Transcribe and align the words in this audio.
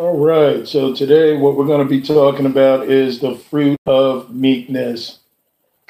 All 0.00 0.16
right. 0.16 0.66
So 0.66 0.94
today, 0.94 1.36
what 1.36 1.58
we're 1.58 1.66
going 1.66 1.86
to 1.86 1.90
be 1.90 2.00
talking 2.00 2.46
about 2.46 2.88
is 2.88 3.20
the 3.20 3.34
fruit 3.34 3.78
of 3.84 4.34
meekness. 4.34 5.18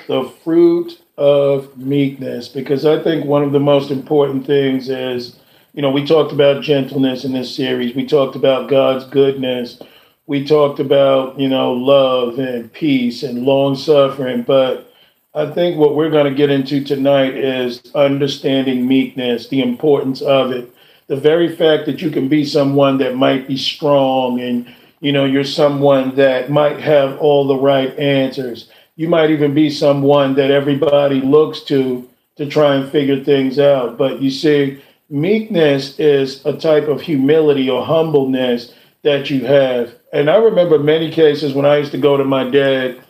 The 0.09 0.25
fruit 0.43 1.01
of 1.17 1.79
meekness, 1.79 2.49
because 2.49 2.85
I 2.85 3.01
think 3.01 3.25
one 3.25 3.45
of 3.45 3.53
the 3.53 3.61
most 3.61 3.93
important 3.93 4.45
things 4.45 4.89
is, 4.89 5.39
you 5.75 5.81
know, 5.81 5.93
we 5.93 6.05
talked 6.05 6.33
about 6.33 6.65
gentleness 6.65 7.25
in 7.25 7.35
this 7.35 7.55
series. 7.55 7.95
We 7.95 8.05
talked 8.05 8.35
about 8.35 8.69
God's 8.69 9.05
goodness. 9.05 9.81
We 10.27 10.45
talked 10.45 10.81
about, 10.81 11.39
you 11.39 11.49
know, 11.49 11.73
love 11.73 12.41
and 12.41 12.73
peace 12.73 13.23
and 13.23 13.45
long 13.45 13.77
suffering. 13.77 14.43
But 14.43 14.93
I 15.37 15.53
think 15.53 15.79
what 15.79 15.95
we're 15.95 16.11
going 16.11 16.27
to 16.29 16.37
get 16.37 16.51
into 16.51 16.83
tonight 16.83 17.37
is 17.37 17.81
understanding 17.95 18.89
meekness, 18.89 19.47
the 19.47 19.63
importance 19.63 20.21
of 20.21 20.51
it 20.51 20.75
the 21.11 21.17
very 21.17 21.57
fact 21.57 21.87
that 21.87 22.01
you 22.01 22.09
can 22.09 22.29
be 22.29 22.45
someone 22.45 22.99
that 22.99 23.17
might 23.17 23.49
be 23.49 23.57
strong 23.57 24.41
and 24.41 24.73
you 25.01 25.11
know 25.11 25.25
you're 25.25 25.43
someone 25.43 26.15
that 26.15 26.51
might 26.51 26.79
have 26.79 27.19
all 27.19 27.49
the 27.49 27.57
right 27.57 27.99
answers. 27.99 28.71
You 28.95 29.09
might 29.09 29.33
even 29.33 29.53
be 29.53 29.71
someone 29.71 30.37
that 30.37 30.53
everybody 30.53 31.21
looks 31.21 31.63
to 31.63 32.09
to 32.37 32.47
try 32.47 32.77
and 32.77 32.89
figure 32.93 33.25
things 33.25 33.59
out. 33.59 33.99
But 33.99 34.23
you 34.23 34.31
see 34.31 34.81
meekness 35.09 35.99
is 35.99 36.47
a 36.47 36.53
type 36.57 36.87
of 36.87 37.01
humility 37.01 37.69
or 37.69 37.85
humbleness 37.85 38.73
that 39.03 39.31
you 39.31 39.45
have. 39.45 39.93
And 40.13 40.31
i 40.31 40.37
remember 40.37 40.79
many 40.79 41.11
cases 41.11 41.55
when 41.55 41.67
i 41.67 41.79
used 41.79 41.93
to 41.93 41.99
go 41.99 42.17
to 42.17 42.25
my 42.25 42.49
dad 42.49 43.03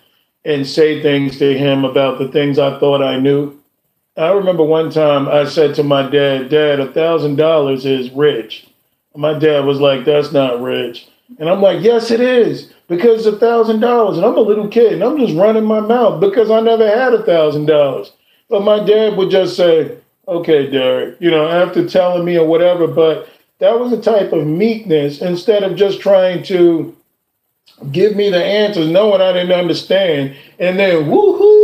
and 0.46 0.66
say 0.66 1.02
things 1.02 1.38
to 1.38 1.56
him 1.56 1.84
about 1.84 2.18
the 2.18 2.28
things 2.28 2.58
i 2.58 2.78
thought 2.78 3.02
i 3.02 3.18
knew 3.18 3.59
I 4.16 4.32
remember 4.32 4.64
one 4.64 4.90
time 4.90 5.28
I 5.28 5.44
said 5.44 5.74
to 5.76 5.82
my 5.82 6.08
dad, 6.08 6.48
Dad, 6.50 6.80
a 6.80 6.92
thousand 6.92 7.36
dollars 7.36 7.86
is 7.86 8.10
rich. 8.10 8.66
My 9.16 9.38
dad 9.38 9.64
was 9.64 9.80
like, 9.80 10.04
That's 10.04 10.32
not 10.32 10.60
rich. 10.60 11.08
And 11.38 11.48
I'm 11.48 11.62
like, 11.62 11.82
Yes, 11.82 12.10
it 12.10 12.20
is, 12.20 12.72
because 12.88 13.26
a 13.26 13.38
thousand 13.38 13.80
dollars. 13.80 14.16
And 14.16 14.26
I'm 14.26 14.36
a 14.36 14.40
little 14.40 14.68
kid 14.68 14.94
and 14.94 15.04
I'm 15.04 15.18
just 15.18 15.34
running 15.34 15.64
my 15.64 15.80
mouth 15.80 16.20
because 16.20 16.50
I 16.50 16.60
never 16.60 16.86
had 16.86 17.14
a 17.14 17.22
thousand 17.22 17.66
dollars. 17.66 18.12
But 18.48 18.64
my 18.64 18.84
dad 18.84 19.16
would 19.16 19.30
just 19.30 19.56
say, 19.56 19.96
Okay, 20.28 20.70
Derek, 20.70 21.20
you 21.20 21.30
know, 21.30 21.48
after 21.48 21.88
telling 21.88 22.24
me 22.24 22.36
or 22.36 22.46
whatever. 22.46 22.86
But 22.86 23.28
that 23.58 23.78
was 23.78 23.92
a 23.92 24.00
type 24.00 24.32
of 24.32 24.46
meekness 24.46 25.20
instead 25.20 25.62
of 25.62 25.76
just 25.76 26.00
trying 26.00 26.42
to 26.44 26.96
give 27.92 28.16
me 28.16 28.30
the 28.30 28.44
answers, 28.44 28.88
knowing 28.88 29.20
I 29.20 29.32
didn't 29.32 29.52
understand, 29.52 30.36
and 30.58 30.78
then 30.78 31.04
woohoo, 31.06 31.59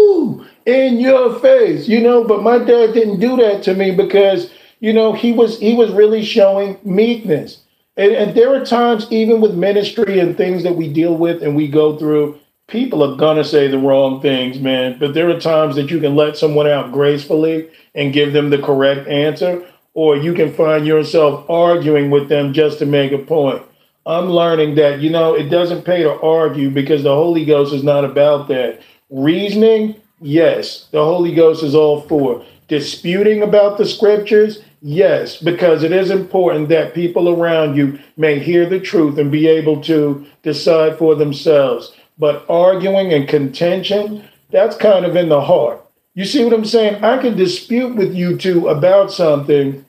in 0.66 0.98
your 0.98 1.38
face, 1.38 1.88
you 1.88 2.02
know. 2.02 2.24
But 2.24 2.42
my 2.42 2.58
dad 2.58 2.92
didn't 2.92 3.20
do 3.20 3.36
that 3.36 3.62
to 3.64 3.74
me 3.74 3.92
because, 3.92 4.50
you 4.80 4.92
know, 4.92 5.12
he 5.12 5.32
was 5.32 5.58
he 5.58 5.74
was 5.74 5.90
really 5.92 6.24
showing 6.24 6.78
meekness. 6.84 7.62
And, 7.96 8.12
and 8.12 8.34
there 8.36 8.54
are 8.54 8.64
times, 8.64 9.06
even 9.10 9.40
with 9.40 9.54
ministry 9.54 10.18
and 10.18 10.36
things 10.36 10.62
that 10.64 10.76
we 10.76 10.92
deal 10.92 11.16
with 11.16 11.42
and 11.42 11.56
we 11.56 11.66
go 11.66 11.96
through, 11.96 12.38
people 12.68 13.02
are 13.02 13.16
gonna 13.16 13.44
say 13.44 13.68
the 13.68 13.78
wrong 13.78 14.20
things, 14.20 14.58
man. 14.60 14.98
But 14.98 15.14
there 15.14 15.30
are 15.30 15.40
times 15.40 15.76
that 15.76 15.90
you 15.90 15.98
can 15.98 16.14
let 16.14 16.36
someone 16.36 16.66
out 16.66 16.92
gracefully 16.92 17.70
and 17.94 18.12
give 18.12 18.34
them 18.34 18.50
the 18.50 18.58
correct 18.58 19.08
answer, 19.08 19.66
or 19.94 20.16
you 20.16 20.34
can 20.34 20.52
find 20.52 20.86
yourself 20.86 21.48
arguing 21.48 22.10
with 22.10 22.28
them 22.28 22.52
just 22.52 22.78
to 22.80 22.86
make 22.86 23.12
a 23.12 23.18
point. 23.18 23.62
I'm 24.04 24.30
learning 24.30 24.76
that, 24.76 25.00
you 25.00 25.10
know, 25.10 25.34
it 25.34 25.48
doesn't 25.48 25.84
pay 25.84 26.02
to 26.04 26.20
argue 26.20 26.70
because 26.70 27.02
the 27.02 27.14
Holy 27.14 27.44
Ghost 27.44 27.74
is 27.74 27.82
not 27.82 28.04
about 28.04 28.46
that. 28.48 28.80
Reasoning 29.10 29.96
Yes, 30.20 30.86
the 30.92 31.04
Holy 31.04 31.34
Ghost 31.34 31.62
is 31.62 31.74
all 31.74 32.00
for. 32.02 32.44
Disputing 32.68 33.42
about 33.42 33.78
the 33.78 33.86
scriptures? 33.86 34.62
Yes, 34.80 35.40
because 35.40 35.82
it 35.82 35.92
is 35.92 36.10
important 36.10 36.68
that 36.68 36.94
people 36.94 37.28
around 37.28 37.76
you 37.76 37.98
may 38.16 38.38
hear 38.38 38.68
the 38.68 38.80
truth 38.80 39.18
and 39.18 39.30
be 39.30 39.46
able 39.46 39.80
to 39.82 40.26
decide 40.42 40.96
for 40.98 41.14
themselves. 41.14 41.92
But 42.18 42.46
arguing 42.48 43.12
and 43.12 43.28
contention, 43.28 44.24
that's 44.50 44.76
kind 44.76 45.04
of 45.04 45.16
in 45.16 45.28
the 45.28 45.40
heart. 45.40 45.84
You 46.14 46.24
see 46.24 46.42
what 46.44 46.54
I'm 46.54 46.64
saying? 46.64 47.04
I 47.04 47.18
can 47.18 47.36
dispute 47.36 47.94
with 47.94 48.14
you 48.14 48.38
two 48.38 48.68
about 48.68 49.12
something, 49.12 49.84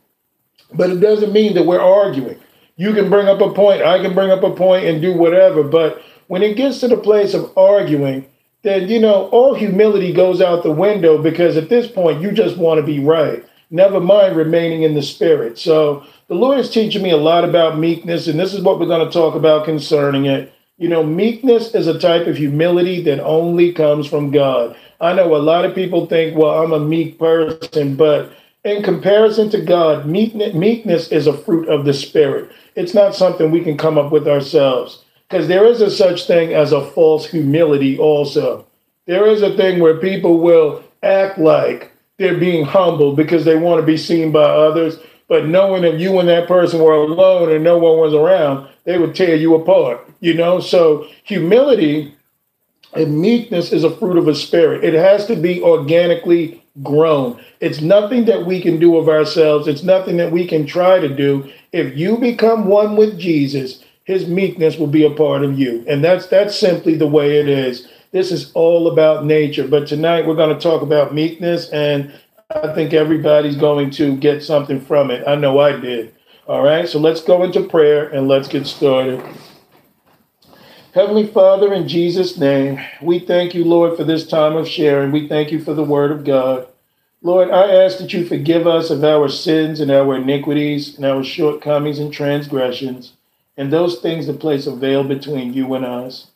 but 0.73 0.89
it 0.89 0.99
doesn't 0.99 1.31
mean 1.31 1.53
that 1.55 1.65
we're 1.65 1.79
arguing. 1.79 2.37
You 2.75 2.93
can 2.93 3.09
bring 3.09 3.27
up 3.27 3.39
a 3.39 3.53
point, 3.53 3.81
I 3.81 4.01
can 4.01 4.13
bring 4.13 4.29
up 4.29 4.43
a 4.43 4.53
point 4.53 4.85
and 4.85 5.01
do 5.01 5.13
whatever. 5.13 5.63
But 5.63 6.01
when 6.27 6.43
it 6.43 6.57
gets 6.57 6.81
to 6.81 6.89
the 6.89 6.97
place 6.97 7.33
of 7.33 7.57
arguing, 7.57 8.25
then 8.67 8.89
you 8.89 8.99
know 8.99 9.27
all 9.29 9.53
humility 9.53 10.11
goes 10.11 10.41
out 10.41 10.63
the 10.63 10.71
window 10.71 11.21
because 11.21 11.57
at 11.57 11.69
this 11.69 11.87
point 11.89 12.21
you 12.21 12.31
just 12.31 12.57
want 12.57 12.79
to 12.79 12.85
be 12.85 12.99
right. 12.99 13.45
Never 13.69 13.99
mind 13.99 14.35
remaining 14.35 14.83
in 14.83 14.93
the 14.93 15.01
spirit. 15.01 15.57
So 15.57 16.05
the 16.27 16.35
lord 16.35 16.59
is 16.59 16.69
teaching 16.69 17.01
me 17.01 17.11
a 17.11 17.17
lot 17.17 17.43
about 17.43 17.79
meekness 17.79 18.27
and 18.27 18.39
this 18.39 18.53
is 18.53 18.61
what 18.61 18.79
we're 18.79 18.85
going 18.87 19.05
to 19.05 19.13
talk 19.13 19.35
about 19.35 19.65
concerning 19.65 20.25
it. 20.25 20.53
You 20.77 20.89
know 20.89 21.03
meekness 21.03 21.73
is 21.73 21.87
a 21.87 21.99
type 21.99 22.27
of 22.27 22.37
humility 22.37 23.01
that 23.03 23.19
only 23.23 23.71
comes 23.71 24.07
from 24.07 24.31
god. 24.31 24.75
I 24.99 25.13
know 25.13 25.35
a 25.35 25.37
lot 25.37 25.65
of 25.65 25.75
people 25.75 26.05
think 26.05 26.37
well 26.37 26.63
i'm 26.63 26.73
a 26.73 26.79
meek 26.79 27.17
person 27.17 27.95
but 27.95 28.33
in 28.63 28.83
comparison 28.83 29.49
to 29.51 29.61
god 29.61 30.05
meekness, 30.05 30.53
meekness 30.53 31.07
is 31.09 31.27
a 31.27 31.37
fruit 31.37 31.69
of 31.69 31.85
the 31.85 31.93
spirit. 31.93 32.51
It's 32.75 32.93
not 32.93 33.15
something 33.15 33.49
we 33.49 33.63
can 33.63 33.77
come 33.77 33.97
up 33.97 34.11
with 34.11 34.27
ourselves 34.27 35.03
because 35.29 35.47
there 35.47 35.65
is 35.65 35.81
a 35.81 35.91
such 35.91 36.25
thing 36.25 36.53
as 36.53 36.71
a 36.71 36.85
false 36.91 37.27
humility 37.27 37.97
also. 37.97 38.65
There 39.05 39.27
is 39.27 39.41
a 39.41 39.55
thing 39.55 39.79
where 39.79 39.97
people 39.97 40.39
will 40.39 40.83
act 41.03 41.37
like 41.37 41.91
they're 42.17 42.37
being 42.37 42.65
humble 42.65 43.15
because 43.15 43.45
they 43.45 43.57
want 43.57 43.79
to 43.79 43.85
be 43.85 43.97
seen 43.97 44.31
by 44.31 44.43
others, 44.43 44.97
but 45.27 45.47
knowing 45.47 45.81
that 45.83 45.99
you 45.99 46.19
and 46.19 46.29
that 46.29 46.47
person 46.47 46.81
were 46.81 46.93
alone 46.93 47.51
and 47.51 47.63
no 47.63 47.77
one 47.77 47.99
was 47.99 48.13
around, 48.13 48.67
they 48.85 48.97
would 48.97 49.15
tear 49.15 49.35
you 49.35 49.55
apart, 49.55 50.09
you 50.21 50.33
know? 50.33 50.59
So 50.59 51.07
humility 51.23 52.15
and 52.93 53.19
meekness 53.19 53.73
is 53.73 53.83
a 53.83 53.95
fruit 53.95 54.17
of 54.17 54.27
a 54.27 54.35
spirit. 54.35 54.83
It 54.83 54.93
has 54.93 55.25
to 55.27 55.35
be 55.35 55.61
organically 55.61 56.63
grown. 56.83 57.39
It's 57.59 57.81
nothing 57.81 58.25
that 58.25 58.45
we 58.45 58.61
can 58.61 58.79
do 58.79 58.97
of 58.97 59.09
ourselves. 59.09 59.67
It's 59.67 59.83
nothing 59.83 60.17
that 60.17 60.31
we 60.31 60.47
can 60.47 60.65
try 60.65 60.99
to 60.99 61.09
do. 61.09 61.51
If 61.73 61.97
you 61.97 62.17
become 62.17 62.65
one 62.65 62.95
with 62.95 63.19
Jesus, 63.19 63.83
his 64.07 64.25
meekness 64.25 64.77
will 64.77 64.87
be 64.87 65.05
a 65.05 65.09
part 65.09 65.43
of 65.43 65.59
you. 65.59 65.83
And 65.85 66.01
that's 66.01 66.27
that's 66.27 66.57
simply 66.57 66.95
the 66.95 67.05
way 67.05 67.39
it 67.39 67.49
is. 67.49 67.89
This 68.11 68.31
is 68.31 68.53
all 68.53 68.89
about 68.89 69.25
nature. 69.25 69.67
But 69.67 69.85
tonight 69.85 70.25
we're 70.25 70.33
going 70.33 70.55
to 70.55 70.61
talk 70.61 70.81
about 70.81 71.13
meekness 71.13 71.69
and 71.71 72.13
I 72.49 72.73
think 72.73 72.93
everybody's 72.93 73.57
going 73.57 73.91
to 73.91 74.15
get 74.15 74.41
something 74.41 74.79
from 74.79 75.11
it. 75.11 75.27
I 75.27 75.35
know 75.35 75.59
I 75.59 75.73
did. 75.73 76.15
All 76.47 76.63
right. 76.63 76.87
So 76.87 76.99
let's 76.99 77.21
go 77.21 77.43
into 77.43 77.67
prayer 77.67 78.07
and 78.07 78.29
let's 78.29 78.47
get 78.47 78.65
started. 78.65 79.21
Heavenly 80.93 81.27
Father, 81.27 81.73
in 81.73 81.85
Jesus' 81.85 82.37
name, 82.37 82.79
we 83.01 83.19
thank 83.19 83.53
you, 83.53 83.65
Lord, 83.65 83.97
for 83.97 84.05
this 84.05 84.25
time 84.25 84.55
of 84.55 84.69
sharing. 84.69 85.11
We 85.11 85.27
thank 85.27 85.51
you 85.51 85.61
for 85.61 85.73
the 85.73 85.83
word 85.83 86.11
of 86.11 86.23
God. 86.23 86.65
Lord, 87.21 87.51
I 87.51 87.83
ask 87.83 87.97
that 87.97 88.13
you 88.13 88.25
forgive 88.25 88.67
us 88.67 88.89
of 88.89 89.03
our 89.03 89.27
sins 89.27 89.81
and 89.81 89.91
our 89.91 90.15
iniquities 90.15 90.95
and 90.95 91.05
our 91.05 91.25
shortcomings 91.25 91.99
and 91.99 92.13
transgressions 92.13 93.16
and 93.57 93.73
those 93.73 93.99
things 93.99 94.27
that 94.27 94.39
place 94.39 94.67
a 94.67 94.75
veil 94.75 95.03
between 95.03 95.53
you 95.53 95.73
and 95.73 95.83
us. 95.83 96.27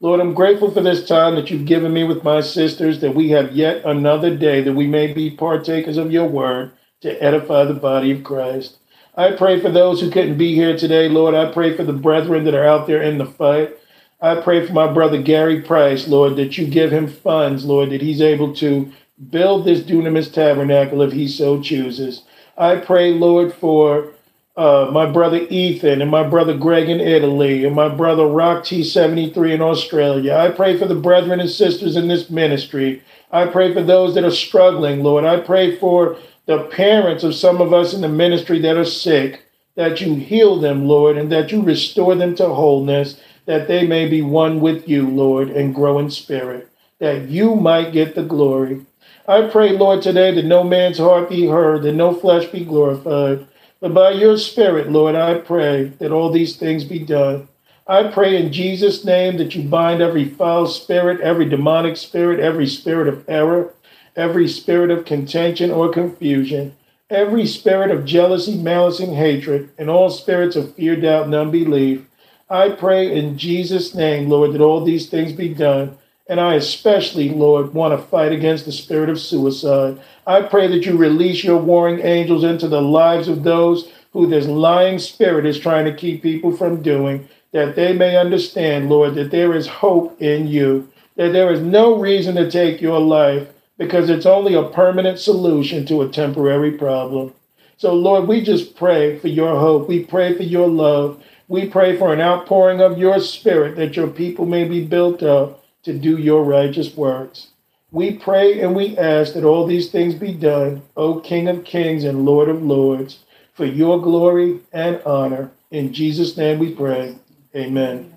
Lord, 0.00 0.18
I'm 0.18 0.32
grateful 0.32 0.70
for 0.70 0.80
this 0.80 1.06
time 1.06 1.34
that 1.34 1.50
you've 1.50 1.66
given 1.66 1.92
me 1.92 2.04
with 2.04 2.24
my 2.24 2.40
sisters, 2.40 3.00
that 3.00 3.14
we 3.14 3.28
have 3.30 3.52
yet 3.52 3.84
another 3.84 4.34
day 4.34 4.62
that 4.62 4.72
we 4.72 4.86
may 4.86 5.12
be 5.12 5.30
partakers 5.30 5.98
of 5.98 6.10
your 6.10 6.26
word 6.26 6.72
to 7.02 7.22
edify 7.22 7.64
the 7.64 7.74
body 7.74 8.10
of 8.10 8.24
Christ. 8.24 8.78
I 9.14 9.32
pray 9.32 9.60
for 9.60 9.70
those 9.70 10.00
who 10.00 10.10
couldn't 10.10 10.38
be 10.38 10.54
here 10.54 10.74
today, 10.76 11.08
Lord. 11.08 11.34
I 11.34 11.52
pray 11.52 11.76
for 11.76 11.84
the 11.84 11.92
brethren 11.92 12.44
that 12.44 12.54
are 12.54 12.64
out 12.64 12.86
there 12.86 13.02
in 13.02 13.18
the 13.18 13.26
fight. 13.26 13.76
I 14.22 14.36
pray 14.36 14.66
for 14.66 14.72
my 14.72 14.90
brother 14.90 15.20
Gary 15.20 15.60
Price, 15.60 16.08
Lord, 16.08 16.36
that 16.36 16.56
you 16.56 16.66
give 16.66 16.90
him 16.92 17.06
funds, 17.06 17.66
Lord, 17.66 17.90
that 17.90 18.02
he's 18.02 18.22
able 18.22 18.54
to 18.56 18.90
build 19.28 19.64
this 19.66 19.80
dunamis 19.80 20.32
tabernacle 20.32 21.02
if 21.02 21.12
he 21.12 21.28
so 21.28 21.60
chooses. 21.60 22.22
I 22.56 22.76
pray, 22.76 23.12
Lord, 23.12 23.52
for 23.52 24.12
uh, 24.56 24.90
my 24.92 25.06
brother 25.06 25.46
Ethan 25.50 26.02
and 26.02 26.10
my 26.10 26.22
brother 26.28 26.56
Greg 26.56 26.88
in 26.88 27.00
Italy 27.00 27.64
and 27.64 27.74
my 27.76 27.88
brother 27.88 28.26
Rock 28.26 28.64
T73 28.64 29.54
in 29.54 29.62
Australia. 29.62 30.34
I 30.36 30.50
pray 30.50 30.78
for 30.78 30.86
the 30.86 30.94
brethren 30.96 31.40
and 31.40 31.50
sisters 31.50 31.96
in 31.96 32.08
this 32.08 32.30
ministry. 32.30 33.02
I 33.32 33.46
pray 33.46 33.74
for 33.74 33.82
those 33.82 34.14
that 34.14 34.24
are 34.24 34.30
struggling, 34.30 35.02
Lord. 35.02 35.24
I 35.24 35.40
pray 35.40 35.76
for 35.76 36.18
the 36.46 36.64
parents 36.64 37.24
of 37.24 37.34
some 37.34 37.60
of 37.60 37.72
us 37.72 37.94
in 37.94 38.02
the 38.02 38.08
ministry 38.08 38.60
that 38.60 38.76
are 38.76 38.84
sick. 38.86 39.44
that 39.76 40.00
you 40.00 40.14
heal 40.16 40.58
them, 40.60 40.86
Lord, 40.86 41.16
and 41.16 41.32
that 41.32 41.52
you 41.52 41.62
restore 41.62 42.14
them 42.14 42.34
to 42.36 42.48
wholeness, 42.48 43.20
that 43.46 43.68
they 43.68 43.86
may 43.86 44.08
be 44.08 44.22
one 44.22 44.60
with 44.60 44.88
you, 44.88 45.08
Lord, 45.08 45.50
and 45.50 45.74
grow 45.74 45.98
in 45.98 46.10
spirit, 46.10 46.70
that 47.00 47.28
you 47.28 47.56
might 47.56 47.92
get 47.92 48.14
the 48.14 48.22
glory. 48.22 48.86
I 49.28 49.48
pray, 49.48 49.70
Lord, 49.76 50.02
today 50.02 50.34
that 50.34 50.44
no 50.44 50.64
man's 50.64 50.98
heart 50.98 51.30
be 51.30 51.46
heard, 51.46 51.82
that 51.82 51.94
no 51.94 52.14
flesh 52.14 52.46
be 52.48 52.64
glorified. 52.64 53.46
But 53.80 53.94
by 53.94 54.10
your 54.10 54.36
Spirit, 54.36 54.92
Lord, 54.92 55.14
I 55.14 55.38
pray 55.38 55.84
that 56.00 56.12
all 56.12 56.30
these 56.30 56.56
things 56.56 56.84
be 56.84 56.98
done. 56.98 57.48
I 57.86 58.04
pray 58.04 58.36
in 58.36 58.52
Jesus' 58.52 59.06
name 59.06 59.38
that 59.38 59.54
you 59.54 59.62
bind 59.62 60.02
every 60.02 60.26
foul 60.26 60.66
spirit, 60.66 61.20
every 61.22 61.48
demonic 61.48 61.96
spirit, 61.96 62.40
every 62.40 62.66
spirit 62.66 63.08
of 63.08 63.24
error, 63.26 63.72
every 64.14 64.46
spirit 64.48 64.90
of 64.90 65.06
contention 65.06 65.70
or 65.70 65.88
confusion, 65.88 66.76
every 67.08 67.46
spirit 67.46 67.90
of 67.90 68.04
jealousy, 68.04 68.56
malice, 68.56 69.00
and 69.00 69.16
hatred, 69.16 69.70
and 69.78 69.88
all 69.88 70.10
spirits 70.10 70.56
of 70.56 70.74
fear, 70.74 70.94
doubt, 70.94 71.24
and 71.24 71.34
unbelief. 71.34 72.02
I 72.50 72.68
pray 72.68 73.10
in 73.10 73.38
Jesus' 73.38 73.94
name, 73.94 74.28
Lord, 74.28 74.52
that 74.52 74.60
all 74.60 74.84
these 74.84 75.08
things 75.08 75.32
be 75.32 75.54
done. 75.54 75.96
And 76.30 76.40
I 76.40 76.54
especially, 76.54 77.28
Lord, 77.30 77.74
want 77.74 77.92
to 77.92 78.06
fight 78.06 78.30
against 78.30 78.64
the 78.64 78.70
spirit 78.70 79.10
of 79.10 79.18
suicide. 79.18 80.00
I 80.28 80.42
pray 80.42 80.68
that 80.68 80.86
you 80.86 80.96
release 80.96 81.42
your 81.42 81.56
warring 81.56 81.98
angels 82.06 82.44
into 82.44 82.68
the 82.68 82.80
lives 82.80 83.26
of 83.26 83.42
those 83.42 83.90
who 84.12 84.28
this 84.28 84.46
lying 84.46 85.00
spirit 85.00 85.44
is 85.44 85.58
trying 85.58 85.86
to 85.86 85.92
keep 85.92 86.22
people 86.22 86.56
from 86.56 86.82
doing 86.82 87.28
that 87.50 87.74
they 87.74 87.92
may 87.92 88.16
understand, 88.16 88.88
Lord, 88.88 89.16
that 89.16 89.32
there 89.32 89.56
is 89.56 89.66
hope 89.66 90.22
in 90.22 90.46
you, 90.46 90.88
that 91.16 91.32
there 91.32 91.50
is 91.52 91.62
no 91.62 91.98
reason 91.98 92.36
to 92.36 92.48
take 92.48 92.80
your 92.80 93.00
life 93.00 93.48
because 93.76 94.08
it's 94.08 94.24
only 94.24 94.54
a 94.54 94.62
permanent 94.62 95.18
solution 95.18 95.84
to 95.86 96.02
a 96.02 96.08
temporary 96.08 96.70
problem. 96.70 97.34
So, 97.76 97.92
Lord, 97.92 98.28
we 98.28 98.40
just 98.40 98.76
pray 98.76 99.18
for 99.18 99.26
your 99.26 99.58
hope. 99.58 99.88
We 99.88 100.04
pray 100.04 100.36
for 100.36 100.44
your 100.44 100.68
love. 100.68 101.20
We 101.48 101.66
pray 101.66 101.96
for 101.96 102.12
an 102.12 102.20
outpouring 102.20 102.80
of 102.80 102.98
your 102.98 103.18
spirit 103.18 103.74
that 103.74 103.96
your 103.96 104.06
people 104.06 104.46
may 104.46 104.62
be 104.62 104.84
built 104.84 105.24
up 105.24 105.59
to 105.82 105.92
do 105.92 106.18
your 106.18 106.44
righteous 106.44 106.96
works. 106.96 107.48
We 107.92 108.12
pray 108.12 108.60
and 108.60 108.74
we 108.74 108.96
ask 108.96 109.34
that 109.34 109.44
all 109.44 109.66
these 109.66 109.90
things 109.90 110.14
be 110.14 110.32
done, 110.32 110.82
O 110.96 111.20
King 111.20 111.48
of 111.48 111.64
kings 111.64 112.04
and 112.04 112.24
Lord 112.24 112.48
of 112.48 112.62
lords, 112.62 113.20
for 113.54 113.64
your 113.64 114.00
glory 114.00 114.60
and 114.72 115.02
honor. 115.04 115.50
In 115.70 115.92
Jesus' 115.92 116.36
name 116.36 116.58
we 116.58 116.72
pray. 116.74 117.16
Amen. 117.54 118.12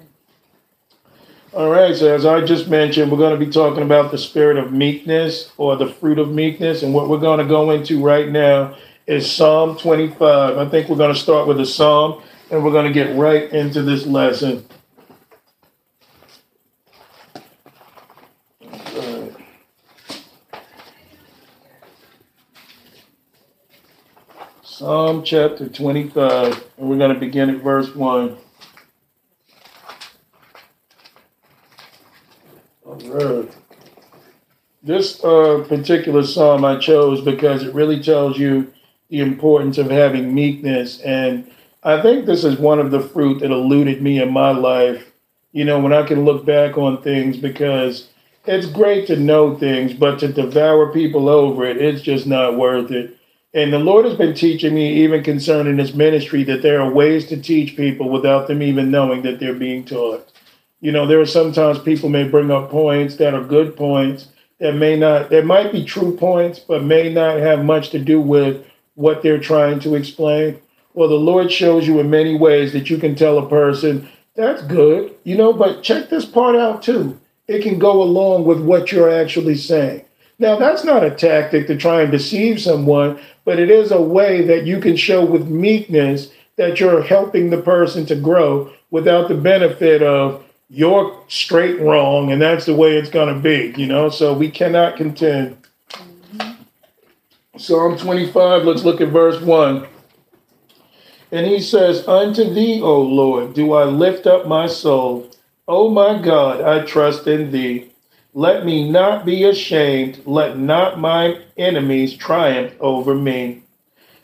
All 1.54 1.69
right, 1.69 1.95
so 1.95 2.13
as 2.13 2.25
I 2.25 2.42
just 2.42 2.68
mentioned, 2.68 3.12
we're 3.12 3.18
going 3.19 3.39
to 3.39 3.45
be 3.45 3.51
talking 3.51 3.83
about 3.83 4.09
the 4.09 4.18
spirit 4.18 4.57
of 4.57 4.74
meekness 4.74 5.51
or 5.57 5.75
the 5.75 5.88
fruit 5.88 6.18
of 6.18 6.31
meekness. 6.31 6.81
And 6.81 6.94
what 6.95 7.09
we're 7.09 7.19
going 7.19 7.39
to 7.39 7.45
go 7.45 7.69
into 7.71 8.04
right 8.04 8.30
now 8.30 8.75
is 9.06 9.31
Psalm 9.31 9.77
25. 9.77 10.57
I 10.57 10.69
think 10.69 10.89
we're 10.89 10.98
going 10.98 11.13
to 11.13 11.19
start 11.19 11.48
with 11.48 11.59
a 11.59 11.66
psalm 11.66 12.24
and 12.50 12.63
we're 12.63 12.71
going 12.71 12.88
to 12.88 12.94
get 12.94 13.16
right 13.16 13.51
into 13.51 13.83
this 13.83 14.06
lesson. 14.07 14.66
Psalm 24.83 25.24
chapter 25.24 25.69
25, 25.69 26.62
and 26.77 26.89
we're 26.89 26.97
going 26.97 27.13
to 27.13 27.18
begin 27.18 27.50
at 27.50 27.63
verse 27.63 27.95
1. 27.95 28.35
This 34.83 35.24
uh, 35.24 35.63
particular 35.69 36.24
psalm 36.24 36.65
I 36.65 36.80
chose 36.80 37.21
because 37.21 37.63
it 37.63 37.74
really 37.74 38.03
tells 38.03 38.38
you 38.38 38.74
the 39.07 39.21
importance 39.21 39.77
of 39.77 39.89
having 39.89 40.35
meekness. 40.35 41.00
And 41.00 41.50
I 41.83 42.01
think 42.01 42.25
this 42.25 42.44
is 42.44 42.59
one 42.59 42.80
of 42.80 42.91
the 42.91 43.00
fruit 43.00 43.39
that 43.39 43.51
eluded 43.51 44.01
me 44.01 44.21
in 44.21 44.33
my 44.33 44.51
life, 44.51 45.13
you 45.53 45.63
know, 45.63 45.80
when 45.80 45.94
I 45.94 46.03
can 46.03 46.25
look 46.25 46.45
back 46.45 46.77
on 46.77 47.01
things 47.01 47.38
because 47.38 48.09
it's 48.45 48.68
great 48.68 49.07
to 49.07 49.15
know 49.15 49.57
things, 49.57 49.94
but 49.94 50.19
to 50.19 50.27
devour 50.27 50.91
people 50.91 51.30
over 51.30 51.63
it, 51.63 51.77
it's 51.77 52.01
just 52.01 52.27
not 52.27 52.57
worth 52.57 52.91
it. 52.91 53.18
And 53.56 53.72
the 53.72 53.80
Lord 53.80 54.06
has 54.06 54.18
been 54.18 54.34
teaching 54.34 54.74
me, 54.74 55.04
even 55.04 55.24
concerning 55.24 55.78
this 55.78 55.94
ministry, 55.94 56.44
that 56.46 56.64
there 56.64 56.82
are 56.82 56.92
ways 56.92 57.28
to 57.28 57.38
teach 57.40 57.78
people 57.78 58.10
without 58.10 58.48
them 58.48 58.64
even 58.64 58.90
knowing 58.90 59.22
that 59.24 59.40
they're 59.40 59.54
being 59.54 59.86
taught. 59.86 60.32
You 60.82 60.92
know, 60.92 61.06
there 61.06 61.22
are 61.22 61.26
sometimes 61.26 61.78
people 61.80 62.10
may 62.10 62.28
bring 62.28 62.50
up 62.50 62.72
points 62.72 63.18
that 63.18 63.34
are 63.34 63.44
good 63.44 63.78
points 63.78 64.30
that 64.60 64.74
may 64.74 64.98
not, 64.98 65.30
that 65.30 65.46
might 65.46 65.72
be 65.72 65.86
true 65.86 66.18
points, 66.18 66.60
but 66.60 66.84
may 66.84 67.14
not 67.14 67.38
have 67.38 67.64
much 67.64 67.90
to 67.92 68.00
do 68.00 68.20
with 68.20 68.66
what 68.96 69.22
they're 69.22 69.40
trying 69.40 69.80
to 69.82 69.96
explain. 69.96 70.60
Well, 70.94 71.10
the 71.10 71.16
Lord 71.16 71.52
shows 71.52 71.88
you 71.88 72.00
in 72.00 72.10
many 72.10 72.36
ways 72.36 72.74
that 72.74 72.90
you 72.90 72.98
can 72.98 73.16
tell 73.16 73.38
a 73.38 73.50
person, 73.50 74.10
that's 74.36 74.62
good, 74.64 75.14
you 75.24 75.38
know, 75.38 75.54
but 75.54 75.84
check 75.84 76.10
this 76.10 76.26
part 76.26 76.56
out 76.56 76.82
too. 76.82 77.20
It 77.48 77.62
can 77.62 77.78
go 77.78 78.02
along 78.02 78.46
with 78.46 78.62
what 78.62 78.92
you're 78.92 79.12
actually 79.12 79.58
saying. 79.58 80.06
Now, 80.40 80.58
that's 80.58 80.84
not 80.84 81.04
a 81.04 81.12
tactic 81.12 81.68
to 81.68 81.78
try 81.78 82.02
and 82.02 82.12
deceive 82.12 82.60
someone, 82.60 83.20
but 83.45 83.60
it 83.60 83.69
is 83.69 83.92
a 83.92 84.01
way 84.01 84.42
that 84.42 84.66
you 84.66 84.80
can 84.80 84.95
show 84.95 85.25
with 85.25 85.48
meekness 85.48 86.31
that 86.56 86.80
you're 86.80 87.01
helping 87.01 87.50
the 87.50 87.62
person 87.62 88.06
to 88.06 88.16
grow 88.16 88.72
without 88.92 89.28
the 89.28 89.36
benefit 89.36 90.01
of 90.01 90.44
you're 90.69 91.19
straight 91.28 91.80
wrong, 91.80 92.31
and 92.31 92.42
that's 92.42 92.66
the 92.66 92.74
way 92.74 92.98
it's 92.98 93.10
going 93.10 93.34
to 93.34 93.40
be, 93.40 93.74
you 93.80 93.88
know? 93.88 94.10
So 94.10 94.34
we 94.34 94.50
cannot 94.50 94.98
contend. 94.98 95.57
Psalm 97.57 97.98
25, 97.98 98.63
let's 98.63 98.84
look 98.84 99.00
at 99.00 99.10
verse 99.10 99.40
1. 99.42 99.88
And 101.31 101.45
he 101.45 101.60
says, 101.62 102.07
Unto 102.07 102.51
thee, 102.51 102.81
O 102.81 103.01
Lord, 103.01 103.54
do 103.54 103.74
I 103.74 103.86
lift 103.86 104.25
up 104.25 104.48
my 104.48 104.68
soul. 104.68 105.30
O 105.68 105.90
my 105.90 106.19
God, 106.19 106.62
I 106.62 106.86
trust 106.86 107.28
in 107.28 107.51
thee. 107.51 107.93
Let 108.35 108.65
me 108.65 108.89
not 108.89 109.25
be 109.25 109.44
ashamed. 109.44 110.21
Let 110.25 110.57
not 110.57 111.00
my 111.00 111.39
enemies 111.56 112.15
triumph 112.15 112.74
over 112.80 113.13
me. 113.13 113.62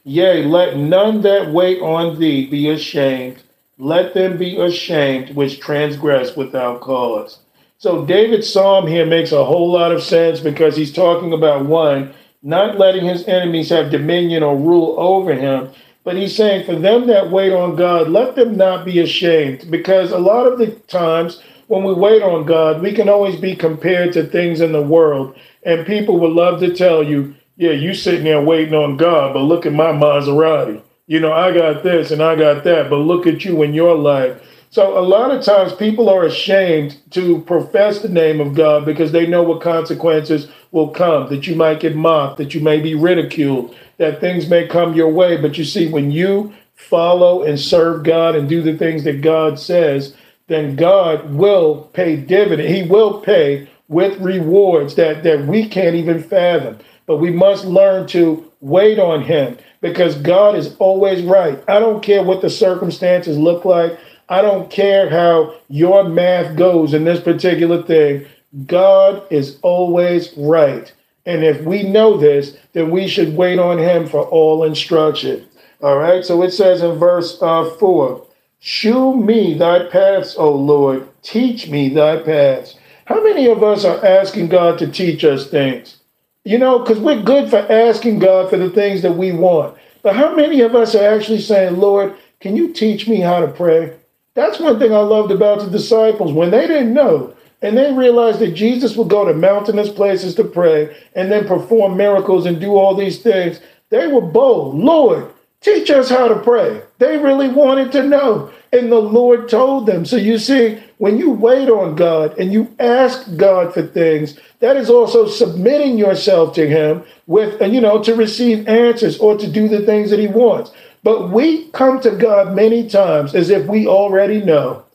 Yea, 0.03 0.43
let 0.45 0.77
none 0.77 1.21
that 1.21 1.51
wait 1.51 1.79
on 1.79 2.17
thee 2.17 2.47
be 2.47 2.69
ashamed. 2.69 3.43
Let 3.77 4.15
them 4.15 4.37
be 4.37 4.57
ashamed 4.57 5.35
which 5.35 5.59
transgress 5.59 6.35
without 6.35 6.81
cause. 6.81 7.39
So 7.77 8.03
David's 8.03 8.51
psalm 8.51 8.87
here 8.87 9.05
makes 9.05 9.31
a 9.31 9.45
whole 9.45 9.71
lot 9.71 9.91
of 9.91 10.01
sense 10.01 10.39
because 10.39 10.75
he's 10.75 10.91
talking 10.91 11.31
about 11.31 11.65
one, 11.65 12.11
not 12.41 12.79
letting 12.79 13.05
his 13.05 13.27
enemies 13.27 13.69
have 13.69 13.91
dominion 13.91 14.41
or 14.41 14.57
rule 14.57 14.95
over 14.97 15.35
him, 15.35 15.69
but 16.03 16.15
he's 16.15 16.35
saying 16.35 16.65
for 16.65 16.75
them 16.75 17.05
that 17.07 17.29
wait 17.29 17.53
on 17.53 17.75
God, 17.75 18.09
let 18.09 18.35
them 18.35 18.57
not 18.57 18.85
be 18.85 18.99
ashamed 18.99 19.69
because 19.69 20.11
a 20.11 20.17
lot 20.17 20.47
of 20.47 20.57
the 20.57 20.71
times 20.87 21.43
when 21.69 21.83
we 21.85 21.93
wait 21.93 22.21
on 22.21 22.45
God, 22.45 22.81
we 22.81 22.91
can 22.93 23.09
always 23.09 23.37
be 23.37 23.55
compared 23.55 24.13
to 24.13 24.27
things 24.27 24.61
in 24.61 24.73
the 24.73 24.81
world. 24.81 25.35
And 25.63 25.87
people 25.87 26.19
would 26.19 26.33
love 26.33 26.59
to 26.59 26.73
tell 26.73 27.01
you, 27.01 27.35
yeah, 27.55 27.71
you 27.71 27.93
sitting 27.93 28.25
there 28.25 28.41
waiting 28.41 28.75
on 28.75 28.97
God, 28.97 29.33
but 29.33 29.41
look 29.41 29.65
at 29.65 29.73
my 29.73 29.93
Maserati 29.93 30.81
you 31.09 31.19
know, 31.19 31.33
I 31.33 31.51
got 31.51 31.81
this 31.81 32.11
and 32.11 32.21
I 32.21 32.35
got 32.35 32.63
that, 32.65 32.87
but 32.87 32.97
look 32.97 33.25
at 33.25 33.43
you 33.43 33.63
in 33.63 33.73
your 33.73 33.95
life. 33.95 34.39
So 34.69 34.95
a 34.95 35.01
lot 35.01 35.31
of 35.31 35.43
times 35.43 35.73
people 35.73 36.07
are 36.07 36.23
ashamed 36.23 36.97
to 37.09 37.41
profess 37.41 38.03
the 38.03 38.09
name 38.09 38.39
of 38.39 38.53
God 38.53 38.85
because 38.85 39.11
they 39.11 39.25
know 39.25 39.41
what 39.41 39.59
consequences 39.59 40.49
will 40.71 40.89
come, 40.89 41.27
that 41.29 41.47
you 41.47 41.55
might 41.55 41.79
get 41.79 41.95
mocked, 41.95 42.37
that 42.37 42.53
you 42.53 42.61
may 42.61 42.79
be 42.79 42.93
ridiculed, 42.93 43.75
that 43.97 44.21
things 44.21 44.47
may 44.47 44.67
come 44.67 44.93
your 44.93 45.09
way. 45.09 45.35
But 45.35 45.57
you 45.57 45.63
see, 45.63 45.89
when 45.89 46.11
you 46.11 46.53
follow 46.75 47.41
and 47.41 47.59
serve 47.59 48.03
God 48.03 48.35
and 48.35 48.47
do 48.47 48.61
the 48.61 48.77
things 48.77 49.03
that 49.05 49.21
God 49.21 49.57
says, 49.57 50.15
then 50.49 50.75
God 50.75 51.33
will 51.33 51.89
pay 51.93 52.17
dividend. 52.17 52.67
He 52.67 52.83
will 52.83 53.21
pay 53.21 53.69
with 53.87 54.19
rewards 54.19 54.95
that, 54.95 55.23
that 55.23 55.45
we 55.45 55.67
can't 55.67 55.95
even 55.95 56.21
fathom. 56.21 56.79
But 57.05 57.17
we 57.17 57.31
must 57.31 57.65
learn 57.65 58.07
to 58.09 58.51
wait 58.59 58.99
on 58.99 59.23
him 59.23 59.57
because 59.81 60.15
God 60.15 60.55
is 60.55 60.75
always 60.77 61.23
right. 61.23 61.63
I 61.67 61.79
don't 61.79 62.03
care 62.03 62.23
what 62.23 62.41
the 62.41 62.49
circumstances 62.49 63.37
look 63.37 63.63
like. 63.63 63.97
I 64.27 64.41
don't 64.41 64.69
care 64.69 65.09
how 65.09 65.55
your 65.69 66.07
math 66.07 66.55
goes 66.55 66.93
in 66.93 67.03
this 67.03 67.21
particular 67.21 67.81
thing. 67.81 68.25
God 68.65 69.23
is 69.31 69.57
always 69.61 70.33
right. 70.35 70.91
And 71.25 71.43
if 71.43 71.61
we 71.61 71.83
know 71.83 72.17
this, 72.17 72.57
then 72.73 72.89
we 72.89 73.07
should 73.07 73.35
wait 73.35 73.59
on 73.59 73.77
him 73.77 74.07
for 74.07 74.27
all 74.27 74.63
instruction. 74.63 75.47
All 75.81 75.97
right. 75.97 76.25
So 76.25 76.41
it 76.43 76.51
says 76.51 76.81
in 76.81 76.97
verse 76.97 77.39
uh, 77.41 77.69
4 77.79 78.25
Shew 78.59 79.15
me 79.15 79.53
thy 79.53 79.85
paths, 79.85 80.35
O 80.37 80.51
Lord. 80.51 81.07
Teach 81.21 81.69
me 81.69 81.89
thy 81.89 82.17
paths. 82.17 82.75
How 83.05 83.23
many 83.23 83.47
of 83.47 83.63
us 83.63 83.85
are 83.85 84.05
asking 84.05 84.49
God 84.49 84.77
to 84.79 84.87
teach 84.91 85.23
us 85.23 85.49
things? 85.49 85.97
You 86.43 86.57
know, 86.57 86.79
because 86.79 86.99
we're 86.99 87.21
good 87.21 87.49
for 87.49 87.59
asking 87.71 88.19
God 88.19 88.49
for 88.49 88.57
the 88.57 88.69
things 88.69 89.01
that 89.01 89.17
we 89.17 89.31
want. 89.31 89.77
But 90.01 90.15
how 90.15 90.35
many 90.35 90.61
of 90.61 90.75
us 90.75 90.93
are 90.93 91.15
actually 91.15 91.41
saying, 91.41 91.77
Lord, 91.77 92.15
can 92.39 92.55
you 92.55 92.73
teach 92.73 93.07
me 93.07 93.21
how 93.21 93.39
to 93.39 93.47
pray? 93.47 93.95
That's 94.33 94.59
one 94.59 94.77
thing 94.77 94.93
I 94.93 94.99
loved 94.99 95.31
about 95.31 95.59
the 95.59 95.69
disciples. 95.69 96.31
When 96.31 96.51
they 96.51 96.67
didn't 96.67 96.93
know 96.93 97.33
and 97.61 97.77
they 97.77 97.93
realized 97.93 98.39
that 98.39 98.51
Jesus 98.51 98.95
would 98.95 99.09
go 99.09 99.25
to 99.25 99.33
mountainous 99.33 99.89
places 99.89 100.35
to 100.35 100.43
pray 100.43 100.95
and 101.15 101.31
then 101.31 101.47
perform 101.47 101.97
miracles 101.97 102.45
and 102.45 102.59
do 102.59 102.75
all 102.75 102.95
these 102.95 103.21
things, 103.21 103.59
they 103.89 104.07
were 104.07 104.21
bold. 104.21 104.75
Lord, 104.75 105.33
Teach 105.61 105.89
us 105.89 106.09
how 106.09 106.29
to 106.29 106.39
pray. 106.39 106.81
They 106.99 107.17
really 107.17 107.49
wanted 107.49 107.91
to 107.91 108.03
know. 108.03 108.51
And 108.71 108.91
the 108.91 108.99
Lord 108.99 109.49
told 109.49 109.87
them. 109.87 110.05
So 110.05 110.15
you 110.15 110.37
see, 110.37 110.81
when 110.99 111.17
you 111.17 111.31
wait 111.31 111.69
on 111.69 111.95
God 111.95 112.37
and 112.37 112.53
you 112.53 112.73
ask 112.79 113.35
God 113.35 113.73
for 113.73 113.85
things, 113.85 114.39
that 114.59 114.77
is 114.77 114.89
also 114.89 115.27
submitting 115.27 115.97
yourself 115.97 116.53
to 116.55 116.67
Him 116.67 117.03
with, 117.27 117.61
you 117.61 117.81
know, 117.81 118.01
to 118.03 118.15
receive 118.15 118.67
answers 118.67 119.17
or 119.19 119.37
to 119.37 119.51
do 119.51 119.67
the 119.67 119.85
things 119.85 120.11
that 120.11 120.19
He 120.19 120.27
wants. 120.27 120.71
But 121.03 121.29
we 121.29 121.69
come 121.69 121.99
to 122.01 122.11
God 122.11 122.55
many 122.55 122.87
times 122.87 123.35
as 123.35 123.49
if 123.49 123.65
we 123.67 123.87
already 123.87 124.41
know. 124.41 124.85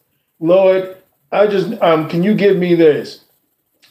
Lord, 0.40 0.97
I 1.33 1.47
just, 1.47 1.80
um, 1.83 2.09
can 2.09 2.23
you 2.23 2.35
give 2.35 2.56
me 2.56 2.75
this? 2.75 3.25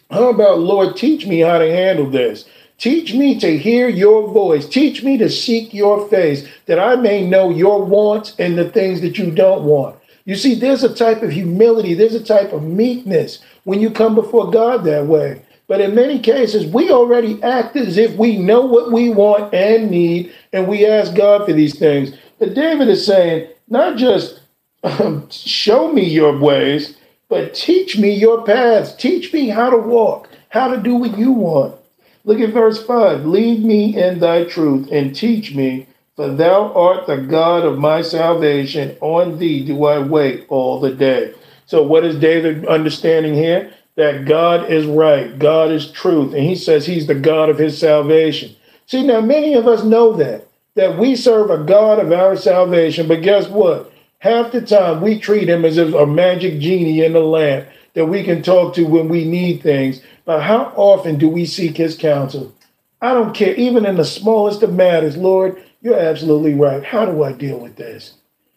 How 0.10 0.30
about, 0.30 0.60
Lord, 0.60 0.96
teach 0.96 1.26
me 1.26 1.40
how 1.40 1.58
to 1.58 1.72
handle 1.72 2.10
this? 2.10 2.46
Teach 2.84 3.14
me 3.14 3.40
to 3.40 3.58
hear 3.58 3.88
your 3.88 4.28
voice. 4.28 4.68
Teach 4.68 5.04
me 5.04 5.18
to 5.20 5.30
seek 5.30 5.74
your 5.74 6.06
face 6.10 6.46
that 6.66 6.80
I 6.82 6.98
may 6.98 7.26
know 7.26 7.50
your 7.50 7.82
wants 7.86 8.36
and 8.38 8.58
the 8.58 8.70
things 8.70 9.00
that 9.00 9.18
you 9.18 9.32
don't 9.32 9.64
want. 9.64 9.96
You 10.26 10.36
see, 10.36 10.54
there's 10.54 10.84
a 10.84 10.94
type 10.94 11.24
of 11.24 11.32
humility, 11.32 11.94
there's 11.94 12.14
a 12.14 12.22
type 12.22 12.52
of 12.52 12.64
meekness 12.64 13.40
when 13.64 13.80
you 13.80 13.90
come 13.90 14.16
before 14.16 14.52
God 14.52 14.84
that 14.84 15.08
way. 15.08 15.42
But 15.70 15.80
in 15.80 15.96
many 15.96 16.20
cases, 16.20 16.66
we 16.66 16.92
already 16.92 17.42
act 17.42 17.78
as 17.78 17.98
if 17.98 18.18
we 18.18 18.38
know 18.38 18.66
what 18.66 18.92
we 18.92 19.12
want 19.12 19.54
and 19.54 19.90
need, 19.90 20.34
and 20.52 20.68
we 20.68 20.86
ask 20.86 21.16
God 21.16 21.46
for 21.46 21.54
these 21.54 21.80
things. 21.80 22.12
But 22.38 22.54
David 22.54 22.90
is 22.90 23.06
saying, 23.06 23.48
not 23.70 23.96
just 23.96 24.42
um, 24.84 25.30
show 25.32 25.90
me 25.90 26.04
your 26.04 26.38
ways, 26.38 26.98
but 27.30 27.54
teach 27.56 27.98
me 27.98 28.14
your 28.14 28.44
paths. 28.44 28.94
Teach 28.94 29.32
me 29.32 29.48
how 29.48 29.70
to 29.70 29.78
walk, 29.78 30.28
how 30.50 30.68
to 30.68 30.82
do 30.82 30.96
what 30.96 31.18
you 31.18 31.32
want. 31.32 31.78
Look 32.26 32.40
at 32.40 32.54
verse 32.54 32.82
5. 32.86 33.26
Lead 33.26 33.66
me 33.66 33.98
in 34.02 34.20
thy 34.20 34.46
truth 34.46 34.88
and 34.92 35.14
teach 35.14 35.54
me, 35.54 35.88
for 36.16 36.30
thou 36.30 36.72
art 36.74 37.06
the 37.06 37.18
God 37.18 37.66
of 37.66 37.78
my 37.78 38.02
salvation. 38.02 38.96
On 39.02 39.38
thee 39.38 39.66
do 39.66 39.84
I 39.86 40.00
wait 40.00 40.46
all 40.48 40.80
the 40.80 40.92
day. 40.94 41.34
So, 41.66 41.84
what 41.84 42.06
is 42.06 42.16
David 42.18 42.66
understanding 42.66 43.34
here? 43.34 43.74
That 43.96 44.26
God 44.26 44.72
is 44.72 44.86
right, 44.86 45.38
God 45.38 45.70
is 45.70 45.92
truth, 45.92 46.34
and 46.34 46.44
he 46.44 46.56
says 46.56 46.86
he's 46.86 47.08
the 47.08 47.16
God 47.16 47.50
of 47.50 47.60
his 47.60 47.78
salvation. 47.78 48.56
See, 48.88 49.06
now 49.06 49.22
many 49.22 49.54
of 49.54 49.68
us 49.68 49.84
know 49.84 50.14
that, 50.14 50.48
that 50.76 50.98
we 50.98 51.16
serve 51.16 51.52
a 51.52 51.64
God 51.64 52.00
of 52.00 52.12
our 52.12 52.36
salvation, 52.36 53.08
but 53.08 53.22
guess 53.22 53.48
what? 53.48 53.92
Half 54.20 54.52
the 54.52 54.62
time 54.62 55.02
we 55.02 55.20
treat 55.20 55.50
him 55.50 55.66
as 55.66 55.78
if 55.78 55.94
a 55.94 56.08
magic 56.08 56.60
genie 56.60 57.04
in 57.04 57.16
a 57.16 57.20
lamp 57.20 57.68
that 57.94 58.06
we 58.06 58.24
can 58.24 58.42
talk 58.42 58.74
to 58.76 58.86
when 58.86 59.10
we 59.10 59.26
need 59.26 59.62
things. 59.62 60.02
But 60.26 60.42
how 60.42 60.74
often 60.76 61.18
do 61.18 61.28
we 61.28 61.46
seek 61.46 61.78
his 61.78 61.98
counsel? 61.98 62.54
I 63.02 63.14
don't 63.14 63.36
care, 63.36 63.54
even 63.56 63.86
in 63.86 63.98
the 63.98 64.06
smallest 64.06 64.64
of 64.64 64.74
matters, 64.74 65.18
Lord, 65.18 65.62
you're 65.82 66.00
absolutely 66.00 66.54
right. 66.54 66.84
How 66.84 67.06
do 67.06 67.24
I 67.24 67.34
deal 67.34 67.60
with 67.60 67.76
this? 67.76 68.14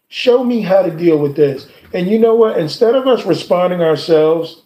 Show 0.08 0.44
me 0.44 0.61
how 0.61 0.82
to 0.82 0.90
deal 0.90 1.18
with 1.18 1.35
this. 1.35 1.66
And 1.92 2.06
you 2.08 2.18
know 2.18 2.37
what? 2.37 2.58
Instead 2.58 2.94
of 2.94 3.08
us 3.08 3.26
responding 3.26 3.80
ourselves, 3.80 4.62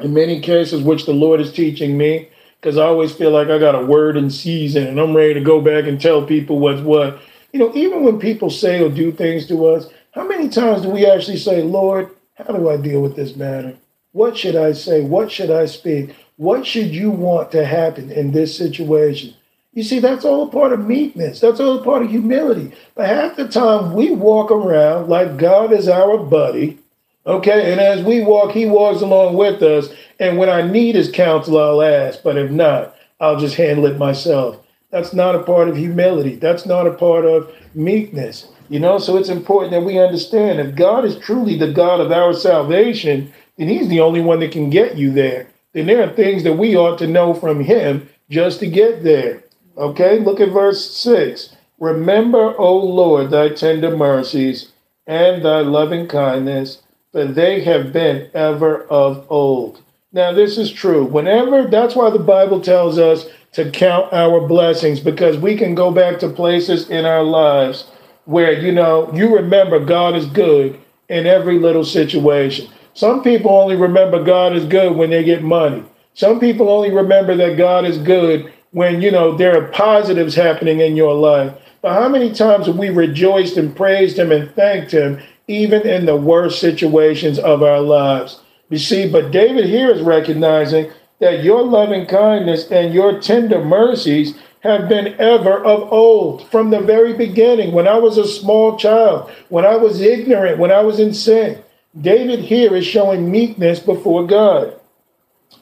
in 0.00 0.14
many 0.14 0.40
cases, 0.40 0.82
which 0.82 1.04
the 1.04 1.12
Lord 1.12 1.40
is 1.40 1.52
teaching 1.52 1.98
me, 1.98 2.28
because 2.60 2.78
I 2.78 2.86
always 2.86 3.12
feel 3.12 3.30
like 3.30 3.48
I 3.48 3.58
got 3.58 3.74
a 3.74 3.84
word 3.84 4.16
in 4.16 4.30
season 4.30 4.86
and 4.86 4.98
I'm 4.98 5.14
ready 5.14 5.34
to 5.34 5.40
go 5.40 5.60
back 5.60 5.84
and 5.84 6.00
tell 6.00 6.24
people 6.24 6.58
what's 6.58 6.80
what. 6.80 7.20
You 7.52 7.60
know, 7.60 7.72
even 7.74 8.02
when 8.02 8.18
people 8.18 8.50
say 8.50 8.82
or 8.82 8.88
do 8.88 9.12
things 9.12 9.46
to 9.48 9.66
us, 9.66 9.88
how 10.12 10.26
many 10.26 10.48
times 10.48 10.82
do 10.82 10.88
we 10.88 11.06
actually 11.06 11.36
say, 11.36 11.62
Lord, 11.62 12.10
how 12.34 12.44
do 12.44 12.70
I 12.70 12.78
deal 12.78 13.02
with 13.02 13.16
this 13.16 13.36
matter? 13.36 13.76
What 14.16 14.34
should 14.38 14.56
I 14.56 14.72
say? 14.72 15.02
What 15.02 15.30
should 15.30 15.50
I 15.50 15.66
speak? 15.66 16.16
What 16.36 16.66
should 16.66 16.94
you 16.94 17.10
want 17.10 17.52
to 17.52 17.66
happen 17.66 18.10
in 18.10 18.32
this 18.32 18.56
situation? 18.56 19.34
You 19.74 19.82
see, 19.82 19.98
that's 19.98 20.24
all 20.24 20.44
a 20.44 20.50
part 20.50 20.72
of 20.72 20.86
meekness. 20.86 21.40
That's 21.40 21.60
all 21.60 21.78
a 21.78 21.84
part 21.84 22.02
of 22.02 22.08
humility. 22.08 22.72
But 22.94 23.08
half 23.08 23.36
the 23.36 23.46
time 23.46 23.92
we 23.92 24.12
walk 24.12 24.50
around 24.50 25.10
like 25.10 25.36
God 25.36 25.70
is 25.70 25.86
our 25.86 26.16
buddy. 26.16 26.78
Okay, 27.26 27.70
and 27.70 27.78
as 27.78 28.02
we 28.04 28.22
walk, 28.22 28.52
he 28.52 28.64
walks 28.64 29.02
along 29.02 29.34
with 29.34 29.62
us. 29.62 29.90
And 30.18 30.38
when 30.38 30.48
I 30.48 30.62
need 30.62 30.94
his 30.94 31.12
counsel, 31.12 31.58
I'll 31.58 31.82
ask. 31.82 32.22
But 32.22 32.38
if 32.38 32.50
not, 32.50 32.96
I'll 33.20 33.38
just 33.38 33.56
handle 33.56 33.84
it 33.84 33.98
myself. 33.98 34.56
That's 34.90 35.12
not 35.12 35.34
a 35.34 35.42
part 35.42 35.68
of 35.68 35.76
humility. 35.76 36.36
That's 36.36 36.64
not 36.64 36.86
a 36.86 36.94
part 36.94 37.26
of 37.26 37.54
meekness. 37.74 38.48
You 38.70 38.80
know, 38.80 38.98
so 38.98 39.18
it's 39.18 39.28
important 39.28 39.72
that 39.72 39.84
we 39.84 39.98
understand 39.98 40.58
if 40.58 40.74
God 40.74 41.04
is 41.04 41.18
truly 41.18 41.58
the 41.58 41.70
God 41.70 42.00
of 42.00 42.10
our 42.10 42.32
salvation, 42.32 43.30
then 43.56 43.68
He's 43.68 43.88
the 43.88 44.00
only 44.00 44.20
one 44.20 44.40
that 44.40 44.52
can 44.52 44.70
get 44.70 44.96
you 44.96 45.10
there. 45.10 45.48
Then 45.72 45.86
there 45.86 46.02
are 46.02 46.12
things 46.12 46.42
that 46.44 46.54
we 46.54 46.76
ought 46.76 46.98
to 46.98 47.06
know 47.06 47.34
from 47.34 47.60
Him 47.60 48.08
just 48.30 48.60
to 48.60 48.66
get 48.66 49.02
there. 49.04 49.44
Okay, 49.76 50.18
look 50.18 50.40
at 50.40 50.50
verse 50.50 50.90
6. 50.96 51.54
Remember, 51.78 52.58
O 52.58 52.76
Lord, 52.76 53.30
thy 53.30 53.50
tender 53.50 53.94
mercies 53.94 54.72
and 55.06 55.44
thy 55.44 55.60
loving 55.60 56.08
kindness, 56.08 56.82
for 57.12 57.26
they 57.26 57.60
have 57.60 57.92
been 57.92 58.30
ever 58.32 58.84
of 58.84 59.26
old. 59.30 59.82
Now, 60.12 60.32
this 60.32 60.56
is 60.56 60.72
true. 60.72 61.04
Whenever, 61.04 61.66
that's 61.66 61.94
why 61.94 62.08
the 62.10 62.18
Bible 62.18 62.60
tells 62.60 62.98
us 62.98 63.26
to 63.52 63.70
count 63.70 64.12
our 64.12 64.46
blessings, 64.46 65.00
because 65.00 65.36
we 65.36 65.56
can 65.56 65.74
go 65.74 65.90
back 65.90 66.18
to 66.20 66.28
places 66.28 66.88
in 66.88 67.04
our 67.04 67.22
lives 67.22 67.90
where, 68.24 68.52
you 68.52 68.72
know, 68.72 69.12
you 69.14 69.34
remember 69.34 69.78
God 69.78 70.16
is 70.16 70.26
good 70.26 70.80
in 71.08 71.26
every 71.26 71.58
little 71.58 71.84
situation. 71.84 72.68
Some 72.96 73.22
people 73.22 73.50
only 73.50 73.76
remember 73.76 74.24
God 74.24 74.56
is 74.56 74.64
good 74.64 74.96
when 74.96 75.10
they 75.10 75.22
get 75.22 75.42
money. 75.42 75.84
Some 76.14 76.40
people 76.40 76.70
only 76.70 76.90
remember 76.90 77.36
that 77.36 77.58
God 77.58 77.84
is 77.84 77.98
good 77.98 78.50
when, 78.70 79.02
you 79.02 79.10
know, 79.10 79.36
there 79.36 79.62
are 79.62 79.68
positives 79.68 80.34
happening 80.34 80.80
in 80.80 80.96
your 80.96 81.12
life. 81.12 81.52
But 81.82 81.92
how 81.92 82.08
many 82.08 82.32
times 82.32 82.66
have 82.66 82.78
we 82.78 82.88
rejoiced 82.88 83.58
and 83.58 83.76
praised 83.76 84.18
Him 84.18 84.32
and 84.32 84.50
thanked 84.54 84.92
Him, 84.92 85.20
even 85.46 85.86
in 85.86 86.06
the 86.06 86.16
worst 86.16 86.58
situations 86.58 87.38
of 87.38 87.62
our 87.62 87.82
lives? 87.82 88.40
You 88.70 88.78
see, 88.78 89.06
but 89.06 89.30
David 89.30 89.66
here 89.66 89.90
is 89.90 90.00
recognizing 90.00 90.90
that 91.20 91.44
your 91.44 91.64
loving 91.64 92.06
kindness 92.06 92.70
and 92.70 92.94
your 92.94 93.20
tender 93.20 93.62
mercies 93.62 94.38
have 94.60 94.88
been 94.88 95.14
ever 95.20 95.62
of 95.62 95.92
old, 95.92 96.50
from 96.50 96.70
the 96.70 96.80
very 96.80 97.12
beginning, 97.12 97.72
when 97.72 97.86
I 97.86 97.98
was 97.98 98.16
a 98.16 98.26
small 98.26 98.78
child, 98.78 99.30
when 99.50 99.66
I 99.66 99.76
was 99.76 100.00
ignorant, 100.00 100.58
when 100.58 100.72
I 100.72 100.80
was 100.80 100.98
in 100.98 101.12
sin. 101.12 101.62
David 102.00 102.40
here 102.40 102.74
is 102.74 102.86
showing 102.86 103.30
meekness 103.30 103.80
before 103.80 104.26
God. 104.26 104.78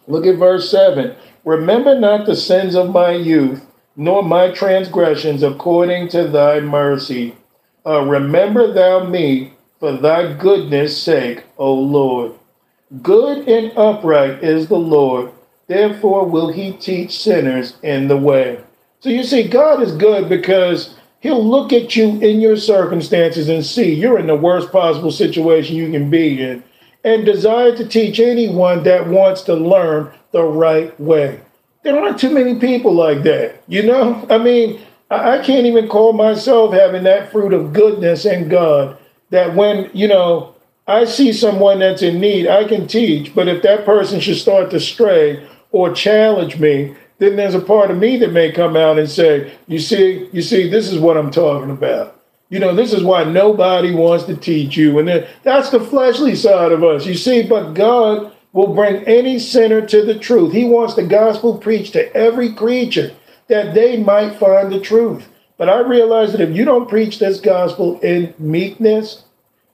Look 0.06 0.26
at 0.26 0.36
verse 0.36 0.70
7. 0.70 1.14
Remember 1.44 1.98
not 1.98 2.26
the 2.26 2.34
sins 2.34 2.74
of 2.74 2.90
my 2.90 3.12
youth, 3.12 3.64
nor 3.96 4.22
my 4.22 4.50
transgressions 4.50 5.42
according 5.42 6.08
to 6.08 6.26
thy 6.26 6.60
mercy. 6.60 7.36
Uh, 7.86 8.02
remember 8.02 8.72
thou 8.72 9.04
me 9.04 9.52
for 9.78 9.92
thy 9.92 10.32
goodness' 10.32 11.00
sake, 11.00 11.44
O 11.58 11.72
Lord. 11.74 12.32
Good 13.02 13.48
and 13.48 13.76
upright 13.76 14.42
is 14.42 14.68
the 14.68 14.78
Lord, 14.78 15.30
therefore 15.66 16.26
will 16.26 16.52
he 16.52 16.72
teach 16.72 17.18
sinners 17.18 17.76
in 17.82 18.08
the 18.08 18.16
way. 18.16 18.60
So 19.00 19.08
you 19.10 19.22
see, 19.22 19.46
God 19.46 19.82
is 19.82 19.92
good 19.92 20.28
because 20.28 20.94
He'll 21.24 21.42
look 21.42 21.72
at 21.72 21.96
you 21.96 22.20
in 22.20 22.42
your 22.42 22.58
circumstances 22.58 23.48
and 23.48 23.64
see 23.64 23.94
you're 23.94 24.18
in 24.18 24.26
the 24.26 24.36
worst 24.36 24.70
possible 24.70 25.10
situation 25.10 25.74
you 25.74 25.90
can 25.90 26.10
be 26.10 26.42
in 26.42 26.62
and 27.02 27.24
desire 27.24 27.74
to 27.74 27.88
teach 27.88 28.20
anyone 28.20 28.82
that 28.82 29.08
wants 29.08 29.40
to 29.44 29.54
learn 29.54 30.12
the 30.32 30.42
right 30.42 31.00
way. 31.00 31.40
There 31.82 31.98
aren't 31.98 32.20
too 32.20 32.28
many 32.28 32.60
people 32.60 32.92
like 32.92 33.22
that, 33.22 33.62
you 33.68 33.84
know? 33.84 34.26
I 34.28 34.36
mean, 34.36 34.82
I 35.10 35.38
can't 35.38 35.64
even 35.64 35.88
call 35.88 36.12
myself 36.12 36.74
having 36.74 37.04
that 37.04 37.32
fruit 37.32 37.54
of 37.54 37.72
goodness 37.72 38.26
in 38.26 38.50
God 38.50 38.98
that 39.30 39.54
when, 39.54 39.90
you 39.94 40.08
know, 40.08 40.54
I 40.86 41.06
see 41.06 41.32
someone 41.32 41.78
that's 41.78 42.02
in 42.02 42.20
need, 42.20 42.48
I 42.48 42.64
can 42.64 42.86
teach, 42.86 43.34
but 43.34 43.48
if 43.48 43.62
that 43.62 43.86
person 43.86 44.20
should 44.20 44.36
start 44.36 44.70
to 44.72 44.78
stray 44.78 45.42
or 45.72 45.90
challenge 45.94 46.58
me, 46.58 46.94
then 47.24 47.36
there's 47.36 47.54
a 47.54 47.60
part 47.60 47.90
of 47.90 47.98
me 47.98 48.16
that 48.18 48.32
may 48.32 48.52
come 48.52 48.76
out 48.76 48.98
and 48.98 49.08
say, 49.08 49.52
you 49.66 49.78
see, 49.78 50.28
you 50.32 50.42
see, 50.42 50.68
this 50.68 50.92
is 50.92 50.98
what 50.98 51.16
I'm 51.16 51.30
talking 51.30 51.70
about. 51.70 52.20
You 52.50 52.58
know, 52.60 52.74
this 52.74 52.92
is 52.92 53.02
why 53.02 53.24
nobody 53.24 53.94
wants 53.94 54.24
to 54.24 54.36
teach 54.36 54.76
you. 54.76 54.98
And 54.98 55.08
then, 55.08 55.26
that's 55.42 55.70
the 55.70 55.80
fleshly 55.80 56.36
side 56.36 56.72
of 56.72 56.84
us. 56.84 57.06
You 57.06 57.14
see, 57.14 57.42
but 57.42 57.72
God 57.72 58.32
will 58.52 58.74
bring 58.74 59.02
any 59.04 59.38
sinner 59.38 59.84
to 59.86 60.04
the 60.04 60.18
truth. 60.18 60.52
He 60.52 60.64
wants 60.64 60.94
the 60.94 61.02
gospel 61.02 61.58
preached 61.58 61.94
to 61.94 62.14
every 62.14 62.54
creature 62.54 63.12
that 63.48 63.74
they 63.74 63.96
might 63.96 64.38
find 64.38 64.70
the 64.70 64.80
truth. 64.80 65.28
But 65.56 65.68
I 65.68 65.80
realize 65.80 66.32
that 66.32 66.40
if 66.40 66.54
you 66.54 66.64
don't 66.64 66.88
preach 66.88 67.18
this 67.18 67.40
gospel 67.40 67.98
in 68.00 68.34
meekness, 68.38 69.24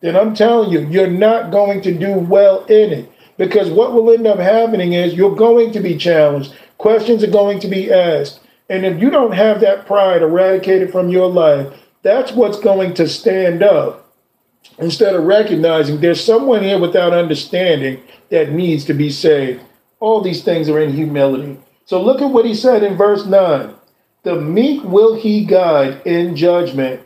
then 0.00 0.16
I'm 0.16 0.34
telling 0.34 0.70
you, 0.70 0.80
you're 0.88 1.06
not 1.06 1.50
going 1.50 1.82
to 1.82 1.92
do 1.92 2.12
well 2.14 2.64
in 2.64 2.92
it. 2.92 3.12
Because 3.40 3.70
what 3.70 3.94
will 3.94 4.10
end 4.10 4.26
up 4.26 4.38
happening 4.38 4.92
is 4.92 5.14
you're 5.14 5.34
going 5.34 5.72
to 5.72 5.80
be 5.80 5.96
challenged. 5.96 6.54
Questions 6.76 7.24
are 7.24 7.30
going 7.30 7.58
to 7.60 7.68
be 7.68 7.90
asked. 7.90 8.40
And 8.68 8.84
if 8.84 9.00
you 9.00 9.08
don't 9.08 9.32
have 9.32 9.60
that 9.60 9.86
pride 9.86 10.20
eradicated 10.20 10.92
from 10.92 11.08
your 11.08 11.30
life, 11.30 11.72
that's 12.02 12.32
what's 12.32 12.60
going 12.60 12.92
to 12.94 13.08
stand 13.08 13.62
up 13.62 14.14
instead 14.78 15.14
of 15.14 15.24
recognizing 15.24 16.00
there's 16.02 16.22
someone 16.22 16.62
here 16.62 16.78
without 16.78 17.14
understanding 17.14 18.02
that 18.28 18.52
needs 18.52 18.84
to 18.84 18.92
be 18.92 19.08
saved. 19.08 19.64
All 20.00 20.20
these 20.20 20.44
things 20.44 20.68
are 20.68 20.78
in 20.78 20.92
humility. 20.92 21.56
So 21.86 22.02
look 22.02 22.20
at 22.20 22.32
what 22.32 22.44
he 22.44 22.54
said 22.54 22.82
in 22.82 22.98
verse 22.98 23.24
9 23.24 23.74
The 24.22 24.36
meek 24.36 24.84
will 24.84 25.14
he 25.14 25.46
guide 25.46 26.02
in 26.04 26.36
judgment, 26.36 27.00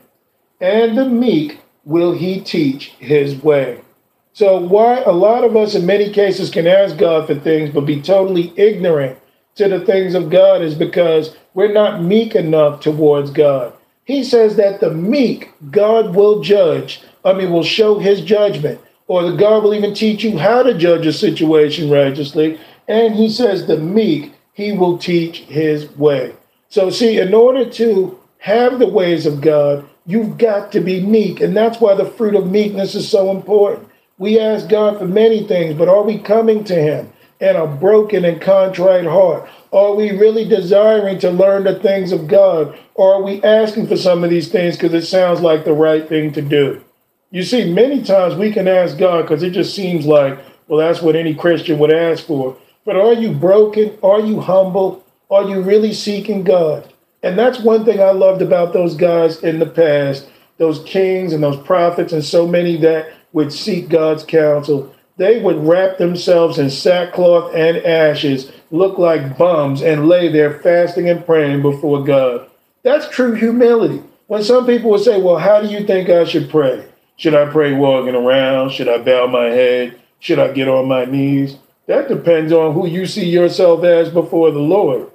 and 0.60 0.98
the 0.98 1.08
meek 1.08 1.60
will 1.84 2.12
he 2.12 2.40
teach 2.40 2.88
his 2.98 3.40
way. 3.40 3.82
So, 4.34 4.58
why 4.58 5.00
a 5.02 5.12
lot 5.12 5.44
of 5.44 5.56
us 5.56 5.76
in 5.76 5.86
many 5.86 6.10
cases 6.10 6.50
can 6.50 6.66
ask 6.66 6.96
God 6.96 7.28
for 7.28 7.36
things 7.36 7.70
but 7.70 7.82
be 7.82 8.02
totally 8.02 8.52
ignorant 8.56 9.16
to 9.54 9.68
the 9.68 9.78
things 9.78 10.16
of 10.16 10.28
God 10.28 10.60
is 10.60 10.74
because 10.74 11.36
we're 11.54 11.72
not 11.72 12.02
meek 12.02 12.34
enough 12.34 12.80
towards 12.80 13.30
God. 13.30 13.72
He 14.04 14.24
says 14.24 14.56
that 14.56 14.80
the 14.80 14.90
meek 14.90 15.52
God 15.70 16.16
will 16.16 16.40
judge, 16.40 17.00
I 17.24 17.32
mean, 17.32 17.52
will 17.52 17.62
show 17.62 18.00
his 18.00 18.22
judgment, 18.22 18.80
or 19.06 19.22
the 19.22 19.36
God 19.36 19.62
will 19.62 19.72
even 19.72 19.94
teach 19.94 20.24
you 20.24 20.36
how 20.36 20.64
to 20.64 20.76
judge 20.76 21.06
a 21.06 21.12
situation 21.12 21.88
righteously. 21.88 22.58
And 22.88 23.14
he 23.14 23.30
says 23.30 23.68
the 23.68 23.78
meek, 23.78 24.32
he 24.52 24.72
will 24.72 24.98
teach 24.98 25.38
his 25.42 25.88
way. 25.96 26.34
So, 26.70 26.90
see, 26.90 27.20
in 27.20 27.34
order 27.34 27.70
to 27.70 28.18
have 28.38 28.80
the 28.80 28.88
ways 28.88 29.26
of 29.26 29.40
God, 29.40 29.88
you've 30.06 30.38
got 30.38 30.72
to 30.72 30.80
be 30.80 31.06
meek. 31.06 31.40
And 31.40 31.56
that's 31.56 31.80
why 31.80 31.94
the 31.94 32.04
fruit 32.04 32.34
of 32.34 32.50
meekness 32.50 32.96
is 32.96 33.08
so 33.08 33.30
important. 33.30 33.88
We 34.18 34.38
ask 34.38 34.68
God 34.68 34.98
for 34.98 35.06
many 35.06 35.44
things, 35.46 35.74
but 35.74 35.88
are 35.88 36.02
we 36.02 36.18
coming 36.18 36.62
to 36.64 36.74
him 36.74 37.12
in 37.40 37.56
a 37.56 37.66
broken 37.66 38.24
and 38.24 38.40
contrite 38.40 39.06
heart? 39.06 39.48
Are 39.72 39.94
we 39.94 40.12
really 40.12 40.44
desiring 40.44 41.18
to 41.18 41.30
learn 41.30 41.64
the 41.64 41.78
things 41.80 42.12
of 42.12 42.28
God? 42.28 42.78
Or 42.94 43.14
are 43.14 43.22
we 43.22 43.42
asking 43.42 43.88
for 43.88 43.96
some 43.96 44.22
of 44.22 44.30
these 44.30 44.48
things 44.48 44.76
because 44.76 44.94
it 44.94 45.06
sounds 45.06 45.40
like 45.40 45.64
the 45.64 45.72
right 45.72 46.08
thing 46.08 46.32
to 46.32 46.42
do? 46.42 46.84
You 47.32 47.42
see, 47.42 47.72
many 47.72 48.02
times 48.02 48.36
we 48.36 48.52
can 48.52 48.68
ask 48.68 48.96
God 48.96 49.22
because 49.22 49.42
it 49.42 49.50
just 49.50 49.74
seems 49.74 50.06
like, 50.06 50.38
well, 50.68 50.78
that's 50.78 51.02
what 51.02 51.16
any 51.16 51.34
Christian 51.34 51.80
would 51.80 51.92
ask 51.92 52.24
for. 52.24 52.56
But 52.84 52.96
are 52.96 53.14
you 53.14 53.32
broken? 53.32 53.98
Are 54.04 54.20
you 54.20 54.40
humble? 54.40 55.04
Are 55.28 55.42
you 55.42 55.60
really 55.60 55.92
seeking 55.92 56.44
God? 56.44 56.92
And 57.24 57.36
that's 57.36 57.58
one 57.58 57.84
thing 57.84 58.00
I 58.00 58.12
loved 58.12 58.42
about 58.42 58.72
those 58.72 58.94
guys 58.94 59.42
in 59.42 59.58
the 59.58 59.66
past, 59.66 60.28
those 60.58 60.84
kings 60.84 61.32
and 61.32 61.42
those 61.42 61.60
prophets, 61.66 62.12
and 62.12 62.22
so 62.22 62.46
many 62.46 62.76
that 62.76 63.12
would 63.34 63.52
seek 63.52 63.90
God's 63.90 64.24
counsel. 64.24 64.94
They 65.18 65.40
would 65.40 65.66
wrap 65.66 65.98
themselves 65.98 66.58
in 66.58 66.70
sackcloth 66.70 67.54
and 67.54 67.76
ashes, 67.76 68.50
look 68.70 68.96
like 68.96 69.36
bums, 69.36 69.82
and 69.82 70.08
lay 70.08 70.28
there 70.28 70.58
fasting 70.60 71.08
and 71.10 71.26
praying 71.26 71.60
before 71.60 72.02
God. 72.02 72.48
That's 72.82 73.08
true 73.08 73.34
humility. 73.34 74.02
When 74.28 74.42
some 74.42 74.64
people 74.66 74.90
would 74.90 75.02
say, 75.02 75.20
Well, 75.20 75.38
how 75.38 75.60
do 75.60 75.68
you 75.68 75.86
think 75.86 76.08
I 76.08 76.24
should 76.24 76.48
pray? 76.48 76.86
Should 77.16 77.34
I 77.34 77.50
pray 77.50 77.74
walking 77.74 78.14
around? 78.14 78.70
Should 78.70 78.88
I 78.88 78.98
bow 78.98 79.26
my 79.26 79.46
head? 79.46 80.00
Should 80.18 80.38
I 80.38 80.52
get 80.52 80.68
on 80.68 80.88
my 80.88 81.04
knees? 81.04 81.58
That 81.86 82.08
depends 82.08 82.52
on 82.52 82.72
who 82.72 82.86
you 82.86 83.06
see 83.06 83.28
yourself 83.28 83.84
as 83.84 84.08
before 84.08 84.50
the 84.50 84.60
Lord. 84.60 85.10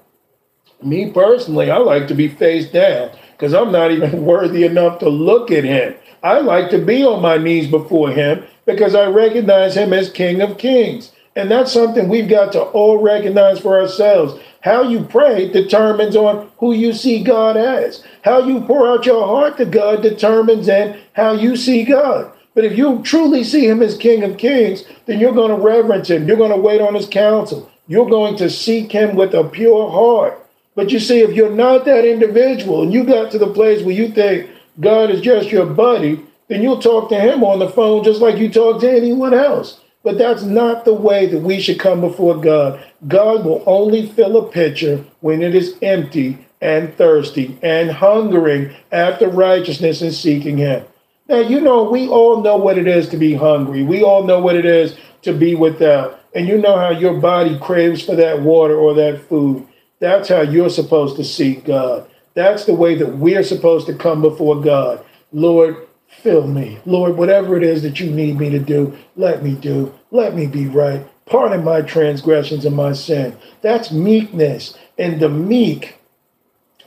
Me 0.84 1.12
personally, 1.12 1.72
I 1.72 1.78
like 1.78 2.08
to 2.08 2.16
be 2.16 2.28
face 2.28 2.70
down 2.70 3.12
because 3.32 3.54
I'm 3.54 3.72
not 3.72 3.92
even 3.92 4.24
worthy 4.26 4.66
enough 4.66 5.00
to 5.00 5.10
look 5.10 5.52
at 5.52 5.64
him. 5.64 5.96
I 6.24 6.40
like 6.40 6.70
to 6.72 6.80
be 6.80 7.04
on 7.04 7.22
my 7.22 7.38
knees 7.38 7.68
before 7.68 8.12
him 8.12 8.44
because 8.66 8.96
I 8.96 9.08
recognize 9.08 9.76
him 9.76 9.94
as 9.94 10.12
King 10.12 10.42
of 10.42 10.58
Kings. 10.58 11.12
And 11.36 11.50
that's 11.50 11.72
something 11.72 12.10
we've 12.10 12.30
got 12.30 12.52
to 12.54 12.62
all 12.62 12.98
recognize 12.98 13.60
for 13.60 13.80
ourselves. 13.80 14.40
How 14.62 14.84
you 14.84 15.04
pray 15.04 15.50
determines 15.50 16.16
on 16.16 16.52
who 16.58 16.74
you 16.74 16.92
see 16.92 17.24
God 17.24 17.56
as. 17.56 18.04
How 18.24 18.40
you 18.40 18.62
pour 18.62 18.88
out 18.88 19.06
your 19.06 19.26
heart 19.26 19.58
to 19.58 19.66
God 19.66 20.02
determines 20.02 20.68
in 20.68 21.00
how 21.14 21.32
you 21.32 21.56
see 21.56 21.86
God. 21.86 22.34
But 22.54 22.66
if 22.66 22.78
you 22.78 23.02
truly 23.04 23.44
see 23.46 23.68
him 23.68 23.82
as 23.82 23.98
King 23.98 24.24
of 24.24 24.38
Kings, 24.38 24.84
then 25.06 25.20
you're 25.20 25.34
going 25.34 25.56
to 25.56 25.64
reverence 25.64 26.10
him. 26.10 26.28
You're 26.28 26.36
going 26.36 26.52
to 26.52 26.58
wait 26.58 26.82
on 26.82 26.96
his 26.96 27.08
counsel. 27.08 27.72
You're 27.88 28.10
going 28.10 28.36
to 28.38 28.50
seek 28.50 28.92
him 28.92 29.16
with 29.16 29.34
a 29.34 29.46
pure 29.46 29.90
heart. 29.90 30.46
But 30.76 30.92
you 30.92 31.00
see, 31.00 31.22
if 31.22 31.34
you're 31.34 31.56
not 31.56 31.86
that 31.86 32.06
individual 32.06 32.84
and 32.84 32.92
you 32.92 33.04
got 33.04 33.32
to 33.32 33.38
the 33.38 33.54
place 33.54 33.84
where 33.84 33.96
you 33.96 34.10
think 34.10 34.50
God 34.80 35.10
is 35.12 35.22
just 35.22 35.52
your 35.52 35.66
buddy, 35.66 36.24
then 36.48 36.62
you'll 36.62 36.82
talk 36.82 37.10
to 37.10 37.20
him 37.20 37.44
on 37.44 37.60
the 37.60 37.70
phone 37.70 38.04
just 38.04 38.22
like 38.22 38.38
you 38.38 38.50
talk 38.50 38.82
to 38.82 38.92
anyone 38.92 39.34
else. 39.34 39.80
But 40.04 40.18
that's 40.18 40.44
not 40.44 40.86
the 40.86 40.94
way 40.94 41.26
that 41.28 41.42
we 41.42 41.60
should 41.60 41.80
come 41.80 42.02
before 42.02 42.40
God. 42.40 42.84
God 43.08 43.46
will 43.46 43.64
only 43.66 44.08
fill 44.08 44.38
a 44.38 44.50
pitcher 44.50 45.04
when 45.20 45.42
it 45.42 45.54
is 45.54 45.76
empty 45.82 46.48
and 46.62 46.94
thirsty 46.96 47.58
and 47.62 47.92
hungering 47.92 48.74
after 48.92 49.28
righteousness 49.30 50.02
and 50.02 50.14
seeking 50.14 50.58
Him. 50.58 50.86
Now, 51.28 51.40
you 51.40 51.62
know, 51.62 51.84
we 51.84 52.08
all 52.08 52.42
know 52.42 52.58
what 52.58 52.78
it 52.78 52.88
is 52.88 53.10
to 53.10 53.18
be 53.18 53.36
hungry. 53.36 53.84
We 53.84 54.02
all 54.02 54.24
know 54.24 54.40
what 54.40 54.56
it 54.56 54.66
is 54.66 54.96
to 55.24 55.34
be 55.34 55.54
without. 55.54 56.20
And 56.34 56.48
you 56.48 56.58
know 56.58 56.76
how 56.78 56.90
your 56.90 57.20
body 57.20 57.58
craves 57.60 58.04
for 58.04 58.16
that 58.16 58.42
water 58.42 58.76
or 58.76 58.94
that 58.96 59.22
food. 59.28 59.68
That's 60.00 60.30
how 60.30 60.42
you're 60.42 60.70
supposed 60.70 61.18
to 61.18 61.24
seek 61.24 61.66
God. 61.66 62.09
That's 62.34 62.66
the 62.66 62.74
way 62.74 62.96
that 62.96 63.18
we're 63.18 63.44
supposed 63.44 63.88
to 63.88 63.94
come 63.94 64.22
before 64.22 64.62
God. 64.62 65.04
Lord, 65.32 65.88
fill 66.08 66.48
me. 66.48 66.80
Lord, 66.86 67.18
whatever 67.18 67.58
it 67.58 67.64
is 67.64 67.82
that 67.84 68.00
you 68.00 68.10
need 68.10 68.38
me 68.38 68.50
to 68.50 68.60
do, 68.60 68.98
let 69.16 69.44
me 69.44 69.56
do. 69.56 69.94
Let 70.12 70.36
me 70.36 70.48
be 70.48 70.68
right. 70.68 71.06
Pardon 71.26 71.64
my 71.64 71.82
transgressions 71.82 72.66
and 72.66 72.76
my 72.76 72.94
sin. 72.94 73.38
That's 73.62 73.92
meekness. 73.92 74.78
And 74.98 75.20
the 75.20 75.30
meek 75.30 75.96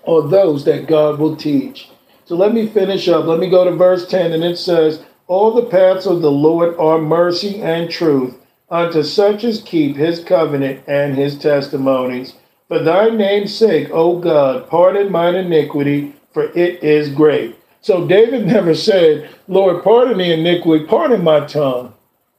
are 0.07 0.23
those 0.23 0.65
that 0.65 0.89
God 0.89 1.19
will 1.19 1.37
teach. 1.37 1.89
So 2.25 2.37
let 2.37 2.53
me 2.53 2.67
finish 2.67 3.09
up. 3.09 3.27
Let 3.27 3.39
me 3.39 3.49
go 3.49 3.65
to 3.65 3.73
verse 3.73 4.07
10, 4.09 4.33
and 4.33 4.45
it 4.45 4.57
says, 4.59 5.05
All 5.27 5.53
the 5.53 5.69
paths 5.69 6.07
of 6.07 6.23
the 6.23 6.31
Lord 6.31 6.77
are 6.79 6.99
mercy 6.99 7.61
and 7.61 7.91
truth 7.91 8.37
unto 8.71 9.03
such 9.03 9.45
as 9.45 9.63
keep 9.63 9.97
his 9.97 10.25
covenant 10.25 10.83
and 10.89 11.15
his 11.15 11.39
testimonies. 11.39 12.35
For 12.73 12.79
thy 12.79 13.11
name's 13.11 13.55
sake, 13.55 13.91
O 13.91 14.19
God, 14.19 14.67
pardon 14.67 15.13
mine 15.13 15.35
iniquity, 15.35 16.15
for 16.33 16.45
it 16.57 16.83
is 16.83 17.11
great. 17.11 17.55
So 17.83 18.07
David 18.07 18.47
never 18.47 18.75
said, 18.75 19.29
Lord, 19.47 19.85
pardon 19.85 20.17
the 20.17 20.33
iniquity, 20.33 20.87
pardon 20.87 21.23
my 21.23 21.41
tongue, 21.45 21.93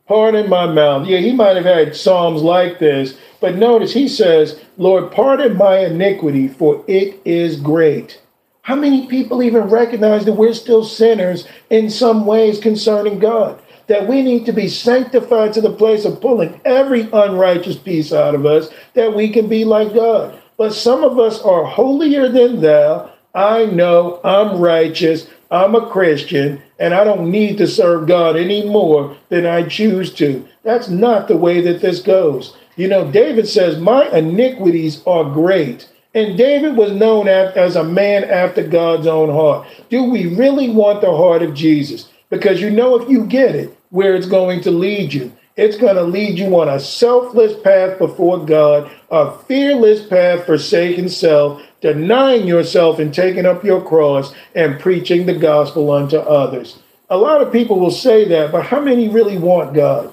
pardon 0.07 0.49
my 0.49 0.65
mouth. 0.65 1.05
Yeah, 1.05 1.19
he 1.19 1.33
might 1.33 1.55
have 1.55 1.65
had 1.65 1.95
Psalms 1.95 2.41
like 2.41 2.79
this, 2.79 3.15
but 3.41 3.57
notice 3.57 3.93
he 3.93 4.07
says, 4.07 4.59
Lord, 4.75 5.11
pardon 5.11 5.55
my 5.55 5.77
iniquity, 5.85 6.47
for 6.47 6.83
it 6.87 7.21
is 7.23 7.61
great. 7.61 8.19
How 8.63 8.75
many 8.75 9.05
people 9.05 9.43
even 9.43 9.65
recognize 9.65 10.25
that 10.25 10.33
we're 10.33 10.55
still 10.55 10.83
sinners 10.83 11.47
in 11.69 11.91
some 11.91 12.25
ways 12.25 12.59
concerning 12.59 13.19
God? 13.19 13.61
That 13.87 14.07
we 14.07 14.21
need 14.21 14.45
to 14.45 14.53
be 14.53 14.67
sanctified 14.67 15.53
to 15.53 15.61
the 15.61 15.71
place 15.71 16.05
of 16.05 16.21
pulling 16.21 16.59
every 16.65 17.09
unrighteous 17.11 17.77
piece 17.77 18.13
out 18.13 18.35
of 18.35 18.45
us 18.45 18.69
that 18.93 19.13
we 19.13 19.29
can 19.29 19.47
be 19.47 19.65
like 19.65 19.93
God. 19.93 20.41
But 20.57 20.73
some 20.73 21.03
of 21.03 21.19
us 21.19 21.41
are 21.41 21.65
holier 21.65 22.29
than 22.29 22.61
thou. 22.61 23.11
I 23.35 23.65
know 23.65 24.21
I'm 24.23 24.59
righteous. 24.59 25.27
I'm 25.51 25.75
a 25.75 25.89
Christian 25.89 26.61
and 26.79 26.93
I 26.93 27.03
don't 27.03 27.31
need 27.31 27.57
to 27.59 27.67
serve 27.67 28.07
God 28.07 28.35
any 28.35 28.67
more 28.67 29.15
than 29.29 29.45
I 29.45 29.63
choose 29.63 30.13
to. 30.15 30.47
That's 30.63 30.89
not 30.89 31.27
the 31.27 31.37
way 31.37 31.61
that 31.61 31.81
this 31.81 32.01
goes. 32.01 32.55
You 32.75 32.87
know, 32.87 33.11
David 33.11 33.47
says, 33.47 33.79
My 33.79 34.07
iniquities 34.09 35.01
are 35.05 35.23
great. 35.23 35.89
And 36.15 36.37
David 36.37 36.77
was 36.77 36.91
known 36.91 37.27
as 37.27 37.75
a 37.75 37.83
man 37.83 38.23
after 38.23 38.65
God's 38.67 39.07
own 39.07 39.29
heart. 39.29 39.67
Do 39.89 40.03
we 40.03 40.35
really 40.35 40.69
want 40.69 41.01
the 41.01 41.15
heart 41.15 41.41
of 41.41 41.55
Jesus? 41.55 42.09
Because 42.33 42.59
you 42.59 42.71
know, 42.71 42.99
if 42.99 43.07
you 43.07 43.27
get 43.27 43.53
it, 43.53 43.77
where 43.91 44.15
it's 44.15 44.25
going 44.25 44.59
to 44.59 44.71
lead 44.71 45.13
you. 45.13 45.31
It's 45.55 45.77
going 45.77 45.97
to 45.97 46.01
lead 46.01 46.39
you 46.39 46.59
on 46.59 46.67
a 46.67 46.79
selfless 46.79 47.53
path 47.61 47.99
before 47.99 48.43
God, 48.43 48.89
a 49.11 49.37
fearless 49.43 50.07
path 50.07 50.47
forsaking 50.47 51.09
self, 51.09 51.61
denying 51.79 52.47
yourself 52.47 52.97
and 52.97 53.13
taking 53.13 53.45
up 53.45 53.63
your 53.63 53.85
cross 53.85 54.33
and 54.55 54.79
preaching 54.79 55.27
the 55.27 55.35
gospel 55.35 55.91
unto 55.91 56.17
others. 56.17 56.79
A 57.11 57.17
lot 57.17 57.41
of 57.41 57.53
people 57.53 57.79
will 57.79 57.91
say 57.91 58.27
that, 58.29 58.51
but 58.51 58.65
how 58.65 58.81
many 58.81 59.09
really 59.09 59.37
want 59.37 59.75
God? 59.75 60.11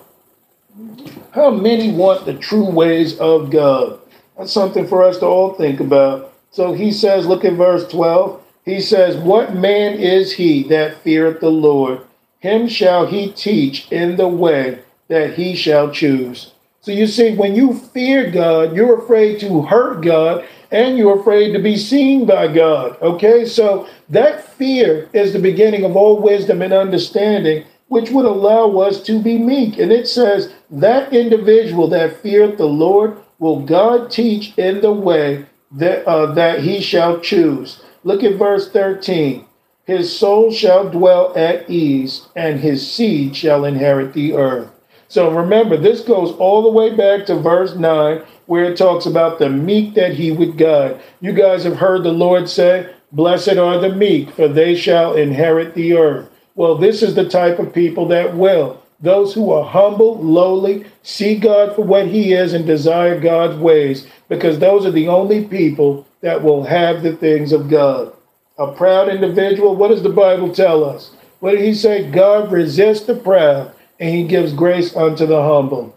How 1.30 1.50
many 1.50 1.90
want 1.90 2.26
the 2.26 2.34
true 2.34 2.68
ways 2.68 3.18
of 3.18 3.50
God? 3.50 3.98
That's 4.36 4.52
something 4.52 4.86
for 4.86 5.02
us 5.02 5.20
to 5.20 5.26
all 5.26 5.54
think 5.54 5.80
about. 5.80 6.34
So 6.50 6.74
he 6.74 6.92
says, 6.92 7.26
look 7.26 7.46
at 7.46 7.54
verse 7.54 7.90
12. 7.90 8.42
He 8.66 8.80
says, 8.80 9.16
What 9.16 9.54
man 9.54 9.94
is 9.94 10.32
he 10.32 10.64
that 10.64 11.02
feareth 11.02 11.40
the 11.40 11.50
Lord? 11.50 12.02
Him 12.40 12.68
shall 12.68 13.06
he 13.06 13.30
teach 13.30 13.90
in 13.92 14.16
the 14.16 14.28
way 14.28 14.80
that 15.08 15.34
he 15.34 15.54
shall 15.54 15.90
choose. 15.90 16.52
So 16.80 16.92
you 16.92 17.06
see, 17.06 17.34
when 17.36 17.54
you 17.54 17.74
fear 17.74 18.30
God, 18.30 18.74
you're 18.74 18.98
afraid 18.98 19.40
to 19.40 19.62
hurt 19.62 20.02
God 20.02 20.46
and 20.70 20.96
you're 20.96 21.20
afraid 21.20 21.52
to 21.52 21.58
be 21.58 21.76
seen 21.76 22.24
by 22.24 22.48
God. 22.48 22.96
Okay, 23.02 23.44
so 23.44 23.86
that 24.08 24.54
fear 24.54 25.10
is 25.12 25.32
the 25.32 25.38
beginning 25.38 25.84
of 25.84 25.96
all 25.96 26.20
wisdom 26.20 26.62
and 26.62 26.72
understanding, 26.72 27.64
which 27.88 28.10
would 28.10 28.24
allow 28.24 28.78
us 28.78 29.02
to 29.02 29.22
be 29.22 29.36
meek. 29.36 29.78
And 29.78 29.92
it 29.92 30.08
says, 30.08 30.54
That 30.70 31.12
individual 31.12 31.88
that 31.88 32.22
feareth 32.22 32.56
the 32.56 32.66
Lord 32.66 33.18
will 33.38 33.60
God 33.60 34.10
teach 34.10 34.56
in 34.56 34.80
the 34.80 34.92
way 34.92 35.44
that, 35.72 36.06
uh, 36.06 36.32
that 36.34 36.60
he 36.60 36.80
shall 36.80 37.20
choose. 37.20 37.82
Look 38.04 38.22
at 38.22 38.36
verse 38.36 38.70
13. 38.70 39.44
His 39.90 40.16
soul 40.16 40.52
shall 40.52 40.88
dwell 40.88 41.32
at 41.34 41.68
ease, 41.68 42.28
and 42.36 42.60
his 42.60 42.88
seed 42.88 43.34
shall 43.34 43.64
inherit 43.64 44.12
the 44.12 44.34
earth. 44.34 44.70
So 45.08 45.32
remember, 45.32 45.76
this 45.76 46.00
goes 46.00 46.30
all 46.36 46.62
the 46.62 46.70
way 46.70 46.94
back 46.94 47.26
to 47.26 47.34
verse 47.34 47.74
9, 47.74 48.22
where 48.46 48.66
it 48.66 48.78
talks 48.78 49.04
about 49.04 49.40
the 49.40 49.50
meek 49.50 49.94
that 49.94 50.14
he 50.14 50.30
would 50.30 50.56
guide. 50.56 51.00
You 51.20 51.32
guys 51.32 51.64
have 51.64 51.78
heard 51.78 52.04
the 52.04 52.12
Lord 52.12 52.48
say, 52.48 52.88
Blessed 53.10 53.56
are 53.56 53.80
the 53.80 53.92
meek, 53.92 54.30
for 54.30 54.46
they 54.46 54.76
shall 54.76 55.16
inherit 55.16 55.74
the 55.74 55.94
earth. 55.94 56.30
Well, 56.54 56.76
this 56.76 57.02
is 57.02 57.16
the 57.16 57.28
type 57.28 57.58
of 57.58 57.74
people 57.74 58.06
that 58.06 58.36
will. 58.36 58.80
Those 59.00 59.34
who 59.34 59.50
are 59.50 59.64
humble, 59.64 60.22
lowly, 60.22 60.84
see 61.02 61.34
God 61.34 61.74
for 61.74 61.82
what 61.82 62.06
He 62.06 62.32
is, 62.32 62.52
and 62.52 62.64
desire 62.64 63.18
God's 63.18 63.56
ways, 63.56 64.06
because 64.28 64.60
those 64.60 64.86
are 64.86 64.92
the 64.92 65.08
only 65.08 65.46
people 65.46 66.06
that 66.20 66.44
will 66.44 66.62
have 66.62 67.02
the 67.02 67.16
things 67.16 67.50
of 67.50 67.68
God. 67.68 68.12
A 68.60 68.70
proud 68.70 69.08
individual, 69.08 69.74
what 69.74 69.88
does 69.88 70.02
the 70.02 70.10
Bible 70.10 70.54
tell 70.54 70.84
us? 70.84 71.12
What 71.40 71.52
did 71.52 71.62
He 71.62 71.72
say? 71.72 72.10
God 72.10 72.52
resists 72.52 73.06
the 73.06 73.14
proud, 73.14 73.72
and 73.98 74.14
He 74.14 74.24
gives 74.24 74.52
grace 74.52 74.94
unto 74.94 75.24
the 75.24 75.42
humble. 75.42 75.96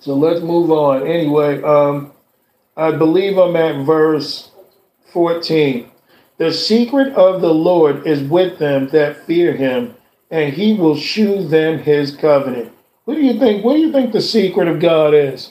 So 0.00 0.14
let's 0.14 0.40
move 0.40 0.70
on. 0.70 1.06
Anyway, 1.06 1.62
um, 1.62 2.12
I 2.74 2.92
believe 2.92 3.36
I'm 3.36 3.54
at 3.54 3.84
verse 3.84 4.50
14. 5.12 5.90
The 6.38 6.52
secret 6.52 7.12
of 7.12 7.42
the 7.42 7.52
Lord 7.52 8.06
is 8.06 8.22
with 8.22 8.58
them 8.58 8.88
that 8.88 9.26
fear 9.26 9.54
him, 9.54 9.94
and 10.30 10.54
he 10.54 10.72
will 10.72 10.96
shew 10.96 11.46
them 11.46 11.78
his 11.78 12.16
covenant. 12.16 12.72
What 13.04 13.16
do 13.16 13.20
you 13.20 13.38
think? 13.38 13.62
What 13.62 13.74
do 13.74 13.80
you 13.80 13.92
think 13.92 14.12
the 14.12 14.22
secret 14.22 14.68
of 14.68 14.80
God 14.80 15.12
is? 15.12 15.50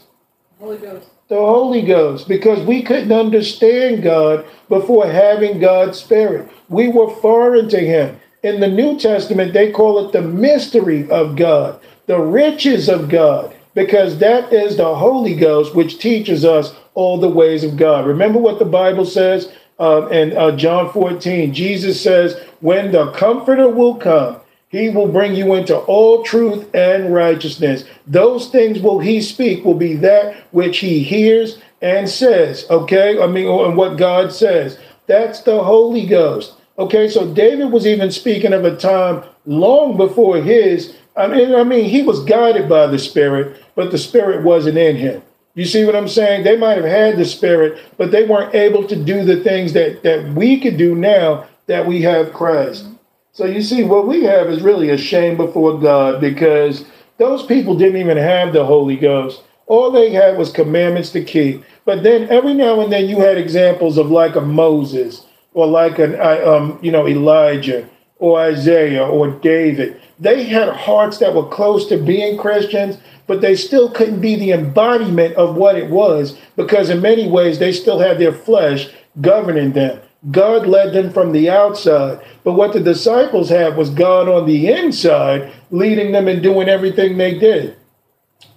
Holy 0.59 0.77
Ghost. 0.77 1.09
The 1.31 1.37
Holy 1.37 1.81
Ghost, 1.81 2.27
because 2.27 2.59
we 2.67 2.81
couldn't 2.81 3.13
understand 3.13 4.03
God 4.03 4.45
before 4.67 5.07
having 5.07 5.61
God's 5.61 5.97
Spirit. 5.97 6.51
We 6.67 6.89
were 6.89 7.09
foreign 7.09 7.69
to 7.69 7.79
him. 7.79 8.19
In 8.43 8.59
the 8.59 8.67
New 8.67 8.99
Testament, 8.99 9.53
they 9.53 9.71
call 9.71 10.05
it 10.05 10.11
the 10.11 10.21
mystery 10.21 11.09
of 11.09 11.37
God, 11.37 11.79
the 12.05 12.19
riches 12.19 12.89
of 12.89 13.07
God, 13.07 13.55
because 13.73 14.17
that 14.17 14.51
is 14.51 14.75
the 14.75 14.93
Holy 14.93 15.33
Ghost, 15.33 15.73
which 15.73 15.99
teaches 15.99 16.43
us 16.43 16.73
all 16.95 17.17
the 17.17 17.29
ways 17.29 17.63
of 17.63 17.77
God. 17.77 18.05
Remember 18.05 18.37
what 18.37 18.59
the 18.59 18.65
Bible 18.65 19.05
says 19.05 19.53
uh, 19.79 20.07
in 20.07 20.35
uh, 20.35 20.57
John 20.57 20.91
14? 20.91 21.53
Jesus 21.53 22.03
says, 22.03 22.37
When 22.59 22.91
the 22.91 23.09
Comforter 23.13 23.69
will 23.69 23.95
come, 23.95 24.40
he 24.71 24.89
will 24.89 25.07
bring 25.07 25.35
you 25.35 25.53
into 25.53 25.77
all 25.77 26.23
truth 26.23 26.73
and 26.73 27.13
righteousness. 27.13 27.83
Those 28.07 28.47
things 28.47 28.79
will 28.79 28.99
he 28.99 29.21
speak, 29.21 29.65
will 29.65 29.75
be 29.75 29.95
that 29.95 30.35
which 30.51 30.77
he 30.77 31.03
hears 31.03 31.59
and 31.81 32.09
says. 32.09 32.65
Okay? 32.69 33.21
I 33.21 33.27
mean, 33.27 33.47
and 33.47 33.75
what 33.75 33.97
God 33.97 34.31
says. 34.31 34.79
That's 35.07 35.41
the 35.41 35.61
Holy 35.61 36.05
Ghost. 36.05 36.53
Okay, 36.79 37.09
so 37.09 37.33
David 37.33 37.71
was 37.71 37.85
even 37.85 38.11
speaking 38.11 38.53
of 38.53 38.63
a 38.63 38.77
time 38.77 39.23
long 39.45 39.97
before 39.97 40.37
his. 40.37 40.95
I 41.17 41.27
mean, 41.27 41.53
I 41.53 41.63
mean, 41.63 41.89
he 41.89 42.01
was 42.01 42.23
guided 42.23 42.69
by 42.69 42.87
the 42.87 42.97
Spirit, 42.97 43.61
but 43.75 43.91
the 43.91 43.97
Spirit 43.97 44.43
wasn't 44.43 44.77
in 44.77 44.95
him. 44.95 45.21
You 45.53 45.65
see 45.65 45.83
what 45.83 45.97
I'm 45.97 46.07
saying? 46.07 46.43
They 46.43 46.55
might 46.55 46.77
have 46.77 46.85
had 46.85 47.17
the 47.17 47.25
Spirit, 47.25 47.77
but 47.97 48.11
they 48.11 48.23
weren't 48.23 48.55
able 48.55 48.87
to 48.87 48.95
do 48.95 49.25
the 49.25 49.43
things 49.43 49.73
that 49.73 50.01
that 50.03 50.33
we 50.33 50.61
could 50.61 50.77
do 50.77 50.95
now 50.95 51.45
that 51.67 51.85
we 51.85 52.01
have 52.03 52.31
Christ. 52.31 52.85
So 53.33 53.45
you 53.45 53.61
see, 53.61 53.83
what 53.83 54.07
we 54.07 54.23
have 54.23 54.49
is 54.49 54.61
really 54.61 54.89
a 54.89 54.97
shame 54.97 55.37
before 55.37 55.79
God 55.79 56.19
because 56.19 56.85
those 57.17 57.45
people 57.45 57.77
didn't 57.77 58.01
even 58.01 58.17
have 58.17 58.51
the 58.51 58.65
Holy 58.65 58.97
Ghost. 58.97 59.41
All 59.67 59.89
they 59.89 60.11
had 60.11 60.37
was 60.37 60.51
commandments 60.51 61.11
to 61.11 61.23
keep. 61.23 61.63
But 61.85 62.03
then 62.03 62.27
every 62.29 62.53
now 62.53 62.81
and 62.81 62.91
then 62.91 63.07
you 63.07 63.21
had 63.21 63.37
examples 63.37 63.97
of 63.97 64.11
like 64.11 64.35
a 64.35 64.41
Moses 64.41 65.25
or 65.53 65.65
like 65.65 65.97
an 65.97 66.19
um, 66.19 66.77
you 66.81 66.91
know 66.91 67.07
Elijah 67.07 67.87
or 68.19 68.39
Isaiah 68.39 69.07
or 69.07 69.29
David. 69.29 69.99
They 70.19 70.43
had 70.43 70.67
hearts 70.69 71.19
that 71.19 71.33
were 71.33 71.47
close 71.47 71.87
to 71.87 71.97
being 71.97 72.37
Christians, 72.37 72.97
but 73.27 73.39
they 73.39 73.55
still 73.55 73.89
couldn't 73.89 74.19
be 74.19 74.35
the 74.35 74.51
embodiment 74.51 75.35
of 75.35 75.55
what 75.55 75.77
it 75.77 75.89
was 75.89 76.37
because 76.57 76.89
in 76.89 77.01
many 77.01 77.29
ways 77.29 77.59
they 77.59 77.71
still 77.71 77.99
had 77.99 78.19
their 78.19 78.33
flesh 78.33 78.89
governing 79.21 79.71
them. 79.71 80.01
God 80.29 80.67
led 80.67 80.93
them 80.93 81.11
from 81.11 81.31
the 81.31 81.49
outside. 81.49 82.19
But 82.43 82.53
what 82.53 82.73
the 82.73 82.79
disciples 82.79 83.49
had 83.49 83.75
was 83.75 83.89
God 83.89 84.29
on 84.29 84.45
the 84.45 84.67
inside, 84.67 85.51
leading 85.71 86.11
them 86.11 86.27
and 86.27 86.43
doing 86.43 86.69
everything 86.69 87.17
they 87.17 87.39
did. 87.39 87.75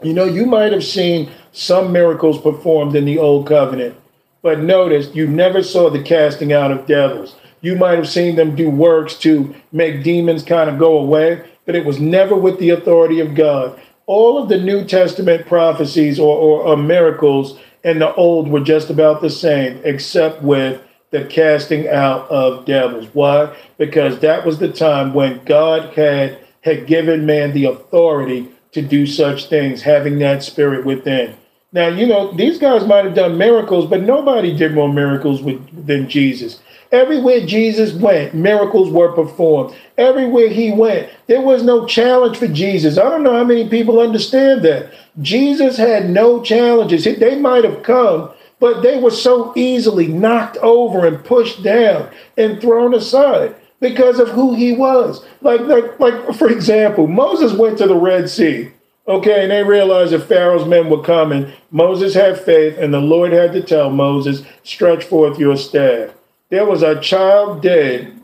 You 0.03 0.13
know, 0.13 0.25
you 0.25 0.45
might 0.45 0.73
have 0.73 0.85
seen 0.85 1.31
some 1.53 1.93
miracles 1.93 2.41
performed 2.41 2.95
in 2.95 3.05
the 3.05 3.19
old 3.19 3.47
covenant, 3.47 3.95
but 4.43 4.61
notice 4.61 5.15
you 5.15 5.27
never 5.27 5.63
saw 5.63 5.89
the 5.89 6.03
casting 6.03 6.53
out 6.53 6.71
of 6.71 6.87
devils. 6.87 7.37
You 7.63 7.77
might 7.77 7.97
have 7.97 8.09
seen 8.09 8.37
them 8.37 8.55
do 8.55 8.69
works 8.69 9.17
to 9.21 9.55
make 9.73 10.03
demons 10.03 10.43
kind 10.43 10.69
of 10.69 10.79
go 10.79 10.99
away, 10.99 11.49
but 11.65 11.75
it 11.75 11.87
was 11.87 11.99
never 11.99 12.35
with 12.35 12.59
the 12.59 12.71
authority 12.71 13.21
of 13.21 13.35
God. 13.35 13.81
All 14.07 14.37
of 14.37 14.51
the 14.51 14.61
New 14.61 14.85
Testament 14.85 15.47
prophecies 15.47 16.19
or, 16.19 16.37
or, 16.37 16.63
or 16.63 16.77
miracles 16.77 17.59
in 17.83 18.01
the 18.01 18.13
old 18.15 18.49
were 18.49 18.61
just 18.61 18.91
about 18.91 19.23
the 19.23 19.31
same, 19.31 19.81
except 19.85 20.43
with 20.43 20.83
the 21.15 21.25
casting 21.25 21.87
out 21.87 22.29
of 22.29 22.65
devils. 22.65 23.07
Why? 23.13 23.57
Because 23.79 24.19
that 24.19 24.45
was 24.45 24.59
the 24.59 24.73
time 24.73 25.15
when 25.15 25.45
God 25.45 25.95
had 25.95 26.39
had 26.63 26.89
given 26.89 27.25
man 27.25 27.53
the 27.53 27.67
authority 27.67 28.49
to 28.73 28.83
do 28.83 29.07
such 29.07 29.47
things, 29.47 29.83
having 29.83 30.19
that 30.19 30.43
spirit 30.43 30.85
within. 30.85 31.37
Now, 31.71 31.87
you 31.87 32.05
know, 32.05 32.33
these 32.33 32.59
guys 32.59 32.85
might 32.85 33.05
have 33.05 33.15
done 33.15 33.39
miracles, 33.39 33.89
but 33.89 34.03
nobody 34.03 34.57
did 34.57 34.75
more 34.75 34.93
miracles 34.93 35.41
with, 35.41 35.87
than 35.87 36.09
Jesus. 36.09 36.61
Everywhere 36.91 37.47
Jesus 37.47 37.93
went, 37.93 38.35
miracles 38.35 38.91
were 38.91 39.13
performed. 39.13 39.73
Everywhere 39.97 40.49
he 40.49 40.73
went, 40.73 41.09
there 41.29 41.43
was 41.43 41.63
no 41.63 41.87
challenge 41.87 42.39
for 42.39 42.49
Jesus. 42.49 42.99
I 42.99 43.05
don't 43.05 43.23
know 43.23 43.37
how 43.37 43.45
many 43.45 43.69
people 43.69 44.01
understand 44.01 44.65
that. 44.65 44.93
Jesus 45.23 45.77
had 45.77 46.11
no 46.11 46.43
challenges. 46.43 47.05
They 47.05 47.39
might 47.39 47.63
have 47.63 47.85
come, 47.85 48.33
but 48.65 48.81
they 48.81 48.99
were 48.99 49.11
so 49.11 49.53
easily 49.55 50.07
knocked 50.07 50.57
over 50.57 51.07
and 51.07 51.23
pushed 51.23 51.63
down 51.63 52.11
and 52.39 52.63
thrown 52.63 52.95
aside 52.95 53.55
because 53.79 54.19
of 54.19 54.31
who 54.31 54.55
he 54.55 54.73
was. 54.73 55.23
Like, 55.43 55.61
like, 55.61 56.01
like 56.01 56.35
for 56.35 56.49
example, 56.49 57.07
Moses 57.07 57.53
went 57.53 57.77
to 57.77 57.87
the 57.87 57.95
Red 57.95 58.31
Sea. 58.31 58.71
Okay, 59.07 59.43
and 59.43 59.51
they 59.51 59.63
realized 59.63 60.15
that 60.15 60.27
Pharaoh's 60.27 60.67
men 60.67 60.89
were 60.89 61.03
coming. 61.03 61.53
Moses 61.71 62.15
had 62.15 62.41
faith, 62.41 62.79
and 62.79 62.95
the 62.95 63.03
Lord 63.03 63.33
had 63.33 63.53
to 63.53 63.61
tell 63.61 63.91
Moses, 63.91 64.43
Stretch 64.63 65.05
forth 65.05 65.39
your 65.39 65.59
staff. 65.59 66.15
There 66.49 66.65
was 66.65 66.83
a 66.83 66.99
child 66.99 67.61
dead. 67.61 68.19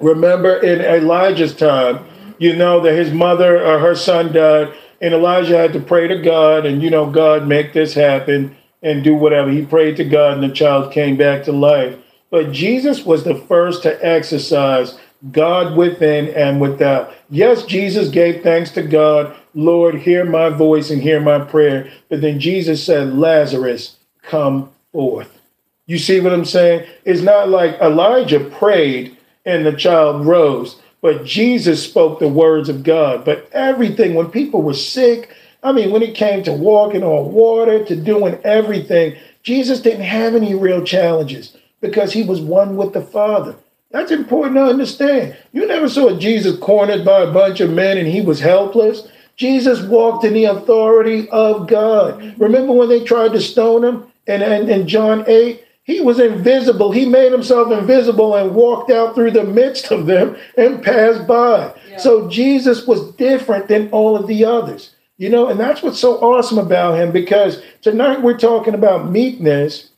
Remember 0.00 0.56
in 0.56 0.80
Elijah's 0.80 1.54
time, 1.54 2.02
you 2.38 2.56
know, 2.56 2.80
that 2.80 2.94
his 2.94 3.12
mother 3.12 3.62
or 3.62 3.78
her 3.78 3.94
son 3.94 4.32
died, 4.32 4.72
and 5.02 5.12
Elijah 5.12 5.58
had 5.58 5.74
to 5.74 5.80
pray 5.80 6.08
to 6.08 6.16
God, 6.22 6.64
and, 6.64 6.82
you 6.82 6.88
know, 6.88 7.10
God, 7.10 7.46
make 7.46 7.74
this 7.74 7.92
happen 7.92 8.56
and 8.84 9.02
do 9.02 9.16
whatever. 9.16 9.50
He 9.50 9.64
prayed 9.64 9.96
to 9.96 10.04
God, 10.04 10.34
and 10.34 10.42
the 10.48 10.54
child 10.54 10.92
came 10.92 11.16
back 11.16 11.42
to 11.44 11.52
life. 11.52 11.96
But 12.30 12.52
Jesus 12.52 13.04
was 13.04 13.24
the 13.24 13.34
first 13.34 13.82
to 13.82 14.04
exercise 14.04 14.98
God 15.32 15.76
within 15.76 16.28
and 16.28 16.60
without. 16.60 17.12
Yes, 17.30 17.64
Jesus 17.64 18.08
gave 18.10 18.42
thanks 18.42 18.70
to 18.72 18.82
God. 18.82 19.34
Lord, 19.54 19.96
hear 19.96 20.24
my 20.24 20.50
voice 20.50 20.90
and 20.90 21.00
hear 21.00 21.20
my 21.20 21.40
prayer. 21.40 21.90
But 22.08 22.20
then 22.20 22.38
Jesus 22.38 22.84
said, 22.84 23.14
Lazarus, 23.14 23.96
come 24.22 24.70
forth. 24.92 25.40
You 25.86 25.98
see 25.98 26.20
what 26.20 26.32
I'm 26.32 26.44
saying? 26.44 26.86
It's 27.04 27.22
not 27.22 27.48
like 27.48 27.80
Elijah 27.80 28.40
prayed 28.40 29.16
and 29.46 29.64
the 29.64 29.72
child 29.72 30.26
rose, 30.26 30.80
but 31.00 31.24
Jesus 31.24 31.84
spoke 31.84 32.18
the 32.18 32.28
words 32.28 32.68
of 32.68 32.82
God. 32.82 33.24
But 33.24 33.48
everything, 33.52 34.14
when 34.14 34.30
people 34.30 34.62
were 34.62 34.74
sick, 34.74 35.30
I 35.64 35.72
mean, 35.72 35.90
when 35.90 36.02
it 36.02 36.14
came 36.14 36.42
to 36.44 36.52
walking 36.52 37.02
on 37.02 37.32
water, 37.32 37.82
to 37.84 37.96
doing 37.96 38.38
everything, 38.44 39.16
Jesus 39.42 39.80
didn't 39.80 40.04
have 40.04 40.34
any 40.34 40.54
real 40.54 40.84
challenges 40.84 41.56
because 41.80 42.12
he 42.12 42.22
was 42.22 42.40
one 42.40 42.76
with 42.76 42.92
the 42.92 43.00
Father. 43.00 43.56
That's 43.90 44.10
important 44.10 44.56
to 44.56 44.64
understand. 44.64 45.36
You 45.52 45.66
never 45.66 45.88
saw 45.88 46.18
Jesus 46.18 46.58
cornered 46.58 47.04
by 47.04 47.22
a 47.22 47.32
bunch 47.32 47.60
of 47.60 47.70
men 47.70 47.96
and 47.96 48.06
he 48.06 48.20
was 48.20 48.40
helpless. 48.40 49.08
Jesus 49.36 49.82
walked 49.82 50.24
in 50.24 50.34
the 50.34 50.44
authority 50.44 51.28
of 51.30 51.66
God. 51.66 52.38
Remember 52.38 52.72
when 52.72 52.88
they 52.88 53.02
tried 53.02 53.32
to 53.32 53.40
stone 53.40 53.84
him? 53.84 54.06
And 54.26 54.42
in 54.42 54.86
John 54.86 55.24
8, 55.26 55.64
he 55.84 56.00
was 56.00 56.18
invisible. 56.18 56.92
He 56.92 57.04
made 57.04 57.32
himself 57.32 57.70
invisible 57.70 58.34
and 58.34 58.54
walked 58.54 58.90
out 58.90 59.14
through 59.14 59.32
the 59.32 59.44
midst 59.44 59.90
of 59.90 60.06
them 60.06 60.36
and 60.56 60.82
passed 60.82 61.26
by. 61.26 61.74
Yeah. 61.88 61.98
So 61.98 62.28
Jesus 62.28 62.86
was 62.86 63.12
different 63.12 63.68
than 63.68 63.90
all 63.90 64.16
of 64.16 64.26
the 64.26 64.44
others. 64.44 64.93
You 65.16 65.28
know, 65.28 65.48
and 65.48 65.60
that's 65.60 65.82
what's 65.82 66.00
so 66.00 66.16
awesome 66.18 66.58
about 66.58 66.98
him 66.98 67.12
because 67.12 67.62
tonight 67.82 68.22
we're 68.22 68.38
talking 68.38 68.74
about 68.74 69.10
meekness. 69.10 69.90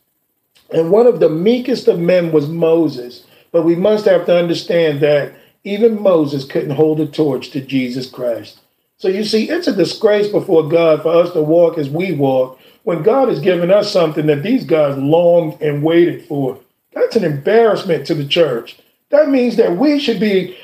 And 0.70 0.90
one 0.90 1.07
of 1.07 1.20
the 1.20 1.31
meekest 1.31 1.88
of 1.88 1.98
men 1.98 2.33
was 2.33 2.48
Moses. 2.48 3.24
But 3.50 3.62
we 3.62 3.76
must 3.76 4.05
have 4.05 4.26
to 4.26 4.37
understand 4.37 5.00
that 5.00 5.33
even 5.64 6.02
Moses 6.02 6.44
couldn't 6.44 6.76
hold 6.76 7.00
a 7.00 7.07
torch 7.07 7.50
to 7.50 7.61
Jesus 7.61 8.11
Christ. 8.11 8.61
So 8.98 9.09
you 9.09 9.24
see, 9.24 9.48
it's 9.48 9.68
a 9.68 9.74
disgrace 9.74 10.29
before 10.29 10.68
God 10.68 11.02
for 11.02 11.14
us 11.14 11.33
to 11.33 11.42
walk 11.42 11.79
as 11.79 11.88
we 11.88 12.12
walk 12.12 12.59
when 12.85 13.02
God 13.02 13.29
has 13.29 13.40
given 13.40 13.70
us 13.70 13.92
something 13.92 14.26
that 14.26 14.42
these 14.42 14.64
guys 14.64 14.96
longed 14.96 15.61
and 15.61 15.83
waited 15.83 16.24
for. 16.26 16.59
That's 16.92 17.16
an 17.16 17.24
embarrassment 17.24 18.07
to 18.07 18.14
the 18.14 18.26
church. 18.26 18.79
That 19.11 19.29
means 19.29 19.57
that 19.57 19.76
we 19.76 19.98
should 19.98 20.20
be 20.20 20.57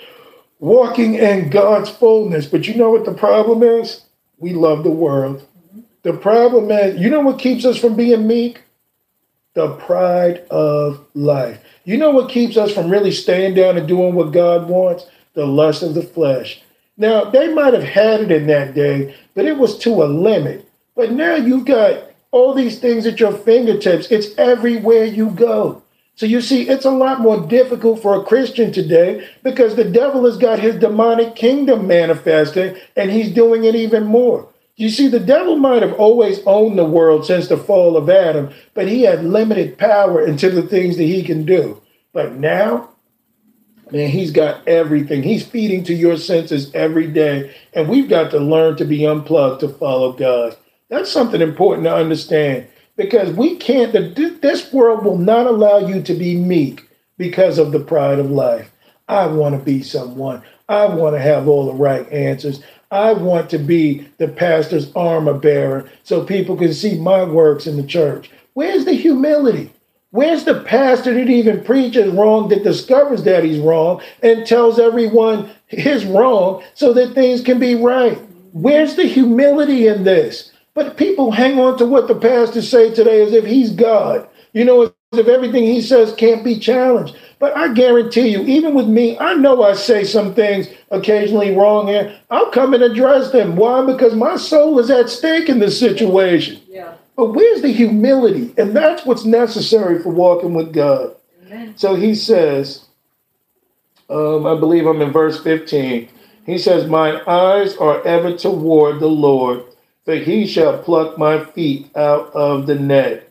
walking 0.61 1.15
in 1.15 1.51
God's 1.51 1.91
fullness. 1.91 2.47
But 2.47 2.69
you 2.69 2.75
know 2.75 2.91
what 2.91 3.05
the 3.05 3.15
problem 3.15 3.63
is? 3.63 4.03
We 4.43 4.55
love 4.55 4.83
the 4.83 4.91
world. 4.91 5.47
The 6.03 6.15
problem 6.15 6.69
is, 6.73 7.01
you 7.01 7.09
know 7.09 7.21
what 7.21 7.39
keeps 7.39 7.65
us 7.65 7.79
from 7.79 7.95
being 7.95 8.27
meek? 8.27 8.63
The 9.55 9.77
pride 9.77 10.45
of 10.51 11.07
life. 11.15 11.61
You 11.85 11.97
know 11.97 12.11
what 12.11 12.29
keeps 12.29 12.57
us 12.57 12.75
from 12.75 12.91
really 12.91 13.13
staying 13.13 13.55
down 13.55 13.79
and 13.79 13.87
doing 13.87 14.17
what 14.17 14.33
God 14.33 14.69
wants? 14.69 15.07
The 15.35 15.47
lust 15.47 15.85
of 15.85 15.95
the 15.95 16.03
flesh. 16.03 16.61
Now, 16.97 17.31
they 17.31 17.55
might 17.55 17.73
have 17.73 17.85
had 17.85 18.21
it 18.21 18.33
in 18.33 18.49
that 18.49 18.75
day, 18.75 19.15
but 19.35 19.45
it 19.45 19.59
was 19.59 19.79
to 19.79 20.03
a 20.03 20.07
limit. 20.07 20.69
But 20.97 21.13
now 21.13 21.37
you've 21.37 21.65
got 21.65 22.11
all 22.33 22.53
these 22.53 22.81
things 22.81 23.07
at 23.07 23.21
your 23.21 23.33
fingertips. 23.33 24.11
It's 24.11 24.37
everywhere 24.37 25.05
you 25.05 25.31
go. 25.31 25.82
So 26.15 26.27
you 26.27 26.41
see, 26.41 26.69
it's 26.69 26.85
a 26.85 26.91
lot 26.91 27.21
more 27.21 27.41
difficult 27.47 28.03
for 28.03 28.15
a 28.15 28.25
Christian 28.25 28.71
today 28.71 29.27
because 29.43 29.75
the 29.75 29.85
devil 29.85 30.25
has 30.27 30.37
got 30.37 30.59
his 30.59 30.77
demonic 30.77 31.35
kingdom 31.35 31.87
manifesting 31.87 32.77
and 32.97 33.11
he's 33.11 33.33
doing 33.33 33.65
it 33.65 33.75
even 33.75 34.05
more. 34.05 34.49
You 34.77 34.89
see, 34.89 35.09
the 35.09 35.21
devil 35.21 35.57
might 35.57 35.83
have 35.83 35.95
always 35.95 36.41
owned 36.47 36.79
the 36.79 36.85
world 36.85 37.27
since 37.27 37.49
the 37.49 37.57
fall 37.57 37.97
of 37.97 38.09
Adam, 38.09 38.53
but 38.75 38.89
he 38.89 39.03
had 39.03 39.25
limited 39.25 39.79
power 39.79 40.25
into 40.25 40.51
the 40.51 40.63
things 40.63 40.97
that 40.97 41.05
he 41.05 41.23
can 41.23 41.45
do. 41.45 41.81
But 42.13 42.35
now, 42.35 42.91
man, 43.91 44.11
he's 44.11 44.31
got 44.31 44.67
everything. 44.67 45.23
He's 45.23 45.47
feeding 45.47 45.85
to 45.85 45.95
your 45.95 46.17
senses 46.17 46.71
every 46.75 47.07
day. 47.07 47.55
And 47.75 47.89
we've 47.89 48.09
got 48.09 48.31
to 48.31 48.39
learn 48.39 48.77
to 48.77 48.85
be 48.85 49.07
unplugged 49.07 49.61
to 49.61 49.69
follow 49.69 50.13
God. 50.13 50.57
That's 50.89 51.11
something 51.11 51.41
important 51.41 51.85
to 51.85 51.95
understand 51.95 52.67
because 53.03 53.33
we 53.37 53.57
can't, 53.57 53.93
this 53.93 54.73
world 54.73 55.05
will 55.05 55.19
not 55.19 55.47
allow 55.47 55.79
you 55.79 56.03
to 56.03 56.15
be 56.15 56.37
meek 56.37 56.89
because 57.19 57.59
of 57.59 57.73
the 57.73 57.81
pride 57.81 58.19
of 58.19 58.31
life. 58.31 58.71
I 59.09 59.27
want 59.27 59.59
to 59.59 59.65
be 59.65 59.83
someone. 59.83 60.43
I 60.69 60.87
want 60.87 61.15
to 61.17 61.21
have 61.21 61.49
all 61.49 61.67
the 61.67 61.75
right 61.75 62.11
answers. 62.11 62.63
I 62.91 63.13
want 63.13 63.51
to 63.51 63.59
be 63.59 64.09
the 64.19 64.29
pastor's 64.29 64.93
armor 64.95 65.35
bearer 65.35 65.91
so 66.05 66.25
people 66.25 66.57
can 66.57 66.73
see 66.73 66.99
my 66.99 67.25
works 67.25 67.67
in 67.67 67.77
the 67.77 67.83
church. 67.83 68.31
Where's 68.55 68.85
the 68.85 68.95
humility? 68.95 69.73
Where's 70.11 70.45
the 70.45 70.61
pastor 70.61 71.15
that 71.15 71.31
even 71.31 71.65
preaches 71.65 72.13
wrong, 72.13 72.49
that 72.51 72.65
discovers 72.65 73.25
that 73.25 73.45
he's 73.45 73.59
wrong 73.59 74.03
and 74.23 74.47
tells 74.47 74.79
everyone 74.79 75.51
his 75.69 76.05
wrong 76.05 76.63
so 76.75 76.93
that 76.93 77.15
things 77.15 77.41
can 77.41 77.59
be 77.59 77.75
right? 77.75 78.19
Where's 78.53 78.95
the 78.95 79.05
humility 79.07 79.87
in 79.87 80.05
this? 80.05 80.52
But 80.75 80.97
people 80.97 81.31
hang 81.31 81.59
on 81.59 81.77
to 81.79 81.87
what 81.87 82.09
the 82.09 82.15
pastors 82.15 82.69
say 82.69 82.95
today 82.95 83.23
as 83.23 83.33
if 83.33 83.45
he's 83.45 83.71
God. 83.71 84.29
You 84.53 84.65
know, 84.65 84.83
as 84.83 84.93
if 85.13 85.29
everything 85.29 85.65
he 85.65 85.83
says 85.83 86.15
can't 86.15 86.45
be 86.45 86.59
challenged. 86.59 87.17
But 87.39 87.57
I 87.57 87.73
guarantee 87.75 88.29
you, 88.29 88.43
even 88.43 88.75
with 88.75 88.87
me, 88.89 89.19
I 89.19 89.35
know 89.35 89.63
I 89.63 89.75
say 89.75 90.05
some 90.05 90.35
things 90.35 90.69
occasionally 90.91 91.55
wrong 91.55 91.89
here. 91.89 92.19
I'll 92.31 92.51
come 92.51 92.73
and 92.75 92.83
address 92.83 93.33
them. 93.33 93.57
Why? 93.57 93.85
Because 93.85 94.15
my 94.15 94.37
soul 94.37 94.79
is 94.79 94.91
at 94.91 95.11
stake 95.11 95.49
in 95.49 95.59
this 95.59 95.79
situation. 95.79 96.61
Yeah. 96.69 96.95
But 97.17 97.33
where's 97.35 97.63
the 97.63 97.73
humility? 97.73 98.55
And 98.57 98.75
that's 98.75 99.05
what's 99.05 99.25
necessary 99.25 100.03
for 100.03 100.11
walking 100.11 100.55
with 100.55 100.73
God. 100.73 101.15
Amen. 101.47 101.77
So 101.77 101.95
he 101.95 102.15
says, 102.15 102.87
um, 104.09 104.47
I 104.47 104.59
believe 104.59 104.87
I'm 104.87 105.03
in 105.03 105.13
verse 105.13 105.43
15. 105.43 106.09
He 106.47 106.59
says, 106.59 106.89
My 106.89 107.23
eyes 107.27 107.77
are 107.77 108.03
ever 108.07 108.37
toward 108.37 109.01
the 109.01 109.09
Lord, 109.09 109.65
for 110.05 110.15
he 110.17 110.47
shall 110.47 110.79
pluck 110.79 111.19
my 111.19 111.45
feet 111.45 111.95
out 111.97 112.33
of 112.35 112.67
the 112.67 112.75
net. 112.75 113.31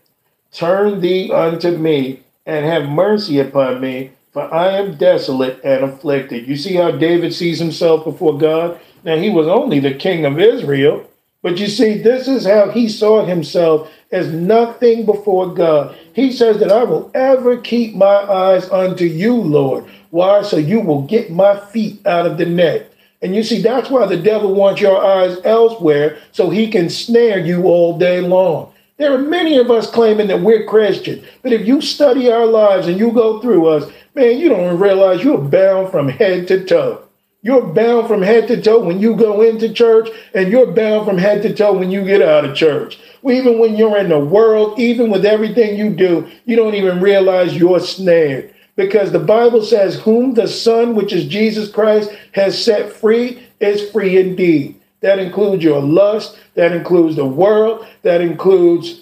Turn 0.52 1.02
thee 1.02 1.32
unto 1.32 1.78
me, 1.78 2.22
and 2.46 2.66
have 2.66 2.90
mercy 2.90 3.40
upon 3.40 3.80
me, 3.82 4.12
for 4.32 4.54
I 4.54 4.70
am 4.72 4.96
desolate 4.96 5.60
and 5.64 5.84
afflicted. 5.84 6.48
You 6.48 6.56
see 6.56 6.76
how 6.76 6.92
David 6.92 7.34
sees 7.34 7.60
himself 7.60 8.04
before 8.04 8.38
God? 8.38 8.80
Now, 9.04 9.18
he 9.18 9.30
was 9.30 9.48
only 9.48 9.80
the 9.80 9.94
king 9.94 10.26
of 10.26 10.40
Israel, 10.40 11.08
but 11.42 11.58
you 11.58 11.68
see, 11.68 11.98
this 11.98 12.28
is 12.28 12.46
how 12.46 12.70
he 12.70 12.88
saw 12.88 13.26
himself 13.26 13.92
as 14.12 14.32
nothing 14.32 15.06
before 15.06 15.54
God. 15.54 15.98
He 16.14 16.32
says 16.32 16.60
that 16.60 16.72
I 16.72 16.84
will 16.84 17.10
ever 17.16 17.58
keep 17.58 17.96
my 17.96 18.06
eyes 18.06 18.70
unto 18.70 19.06
you, 19.06 19.36
Lord. 19.36 19.86
Why? 20.12 20.44
So 20.44 20.58
you 20.58 20.82
will 20.82 21.02
get 21.04 21.32
my 21.32 21.60
feet 21.60 22.06
out 22.06 22.28
of 22.28 22.38
the 22.38 22.46
net. 22.46 22.91
And 23.22 23.36
you 23.36 23.44
see, 23.44 23.62
that's 23.62 23.90
why 23.90 24.08
the 24.08 24.18
devil 24.18 24.54
wants 24.56 24.82
your 24.82 25.04
eyes 25.04 25.38
elsewhere, 25.44 26.18
so 26.32 26.50
he 26.50 26.72
can 26.72 26.90
snare 26.90 27.40
you 27.40 27.66
all 27.66 27.98
day 27.98 28.20
long. 28.20 28.74
There 28.98 29.14
are 29.14 29.20
many 29.20 29.58
of 29.58 29.72
us 29.72 29.90
claiming 29.90 30.28
that 30.28 30.42
we're 30.42 30.66
Christian, 30.66 31.24
but 31.42 31.54
if 31.54 31.66
you 31.66 31.82
study 31.82 32.32
our 32.32 32.46
lives 32.46 32.88
and 32.88 33.00
you 33.00 33.12
go 33.12 33.40
through 33.40 33.68
us, 33.68 33.92
man, 34.16 34.38
you 34.38 34.50
don't 34.50 34.80
realize 34.80 35.24
you're 35.24 35.38
bound 35.38 35.92
from 35.92 36.10
head 36.10 36.48
to 36.50 36.64
toe. 36.64 37.04
You're 37.44 37.66
bound 37.74 38.08
from 38.08 38.22
head 38.22 38.48
to 38.50 38.62
toe 38.62 38.80
when 38.84 39.00
you 39.00 39.16
go 39.16 39.42
into 39.42 39.74
church, 39.74 40.10
and 40.36 40.52
you're 40.52 40.72
bound 40.72 41.08
from 41.08 41.18
head 41.18 41.42
to 41.42 41.54
toe 41.54 41.74
when 41.74 41.90
you 41.90 42.06
get 42.06 42.22
out 42.22 42.46
of 42.46 42.56
church. 42.56 43.00
Even 43.24 43.58
when 43.58 43.76
you're 43.76 43.98
in 43.98 44.10
the 44.10 44.20
world, 44.20 44.80
even 44.80 45.10
with 45.10 45.26
everything 45.26 45.78
you 45.78 45.90
do, 45.90 46.30
you 46.46 46.56
don't 46.56 46.76
even 46.76 47.02
realize 47.02 47.56
you're 47.56 47.80
snared. 47.80 48.54
Because 48.76 49.12
the 49.12 49.20
Bible 49.20 49.64
says, 49.64 50.00
Whom 50.00 50.34
the 50.34 50.48
Son, 50.48 50.96
which 50.96 51.14
is 51.14 51.28
Jesus 51.28 51.70
Christ, 51.70 52.12
has 52.34 52.64
set 52.64 52.92
free, 52.92 53.44
is 53.60 53.90
free 53.92 54.18
indeed. 54.18 54.80
That 55.02 55.20
includes 55.20 55.64
your 55.64 55.82
lust, 55.82 56.40
that 56.56 56.72
includes 56.72 57.16
the 57.16 57.26
world, 57.26 57.86
that 58.04 58.22
includes 58.22 59.02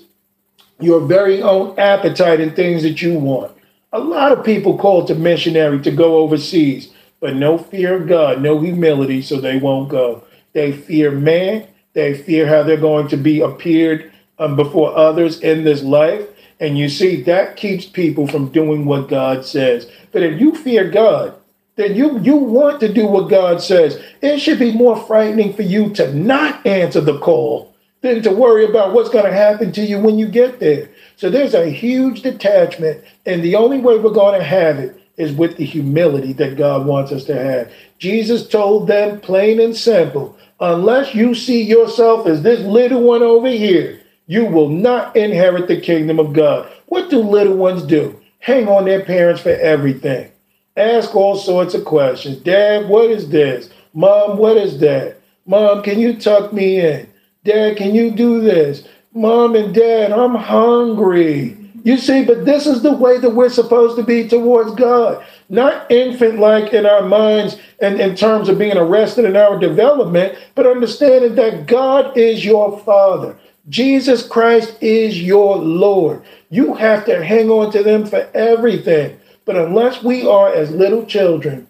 your 0.80 1.02
very 1.02 1.42
own 1.42 1.78
appetite 1.78 2.40
and 2.40 2.56
things 2.56 2.84
that 2.84 3.02
you 3.02 3.20
want. 3.20 3.52
A 3.92 4.00
lot 4.00 4.32
of 4.32 4.46
people 4.46 4.78
call 4.78 5.06
to 5.06 5.16
missionary 5.16 5.80
to 5.82 5.92
go 5.92 6.18
overseas, 6.18 6.92
but 7.20 7.36
no 7.36 7.58
fear 7.58 7.96
of 7.96 8.08
God, 8.08 8.42
no 8.42 8.60
humility, 8.60 9.22
so 9.22 9.40
they 9.40 9.58
won't 9.58 9.90
go. 9.90 10.24
They 10.54 10.72
fear 10.72 11.12
man, 11.12 11.68
they 11.94 12.14
fear 12.16 12.48
how 12.48 12.64
they're 12.64 12.78
going 12.78 13.08
to 13.10 13.18
be 13.18 13.42
appeared 13.42 14.12
um, 14.38 14.56
before 14.56 14.96
others 14.96 15.42
in 15.42 15.64
this 15.64 15.84
life. 15.84 16.28
And 16.60 16.78
you 16.78 16.90
see, 16.90 17.22
that 17.24 17.56
keeps 17.56 17.86
people 17.86 18.28
from 18.28 18.50
doing 18.50 18.86
what 18.86 19.08
God 19.08 19.46
says. 19.46 19.90
But 20.12 20.24
if 20.24 20.40
you 20.42 20.56
fear 20.56 20.90
God, 20.90 21.36
then 21.76 21.96
you 21.96 22.20
you 22.20 22.36
want 22.36 22.82
to 22.82 22.92
do 22.92 23.08
what 23.08 23.30
God 23.30 23.62
says. 23.62 24.02
It 24.22 24.40
should 24.40 24.60
be 24.60 24.74
more 24.74 24.98
frightening 25.06 25.54
for 25.54 25.62
you 25.62 25.92
to 25.92 26.14
not 26.14 26.66
answer 26.66 27.00
the 27.00 27.18
call 27.20 27.74
than 28.02 28.22
to 28.24 28.32
worry 28.32 28.66
about 28.66 28.94
what's 28.94 29.10
going 29.10 29.26
to 29.26 29.32
happen 29.32 29.72
to 29.72 29.82
you 29.82 30.00
when 30.00 30.20
you 30.20 30.28
get 30.28 30.60
there. 30.60 30.90
So 31.16 31.30
there's 31.30 31.54
a 31.54 31.70
huge 31.70 32.22
detachment, 32.22 33.04
and 33.26 33.42
the 33.42 33.56
only 33.56 33.80
way 33.80 33.98
we're 33.98 34.12
going 34.12 34.38
to 34.38 34.46
have 34.46 34.80
it 34.80 35.02
is 35.18 35.34
with 35.34 35.58
the 35.58 35.66
humility 35.66 36.34
that 36.34 36.58
God 36.58 36.86
wants 36.86 37.12
us 37.12 37.26
to 37.26 37.36
have. 37.36 37.72
Jesus 37.98 38.48
told 38.48 38.88
them 38.88 39.20
plain 39.20 39.60
and 39.60 39.76
simple, 39.76 40.38
unless 40.62 41.14
you 41.14 41.36
see 41.36 41.62
yourself 41.62 42.26
as 42.26 42.42
this 42.42 42.62
little 42.62 43.04
one 43.04 43.22
over 43.22 43.50
here, 43.50 44.02
you 44.30 44.46
will 44.46 44.70
not 44.70 45.18
inherit 45.18 45.68
the 45.68 45.82
kingdom 45.82 46.20
of 46.20 46.34
God. 46.34 46.72
What 46.88 47.10
do 47.10 47.20
little 47.20 47.58
ones 47.58 47.84
do? 47.84 48.22
Hang 48.40 48.70
on 48.70 48.86
their 48.86 49.04
parents 49.04 49.42
for 49.42 49.50
everything 49.50 50.32
ask 50.80 51.16
all 51.16 51.36
sorts 51.36 51.74
of 51.74 51.86
questions. 51.86 52.38
Dad, 52.38 52.88
what 52.90 53.10
is 53.10 53.30
this? 53.30 53.70
Mom, 53.94 54.38
what 54.38 54.58
is 54.58 54.80
that? 54.80 55.18
Mom, 55.46 55.84
can 55.84 56.00
you 56.00 56.16
tuck 56.16 56.54
me 56.54 56.80
in? 56.80 57.08
Dad, 57.44 57.78
can 57.78 57.94
you 57.94 58.12
do 58.12 58.42
this? 58.42 58.88
Mom 59.14 59.56
and 59.56 59.74
dad, 59.74 60.12
I'm 60.12 60.36
hungry. 60.36 61.58
You 61.84 61.98
see, 61.98 62.26
but 62.26 62.46
this 62.46 62.68
is 62.68 62.84
the 62.84 62.94
way 62.94 63.18
that 63.20 63.32
we're 63.36 63.50
supposed 63.50 63.98
to 63.98 64.04
be 64.04 64.28
towards 64.28 64.74
God. 64.76 65.26
Not 65.50 65.90
infant 65.92 66.40
like 66.40 66.74
in 66.74 66.86
our 66.86 67.04
minds 67.04 67.58
and 67.82 68.00
in 68.00 68.16
terms 68.16 68.50
of 68.50 68.60
being 68.60 68.78
arrested 68.78 69.26
in 69.26 69.36
our 69.36 69.58
development, 69.58 70.38
but 70.56 70.68
understanding 70.68 71.36
that 71.36 71.66
God 71.66 72.18
is 72.18 72.46
your 72.46 72.80
Father. 72.82 73.38
Jesus 73.70 74.26
Christ 74.28 74.76
is 74.82 75.22
your 75.22 75.58
Lord. 75.58 76.24
You 76.50 76.74
have 76.74 77.06
to 77.06 77.24
hang 77.24 77.50
on 77.50 77.72
to 77.72 77.84
them 77.84 78.06
for 78.06 78.28
everything. 78.34 79.20
But 79.46 79.56
unless 79.56 80.04
we 80.04 80.28
are 80.28 80.54
as 80.54 80.72
little 80.72 81.06
children, 81.06 81.68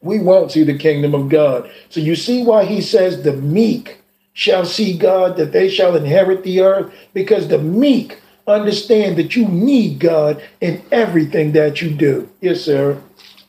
we 0.00 0.18
won't 0.18 0.52
see 0.52 0.64
the 0.64 0.76
kingdom 0.76 1.14
of 1.14 1.28
God. 1.28 1.70
So 1.88 2.00
you 2.00 2.16
see 2.16 2.44
why 2.44 2.64
he 2.64 2.80
says 2.80 3.22
the 3.22 3.34
meek 3.34 4.00
shall 4.32 4.64
see 4.64 4.96
God, 4.96 5.36
that 5.36 5.52
they 5.52 5.68
shall 5.68 5.94
inherit 5.94 6.42
the 6.42 6.60
earth, 6.60 6.92
because 7.12 7.48
the 7.48 7.58
meek 7.58 8.18
understand 8.46 9.16
that 9.16 9.36
you 9.36 9.46
need 9.46 10.00
God 10.00 10.42
in 10.60 10.82
everything 10.90 11.52
that 11.52 11.80
you 11.80 11.90
do. 11.90 12.28
Yes, 12.40 12.62
sir. 12.62 13.00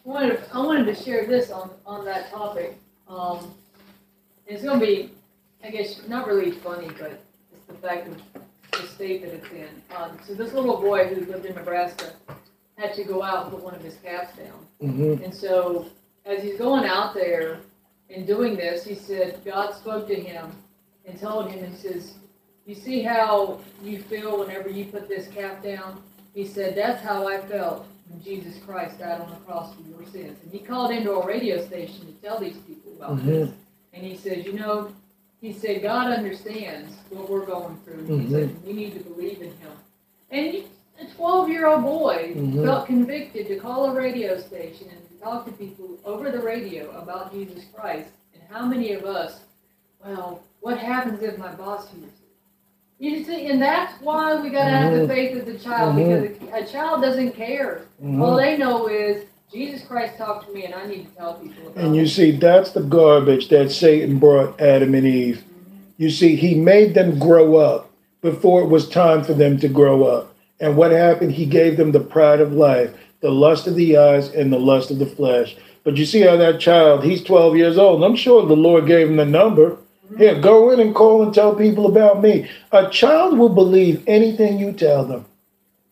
I 0.05 0.09
wanted, 0.09 0.43
I 0.53 0.59
wanted 0.59 0.85
to 0.85 1.03
share 1.03 1.25
this 1.25 1.49
on, 1.49 1.71
on 1.85 2.05
that 2.05 2.29
topic. 2.29 2.77
Um, 3.07 3.53
it's 4.45 4.61
going 4.61 4.79
to 4.79 4.85
be, 4.85 5.11
I 5.63 5.71
guess, 5.71 6.07
not 6.07 6.27
really 6.27 6.51
funny, 6.51 6.89
but 6.99 7.23
the 7.73 7.87
fact 7.87 8.07
of 8.07 8.21
the 8.81 8.87
state 8.87 9.21
that 9.23 9.33
it's 9.33 9.51
in. 9.51 9.69
Um, 9.95 10.17
so 10.25 10.33
this 10.33 10.53
little 10.53 10.79
boy 10.79 11.07
who 11.07 11.25
lived 11.25 11.45
in 11.45 11.55
Nebraska, 11.55 12.13
had 12.77 12.93
to 12.95 13.03
go 13.03 13.21
out 13.21 13.43
and 13.43 13.53
put 13.53 13.63
one 13.63 13.75
of 13.75 13.81
his 13.81 13.95
calves 14.03 14.35
down. 14.35 14.65
Mm-hmm. 14.81 15.23
And 15.23 15.33
so, 15.33 15.87
as 16.25 16.41
he's 16.41 16.57
going 16.57 16.85
out 16.85 17.13
there 17.13 17.59
and 18.09 18.25
doing 18.25 18.55
this, 18.55 18.83
he 18.83 18.95
said, 18.95 19.43
God 19.45 19.73
spoke 19.75 20.07
to 20.07 20.15
him 20.15 20.51
and 21.05 21.19
told 21.19 21.51
him, 21.51 21.71
He 21.71 21.77
says, 21.77 22.15
You 22.65 22.75
see 22.75 23.01
how 23.03 23.59
you 23.83 23.99
feel 23.99 24.39
whenever 24.39 24.69
you 24.69 24.85
put 24.85 25.07
this 25.07 25.27
calf 25.27 25.61
down? 25.63 26.01
He 26.33 26.47
said, 26.47 26.75
That's 26.75 27.01
how 27.03 27.27
I 27.27 27.41
felt 27.41 27.85
when 28.09 28.23
Jesus 28.23 28.61
Christ 28.63 28.99
died 28.99 29.21
on 29.21 29.29
the 29.29 29.35
cross 29.37 29.75
for 29.75 29.87
your 29.87 30.03
sins. 30.11 30.39
And 30.41 30.51
he 30.51 30.59
called 30.59 30.91
into 30.91 31.11
a 31.11 31.25
radio 31.25 31.63
station 31.65 32.07
to 32.07 32.13
tell 32.27 32.39
these 32.39 32.57
people 32.57 32.93
about 32.97 33.17
Mhm. 33.19 33.25
this. 33.25 33.49
And 33.93 34.03
he 34.03 34.17
says, 34.17 34.45
You 34.45 34.53
know, 34.53 34.91
he 35.43 35.51
said, 35.51 35.81
God 35.81 36.07
understands 36.07 36.95
what 37.09 37.29
we're 37.29 37.45
going 37.45 37.77
through. 37.83 38.05
He 38.05 38.13
mm-hmm. 38.13 38.31
said, 38.31 38.65
We 38.65 38.71
need 38.71 38.93
to 38.93 39.01
believe 39.01 39.41
in 39.41 39.49
him. 39.57 39.71
And 40.31 40.63
a 41.01 41.13
12 41.15 41.49
year 41.49 41.67
old 41.67 41.83
boy 41.83 42.31
Mhm. 42.33 42.63
felt 42.63 42.87
convicted 42.87 43.47
to 43.49 43.59
call 43.59 43.85
a 43.85 43.93
radio 43.93 44.39
station 44.39 44.87
and 44.89 45.09
to 45.09 45.15
talk 45.21 45.45
to 45.45 45.51
people 45.51 45.97
over 46.05 46.31
the 46.31 46.39
radio 46.39 46.89
about 46.91 47.33
Jesus 47.33 47.65
Christ. 47.75 48.09
And 48.33 48.41
how 48.49 48.65
many 48.65 48.93
of 48.93 49.03
us, 49.03 49.41
well, 50.03 50.41
what 50.61 50.77
happens 50.77 51.21
if 51.21 51.37
my 51.37 51.53
boss 51.53 51.89
hears 51.89 52.05
it? 52.05 52.19
You 52.99 53.25
see, 53.25 53.47
and 53.47 53.61
that's 53.61 54.01
why 54.01 54.39
we 54.41 54.49
got 54.49 54.63
to 54.63 54.77
have 54.77 54.93
the 54.93 54.99
mm-hmm. 54.99 55.07
faith 55.11 55.37
of 55.37 55.45
the 55.45 55.59
child 55.59 55.97
because 55.97 56.23
a, 56.53 56.63
a 56.63 56.65
child 56.65 57.01
doesn't 57.01 57.33
care. 57.33 57.81
All 58.01 58.37
they 58.37 58.55
know 58.55 58.87
is 58.87 59.25
Jesus 59.53 59.85
Christ 59.85 60.17
talked 60.17 60.47
to 60.47 60.53
me 60.53 60.65
and 60.65 60.73
I 60.73 60.87
need 60.87 61.07
to 61.07 61.15
tell 61.15 61.35
people 61.35 61.67
about 61.67 61.83
And 61.83 61.95
you 61.95 62.07
see, 62.07 62.31
that's 62.31 62.71
the 62.71 62.81
garbage 62.81 63.49
that 63.49 63.71
Satan 63.71 64.17
brought 64.17 64.59
Adam 64.59 64.95
and 64.95 65.05
Eve. 65.05 65.43
You 65.97 66.09
see, 66.09 66.35
he 66.35 66.55
made 66.55 66.95
them 66.95 67.19
grow 67.19 67.57
up 67.57 67.91
before 68.23 68.63
it 68.63 68.69
was 68.69 68.89
time 68.89 69.23
for 69.23 69.33
them 69.33 69.59
to 69.59 69.67
grow 69.67 70.05
up. 70.05 70.33
And 70.59 70.75
what 70.75 70.91
happened? 70.91 71.33
He 71.33 71.45
gave 71.45 71.77
them 71.77 71.91
the 71.91 71.99
pride 71.99 72.41
of 72.41 72.53
life, 72.53 72.95
the 73.19 73.29
lust 73.29 73.67
of 73.67 73.75
the 73.75 73.95
eyes, 73.95 74.29
and 74.29 74.51
the 74.51 74.57
lust 74.57 74.89
of 74.89 74.97
the 74.97 75.05
flesh. 75.05 75.55
But 75.83 75.97
you 75.97 76.05
see 76.05 76.21
how 76.21 76.35
that 76.37 76.59
child, 76.59 77.03
he's 77.03 77.23
12 77.23 77.55
years 77.55 77.77
old. 77.77 78.03
I'm 78.03 78.15
sure 78.15 78.43
the 78.47 78.55
Lord 78.55 78.87
gave 78.87 79.07
him 79.07 79.17
the 79.17 79.25
number. 79.25 79.77
Here, 80.17 80.39
go 80.39 80.71
in 80.71 80.79
and 80.79 80.95
call 80.95 81.21
and 81.21 81.33
tell 81.33 81.53
people 81.53 81.85
about 81.85 82.23
me. 82.23 82.49
A 82.71 82.89
child 82.89 83.37
will 83.37 83.49
believe 83.49 84.03
anything 84.07 84.57
you 84.57 84.71
tell 84.71 85.05
them. 85.05 85.25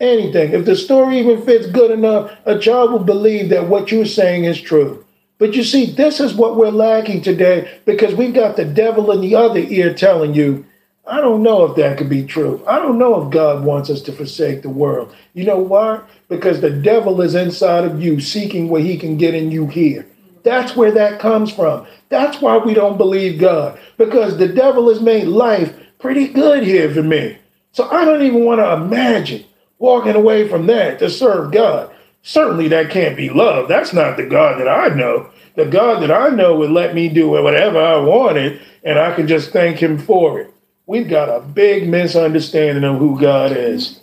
Anything. 0.01 0.53
If 0.53 0.65
the 0.65 0.75
story 0.75 1.19
even 1.19 1.43
fits 1.43 1.67
good 1.67 1.91
enough, 1.91 2.31
a 2.45 2.57
child 2.57 2.91
will 2.91 3.03
believe 3.03 3.49
that 3.49 3.69
what 3.69 3.91
you're 3.91 4.07
saying 4.07 4.45
is 4.45 4.59
true. 4.59 5.05
But 5.37 5.53
you 5.53 5.63
see, 5.63 5.85
this 5.85 6.19
is 6.19 6.33
what 6.33 6.55
we're 6.55 6.71
lacking 6.71 7.21
today 7.21 7.79
because 7.85 8.15
we've 8.15 8.33
got 8.33 8.55
the 8.55 8.65
devil 8.65 9.11
in 9.11 9.21
the 9.21 9.35
other 9.35 9.59
ear 9.59 9.93
telling 9.93 10.33
you, 10.33 10.65
I 11.05 11.21
don't 11.21 11.43
know 11.43 11.65
if 11.65 11.75
that 11.75 11.99
could 11.99 12.09
be 12.09 12.25
true. 12.25 12.63
I 12.67 12.79
don't 12.79 12.97
know 12.97 13.23
if 13.23 13.31
God 13.31 13.63
wants 13.63 13.91
us 13.91 14.01
to 14.03 14.11
forsake 14.11 14.63
the 14.63 14.69
world. 14.69 15.15
You 15.35 15.43
know 15.43 15.59
why? 15.59 16.01
Because 16.29 16.61
the 16.61 16.71
devil 16.71 17.21
is 17.21 17.35
inside 17.35 17.83
of 17.83 18.01
you 18.01 18.19
seeking 18.19 18.69
what 18.69 18.81
he 18.81 18.97
can 18.97 19.17
get 19.17 19.35
in 19.35 19.51
you 19.51 19.67
here. 19.67 20.07
That's 20.43 20.75
where 20.75 20.91
that 20.93 21.19
comes 21.19 21.53
from. 21.53 21.85
That's 22.09 22.41
why 22.41 22.57
we 22.57 22.73
don't 22.73 22.97
believe 22.97 23.39
God 23.39 23.79
because 23.97 24.37
the 24.37 24.47
devil 24.47 24.89
has 24.89 24.99
made 24.99 25.27
life 25.27 25.75
pretty 25.99 26.27
good 26.27 26.63
here 26.63 26.91
for 26.91 27.03
me. 27.03 27.37
So 27.71 27.87
I 27.87 28.03
don't 28.03 28.23
even 28.23 28.43
want 28.43 28.61
to 28.61 28.73
imagine 28.73 29.45
walking 29.81 30.15
away 30.15 30.47
from 30.47 30.67
that 30.67 30.99
to 30.99 31.09
serve 31.09 31.51
God. 31.51 31.91
Certainly 32.21 32.67
that 32.67 32.91
can't 32.91 33.17
be 33.17 33.29
love. 33.29 33.67
That's 33.67 33.93
not 33.93 34.15
the 34.15 34.27
God 34.27 34.59
that 34.59 34.67
I 34.67 34.93
know. 34.93 35.31
The 35.55 35.65
God 35.65 36.03
that 36.03 36.11
I 36.11 36.29
know 36.29 36.55
would 36.55 36.69
let 36.69 36.93
me 36.93 37.09
do 37.09 37.29
whatever 37.29 37.81
I 37.81 37.97
wanted 37.97 38.61
and 38.83 38.99
I 38.99 39.13
can 39.15 39.27
just 39.27 39.51
thank 39.51 39.81
him 39.81 39.97
for 39.97 40.39
it. 40.39 40.53
We've 40.85 41.09
got 41.09 41.29
a 41.29 41.41
big 41.41 41.89
misunderstanding 41.89 42.83
of 42.83 42.99
who 42.99 43.19
God 43.19 43.51
is. 43.51 44.01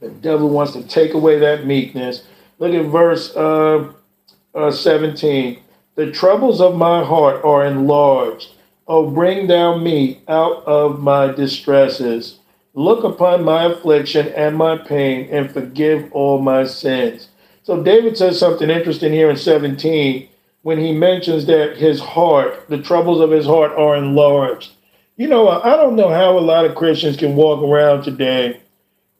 The 0.00 0.10
devil 0.10 0.50
wants 0.50 0.72
to 0.72 0.82
take 0.82 1.14
away 1.14 1.38
that 1.38 1.66
meekness. 1.66 2.24
Look 2.58 2.74
at 2.74 2.90
verse 2.90 3.34
uh, 3.34 3.90
uh, 4.54 4.70
17. 4.70 5.62
The 5.94 6.10
troubles 6.10 6.60
of 6.60 6.76
my 6.76 7.02
heart 7.02 7.42
are 7.44 7.64
enlarged. 7.64 8.50
Oh, 8.86 9.10
bring 9.10 9.46
thou 9.46 9.78
me 9.78 10.20
out 10.28 10.64
of 10.66 11.00
my 11.00 11.28
distresses. 11.28 12.40
Look 12.74 13.04
upon 13.04 13.44
my 13.44 13.64
affliction 13.64 14.28
and 14.28 14.56
my 14.56 14.78
pain 14.78 15.28
and 15.30 15.52
forgive 15.52 16.10
all 16.12 16.40
my 16.40 16.64
sins. 16.64 17.28
So 17.64 17.82
David 17.82 18.16
says 18.16 18.38
something 18.38 18.70
interesting 18.70 19.12
here 19.12 19.30
in 19.30 19.36
17 19.36 20.28
when 20.62 20.78
he 20.78 20.92
mentions 20.92 21.44
that 21.46 21.76
his 21.76 22.00
heart, 22.00 22.68
the 22.70 22.80
troubles 22.80 23.20
of 23.20 23.30
his 23.30 23.44
heart 23.44 23.72
are 23.72 23.94
enlarged. 23.96 24.72
You 25.16 25.28
know, 25.28 25.48
I 25.48 25.76
don't 25.76 25.96
know 25.96 26.08
how 26.08 26.38
a 26.38 26.40
lot 26.40 26.64
of 26.64 26.74
Christians 26.74 27.18
can 27.18 27.36
walk 27.36 27.62
around 27.62 28.04
today 28.04 28.60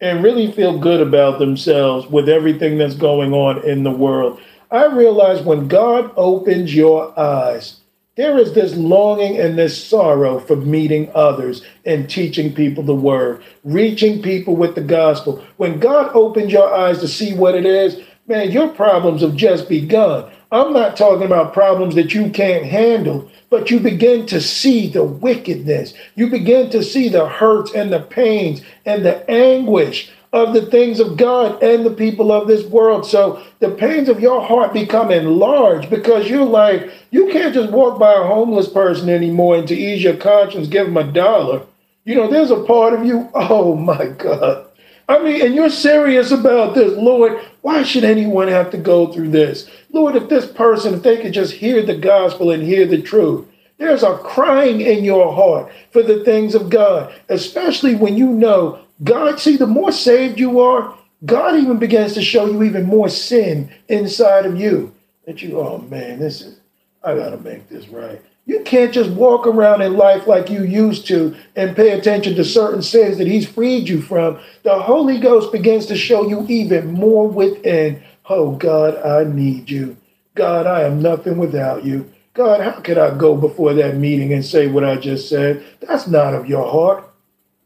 and 0.00 0.24
really 0.24 0.50
feel 0.50 0.78
good 0.78 1.00
about 1.00 1.38
themselves 1.38 2.06
with 2.06 2.30
everything 2.30 2.78
that's 2.78 2.94
going 2.94 3.34
on 3.34 3.62
in 3.68 3.82
the 3.82 3.90
world. 3.90 4.40
I 4.70 4.86
realize 4.86 5.42
when 5.42 5.68
God 5.68 6.10
opens 6.16 6.74
your 6.74 7.16
eyes, 7.20 7.81
there 8.14 8.36
is 8.36 8.52
this 8.52 8.74
longing 8.76 9.38
and 9.38 9.56
this 9.56 9.82
sorrow 9.82 10.38
for 10.38 10.54
meeting 10.56 11.10
others 11.14 11.62
and 11.86 12.10
teaching 12.10 12.54
people 12.54 12.82
the 12.82 12.94
word, 12.94 13.42
reaching 13.64 14.20
people 14.20 14.54
with 14.54 14.74
the 14.74 14.82
gospel. 14.82 15.42
When 15.56 15.80
God 15.80 16.10
opens 16.14 16.52
your 16.52 16.72
eyes 16.74 16.98
to 16.98 17.08
see 17.08 17.32
what 17.32 17.54
it 17.54 17.64
is, 17.64 18.02
man, 18.26 18.50
your 18.50 18.68
problems 18.68 19.22
have 19.22 19.34
just 19.34 19.66
begun. 19.66 20.30
I'm 20.50 20.74
not 20.74 20.98
talking 20.98 21.24
about 21.24 21.54
problems 21.54 21.94
that 21.94 22.12
you 22.12 22.28
can't 22.28 22.66
handle, 22.66 23.30
but 23.48 23.70
you 23.70 23.80
begin 23.80 24.26
to 24.26 24.42
see 24.42 24.90
the 24.90 25.04
wickedness. 25.04 25.94
You 26.14 26.28
begin 26.28 26.68
to 26.70 26.82
see 26.82 27.08
the 27.08 27.26
hurts 27.26 27.72
and 27.72 27.90
the 27.90 28.00
pains 28.00 28.60
and 28.84 29.06
the 29.06 29.28
anguish 29.30 30.10
of 30.32 30.54
the 30.54 30.64
things 30.66 30.98
of 30.98 31.16
God 31.16 31.62
and 31.62 31.84
the 31.84 31.90
people 31.90 32.32
of 32.32 32.48
this 32.48 32.64
world. 32.66 33.06
So 33.06 33.42
the 33.58 33.70
pains 33.70 34.08
of 34.08 34.20
your 34.20 34.42
heart 34.42 34.72
become 34.72 35.10
enlarged 35.10 35.90
because 35.90 36.28
you're 36.28 36.44
like, 36.44 36.90
you 37.10 37.28
can't 37.28 37.54
just 37.54 37.70
walk 37.70 37.98
by 37.98 38.14
a 38.14 38.26
homeless 38.26 38.68
person 38.68 39.10
anymore 39.10 39.56
and 39.56 39.68
to 39.68 39.74
ease 39.74 40.02
your 40.02 40.16
conscience, 40.16 40.68
give 40.68 40.86
them 40.86 40.96
a 40.96 41.04
dollar. 41.04 41.62
You 42.04 42.14
know, 42.14 42.30
there's 42.30 42.50
a 42.50 42.64
part 42.64 42.94
of 42.94 43.04
you, 43.04 43.30
oh 43.34 43.76
my 43.76 44.06
God. 44.06 44.66
I 45.08 45.22
mean, 45.22 45.44
and 45.44 45.54
you're 45.54 45.68
serious 45.68 46.30
about 46.30 46.74
this, 46.74 46.96
Lord. 46.96 47.38
Why 47.60 47.82
should 47.82 48.04
anyone 48.04 48.48
have 48.48 48.70
to 48.70 48.78
go 48.78 49.12
through 49.12 49.28
this? 49.30 49.68
Lord, 49.92 50.16
if 50.16 50.28
this 50.28 50.46
person, 50.46 50.94
if 50.94 51.02
they 51.02 51.20
could 51.20 51.34
just 51.34 51.52
hear 51.52 51.84
the 51.84 51.96
gospel 51.96 52.50
and 52.50 52.62
hear 52.62 52.86
the 52.86 53.02
truth, 53.02 53.46
there's 53.76 54.02
a 54.02 54.16
crying 54.18 54.80
in 54.80 55.04
your 55.04 55.34
heart 55.34 55.70
for 55.90 56.02
the 56.02 56.24
things 56.24 56.54
of 56.54 56.70
God, 56.70 57.12
especially 57.28 57.94
when 57.94 58.16
you 58.16 58.28
know 58.28 58.80
God, 59.02 59.40
see, 59.40 59.56
the 59.56 59.66
more 59.66 59.92
saved 59.92 60.38
you 60.38 60.60
are, 60.60 60.96
God 61.24 61.56
even 61.56 61.78
begins 61.78 62.14
to 62.14 62.22
show 62.22 62.46
you 62.46 62.62
even 62.62 62.84
more 62.84 63.08
sin 63.08 63.72
inside 63.88 64.46
of 64.46 64.58
you. 64.58 64.94
That 65.26 65.42
you, 65.42 65.60
oh 65.60 65.78
man, 65.78 66.18
this 66.18 66.40
is, 66.40 66.60
I 67.02 67.14
gotta 67.14 67.38
make 67.38 67.68
this 67.68 67.88
right. 67.88 68.20
You 68.44 68.60
can't 68.64 68.92
just 68.92 69.10
walk 69.10 69.46
around 69.46 69.82
in 69.82 69.96
life 69.96 70.26
like 70.26 70.50
you 70.50 70.64
used 70.64 71.06
to 71.06 71.36
and 71.54 71.76
pay 71.76 71.90
attention 71.90 72.34
to 72.34 72.44
certain 72.44 72.82
sins 72.82 73.18
that 73.18 73.28
He's 73.28 73.48
freed 73.48 73.88
you 73.88 74.02
from. 74.02 74.40
The 74.64 74.80
Holy 74.80 75.18
Ghost 75.18 75.52
begins 75.52 75.86
to 75.86 75.96
show 75.96 76.28
you 76.28 76.44
even 76.48 76.92
more 76.92 77.28
within. 77.28 78.02
Oh 78.28 78.52
God, 78.56 78.96
I 79.04 79.24
need 79.24 79.70
you. 79.70 79.96
God, 80.34 80.66
I 80.66 80.82
am 80.82 81.00
nothing 81.00 81.38
without 81.38 81.84
you. 81.84 82.10
God, 82.34 82.60
how 82.60 82.80
could 82.80 82.98
I 82.98 83.16
go 83.16 83.36
before 83.36 83.74
that 83.74 83.96
meeting 83.96 84.32
and 84.32 84.44
say 84.44 84.66
what 84.66 84.84
I 84.84 84.96
just 84.96 85.28
said? 85.28 85.64
That's 85.80 86.08
not 86.08 86.34
of 86.34 86.46
your 86.46 86.68
heart. 86.68 87.11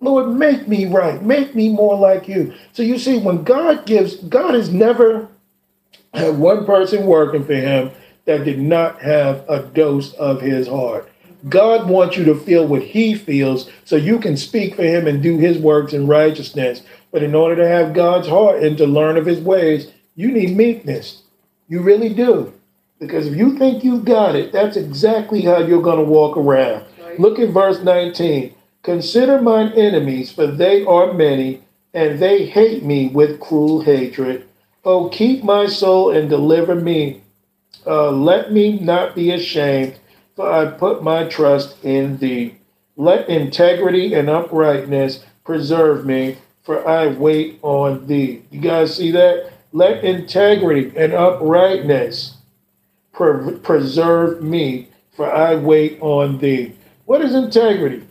Lord, 0.01 0.35
make 0.35 0.69
me 0.69 0.87
right. 0.87 1.23
Make 1.23 1.55
me 1.55 1.69
more 1.69 1.97
like 1.97 2.29
you. 2.29 2.55
So 2.73 2.83
you 2.83 2.99
see, 2.99 3.19
when 3.19 3.45
God 3.45 3.87
gives, 3.87 4.17
God 4.17 4.55
has 4.55 4.71
never 4.71 5.29
had 6.13 6.39
one 6.39 6.67
person 6.67 7.07
working 7.07 7.45
for 7.45 7.55
him 7.55 7.91
that 8.27 8.45
did 8.45 8.61
not 8.61 9.01
have 9.01 9.45
a 9.49 9.63
dose 9.63 10.13
of 10.15 10.41
his 10.41 10.69
heart. 10.69 11.09
God 11.49 11.89
wants 11.89 12.17
you 12.17 12.25
to 12.25 12.35
feel 12.35 12.67
what 12.67 12.83
he 12.83 13.15
feels 13.15 13.71
so 13.85 13.97
you 13.97 14.19
can 14.19 14.37
speak 14.37 14.75
for 14.75 14.83
him 14.83 15.07
and 15.07 15.23
do 15.23 15.39
his 15.39 15.59
works 15.59 15.93
in 15.93 16.07
righteousness. 16.07 16.83
But 17.13 17.23
in 17.23 17.35
order 17.35 17.57
to 17.57 17.69
have 17.69 17.95
God's 17.95 18.29
heart 18.29 18.63
and 18.63 18.77
to 18.79 18.87
learn 18.87 19.17
of 19.17 19.27
his 19.27 19.41
ways, 19.41 19.93
you 20.17 20.33
need 20.33 20.57
meekness. 20.57 21.23
You 21.69 21.83
really 21.83 22.13
do. 22.13 22.53
Because 22.99 23.27
if 23.27 23.37
you 23.37 23.59
think 23.59 23.85
you've 23.85 24.05
got 24.05 24.35
it, 24.35 24.53
that's 24.53 24.77
exactly 24.77 25.43
how 25.43 25.59
you're 25.59 25.83
going 25.83 25.99
to 25.99 26.11
walk 26.11 26.37
around. 26.37 26.85
Look 27.19 27.39
at 27.39 27.51
verse 27.51 27.81
19. 27.81 28.55
Consider 28.87 29.43
mine 29.43 29.73
enemies, 29.73 30.31
for 30.31 30.47
they 30.47 30.85
are 30.85 31.13
many, 31.13 31.61
and 31.93 32.21
they 32.21 32.47
hate 32.47 32.85
me 32.85 33.09
with 33.09 33.41
cruel 33.41 33.81
hatred. 33.81 34.47
Oh, 34.85 35.09
keep 35.09 35.43
my 35.43 35.67
soul 35.67 36.13
and 36.13 36.31
deliver 36.31 36.77
me. 36.77 37.23
Uh, 37.85 38.13
let 38.13 38.53
me 38.53 38.79
not 38.79 39.17
be 39.17 39.33
ashamed, 39.33 39.99
for 40.37 40.53
I 40.53 40.67
put 40.67 41.03
my 41.03 41.25
trust 41.25 41.75
in 41.85 42.19
thee. 42.19 42.59
Let 42.97 43.29
integrity 43.29 44.15
and 44.15 44.31
uprightness 44.31 45.25
preserve 45.43 46.07
me, 46.07 46.37
for 46.63 46.87
I 46.87 47.09
wait 47.09 47.59
on 47.63 48.07
thee. 48.07 48.45
You 48.53 48.61
guys 48.61 48.95
see 48.97 49.11
that? 49.11 49.53
Let 49.73 50.05
integrity 50.05 50.97
and 50.97 51.13
uprightness 51.13 52.37
pre- 53.13 53.59
preserve 53.59 54.45
me, 54.45 54.91
for 55.17 55.29
I 55.29 55.57
wait 55.57 55.99
on 56.01 56.39
thee. 56.39 56.75
What 57.05 57.21
is 57.23 57.35
integrity? 57.35 58.05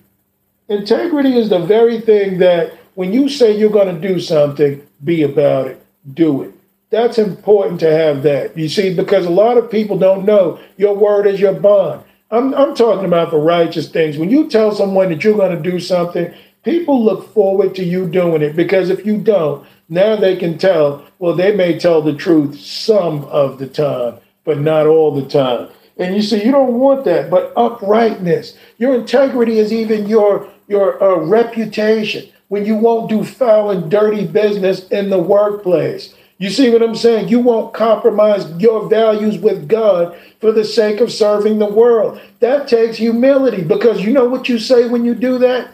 Integrity 0.68 1.38
is 1.38 1.49
the 1.49 1.59
very 1.59 2.01
thing 2.01 2.39
that 2.39 2.74
when 2.95 3.13
you 3.13 3.30
say 3.30 3.55
you're 3.55 3.70
going 3.70 3.93
to 3.93 4.07
do 4.07 4.20
something, 4.20 4.86
be 5.03 5.22
about 5.22 5.68
it, 5.68 5.86
do 6.13 6.43
it. 6.43 6.53
That's 6.89 7.18
important 7.18 7.80
to 7.82 7.91
have 7.91 8.24
that. 8.24 8.57
You 8.57 8.70
see, 8.70 8.93
because 8.93 9.26
a 9.26 9.32
lot 9.32 9.57
of 9.57 9.70
people 9.70 9.97
don't 9.97 10.26
know 10.26 10.59
your 10.78 10.95
word 10.95 11.28
is 11.28 11.39
your 11.39 11.53
bond. 11.53 12.03
I'm, 12.32 12.53
I'm 12.55 12.74
talking 12.74 13.05
about 13.05 13.30
for 13.30 13.39
righteous 13.39 13.89
things. 13.89 14.18
When 14.18 14.32
you 14.32 14.49
tell 14.49 14.74
someone 14.74 15.09
that 15.09 15.24
you're 15.24 15.38
going 15.38 15.55
to 15.55 15.72
do 15.72 15.80
something, 15.80 16.34
people 16.63 17.03
look 17.03 17.32
forward 17.34 17.76
to 17.76 17.84
you 17.84 18.07
doing 18.07 18.41
it 18.41 18.55
because 18.55 18.89
if 18.89 19.05
you 19.05 19.18
don't, 19.18 19.68
now 19.89 20.16
they 20.16 20.36
can 20.36 20.57
tell, 20.57 21.05
well, 21.20 21.36
they 21.36 21.55
may 21.55 21.78
tell 21.78 22.01
the 22.01 22.16
truth 22.16 22.59
some 22.59 23.24
of 23.26 23.59
the 23.59 23.68
time, 23.68 24.16
but 24.43 24.59
not 24.59 24.88
all 24.88 25.13
the 25.13 25.28
time. 25.28 25.70
And 25.97 26.15
you 26.15 26.21
see, 26.21 26.43
you 26.43 26.51
don't 26.51 26.75
want 26.79 27.05
that, 27.05 27.29
but 27.29 27.53
uprightness. 27.55 28.57
Your 28.77 28.95
integrity 28.95 29.59
is 29.59 29.71
even 29.71 30.07
your 30.07 30.49
your 30.67 31.01
uh, 31.01 31.17
reputation. 31.17 32.29
when 32.47 32.65
you 32.65 32.75
won't 32.75 33.09
do 33.09 33.23
foul 33.23 33.71
and 33.71 33.89
dirty 33.89 34.25
business 34.25 34.87
in 34.89 35.09
the 35.09 35.19
workplace. 35.19 36.13
You 36.37 36.49
see 36.49 36.69
what 36.69 36.83
I'm 36.83 36.95
saying? 36.95 37.29
You 37.29 37.39
won't 37.39 37.73
compromise 37.73 38.51
your 38.57 38.89
values 38.89 39.37
with 39.39 39.67
God 39.69 40.17
for 40.41 40.51
the 40.51 40.65
sake 40.65 40.99
of 40.99 41.11
serving 41.11 41.59
the 41.59 41.65
world. 41.65 42.19
That 42.41 42.67
takes 42.67 42.97
humility 42.97 43.63
because 43.63 44.01
you 44.01 44.11
know 44.11 44.25
what 44.25 44.49
you 44.49 44.59
say 44.59 44.87
when 44.87 45.05
you 45.05 45.15
do 45.15 45.37
that? 45.39 45.71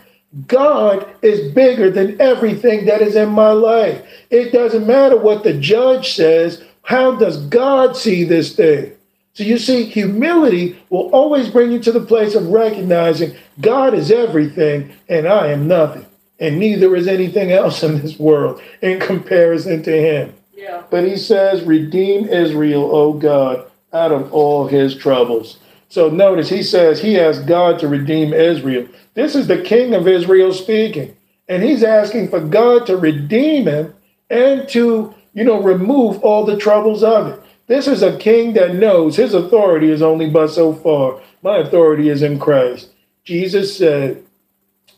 God 0.48 1.06
is 1.22 1.52
bigger 1.54 1.90
than 1.90 2.20
everything 2.22 2.86
that 2.86 3.02
is 3.02 3.16
in 3.16 3.30
my 3.30 3.52
life. 3.52 4.02
It 4.30 4.54
doesn't 4.54 4.88
matter 4.88 5.18
what 5.18 5.44
the 5.44 5.54
judge 5.54 6.14
says. 6.14 6.64
How 6.84 7.16
does 7.16 7.46
God 7.48 7.98
see 7.98 8.24
this 8.24 8.56
thing? 8.56 8.94
So 9.34 9.44
you 9.44 9.58
see, 9.58 9.86
humility 9.86 10.80
will 10.90 11.10
always 11.12 11.50
bring 11.50 11.72
you 11.72 11.80
to 11.80 11.92
the 11.92 12.02
place 12.02 12.36
of 12.36 12.48
recognizing 12.48 13.36
God 13.62 13.94
is 13.94 14.12
everything 14.12 14.92
and 15.08 15.28
I 15.28 15.48
am 15.48 15.68
nothing. 15.68 16.06
And 16.40 16.60
neither 16.60 16.96
is 16.96 17.08
anything 17.08 17.52
else 17.52 17.84
in 17.84 18.02
this 18.02 18.20
world 18.20 18.62
in 18.82 19.00
comparison 19.00 19.84
to 19.84 19.92
Him. 19.92 20.34
Yeah. 20.54 20.84
But 20.90 21.08
He 21.08 21.16
says, 21.16 21.64
Redeem 21.64 22.28
Israel, 22.28 22.94
O 22.94 23.14
God, 23.14 23.70
out 23.94 24.12
of 24.12 24.34
all 24.34 24.68
his 24.68 24.96
troubles. 24.96 25.60
So 25.88 26.10
notice 26.10 26.50
He 26.50 26.64
says 26.64 27.02
He 27.02 27.20
asked 27.20 27.46
God 27.46 27.80
to 27.80 27.88
redeem 27.88 28.34
Israel. 28.34 28.88
This 29.14 29.36
is 29.36 29.48
the 29.48 29.62
king 29.62 29.94
of 29.94 30.08
Israel 30.08 30.52
speaking. 30.52 31.16
And 31.48 31.64
He's 31.64 31.84
asking 31.84 32.30
for 32.30 32.40
God 32.40 32.86
to 32.88 32.98
redeem 32.98 33.68
him 33.68 33.94
and 34.30 34.68
to, 34.70 35.14
you 35.34 35.44
know, 35.44 35.62
remove 35.62 36.24
all 36.24 36.46
the 36.46 36.58
troubles 36.58 37.04
of 37.04 37.28
it. 37.28 37.41
This 37.68 37.88
is 37.88 38.04
a 38.04 38.18
king 38.18 38.54
that 38.54 38.76
knows 38.76 39.16
his 39.16 39.34
authority 39.34 39.92
is 39.92 40.02
only 40.02 40.30
but 40.30 40.48
so 40.48 40.74
far. 40.74 41.22
My 41.42 41.58
authority 41.58 42.10
is 42.10 42.22
in 42.22 42.40
Christ. 42.40 42.90
Jesus 43.24 43.78
said, 43.78 44.24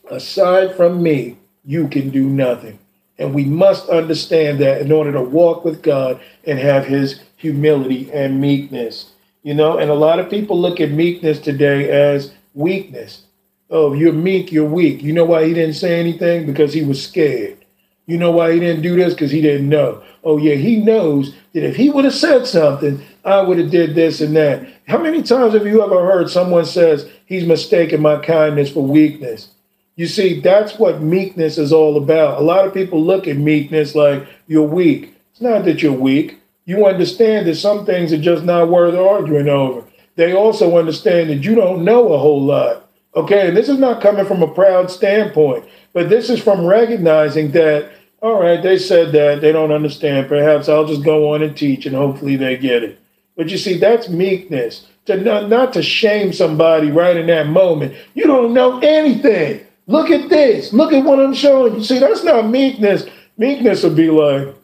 Aside 0.09 0.76
from 0.76 1.01
me, 1.01 1.38
you 1.66 1.88
can 1.88 2.09
do 2.09 2.28
nothing. 2.28 2.80
And 3.18 3.34
we 3.34 3.45
must 3.45 3.89
understand 3.89 4.59
that 4.59 4.82
in 4.82 4.91
order 4.91 5.11
to 5.11 5.22
walk 5.22 5.64
with 5.64 5.82
God 5.82 6.20
and 6.45 6.59
have 6.59 6.86
his 6.86 7.22
humility 7.38 8.11
and 8.11 8.41
meekness. 8.41 9.11
You 9.43 9.53
know, 9.53 9.78
and 9.78 9.89
a 9.91 9.95
lot 9.95 10.20
of 10.20 10.30
people 10.30 10.59
look 10.59 10.80
at 10.80 10.91
meekness 10.91 11.39
today 11.39 11.89
as 11.89 12.34
weakness. 12.53 13.24
Oh, 13.70 13.93
you're 13.93 14.14
meek, 14.14 14.51
you're 14.51 14.66
weak. 14.66 15.01
You 15.01 15.14
know 15.14 15.26
why 15.26 15.45
he 15.45 15.53
didn't 15.53 15.76
say 15.76 15.99
anything? 15.99 16.45
Because 16.45 16.74
he 16.74 16.84
was 16.84 17.03
scared. 17.03 17.62
You 18.06 18.18
know 18.18 18.32
why 18.32 18.54
he 18.54 18.60
didn't 18.60 18.82
do 18.82 18.95
this? 18.95 19.14
Because 19.14 19.32
he 19.32 19.41
didn't 19.41 19.70
know. 19.70 20.04
Oh 20.24 20.38
yeah, 20.38 20.56
he 20.56 20.78
knows 20.78 21.34
that 21.54 21.64
if 21.64 21.76
he 21.76 21.89
would 21.89 22.06
have 22.06 22.14
said 22.14 22.45
something, 22.45 23.01
I 23.24 23.41
would 23.41 23.58
have 23.58 23.72
did 23.72 23.95
this 23.95 24.22
and 24.22 24.36
that. 24.36 24.68
How 24.88 24.97
many 24.97 25.24
times 25.24 25.54
have 25.54 25.66
you 25.66 25.84
ever 25.84 26.06
heard 26.06 26.30
someone 26.30 26.66
says 26.66 27.10
he's 27.26 27.45
mistaken 27.45 28.01
my 28.01 28.20
kindness 28.20 28.72
for 28.72 28.84
weakness? 28.84 29.49
You 29.95 30.08
see, 30.08 30.39
that's 30.41 30.80
what 30.80 31.01
meekness 31.01 31.58
is 31.58 31.72
all 31.72 31.97
about. 31.97 32.41
A 32.41 32.43
lot 32.43 32.66
of 32.66 32.74
people 32.74 33.04
look 33.04 33.28
at 33.28 33.38
meekness 33.38 33.95
like 33.95 34.28
you're 34.47 34.68
weak. 34.68 35.16
It's 35.32 35.41
not 35.41 35.66
that 35.66 35.82
you're 35.82 35.93
weak. 35.93 36.39
You 36.66 36.86
understand 36.86 37.47
that 37.47 37.56
some 37.56 37.86
things 37.86 38.12
are 38.12 38.22
just 38.22 38.43
not 38.43 38.70
worth 38.70 38.95
arguing 38.95 39.49
over. 39.49 39.86
They 40.16 40.34
also 40.34 40.78
understand 40.78 41.30
that 41.30 41.43
you 41.43 41.56
don't 41.56 41.84
know 41.84 42.14
a 42.14 42.18
whole 42.18 42.41
lot. 42.41 42.89
Okay, 43.16 43.47
and 43.47 43.56
this 43.56 43.70
is 43.70 43.78
not 43.78 44.01
coming 44.01 44.26
from 44.26 44.41
a 44.41 44.54
proud 44.54 44.89
standpoint. 44.89 45.66
But 45.94 46.10
this 46.10 46.30
is 46.30 46.41
from 46.41 46.66
recognizing 46.66 47.52
that, 47.52 47.91
all 48.22 48.41
right, 48.41 48.62
they 48.62 48.78
said 48.78 49.12
that, 49.12 49.41
they 49.41 49.52
don't 49.52 49.72
understand. 49.72 50.28
Perhaps 50.28 50.68
I'll 50.68 50.88
just 50.88 51.04
go 51.04 51.34
on 51.34 51.44
and 51.44 51.56
teach 51.56 51.86
and 51.86 51.96
hopefully 51.96 52.36
they 52.36 52.58
get 52.58 52.84
it. 52.84 53.00
But 53.36 53.50
you 53.50 53.58
see, 53.58 53.78
that's 53.78 54.10
meekness. 54.10 54.88
To 55.06 55.18
not, 55.18 55.50
not 55.50 55.74
to 55.74 55.84
shame 55.84 56.32
somebody 56.32 56.89
right 56.89 57.18
in 57.18 57.28
that 57.28 57.48
moment. 57.48 57.96
You 58.14 58.24
don't 58.24 58.54
know 58.54 58.80
anything. 58.80 59.66
Look 59.86 60.10
at 60.10 60.30
this. 60.30 60.72
Look 60.72 60.94
at 60.94 61.04
what 61.04 61.20
I'm 61.20 61.34
showing 61.34 61.76
you. 61.76 61.84
See, 61.84 62.00
that's 62.00 62.24
not 62.24 62.48
meekness. 62.48 63.06
Meekness 63.38 63.84
would 63.84 63.98
be 63.98 64.10
like, 64.10 64.56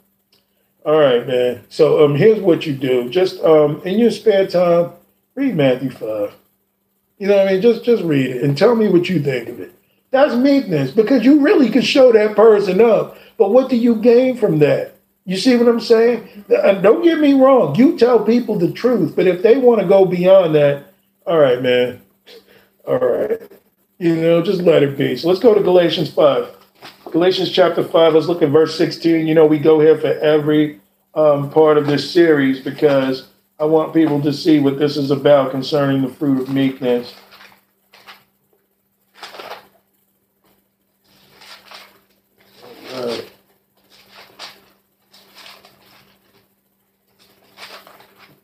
all 0.85 0.97
right, 0.97 1.27
man. 1.27 1.63
So 1.69 2.05
um, 2.05 2.15
here's 2.15 2.39
what 2.39 2.65
you 2.65 2.73
do. 2.73 3.09
Just 3.09 3.43
um, 3.43 3.81
in 3.83 3.99
your 3.99 4.11
spare 4.11 4.47
time, 4.47 4.91
read 5.35 5.55
Matthew 5.55 5.89
5. 5.89 6.33
You 7.17 7.27
know 7.27 7.37
what 7.37 7.47
I 7.49 7.51
mean? 7.51 7.61
Just 7.61 7.83
just 7.83 8.01
read 8.03 8.27
it 8.27 8.43
and 8.43 8.57
tell 8.57 8.75
me 8.75 8.87
what 8.87 9.09
you 9.09 9.21
think 9.21 9.49
of 9.49 9.59
it. 9.59 9.73
That's 10.11 10.35
meekness 10.35 10.91
because 10.91 11.23
you 11.23 11.39
really 11.39 11.69
can 11.69 11.81
show 11.81 12.11
that 12.11 12.35
person 12.35 12.81
up. 12.81 13.17
But 13.37 13.51
what 13.51 13.69
do 13.69 13.75
you 13.75 13.95
gain 13.95 14.37
from 14.37 14.59
that? 14.59 14.95
You 15.25 15.37
see 15.37 15.55
what 15.55 15.67
I'm 15.67 15.79
saying? 15.79 16.45
And 16.49 16.81
don't 16.81 17.03
get 17.03 17.19
me 17.19 17.33
wrong. 17.33 17.75
You 17.75 17.97
tell 17.97 18.23
people 18.23 18.57
the 18.57 18.71
truth, 18.71 19.15
but 19.15 19.27
if 19.27 19.43
they 19.43 19.57
want 19.57 19.81
to 19.81 19.87
go 19.87 20.05
beyond 20.05 20.55
that, 20.55 20.93
all 21.27 21.37
right, 21.37 21.61
man. 21.61 22.01
All 22.87 22.97
right. 22.97 23.39
You 23.99 24.15
know, 24.15 24.41
just 24.41 24.61
let 24.61 24.81
it 24.81 24.97
be. 24.97 25.15
So 25.15 25.27
let's 25.27 25.39
go 25.39 25.53
to 25.53 25.61
Galatians 25.61 26.09
5. 26.11 26.55
Galatians 27.11 27.51
chapter 27.51 27.83
5, 27.83 28.13
let's 28.13 28.27
look 28.27 28.41
at 28.41 28.49
verse 28.49 28.75
16. 28.77 29.27
You 29.27 29.35
know, 29.35 29.45
we 29.45 29.59
go 29.59 29.79
here 29.79 29.97
for 29.97 30.07
every 30.07 30.79
um, 31.13 31.49
part 31.51 31.77
of 31.77 31.85
this 31.85 32.09
series 32.09 32.59
because 32.59 33.27
I 33.59 33.65
want 33.65 33.93
people 33.93 34.21
to 34.21 34.31
see 34.31 34.59
what 34.59 34.79
this 34.79 34.95
is 34.97 35.11
about 35.11 35.51
concerning 35.51 36.01
the 36.01 36.07
fruit 36.07 36.41
of 36.41 36.53
meekness. 36.53 37.13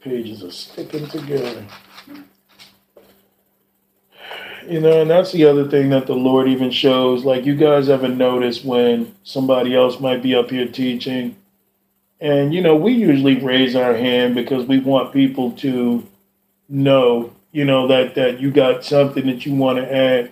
Pages 0.05 0.43
are 0.43 0.51
sticking 0.51 1.07
together. 1.07 1.65
You 4.67 4.79
know, 4.79 5.01
and 5.01 5.09
that's 5.09 5.31
the 5.31 5.45
other 5.45 5.67
thing 5.67 5.89
that 5.89 6.05
the 6.05 6.13
Lord 6.13 6.47
even 6.47 6.69
shows. 6.69 7.25
Like, 7.25 7.45
you 7.45 7.55
guys 7.55 7.89
ever 7.89 8.07
notice 8.07 8.63
when 8.63 9.15
somebody 9.23 9.75
else 9.75 9.99
might 9.99 10.21
be 10.21 10.35
up 10.35 10.51
here 10.51 10.67
teaching? 10.67 11.35
And, 12.19 12.53
you 12.53 12.61
know, 12.61 12.75
we 12.75 12.93
usually 12.93 13.37
raise 13.39 13.75
our 13.75 13.95
hand 13.95 14.35
because 14.35 14.65
we 14.67 14.79
want 14.79 15.11
people 15.11 15.51
to 15.53 16.05
know, 16.69 17.33
you 17.51 17.65
know, 17.65 17.87
that, 17.87 18.15
that 18.15 18.39
you 18.39 18.51
got 18.51 18.85
something 18.85 19.25
that 19.25 19.45
you 19.45 19.55
want 19.55 19.79
to 19.79 19.95
add. 19.95 20.31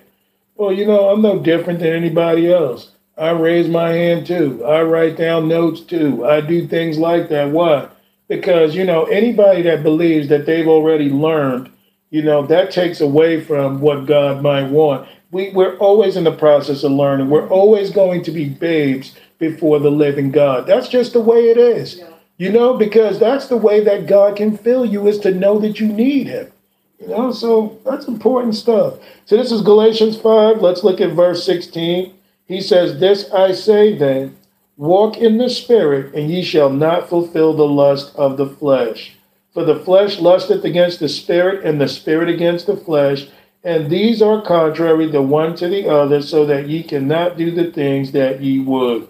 Well, 0.56 0.72
you 0.72 0.86
know, 0.86 1.10
I'm 1.10 1.22
no 1.22 1.40
different 1.40 1.80
than 1.80 1.94
anybody 1.94 2.52
else. 2.52 2.92
I 3.18 3.32
raise 3.32 3.68
my 3.68 3.90
hand 3.90 4.26
too. 4.28 4.64
I 4.66 4.82
write 4.82 5.18
down 5.18 5.48
notes 5.48 5.82
too. 5.82 6.26
I 6.26 6.42
do 6.42 6.68
things 6.68 6.98
like 6.98 7.30
that. 7.30 7.52
Why? 7.52 7.90
Because, 8.28 8.76
you 8.76 8.86
know, 8.86 9.04
anybody 9.06 9.62
that 9.64 9.84
believes 9.84 10.30
that 10.30 10.46
they've 10.46 10.68
already 10.68 11.10
learned 11.10 11.70
you 12.14 12.22
know, 12.22 12.46
that 12.46 12.70
takes 12.70 13.02
away 13.02 13.42
from 13.42 13.82
what 13.82 14.06
God 14.06 14.44
might 14.44 14.70
want. 14.70 15.10
We, 15.32 15.50
we're 15.50 15.76
always 15.78 16.16
in 16.16 16.26
the 16.26 16.32
process 16.32 16.84
of 16.84 16.92
learning. 16.92 17.28
We're 17.28 17.50
always 17.50 17.90
going 17.90 18.24
to 18.26 18.32
be 18.32 18.48
babes 18.48 19.16
before 19.40 19.80
the 19.80 19.90
living 19.90 20.30
God. 20.30 20.68
That's 20.68 20.88
just 20.88 21.14
the 21.14 21.22
way 21.22 21.50
it 21.50 21.58
is. 21.58 21.98
Yeah. 21.98 22.10
You 22.38 22.52
know, 22.52 22.78
because 22.78 23.20
that's 23.20 23.48
the 23.48 23.58
way 23.58 23.84
that 23.84 24.06
God 24.06 24.36
can 24.36 24.56
fill 24.56 24.86
you 24.86 25.08
is 25.08 25.18
to 25.22 25.34
know 25.34 25.58
that 25.58 25.80
you 25.80 25.88
need 25.88 26.28
Him. 26.28 26.52
You 27.00 27.08
know, 27.08 27.32
so 27.32 27.80
that's 27.84 28.08
important 28.08 28.54
stuff. 28.54 29.00
So 29.26 29.36
this 29.36 29.52
is 29.52 29.64
Galatians 29.64 30.16
5. 30.16 30.62
Let's 30.62 30.84
look 30.84 31.02
at 31.02 31.14
verse 31.14 31.44
16. 31.44 32.14
He 32.48 32.62
says, 32.62 33.00
This 33.00 33.32
I 33.32 33.54
say 33.54 33.98
then, 33.98 34.38
walk 34.78 35.18
in 35.18 35.38
the 35.38 35.50
Spirit, 35.50 36.14
and 36.14 36.30
ye 36.30 36.44
shall 36.44 36.70
not 36.70 37.10
fulfill 37.10 37.54
the 37.54 37.68
lust 37.68 38.16
of 38.16 38.38
the 38.38 38.48
flesh. 38.48 39.14
For 39.54 39.64
the 39.64 39.80
flesh 39.80 40.20
lusteth 40.20 40.64
against 40.66 41.00
the 41.00 41.10
spirit, 41.10 41.64
and 41.64 41.80
the 41.80 41.88
spirit 41.88 42.28
against 42.28 42.66
the 42.66 42.76
flesh, 42.76 43.28
and 43.64 43.90
these 43.90 44.22
are 44.22 44.42
contrary 44.42 45.08
the 45.08 45.22
one 45.22 45.56
to 45.58 45.68
the 45.68 45.88
other, 45.88 46.22
so 46.22 46.46
that 46.48 46.68
ye 46.68 46.82
cannot 46.82 47.38
do 47.38 47.52
the 47.52 47.72
things 47.72 48.12
that 48.14 48.42
ye 48.42 48.60
would. 48.60 49.08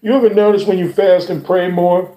You 0.00 0.14
ever 0.14 0.30
notice 0.30 0.64
when 0.64 0.78
you 0.78 0.92
fast 0.92 1.28
and 1.28 1.44
pray 1.44 1.70
more, 1.70 2.16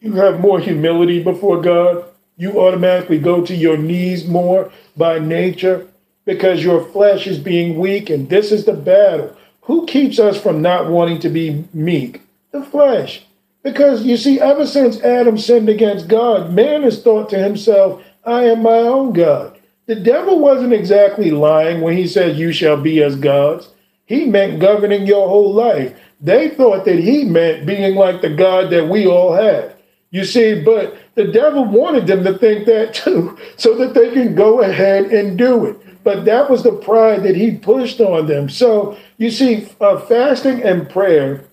you 0.00 0.14
have 0.14 0.40
more 0.40 0.58
humility 0.58 1.22
before 1.22 1.62
God? 1.62 2.04
You 2.36 2.60
automatically 2.60 3.18
go 3.18 3.46
to 3.46 3.54
your 3.54 3.76
knees 3.76 4.26
more 4.26 4.72
by 4.96 5.20
nature 5.20 5.86
because 6.24 6.64
your 6.64 6.84
flesh 6.84 7.26
is 7.26 7.38
being 7.38 7.78
weak, 7.78 8.10
and 8.10 8.28
this 8.28 8.50
is 8.50 8.64
the 8.64 8.72
battle. 8.72 9.36
Who 9.62 9.86
keeps 9.86 10.18
us 10.18 10.40
from 10.40 10.60
not 10.60 10.90
wanting 10.90 11.20
to 11.20 11.28
be 11.28 11.64
meek? 11.72 12.22
The 12.50 12.62
flesh. 12.62 13.24
Because 13.62 14.04
you 14.04 14.16
see, 14.16 14.40
ever 14.40 14.66
since 14.66 15.00
Adam 15.02 15.38
sinned 15.38 15.68
against 15.68 16.08
God, 16.08 16.52
man 16.52 16.82
has 16.82 17.02
thought 17.02 17.30
to 17.30 17.38
himself, 17.38 18.02
I 18.24 18.44
am 18.44 18.62
my 18.62 18.78
own 18.78 19.12
God. 19.12 19.56
The 19.86 19.94
devil 19.94 20.38
wasn't 20.38 20.72
exactly 20.72 21.30
lying 21.30 21.80
when 21.80 21.96
he 21.96 22.06
said, 22.06 22.36
You 22.36 22.52
shall 22.52 22.80
be 22.80 23.02
as 23.02 23.16
gods. 23.16 23.68
He 24.04 24.26
meant 24.26 24.60
governing 24.60 25.06
your 25.06 25.28
whole 25.28 25.52
life. 25.52 25.96
They 26.20 26.50
thought 26.50 26.84
that 26.84 26.98
he 26.98 27.24
meant 27.24 27.66
being 27.66 27.94
like 27.94 28.20
the 28.20 28.30
God 28.30 28.70
that 28.70 28.88
we 28.88 29.06
all 29.06 29.32
had. 29.32 29.76
You 30.10 30.24
see, 30.24 30.60
but 30.62 30.96
the 31.14 31.28
devil 31.28 31.64
wanted 31.64 32.06
them 32.06 32.22
to 32.24 32.36
think 32.36 32.66
that 32.66 32.94
too, 32.94 33.38
so 33.56 33.76
that 33.76 33.94
they 33.94 34.10
can 34.10 34.34
go 34.34 34.60
ahead 34.60 35.06
and 35.06 35.38
do 35.38 35.66
it. 35.66 35.76
But 36.04 36.24
that 36.24 36.50
was 36.50 36.62
the 36.62 36.72
pride 36.72 37.22
that 37.22 37.36
he 37.36 37.56
pushed 37.56 38.00
on 38.00 38.26
them. 38.26 38.48
So 38.48 38.96
you 39.18 39.30
see, 39.30 39.68
uh, 39.80 40.00
fasting 40.00 40.62
and 40.62 40.88
prayer 40.88 41.44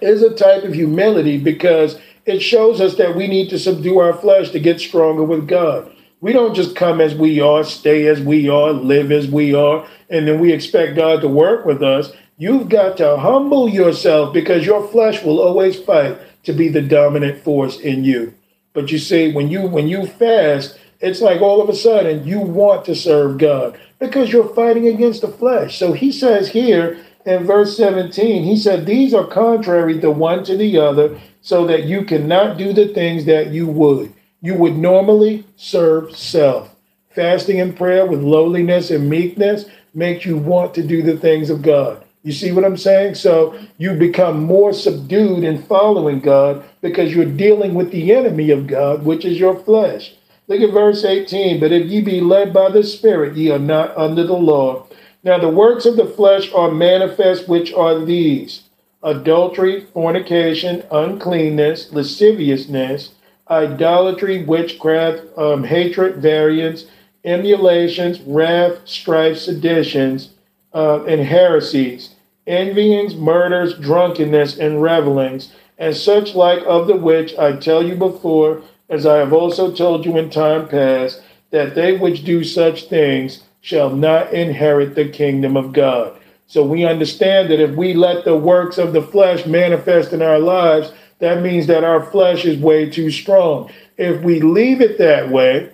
is 0.00 0.22
a 0.22 0.34
type 0.34 0.64
of 0.64 0.74
humility 0.74 1.38
because 1.38 1.98
it 2.26 2.40
shows 2.40 2.80
us 2.80 2.96
that 2.96 3.16
we 3.16 3.26
need 3.26 3.50
to 3.50 3.58
subdue 3.58 3.98
our 3.98 4.12
flesh 4.12 4.50
to 4.50 4.60
get 4.60 4.80
stronger 4.80 5.24
with 5.24 5.48
God. 5.48 5.92
We 6.20 6.32
don't 6.32 6.54
just 6.54 6.74
come 6.74 7.00
as 7.00 7.14
we 7.14 7.40
are, 7.40 7.62
stay 7.62 8.06
as 8.06 8.20
we 8.20 8.48
are, 8.48 8.72
live 8.72 9.12
as 9.12 9.28
we 9.28 9.54
are, 9.54 9.86
and 10.08 10.26
then 10.26 10.40
we 10.40 10.52
expect 10.52 10.96
God 10.96 11.20
to 11.20 11.28
work 11.28 11.64
with 11.66 11.82
us. 11.82 12.10
You've 12.38 12.68
got 12.68 12.96
to 12.98 13.16
humble 13.16 13.68
yourself 13.68 14.32
because 14.32 14.66
your 14.66 14.86
flesh 14.88 15.22
will 15.22 15.40
always 15.40 15.78
fight 15.78 16.18
to 16.44 16.52
be 16.52 16.68
the 16.68 16.82
dominant 16.82 17.42
force 17.42 17.78
in 17.78 18.04
you. 18.04 18.34
But 18.72 18.90
you 18.90 18.98
see, 18.98 19.32
when 19.32 19.48
you 19.48 19.62
when 19.62 19.88
you 19.88 20.06
fast, 20.06 20.78
it's 21.00 21.20
like 21.20 21.40
all 21.40 21.60
of 21.60 21.68
a 21.68 21.74
sudden 21.74 22.26
you 22.26 22.40
want 22.40 22.84
to 22.86 22.94
serve 22.94 23.38
God 23.38 23.78
because 23.98 24.32
you're 24.32 24.54
fighting 24.54 24.88
against 24.88 25.22
the 25.22 25.28
flesh. 25.28 25.78
So 25.78 25.92
he 25.92 26.12
says 26.12 26.48
here 26.48 26.98
in 27.24 27.44
verse 27.44 27.76
17, 27.76 28.44
he 28.44 28.56
said, 28.56 28.86
These 28.86 29.12
are 29.12 29.26
contrary 29.26 29.98
the 29.98 30.10
one 30.10 30.44
to 30.44 30.56
the 30.56 30.78
other, 30.78 31.18
so 31.42 31.66
that 31.66 31.84
you 31.84 32.04
cannot 32.04 32.56
do 32.56 32.72
the 32.72 32.88
things 32.88 33.24
that 33.26 33.48
you 33.48 33.66
would. 33.66 34.12
You 34.40 34.54
would 34.54 34.76
normally 34.76 35.44
serve 35.56 36.16
self. 36.16 36.74
Fasting 37.10 37.60
and 37.60 37.76
prayer 37.76 38.06
with 38.06 38.20
lowliness 38.20 38.90
and 38.90 39.08
meekness 39.08 39.64
makes 39.94 40.24
you 40.24 40.36
want 40.36 40.74
to 40.74 40.86
do 40.86 41.02
the 41.02 41.16
things 41.16 41.50
of 41.50 41.62
God. 41.62 42.04
You 42.22 42.32
see 42.32 42.52
what 42.52 42.64
I'm 42.64 42.76
saying? 42.76 43.14
So 43.14 43.58
you 43.78 43.94
become 43.94 44.42
more 44.42 44.72
subdued 44.72 45.44
in 45.44 45.62
following 45.62 46.20
God 46.20 46.64
because 46.80 47.14
you're 47.14 47.24
dealing 47.24 47.74
with 47.74 47.92
the 47.92 48.12
enemy 48.12 48.50
of 48.50 48.66
God, 48.66 49.04
which 49.04 49.24
is 49.24 49.38
your 49.38 49.56
flesh. 49.56 50.12
Look 50.48 50.60
at 50.60 50.72
verse 50.72 51.04
18. 51.04 51.58
But 51.60 51.72
if 51.72 51.86
ye 51.86 52.00
be 52.00 52.20
led 52.20 52.52
by 52.52 52.70
the 52.70 52.84
Spirit, 52.84 53.36
ye 53.36 53.50
are 53.50 53.58
not 53.58 53.96
under 53.96 54.24
the 54.24 54.36
law. 54.36 54.86
Now 55.24 55.38
the 55.38 55.48
works 55.48 55.86
of 55.86 55.96
the 55.96 56.06
flesh 56.06 56.52
are 56.52 56.70
manifest, 56.70 57.48
which 57.48 57.72
are 57.72 58.04
these 58.04 58.62
adultery, 59.02 59.86
fornication, 59.92 60.82
uncleanness, 60.90 61.92
lasciviousness, 61.92 63.10
idolatry, 63.48 64.44
witchcraft, 64.44 65.22
um, 65.36 65.64
hatred, 65.64 66.16
variance, 66.16 66.86
emulations, 67.24 68.20
wrath, 68.20 68.78
strife, 68.84 69.38
seditions, 69.38 70.30
uh, 70.74 71.04
and 71.04 71.20
heresies, 71.20 72.14
envyings, 72.46 73.14
murders, 73.16 73.74
drunkenness, 73.78 74.58
and 74.58 74.82
revelings, 74.82 75.52
and 75.78 75.94
such 75.94 76.34
like 76.34 76.62
of 76.66 76.86
the 76.86 76.96
which 76.96 77.36
I 77.36 77.56
tell 77.56 77.82
you 77.82 77.96
before, 77.96 78.62
as 78.88 79.06
I 79.06 79.18
have 79.18 79.32
also 79.32 79.72
told 79.72 80.04
you 80.04 80.16
in 80.16 80.30
time 80.30 80.68
past, 80.68 81.22
that 81.50 81.74
they 81.74 81.96
which 81.96 82.24
do 82.24 82.44
such 82.44 82.88
things 82.88 83.42
shall 83.60 83.90
not 83.90 84.32
inherit 84.32 84.94
the 84.94 85.08
kingdom 85.08 85.56
of 85.56 85.72
God. 85.72 86.16
So 86.46 86.64
we 86.64 86.84
understand 86.84 87.50
that 87.50 87.60
if 87.60 87.74
we 87.74 87.94
let 87.94 88.24
the 88.24 88.36
works 88.36 88.78
of 88.78 88.92
the 88.92 89.02
flesh 89.02 89.46
manifest 89.46 90.12
in 90.12 90.22
our 90.22 90.38
lives, 90.38 90.92
that 91.18 91.42
means 91.42 91.66
that 91.66 91.82
our 91.82 92.04
flesh 92.04 92.44
is 92.44 92.58
way 92.58 92.88
too 92.88 93.10
strong. 93.10 93.70
If 93.96 94.22
we 94.22 94.40
leave 94.40 94.80
it 94.80 94.98
that 94.98 95.30
way, 95.30 95.70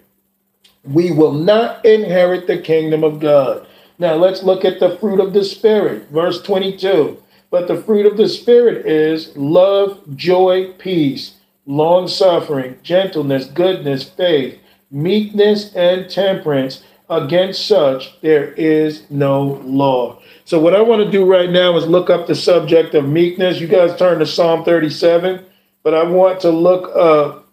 we 0.85 1.11
will 1.11 1.33
not 1.33 1.85
inherit 1.85 2.47
the 2.47 2.59
kingdom 2.59 3.05
of 3.05 3.21
God. 3.21 3.67
Now 3.99 4.15
let's 4.15 4.43
look 4.43 4.65
at 4.65 4.81
the 4.81 4.97
fruit 4.99 5.21
of 5.21 5.33
the 5.33 5.45
Spirit, 5.45 6.09
verse 6.09 6.41
22. 6.43 7.23
But 7.51 7.69
the 7.69 7.77
fruit 7.83 8.07
of 8.07 8.17
the 8.17 8.29
Spirit 8.29 8.87
is 8.87 9.37
love, 9.37 10.01
joy, 10.17 10.73
peace, 10.79 11.35
long 11.67 12.09
suffering, 12.09 12.79
gentleness, 12.83 13.47
goodness, 13.47 14.09
faith, 14.09 14.59
meekness, 14.91 15.75
and 15.75 16.09
temperance. 16.11 16.85
Against 17.11 17.67
such 17.67 18.19
there 18.23 18.53
is 18.53 19.11
no 19.11 19.61
law. 19.65 20.23
So, 20.45 20.59
what 20.59 20.75
I 20.75 20.81
want 20.81 21.05
to 21.05 21.11
do 21.11 21.31
right 21.31 21.51
now 21.51 21.77
is 21.77 21.87
look 21.87 22.09
up 22.09 22.27
the 22.27 22.35
subject 22.35 22.95
of 22.95 23.07
meekness. 23.07 23.61
You 23.61 23.67
guys 23.67 23.97
turn 23.99 24.19
to 24.21 24.27
Psalm 24.27 24.65
37, 24.65 25.45
but 25.83 25.95
I 25.95 26.05
want 26.05 26.41
to 26.41 26.51
look 26.51 26.95
up 26.97 27.49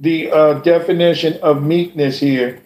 the 0.00 0.30
uh, 0.30 0.54
definition 0.60 1.38
of 1.42 1.62
meekness 1.62 2.18
here 2.18 2.60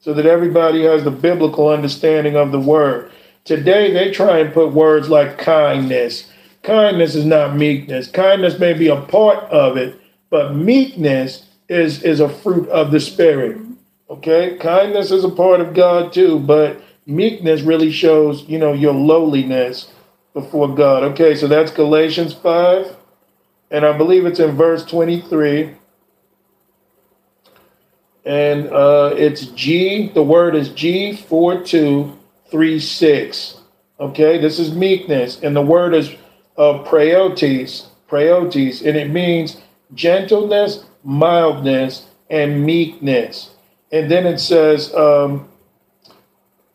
so 0.00 0.12
that 0.14 0.26
everybody 0.26 0.82
has 0.82 1.04
the 1.04 1.10
biblical 1.10 1.68
understanding 1.68 2.36
of 2.36 2.52
the 2.52 2.60
word. 2.60 3.10
Today, 3.44 3.92
they 3.92 4.10
try 4.10 4.38
and 4.38 4.54
put 4.54 4.72
words 4.72 5.08
like 5.08 5.38
kindness. 5.38 6.30
Kindness 6.62 7.14
is 7.14 7.24
not 7.24 7.56
meekness. 7.56 8.08
Kindness 8.08 8.58
may 8.58 8.72
be 8.72 8.88
a 8.88 9.00
part 9.00 9.44
of 9.44 9.76
it, 9.76 10.00
but 10.32 10.56
meekness 10.56 11.44
is, 11.68 12.02
is 12.02 12.18
a 12.18 12.28
fruit 12.28 12.68
of 12.70 12.90
the 12.90 12.98
Spirit. 12.98 13.58
Okay, 14.08 14.56
kindness 14.56 15.10
is 15.10 15.24
a 15.24 15.28
part 15.28 15.60
of 15.60 15.74
God 15.74 16.14
too, 16.14 16.38
but 16.38 16.80
meekness 17.04 17.60
really 17.60 17.92
shows, 17.92 18.48
you 18.48 18.58
know, 18.58 18.72
your 18.72 18.94
lowliness 18.94 19.90
before 20.32 20.74
God. 20.74 21.02
Okay, 21.02 21.34
so 21.34 21.46
that's 21.46 21.70
Galatians 21.70 22.32
5, 22.32 22.96
and 23.70 23.84
I 23.84 23.94
believe 23.96 24.24
it's 24.24 24.40
in 24.40 24.56
verse 24.56 24.86
23. 24.86 25.74
And 28.24 28.68
uh, 28.68 29.12
it's 29.14 29.48
G, 29.48 30.08
the 30.14 30.22
word 30.22 30.54
is 30.54 30.70
G4236. 30.70 33.58
Okay, 34.00 34.38
this 34.38 34.58
is 34.58 34.74
meekness, 34.74 35.42
and 35.42 35.54
the 35.54 35.60
word 35.60 35.92
is 35.92 36.08
uh, 36.56 36.82
praotes, 36.84 37.88
praotes, 38.08 38.86
and 38.86 38.96
it 38.96 39.10
means 39.10 39.58
gentleness, 39.94 40.84
mildness, 41.04 42.06
and 42.30 42.64
meekness. 42.64 43.50
And 43.90 44.10
then 44.10 44.26
it 44.26 44.38
says, 44.38 44.94
um, 44.94 45.48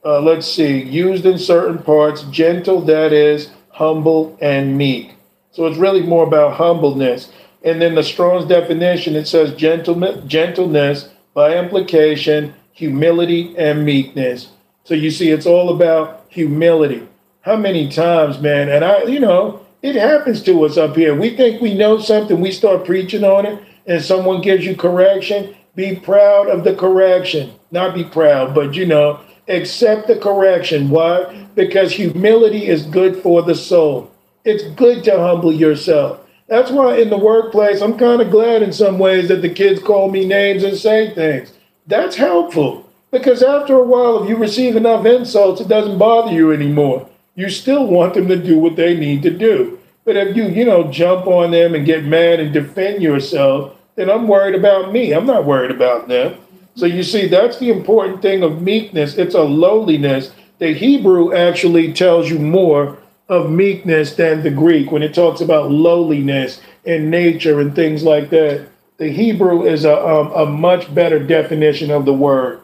uh, 0.06 0.22
let's 0.22 0.48
see, 0.48 0.84
used 0.84 1.26
in 1.26 1.38
certain 1.38 1.80
parts, 1.80 2.24
gentle, 2.24 2.82
that 2.82 3.12
is, 3.12 3.50
humble 3.70 4.38
and 4.42 4.78
meek. 4.78 5.14
So 5.52 5.66
it's 5.66 5.78
really 5.78 6.04
more 6.04 6.26
about 6.26 6.56
humbleness. 6.56 7.32
And 7.64 7.82
then 7.82 7.96
the 7.96 8.04
Strong's 8.04 8.48
definition, 8.48 9.16
it 9.16 9.28
says 9.28 9.54
gentleness, 9.56 10.24
gentleness 10.26 11.10
by 11.34 11.58
implication, 11.58 12.54
humility 12.72 13.56
and 13.58 13.84
meekness. 13.84 14.50
So 14.84 14.94
you 14.94 15.12
see, 15.12 15.32
it's 15.32 15.46
all 15.46 15.70
about 15.76 16.26
humility. 16.30 17.08
How 17.42 17.56
many 17.56 17.90
times, 17.90 18.40
man, 18.40 18.70
and 18.70 18.86
I, 18.86 19.04
you 19.04 19.20
know, 19.20 19.66
it 19.88 19.96
happens 19.96 20.42
to 20.44 20.66
us 20.66 20.78
up 20.78 20.96
here. 20.96 21.16
We 21.16 21.36
think 21.36 21.62
we 21.62 21.74
know 21.74 22.00
something, 22.00 22.40
we 22.40 22.52
start 22.52 22.86
preaching 22.86 23.24
on 23.24 23.46
it, 23.46 23.64
and 23.86 24.04
someone 24.04 24.42
gives 24.42 24.66
you 24.66 24.76
correction, 24.76 25.56
be 25.76 25.96
proud 25.96 26.50
of 26.50 26.64
the 26.64 26.76
correction. 26.76 27.54
Not 27.72 27.96
be 27.96 28.04
proud, 28.04 28.56
but 28.56 28.76
you 28.76 28.86
know, 28.86 29.20
accept 29.48 30.08
the 30.08 30.18
correction. 30.18 30.90
Why? 30.90 31.48
Because 31.56 31.92
humility 31.92 32.68
is 32.68 32.84
good 32.84 33.22
for 33.22 33.42
the 33.42 33.56
soul. 33.56 34.12
It's 34.44 34.64
good 34.76 35.04
to 35.06 35.18
humble 35.18 35.54
yourself. 35.54 36.22
That's 36.48 36.72
why 36.72 36.98
in 36.98 37.10
the 37.10 37.18
workplace, 37.18 37.82
I'm 37.82 37.98
kind 37.98 38.22
of 38.22 38.32
glad 38.32 38.62
in 38.64 38.72
some 38.72 39.00
ways 39.00 39.28
that 39.28 39.42
the 39.42 39.50
kids 39.50 39.82
call 39.82 40.10
me 40.10 40.26
names 40.26 40.64
and 40.64 40.78
say 40.78 41.14
things. 41.14 41.52
That's 41.86 42.16
helpful 42.16 42.90
because 43.12 43.44
after 43.44 43.76
a 43.76 43.84
while, 43.84 44.24
if 44.24 44.30
you 44.30 44.38
receive 44.38 44.76
enough 44.76 45.06
insults, 45.06 45.62
it 45.62 45.68
doesn't 45.68 45.98
bother 45.98 46.32
you 46.32 46.52
anymore. 46.52 47.10
You 47.36 47.50
still 47.50 47.86
want 47.86 48.14
them 48.14 48.28
to 48.30 48.36
do 48.36 48.58
what 48.58 48.76
they 48.76 48.96
need 48.98 49.22
to 49.24 49.30
do. 49.30 49.77
But 50.08 50.16
if 50.16 50.38
you, 50.38 50.46
you 50.46 50.64
know, 50.64 50.90
jump 50.90 51.28
on 51.28 51.52
them 51.52 51.76
and 51.76 51.86
get 51.86 52.06
mad 52.06 52.40
and 52.40 52.54
defend 52.54 53.04
yourself, 53.04 53.76
then 53.96 54.10
I'm 54.10 54.26
worried 54.26 54.56
about 54.56 54.94
me. 54.94 55.12
I'm 55.12 55.26
not 55.26 55.44
worried 55.44 55.70
about 55.70 56.08
them. 56.08 56.38
So 56.76 56.86
you 56.86 57.04
see, 57.04 57.28
that's 57.28 57.58
the 57.58 57.72
important 57.72 58.22
thing 58.22 58.42
of 58.42 58.62
meekness. 58.62 59.18
It's 59.18 59.36
a 59.36 59.44
lowliness. 59.44 60.32
The 60.60 60.74
Hebrew 60.74 61.36
actually 61.36 61.92
tells 61.92 62.30
you 62.30 62.40
more 62.40 62.98
of 63.28 63.52
meekness 63.52 64.16
than 64.16 64.44
the 64.44 64.50
Greek 64.50 64.94
when 64.94 65.04
it 65.04 65.14
talks 65.14 65.42
about 65.42 65.72
lowliness 65.72 66.62
and 66.86 67.12
nature 67.12 67.60
and 67.60 67.76
things 67.76 68.04
like 68.04 68.30
that. 68.30 68.66
The 69.00 69.10
Hebrew 69.10 69.66
is 69.66 69.84
a, 69.84 70.08
um, 70.08 70.32
a 70.32 70.46
much 70.46 70.96
better 70.96 71.20
definition 71.20 71.92
of 71.92 72.06
the 72.06 72.14
word. 72.14 72.62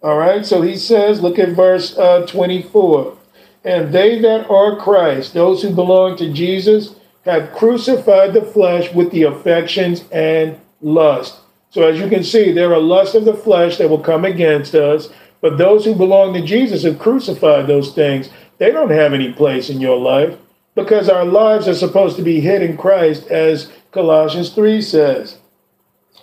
All 0.00 0.16
right, 0.16 0.46
so 0.46 0.62
he 0.62 0.76
says, 0.76 1.20
look 1.20 1.40
at 1.40 1.48
verse 1.48 1.98
uh, 1.98 2.24
24. 2.28 3.18
And 3.64 3.92
they 3.92 4.20
that 4.20 4.48
are 4.50 4.76
Christ, 4.76 5.32
those 5.32 5.62
who 5.62 5.74
belong 5.74 6.16
to 6.18 6.32
Jesus, 6.32 6.94
have 7.24 7.52
crucified 7.52 8.34
the 8.34 8.42
flesh 8.42 8.92
with 8.92 9.10
the 9.10 9.22
affections 9.22 10.04
and 10.12 10.58
lust. 10.82 11.40
So 11.70 11.82
as 11.88 11.98
you 11.98 12.08
can 12.08 12.22
see, 12.22 12.52
there 12.52 12.72
are 12.74 12.80
lusts 12.80 13.14
of 13.14 13.24
the 13.24 13.34
flesh 13.34 13.78
that 13.78 13.88
will 13.88 13.98
come 13.98 14.24
against 14.24 14.74
us, 14.74 15.08
but 15.40 15.58
those 15.58 15.84
who 15.84 15.94
belong 15.94 16.34
to 16.34 16.42
Jesus 16.42 16.84
have 16.84 16.98
crucified 16.98 17.66
those 17.66 17.94
things. 17.94 18.28
They 18.58 18.70
don't 18.70 18.90
have 18.90 19.12
any 19.12 19.32
place 19.32 19.70
in 19.70 19.80
your 19.80 19.98
life 19.98 20.38
because 20.74 21.08
our 21.08 21.24
lives 21.24 21.66
are 21.66 21.74
supposed 21.74 22.16
to 22.16 22.22
be 22.22 22.40
hid 22.40 22.62
in 22.62 22.76
Christ, 22.76 23.26
as 23.28 23.70
Colossians 23.92 24.50
3 24.50 24.82
says. 24.82 25.38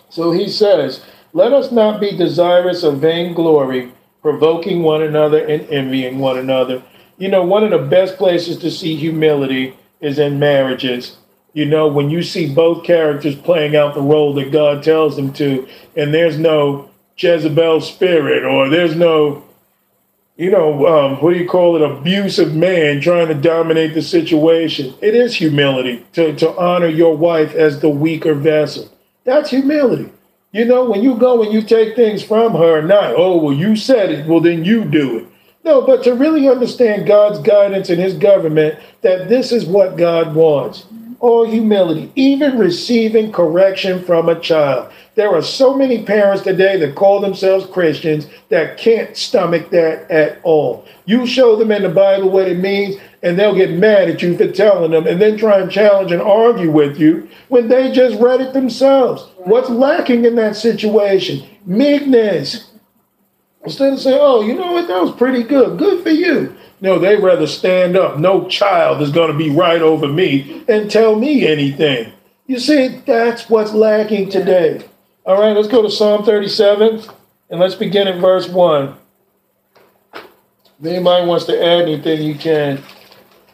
So 0.10 0.32
he 0.32 0.48
says, 0.48 1.04
Let 1.34 1.54
us 1.54 1.72
not 1.72 2.00
be 2.00 2.16
desirous 2.16 2.84
of 2.84 3.00
vainglory, 3.00 3.92
provoking 4.22 4.84
one 4.84 5.02
another 5.02 5.44
and 5.46 5.68
envying 5.70 6.20
one 6.20 6.38
another. 6.38 6.84
You 7.22 7.30
know, 7.30 7.44
one 7.44 7.64
of 7.64 7.70
the 7.70 7.88
best 7.88 8.18
places 8.18 8.58
to 8.58 8.72
see 8.72 8.96
humility 8.96 9.78
is 10.00 10.18
in 10.18 10.40
marriages. 10.40 11.18
You 11.54 11.68
know, 11.68 11.88
when 11.88 12.10
you 12.10 12.24
see 12.24 12.52
both 12.52 12.84
characters 12.84 13.36
playing 13.36 13.76
out 13.76 13.94
the 13.94 14.02
role 14.02 14.34
that 14.34 14.52
God 14.52 14.82
tells 14.82 15.18
them 15.18 15.32
to, 15.34 15.68
and 15.96 16.12
there's 16.12 16.40
no 16.40 16.90
Jezebel 17.18 17.82
spirit 17.82 18.44
or 18.44 18.70
there's 18.70 18.96
no, 18.96 19.44
you 20.36 20.50
know, 20.50 20.88
um, 20.88 21.22
what 21.22 21.36
do 21.36 21.40
you 21.40 21.48
call 21.48 21.76
it, 21.76 21.84
abusive 21.84 22.56
man 22.56 23.02
trying 23.02 23.28
to 23.28 23.36
dominate 23.36 23.94
the 23.94 24.02
situation. 24.02 24.96
It 25.00 25.14
is 25.14 25.36
humility 25.36 26.04
to, 26.14 26.36
to 26.38 26.58
honor 26.58 26.88
your 26.88 27.16
wife 27.16 27.54
as 27.54 27.82
the 27.82 27.90
weaker 27.90 28.34
vessel. 28.34 28.92
That's 29.26 29.52
humility. 29.52 30.12
You 30.54 30.66
know, 30.66 30.90
when 30.90 31.04
you 31.04 31.14
go 31.18 31.44
and 31.44 31.54
you 31.54 31.62
take 31.62 31.96
things 31.96 32.24
from 32.24 32.54
her, 32.54 32.82
not, 32.82 33.14
oh, 33.16 33.38
well, 33.44 33.54
you 33.54 33.76
said 33.76 34.10
it, 34.10 34.26
well, 34.26 34.40
then 34.40 34.66
you 34.66 34.86
do 34.86 35.20
it. 35.20 35.28
No, 35.64 35.82
but 35.82 36.04
to 36.04 36.16
really 36.16 36.50
understand 36.50 37.06
God's 37.06 37.40
guidance 37.40 37.90
and 37.90 38.02
his 38.02 38.16
government, 38.16 38.80
that 39.02 39.30
this 39.30 39.52
is 39.52 39.66
what 39.66 39.96
God 39.96 40.34
wants. 40.34 40.86
All 41.20 41.46
humility, 41.46 42.12
even 42.16 42.58
receiving 42.58 43.32
correction 43.32 44.04
from 44.04 44.28
a 44.28 44.40
child. 44.40 44.92
There 45.14 45.30
are 45.30 45.44
so 45.44 45.76
many 45.76 46.04
parents 46.04 46.42
today 46.42 46.78
that 46.78 46.96
call 46.96 47.20
themselves 47.20 47.68
Christians 47.68 48.26
that 48.50 48.80
can't 48.80 49.16
stomach 49.16 49.70
that 49.70 50.10
at 50.10 50.40
all. 50.42 50.88
You 51.06 51.28
show 51.28 51.56
them 51.56 51.70
in 51.72 51.84
the 51.84 51.90
Bible 51.90 52.32
what 52.32 52.48
it 52.48 52.58
means, 52.58 52.96
and 53.22 53.38
they'll 53.38 53.54
get 53.54 53.70
mad 53.70 54.10
at 54.10 54.24
you 54.24 54.36
for 54.36 54.52
telling 54.52 54.92
them 54.92 55.06
and 55.06 55.22
then 55.22 55.38
try 55.38 55.60
and 55.60 55.70
challenge 55.70 56.12
and 56.12 56.24
argue 56.24 56.72
with 56.72 56.98
you 56.98 57.30
when 57.50 57.68
they 57.68 57.92
just 57.92 58.20
read 58.20 58.42
it 58.42 58.54
themselves. 58.54 59.28
What's 59.38 59.70
lacking 59.70 60.26
in 60.26 60.36
that 60.38 60.56
situation? 60.56 61.48
Meekness. 61.68 62.71
Instead 63.64 63.94
of 63.94 64.00
saying, 64.00 64.20
oh, 64.20 64.42
you 64.42 64.56
know 64.56 64.72
what, 64.72 64.88
that 64.88 65.02
was 65.02 65.16
pretty 65.16 65.44
good. 65.44 65.78
Good 65.78 66.04
for 66.04 66.10
you. 66.10 66.56
No, 66.80 66.98
they 66.98 67.16
rather 67.16 67.46
stand 67.46 67.96
up. 67.96 68.18
No 68.18 68.48
child 68.48 69.02
is 69.02 69.12
going 69.12 69.32
to 69.32 69.38
be 69.38 69.52
right 69.52 69.82
over 69.82 70.08
me 70.08 70.64
and 70.68 70.90
tell 70.90 71.16
me 71.16 71.46
anything. 71.46 72.12
You 72.48 72.60
see, 72.60 72.88
that's 73.06 73.50
what's 73.50 73.72
lacking 73.72 74.30
today. 74.30 74.84
All 75.26 75.40
right, 75.40 75.56
let's 75.56 75.68
go 75.68 75.84
to 75.84 75.92
Psalm 75.92 76.26
37 76.26 77.04
and 77.52 77.60
let's 77.60 77.76
begin 77.76 78.08
at 78.08 78.20
verse 78.20 78.50
1. 78.50 78.96
If 80.14 80.86
anybody 80.86 81.28
wants 81.28 81.46
to 81.46 81.64
add 81.64 81.84
anything, 81.84 82.24
you 82.24 82.34
can. 82.34 82.82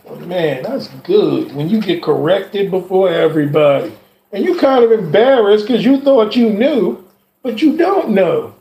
Oh, 0.06 0.16
man, 0.16 0.64
that's 0.64 0.88
good 1.04 1.54
when 1.54 1.70
you 1.70 1.82
get 1.82 2.02
corrected 2.02 2.72
before 2.72 3.10
everybody. 3.10 3.92
And 4.32 4.46
you 4.46 4.58
kind 4.58 4.86
of 4.86 4.94
embarrassed 4.94 5.68
because 5.68 5.84
you 5.84 6.00
thought 6.00 6.38
you 6.38 6.50
knew, 6.52 7.06
but 7.44 7.62
you 7.62 7.76
don't 7.76 8.12
know. 8.12 8.56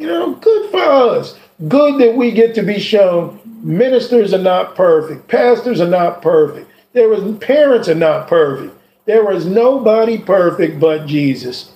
You 0.00 0.06
know, 0.06 0.34
good 0.36 0.70
for 0.70 0.80
us. 0.80 1.38
Good 1.68 2.00
that 2.00 2.16
we 2.16 2.30
get 2.30 2.54
to 2.54 2.62
be 2.62 2.78
shown 2.78 3.38
ministers 3.62 4.32
are 4.32 4.38
not 4.38 4.74
perfect, 4.74 5.28
pastors 5.28 5.78
are 5.78 5.88
not 5.88 6.22
perfect, 6.22 6.70
there 6.94 7.12
is 7.12 7.38
parents 7.38 7.86
are 7.86 7.94
not 7.94 8.26
perfect. 8.26 8.74
There 9.04 9.24
was 9.24 9.44
nobody 9.44 10.16
perfect 10.16 10.80
but 10.80 11.06
Jesus. 11.06 11.72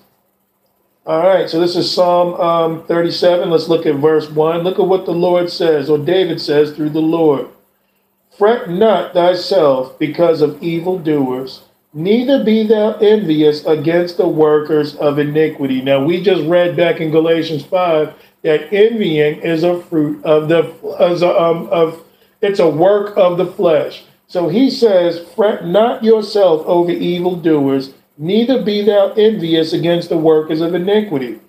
All 1.04 1.20
right, 1.20 1.50
so 1.50 1.60
this 1.60 1.76
is 1.76 1.92
Psalm 1.92 2.40
um, 2.40 2.86
37. 2.86 3.50
Let's 3.50 3.68
look 3.68 3.84
at 3.84 3.96
verse 3.96 4.30
1. 4.30 4.62
Look 4.62 4.78
at 4.78 4.86
what 4.86 5.04
the 5.04 5.12
Lord 5.12 5.50
says, 5.50 5.90
or 5.90 5.98
David 5.98 6.40
says 6.40 6.72
through 6.72 6.90
the 6.90 7.02
Lord. 7.02 7.48
Fret 8.38 8.70
not 8.70 9.12
thyself 9.12 9.98
because 9.98 10.40
of 10.40 10.62
evildoers, 10.62 11.64
neither 11.94 12.42
be 12.42 12.66
thou 12.66 12.94
envious 12.94 13.64
against 13.64 14.16
the 14.16 14.28
workers 14.28 14.96
of 14.96 15.18
iniquity. 15.18 15.80
Now, 15.80 16.04
we 16.04 16.20
just 16.20 16.42
read 16.42 16.76
back 16.76 17.00
in 17.00 17.10
Galatians 17.10 17.64
5 17.64 18.14
that 18.42 18.72
envying 18.72 19.40
is 19.40 19.62
a 19.62 19.80
fruit 19.82 20.22
of 20.24 20.48
the, 20.48 20.74
as 20.98 21.22
a, 21.22 21.40
um, 21.40 21.68
of, 21.68 22.04
it's 22.42 22.58
a 22.58 22.68
work 22.68 23.16
of 23.16 23.38
the 23.38 23.46
flesh. 23.46 24.04
So 24.26 24.48
he 24.48 24.70
says, 24.70 25.24
Fret 25.34 25.66
not 25.66 26.02
yourself 26.02 26.66
over 26.66 26.90
evildoers, 26.90 27.94
neither 28.18 28.62
be 28.62 28.82
thou 28.82 29.12
envious 29.12 29.72
against 29.72 30.08
the 30.08 30.18
workers 30.18 30.60
of 30.60 30.74
iniquity. 30.74 31.40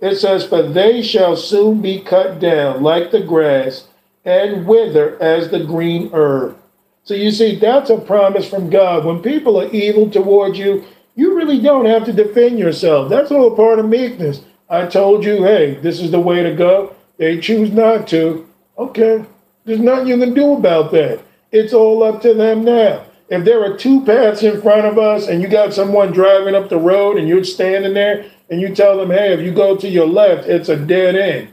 It 0.00 0.16
says, 0.16 0.44
For 0.44 0.62
they 0.62 1.00
shall 1.00 1.36
soon 1.36 1.80
be 1.80 2.00
cut 2.00 2.38
down 2.38 2.82
like 2.82 3.10
the 3.10 3.22
grass 3.22 3.86
and 4.24 4.66
wither 4.66 5.20
as 5.22 5.50
the 5.50 5.64
green 5.64 6.10
herb. 6.12 6.58
So 7.04 7.14
you 7.14 7.30
see, 7.30 7.56
that's 7.56 7.90
a 7.90 7.98
promise 7.98 8.48
from 8.48 8.70
God. 8.70 9.04
When 9.04 9.22
people 9.22 9.60
are 9.60 9.70
evil 9.70 10.10
towards 10.10 10.58
you, 10.58 10.84
you 11.14 11.36
really 11.36 11.60
don't 11.60 11.84
have 11.84 12.04
to 12.06 12.12
defend 12.12 12.58
yourself. 12.58 13.10
That's 13.10 13.30
all 13.30 13.54
part 13.54 13.78
of 13.78 13.88
meekness. 13.88 14.40
I 14.68 14.86
told 14.86 15.24
you, 15.24 15.44
hey, 15.44 15.74
this 15.74 16.00
is 16.00 16.10
the 16.10 16.18
way 16.18 16.42
to 16.42 16.54
go. 16.54 16.96
They 17.18 17.38
choose 17.38 17.70
not 17.70 18.08
to. 18.08 18.48
Okay, 18.78 19.24
there's 19.64 19.80
nothing 19.80 20.08
you 20.08 20.18
can 20.18 20.34
do 20.34 20.54
about 20.54 20.90
that. 20.92 21.20
It's 21.52 21.72
all 21.72 22.02
up 22.02 22.22
to 22.22 22.34
them 22.34 22.64
now. 22.64 23.04
If 23.28 23.44
there 23.44 23.62
are 23.64 23.76
two 23.76 24.04
paths 24.04 24.42
in 24.42 24.60
front 24.60 24.86
of 24.86 24.98
us 24.98 25.28
and 25.28 25.40
you 25.40 25.48
got 25.48 25.72
someone 25.72 26.12
driving 26.12 26.54
up 26.54 26.68
the 26.68 26.78
road 26.78 27.16
and 27.16 27.28
you're 27.28 27.44
standing 27.44 27.94
there 27.94 28.30
and 28.50 28.60
you 28.60 28.74
tell 28.74 28.96
them, 28.96 29.10
hey, 29.10 29.32
if 29.32 29.40
you 29.40 29.52
go 29.52 29.76
to 29.76 29.88
your 29.88 30.06
left, 30.06 30.48
it's 30.48 30.68
a 30.68 30.76
dead 30.76 31.14
end. 31.14 31.48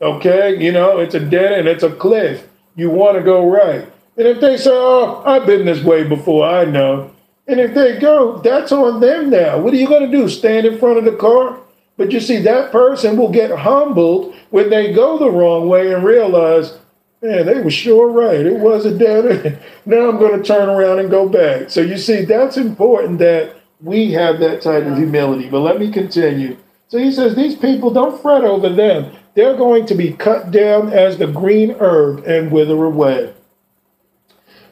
Okay, 0.00 0.62
you 0.62 0.72
know, 0.72 0.98
it's 0.98 1.14
a 1.14 1.20
dead 1.20 1.52
end, 1.52 1.68
it's 1.68 1.82
a 1.82 1.94
cliff. 1.94 2.48
You 2.74 2.90
want 2.90 3.16
to 3.16 3.22
go 3.22 3.48
right. 3.48 3.86
And 4.16 4.26
if 4.26 4.40
they 4.40 4.56
say, 4.56 4.70
oh, 4.72 5.22
I've 5.26 5.46
been 5.46 5.66
this 5.66 5.82
way 5.82 6.04
before, 6.04 6.46
I 6.46 6.64
know. 6.64 7.10
And 7.46 7.60
if 7.60 7.74
they 7.74 7.98
go, 7.98 8.38
that's 8.38 8.72
on 8.72 9.00
them 9.00 9.30
now. 9.30 9.58
What 9.58 9.72
are 9.72 9.76
you 9.76 9.86
going 9.86 10.10
to 10.10 10.16
do? 10.16 10.28
Stand 10.28 10.66
in 10.66 10.78
front 10.78 10.98
of 10.98 11.04
the 11.04 11.16
car? 11.16 11.58
But 11.96 12.12
you 12.12 12.20
see, 12.20 12.38
that 12.40 12.72
person 12.72 13.16
will 13.16 13.30
get 13.30 13.50
humbled 13.50 14.34
when 14.50 14.70
they 14.70 14.92
go 14.92 15.18
the 15.18 15.30
wrong 15.30 15.68
way 15.68 15.92
and 15.92 16.04
realize, 16.04 16.78
man, 17.22 17.46
they 17.46 17.60
were 17.60 17.70
sure 17.70 18.10
right. 18.10 18.44
It 18.44 18.58
was 18.58 18.84
a 18.84 18.96
dead 18.96 19.46
end. 19.46 19.58
Now 19.84 20.08
I'm 20.08 20.18
going 20.18 20.40
to 20.40 20.46
turn 20.46 20.68
around 20.68 20.98
and 20.98 21.10
go 21.10 21.28
back. 21.28 21.70
So 21.70 21.80
you 21.80 21.96
see, 21.96 22.24
that's 22.24 22.56
important 22.56 23.18
that 23.20 23.56
we 23.80 24.12
have 24.12 24.40
that 24.40 24.62
type 24.62 24.84
of 24.84 24.96
humility. 24.96 25.48
But 25.48 25.60
let 25.60 25.78
me 25.78 25.90
continue. 25.90 26.56
So 26.88 26.98
he 26.98 27.12
says, 27.12 27.34
these 27.34 27.56
people, 27.56 27.90
don't 27.90 28.20
fret 28.20 28.44
over 28.44 28.68
them. 28.68 29.14
They're 29.34 29.56
going 29.56 29.86
to 29.86 29.94
be 29.94 30.12
cut 30.12 30.50
down 30.50 30.92
as 30.92 31.18
the 31.18 31.26
green 31.26 31.76
herb 31.78 32.24
and 32.26 32.50
wither 32.50 32.84
away. 32.84 33.34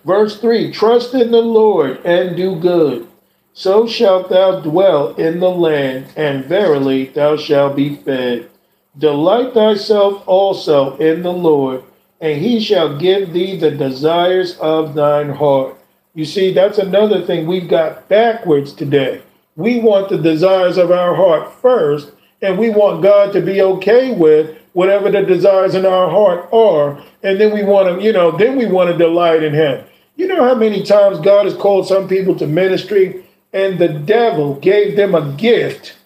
Verse 0.04 0.38
3 0.38 0.70
Trust 0.70 1.14
in 1.14 1.30
the 1.30 1.42
Lord 1.42 2.04
and 2.04 2.36
do 2.36 2.56
good. 2.56 3.08
So 3.52 3.86
shalt 3.86 4.30
thou 4.30 4.60
dwell 4.60 5.14
in 5.14 5.38
the 5.38 5.50
land, 5.50 6.06
and 6.16 6.44
verily 6.44 7.06
thou 7.06 7.36
shalt 7.36 7.76
be 7.76 7.96
fed. 7.96 8.50
Delight 8.98 9.54
thyself 9.54 10.22
also 10.26 10.96
in 10.98 11.22
the 11.22 11.32
Lord, 11.32 11.84
and 12.20 12.40
he 12.42 12.60
shall 12.60 12.98
give 12.98 13.32
thee 13.32 13.56
the 13.56 13.70
desires 13.70 14.58
of 14.58 14.94
thine 14.94 15.30
heart. 15.30 15.76
You 16.14 16.24
see, 16.24 16.52
that's 16.52 16.78
another 16.78 17.22
thing 17.22 17.46
we've 17.46 17.68
got 17.68 18.08
backwards 18.08 18.72
today. 18.72 19.22
We 19.56 19.80
want 19.80 20.08
the 20.08 20.18
desires 20.18 20.76
of 20.78 20.90
our 20.90 21.14
heart 21.14 21.52
first, 21.60 22.10
and 22.42 22.58
we 22.58 22.70
want 22.70 23.02
God 23.02 23.32
to 23.32 23.40
be 23.40 23.62
okay 23.62 24.12
with 24.14 24.58
whatever 24.72 25.10
the 25.10 25.22
desires 25.22 25.74
in 25.76 25.86
our 25.86 26.10
heart 26.10 26.48
are, 26.52 27.02
and 27.22 27.40
then 27.40 27.52
we 27.52 27.62
want 27.62 27.88
to, 27.88 28.04
you 28.04 28.12
know, 28.12 28.36
then 28.36 28.56
we 28.56 28.66
want 28.66 28.90
to 28.90 28.98
delight 28.98 29.42
in 29.42 29.54
Him. 29.54 29.84
You 30.16 30.28
know 30.28 30.44
how 30.44 30.54
many 30.54 30.82
times 30.82 31.18
God 31.18 31.46
has 31.46 31.54
called 31.56 31.88
some 31.88 32.06
people 32.06 32.36
to 32.36 32.46
ministry, 32.46 33.24
and 33.52 33.78
the 33.78 33.88
devil 33.88 34.54
gave 34.56 34.96
them 34.96 35.14
a 35.14 35.32
gift, 35.32 35.96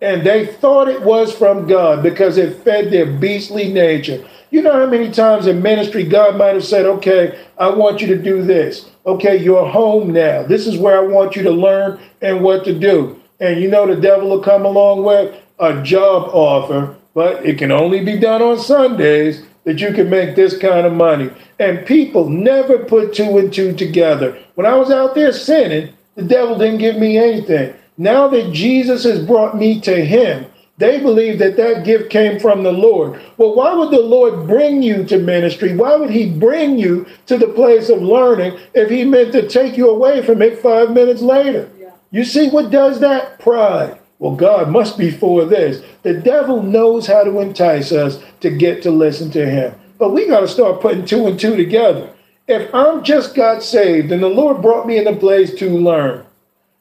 and 0.00 0.26
they 0.26 0.46
thought 0.46 0.88
it 0.88 1.02
was 1.02 1.32
from 1.32 1.66
God 1.66 2.02
because 2.02 2.36
it 2.36 2.62
fed 2.64 2.90
their 2.90 3.06
beastly 3.06 3.72
nature. 3.72 4.24
You 4.50 4.62
know 4.62 4.72
how 4.72 4.86
many 4.86 5.10
times 5.10 5.46
in 5.46 5.62
ministry 5.62 6.04
God 6.04 6.36
might 6.36 6.54
have 6.54 6.64
said, 6.64 6.86
Okay, 6.86 7.38
I 7.58 7.68
want 7.68 8.00
you 8.00 8.06
to 8.08 8.16
do 8.20 8.42
this. 8.42 8.90
Okay, 9.06 9.36
you're 9.36 9.66
home 9.66 10.12
now. 10.12 10.42
This 10.42 10.66
is 10.66 10.78
where 10.78 10.98
I 10.98 11.06
want 11.06 11.36
you 11.36 11.42
to 11.42 11.50
learn 11.50 12.00
and 12.22 12.42
what 12.42 12.64
to 12.64 12.78
do. 12.78 13.20
And 13.40 13.60
you 13.60 13.68
know 13.68 13.86
the 13.86 14.00
devil 14.00 14.30
will 14.30 14.42
come 14.42 14.64
along 14.64 15.04
with 15.04 15.40
a 15.60 15.82
job 15.82 16.30
offer, 16.32 16.96
but 17.14 17.44
it 17.44 17.58
can 17.58 17.70
only 17.70 18.04
be 18.04 18.18
done 18.18 18.42
on 18.42 18.58
Sundays 18.58 19.44
that 19.68 19.82
you 19.82 19.92
can 19.92 20.08
make 20.08 20.34
this 20.34 20.56
kind 20.56 20.86
of 20.86 20.94
money. 20.94 21.30
And 21.58 21.84
people 21.84 22.30
never 22.30 22.78
put 22.86 23.12
two 23.12 23.36
and 23.36 23.52
two 23.52 23.74
together. 23.74 24.38
When 24.54 24.66
I 24.66 24.74
was 24.76 24.90
out 24.90 25.14
there 25.14 25.30
sinning, 25.30 25.92
the 26.14 26.22
devil 26.22 26.56
didn't 26.56 26.78
give 26.78 26.96
me 26.96 27.18
anything. 27.18 27.74
Now 27.98 28.28
that 28.28 28.50
Jesus 28.54 29.04
has 29.04 29.22
brought 29.22 29.58
me 29.58 29.78
to 29.82 30.02
him, 30.02 30.46
they 30.78 31.00
believe 31.00 31.38
that 31.40 31.58
that 31.58 31.84
gift 31.84 32.08
came 32.08 32.40
from 32.40 32.62
the 32.62 32.72
Lord. 32.72 33.20
Well, 33.36 33.54
why 33.54 33.74
would 33.74 33.90
the 33.90 34.00
Lord 34.00 34.46
bring 34.46 34.82
you 34.82 35.04
to 35.04 35.18
ministry? 35.18 35.76
Why 35.76 35.96
would 35.96 36.08
he 36.08 36.30
bring 36.30 36.78
you 36.78 37.06
to 37.26 37.36
the 37.36 37.48
place 37.48 37.90
of 37.90 38.00
learning 38.00 38.58
if 38.72 38.88
he 38.88 39.04
meant 39.04 39.32
to 39.32 39.46
take 39.46 39.76
you 39.76 39.90
away 39.90 40.22
from 40.22 40.40
it 40.40 40.62
five 40.62 40.92
minutes 40.92 41.20
later? 41.20 41.70
Yeah. 41.78 41.90
You 42.10 42.24
see 42.24 42.48
what 42.48 42.70
does 42.70 43.00
that? 43.00 43.38
Pride. 43.38 43.98
Well, 44.18 44.34
God 44.34 44.70
must 44.70 44.98
be 44.98 45.10
for 45.10 45.44
this. 45.44 45.82
The 46.02 46.14
devil 46.14 46.62
knows 46.62 47.06
how 47.06 47.22
to 47.22 47.40
entice 47.40 47.92
us 47.92 48.22
to 48.40 48.50
get 48.50 48.82
to 48.82 48.90
listen 48.90 49.30
to 49.32 49.48
him. 49.48 49.74
But 49.98 50.10
we 50.12 50.26
got 50.26 50.40
to 50.40 50.48
start 50.48 50.80
putting 50.80 51.04
two 51.04 51.26
and 51.26 51.38
two 51.38 51.56
together. 51.56 52.10
If 52.48 52.74
I'm 52.74 53.04
just 53.04 53.34
got 53.34 53.62
saved 53.62 54.10
and 54.10 54.22
the 54.22 54.28
Lord 54.28 54.62
brought 54.62 54.86
me 54.86 54.98
in 54.98 55.06
a 55.06 55.14
place 55.14 55.54
to 55.56 55.70
learn, 55.70 56.24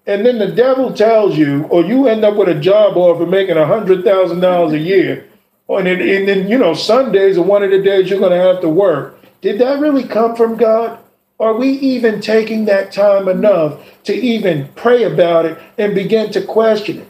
and 0.07 0.25
then 0.25 0.39
the 0.39 0.47
devil 0.47 0.93
tells 0.93 1.37
you, 1.37 1.65
or 1.65 1.83
you 1.83 2.07
end 2.07 2.23
up 2.23 2.35
with 2.37 2.47
a 2.47 2.59
job 2.59 2.95
offer 2.95 3.25
making 3.25 3.57
a 3.57 3.65
hundred 3.65 4.05
thousand 4.05 4.39
dollars 4.39 4.73
a 4.73 4.79
year, 4.79 5.27
and 5.67 5.85
then, 5.85 6.01
and 6.01 6.27
then 6.27 6.47
you 6.47 6.57
know 6.57 6.73
Sundays 6.73 7.37
are 7.37 7.43
one 7.43 7.61
of 7.61 7.71
the 7.71 7.81
days 7.81 8.09
you're 8.09 8.19
going 8.19 8.31
to 8.31 8.37
have 8.37 8.61
to 8.61 8.69
work. 8.69 9.21
Did 9.41 9.59
that 9.59 9.79
really 9.79 10.05
come 10.05 10.35
from 10.35 10.55
God? 10.55 10.97
Are 11.39 11.53
we 11.53 11.69
even 11.69 12.21
taking 12.21 12.65
that 12.65 12.91
time 12.91 13.27
enough 13.27 13.79
to 14.05 14.15
even 14.15 14.69
pray 14.75 15.03
about 15.03 15.45
it 15.45 15.59
and 15.77 15.93
begin 15.93 16.31
to 16.31 16.41
question 16.41 16.99
it? 16.99 17.07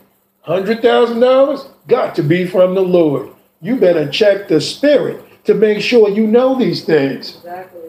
Hundred 0.47 0.81
thousand 0.81 1.19
dollars 1.19 1.65
got 1.89 2.15
to 2.15 2.23
be 2.23 2.47
from 2.47 2.73
the 2.73 2.81
Lord. 2.81 3.29
You 3.61 3.75
better 3.75 4.09
check 4.09 4.47
the 4.47 4.61
spirit 4.61 5.21
to 5.43 5.53
make 5.53 5.81
sure 5.81 6.09
you 6.09 6.25
know 6.25 6.57
these 6.57 6.85
things. 6.85 7.35
Exactly. 7.35 7.81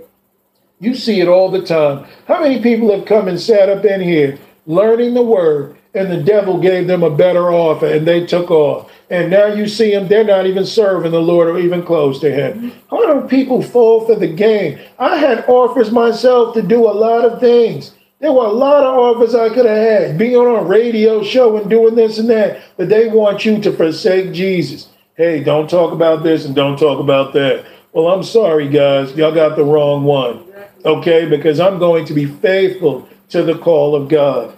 You 0.81 0.95
see 0.97 1.21
it 1.21 1.29
all 1.29 1.51
the 1.51 1.63
time. 1.65 2.07
How 2.27 2.43
many 2.43 2.61
people 2.61 2.91
have 2.95 3.07
come 3.07 3.29
and 3.29 3.41
sat 3.41 3.69
up 3.69 3.85
in 3.85 4.01
here 4.01 4.39
learning 4.67 5.15
the 5.15 5.23
word 5.23 5.77
and 5.95 6.11
the 6.11 6.23
devil 6.23 6.61
gave 6.61 6.87
them 6.87 7.03
a 7.03 7.15
better 7.15 7.53
offer 7.53 7.87
and 7.87 8.07
they 8.07 8.27
took 8.27 8.51
off. 8.51 8.91
And 9.11 9.31
now 9.31 9.47
you 9.47 9.67
see 9.67 9.93
them, 9.93 10.07
they're 10.07 10.25
not 10.25 10.47
even 10.47 10.67
serving 10.67 11.13
the 11.13 11.21
Lord 11.21 11.49
or 11.49 11.59
even 11.59 11.83
close 11.83 12.21
to 12.21 12.31
Him. 12.31 12.73
How 12.91 13.21
do 13.21 13.27
people 13.29 13.63
fall 13.63 14.05
for 14.05 14.15
the 14.15 14.29
game? 14.29 14.79
I 14.99 15.17
had 15.17 15.45
offers 15.49 15.91
myself 15.91 16.55
to 16.55 16.63
do 16.63 16.87
a 16.87 16.93
lot 16.93 17.25
of 17.25 17.41
things. 17.41 17.93
There 18.21 18.33
were 18.33 18.47
a 18.47 18.53
lot 18.53 18.83
of 18.83 18.97
offers 18.97 19.35
I 19.35 19.49
could 19.49 19.67
have 19.67 19.77
had, 19.77 20.19
being 20.19 20.35
on 20.35 20.65
a 20.65 20.67
radio 20.67 21.23
show 21.23 21.57
and 21.57 21.71
doing 21.71 21.95
this 21.95 22.19
and 22.19 22.29
that, 22.31 22.61
but 22.77 22.89
they 22.89 23.09
want 23.09 23.45
you 23.45 23.61
to 23.61 23.73
forsake 23.73 24.33
Jesus. 24.33 24.89
Hey, 25.17 25.43
don't 25.43 25.71
talk 25.71 25.93
about 25.93 26.25
this 26.25 26.45
and 26.45 26.55
don't 26.55 26.79
talk 26.79 26.99
about 26.99 27.33
that. 27.35 27.65
Well, 27.93 28.09
I'm 28.09 28.25
sorry, 28.25 28.69
guys. 28.69 29.15
Y'all 29.15 29.35
got 29.35 29.57
the 29.57 29.65
wrong 29.65 30.03
one. 30.03 30.45
Okay? 30.85 31.27
Because 31.29 31.61
I'm 31.61 31.79
going 31.79 32.07
to 32.07 32.15
be 32.15 32.27
faithful 32.27 33.09
to 33.31 33.43
the 33.43 33.57
call 33.59 33.95
of 33.95 34.09
God. 34.09 34.57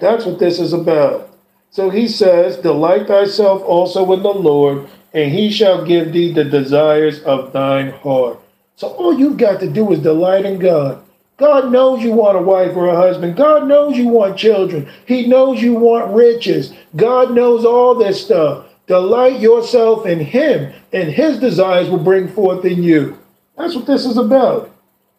That's 0.00 0.24
what 0.26 0.38
this 0.38 0.60
is 0.60 0.72
about. 0.72 1.30
So 1.70 1.90
he 1.90 2.08
says, 2.08 2.56
Delight 2.58 3.06
thyself 3.06 3.62
also 3.62 4.12
in 4.12 4.22
the 4.22 4.28
Lord, 4.28 4.88
and 5.14 5.32
he 5.32 5.50
shall 5.50 5.84
give 5.84 6.12
thee 6.12 6.32
the 6.32 6.44
desires 6.44 7.22
of 7.22 7.52
thine 7.52 7.90
heart. 7.90 8.38
So 8.76 8.88
all 8.88 9.18
you've 9.18 9.38
got 9.38 9.60
to 9.60 9.68
do 9.68 9.92
is 9.92 10.00
delight 10.00 10.44
in 10.44 10.58
God. 10.58 11.02
God 11.38 11.70
knows 11.70 12.02
you 12.02 12.12
want 12.12 12.36
a 12.36 12.42
wife 12.42 12.76
or 12.76 12.88
a 12.88 12.96
husband. 12.96 13.36
God 13.36 13.68
knows 13.68 13.96
you 13.96 14.08
want 14.08 14.36
children. 14.36 14.88
He 15.06 15.28
knows 15.28 15.62
you 15.62 15.74
want 15.74 16.12
riches. 16.12 16.74
God 16.96 17.32
knows 17.32 17.64
all 17.64 17.94
this 17.94 18.24
stuff. 18.24 18.66
Delight 18.88 19.38
yourself 19.38 20.04
in 20.04 20.18
Him, 20.18 20.72
and 20.92 21.10
His 21.10 21.38
desires 21.38 21.88
will 21.88 22.02
bring 22.02 22.26
forth 22.28 22.64
in 22.64 22.82
you. 22.82 23.18
That's 23.56 23.76
what 23.76 23.86
this 23.86 24.04
is 24.04 24.16
about. 24.16 24.74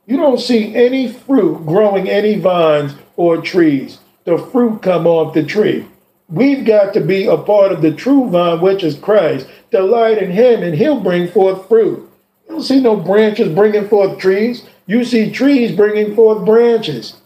You 0.08 0.18
don't 0.18 0.42
see 0.42 0.76
any 0.76 1.10
fruit 1.10 1.66
growing 1.66 2.10
any 2.10 2.38
vines 2.38 2.96
or 3.16 3.42
trees. 3.42 4.00
The 4.26 4.38
fruit 4.38 4.82
come 4.82 5.08
off 5.08 5.34
the 5.34 5.44
tree. 5.44 5.86
We've 6.28 6.66
got 6.66 6.94
to 6.96 7.00
be 7.00 7.28
a 7.28 7.38
part 7.38 7.72
of 7.72 7.82
the 7.82 7.94
true 7.94 8.30
vine, 8.30 8.60
which 8.60 8.84
is 8.84 8.98
Christ. 8.98 9.48
Delight 9.72 10.18
in 10.18 10.32
Him, 10.32 10.64
and 10.64 10.76
He'll 10.76 11.00
bring 11.00 11.30
forth 11.30 11.68
fruit. 11.70 12.10
You 12.46 12.56
don't 12.56 12.64
see 12.64 12.82
no 12.82 12.98
branches 12.98 13.54
bringing 13.54 13.88
forth 13.88 14.20
trees. 14.20 14.66
You 14.90 15.04
see 15.04 15.30
trees 15.30 15.72
bringing 15.72 16.16
forth 16.16 16.44
branches. 16.44 17.18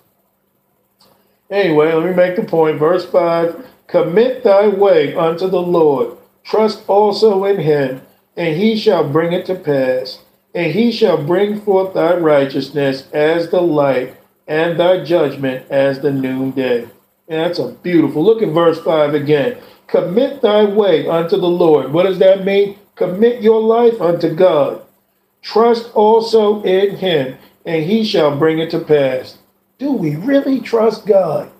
Anyway, 1.50 1.94
let 1.94 2.06
me 2.06 2.14
make 2.14 2.36
the 2.36 2.44
point. 2.44 2.78
Verse 2.78 3.06
5 3.06 3.66
Commit 3.88 4.44
thy 4.44 4.68
way 4.68 5.16
unto 5.16 5.48
the 5.48 5.62
Lord, 5.62 6.18
trust 6.44 6.84
also 6.90 7.46
in 7.46 7.60
him, 7.62 8.02
and 8.36 8.58
he 8.58 8.76
shall 8.76 9.08
bring 9.08 9.32
it 9.32 9.46
to 9.46 9.56
pass. 9.56 10.20
And 10.54 10.74
he 10.74 10.92
shall 10.92 11.24
bring 11.24 11.62
forth 11.62 11.94
thy 11.94 12.18
righteousness 12.18 13.08
as 13.14 13.50
the 13.50 13.62
light, 13.62 14.18
and 14.46 14.78
thy 14.78 15.02
judgment 15.02 15.66
as 15.72 16.02
the 16.02 16.12
noonday. 16.12 16.82
And 17.30 17.40
that's 17.40 17.60
a 17.60 17.72
beautiful. 17.72 18.26
Look 18.26 18.42
at 18.42 18.50
verse 18.50 18.82
5 18.82 19.14
again. 19.14 19.58
Commit 19.88 20.42
thy 20.42 20.66
way 20.66 21.08
unto 21.08 21.38
the 21.38 21.48
Lord. 21.48 21.94
What 21.94 22.04
does 22.04 22.20
that 22.20 22.44
mean? 22.44 22.78
Commit 22.96 23.42
your 23.42 23.62
life 23.62 24.02
unto 24.02 24.36
God. 24.36 24.82
Trust 25.42 25.92
also 25.94 26.62
in 26.64 26.98
him, 26.98 27.38
and 27.66 27.84
he 27.86 28.04
shall 28.04 28.38
bring 28.38 28.60
it 28.60 28.70
to 28.72 28.80
pass. 28.80 29.38
Do 29.78 29.92
we 29.92 30.16
really 30.16 30.60
trust 30.60 31.06
God? 31.06 31.52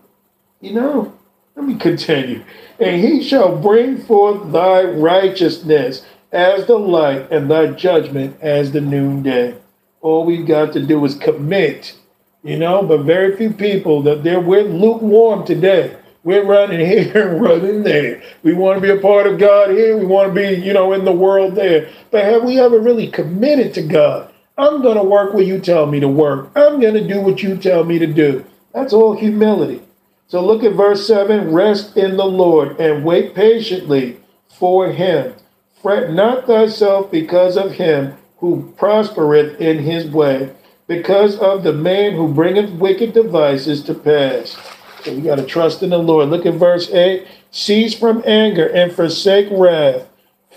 You 0.62 0.74
know, 0.74 1.14
let 1.56 1.66
me 1.66 1.76
continue. 1.76 2.44
And 2.80 3.02
he 3.02 3.24
shall 3.24 3.56
bring 3.58 3.98
forth 3.98 4.52
thy 4.52 4.84
righteousness 4.84 6.06
as 6.34 6.66
the 6.66 6.78
light, 6.78 7.32
and 7.32 7.50
thy 7.50 7.68
judgment 7.68 8.36
as 8.42 8.72
the 8.72 8.82
noonday. 8.82 9.56
All 10.02 10.26
we've 10.26 10.48
got 10.48 10.74
to 10.74 10.86
do 10.86 11.06
is 11.06 11.14
commit, 11.16 11.96
you 12.44 12.58
know, 12.58 12.82
but 12.82 13.04
very 13.04 13.38
few 13.38 13.52
people 13.52 14.02
that 14.02 14.24
they're 14.24 14.42
we're 14.42 14.64
lukewarm 14.64 15.46
today. 15.46 15.96
We're 16.24 16.44
running 16.44 16.80
here 16.88 17.30
and 17.30 17.42
running 17.42 17.84
there. 17.84 18.24
We 18.42 18.54
want 18.54 18.78
to 18.78 18.82
be 18.82 18.90
a 18.90 19.02
part 19.02 19.28
of 19.28 19.38
God 19.38 19.70
here. 19.70 19.96
We 19.96 20.06
want 20.06 20.34
to 20.34 20.42
be, 20.42 20.60
you 20.60 20.74
know, 20.74 20.92
in 20.92 21.06
the 21.06 21.12
world 21.12 21.54
there. 21.54 21.88
But 22.10 22.26
have 22.26 22.44
we 22.44 22.60
ever 22.60 22.80
really 22.80 23.08
committed 23.08 23.76
to 23.76 23.84
God? 23.84 24.33
I'm 24.58 24.84
going 24.84 24.98
to 24.98 25.04
work 25.04 25.34
where 25.34 25.44
you 25.44 25.60
tell 25.60 25.88
me 25.88 26.00
to 26.00 26.08
work. 26.08 26.52
I'm 26.56 26.80
going 26.80 26.94
to 26.94 27.08
do 27.08 27.20
what 27.22 27.42
you 27.42 27.58
tell 27.58 27.84
me 27.84 27.98
to 27.98 28.08
do. 28.08 28.46
That's 28.74 28.94
all 28.94 29.16
humility. 29.16 29.82
So 30.28 30.46
look 30.46 30.64
at 30.64 30.74
verse 30.74 31.08
7 31.08 31.52
Rest 31.52 31.98
in 31.98 32.18
the 32.18 32.26
Lord 32.26 32.80
and 32.80 33.04
wait 33.04 33.34
patiently 33.34 34.18
for 34.48 34.92
him. 34.92 35.34
Fret 35.82 36.12
not 36.12 36.46
thyself 36.46 37.12
because 37.12 37.58
of 37.58 37.74
him 37.74 38.16
who 38.38 38.74
prospereth 38.78 39.60
in 39.60 39.80
his 39.80 40.08
way, 40.08 40.52
because 40.88 41.38
of 41.38 41.64
the 41.64 41.74
man 41.74 42.14
who 42.14 42.28
bringeth 42.28 42.70
wicked 42.72 43.14
devices 43.14 43.84
to 43.84 43.94
pass. 43.94 44.58
So 45.04 45.14
we 45.14 45.22
got 45.22 45.36
to 45.36 45.46
trust 45.46 45.82
in 45.82 45.90
the 45.90 45.98
Lord. 45.98 46.30
Look 46.30 46.46
at 46.46 46.54
verse 46.54 46.92
8 46.92 47.28
Cease 47.52 47.94
from 47.94 48.24
anger 48.26 48.68
and 48.68 48.92
forsake 48.92 49.48
wrath. 49.52 50.08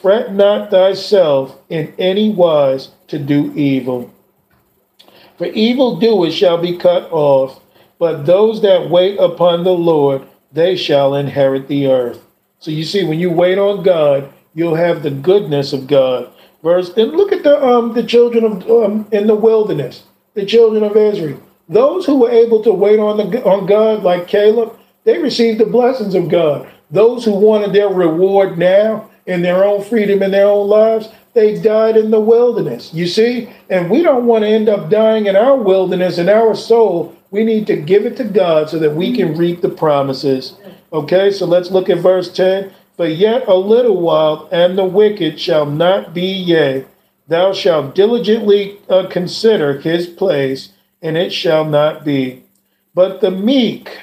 Fret 0.01 0.33
not 0.33 0.71
thyself 0.71 1.59
in 1.69 1.95
any 1.99 2.31
wise 2.31 2.91
to 3.09 3.19
do 3.19 3.53
evil. 3.55 4.13
For 5.39 5.47
evildoers 5.47 6.35
shall 6.35 6.59
be 6.59 6.77
cut 6.77 7.11
off, 7.13 7.61
but 7.99 8.27
those 8.27 8.63
that 8.63 8.91
wait 8.91 9.19
upon 9.19 9.65
the 9.65 9.75
Lord, 9.75 10.27
they 10.53 10.77
shall 10.77 11.15
inherit 11.15 11.69
the 11.69 11.87
earth. 11.89 12.23
So 12.59 12.71
you 12.71 12.85
see, 12.85 13.05
when 13.05 13.19
you 13.19 13.31
wait 13.31 13.59
on 13.59 13.83
God, 13.83 14.33
you'll 14.55 14.77
have 14.77 15.03
the 15.03 15.11
goodness 15.11 15.73
of 15.73 15.87
God. 15.87 16.33
Verse 16.63 16.91
and 16.97 17.13
look 17.13 17.33
at 17.33 17.43
the 17.43 17.63
um 17.63 17.93
the 17.93 18.03
children 18.03 18.45
of 18.45 18.69
um 18.71 19.07
in 19.13 19.27
the 19.27 19.37
wilderness, 19.37 20.05
the 20.35 20.47
children 20.47 20.83
of 20.83 20.97
Israel. 20.97 21.41
Those 21.69 22.07
who 22.07 22.21
were 22.21 22.31
able 22.31 22.63
to 22.63 22.73
wait 22.73 22.99
on 22.99 23.19
the 23.19 23.45
on 23.45 23.67
God, 23.67 24.03
like 24.03 24.27
Caleb, 24.27 24.77
they 25.05 25.19
received 25.19 25.61
the 25.61 25.67
blessings 25.67 26.15
of 26.15 26.29
God. 26.29 26.69
Those 26.91 27.25
who 27.25 27.33
wanted 27.33 27.73
their 27.73 27.89
reward 27.89 28.59
now 28.59 29.11
in 29.27 29.43
their 29.43 29.65
own 29.65 29.83
freedom 29.83 30.23
in 30.23 30.31
their 30.31 30.47
own 30.47 30.69
lives, 30.69 31.09
they 31.37 31.61
died 31.61 31.99
in 31.99 32.11
the 32.11 32.18
wilderness. 32.18 32.95
You 32.95 33.07
see? 33.07 33.51
And 33.68 33.91
we 33.91 34.03
don't 34.03 34.24
want 34.24 34.43
to 34.43 34.49
end 34.49 34.70
up 34.70 34.89
dying 34.89 35.26
in 35.26 35.37
our 35.37 35.57
wilderness 35.57 36.16
in 36.16 36.30
our 36.30 36.57
soul. 36.57 37.14
We 37.30 37.45
need 37.45 37.66
to 37.66 37.76
give 37.76 38.07
it 38.07 38.16
to 38.16 38.24
God 38.24 38.70
so 38.70 38.78
that 38.78 38.97
we 38.97 39.14
can 39.14 39.37
reap 39.37 39.61
the 39.61 39.68
promises. 39.68 40.57
Okay, 40.95 41.30
so 41.30 41.45
let's 41.45 41.70
look 41.70 41.91
at 41.91 41.99
verse 41.99 42.32
10. 42.32 42.72
But 42.97 43.16
yet 43.16 43.47
a 43.47 43.55
little 43.55 44.01
while, 44.01 44.49
and 44.51 44.78
the 44.78 44.87
wicked 44.87 45.39
shall 45.39 45.66
not 45.66 46.14
be, 46.14 46.24
yea, 46.24 46.87
thou 47.28 47.53
shalt 47.53 47.95
diligently 47.95 48.78
uh, 48.89 49.07
consider 49.11 49.78
his 49.78 50.07
place, 50.07 50.70
and 51.03 51.18
it 51.18 51.34
shall 51.34 51.66
not 51.66 52.03
be. 52.03 52.45
But 52.95 53.20
the 53.20 53.30
meek 53.30 53.95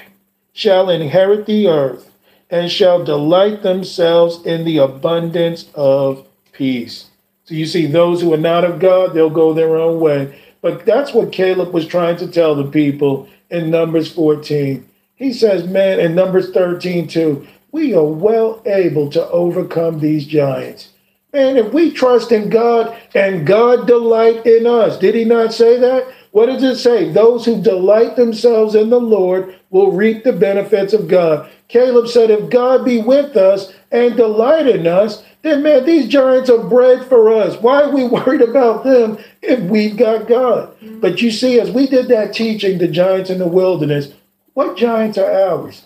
shall 0.51 0.87
inherit 0.91 1.47
the 1.47 1.67
earth, 1.67 2.11
and 2.51 2.69
shall 2.69 3.03
delight 3.03 3.63
themselves 3.63 4.45
in 4.45 4.65
the 4.65 4.77
abundance 4.77 5.65
of 5.73 6.27
peace. 6.51 7.09
So 7.45 7.55
you 7.55 7.65
see, 7.65 7.85
those 7.85 8.21
who 8.21 8.33
are 8.33 8.37
not 8.37 8.63
of 8.63 8.79
God, 8.79 9.13
they'll 9.13 9.29
go 9.29 9.53
their 9.53 9.75
own 9.75 9.99
way. 9.99 10.39
But 10.61 10.85
that's 10.85 11.13
what 11.13 11.33
Caleb 11.33 11.73
was 11.73 11.85
trying 11.85 12.15
to 12.17 12.27
tell 12.27 12.55
the 12.55 12.69
people 12.69 13.27
in 13.49 13.69
Numbers 13.69 14.11
14. 14.11 14.87
He 15.15 15.33
says, 15.33 15.67
man, 15.67 15.99
in 15.99 16.15
Numbers 16.15 16.51
13 16.51 17.07
too, 17.07 17.45
we 17.71 17.93
are 17.93 18.03
well 18.05 18.61
able 18.65 19.09
to 19.09 19.27
overcome 19.29 19.99
these 19.99 20.25
giants. 20.25 20.89
Man, 21.33 21.57
if 21.57 21.73
we 21.73 21.91
trust 21.91 22.31
in 22.31 22.49
God 22.49 22.95
and 23.15 23.45
God 23.45 23.87
delight 23.87 24.45
in 24.45 24.67
us, 24.67 24.97
did 24.97 25.15
he 25.15 25.25
not 25.25 25.53
say 25.53 25.77
that? 25.79 26.07
What 26.31 26.45
does 26.45 26.63
it 26.63 26.77
say? 26.77 27.11
Those 27.11 27.45
who 27.45 27.61
delight 27.61 28.15
themselves 28.15 28.75
in 28.75 28.89
the 28.89 28.99
Lord 28.99 29.59
will 29.69 29.91
reap 29.91 30.23
the 30.23 30.33
benefits 30.33 30.93
of 30.93 31.07
God. 31.07 31.49
Caleb 31.67 32.07
said, 32.07 32.29
if 32.29 32.49
God 32.49 32.85
be 32.85 33.01
with 33.01 33.35
us 33.35 33.73
and 33.93 34.17
delight 34.17 34.67
in 34.67 34.87
us, 34.87 35.23
then 35.43 35.61
man, 35.61 35.85
these 35.85 36.09
giants 36.09 36.49
are 36.49 36.67
bread 36.67 37.05
for 37.05 37.31
us. 37.31 37.61
Why 37.61 37.83
are 37.83 37.91
we 37.91 38.03
worried 38.07 38.41
about 38.41 38.83
them 38.83 39.17
if 39.41 39.61
we've 39.61 39.95
got 39.95 40.27
God? 40.27 40.75
But 40.99 41.21
you 41.21 41.31
see, 41.31 41.59
as 41.59 41.71
we 41.71 41.87
did 41.87 42.07
that 42.09 42.33
teaching, 42.33 42.79
the 42.79 42.87
giants 42.87 43.29
in 43.29 43.37
the 43.37 43.47
wilderness, 43.47 44.11
what 44.53 44.75
giants 44.75 45.17
are 45.17 45.31
ours? 45.31 45.83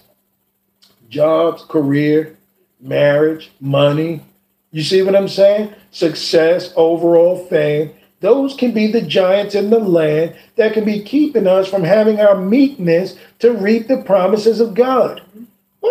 Jobs, 1.09 1.63
career, 1.63 2.37
marriage, 2.79 3.51
money. 3.59 4.21
You 4.71 4.83
see 4.83 5.01
what 5.01 5.15
I'm 5.15 5.27
saying? 5.27 5.73
Success, 5.91 6.73
overall 6.75 7.45
fame. 7.47 7.91
Those 8.19 8.55
can 8.55 8.71
be 8.71 8.87
the 8.87 9.01
giants 9.01 9.53
in 9.53 9.69
the 9.69 9.79
land 9.79 10.35
that 10.55 10.73
can 10.73 10.85
be 10.85 11.03
keeping 11.03 11.45
us 11.45 11.67
from 11.67 11.83
having 11.83 12.19
our 12.19 12.35
meekness 12.35 13.15
to 13.39 13.51
reap 13.51 13.87
the 13.87 14.01
promises 14.01 14.59
of 14.59 14.73
God. 14.73 15.21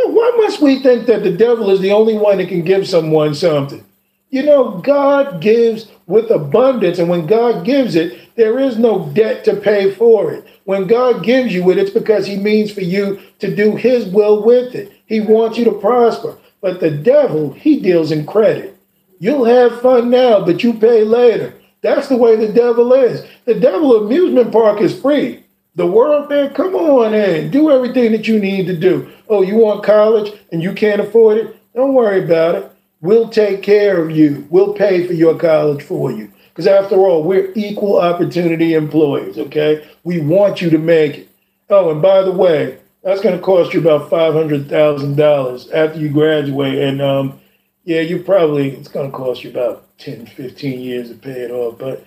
Why 0.06 0.32
must 0.36 0.60
we 0.60 0.80
think 0.82 1.06
that 1.06 1.22
the 1.22 1.30
devil 1.30 1.70
is 1.70 1.80
the 1.80 1.92
only 1.92 2.16
one 2.16 2.38
that 2.38 2.48
can 2.48 2.62
give 2.62 2.88
someone 2.88 3.34
something? 3.34 3.84
You 4.30 4.42
know, 4.42 4.78
God 4.78 5.40
gives 5.40 5.90
with 6.06 6.30
abundance, 6.30 6.98
and 6.98 7.08
when 7.08 7.26
God 7.26 7.64
gives 7.64 7.94
it, 7.94 8.34
there 8.36 8.58
is 8.58 8.76
no 8.76 9.06
debt 9.10 9.44
to 9.44 9.56
pay 9.56 9.92
for 9.92 10.32
it. 10.32 10.46
When 10.64 10.86
God 10.86 11.24
gives 11.24 11.54
you 11.54 11.70
it, 11.70 11.78
it's 11.78 11.90
because 11.90 12.26
He 12.26 12.36
means 12.36 12.70
for 12.70 12.82
you 12.82 13.20
to 13.38 13.54
do 13.54 13.76
His 13.76 14.06
will 14.06 14.44
with 14.44 14.74
it. 14.74 14.92
He 15.06 15.20
wants 15.20 15.56
you 15.56 15.64
to 15.64 15.72
prosper. 15.72 16.36
But 16.60 16.80
the 16.80 16.90
devil, 16.90 17.52
he 17.52 17.80
deals 17.80 18.10
in 18.10 18.26
credit. 18.26 18.76
You'll 19.20 19.44
have 19.44 19.80
fun 19.80 20.10
now, 20.10 20.44
but 20.44 20.62
you 20.62 20.74
pay 20.74 21.04
later. 21.04 21.54
That's 21.80 22.08
the 22.08 22.16
way 22.16 22.36
the 22.36 22.52
devil 22.52 22.92
is. 22.92 23.24
The 23.44 23.54
devil 23.54 24.04
amusement 24.04 24.52
park 24.52 24.80
is 24.80 25.00
free. 25.00 25.44
The 25.76 25.86
world, 25.86 26.30
man, 26.30 26.54
come 26.54 26.74
on 26.74 27.12
in. 27.12 27.50
Do 27.50 27.70
everything 27.70 28.12
that 28.12 28.26
you 28.26 28.40
need 28.40 28.66
to 28.66 28.76
do. 28.76 29.12
Oh, 29.28 29.42
you 29.42 29.56
want 29.56 29.84
college 29.84 30.32
and 30.50 30.62
you 30.62 30.72
can't 30.72 31.02
afford 31.02 31.36
it? 31.36 31.56
Don't 31.74 31.92
worry 31.92 32.24
about 32.24 32.54
it. 32.54 32.72
We'll 33.02 33.28
take 33.28 33.62
care 33.62 34.02
of 34.02 34.10
you. 34.10 34.46
We'll 34.48 34.72
pay 34.72 35.06
for 35.06 35.12
your 35.12 35.38
college 35.38 35.82
for 35.82 36.10
you. 36.10 36.32
Because 36.48 36.66
after 36.66 36.96
all, 36.96 37.22
we're 37.22 37.52
equal 37.54 38.00
opportunity 38.00 38.72
employees, 38.72 39.36
okay? 39.36 39.86
We 40.02 40.20
want 40.20 40.62
you 40.62 40.70
to 40.70 40.78
make 40.78 41.18
it. 41.18 41.28
Oh, 41.68 41.90
and 41.90 42.00
by 42.00 42.22
the 42.22 42.32
way, 42.32 42.78
that's 43.02 43.20
going 43.20 43.36
to 43.36 43.42
cost 43.42 43.74
you 43.74 43.80
about 43.80 44.10
$500,000 44.10 45.74
after 45.74 46.00
you 46.00 46.08
graduate. 46.08 46.78
And 46.78 47.02
um, 47.02 47.38
yeah, 47.84 48.00
you 48.00 48.22
probably, 48.22 48.70
it's 48.70 48.88
going 48.88 49.10
to 49.10 49.16
cost 49.16 49.44
you 49.44 49.50
about 49.50 49.86
10, 49.98 50.24
15 50.24 50.80
years 50.80 51.10
to 51.10 51.16
pay 51.16 51.42
it 51.42 51.50
off. 51.50 51.78
But 51.78 52.06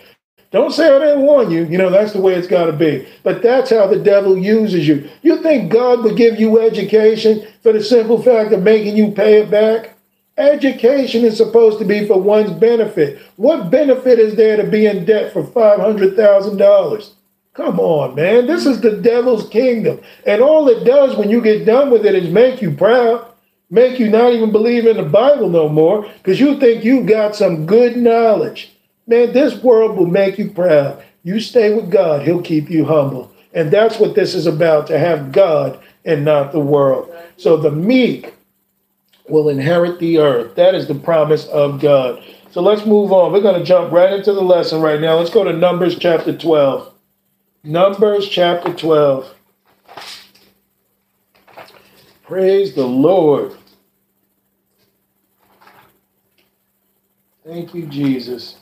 don't 0.52 0.72
say 0.72 0.90
oh, 0.90 0.98
I 0.98 1.06
didn't 1.06 1.22
warn 1.22 1.52
you. 1.52 1.66
You 1.66 1.78
know, 1.78 1.92
that's 1.92 2.14
the 2.14 2.22
way 2.22 2.34
it's 2.34 2.48
got 2.48 2.66
to 2.66 2.74
be. 2.74 3.08
But 3.24 3.44
that's 3.44 3.70
how 3.70 3.86
the 3.86 4.00
devil 4.00 4.38
uses 4.38 4.88
you. 4.88 5.08
You 5.22 5.44
think 5.44 5.72
God 5.72 6.04
would 6.04 6.18
give 6.18 6.40
you 6.40 6.60
education 6.60 7.48
for 7.62 7.72
the 7.72 7.84
simple 7.84 8.22
fact 8.22 8.52
of 8.52 8.64
making 8.64 8.98
you 8.98 9.12
pay 9.12 9.42
it 9.42 9.52
back? 9.52 9.96
Education 10.38 11.26
is 11.26 11.38
supposed 11.38 11.78
to 11.80 11.86
be 11.86 12.08
for 12.08 12.20
one's 12.20 12.52
benefit. 12.52 13.20
What 13.36 13.70
benefit 13.70 14.18
is 14.18 14.36
there 14.36 14.58
to 14.58 14.64
be 14.64 14.86
in 14.88 15.06
debt 15.06 15.34
for 15.34 15.44
$500,000? 15.44 17.10
Come 17.54 17.80
on, 17.80 18.16
man. 18.16 18.48
This 18.48 18.66
is 18.66 18.80
the 18.80 18.92
devil's 18.92 19.50
kingdom. 19.50 20.00
And 20.26 20.42
all 20.42 20.70
it 20.70 20.86
does 20.86 21.18
when 21.18 21.30
you 21.30 21.42
get 21.42 21.66
done 21.66 21.92
with 21.92 22.06
it 22.06 22.16
is 22.16 22.32
make 22.32 22.62
you 22.62 22.72
proud, 22.72 23.28
make 23.70 24.00
you 24.00 24.10
not 24.10 24.32
even 24.34 24.52
believe 24.52 24.88
in 24.88 24.98
the 24.98 25.04
Bible 25.04 25.50
no 25.50 25.68
more 25.68 26.10
because 26.24 26.40
you 26.40 26.58
think 26.58 26.86
you 26.86 27.04
got 27.04 27.36
some 27.36 27.66
good 27.66 27.98
knowledge. 27.98 28.72
Man, 29.10 29.34
this 29.34 29.56
world 29.64 29.98
will 29.98 30.06
make 30.06 30.38
you 30.38 30.52
proud. 30.52 31.04
You 31.24 31.40
stay 31.40 31.74
with 31.74 31.90
God, 31.90 32.22
He'll 32.22 32.44
keep 32.44 32.70
you 32.70 32.86
humble. 32.86 33.32
And 33.56 33.72
that's 33.72 33.98
what 33.98 34.14
this 34.14 34.36
is 34.36 34.46
about 34.46 34.86
to 34.88 35.00
have 35.00 35.32
God 35.32 35.82
and 36.06 36.24
not 36.24 36.52
the 36.52 36.60
world. 36.60 37.12
So 37.36 37.58
the 37.58 37.72
meek 37.72 38.36
will 39.28 39.50
inherit 39.50 39.98
the 39.98 40.20
earth. 40.20 40.54
That 40.56 40.76
is 40.76 40.88
the 40.88 40.94
promise 40.94 41.48
of 41.48 41.82
God. 41.82 42.24
So 42.52 42.62
let's 42.62 42.86
move 42.86 43.12
on. 43.12 43.34
We're 43.34 43.42
going 43.42 43.60
to 43.60 43.66
jump 43.66 43.92
right 43.92 44.14
into 44.14 44.32
the 44.32 44.44
lesson 44.44 44.80
right 44.80 45.02
now. 45.02 45.16
Let's 45.16 45.32
go 45.32 45.44
to 45.44 45.54
Numbers 45.54 45.98
chapter 45.98 46.38
12. 46.38 46.94
Numbers 47.64 48.30
chapter 48.30 48.72
12. 48.72 49.36
Praise 52.22 52.76
the 52.76 52.86
Lord. 52.86 53.56
Thank 57.44 57.74
you, 57.74 57.88
Jesus. 57.88 58.58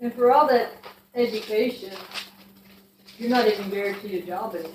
And 0.00 0.12
for 0.14 0.32
all 0.32 0.46
that 0.48 0.72
education, 1.14 1.92
you're 3.18 3.30
not 3.30 3.46
even 3.46 3.70
guaranteed 3.70 4.22
a 4.22 4.26
job 4.26 4.54
anymore. 4.54 4.72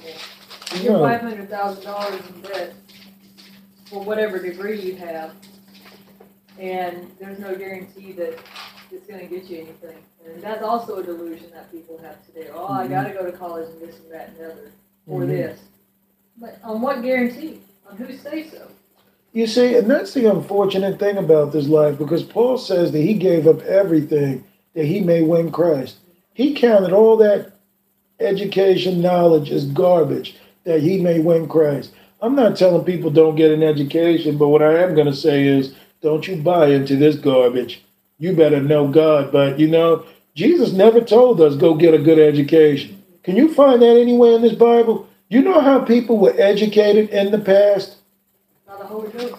You're 0.82 0.94
No. 0.94 1.04
five 1.04 1.22
hundred 1.22 1.50
thousand 1.50 1.84
dollars 1.84 2.22
in 2.34 2.42
debt 2.42 2.74
for 3.86 4.04
whatever 4.04 4.40
degree 4.40 4.80
you 4.82 4.96
have, 4.96 5.34
and 6.58 7.12
there's 7.20 7.40
no 7.40 7.56
guarantee 7.56 8.14
that 8.14 8.40
it's 8.92 9.06
going 9.08 9.20
to 9.20 9.28
get 9.28 9.46
you 9.50 9.58
anything. 9.60 9.98
And 10.26 10.42
that's 10.42 10.64
also 10.64 10.98
a 10.98 11.04
delusion 11.04 11.48
that 11.54 11.72
people 11.72 12.00
have 12.04 12.26
today. 12.26 12.48
Oh, 12.54 12.68
I 12.72 12.86
Mhm. 12.88 12.90
got 12.90 13.04
to 13.08 13.14
go 13.14 13.26
to 13.26 13.32
college 13.32 13.68
and 13.70 13.82
this 13.82 13.98
and 14.00 14.12
that 14.12 14.30
and 14.30 14.38
the 14.38 14.46
other 14.52 14.72
for 15.08 15.22
Mhm. 15.22 15.28
this. 15.28 15.60
But 16.38 16.58
on 16.64 16.82
what 16.82 17.02
guarantee? 17.04 17.62
On 17.90 17.98
who 17.98 18.12
say 18.16 18.48
so? 18.50 18.68
You 19.34 19.48
see, 19.48 19.76
and 19.76 19.90
that's 19.90 20.14
the 20.14 20.26
unfortunate 20.26 21.00
thing 21.00 21.18
about 21.18 21.52
this 21.52 21.68
life 21.68 21.98
because 21.98 22.24
Paul 22.24 22.58
says 22.58 22.92
that 22.92 23.00
he 23.02 23.14
gave 23.14 23.48
up 23.48 23.62
everything 23.64 24.44
that 24.74 24.86
he 24.86 25.02
may 25.02 25.22
win 25.22 25.52
Christ. 25.52 25.98
He 26.34 26.54
counted 26.54 26.94
all 26.94 27.18
that 27.18 27.54
education 28.20 29.02
knowledge 29.02 29.52
as 29.52 29.66
garbage 29.66 30.36
that 30.64 30.82
he 30.82 31.02
may 31.02 31.20
win 31.20 31.48
Christ. 31.48 31.94
I'm 32.22 32.36
not 32.36 32.56
telling 32.56 32.86
people 32.86 33.10
don't 33.10 33.36
get 33.36 33.52
an 33.52 33.64
education, 33.64 34.38
but 34.38 34.50
what 34.50 34.62
I 34.62 34.80
am 34.80 34.94
going 34.94 35.08
to 35.08 35.14
say 35.14 35.48
is 35.48 35.74
don't 36.02 36.28
you 36.28 36.36
buy 36.36 36.68
into 36.68 36.96
this 36.96 37.16
garbage. 37.16 37.84
You 38.20 38.36
better 38.36 38.62
know 38.62 38.88
God. 38.88 39.32
But 39.32 39.60
you 39.60 39.68
know, 39.68 40.06
Jesus 40.36 40.72
never 40.72 41.02
told 41.02 41.42
us 41.42 41.56
go 41.56 41.74
get 41.76 41.94
a 41.94 42.00
good 42.00 42.20
education. 42.20 43.02
Can 43.24 43.36
you 43.36 43.54
find 43.54 43.82
that 43.82 43.98
anywhere 43.98 44.36
in 44.36 44.42
this 44.42 44.54
Bible? 44.54 45.08
You 45.30 45.42
know 45.42 45.60
how 45.60 45.80
people 45.80 46.18
were 46.18 46.36
educated 46.38 47.10
in 47.10 47.32
the 47.32 47.40
past? 47.40 47.98
By 48.68 48.78
the 48.78 48.84
Holy 48.86 49.10
Ghost. 49.12 49.36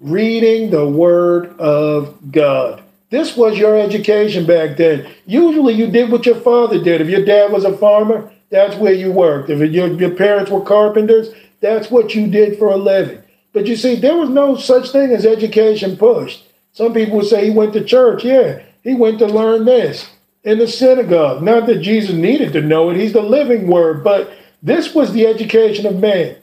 reading 0.00 0.70
the 0.70 0.88
Word 0.88 1.58
of 1.58 2.16
God. 2.30 2.82
This 3.10 3.36
was 3.36 3.58
your 3.58 3.78
education 3.78 4.46
back 4.46 4.76
then. 4.76 5.10
Usually 5.26 5.74
you 5.74 5.86
did 5.86 6.10
what 6.10 6.26
your 6.26 6.40
father 6.40 6.82
did. 6.82 7.00
If 7.00 7.08
your 7.08 7.24
dad 7.24 7.50
was 7.50 7.64
a 7.64 7.76
farmer, 7.76 8.30
that's 8.50 8.76
where 8.76 8.92
you 8.92 9.10
worked. 9.12 9.50
If 9.50 9.58
your, 9.72 9.88
your 9.88 10.14
parents 10.14 10.50
were 10.50 10.60
carpenters, 10.60 11.30
that's 11.60 11.90
what 11.90 12.14
you 12.14 12.26
did 12.26 12.58
for 12.58 12.68
a 12.68 12.76
living. 12.76 13.22
But 13.52 13.66
you 13.66 13.76
see, 13.76 13.96
there 13.96 14.16
was 14.16 14.28
no 14.28 14.56
such 14.56 14.90
thing 14.90 15.10
as 15.10 15.24
education 15.24 15.96
pushed. 15.96 16.44
Some 16.72 16.92
people 16.92 17.16
would 17.16 17.26
say 17.26 17.44
he 17.44 17.50
went 17.50 17.72
to 17.72 17.84
church. 17.84 18.24
Yeah, 18.24 18.62
he 18.82 18.94
went 18.94 19.18
to 19.20 19.26
learn 19.26 19.64
this 19.64 20.10
in 20.44 20.58
the 20.58 20.68
synagogue. 20.68 21.42
Not 21.42 21.66
that 21.66 21.80
Jesus 21.80 22.14
needed 22.14 22.52
to 22.52 22.62
know 22.62 22.90
it, 22.90 22.96
he's 22.96 23.14
the 23.14 23.22
living 23.22 23.66
Word, 23.66 24.04
but 24.04 24.32
this 24.62 24.94
was 24.94 25.12
the 25.12 25.26
education 25.26 25.86
of 25.86 25.98
man. 25.98 26.36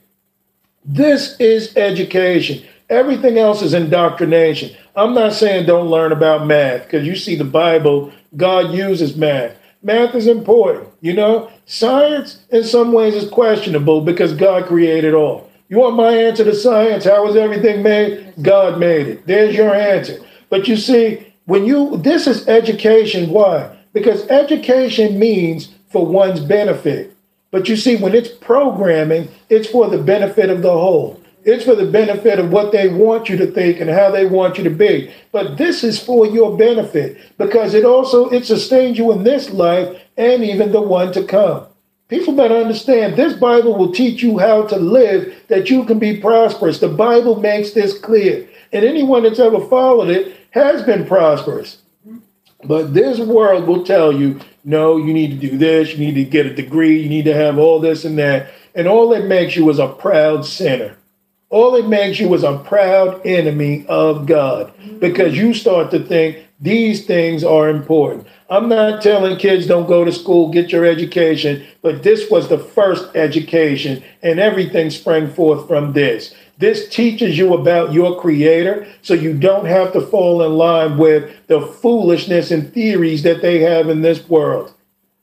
This 0.84 1.40
is 1.40 1.76
education. 1.78 2.68
Everything 2.90 3.38
else 3.38 3.62
is 3.62 3.74
indoctrination. 3.74 4.76
I'm 4.96 5.14
not 5.14 5.34
saying 5.34 5.66
don't 5.66 5.90
learn 5.90 6.12
about 6.12 6.46
math 6.46 6.84
because 6.84 7.06
you 7.06 7.16
see 7.16 7.36
the 7.36 7.44
Bible, 7.44 8.12
God 8.38 8.74
uses 8.74 9.16
math. 9.16 9.58
Math 9.82 10.16
is 10.16 10.28
important, 10.28 10.90
you 11.02 11.14
know? 11.14 11.52
Science, 11.66 12.44
in 12.50 12.64
some 12.64 12.92
ways, 12.92 13.16
is 13.16 13.30
questionable 13.30 14.02
because 14.02 14.34
God 14.34 14.66
created 14.66 15.14
all. 15.14 15.50
You 15.70 15.78
want 15.78 15.96
my 15.96 16.12
answer 16.12 16.44
to 16.44 16.56
science? 16.56 17.06
How 17.06 17.26
was 17.26 17.36
everything 17.36 17.82
made? 17.82 18.34
God 18.42 18.80
made 18.80 19.08
it. 19.08 19.26
There's 19.26 19.56
your 19.56 19.74
answer. 19.74 20.24
But 20.50 20.68
you 20.68 20.76
see, 20.76 21.34
when 21.46 21.66
you, 21.66 21.98
this 21.98 22.28
is 22.28 22.48
education. 22.48 23.30
Why? 23.30 23.76
Because 23.94 24.28
education 24.28 25.18
means 25.18 25.70
for 25.90 26.06
one's 26.06 26.40
benefit. 26.40 27.16
But 27.52 27.70
you 27.70 27.78
see, 27.78 27.96
when 27.96 28.14
it's 28.14 28.30
programming, 28.30 29.30
it's 29.50 29.70
for 29.70 29.88
the 29.88 29.98
benefit 29.98 30.50
of 30.50 30.62
the 30.62 30.72
whole. 30.72 31.22
It's 31.46 31.64
for 31.64 31.76
the 31.76 31.86
benefit 31.86 32.40
of 32.40 32.52
what 32.52 32.72
they 32.72 32.90
want 32.90 33.30
you 33.30 33.38
to 33.38 33.46
think 33.46 33.80
and 33.80 33.88
how 33.88 34.10
they 34.10 34.26
want 34.26 34.58
you 34.58 34.64
to 34.64 34.70
be. 34.72 35.14
But 35.32 35.58
this 35.58 35.84
is 35.84 36.04
for 36.04 36.26
your 36.26 36.58
benefit 36.58 37.18
because 37.38 37.76
it 37.76 37.86
also 37.86 38.30
it 38.30 38.46
sustains 38.46 38.98
you 38.98 39.12
in 39.12 39.24
this 39.24 39.52
life 39.52 40.02
and 40.18 40.44
even 40.44 40.72
the 40.72 40.82
one 40.82 41.14
to 41.14 41.24
come. 41.24 41.68
People 42.08 42.36
better 42.36 42.56
understand 42.56 43.16
this 43.16 43.34
Bible 43.34 43.78
will 43.78 43.92
teach 43.92 44.24
you 44.24 44.40
how 44.40 44.64
to 44.64 44.76
live 44.76 45.36
that 45.48 45.70
you 45.70 45.86
can 45.86 46.00
be 46.00 46.20
prosperous. 46.20 46.80
The 46.80 46.88
Bible 46.88 47.40
makes 47.40 47.72
this 47.72 47.98
clear. 47.98 48.48
And 48.74 48.84
anyone 48.84 49.22
that's 49.22 49.40
ever 49.40 49.60
followed 49.68 50.10
it 50.10 50.36
has 50.52 50.82
been 50.82 51.06
prosperous. 51.06 51.78
But 52.64 52.96
this 52.96 53.20
world 53.20 53.68
will 53.68 53.86
tell 53.86 54.12
you, 54.12 54.40
no, 54.64 54.98
you 54.98 55.14
need 55.14 55.40
to 55.40 55.50
do 55.50 55.58
this, 55.60 55.92
you 55.92 56.00
need 56.00 56.16
to 56.16 56.24
get 56.24 56.48
a 56.48 56.54
degree, 56.56 57.02
you 57.02 57.10
need 57.10 57.26
to 57.26 57.36
have 57.36 57.60
all 57.60 57.80
this 57.80 58.04
and 58.04 58.18
that. 58.18 58.52
And 58.74 58.88
all 58.88 59.14
it 59.14 59.26
makes 59.26 59.56
you 59.56 59.70
is 59.70 59.78
a 59.78 59.88
proud 59.88 60.44
sinner. 60.44 60.98
All 61.56 61.76
it 61.76 61.88
makes 61.88 62.20
you 62.20 62.34
is 62.34 62.44
a 62.44 62.58
proud 62.58 63.26
enemy 63.26 63.86
of 63.88 64.26
God 64.26 64.74
because 65.00 65.38
you 65.38 65.54
start 65.54 65.90
to 65.92 66.00
think 66.04 66.46
these 66.60 67.06
things 67.06 67.46
are 67.46 67.70
important. 67.70 68.28
I'm 68.50 68.68
not 68.68 69.02
telling 69.02 69.38
kids 69.38 69.66
don't 69.66 69.88
go 69.88 70.04
to 70.04 70.12
school, 70.12 70.52
get 70.52 70.74
your 70.74 70.84
education, 70.84 71.66
but 71.82 72.04
this 72.04 72.30
was 72.30 72.50
the 72.50 72.58
first 72.58 73.16
education, 73.16 74.04
and 74.22 74.38
everything 74.38 74.90
sprang 74.90 75.30
forth 75.30 75.66
from 75.66 75.94
this. 75.94 76.36
This 76.58 76.90
teaches 76.90 77.38
you 77.38 77.54
about 77.54 77.94
your 77.94 78.20
creator 78.20 78.86
so 79.02 79.14
you 79.14 79.34
don't 79.34 79.66
have 79.66 79.94
to 79.94 80.02
fall 80.02 80.44
in 80.44 80.58
line 80.58 80.98
with 80.98 81.34
the 81.48 81.62
foolishness 81.62 82.52
and 82.52 82.74
theories 82.74 83.24
that 83.24 83.42
they 83.42 83.62
have 83.62 83.88
in 83.88 84.02
this 84.02 84.28
world. 84.28 84.74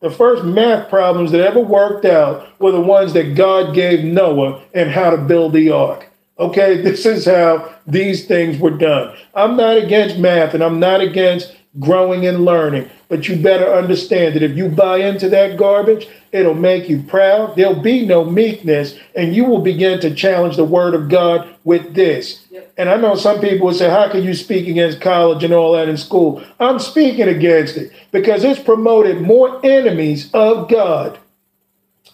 The 0.00 0.10
first 0.10 0.44
math 0.44 0.88
problems 0.88 1.30
that 1.32 1.46
ever 1.46 1.60
worked 1.60 2.06
out 2.06 2.58
were 2.58 2.72
the 2.72 2.80
ones 2.80 3.12
that 3.12 3.34
God 3.34 3.74
gave 3.74 4.02
Noah 4.02 4.62
and 4.72 4.90
how 4.90 5.10
to 5.10 5.18
build 5.18 5.52
the 5.52 5.70
ark. 5.70 6.08
Okay, 6.38 6.80
this 6.80 7.04
is 7.04 7.26
how 7.26 7.74
these 7.86 8.26
things 8.26 8.58
were 8.58 8.70
done. 8.70 9.16
I'm 9.34 9.56
not 9.56 9.76
against 9.76 10.18
math 10.18 10.54
and 10.54 10.62
I'm 10.62 10.80
not 10.80 11.00
against 11.00 11.54
growing 11.78 12.26
and 12.26 12.44
learning, 12.44 12.88
but 13.08 13.28
you 13.28 13.36
better 13.36 13.70
understand 13.72 14.34
that 14.34 14.42
if 14.42 14.56
you 14.56 14.68
buy 14.68 14.98
into 14.98 15.28
that 15.30 15.56
garbage, 15.56 16.08
it'll 16.30 16.54
make 16.54 16.88
you 16.88 17.02
proud. 17.02 17.56
There'll 17.56 17.80
be 17.80 18.04
no 18.04 18.24
meekness, 18.24 18.94
and 19.14 19.34
you 19.34 19.44
will 19.44 19.60
begin 19.60 20.00
to 20.00 20.14
challenge 20.14 20.56
the 20.56 20.64
word 20.64 20.94
of 20.94 21.08
God 21.08 21.48
with 21.64 21.94
this. 21.94 22.46
Yep. 22.50 22.72
And 22.76 22.88
I 22.88 22.96
know 22.96 23.14
some 23.14 23.40
people 23.40 23.66
will 23.66 23.74
say, 23.74 23.88
How 23.88 24.10
can 24.10 24.22
you 24.22 24.34
speak 24.34 24.68
against 24.68 25.00
college 25.00 25.44
and 25.44 25.54
all 25.54 25.72
that 25.72 25.88
in 25.88 25.96
school? 25.96 26.42
I'm 26.60 26.78
speaking 26.78 27.28
against 27.28 27.76
it 27.76 27.92
because 28.10 28.44
it's 28.44 28.60
promoted 28.60 29.22
more 29.22 29.64
enemies 29.64 30.30
of 30.34 30.68
God 30.68 31.18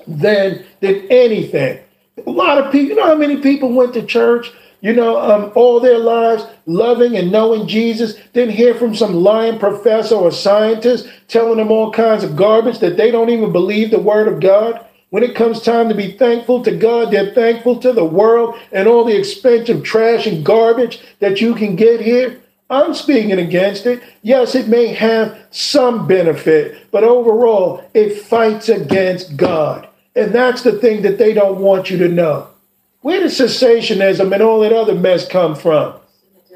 than 0.07 0.65
than 0.81 1.07
anything. 1.11 1.81
A 2.27 2.31
lot 2.31 2.59
of 2.59 2.73
people, 2.73 2.91
you 2.91 2.97
know 2.97 3.07
how 3.07 3.15
many 3.15 3.37
people 3.37 3.73
went 3.73 3.95
to 3.95 4.03
church, 4.03 4.53
you 4.81 4.93
know, 4.93 5.21
um, 5.21 5.53
all 5.55 5.81
their 5.81 5.99
lives 5.99 6.45
loving 6.67 7.17
and 7.17 7.33
knowing 7.33 7.67
Jesus, 7.67 8.15
then 8.33 8.49
hear 8.49 8.75
from 8.75 8.95
some 8.95 9.15
lying 9.15 9.59
professor 9.59 10.15
or 10.15 10.31
scientist 10.31 11.09
telling 11.27 11.59
them 11.59 11.73
all 11.73 11.93
kinds 11.93 12.23
of 12.23 12.37
garbage 12.37 12.79
that 12.79 12.97
they 12.97 13.11
don't 13.11 13.31
even 13.31 13.53
believe 13.53 13.91
the 13.91 13.99
word 13.99 14.29
of 14.29 14.41
God. 14.41 14.85
When 15.11 15.23
it 15.23 15.35
comes 15.35 15.63
time 15.63 15.89
to 15.89 15.95
be 15.95 16.13
thankful 16.13 16.63
to 16.65 16.77
God, 16.77 17.11
they're 17.11 17.35
thankful 17.35 17.81
to 17.81 17.93
the 17.93 18.05
world 18.05 18.57
and 18.71 18.87
all 18.87 19.05
the 19.05 19.19
expensive 19.19 19.83
trash 19.83 20.27
and 20.27 20.45
garbage 20.45 21.01
that 21.21 21.41
you 21.41 21.55
can 21.55 21.77
get 21.77 22.01
here. 22.01 22.41
I'm 22.71 22.93
speaking 22.93 23.33
against 23.33 23.87
it. 23.87 24.03
Yes, 24.23 24.55
it 24.55 24.69
may 24.69 24.89
have 24.89 25.39
some 25.51 26.07
benefit, 26.07 26.91
but 26.91 27.05
overall, 27.05 27.89
it 27.95 28.21
fights 28.23 28.69
against 28.69 29.37
God. 29.39 29.88
And 30.19 30.35
that's 30.35 30.63
the 30.63 30.73
thing 30.73 31.03
that 31.03 31.19
they 31.19 31.33
don't 31.33 31.61
want 31.61 31.91
you 31.91 31.99
to 31.99 32.09
know. 32.09 32.49
Where 33.03 33.21
does 33.21 33.39
cessationism 33.39 34.33
and 34.35 34.43
all 34.43 34.61
that 34.61 34.73
other 34.73 34.97
mess 34.97 35.29
come 35.29 35.55
from? 35.55 35.95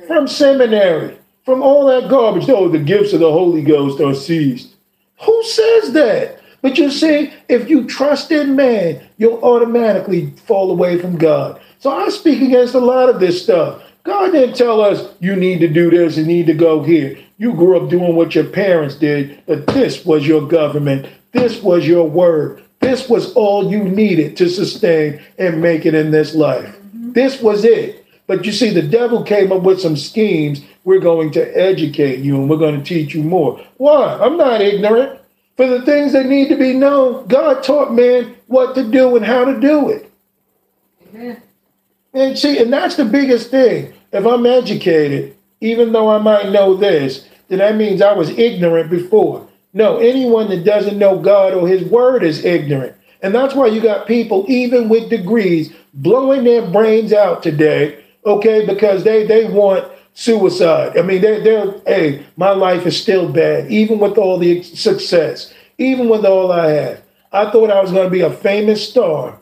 From 0.08 0.26
seminary, 0.26 1.16
from 1.44 1.62
all 1.62 1.86
that 1.86 2.10
garbage. 2.10 2.48
Oh, 2.48 2.68
the 2.68 2.80
gifts 2.80 3.12
of 3.12 3.20
the 3.20 3.30
Holy 3.30 3.62
Ghost 3.62 4.00
are 4.00 4.14
seized. 4.14 4.74
Who 5.22 5.44
says 5.44 5.92
that? 5.92 6.40
But 6.60 6.76
you 6.76 6.90
see, 6.90 7.32
if 7.48 7.70
you 7.70 7.86
trust 7.86 8.32
in 8.32 8.56
man, 8.56 9.00
you'll 9.16 9.42
automatically 9.44 10.30
fall 10.44 10.72
away 10.72 10.98
from 11.00 11.16
God. 11.16 11.60
So 11.78 11.90
I 11.90 12.08
speak 12.08 12.42
against 12.42 12.74
a 12.74 12.80
lot 12.80 13.08
of 13.08 13.20
this 13.20 13.42
stuff. 13.42 13.82
God 14.02 14.32
didn't 14.32 14.56
tell 14.56 14.80
us 14.80 15.14
you 15.20 15.36
need 15.36 15.60
to 15.60 15.68
do 15.68 15.88
this 15.88 16.16
and 16.16 16.26
need 16.26 16.46
to 16.46 16.54
go 16.54 16.82
here. 16.82 17.16
You 17.38 17.52
grew 17.52 17.80
up 17.80 17.88
doing 17.88 18.16
what 18.16 18.34
your 18.34 18.44
parents 18.44 18.96
did, 18.96 19.40
but 19.46 19.68
this 19.68 20.04
was 20.04 20.26
your 20.26 20.48
government. 20.48 21.06
This 21.30 21.62
was 21.62 21.86
your 21.86 22.08
word. 22.08 22.62
This 22.82 23.08
was 23.08 23.32
all 23.34 23.70
you 23.70 23.84
needed 23.84 24.36
to 24.38 24.48
sustain 24.48 25.22
and 25.38 25.62
make 25.62 25.86
it 25.86 25.94
in 25.94 26.10
this 26.10 26.34
life. 26.34 26.76
This 26.92 27.40
was 27.40 27.64
it. 27.64 28.04
But 28.26 28.44
you 28.44 28.52
see, 28.52 28.70
the 28.70 28.82
devil 28.82 29.22
came 29.22 29.52
up 29.52 29.62
with 29.62 29.80
some 29.80 29.96
schemes. 29.96 30.62
We're 30.84 31.00
going 31.00 31.30
to 31.32 31.44
educate 31.58 32.20
you 32.20 32.36
and 32.36 32.50
we're 32.50 32.56
going 32.56 32.82
to 32.82 32.84
teach 32.84 33.14
you 33.14 33.22
more. 33.22 33.64
Why? 33.76 34.18
I'm 34.20 34.36
not 34.36 34.60
ignorant 34.60 35.20
for 35.56 35.66
the 35.66 35.82
things 35.82 36.12
that 36.12 36.26
need 36.26 36.48
to 36.48 36.56
be 36.56 36.72
known. 36.72 37.26
God 37.28 37.62
taught 37.62 37.94
man 37.94 38.34
what 38.48 38.74
to 38.74 38.82
do 38.90 39.16
and 39.16 39.24
how 39.24 39.44
to 39.44 39.60
do 39.60 39.90
it. 39.90 40.10
Amen. 41.08 41.42
And 42.14 42.38
see, 42.38 42.58
and 42.58 42.72
that's 42.72 42.96
the 42.96 43.04
biggest 43.04 43.50
thing. 43.50 43.94
If 44.12 44.26
I'm 44.26 44.44
educated, 44.44 45.36
even 45.60 45.92
though 45.92 46.10
I 46.10 46.18
might 46.18 46.50
know 46.50 46.74
this, 46.74 47.28
then 47.48 47.60
that 47.60 47.76
means 47.76 48.02
I 48.02 48.12
was 48.12 48.30
ignorant 48.30 48.90
before. 48.90 49.48
No, 49.72 49.98
anyone 49.98 50.48
that 50.50 50.64
doesn't 50.64 50.98
know 50.98 51.18
God 51.18 51.54
or 51.54 51.66
his 51.66 51.82
word 51.84 52.22
is 52.22 52.44
ignorant. 52.44 52.94
And 53.22 53.34
that's 53.34 53.54
why 53.54 53.68
you 53.68 53.80
got 53.80 54.06
people, 54.06 54.44
even 54.48 54.88
with 54.88 55.08
degrees, 55.08 55.72
blowing 55.94 56.44
their 56.44 56.66
brains 56.66 57.12
out 57.12 57.42
today, 57.42 58.04
okay, 58.26 58.66
because 58.66 59.04
they, 59.04 59.24
they 59.24 59.44
want 59.44 59.90
suicide. 60.14 60.98
I 60.98 61.02
mean, 61.02 61.22
they're, 61.22 61.42
they're, 61.42 61.72
hey, 61.86 62.26
my 62.36 62.50
life 62.50 62.84
is 62.84 63.00
still 63.00 63.32
bad, 63.32 63.70
even 63.70 63.98
with 63.98 64.18
all 64.18 64.38
the 64.38 64.62
success, 64.62 65.54
even 65.78 66.08
with 66.08 66.26
all 66.26 66.52
I 66.52 66.70
have. 66.70 67.02
I 67.32 67.50
thought 67.50 67.70
I 67.70 67.80
was 67.80 67.92
going 67.92 68.06
to 68.06 68.10
be 68.10 68.20
a 68.20 68.30
famous 68.30 68.86
star, 68.86 69.38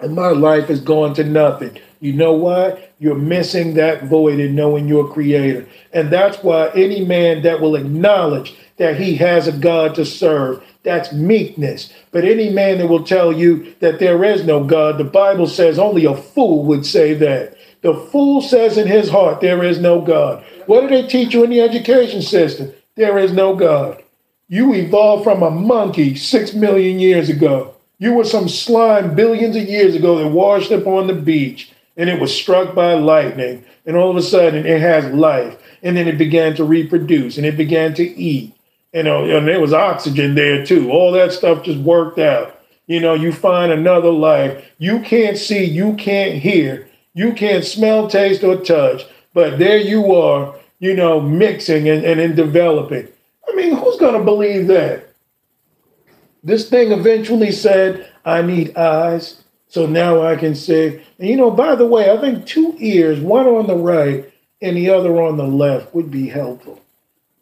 and 0.00 0.14
my 0.14 0.28
life 0.28 0.66
has 0.66 0.80
gone 0.80 1.14
to 1.14 1.24
nothing. 1.24 1.78
You 2.00 2.12
know 2.14 2.32
why? 2.32 2.88
You're 2.98 3.14
missing 3.14 3.74
that 3.74 4.04
void 4.04 4.40
in 4.40 4.54
knowing 4.54 4.88
your 4.88 5.08
creator. 5.10 5.66
And 5.92 6.10
that's 6.10 6.42
why 6.42 6.70
any 6.70 7.04
man 7.04 7.42
that 7.42 7.60
will 7.60 7.76
acknowledge 7.76 8.56
that 8.80 8.98
he 8.98 9.14
has 9.14 9.46
a 9.46 9.52
God 9.52 9.94
to 9.94 10.06
serve, 10.06 10.64
that's 10.84 11.12
meekness. 11.12 11.92
But 12.12 12.24
any 12.24 12.48
man 12.48 12.78
that 12.78 12.86
will 12.86 13.04
tell 13.04 13.30
you 13.30 13.74
that 13.80 13.98
there 13.98 14.24
is 14.24 14.46
no 14.46 14.64
God, 14.64 14.96
the 14.96 15.04
Bible 15.04 15.46
says 15.46 15.78
only 15.78 16.06
a 16.06 16.16
fool 16.16 16.64
would 16.64 16.86
say 16.86 17.12
that. 17.12 17.58
The 17.82 17.92
fool 18.10 18.40
says 18.40 18.78
in 18.78 18.86
his 18.88 19.10
heart, 19.10 19.42
there 19.42 19.62
is 19.62 19.78
no 19.78 20.00
God. 20.00 20.42
What 20.64 20.80
do 20.80 20.88
they 20.88 21.06
teach 21.06 21.34
you 21.34 21.44
in 21.44 21.50
the 21.50 21.60
education 21.60 22.22
system? 22.22 22.72
There 22.94 23.18
is 23.18 23.34
no 23.34 23.54
God. 23.54 24.02
You 24.48 24.72
evolved 24.72 25.24
from 25.24 25.42
a 25.42 25.50
monkey 25.50 26.14
six 26.14 26.54
million 26.54 26.98
years 26.98 27.28
ago. 27.28 27.74
You 27.98 28.14
were 28.14 28.24
some 28.24 28.48
slime 28.48 29.14
billions 29.14 29.56
of 29.56 29.64
years 29.64 29.94
ago 29.94 30.16
that 30.16 30.28
washed 30.28 30.72
up 30.72 30.86
on 30.86 31.06
the 31.06 31.12
beach 31.12 31.70
and 31.98 32.08
it 32.08 32.18
was 32.18 32.34
struck 32.34 32.74
by 32.74 32.94
lightning. 32.94 33.62
And 33.84 33.94
all 33.94 34.10
of 34.10 34.16
a 34.16 34.22
sudden 34.22 34.64
it 34.64 34.80
has 34.80 35.04
life. 35.12 35.58
And 35.82 35.98
then 35.98 36.08
it 36.08 36.16
began 36.16 36.56
to 36.56 36.64
reproduce 36.64 37.36
and 37.36 37.44
it 37.44 37.58
began 37.58 37.92
to 37.94 38.02
eat. 38.02 38.54
You 38.92 39.00
uh, 39.00 39.02
know, 39.04 39.36
and 39.36 39.46
there 39.46 39.60
was 39.60 39.72
oxygen 39.72 40.34
there 40.34 40.66
too. 40.66 40.90
All 40.90 41.12
that 41.12 41.32
stuff 41.32 41.62
just 41.62 41.78
worked 41.78 42.18
out. 42.18 42.60
You 42.86 42.98
know, 42.98 43.14
you 43.14 43.32
find 43.32 43.70
another 43.70 44.10
life. 44.10 44.68
You 44.78 45.00
can't 45.00 45.38
see, 45.38 45.62
you 45.62 45.94
can't 45.94 46.34
hear, 46.34 46.88
you 47.14 47.32
can't 47.32 47.64
smell, 47.64 48.08
taste, 48.08 48.42
or 48.42 48.56
touch, 48.56 49.06
but 49.32 49.60
there 49.60 49.78
you 49.78 50.12
are, 50.14 50.56
you 50.80 50.94
know, 50.94 51.20
mixing 51.20 51.88
and, 51.88 52.04
and 52.04 52.20
in 52.20 52.34
developing. 52.34 53.06
I 53.48 53.54
mean, 53.54 53.76
who's 53.76 53.96
going 53.96 54.18
to 54.18 54.24
believe 54.24 54.66
that? 54.66 55.14
This 56.42 56.68
thing 56.68 56.90
eventually 56.90 57.52
said, 57.52 58.10
I 58.24 58.42
need 58.42 58.76
eyes, 58.76 59.44
so 59.68 59.86
now 59.86 60.22
I 60.22 60.34
can 60.34 60.56
see. 60.56 61.00
And 61.18 61.28
you 61.28 61.36
know, 61.36 61.52
by 61.52 61.76
the 61.76 61.86
way, 61.86 62.10
I 62.10 62.20
think 62.20 62.44
two 62.44 62.74
ears, 62.78 63.20
one 63.20 63.46
on 63.46 63.68
the 63.68 63.76
right 63.76 64.32
and 64.60 64.76
the 64.76 64.90
other 64.90 65.22
on 65.22 65.36
the 65.36 65.46
left, 65.46 65.94
would 65.94 66.10
be 66.10 66.28
helpful. 66.28 66.80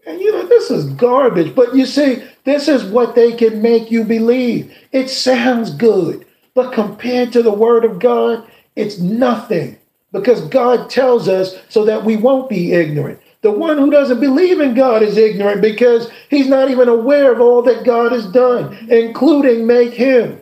And 0.08 0.22
you 0.22 0.32
know, 0.32 0.46
this 0.46 0.70
is 0.70 0.86
garbage. 0.94 1.54
But 1.54 1.74
you 1.74 1.84
see, 1.84 2.22
this 2.44 2.66
is 2.66 2.82
what 2.82 3.14
they 3.14 3.32
can 3.32 3.60
make 3.60 3.90
you 3.90 4.04
believe. 4.04 4.74
It 4.90 5.10
sounds 5.10 5.70
good, 5.70 6.24
but 6.54 6.72
compared 6.72 7.30
to 7.34 7.42
the 7.42 7.52
word 7.52 7.84
of 7.84 7.98
God, 7.98 8.48
it's 8.74 8.98
nothing. 8.98 9.78
Because 10.10 10.40
God 10.48 10.88
tells 10.88 11.28
us 11.28 11.56
so 11.68 11.84
that 11.84 12.04
we 12.04 12.16
won't 12.16 12.48
be 12.48 12.72
ignorant. 12.72 13.20
The 13.42 13.50
one 13.50 13.76
who 13.76 13.90
doesn't 13.90 14.18
believe 14.18 14.60
in 14.60 14.72
God 14.72 15.02
is 15.02 15.18
ignorant 15.18 15.60
because 15.60 16.10
he's 16.30 16.48
not 16.48 16.70
even 16.70 16.88
aware 16.88 17.30
of 17.30 17.42
all 17.42 17.60
that 17.62 17.84
God 17.84 18.10
has 18.12 18.26
done, 18.32 18.88
including 18.88 19.66
make 19.66 19.92
him. 19.92 20.40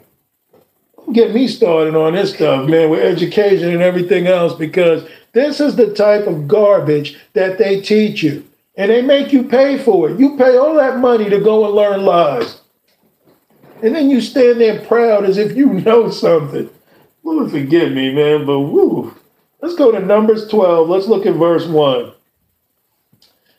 Get 1.13 1.35
me 1.35 1.49
started 1.49 1.97
on 1.97 2.15
this 2.15 2.33
stuff, 2.35 2.69
man, 2.69 2.89
with 2.89 3.01
education 3.01 3.73
and 3.73 3.83
everything 3.83 4.29
else, 4.29 4.55
because 4.55 5.09
this 5.33 5.59
is 5.61 5.75
the 5.75 5.93
type 5.93 6.29
of 6.29 6.47
garbage 6.47 7.19
that 7.33 7.59
they 7.59 7.81
teach 7.81 8.23
you 8.23 8.45
and 8.77 8.91
they 8.91 9.03
make 9.03 9.33
you 9.33 9.43
pay 9.43 9.79
for 9.79 10.11
it. 10.11 10.21
You 10.21 10.37
pay 10.37 10.57
all 10.57 10.75
that 10.75 10.99
money 10.99 11.31
to 11.31 11.41
go 11.41 11.65
and 11.65 11.75
learn 11.75 12.05
lies. 12.05 12.61
And 13.83 13.95
then 13.95 14.11
you 14.11 14.21
stand 14.21 14.61
there 14.61 14.85
proud 14.87 15.25
as 15.25 15.39
if 15.39 15.57
you 15.57 15.67
know 15.67 16.11
something. 16.11 16.71
Lord 17.23 17.51
forgive 17.51 17.93
me, 17.93 18.15
man, 18.15 18.47
but 18.47 18.61
woo. 18.61 19.15
Let's 19.61 19.75
go 19.75 19.91
to 19.91 20.01
Numbers 20.01 20.49
12. 20.49 20.89
Let's 20.89 21.07
look 21.07 21.27
at 21.27 21.35
verse 21.35 21.67
1. 21.67 22.13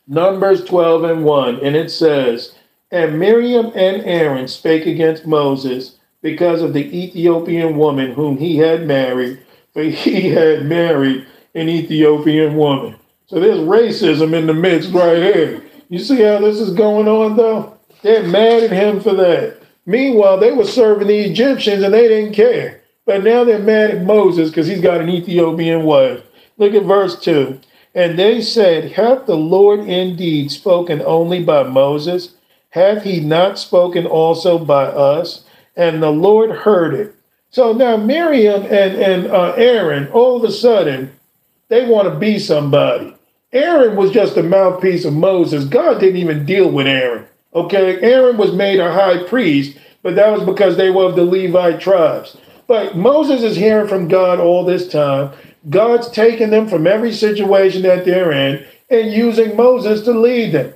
Numbers 0.07 0.63
12 0.63 1.03
and 1.03 1.25
1. 1.25 1.59
And 1.61 1.75
it 1.75 1.91
says, 1.91 2.55
And 2.91 3.19
Miriam 3.19 3.67
and 3.75 4.03
Aaron 4.03 4.47
spake 4.47 4.85
against 4.85 5.27
Moses 5.27 5.97
because 6.21 6.61
of 6.61 6.73
the 6.73 6.85
Ethiopian 6.97 7.77
woman 7.77 8.13
whom 8.13 8.37
he 8.37 8.57
had 8.57 8.87
married, 8.87 9.39
for 9.73 9.83
he 9.83 10.29
had 10.29 10.65
married 10.65 11.25
an 11.53 11.67
Ethiopian 11.69 12.55
woman. 12.55 12.95
So 13.27 13.41
there's 13.41 13.59
racism 13.59 14.33
in 14.33 14.47
the 14.47 14.53
midst 14.53 14.93
right 14.93 15.17
here. 15.17 15.61
You 15.89 15.99
see 15.99 16.21
how 16.21 16.39
this 16.39 16.61
is 16.61 16.73
going 16.73 17.09
on, 17.09 17.35
though? 17.35 17.77
They're 18.01 18.25
mad 18.25 18.63
at 18.63 18.71
him 18.71 19.01
for 19.01 19.13
that. 19.15 19.61
Meanwhile, 19.85 20.39
they 20.39 20.53
were 20.53 20.65
serving 20.65 21.07
the 21.07 21.19
Egyptians 21.19 21.83
and 21.83 21.93
they 21.93 22.07
didn't 22.07 22.33
care. 22.33 22.81
But 23.05 23.25
now 23.25 23.43
they're 23.43 23.59
mad 23.59 23.91
at 23.91 24.05
Moses 24.05 24.49
because 24.49 24.67
he's 24.67 24.81
got 24.81 25.01
an 25.01 25.09
Ethiopian 25.09 25.83
wife. 25.83 26.23
Look 26.57 26.73
at 26.73 26.83
verse 26.83 27.19
2. 27.19 27.59
And 27.93 28.17
they 28.17 28.41
said, 28.41 28.93
Hath 28.93 29.25
the 29.25 29.35
Lord 29.35 29.81
indeed 29.81 30.49
spoken 30.49 31.01
only 31.01 31.43
by 31.43 31.63
Moses? 31.63 32.35
Hath 32.69 33.03
he 33.03 33.19
not 33.19 33.59
spoken 33.59 34.05
also 34.05 34.57
by 34.57 34.85
us? 34.85 35.43
And 35.75 36.01
the 36.01 36.11
Lord 36.11 36.51
heard 36.51 36.93
it. 36.93 37.13
So 37.49 37.73
now 37.73 37.97
Miriam 37.97 38.63
and, 38.63 38.95
and 38.95 39.27
uh, 39.27 39.53
Aaron, 39.57 40.07
all 40.09 40.37
of 40.37 40.43
a 40.45 40.51
sudden, 40.51 41.11
they 41.67 41.85
want 41.89 42.07
to 42.07 42.17
be 42.17 42.39
somebody. 42.39 43.16
Aaron 43.57 43.95
was 43.95 44.11
just 44.11 44.37
a 44.37 44.43
mouthpiece 44.43 45.03
of 45.03 45.13
Moses. 45.13 45.65
God 45.65 45.99
didn't 45.99 46.21
even 46.21 46.45
deal 46.45 46.69
with 46.69 46.87
Aaron. 46.87 47.25
Okay, 47.53 47.99
Aaron 48.01 48.37
was 48.37 48.53
made 48.53 48.79
a 48.79 48.93
high 48.93 49.23
priest, 49.23 49.77
but 50.03 50.15
that 50.15 50.31
was 50.31 50.43
because 50.43 50.77
they 50.77 50.91
were 50.91 51.05
of 51.05 51.15
the 51.15 51.25
Levite 51.25 51.79
tribes. 51.79 52.37
But 52.67 52.95
Moses 52.95 53.41
is 53.41 53.57
hearing 53.57 53.87
from 53.87 54.07
God 54.07 54.39
all 54.39 54.63
this 54.63 54.87
time. 54.87 55.31
God's 55.69 56.09
taking 56.09 56.51
them 56.51 56.67
from 56.67 56.85
every 56.85 57.11
situation 57.11 57.81
that 57.81 58.05
they're 58.05 58.31
in 58.31 58.65
and 58.89 59.11
using 59.11 59.55
Moses 59.55 60.01
to 60.03 60.11
lead 60.11 60.51
them. 60.51 60.73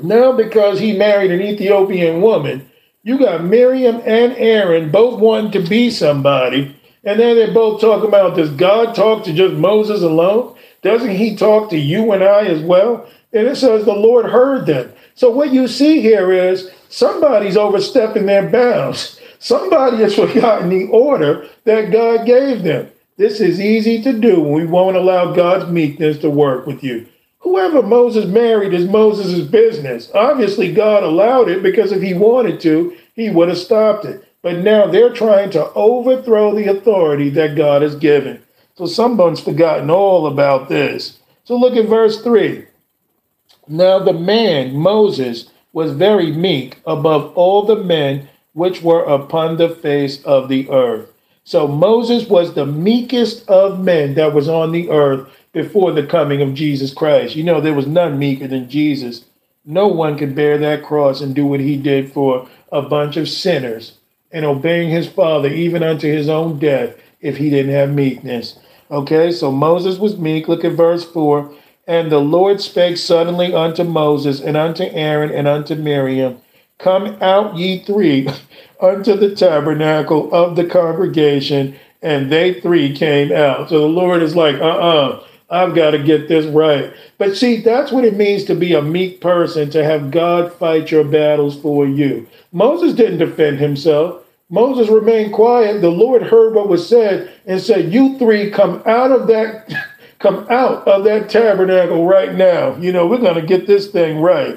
Now, 0.00 0.32
because 0.32 0.80
he 0.80 0.96
married 0.96 1.30
an 1.30 1.42
Ethiopian 1.42 2.22
woman, 2.22 2.70
you 3.02 3.18
got 3.18 3.44
Miriam 3.44 3.96
and 4.06 4.32
Aaron 4.36 4.90
both 4.90 5.20
wanting 5.20 5.52
to 5.52 5.68
be 5.68 5.90
somebody. 5.90 6.74
And 7.04 7.18
then 7.18 7.36
they're 7.36 7.52
both 7.52 7.80
talking 7.80 8.08
about 8.08 8.36
does 8.36 8.50
God 8.50 8.94
talk 8.94 9.24
to 9.24 9.32
just 9.32 9.54
Moses 9.54 10.02
alone? 10.02 10.56
Doesn't 10.82 11.16
he 11.16 11.36
talk 11.36 11.70
to 11.70 11.78
you 11.78 12.12
and 12.12 12.22
I 12.22 12.46
as 12.46 12.60
well? 12.62 13.08
And 13.32 13.46
it 13.46 13.56
says 13.56 13.84
the 13.84 13.94
Lord 13.94 14.26
heard 14.26 14.66
them. 14.66 14.92
So 15.14 15.30
what 15.30 15.52
you 15.52 15.68
see 15.68 16.00
here 16.00 16.32
is 16.32 16.70
somebody's 16.88 17.56
overstepping 17.56 18.26
their 18.26 18.48
bounds. 18.48 19.20
Somebody 19.38 19.98
has 19.98 20.14
forgotten 20.16 20.68
the 20.68 20.86
order 20.86 21.48
that 21.64 21.92
God 21.92 22.26
gave 22.26 22.62
them. 22.62 22.90
This 23.16 23.40
is 23.40 23.60
easy 23.60 24.02
to 24.02 24.12
do 24.12 24.40
when 24.40 24.52
we 24.52 24.66
won't 24.66 24.96
allow 24.96 25.32
God's 25.32 25.70
meekness 25.70 26.18
to 26.18 26.30
work 26.30 26.66
with 26.66 26.82
you. 26.82 27.06
Whoever 27.40 27.82
Moses 27.82 28.26
married 28.26 28.72
is 28.72 28.88
Moses' 28.88 29.46
business. 29.46 30.10
Obviously, 30.14 30.72
God 30.72 31.02
allowed 31.02 31.48
it 31.48 31.62
because 31.62 31.92
if 31.92 32.00
he 32.00 32.14
wanted 32.14 32.60
to, 32.60 32.96
he 33.14 33.30
would 33.30 33.48
have 33.48 33.58
stopped 33.58 34.04
it. 34.04 34.24
But 34.42 34.58
now 34.58 34.86
they're 34.86 35.12
trying 35.12 35.50
to 35.50 35.72
overthrow 35.74 36.54
the 36.54 36.70
authority 36.70 37.30
that 37.30 37.56
God 37.56 37.82
has 37.82 37.94
given. 37.94 38.42
So 38.82 38.88
someone's 38.88 39.38
forgotten 39.38 39.90
all 39.90 40.26
about 40.26 40.68
this. 40.68 41.20
So 41.44 41.56
look 41.56 41.76
at 41.76 41.88
verse 41.88 42.20
3. 42.20 42.66
Now 43.68 44.00
the 44.00 44.12
man, 44.12 44.74
Moses, 44.74 45.50
was 45.72 45.92
very 45.92 46.32
meek 46.32 46.80
above 46.84 47.32
all 47.36 47.62
the 47.62 47.76
men 47.76 48.28
which 48.54 48.82
were 48.82 49.04
upon 49.04 49.56
the 49.56 49.68
face 49.68 50.20
of 50.24 50.48
the 50.48 50.68
earth. 50.68 51.12
So 51.44 51.68
Moses 51.68 52.28
was 52.28 52.54
the 52.54 52.66
meekest 52.66 53.48
of 53.48 53.78
men 53.78 54.14
that 54.14 54.34
was 54.34 54.48
on 54.48 54.72
the 54.72 54.90
earth 54.90 55.28
before 55.52 55.92
the 55.92 56.04
coming 56.04 56.42
of 56.42 56.54
Jesus 56.54 56.92
Christ. 56.92 57.36
You 57.36 57.44
know, 57.44 57.60
there 57.60 57.74
was 57.74 57.86
none 57.86 58.18
meeker 58.18 58.48
than 58.48 58.68
Jesus. 58.68 59.24
No 59.64 59.86
one 59.86 60.18
could 60.18 60.34
bear 60.34 60.58
that 60.58 60.82
cross 60.82 61.20
and 61.20 61.36
do 61.36 61.46
what 61.46 61.60
he 61.60 61.76
did 61.76 62.12
for 62.12 62.48
a 62.72 62.82
bunch 62.82 63.16
of 63.16 63.28
sinners 63.28 63.92
and 64.32 64.44
obeying 64.44 64.90
his 64.90 65.06
father 65.06 65.50
even 65.50 65.84
unto 65.84 66.12
his 66.12 66.28
own 66.28 66.58
death 66.58 66.96
if 67.20 67.36
he 67.36 67.48
didn't 67.48 67.72
have 67.72 67.94
meekness. 67.94 68.58
Okay, 68.92 69.32
so 69.32 69.52
Moses 69.52 69.98
was 69.98 70.18
meek. 70.18 70.48
Look 70.48 70.64
at 70.66 70.74
verse 70.74 71.04
4. 71.04 71.52
And 71.88 72.12
the 72.12 72.20
Lord 72.20 72.60
spake 72.62 72.98
suddenly 72.98 73.54
unto 73.54 73.84
Moses 73.84 74.40
and 74.40 74.56
unto 74.56 74.84
Aaron 74.84 75.32
and 75.32 75.48
unto 75.48 75.76
Miriam, 75.76 76.40
Come 76.78 77.18
out 77.22 77.56
ye 77.56 77.80
three 77.84 78.28
unto 78.82 79.16
the 79.16 79.34
tabernacle 79.34 80.32
of 80.34 80.56
the 80.56 80.66
congregation. 80.66 81.76
And 82.02 82.32
they 82.32 82.60
three 82.60 82.94
came 82.96 83.32
out. 83.32 83.70
So 83.70 83.80
the 83.80 83.86
Lord 83.88 84.22
is 84.22 84.36
like, 84.36 84.56
uh 84.56 84.64
uh-uh, 84.66 85.08
uh, 85.08 85.24
I've 85.50 85.74
got 85.74 85.92
to 85.92 86.00
get 86.02 86.28
this 86.28 86.46
right. 86.46 86.94
But 87.18 87.36
see, 87.36 87.62
that's 87.62 87.92
what 87.92 88.06
it 88.06 88.16
means 88.16 88.44
to 88.46 88.56
be 88.56 88.74
a 88.74 88.82
meek 88.82 89.20
person, 89.22 89.70
to 89.70 89.84
have 89.84 90.12
God 90.12 90.52
fight 90.54 90.92
your 90.92 91.04
battles 91.04 91.58
for 91.60 91.86
you. 91.86 92.28
Moses 92.52 92.94
didn't 92.94 93.18
defend 93.18 93.58
himself. 93.60 94.21
Moses 94.52 94.90
remained 94.90 95.32
quiet. 95.32 95.80
The 95.80 95.88
Lord 95.88 96.22
heard 96.22 96.54
what 96.54 96.68
was 96.68 96.86
said 96.86 97.32
and 97.46 97.58
said, 97.58 97.90
You 97.90 98.18
three 98.18 98.50
come 98.50 98.82
out 98.84 99.10
of 99.10 99.26
that. 99.26 99.72
Come 100.18 100.46
out 100.50 100.86
of 100.86 101.02
that 101.02 101.28
tabernacle 101.28 102.06
right 102.06 102.32
now. 102.32 102.76
You 102.76 102.92
know, 102.92 103.08
we're 103.08 103.18
going 103.18 103.34
to 103.34 103.42
get 103.42 103.66
this 103.66 103.90
thing 103.90 104.20
right. 104.20 104.56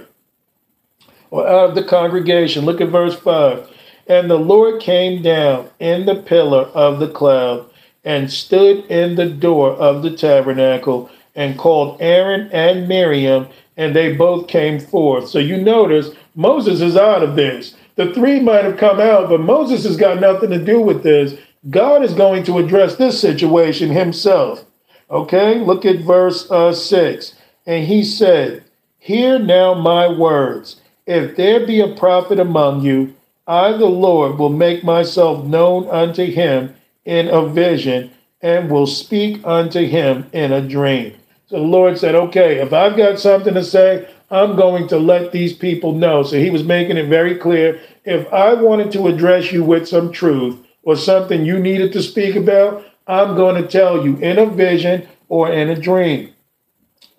Or 1.31 1.47
out 1.47 1.69
of 1.69 1.75
the 1.75 1.83
congregation. 1.83 2.65
Look 2.65 2.81
at 2.81 2.89
verse 2.89 3.15
5. 3.15 3.67
And 4.05 4.29
the 4.29 4.37
Lord 4.37 4.79
came 4.79 5.23
down 5.23 5.71
in 5.79 6.05
the 6.05 6.21
pillar 6.21 6.65
of 6.75 6.99
the 6.99 7.07
cloud 7.07 7.67
and 8.03 8.31
stood 8.31 8.85
in 8.91 9.15
the 9.15 9.27
door 9.27 9.71
of 9.71 10.03
the 10.03 10.15
tabernacle 10.15 11.09
and 11.33 11.57
called 11.57 11.99
Aaron 11.99 12.47
and 12.51 12.87
Miriam, 12.87 13.47
and 13.75 13.95
they 13.95 14.15
both 14.15 14.47
came 14.47 14.79
forth. 14.79 15.29
So 15.29 15.39
you 15.39 15.57
notice 15.57 16.11
Moses 16.35 16.79
is 16.79 16.95
out 16.95 17.23
of 17.23 17.35
this. 17.35 17.73
The 17.95 18.13
three 18.13 18.39
might 18.39 18.65
have 18.65 18.77
come 18.77 18.99
out, 18.99 19.29
but 19.29 19.39
Moses 19.41 19.85
has 19.85 19.97
got 19.97 20.19
nothing 20.19 20.49
to 20.49 20.63
do 20.63 20.81
with 20.81 21.03
this. 21.03 21.35
God 21.69 22.03
is 22.03 22.13
going 22.13 22.43
to 22.43 22.57
address 22.57 22.95
this 22.95 23.19
situation 23.19 23.89
himself. 23.89 24.65
Okay, 25.09 25.59
look 25.59 25.85
at 25.85 25.99
verse 25.99 26.49
uh, 26.51 26.73
6. 26.73 27.35
And 27.65 27.85
he 27.85 28.03
said, 28.03 28.63
Hear 28.99 29.39
now 29.39 29.73
my 29.73 30.07
words. 30.07 30.81
If 31.05 31.35
there 31.35 31.65
be 31.65 31.79
a 31.79 31.95
prophet 31.95 32.39
among 32.39 32.81
you, 32.81 33.15
I, 33.47 33.71
the 33.73 33.85
Lord, 33.85 34.39
will 34.39 34.49
make 34.49 34.83
myself 34.83 35.45
known 35.45 35.87
unto 35.89 36.25
him 36.25 36.75
in 37.05 37.27
a 37.27 37.47
vision 37.47 38.11
and 38.41 38.69
will 38.69 38.87
speak 38.87 39.41
unto 39.45 39.87
him 39.87 40.27
in 40.33 40.51
a 40.51 40.67
dream. 40.67 41.15
So 41.47 41.57
the 41.57 41.63
Lord 41.63 41.97
said, 41.97 42.15
Okay, 42.15 42.57
if 42.59 42.73
I've 42.73 42.97
got 42.97 43.19
something 43.19 43.53
to 43.53 43.63
say, 43.63 44.09
I'm 44.31 44.55
going 44.55 44.87
to 44.87 44.97
let 44.97 45.31
these 45.31 45.53
people 45.53 45.93
know. 45.93 46.23
So 46.23 46.37
he 46.37 46.49
was 46.49 46.63
making 46.63 46.97
it 46.97 47.07
very 47.07 47.35
clear. 47.35 47.79
If 48.03 48.31
I 48.33 48.53
wanted 48.53 48.91
to 48.93 49.07
address 49.07 49.51
you 49.51 49.63
with 49.63 49.87
some 49.87 50.11
truth 50.11 50.57
or 50.83 50.95
something 50.95 51.45
you 51.45 51.59
needed 51.59 51.93
to 51.93 52.01
speak 52.01 52.35
about, 52.35 52.85
I'm 53.07 53.35
going 53.35 53.61
to 53.61 53.67
tell 53.67 54.03
you 54.03 54.17
in 54.17 54.39
a 54.39 54.45
vision 54.47 55.07
or 55.29 55.51
in 55.51 55.69
a 55.69 55.79
dream. 55.79 56.33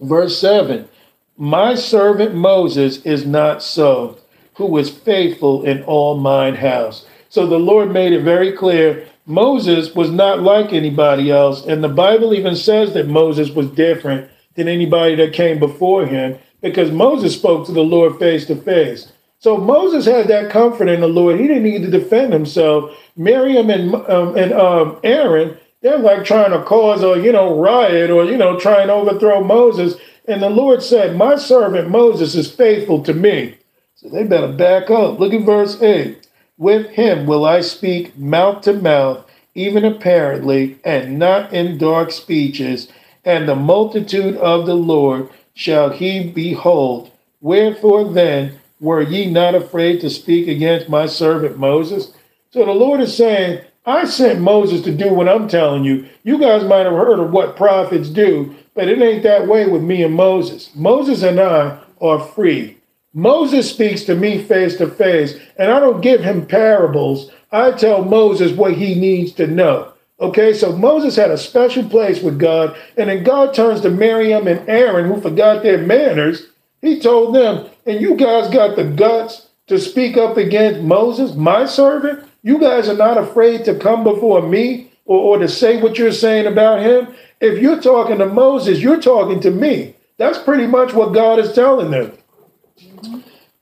Verse 0.00 0.38
7 0.38 0.88
My 1.36 1.74
servant 1.74 2.34
Moses 2.34 3.00
is 3.02 3.24
not 3.24 3.62
so, 3.62 4.18
who 4.54 4.76
is 4.78 4.90
faithful 4.90 5.64
in 5.64 5.82
all 5.84 6.18
mine 6.18 6.57
house. 6.57 7.07
So 7.28 7.46
the 7.46 7.59
Lord 7.59 7.92
made 7.92 8.12
it 8.12 8.22
very 8.22 8.52
clear 8.52 9.07
Moses 9.26 9.94
was 9.94 10.11
not 10.11 10.40
like 10.40 10.72
anybody 10.72 11.30
else. 11.30 11.66
And 11.66 11.82
the 11.82 11.88
Bible 11.88 12.32
even 12.32 12.54
says 12.54 12.94
that 12.94 13.09
Moses 13.09 13.50
was 13.50 13.68
different 13.70 14.30
than 14.54 14.68
anybody 14.68 15.16
that 15.16 15.32
came 15.32 15.59
before 15.59 16.07
him 16.07 16.38
because 16.71 16.91
Moses 16.91 17.35
spoke 17.35 17.67
to 17.67 17.73
the 17.73 17.83
Lord 17.83 18.19
face 18.19 18.47
to 18.47 18.57
face. 18.57 19.12
So 19.39 19.59
Moses 19.59 20.07
had 20.07 20.29
that 20.29 20.51
comfort 20.51 20.89
in 20.89 21.01
the 21.01 21.09
Lord. 21.09 21.39
He 21.39 21.47
didn't 21.47 21.62
need 21.62 21.83
to 21.83 21.91
defend 21.91 22.33
himself. 22.33 22.91
Miriam 23.17 23.71
and 23.71 23.95
um, 23.95 24.37
and 24.37 24.53
um, 24.53 24.99
Aaron 25.05 25.57
they're 25.87 25.99
like 25.99 26.25
trying 26.25 26.51
to 26.51 26.64
cause 26.64 27.03
a, 27.03 27.23
you 27.23 27.31
know, 27.31 27.59
riot 27.59 28.11
or, 28.11 28.25
you 28.25 28.37
know, 28.37 28.59
try 28.59 28.83
and 28.83 28.91
overthrow 28.91 29.43
Moses. 29.45 29.95
And 30.27 30.43
the 30.43 30.51
Lord 30.51 30.83
said, 30.83 31.17
My 31.17 31.37
servant 31.37 31.91
Moses 31.91 32.35
is 32.35 32.51
faithful 32.51 33.05
to 33.05 33.14
me. 33.14 33.57
So 33.95 34.09
they 34.09 34.25
better 34.25 34.53
back 34.53 34.91
up. 34.91 35.21
Look 35.21 35.33
at 35.33 35.47
verse 35.47 35.81
8. 35.81 36.27
With 36.59 36.89
him 36.91 37.27
will 37.27 37.45
I 37.45 37.61
speak 37.61 38.19
mouth 38.19 38.62
to 38.62 38.73
mouth, 38.73 39.25
even 39.55 39.85
apparently, 39.85 40.79
and 40.85 41.19
not 41.19 41.53
in 41.53 41.79
dark 41.79 42.11
speeches. 42.11 42.89
And 43.25 43.49
the 43.49 43.55
multitude 43.55 44.37
of 44.39 44.67
the 44.67 44.75
Lord 44.75 45.29
shall 45.57 45.90
he 45.90 46.30
behold. 46.30 47.11
Wherefore 47.40 48.12
then 48.12 48.61
were 48.78 49.02
ye 49.02 49.28
not 49.28 49.54
afraid 49.54 50.00
to 50.02 50.11
speak 50.11 50.46
against 50.46 50.88
my 50.88 51.07
servant 51.07 51.59
Moses? 51.59 52.12
So 52.50 52.64
the 52.64 52.72
Lord 52.72 53.00
is 53.00 53.16
saying, 53.16 53.62
I 53.86 54.04
sent 54.04 54.40
Moses 54.40 54.82
to 54.82 54.94
do 54.94 55.12
what 55.12 55.28
I'm 55.28 55.48
telling 55.48 55.84
you. 55.84 56.09
You 56.24 56.38
guys 56.38 56.64
might 56.64 56.84
have 56.84 56.92
heard 56.92 57.18
of 57.18 57.30
what 57.30 57.57
prophets 57.57 58.11
do, 58.11 58.54
but 58.74 58.88
it 58.88 59.00
ain't 59.00 59.22
that 59.22 59.48
way 59.48 59.66
with 59.66 59.82
me 59.82 60.02
and 60.02 60.14
Moses. 60.14 60.70
Moses 60.74 61.22
and 61.22 61.40
I 61.40 61.78
are 62.00 62.20
free. 62.20 62.76
Moses 63.14 63.70
speaks 63.70 64.02
to 64.04 64.14
me 64.14 64.42
face 64.42 64.76
to 64.76 64.88
face, 64.88 65.38
and 65.57 65.72
I 65.72 65.80
don't 65.80 66.02
give 66.02 66.22
him 66.22 66.46
parables. 66.46 67.30
I 67.50 67.70
tell 67.72 68.04
Moses 68.04 68.52
what 68.52 68.74
he 68.74 68.94
needs 68.94 69.32
to 69.32 69.46
know. 69.46 69.94
Okay, 70.19 70.55
so 70.55 70.75
Moses 70.75 71.17
had 71.17 71.31
a 71.31 71.37
special 71.37 71.87
place 71.89 72.23
with 72.23 72.39
God, 72.39 72.77
and 72.97 73.11
then 73.11 73.23
God 73.23 73.53
turns 73.53 73.83
to 73.83 73.91
Miriam 73.91 74.47
and 74.47 74.67
Aaron, 74.69 75.12
who 75.12 75.21
forgot 75.21 75.62
their 75.62 75.79
manners. 75.79 76.47
He 76.81 77.01
told 77.01 77.35
them, 77.35 77.69
and 77.85 78.01
you 78.01 78.17
guys 78.17 78.49
got 78.49 78.77
the 78.77 78.85
guts 78.85 79.49
to 79.67 79.79
speak 79.79 80.17
up 80.17 80.37
against 80.37 80.81
Moses, 80.81 81.35
my 81.35 81.67
servant? 81.67 82.27
You 82.43 82.59
guys 82.59 82.89
are 82.89 82.97
not 82.97 83.19
afraid 83.19 83.64
to 83.64 83.79
come 83.79 84.05
before 84.05 84.41
me 84.41 84.93
or, 85.05 85.37
or 85.37 85.39
to 85.39 85.49
say 85.49 85.83
what 85.83 85.99
you're 85.99 86.12
saying 86.12 86.47
about 86.47 86.81
him. 86.81 87.14
If 87.41 87.61
you're 87.61 87.81
talking 87.83 88.19
to 88.19 88.27
Moses, 88.27 88.81
you're 88.81 89.01
talking 89.01 89.41
to 89.41 89.51
me. 89.51 89.97
That's 90.17 90.39
pretty 90.39 90.67
much 90.67 90.95
what 90.95 91.12
God 91.12 91.39
is 91.39 91.53
telling 91.53 91.91
them. 91.91 92.17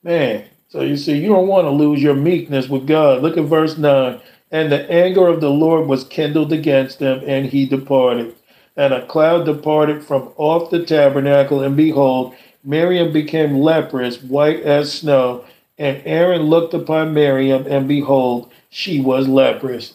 Man, 0.03 0.45
so 0.69 0.81
you 0.81 0.95
see, 0.95 1.17
you 1.17 1.27
don't 1.27 1.47
want 1.47 1.65
to 1.65 1.71
lose 1.71 2.01
your 2.01 2.15
meekness 2.15 2.69
with 2.69 2.87
God. 2.87 3.21
Look 3.21 3.37
at 3.37 3.45
verse 3.45 3.77
9. 3.77 4.21
And 4.51 4.71
the 4.71 4.89
anger 4.89 5.27
of 5.27 5.41
the 5.41 5.49
Lord 5.49 5.87
was 5.87 6.03
kindled 6.03 6.53
against 6.53 6.99
them, 6.99 7.21
and 7.25 7.47
he 7.47 7.65
departed. 7.65 8.35
And 8.77 8.93
a 8.93 9.05
cloud 9.05 9.45
departed 9.45 10.03
from 10.03 10.31
off 10.37 10.69
the 10.69 10.85
tabernacle, 10.85 11.61
and 11.61 11.75
behold, 11.75 12.35
Miriam 12.63 13.11
became 13.11 13.59
leprous, 13.59 14.21
white 14.21 14.61
as 14.61 14.91
snow. 14.91 15.45
And 15.77 16.01
Aaron 16.05 16.43
looked 16.43 16.73
upon 16.73 17.13
Miriam, 17.13 17.65
and 17.67 17.87
behold, 17.87 18.51
she 18.69 19.01
was 19.01 19.27
leprous. 19.27 19.93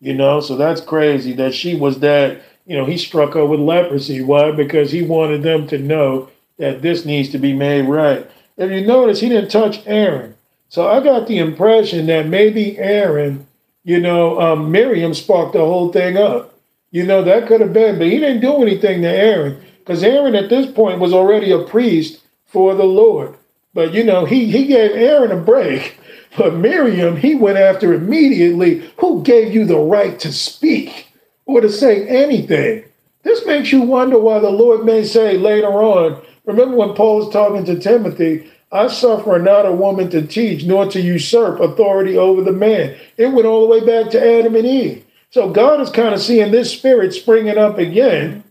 You 0.00 0.14
know, 0.14 0.40
so 0.40 0.56
that's 0.56 0.80
crazy 0.80 1.32
that 1.34 1.54
she 1.54 1.74
was 1.74 2.00
that, 2.00 2.42
you 2.66 2.76
know, 2.76 2.84
he 2.84 2.98
struck 2.98 3.34
her 3.34 3.46
with 3.46 3.60
leprosy. 3.60 4.20
Why? 4.20 4.50
Because 4.50 4.90
he 4.90 5.02
wanted 5.02 5.42
them 5.42 5.66
to 5.68 5.78
know 5.78 6.28
that 6.58 6.82
this 6.82 7.04
needs 7.04 7.28
to 7.30 7.38
be 7.38 7.52
made 7.52 7.82
right. 7.82 8.28
If 8.56 8.70
you 8.70 8.86
notice, 8.86 9.20
he 9.20 9.28
didn't 9.28 9.50
touch 9.50 9.82
Aaron. 9.86 10.34
So 10.68 10.88
I 10.88 11.02
got 11.02 11.26
the 11.26 11.38
impression 11.38 12.06
that 12.06 12.26
maybe 12.26 12.78
Aaron, 12.78 13.46
you 13.84 14.00
know, 14.00 14.40
um, 14.40 14.70
Miriam 14.70 15.14
sparked 15.14 15.54
the 15.54 15.60
whole 15.60 15.92
thing 15.92 16.16
up. 16.16 16.54
You 16.90 17.04
know, 17.04 17.24
that 17.24 17.46
could 17.46 17.60
have 17.60 17.72
been, 17.72 17.98
but 17.98 18.08
he 18.08 18.18
didn't 18.18 18.40
do 18.42 18.62
anything 18.62 19.02
to 19.02 19.08
Aaron 19.08 19.62
because 19.78 20.02
Aaron 20.02 20.34
at 20.34 20.50
this 20.50 20.70
point 20.70 21.00
was 21.00 21.12
already 21.12 21.50
a 21.50 21.62
priest 21.64 22.20
for 22.46 22.74
the 22.74 22.84
Lord. 22.84 23.34
But, 23.74 23.94
you 23.94 24.04
know, 24.04 24.26
he, 24.26 24.50
he 24.50 24.66
gave 24.66 24.90
Aaron 24.92 25.30
a 25.32 25.36
break 25.36 25.98
but 26.38 26.54
Miriam, 26.54 27.16
he 27.16 27.34
went 27.34 27.58
after 27.58 27.92
immediately. 27.92 28.90
Who 28.98 29.22
gave 29.22 29.52
you 29.52 29.64
the 29.64 29.78
right 29.78 30.18
to 30.20 30.32
speak 30.32 31.08
or 31.46 31.60
to 31.60 31.70
say 31.70 32.06
anything? 32.08 32.84
This 33.22 33.44
makes 33.46 33.70
you 33.70 33.82
wonder 33.82 34.18
why 34.18 34.38
the 34.38 34.50
Lord 34.50 34.84
may 34.84 35.04
say 35.04 35.38
later 35.38 35.68
on, 35.68 36.20
remember 36.44 36.76
when 36.76 36.94
Paul 36.94 37.18
was 37.18 37.32
talking 37.32 37.64
to 37.66 37.78
Timothy, 37.78 38.50
I 38.72 38.88
suffer 38.88 39.38
not 39.38 39.66
a 39.66 39.72
woman 39.72 40.08
to 40.10 40.26
teach, 40.26 40.64
nor 40.64 40.86
to 40.86 41.00
usurp 41.00 41.60
authority 41.60 42.16
over 42.16 42.42
the 42.42 42.52
man. 42.52 42.96
It 43.18 43.26
went 43.26 43.46
all 43.46 43.60
the 43.60 43.68
way 43.68 43.84
back 43.84 44.10
to 44.12 44.38
Adam 44.38 44.56
and 44.56 44.66
Eve. 44.66 45.04
So 45.30 45.50
God 45.50 45.80
is 45.80 45.90
kind 45.90 46.14
of 46.14 46.22
seeing 46.22 46.50
this 46.50 46.72
spirit 46.72 47.12
springing 47.12 47.58
up 47.58 47.76
again. 47.76 48.44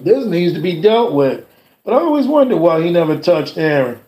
This 0.00 0.26
needs 0.26 0.54
to 0.54 0.60
be 0.60 0.80
dealt 0.80 1.12
with. 1.12 1.46
But 1.84 1.94
I 1.94 1.98
always 1.98 2.26
wonder 2.26 2.56
why 2.56 2.82
he 2.82 2.90
never 2.90 3.16
touched 3.16 3.56
Aaron. 3.56 4.00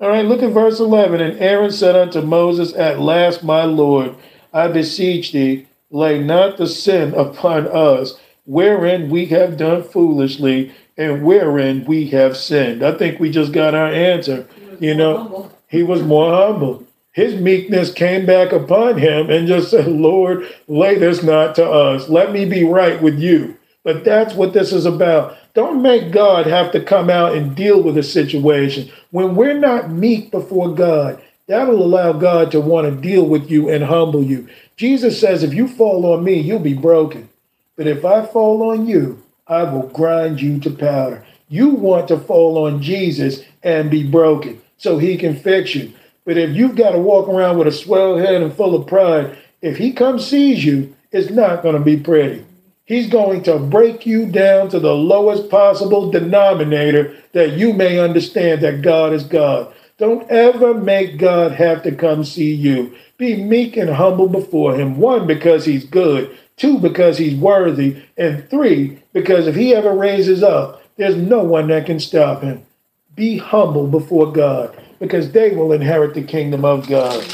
All 0.00 0.08
right, 0.08 0.26
look 0.26 0.42
at 0.42 0.50
verse 0.50 0.80
11. 0.80 1.20
And 1.20 1.38
Aaron 1.38 1.70
said 1.70 1.94
unto 1.94 2.20
Moses, 2.20 2.74
At 2.74 2.98
last, 2.98 3.44
my 3.44 3.62
Lord, 3.64 4.16
I 4.52 4.66
beseech 4.66 5.30
thee, 5.30 5.68
lay 5.90 6.20
not 6.20 6.56
the 6.56 6.66
sin 6.66 7.14
upon 7.14 7.68
us, 7.68 8.18
wherein 8.44 9.10
we 9.10 9.26
have 9.26 9.56
done 9.56 9.84
foolishly 9.84 10.72
and 10.96 11.22
wherein 11.22 11.84
we 11.84 12.08
have 12.08 12.36
sinned. 12.36 12.82
I 12.82 12.92
think 12.98 13.20
we 13.20 13.30
just 13.30 13.52
got 13.52 13.74
our 13.74 13.86
answer. 13.86 14.46
You 14.80 14.94
know, 14.94 15.16
Humble. 15.18 15.52
he 15.68 15.82
was 15.82 16.02
more 16.02 16.32
humble. 16.32 16.84
His 17.12 17.40
meekness 17.40 17.92
came 17.92 18.24
back 18.24 18.52
upon 18.52 18.98
him 18.98 19.28
and 19.30 19.46
just 19.46 19.70
said, 19.70 19.86
Lord, 19.86 20.48
lay 20.66 20.98
this 20.98 21.22
not 21.22 21.54
to 21.56 21.70
us. 21.70 22.08
Let 22.08 22.32
me 22.32 22.46
be 22.46 22.64
right 22.64 23.00
with 23.02 23.18
you. 23.18 23.58
But 23.84 24.04
that's 24.04 24.34
what 24.34 24.52
this 24.54 24.72
is 24.72 24.86
about. 24.86 25.36
Don't 25.54 25.82
make 25.82 26.12
God 26.12 26.46
have 26.46 26.72
to 26.72 26.82
come 26.82 27.10
out 27.10 27.34
and 27.36 27.54
deal 27.54 27.82
with 27.82 27.98
a 27.98 28.02
situation. 28.02 28.90
When 29.10 29.34
we're 29.34 29.58
not 29.58 29.90
meek 29.90 30.30
before 30.30 30.74
God, 30.74 31.20
that'll 31.46 31.82
allow 31.82 32.12
God 32.14 32.50
to 32.52 32.60
want 32.60 32.86
to 32.88 33.00
deal 33.00 33.26
with 33.26 33.50
you 33.50 33.68
and 33.68 33.84
humble 33.84 34.22
you. 34.22 34.48
Jesus 34.76 35.20
says, 35.20 35.42
if 35.42 35.52
you 35.52 35.68
fall 35.68 36.06
on 36.06 36.24
me, 36.24 36.40
you'll 36.40 36.60
be 36.60 36.74
broken. 36.74 37.28
But 37.76 37.86
if 37.86 38.04
I 38.04 38.24
fall 38.24 38.70
on 38.70 38.86
you, 38.86 39.22
I 39.46 39.64
will 39.64 39.88
grind 39.88 40.40
you 40.40 40.58
to 40.60 40.70
powder. 40.70 41.26
You 41.48 41.70
want 41.70 42.08
to 42.08 42.18
fall 42.18 42.64
on 42.66 42.80
Jesus 42.80 43.42
and 43.62 43.90
be 43.90 44.08
broken 44.08 44.60
so 44.76 44.98
he 44.98 45.16
can 45.16 45.36
fix 45.36 45.74
you. 45.74 45.92
But 46.24 46.38
if 46.38 46.54
you've 46.54 46.76
got 46.76 46.92
to 46.92 46.98
walk 46.98 47.28
around 47.28 47.58
with 47.58 47.68
a 47.68 47.72
swell 47.72 48.16
head 48.16 48.42
and 48.42 48.52
full 48.52 48.74
of 48.74 48.86
pride, 48.86 49.36
if 49.60 49.76
he 49.76 49.92
comes 49.92 50.26
sees 50.26 50.64
you, 50.64 50.94
it's 51.10 51.30
not 51.30 51.62
going 51.62 51.76
to 51.76 51.80
be 51.80 51.96
pretty. 51.96 52.44
He's 52.84 53.08
going 53.08 53.42
to 53.44 53.58
break 53.58 54.06
you 54.06 54.26
down 54.26 54.68
to 54.70 54.80
the 54.80 54.94
lowest 54.94 55.48
possible 55.48 56.10
denominator 56.10 57.16
that 57.32 57.52
you 57.52 57.72
may 57.72 57.98
understand 57.98 58.60
that 58.62 58.82
God 58.82 59.12
is 59.12 59.24
God. 59.24 59.72
Don't 59.98 60.28
ever 60.30 60.74
make 60.74 61.18
God 61.18 61.52
have 61.52 61.82
to 61.84 61.94
come 61.94 62.24
see 62.24 62.52
you. 62.52 62.94
Be 63.18 63.42
meek 63.42 63.76
and 63.76 63.90
humble 63.90 64.28
before 64.28 64.74
him. 64.74 64.98
One, 64.98 65.26
because 65.26 65.64
he's 65.64 65.84
good. 65.84 66.36
Two, 66.56 66.78
because 66.78 67.18
he's 67.18 67.36
worthy. 67.36 68.02
And 68.16 68.48
three, 68.50 69.00
because 69.12 69.46
if 69.46 69.54
he 69.54 69.74
ever 69.74 69.94
raises 69.94 70.42
up, 70.42 70.82
there's 70.96 71.16
no 71.16 71.44
one 71.44 71.68
that 71.68 71.86
can 71.86 72.00
stop 72.00 72.42
him. 72.42 72.66
Be 73.14 73.38
humble 73.38 73.86
before 73.86 74.32
God 74.32 74.76
because 74.98 75.32
they 75.32 75.50
will 75.54 75.72
inherit 75.72 76.14
the 76.14 76.22
kingdom 76.22 76.64
of 76.64 76.88
God. 76.88 77.24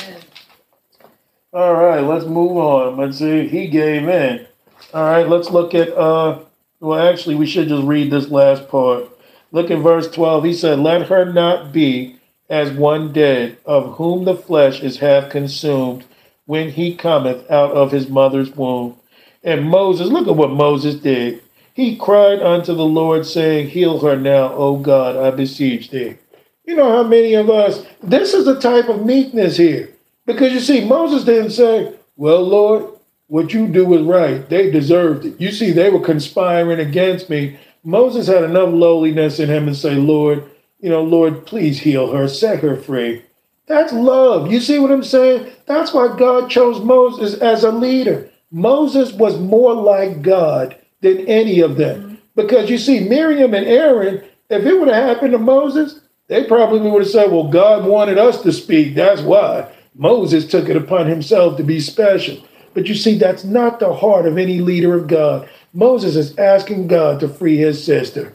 All 1.53 1.75
right, 1.75 2.01
let's 2.01 2.25
move 2.25 2.57
on. 2.57 2.97
Let's 2.97 3.19
see. 3.19 3.49
He 3.49 3.69
gave 3.69 4.09
in. 4.09 4.47
All 4.93 5.05
right, 5.05 5.29
let's 5.29 5.51
look 5.51 5.75
at 5.75 5.89
uh 5.91 6.41
well 6.81 7.09
actually 7.09 7.35
we 7.35 7.47
should 7.47 7.69
just 7.69 7.85
read 7.85 8.11
this 8.11 8.29
last 8.29 8.69
part. 8.69 9.09
Look 9.51 9.71
at 9.71 9.79
verse 9.79 10.11
12. 10.11 10.45
He 10.45 10.53
said, 10.55 10.79
Let 10.79 11.09
her 11.09 11.33
not 11.33 11.73
be 11.73 12.17
as 12.51 12.71
one 12.73 13.13
dead, 13.13 13.59
of 13.65 13.97
whom 13.97 14.25
the 14.25 14.35
flesh 14.35 14.83
is 14.83 14.99
half 14.99 15.31
consumed, 15.31 16.05
when 16.47 16.71
he 16.71 16.95
cometh 16.95 17.51
out 17.51 17.73
of 17.73 17.93
his 17.93 18.09
mother's 18.09 18.51
womb. 18.51 18.97
And 19.43 19.69
Moses, 19.69 20.09
look 20.09 20.27
at 20.27 20.37
what 20.37 20.51
Moses 20.51 20.97
did. 20.97 21.43
He 21.79 21.95
cried 21.95 22.43
unto 22.43 22.75
the 22.75 22.85
Lord, 22.85 23.25
saying, 23.25 23.69
Heal 23.69 24.01
her 24.01 24.17
now, 24.17 24.53
O 24.53 24.79
God, 24.79 25.17
I 25.17 25.31
beseech 25.31 25.91
thee. 25.91 26.17
You 26.65 26.75
know 26.75 26.91
how 26.91 27.05
many 27.05 27.35
of 27.35 27.49
us, 27.49 27.87
this 28.03 28.35
is 28.35 28.49
a 28.49 28.59
type 28.59 28.89
of 28.89 29.07
meekness 29.07 29.57
here. 29.57 29.95
Because 30.27 30.53
you 30.53 30.59
see, 30.59 30.85
Moses 30.85 31.23
didn't 31.23 31.53
say, 31.53 31.95
Well, 32.17 32.43
Lord, 32.43 32.95
what 33.29 33.55
you 33.55 33.69
do 33.69 33.95
is 33.95 34.03
right. 34.03 34.49
They 34.49 34.73
deserved 34.73 35.25
it. 35.25 35.41
You 35.41 35.53
see, 35.53 35.71
they 35.71 35.89
were 35.89 36.01
conspiring 36.01 36.81
against 36.81 37.31
me. 37.31 37.57
Moses 37.85 38.27
had 38.27 38.43
enough 38.43 38.75
lowliness 38.75 39.39
in 39.39 39.49
him 39.49 39.69
and 39.69 39.77
say, 39.77 39.95
Lord, 39.95 40.51
you 40.81 40.91
know, 40.91 41.05
Lord, 41.05 41.47
please 41.47 41.79
heal 41.79 42.11
her, 42.13 42.27
set 42.27 42.59
her 42.59 42.75
free. 42.75 43.23
That's 43.69 43.93
love. 43.93 44.51
You 44.51 44.59
see 44.59 44.81
what 44.81 44.91
I'm 44.91 45.05
saying? 45.05 45.53
That's 45.67 45.95
why 45.95 46.17
God 46.19 46.51
chose 46.51 46.81
Moses 46.81 47.35
as 47.35 47.63
a 47.63 47.71
leader. 47.71 48.29
Moses 48.51 49.13
was 49.13 49.39
more 49.39 49.75
like 49.77 50.23
God 50.23 50.75
than 51.01 51.27
any 51.27 51.61
of 51.61 51.77
them. 51.77 52.03
Mm-hmm. 52.03 52.15
Because 52.35 52.71
you 52.71 52.79
see, 52.79 53.01
Miriam 53.01 53.55
and 53.55 53.67
Aaron, 53.67 54.23
if 54.49 54.65
it 54.65 54.79
would 54.79 54.89
have 54.89 55.17
happened 55.17 55.33
to 55.33 55.39
Moses, 55.39 56.01
they 56.29 56.45
probably 56.45 56.81
would 56.81 57.03
have 57.03 57.11
said, 57.11 57.33
Well, 57.33 57.49
God 57.49 57.85
wanted 57.85 58.19
us 58.19 58.43
to 58.43 58.53
speak. 58.53 58.95
That's 58.95 59.23
why. 59.23 59.73
Moses 59.95 60.47
took 60.47 60.69
it 60.69 60.77
upon 60.77 61.09
himself 61.09 61.57
to 61.57 61.65
be 61.65 61.81
special. 61.81 62.39
But 62.75 62.87
you 62.87 62.95
see, 62.95 63.19
that's 63.19 63.45
not 63.45 63.81
the 63.81 63.95
heart 63.95 64.27
of 64.27 64.39
any 64.39 64.61
leader 64.61 64.95
of 64.95 65.09
God. 65.09 65.49
Moses 65.73 66.15
is 66.15 66.39
asking 66.39 66.87
God 66.87 67.19
to 67.21 67.29
free 67.29 67.57
his 67.57 67.83
sister. 67.83 68.35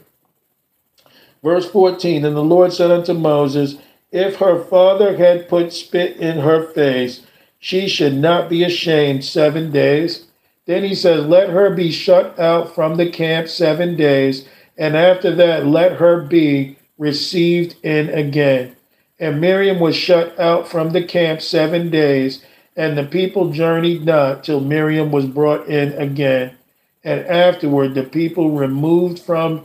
Verse 1.42 1.70
14 1.70 2.24
And 2.24 2.36
the 2.36 2.42
Lord 2.42 2.72
said 2.72 2.90
unto 2.90 3.14
Moses, 3.14 3.76
If 4.12 4.36
her 4.36 4.62
father 4.64 5.16
had 5.16 5.48
put 5.48 5.72
spit 5.72 6.16
in 6.18 6.40
her 6.40 6.66
face, 6.72 7.24
she 7.58 7.88
should 7.88 8.14
not 8.14 8.50
be 8.50 8.62
ashamed 8.62 9.24
seven 9.24 9.70
days. 9.70 10.26
Then 10.66 10.84
he 10.84 10.94
says, 10.94 11.26
Let 11.26 11.50
her 11.50 11.74
be 11.74 11.90
shut 11.90 12.38
out 12.38 12.74
from 12.74 12.96
the 12.96 13.10
camp 13.10 13.48
seven 13.48 13.96
days, 13.96 14.46
and 14.76 14.96
after 14.96 15.34
that, 15.34 15.66
let 15.66 15.92
her 15.92 16.22
be 16.22 16.76
received 16.98 17.76
in 17.84 18.08
again. 18.08 18.76
And 19.18 19.40
Miriam 19.40 19.78
was 19.78 19.96
shut 19.96 20.38
out 20.38 20.68
from 20.68 20.92
the 20.92 21.04
camp 21.04 21.40
seven 21.40 21.90
days, 21.90 22.44
and 22.76 22.96
the 22.96 23.04
people 23.04 23.50
journeyed 23.50 24.04
not 24.04 24.44
till 24.44 24.60
Miriam 24.60 25.12
was 25.12 25.26
brought 25.26 25.68
in 25.68 25.92
again. 25.92 26.56
And 27.04 27.20
afterward, 27.26 27.94
the 27.94 28.02
people 28.02 28.50
removed 28.50 29.18
from 29.18 29.64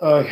uh, 0.00 0.22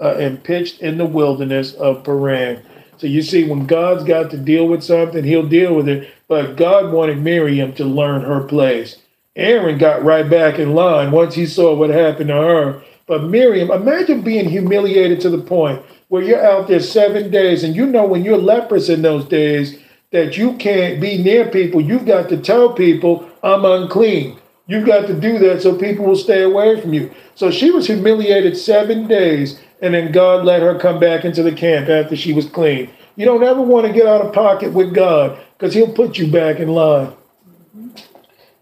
uh, 0.00 0.16
and 0.18 0.42
pitched 0.42 0.80
in 0.80 0.98
the 0.98 1.06
wilderness 1.06 1.74
of 1.74 2.02
Paran. 2.02 2.62
So 2.96 3.06
you 3.06 3.22
see, 3.22 3.44
when 3.48 3.66
God's 3.66 4.04
got 4.04 4.30
to 4.30 4.38
deal 4.38 4.66
with 4.66 4.82
something, 4.82 5.24
he'll 5.24 5.48
deal 5.48 5.74
with 5.74 5.88
it. 5.88 6.13
But 6.28 6.56
God 6.56 6.92
wanted 6.92 7.22
Miriam 7.22 7.72
to 7.74 7.84
learn 7.84 8.22
her 8.22 8.42
place. 8.42 8.96
Aaron 9.36 9.78
got 9.78 10.04
right 10.04 10.28
back 10.28 10.58
in 10.58 10.74
line 10.74 11.10
once 11.10 11.34
he 11.34 11.46
saw 11.46 11.74
what 11.74 11.90
happened 11.90 12.28
to 12.28 12.34
her. 12.34 12.82
But 13.06 13.24
Miriam, 13.24 13.70
imagine 13.70 14.22
being 14.22 14.48
humiliated 14.48 15.20
to 15.20 15.30
the 15.30 15.38
point 15.38 15.82
where 16.08 16.22
you're 16.22 16.44
out 16.44 16.68
there 16.68 16.80
seven 16.80 17.30
days 17.30 17.64
and 17.64 17.74
you 17.74 17.86
know 17.86 18.06
when 18.06 18.24
you're 18.24 18.38
leprous 18.38 18.88
in 18.88 19.02
those 19.02 19.26
days 19.26 19.78
that 20.12 20.38
you 20.38 20.54
can't 20.54 21.00
be 21.00 21.22
near 21.22 21.50
people. 21.50 21.80
You've 21.80 22.06
got 22.06 22.28
to 22.28 22.36
tell 22.36 22.72
people, 22.72 23.28
I'm 23.42 23.64
unclean. 23.64 24.38
You've 24.66 24.86
got 24.86 25.06
to 25.08 25.20
do 25.20 25.38
that 25.40 25.60
so 25.60 25.76
people 25.76 26.06
will 26.06 26.16
stay 26.16 26.42
away 26.42 26.80
from 26.80 26.94
you. 26.94 27.12
So 27.34 27.50
she 27.50 27.70
was 27.70 27.88
humiliated 27.88 28.56
seven 28.56 29.08
days, 29.08 29.60
and 29.82 29.92
then 29.92 30.12
God 30.12 30.44
let 30.44 30.62
her 30.62 30.78
come 30.78 31.00
back 31.00 31.24
into 31.24 31.42
the 31.42 31.52
camp 31.52 31.88
after 31.88 32.16
she 32.16 32.32
was 32.32 32.48
clean. 32.48 32.88
You 33.16 33.26
don't 33.26 33.42
ever 33.42 33.60
want 33.60 33.86
to 33.86 33.92
get 33.92 34.06
out 34.06 34.24
of 34.24 34.32
pocket 34.32 34.72
with 34.72 34.94
God 34.94 35.38
because 35.64 35.74
He'll 35.74 35.94
put 35.94 36.18
you 36.18 36.30
back 36.30 36.60
in 36.60 36.68
line. 36.68 37.14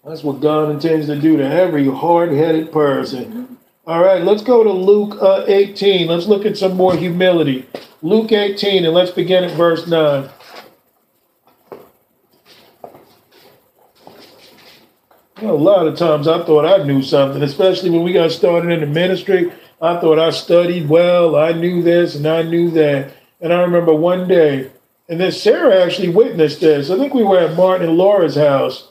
That's 0.04 0.22
what 0.22 0.40
God 0.40 0.70
intends 0.70 1.08
to 1.08 1.18
do 1.18 1.36
to 1.36 1.44
every 1.44 1.90
hard 1.90 2.30
headed 2.30 2.70
person. 2.70 3.58
All 3.88 4.00
right, 4.00 4.22
let's 4.22 4.42
go 4.42 4.62
to 4.62 4.70
Luke 4.70 5.20
uh, 5.20 5.42
18. 5.48 6.06
Let's 6.06 6.26
look 6.26 6.46
at 6.46 6.56
some 6.56 6.76
more 6.76 6.94
humility. 6.94 7.66
Luke 8.02 8.30
18, 8.30 8.84
and 8.84 8.94
let's 8.94 9.10
begin 9.10 9.42
at 9.42 9.56
verse 9.56 9.88
9. 9.88 10.30
You 15.40 15.50
a 15.50 15.54
lot 15.54 15.88
of 15.88 15.98
times 15.98 16.28
I 16.28 16.44
thought 16.44 16.64
I 16.64 16.84
knew 16.84 17.02
something, 17.02 17.42
especially 17.42 17.90
when 17.90 18.04
we 18.04 18.12
got 18.12 18.30
started 18.30 18.70
in 18.70 18.78
the 18.78 18.86
ministry. 18.86 19.50
I 19.80 19.98
thought 19.98 20.20
I 20.20 20.30
studied 20.30 20.88
well, 20.88 21.34
I 21.34 21.50
knew 21.50 21.82
this 21.82 22.14
and 22.14 22.28
I 22.28 22.42
knew 22.42 22.70
that. 22.70 23.12
And 23.40 23.52
I 23.52 23.62
remember 23.62 23.92
one 23.92 24.28
day, 24.28 24.70
and 25.12 25.20
then 25.20 25.30
Sarah 25.30 25.84
actually 25.84 26.08
witnessed 26.08 26.62
this. 26.62 26.88
I 26.88 26.96
think 26.96 27.12
we 27.12 27.22
were 27.22 27.38
at 27.38 27.54
Martin 27.54 27.86
and 27.86 27.98
Laura's 27.98 28.34
house, 28.34 28.88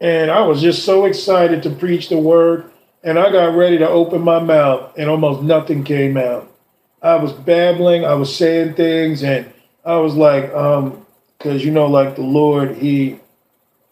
and 0.00 0.28
I 0.28 0.40
was 0.40 0.60
just 0.60 0.84
so 0.84 1.04
excited 1.04 1.62
to 1.62 1.70
preach 1.70 2.08
the 2.08 2.18
word. 2.18 2.68
And 3.04 3.16
I 3.16 3.30
got 3.30 3.54
ready 3.54 3.78
to 3.78 3.88
open 3.88 4.22
my 4.22 4.40
mouth, 4.40 4.92
and 4.98 5.08
almost 5.08 5.42
nothing 5.42 5.84
came 5.84 6.16
out. 6.16 6.52
I 7.00 7.14
was 7.14 7.32
babbling, 7.32 8.04
I 8.04 8.14
was 8.14 8.34
saying 8.34 8.74
things, 8.74 9.22
and 9.22 9.52
I 9.84 9.98
was 9.98 10.16
like, 10.16 10.52
um, 10.52 11.06
because 11.38 11.64
you 11.64 11.70
know, 11.70 11.86
like 11.86 12.16
the 12.16 12.22
Lord, 12.22 12.76
He, 12.78 13.20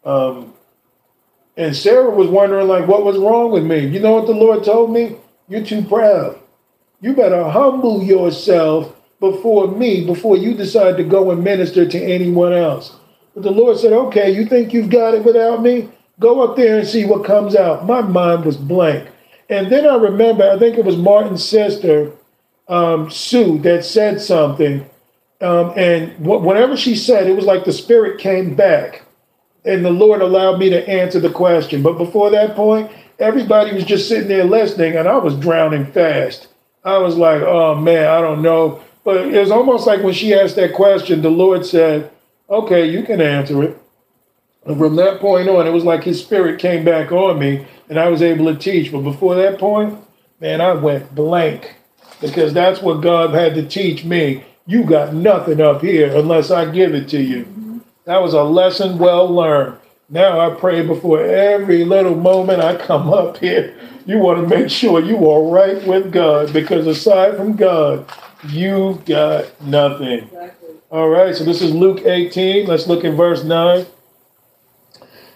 um, 0.05 0.53
and 1.57 1.77
Sarah 1.77 2.11
was 2.11 2.27
wondering, 2.27 2.67
like, 2.67 2.89
what 2.89 3.05
was 3.05 3.17
wrong 3.17 3.53
with 3.53 3.65
me? 3.65 3.87
You 3.87 4.01
know 4.01 4.15
what 4.15 4.27
the 4.27 4.35
Lord 4.35 4.65
told 4.65 4.91
me? 4.91 5.19
You're 5.47 5.65
too 5.65 5.83
proud. 5.83 6.37
You 7.01 7.15
better 7.15 7.49
humble 7.49 8.03
yourself 8.03 8.97
before 9.21 9.69
me 9.69 10.05
before 10.05 10.37
you 10.37 10.55
decide 10.55 10.97
to 10.97 11.05
go 11.05 11.31
and 11.31 11.45
minister 11.45 11.87
to 11.87 12.03
anyone 12.03 12.53
else. 12.53 12.97
But 13.35 13.45
the 13.45 13.51
Lord 13.51 13.79
said, 13.79 13.93
okay, 13.93 14.31
you 14.31 14.47
think 14.47 14.73
you've 14.73 14.91
got 14.91 15.15
it 15.15 15.25
without 15.25 15.63
me? 15.63 15.89
Go 16.19 16.43
up 16.43 16.57
there 16.57 16.79
and 16.79 16.89
see 16.89 17.05
what 17.05 17.25
comes 17.25 17.55
out. 17.55 17.87
My 17.87 18.01
mind 18.01 18.45
was 18.45 18.57
blank. 18.57 19.09
And 19.49 19.71
then 19.71 19.87
I 19.87 19.97
remember, 19.97 20.51
I 20.51 20.59
think 20.59 20.77
it 20.77 20.85
was 20.85 20.97
Martin's 20.97 21.45
sister, 21.45 22.13
um, 22.69 23.11
Sue, 23.11 23.59
that 23.61 23.85
said 23.85 24.21
something. 24.21 24.89
Um, 25.41 25.73
and 25.77 26.13
wh- 26.19 26.45
whenever 26.45 26.77
she 26.77 26.95
said, 26.97 27.27
it 27.27 27.37
was 27.37 27.47
like 27.47 27.65
the 27.65 27.73
spirit 27.73 28.21
came 28.21 28.55
back 28.55 29.05
and 29.65 29.85
the 29.85 29.91
Lord 29.91 30.23
allowed 30.23 30.59
me 30.59 30.71
to 30.71 30.89
answer 30.89 31.21
the 31.21 31.31
question. 31.31 31.83
But 31.83 31.99
before 31.99 32.31
that 32.31 32.55
point, 32.55 32.91
everybody 33.19 33.75
was 33.75 33.85
just 33.85 34.09
sitting 34.09 34.29
there 34.29 34.45
listening, 34.45 34.97
and 34.97 35.09
I 35.09 35.17
was 35.19 35.37
drowning 35.37 35.87
fast. 35.87 36.49
I 36.85 36.99
was 36.99 37.17
like, 37.17 37.43
oh 37.43 37.75
man, 37.75 38.09
I 38.09 38.21
don't 38.21 38.43
know. 38.43 38.83
But 39.05 39.29
it 39.29 39.41
was 39.41 39.51
almost 39.51 39.87
like 39.87 40.03
when 40.03 40.15
she 40.15 40.35
asked 40.35 40.57
that 40.57 40.75
question, 40.75 41.23
the 41.23 41.31
Lord 41.31 41.65
said, 41.65 42.11
okay, 42.49 42.87
you 42.91 43.03
can 43.03 43.21
answer 43.21 43.63
it. 43.63 43.79
And 44.67 44.79
from 44.79 44.97
that 44.97 45.21
point 45.21 45.49
on, 45.49 45.67
it 45.67 45.71
was 45.71 45.85
like 45.85 46.05
his 46.05 46.23
spirit 46.23 46.61
came 46.61 46.85
back 46.85 47.13
on 47.13 47.39
me 47.39 47.67
and 47.89 47.99
I 47.99 48.09
was 48.09 48.23
able 48.23 48.47
to 48.53 48.59
teach. 48.59 48.93
But 48.93 49.01
before 49.01 49.35
that 49.37 49.59
point, 49.59 49.99
man, 50.41 50.61
I 50.61 50.73
went 50.73 51.15
blank 51.15 51.77
because 52.21 52.53
that's 52.53 52.83
what 52.83 53.01
God 53.01 53.35
had 53.35 53.55
to 53.55 53.67
teach 53.67 54.05
me. 54.05 54.45
You 54.67 54.85
got 54.85 55.15
nothing 55.15 55.61
up 55.61 55.81
here 55.81 56.15
unless 56.15 56.51
I 56.51 56.71
give 56.71 56.95
it 56.95 57.09
to 57.09 57.21
you. 57.21 57.83
That 58.05 58.23
was 58.23 58.35
a 58.35 58.43
lesson 58.43 58.99
well 58.99 59.29
learned. 59.29 59.79
Now 60.09 60.41
I 60.41 60.55
pray 60.55 60.85
before 60.85 61.23
every 61.23 61.85
little 61.85 62.17
moment 62.17 62.61
I 62.61 62.77
come 62.77 63.13
up 63.13 63.39
here. 63.39 63.77
You 64.07 64.19
want 64.19 64.41
to 64.41 64.57
make 64.57 64.69
sure 64.71 65.01
you 65.01 65.29
are 65.31 65.43
right 65.43 65.85
with 65.87 66.13
God 66.13 66.53
because 66.53 66.87
aside 66.87 67.37
from 67.37 67.55
God, 67.57 68.11
you've 68.49 69.05
got 69.05 69.61
nothing. 69.63 70.25
Exactly. 70.25 70.69
All 70.91 71.09
right, 71.09 71.35
so 71.35 71.45
this 71.45 71.63
is 71.63 71.73
Luke 71.73 72.01
18. 72.05 72.67
Let's 72.67 72.87
look 72.87 73.05
in 73.05 73.15
verse 73.15 73.45
9. 73.45 73.87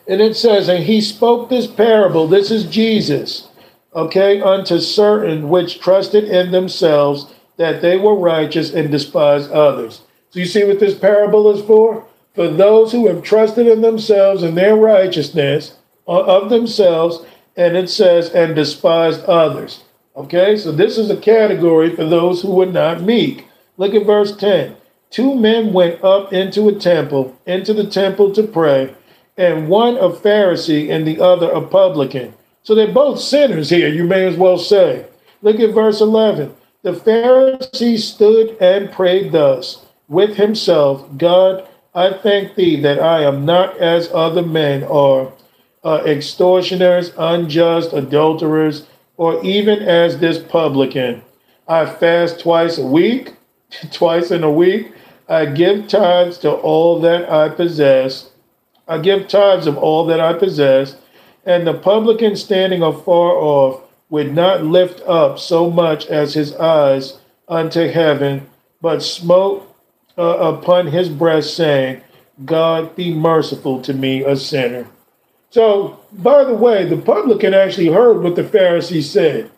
And 0.09 0.20
it 0.20 0.36
says, 0.36 0.68
And 0.68 0.85
he 0.85 1.01
spoke 1.01 1.48
this 1.48 1.66
parable, 1.66 2.26
this 2.26 2.51
is 2.51 2.64
Jesus, 2.64 3.48
okay, 3.94 4.40
unto 4.40 4.78
certain 4.81 5.48
which 5.48 5.81
trusted 5.81 6.24
in 6.24 6.51
themselves 6.51 7.32
that 7.56 7.81
they 7.81 7.97
were 7.97 8.16
righteous 8.16 8.72
and 8.72 8.90
despised 8.90 9.51
others. 9.52 10.02
So 10.31 10.40
you 10.40 10.47
see 10.47 10.64
what 10.64 10.81
this 10.81 10.98
parable 10.98 11.51
is 11.52 11.64
for? 11.64 12.05
For 12.35 12.48
those 12.48 12.90
who 12.90 13.06
have 13.06 13.22
trusted 13.22 13.68
in 13.68 13.81
themselves 13.81 14.43
and 14.43 14.56
their 14.56 14.74
righteousness 14.74 15.76
uh, 16.09 16.24
of 16.24 16.51
themselves, 16.51 17.24
and 17.56 17.76
it 17.76 17.89
says, 17.89 18.31
and 18.31 18.56
despised 18.56 19.22
others. 19.26 19.84
Okay, 20.16 20.56
so 20.56 20.70
this 20.70 20.96
is 20.96 21.10
a 21.10 21.16
category 21.16 21.94
for 21.94 22.04
those 22.04 22.40
who 22.40 22.52
were 22.52 22.66
not 22.66 23.02
meek. 23.02 23.46
Look 23.76 23.94
at 23.94 24.06
verse 24.06 24.36
10. 24.36 24.76
Two 25.10 25.34
men 25.34 25.72
went 25.72 26.02
up 26.04 26.32
into 26.32 26.68
a 26.68 26.74
temple, 26.74 27.36
into 27.46 27.74
the 27.74 27.86
temple 27.86 28.32
to 28.32 28.44
pray, 28.44 28.94
and 29.36 29.68
one 29.68 29.96
a 29.96 30.10
Pharisee 30.10 30.88
and 30.88 31.04
the 31.04 31.20
other 31.20 31.50
a 31.50 31.60
publican. 31.60 32.32
So 32.62 32.74
they're 32.74 32.92
both 32.92 33.18
sinners 33.20 33.70
here, 33.70 33.88
you 33.88 34.04
may 34.04 34.24
as 34.24 34.36
well 34.36 34.56
say. 34.56 35.06
Look 35.42 35.58
at 35.58 35.74
verse 35.74 36.00
11. 36.00 36.54
The 36.82 36.92
Pharisee 36.92 37.98
stood 37.98 38.56
and 38.60 38.92
prayed 38.92 39.32
thus 39.32 39.84
with 40.08 40.36
himself 40.36 41.06
God, 41.16 41.66
I 41.94 42.12
thank 42.12 42.54
thee 42.54 42.80
that 42.80 43.00
I 43.00 43.22
am 43.22 43.44
not 43.44 43.76
as 43.78 44.10
other 44.12 44.42
men 44.42 44.84
are, 44.84 45.32
uh, 45.82 46.02
extortioners, 46.06 47.12
unjust, 47.18 47.92
adulterers, 47.92 48.86
or 49.16 49.42
even 49.44 49.80
as 49.82 50.18
this 50.18 50.38
publican. 50.38 51.22
I 51.68 51.86
fast 51.86 52.40
twice 52.40 52.78
a 52.78 52.86
week, 52.86 53.34
twice 53.92 54.30
in 54.30 54.42
a 54.42 54.50
week. 54.50 54.92
I 55.28 55.46
give 55.46 55.88
tithes 55.88 56.38
to 56.38 56.50
all 56.50 57.00
that 57.00 57.30
I 57.30 57.48
possess. 57.48 58.30
I 58.86 58.98
give 58.98 59.28
tithes 59.28 59.66
of 59.66 59.78
all 59.78 60.04
that 60.06 60.20
I 60.20 60.34
possess. 60.34 60.96
And 61.46 61.66
the 61.66 61.74
publican 61.74 62.36
standing 62.36 62.82
afar 62.82 63.32
off 63.32 63.80
would 64.10 64.34
not 64.34 64.64
lift 64.64 65.00
up 65.06 65.38
so 65.38 65.70
much 65.70 66.06
as 66.06 66.34
his 66.34 66.54
eyes 66.56 67.18
unto 67.48 67.88
heaven, 67.88 68.46
but 68.80 69.02
smote 69.02 69.74
uh, 70.16 70.22
upon 70.22 70.86
his 70.86 71.08
breast, 71.08 71.56
saying, 71.56 72.02
God 72.44 72.94
be 72.96 73.14
merciful 73.14 73.80
to 73.82 73.94
me, 73.94 74.22
a 74.22 74.36
sinner. 74.36 74.86
So, 75.55 76.01
by 76.10 76.43
the 76.43 76.55
way, 76.55 76.85
the 76.85 76.97
publican 76.97 77.55
actually 77.55 77.86
heard 77.86 78.24
what 78.24 78.35
the 78.35 78.43
Pharisee 78.43 79.05
said. 79.05 79.52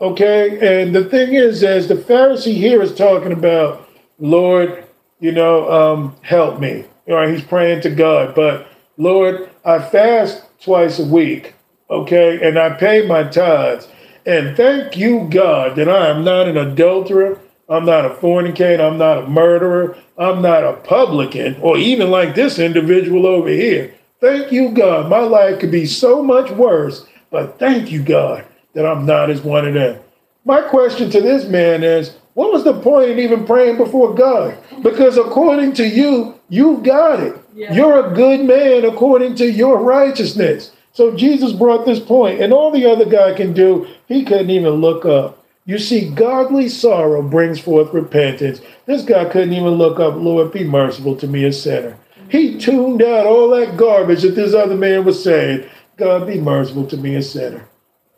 Okay, 0.00 0.80
and 0.80 0.94
the 0.94 1.04
thing 1.04 1.34
is, 1.34 1.62
as 1.62 1.88
the 1.88 1.94
Pharisee 1.94 2.54
here 2.54 2.80
is 2.80 2.94
talking 2.94 3.32
about, 3.32 3.86
Lord, 4.18 4.86
you 5.20 5.32
know, 5.32 5.70
um, 5.70 6.16
help 6.22 6.58
me. 6.58 6.86
All 7.06 7.16
right, 7.16 7.28
he's 7.28 7.44
praying 7.44 7.82
to 7.82 7.90
God, 7.90 8.34
but 8.34 8.66
Lord, 8.96 9.50
I 9.62 9.78
fast 9.80 10.42
twice 10.58 10.98
a 10.98 11.04
week, 11.04 11.52
okay, 11.90 12.40
and 12.42 12.58
I 12.58 12.70
pay 12.70 13.06
my 13.06 13.24
tithes. 13.24 13.88
And 14.24 14.56
thank 14.56 14.96
you, 14.96 15.28
God, 15.30 15.76
that 15.76 15.90
I 15.90 16.08
am 16.08 16.24
not 16.24 16.48
an 16.48 16.56
adulterer, 16.56 17.38
I'm 17.68 17.84
not 17.84 18.06
a 18.06 18.14
fornicator, 18.14 18.82
I'm 18.82 18.96
not 18.96 19.24
a 19.24 19.28
murderer, 19.28 19.98
I'm 20.16 20.40
not 20.40 20.64
a 20.64 20.78
publican, 20.78 21.56
or 21.60 21.76
even 21.76 22.10
like 22.10 22.34
this 22.34 22.58
individual 22.58 23.26
over 23.26 23.50
here. 23.50 23.95
Thank 24.20 24.50
you, 24.52 24.70
God. 24.70 25.10
My 25.10 25.20
life 25.20 25.60
could 25.60 25.70
be 25.70 25.86
so 25.86 26.22
much 26.22 26.50
worse, 26.52 27.06
but 27.30 27.58
thank 27.58 27.90
you, 27.90 28.02
God, 28.02 28.46
that 28.72 28.86
I'm 28.86 29.04
not 29.04 29.30
as 29.30 29.42
one 29.42 29.66
of 29.66 29.74
them. 29.74 30.00
My 30.44 30.62
question 30.62 31.10
to 31.10 31.20
this 31.20 31.44
man 31.46 31.82
is 31.82 32.16
what 32.34 32.52
was 32.52 32.64
the 32.64 32.80
point 32.80 33.10
in 33.10 33.18
even 33.18 33.46
praying 33.46 33.76
before 33.76 34.14
God? 34.14 34.56
Because 34.82 35.18
according 35.18 35.72
to 35.74 35.86
you, 35.86 36.38
you've 36.48 36.82
got 36.82 37.20
it. 37.20 37.36
Yeah. 37.54 37.74
You're 37.74 38.06
a 38.06 38.14
good 38.14 38.44
man 38.44 38.84
according 38.84 39.34
to 39.36 39.50
your 39.50 39.82
righteousness. 39.82 40.72
So 40.92 41.14
Jesus 41.14 41.52
brought 41.52 41.84
this 41.84 42.00
point, 42.00 42.40
and 42.40 42.52
all 42.52 42.70
the 42.70 42.86
other 42.86 43.04
guy 43.04 43.34
can 43.34 43.52
do, 43.52 43.86
he 44.06 44.24
couldn't 44.24 44.50
even 44.50 44.74
look 44.74 45.04
up. 45.04 45.44
You 45.66 45.78
see, 45.78 46.08
godly 46.08 46.68
sorrow 46.68 47.22
brings 47.22 47.58
forth 47.58 47.92
repentance. 47.92 48.60
This 48.86 49.02
guy 49.02 49.24
couldn't 49.24 49.52
even 49.52 49.72
look 49.72 49.98
up, 49.98 50.14
Lord, 50.14 50.52
be 50.52 50.64
merciful 50.64 51.16
to 51.16 51.26
me, 51.26 51.44
a 51.44 51.52
sinner. 51.52 51.98
He 52.28 52.58
tuned 52.58 53.02
out 53.02 53.26
all 53.26 53.50
that 53.50 53.76
garbage 53.76 54.22
that 54.22 54.34
this 54.34 54.54
other 54.54 54.76
man 54.76 55.04
was 55.04 55.22
saying. 55.22 55.68
God, 55.96 56.26
be 56.26 56.40
merciful 56.40 56.86
to 56.88 56.96
me, 56.96 57.14
a 57.14 57.22
sinner. 57.22 57.68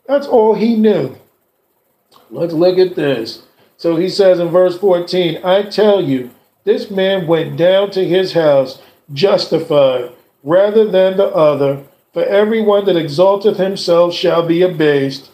That's 0.07 0.27
all 0.27 0.55
he 0.55 0.75
knew. 0.75 1.15
Let's 2.29 2.53
look 2.53 2.77
at 2.77 2.95
this. 2.95 3.43
So 3.77 3.95
he 3.95 4.09
says 4.09 4.39
in 4.39 4.49
verse 4.49 4.77
14, 4.77 5.43
I 5.43 5.63
tell 5.63 6.03
you, 6.03 6.31
this 6.65 6.91
man 6.91 7.27
went 7.27 7.57
down 7.57 7.91
to 7.91 8.05
his 8.05 8.33
house 8.33 8.81
justified 9.13 10.11
rather 10.43 10.89
than 10.89 11.17
the 11.17 11.27
other. 11.27 11.83
For 12.13 12.23
everyone 12.23 12.85
that 12.85 12.97
exalteth 12.97 13.57
himself 13.57 14.13
shall 14.13 14.45
be 14.45 14.61
abased, 14.63 15.31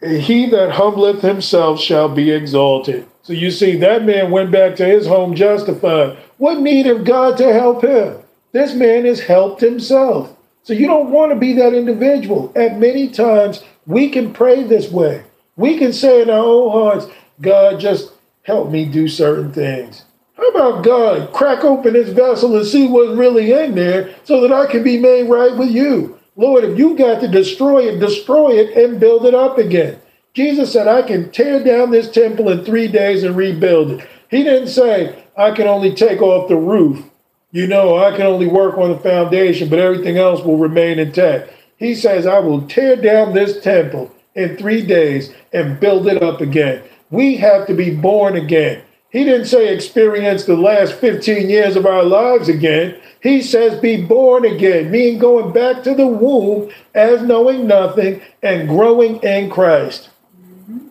and 0.00 0.22
he 0.22 0.46
that 0.46 0.72
humbleth 0.72 1.20
himself 1.20 1.80
shall 1.80 2.08
be 2.08 2.30
exalted. 2.30 3.06
So 3.22 3.32
you 3.32 3.50
see, 3.50 3.76
that 3.76 4.04
man 4.04 4.30
went 4.30 4.50
back 4.50 4.74
to 4.76 4.84
his 4.84 5.06
home 5.06 5.34
justified. 5.34 6.18
What 6.42 6.58
need 6.58 6.88
of 6.88 7.04
God 7.04 7.36
to 7.36 7.52
help 7.52 7.84
him? 7.84 8.16
This 8.50 8.74
man 8.74 9.04
has 9.04 9.20
helped 9.20 9.60
himself. 9.60 10.36
So 10.64 10.72
you 10.72 10.88
don't 10.88 11.12
want 11.12 11.30
to 11.30 11.38
be 11.38 11.52
that 11.52 11.72
individual. 11.72 12.52
At 12.56 12.80
many 12.80 13.10
times, 13.10 13.62
we 13.86 14.08
can 14.08 14.32
pray 14.32 14.64
this 14.64 14.90
way. 14.90 15.22
We 15.54 15.78
can 15.78 15.92
say 15.92 16.20
in 16.20 16.28
our 16.28 16.44
own 16.44 16.72
hearts, 16.72 17.06
God, 17.40 17.78
just 17.78 18.10
help 18.42 18.72
me 18.72 18.86
do 18.86 19.06
certain 19.06 19.52
things. 19.52 20.04
How 20.36 20.48
about 20.48 20.82
God 20.82 21.32
crack 21.32 21.62
open 21.62 21.92
this 21.92 22.08
vessel 22.08 22.56
and 22.56 22.66
see 22.66 22.88
what's 22.88 23.16
really 23.16 23.52
in 23.52 23.76
there 23.76 24.12
so 24.24 24.40
that 24.40 24.52
I 24.52 24.66
can 24.66 24.82
be 24.82 24.98
made 24.98 25.30
right 25.30 25.56
with 25.56 25.70
you? 25.70 26.18
Lord, 26.34 26.64
if 26.64 26.76
you 26.76 26.96
got 26.96 27.20
to 27.20 27.28
destroy 27.28 27.82
it, 27.88 28.00
destroy 28.00 28.58
it 28.58 28.76
and 28.76 28.98
build 28.98 29.26
it 29.26 29.34
up 29.36 29.58
again. 29.58 30.00
Jesus 30.34 30.72
said, 30.72 30.88
I 30.88 31.02
can 31.02 31.30
tear 31.30 31.62
down 31.62 31.92
this 31.92 32.10
temple 32.10 32.48
in 32.48 32.64
three 32.64 32.88
days 32.88 33.22
and 33.22 33.36
rebuild 33.36 33.92
it. 33.92 34.08
He 34.32 34.42
didn't 34.42 34.68
say, 34.68 35.26
I 35.36 35.50
can 35.50 35.66
only 35.66 35.94
take 35.94 36.22
off 36.22 36.48
the 36.48 36.56
roof. 36.56 37.04
You 37.50 37.66
know, 37.66 37.98
I 37.98 38.12
can 38.12 38.22
only 38.22 38.46
work 38.46 38.78
on 38.78 38.90
the 38.90 38.98
foundation, 38.98 39.68
but 39.68 39.78
everything 39.78 40.16
else 40.16 40.42
will 40.42 40.56
remain 40.56 40.98
intact. 40.98 41.52
He 41.76 41.94
says, 41.94 42.26
I 42.26 42.38
will 42.38 42.66
tear 42.66 42.96
down 42.96 43.34
this 43.34 43.62
temple 43.62 44.10
in 44.34 44.56
three 44.56 44.86
days 44.86 45.34
and 45.52 45.78
build 45.78 46.06
it 46.06 46.22
up 46.22 46.40
again. 46.40 46.82
We 47.10 47.36
have 47.36 47.66
to 47.66 47.74
be 47.74 47.94
born 47.94 48.34
again. 48.34 48.82
He 49.10 49.24
didn't 49.24 49.48
say 49.48 49.68
experience 49.68 50.46
the 50.46 50.56
last 50.56 50.94
15 50.94 51.50
years 51.50 51.76
of 51.76 51.84
our 51.84 52.02
lives 52.02 52.48
again. 52.48 52.98
He 53.22 53.42
says 53.42 53.78
be 53.82 54.02
born 54.02 54.46
again, 54.46 54.90
meaning 54.90 55.18
going 55.18 55.52
back 55.52 55.82
to 55.82 55.94
the 55.94 56.06
womb 56.06 56.72
as 56.94 57.20
knowing 57.20 57.66
nothing 57.66 58.22
and 58.42 58.66
growing 58.66 59.16
in 59.22 59.50
Christ. 59.50 60.08
Mm-hmm. 60.40 60.88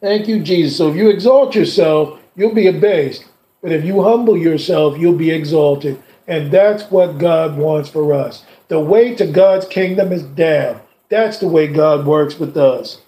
Thank 0.00 0.28
you, 0.28 0.40
Jesus. 0.40 0.78
So 0.78 0.88
if 0.90 0.94
you 0.94 1.10
exalt 1.10 1.56
yourself, 1.56 2.19
you'll 2.36 2.54
be 2.54 2.66
abased. 2.66 3.24
But 3.62 3.72
if 3.72 3.84
you 3.84 4.02
humble 4.02 4.36
yourself, 4.36 4.98
you'll 4.98 5.16
be 5.16 5.30
exalted. 5.30 6.02
And 6.26 6.50
that's 6.50 6.84
what 6.90 7.18
God 7.18 7.56
wants 7.56 7.88
for 7.88 8.12
us. 8.12 8.44
The 8.68 8.80
way 8.80 9.14
to 9.16 9.26
God's 9.26 9.66
kingdom 9.66 10.12
is 10.12 10.22
down. 10.22 10.80
That's 11.08 11.38
the 11.38 11.48
way 11.48 11.66
God 11.66 12.06
works 12.06 12.38
with 12.38 12.56
us. 12.56 13.00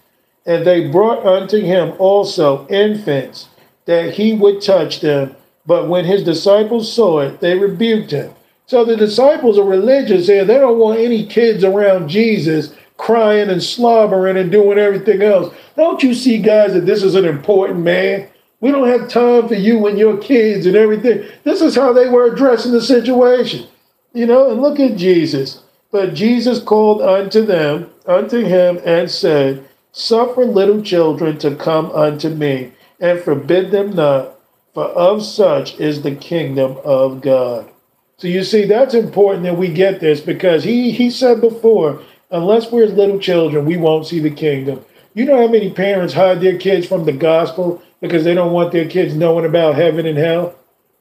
And 0.45 0.67
they 0.67 0.89
brought 0.89 1.25
unto 1.25 1.61
him 1.61 1.95
also 1.99 2.67
infants, 2.69 3.49
that 3.85 4.15
he 4.15 4.35
would 4.35 4.61
touch 4.61 5.01
them. 5.01 5.37
But 5.65 5.89
when 5.89 6.05
his 6.05 6.25
disciples 6.25 6.93
saw 6.93 7.21
it, 7.21 7.41
they 7.41 7.57
rebuked 7.57 8.11
him. 8.11 8.35
So 8.67 8.85
the 8.85 8.97
disciples 8.97 9.59
are 9.59 9.65
religious 9.65 10.27
here. 10.27 10.45
They 10.45 10.59
don't 10.59 10.79
want 10.79 10.99
any 10.99 11.27
kids 11.27 11.63
around 11.63 12.09
Jesus 12.09 12.75
crying 12.97 13.51
and 13.51 13.63
slobbering 13.63 14.37
and 14.37 14.51
doing 14.51 14.79
everything 14.79 15.23
else. 15.23 15.55
Don't 15.77 16.03
you 16.03 16.15
see, 16.15 16.39
guys, 16.39 16.73
that 16.75 16.87
this 16.87 17.03
is 17.03 17.15
an 17.15 17.25
important 17.25 17.81
man? 17.81 18.29
We 18.63 18.71
don't 18.71 18.89
have 18.89 19.09
time 19.09 19.49
for 19.49 19.57
you 19.57 19.85
and 19.89 19.99
your 19.99 20.17
kids 20.17 20.67
and 20.67 20.77
everything. 20.77 21.29
This 21.43 21.61
is 21.61 21.75
how 21.75 21.93
they 21.93 22.09
were 22.09 22.33
addressing 22.33 22.71
the 22.71 22.81
situation. 22.81 23.67
You 24.15 24.25
know, 24.27 24.53
and 24.53 24.63
look 24.63 24.79
at 24.79 24.97
Jesus. 24.97 25.65
But 25.91 26.15
Jesus 26.15 26.63
called 26.63 27.03
unto 27.03 27.45
them, 27.45 27.91
unto 28.07 28.45
him, 28.45 28.79
and 28.85 29.11
said, 29.11 29.69
Suffer 29.91 30.45
little 30.45 30.81
children 30.81 31.39
to 31.39 31.57
come 31.57 31.91
unto 31.91 32.29
me, 32.29 32.73
and 33.01 33.21
forbid 33.21 33.73
them 33.73 33.97
not, 33.97 34.39
for 34.73 34.85
of 34.85 35.25
such 35.25 35.79
is 35.81 36.03
the 36.03 36.15
kingdom 36.15 36.79
of 36.85 37.21
God. 37.21 37.69
So 38.17 38.29
you 38.29 38.45
see, 38.45 38.65
that's 38.65 38.95
important 38.95 39.43
that 39.43 39.59
we 39.59 39.69
get 39.69 39.99
this 39.99 40.21
because 40.21 40.63
he 40.63 40.93
he 40.93 41.11
said 41.11 41.41
before, 41.41 42.01
unless 42.31 42.71
we're 42.71 42.87
little 42.87 43.19
children, 43.19 43.65
we 43.65 43.77
won't 43.77 44.07
see 44.07 44.21
the 44.21 44.31
kingdom. 44.31 44.85
You 45.15 45.25
know 45.25 45.37
how 45.37 45.49
many 45.49 45.71
parents 45.73 46.15
hide 46.15 46.41
their 46.41 46.57
kids 46.57 46.87
from 46.87 47.05
the 47.05 47.13
gospel 47.13 47.83
because 48.03 48.25
they 48.25 48.35
don't 48.35 48.53
want 48.53 48.73
their 48.73 48.87
kids 48.87 49.15
knowing 49.15 49.47
about 49.47 49.77
heaven 49.77 50.05
and 50.05 50.19
hell? 50.19 50.55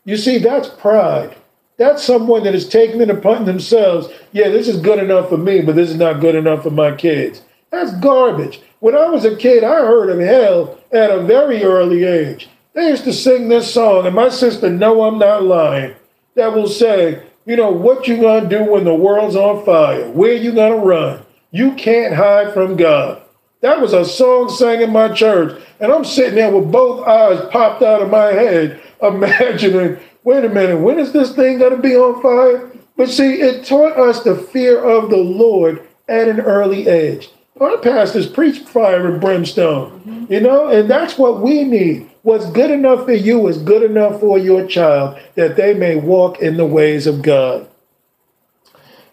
You 0.06 0.16
see, 0.16 0.38
that's 0.38 0.70
pride. 0.70 1.36
That's 1.78 2.04
someone 2.04 2.44
that 2.44 2.56
is 2.56 2.70
taking 2.70 3.02
it 3.02 3.10
upon 3.10 3.46
themselves. 3.46 4.08
Yeah, 4.32 4.50
this 4.50 4.68
is 4.68 4.80
good 4.80 5.00
enough 5.00 5.30
for 5.30 5.38
me, 5.38 5.62
but 5.62 5.76
this 5.76 5.90
is 5.90 5.98
not 5.98 6.22
good 6.22 6.36
enough 6.36 6.64
for 6.64 6.70
my 6.70 6.96
kids. 6.96 7.42
That's 7.72 7.92
garbage. 7.96 8.62
When 8.80 8.96
I 8.96 9.08
was 9.08 9.26
a 9.26 9.36
kid, 9.36 9.64
I 9.64 9.86
heard 9.86 10.10
of 10.10 10.20
hell 10.20 10.80
at 10.92 11.10
a 11.10 11.24
very 11.24 11.64
early 11.64 12.04
age. 12.04 12.50
They 12.74 12.90
used 12.90 13.04
to 13.06 13.14
sing 13.14 13.50
this 13.50 13.74
song, 13.74 14.06
and 14.06 14.16
my 14.16 14.30
sister, 14.30 14.70
no, 14.70 15.04
I'm 15.04 15.18
not 15.18 15.44
lying, 15.44 15.96
that 16.36 16.54
will 16.54 16.68
say, 16.68 17.24
you 17.46 17.56
know, 17.56 17.72
what 17.72 18.08
you 18.08 18.18
gonna 18.18 18.48
do 18.48 18.64
when 18.64 18.84
the 18.84 18.94
world's 18.94 19.36
on 19.36 19.66
fire? 19.66 20.10
Where 20.10 20.34
you 20.34 20.54
gonna 20.54 20.78
run? 20.78 21.26
You 21.52 21.74
can't 21.74 22.14
hide 22.14 22.54
from 22.54 22.78
God. 22.78 23.21
That 23.62 23.80
was 23.80 23.94
a 23.94 24.04
song 24.04 24.50
sang 24.50 24.82
in 24.82 24.92
my 24.92 25.14
church, 25.14 25.62
and 25.80 25.92
I'm 25.92 26.04
sitting 26.04 26.36
there 26.36 26.52
with 26.52 26.72
both 26.72 27.08
eyes 27.08 27.48
popped 27.52 27.84
out 27.84 28.02
of 28.02 28.10
my 28.10 28.34
head, 28.34 28.82
imagining, 29.02 30.00
wait 30.24 30.44
a 30.44 30.50
minute, 30.50 30.80
when 30.80 31.00
is 31.00 31.12
this 31.12 31.36
thing 31.36 31.60
gonna 31.60 31.78
be 31.78 31.96
on 31.96 32.22
fire? 32.22 32.72
But 32.98 33.10
see, 33.10 33.40
it 33.40 33.66
taught 33.66 33.98
us 33.98 34.24
the 34.24 34.36
fear 34.36 34.84
of 34.84 35.10
the 35.10 35.18
Lord 35.18 35.88
at 36.08 36.28
an 36.28 36.40
early 36.42 36.88
age. 36.88 37.30
Our 37.60 37.78
pastors 37.78 38.28
preach 38.28 38.60
fire 38.60 39.08
and 39.08 39.22
brimstone, 39.22 40.26
you 40.30 40.40
know, 40.42 40.68
and 40.68 40.90
that's 40.90 41.18
what 41.18 41.42
we 41.42 41.64
need. 41.64 42.10
What's 42.24 42.50
good 42.50 42.72
enough 42.72 43.06
for 43.06 43.14
you 43.14 43.48
is 43.48 43.60
good 43.60 43.84
enough 43.84 44.20
for 44.20 44.40
your 44.40 44.66
child 44.66 45.20
that 45.36 45.56
they 45.56 45.74
may 45.76 45.96
walk 45.96 46.40
in 46.40 46.58
the 46.58 46.66
ways 46.66 47.06
of 47.06 47.22
God. 47.22 47.68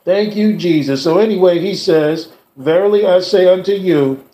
Thank 0.05 0.37
you, 0.37 0.57
Jesus. 0.57 1.03
So, 1.03 1.19
anyway, 1.19 1.59
he 1.59 1.75
says, 1.75 2.33
Verily 2.57 3.07
I 3.07 3.21
say 3.21 3.47
unto 3.47 3.73
you, 3.73 4.25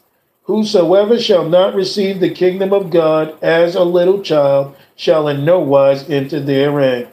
whosoever 0.44 1.18
shall 1.18 1.48
not 1.48 1.74
receive 1.74 2.20
the 2.20 2.30
kingdom 2.30 2.72
of 2.72 2.90
God 2.90 3.36
as 3.42 3.74
a 3.74 3.84
little 3.84 4.22
child 4.22 4.76
shall 4.96 5.28
in 5.28 5.44
no 5.44 5.58
wise 5.58 6.08
enter 6.08 6.40
therein. 6.40 7.08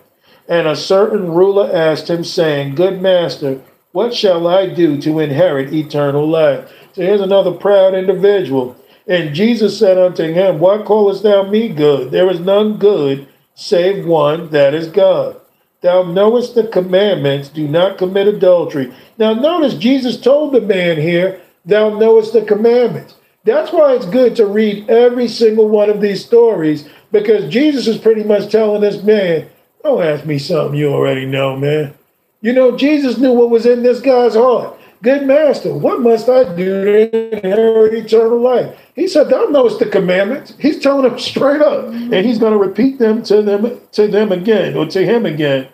And 0.47 0.67
a 0.67 0.75
certain 0.75 1.31
ruler 1.31 1.69
asked 1.73 2.09
him, 2.09 2.23
saying, 2.23 2.75
Good 2.75 3.01
master, 3.01 3.61
what 3.91 4.13
shall 4.13 4.47
I 4.47 4.67
do 4.67 5.01
to 5.01 5.19
inherit 5.19 5.73
eternal 5.73 6.27
life? 6.27 6.71
So 6.93 7.01
here's 7.01 7.21
another 7.21 7.51
proud 7.51 7.93
individual. 7.93 8.75
And 9.07 9.33
Jesus 9.33 9.79
said 9.79 9.97
unto 9.97 10.23
him, 10.23 10.59
Why 10.59 10.81
callest 10.81 11.23
thou 11.23 11.43
me 11.43 11.69
good? 11.69 12.11
There 12.11 12.29
is 12.29 12.39
none 12.39 12.77
good 12.77 13.27
save 13.55 14.05
one, 14.05 14.49
that 14.49 14.73
is 14.73 14.87
God. 14.87 15.39
Thou 15.81 16.03
knowest 16.03 16.55
the 16.55 16.67
commandments, 16.67 17.49
do 17.49 17.67
not 17.67 17.97
commit 17.97 18.27
adultery. 18.27 18.93
Now, 19.17 19.33
notice 19.33 19.73
Jesus 19.75 20.19
told 20.19 20.53
the 20.53 20.61
man 20.61 20.99
here, 20.99 21.41
Thou 21.65 21.97
knowest 21.97 22.33
the 22.33 22.41
commandments. 22.41 23.15
That's 23.43 23.71
why 23.71 23.95
it's 23.95 24.05
good 24.05 24.35
to 24.35 24.45
read 24.45 24.89
every 24.89 25.27
single 25.27 25.67
one 25.67 25.89
of 25.89 26.01
these 26.01 26.23
stories 26.23 26.87
because 27.11 27.51
Jesus 27.51 27.87
is 27.87 27.97
pretty 27.97 28.23
much 28.23 28.51
telling 28.51 28.81
this 28.81 29.01
man, 29.03 29.49
Don't 29.83 30.03
ask 30.03 30.25
me 30.25 30.37
something 30.37 30.77
you 30.77 30.93
already 30.93 31.25
know, 31.25 31.57
man. 31.57 31.93
You 32.41 32.53
know, 32.53 32.77
Jesus 32.77 33.17
knew 33.17 33.33
what 33.33 33.49
was 33.49 33.65
in 33.65 33.83
this 33.83 33.99
guy's 33.99 34.35
heart. 34.35 34.77
Good 35.03 35.25
master, 35.25 35.73
what 35.73 36.01
must 36.01 36.29
I 36.29 36.55
do 36.55 36.85
to 36.85 37.37
inherit 37.37 37.93
eternal 37.93 38.39
life? 38.39 38.77
He 38.95 39.07
said, 39.07 39.29
Thou 39.29 39.45
knowest 39.45 39.79
the 39.79 39.87
commandments. 39.87 40.53
He's 40.59 40.79
telling 40.79 41.09
them 41.09 41.17
straight 41.17 41.61
up. 41.61 41.87
And 41.87 42.25
he's 42.25 42.37
going 42.37 42.53
to 42.53 42.59
repeat 42.59 42.99
them 42.99 43.23
to 43.23 43.41
them 43.41 43.81
to 43.93 44.07
them 44.07 44.31
again 44.31 44.77
or 44.77 44.85
to 44.87 45.03
him 45.03 45.25
again. 45.25 45.67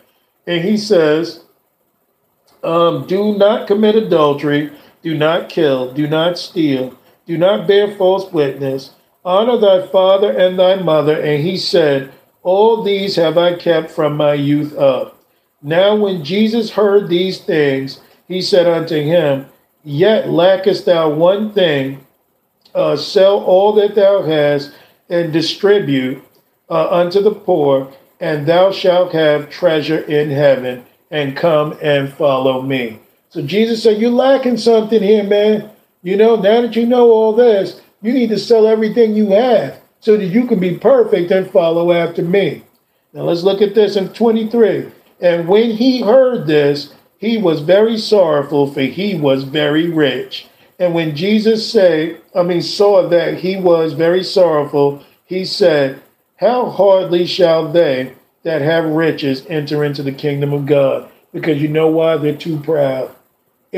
And 0.45 0.63
he 0.63 0.77
says, 0.77 1.43
um, 2.63 3.05
do 3.05 3.37
not 3.37 3.67
commit 3.67 3.95
adultery, 3.95 4.71
do 5.03 5.17
not 5.17 5.49
kill, 5.49 5.93
do 5.93 6.07
not 6.07 6.37
steal, 6.37 6.96
do 7.27 7.37
not 7.37 7.67
bear 7.67 7.93
false 7.95 8.31
witness, 8.31 8.91
honor 9.25 9.57
thy 9.57 9.85
father 9.87 10.31
and 10.31 10.57
thy 10.57 10.75
mother. 10.75 11.21
And 11.21 11.43
he 11.43 11.57
said, 11.57 12.11
All 12.41 12.81
these 12.81 13.17
have 13.17 13.37
I 13.37 13.55
kept 13.55 13.91
from 13.91 14.15
my 14.15 14.33
youth 14.33 14.75
up. 14.77 15.21
Now, 15.61 15.95
when 15.95 16.23
Jesus 16.23 16.71
heard 16.71 17.09
these 17.09 17.39
things, 17.39 17.99
he 18.27 18.41
said 18.41 18.65
unto 18.67 18.95
him, 18.95 19.47
Yet 19.83 20.29
lackest 20.29 20.85
thou 20.85 21.09
one 21.09 21.51
thing, 21.51 22.05
uh, 22.73 22.95
sell 22.95 23.43
all 23.43 23.73
that 23.73 23.95
thou 23.95 24.23
hast 24.23 24.71
and 25.09 25.33
distribute 25.33 26.23
uh, 26.69 26.89
unto 26.89 27.21
the 27.21 27.31
poor, 27.31 27.91
and 28.19 28.45
thou 28.45 28.71
shalt 28.71 29.11
have 29.11 29.49
treasure 29.49 29.99
in 29.99 30.29
heaven, 30.29 30.85
and 31.11 31.35
come 31.35 31.77
and 31.81 32.11
follow 32.13 32.61
me. 32.61 32.99
So 33.29 33.41
Jesus 33.41 33.83
said, 33.83 33.99
You're 33.99 34.11
lacking 34.11 34.57
something 34.57 35.01
here, 35.01 35.23
man. 35.23 35.69
You 36.03 36.15
know, 36.15 36.35
now 36.35 36.61
that 36.61 36.75
you 36.75 36.85
know 36.85 37.11
all 37.11 37.33
this, 37.33 37.81
you 38.01 38.13
need 38.13 38.29
to 38.29 38.39
sell 38.39 38.67
everything 38.67 39.15
you 39.15 39.31
have 39.31 39.79
so 39.99 40.15
that 40.17 40.25
you 40.25 40.45
can 40.45 40.59
be 40.59 40.77
perfect 40.77 41.31
and 41.31 41.49
follow 41.49 41.91
after 41.91 42.21
me. 42.21 42.63
Now 43.13 43.23
let's 43.23 43.43
look 43.43 43.61
at 43.61 43.75
this 43.75 43.95
in 43.95 44.09
23. 44.09 44.91
And 45.19 45.47
when 45.47 45.71
he 45.71 46.01
heard 46.01 46.45
this, 46.45 46.93
he 47.17 47.37
was 47.37 47.61
very 47.61 47.97
sorrowful, 47.97 48.71
for 48.71 48.81
he 48.81 49.15
was 49.15 49.43
very 49.43 49.89
rich. 49.89 50.47
And 50.79 50.93
when 50.93 51.15
Jesus 51.15 51.69
said, 51.71 52.21
I 52.35 52.43
mean, 52.43 52.61
saw 52.61 53.07
that 53.09 53.39
he 53.39 53.57
was 53.57 53.93
very 53.93 54.23
sorrowful, 54.23 55.03
he 55.25 55.43
said, 55.43 56.01
How 56.35 56.69
hardly 56.69 57.25
shall 57.25 57.71
they 57.71 58.13
that 58.43 58.61
have 58.61 58.85
riches 58.85 59.45
enter 59.49 59.83
into 59.83 60.03
the 60.03 60.11
kingdom 60.11 60.53
of 60.53 60.67
God? 60.67 61.09
Because 61.33 61.59
you 61.61 61.67
know 61.67 61.87
why? 61.87 62.17
They're 62.17 62.35
too 62.35 62.59
proud. 62.59 63.13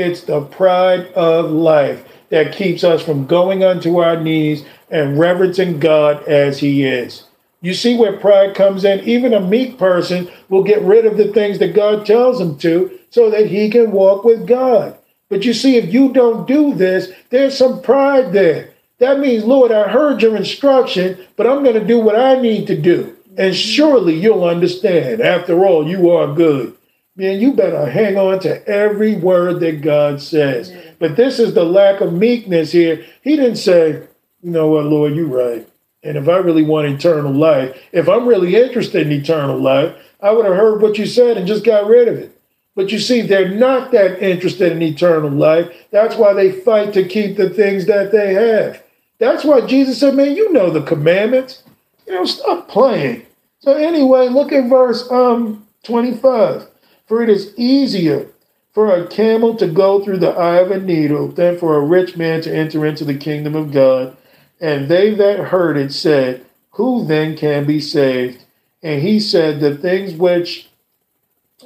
It's 0.00 0.22
the 0.22 0.40
pride 0.40 1.06
of 1.12 1.50
life 1.50 2.04
that 2.30 2.54
keeps 2.54 2.84
us 2.84 3.02
from 3.02 3.26
going 3.26 3.62
unto 3.62 3.98
our 3.98 4.20
knees 4.20 4.64
and 4.90 5.18
reverencing 5.18 5.78
God 5.78 6.22
as 6.24 6.58
He 6.58 6.84
is. 6.84 7.24
You 7.62 7.74
see 7.74 7.96
where 7.96 8.16
pride 8.16 8.54
comes 8.54 8.84
in? 8.84 9.00
Even 9.00 9.34
a 9.34 9.40
meek 9.40 9.78
person 9.78 10.30
will 10.48 10.62
get 10.62 10.80
rid 10.80 11.04
of 11.04 11.16
the 11.16 11.32
things 11.32 11.58
that 11.58 11.74
God 11.74 12.06
tells 12.06 12.40
him 12.40 12.56
to 12.58 12.98
so 13.10 13.30
that 13.30 13.46
he 13.46 13.68
can 13.68 13.92
walk 13.92 14.24
with 14.24 14.46
God. 14.46 14.96
But 15.28 15.44
you 15.44 15.52
see, 15.52 15.76
if 15.76 15.92
you 15.92 16.12
don't 16.12 16.48
do 16.48 16.74
this, 16.74 17.12
there's 17.28 17.56
some 17.56 17.82
pride 17.82 18.32
there. 18.32 18.72
That 18.98 19.20
means, 19.20 19.44
Lord, 19.44 19.72
I 19.72 19.88
heard 19.88 20.22
your 20.22 20.36
instruction, 20.36 21.26
but 21.36 21.46
I'm 21.46 21.62
going 21.62 21.78
to 21.78 21.86
do 21.86 22.00
what 22.00 22.18
I 22.18 22.40
need 22.40 22.66
to 22.68 22.80
do. 22.80 23.16
And 23.36 23.54
surely 23.54 24.14
you'll 24.14 24.44
understand. 24.44 25.20
After 25.20 25.64
all, 25.64 25.86
you 25.86 26.10
are 26.10 26.34
good. 26.34 26.76
Man, 27.20 27.38
you 27.38 27.52
better 27.52 27.84
hang 27.84 28.16
on 28.16 28.38
to 28.40 28.66
every 28.66 29.14
word 29.14 29.60
that 29.60 29.82
God 29.82 30.22
says. 30.22 30.72
But 30.98 31.16
this 31.16 31.38
is 31.38 31.52
the 31.52 31.64
lack 31.64 32.00
of 32.00 32.14
meekness 32.14 32.72
here. 32.72 33.04
He 33.20 33.36
didn't 33.36 33.56
say, 33.56 34.08
you 34.40 34.50
know 34.50 34.68
what, 34.68 34.86
Lord, 34.86 35.14
you're 35.14 35.26
right. 35.26 35.68
And 36.02 36.16
if 36.16 36.30
I 36.30 36.38
really 36.38 36.62
want 36.62 36.86
eternal 36.86 37.30
life, 37.30 37.78
if 37.92 38.08
I'm 38.08 38.26
really 38.26 38.56
interested 38.56 39.06
in 39.06 39.12
eternal 39.12 39.58
life, 39.58 39.94
I 40.22 40.30
would 40.30 40.46
have 40.46 40.56
heard 40.56 40.80
what 40.80 40.96
you 40.96 41.04
said 41.04 41.36
and 41.36 41.46
just 41.46 41.62
got 41.62 41.86
rid 41.86 42.08
of 42.08 42.16
it. 42.16 42.40
But 42.74 42.90
you 42.90 42.98
see, 42.98 43.20
they're 43.20 43.54
not 43.54 43.92
that 43.92 44.22
interested 44.22 44.72
in 44.72 44.80
eternal 44.80 45.28
life. 45.28 45.70
That's 45.90 46.16
why 46.16 46.32
they 46.32 46.50
fight 46.50 46.94
to 46.94 47.06
keep 47.06 47.36
the 47.36 47.50
things 47.50 47.84
that 47.84 48.12
they 48.12 48.32
have. 48.32 48.82
That's 49.18 49.44
why 49.44 49.66
Jesus 49.66 50.00
said, 50.00 50.14
Man, 50.14 50.34
you 50.34 50.50
know 50.54 50.70
the 50.70 50.80
commandments. 50.80 51.64
You 52.06 52.14
know, 52.14 52.24
stop 52.24 52.66
playing. 52.68 53.26
So, 53.58 53.74
anyway, 53.74 54.28
look 54.28 54.52
at 54.52 54.70
verse 54.70 55.06
um, 55.10 55.66
25. 55.82 56.66
For 57.10 57.24
it 57.24 57.28
is 57.28 57.52
easier 57.56 58.28
for 58.72 58.94
a 58.94 59.04
camel 59.04 59.56
to 59.56 59.66
go 59.66 59.98
through 59.98 60.18
the 60.18 60.30
eye 60.30 60.58
of 60.58 60.70
a 60.70 60.78
needle 60.78 61.26
than 61.26 61.58
for 61.58 61.74
a 61.74 61.84
rich 61.84 62.16
man 62.16 62.40
to 62.42 62.56
enter 62.56 62.86
into 62.86 63.04
the 63.04 63.16
kingdom 63.16 63.56
of 63.56 63.72
God. 63.72 64.16
And 64.60 64.88
they 64.88 65.12
that 65.14 65.46
heard 65.46 65.76
it 65.76 65.92
said, 65.92 66.46
Who 66.74 67.04
then 67.04 67.36
can 67.36 67.66
be 67.66 67.80
saved? 67.80 68.44
And 68.80 69.02
he 69.02 69.18
said, 69.18 69.58
The 69.58 69.76
things 69.76 70.14
which 70.14 70.68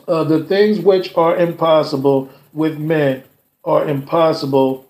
uh, 0.09 0.25
the 0.25 0.43
things 0.43 0.81
which 0.81 1.15
are 1.15 1.37
impossible 1.37 2.31
with 2.55 2.79
men 2.79 3.25
are 3.67 3.87
impossible. 3.87 4.87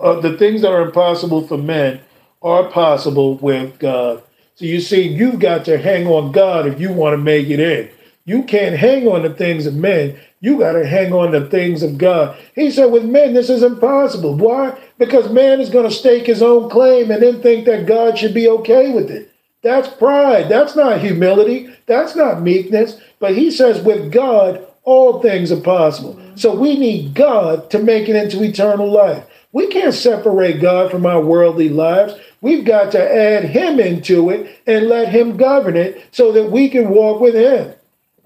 Uh, 0.00 0.20
the 0.20 0.38
things 0.38 0.62
that 0.62 0.70
are 0.70 0.82
impossible 0.82 1.44
for 1.48 1.58
men 1.58 2.00
are 2.42 2.70
possible 2.70 3.38
with 3.38 3.76
God. 3.80 4.22
So 4.54 4.66
you 4.66 4.78
see, 4.80 5.08
you've 5.08 5.40
got 5.40 5.64
to 5.64 5.78
hang 5.78 6.06
on 6.06 6.30
God 6.30 6.68
if 6.68 6.78
you 6.78 6.92
want 6.92 7.14
to 7.14 7.18
make 7.18 7.48
it 7.48 7.58
in. 7.58 7.90
You 8.30 8.44
can't 8.44 8.76
hang 8.76 9.08
on 9.08 9.22
the 9.22 9.34
things 9.34 9.66
of 9.66 9.74
men. 9.74 10.16
You 10.38 10.60
got 10.60 10.74
to 10.74 10.86
hang 10.86 11.12
on 11.12 11.32
the 11.32 11.46
things 11.46 11.82
of 11.82 11.98
God. 11.98 12.38
He 12.54 12.70
said, 12.70 12.92
with 12.92 13.04
men, 13.04 13.34
this 13.34 13.50
is 13.50 13.64
impossible. 13.64 14.36
Why? 14.36 14.78
Because 14.98 15.32
man 15.32 15.60
is 15.60 15.68
going 15.68 15.88
to 15.88 15.92
stake 15.92 16.26
his 16.26 16.40
own 16.40 16.70
claim 16.70 17.10
and 17.10 17.20
then 17.20 17.42
think 17.42 17.66
that 17.66 17.86
God 17.86 18.16
should 18.16 18.32
be 18.32 18.48
okay 18.48 18.92
with 18.92 19.10
it. 19.10 19.32
That's 19.62 19.88
pride. 19.88 20.48
That's 20.48 20.76
not 20.76 21.00
humility. 21.00 21.74
That's 21.86 22.14
not 22.14 22.40
meekness. 22.40 23.00
But 23.18 23.34
he 23.36 23.50
says, 23.50 23.82
with 23.82 24.12
God, 24.12 24.64
all 24.84 25.20
things 25.20 25.50
are 25.50 25.60
possible. 25.60 26.16
So 26.36 26.54
we 26.54 26.78
need 26.78 27.14
God 27.14 27.68
to 27.70 27.80
make 27.80 28.08
it 28.08 28.14
into 28.14 28.44
eternal 28.44 28.88
life. 28.88 29.26
We 29.50 29.66
can't 29.66 29.92
separate 29.92 30.60
God 30.60 30.92
from 30.92 31.04
our 31.04 31.20
worldly 31.20 31.68
lives. 31.68 32.14
We've 32.42 32.64
got 32.64 32.92
to 32.92 33.12
add 33.12 33.46
him 33.46 33.80
into 33.80 34.30
it 34.30 34.60
and 34.68 34.86
let 34.86 35.08
him 35.08 35.36
govern 35.36 35.76
it 35.76 36.06
so 36.12 36.30
that 36.30 36.52
we 36.52 36.68
can 36.68 36.90
walk 36.90 37.20
with 37.20 37.34
him. 37.34 37.74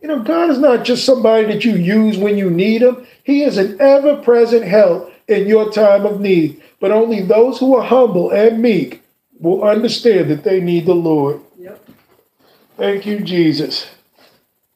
You 0.04 0.08
know, 0.08 0.22
God 0.22 0.50
is 0.50 0.58
not 0.58 0.84
just 0.84 1.06
somebody 1.06 1.46
that 1.46 1.64
you 1.64 1.76
use 1.76 2.18
when 2.18 2.36
you 2.36 2.50
need 2.50 2.82
him. 2.82 3.06
He 3.22 3.42
is 3.42 3.56
an 3.56 3.80
ever-present 3.80 4.62
help 4.62 5.10
in 5.28 5.46
your 5.46 5.72
time 5.72 6.04
of 6.04 6.20
need. 6.20 6.62
But 6.78 6.90
only 6.90 7.22
those 7.22 7.58
who 7.58 7.74
are 7.74 7.82
humble 7.82 8.30
and 8.30 8.60
meek 8.60 9.02
will 9.40 9.64
understand 9.64 10.30
that 10.30 10.44
they 10.44 10.60
need 10.60 10.84
the 10.84 10.94
Lord. 10.94 11.40
Yep. 11.58 11.88
Thank 12.76 13.06
you, 13.06 13.20
Jesus. 13.20 13.92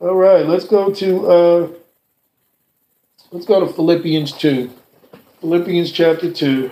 All 0.01 0.15
right, 0.15 0.47
let's 0.47 0.65
go 0.65 0.95
to 0.95 1.27
uh 1.29 1.69
let's 3.31 3.45
go 3.45 3.61
to 3.61 3.71
Philippians 3.71 4.33
2. 4.33 4.71
Philippians 5.43 5.93
chapter 5.93 6.33
2. 6.33 6.71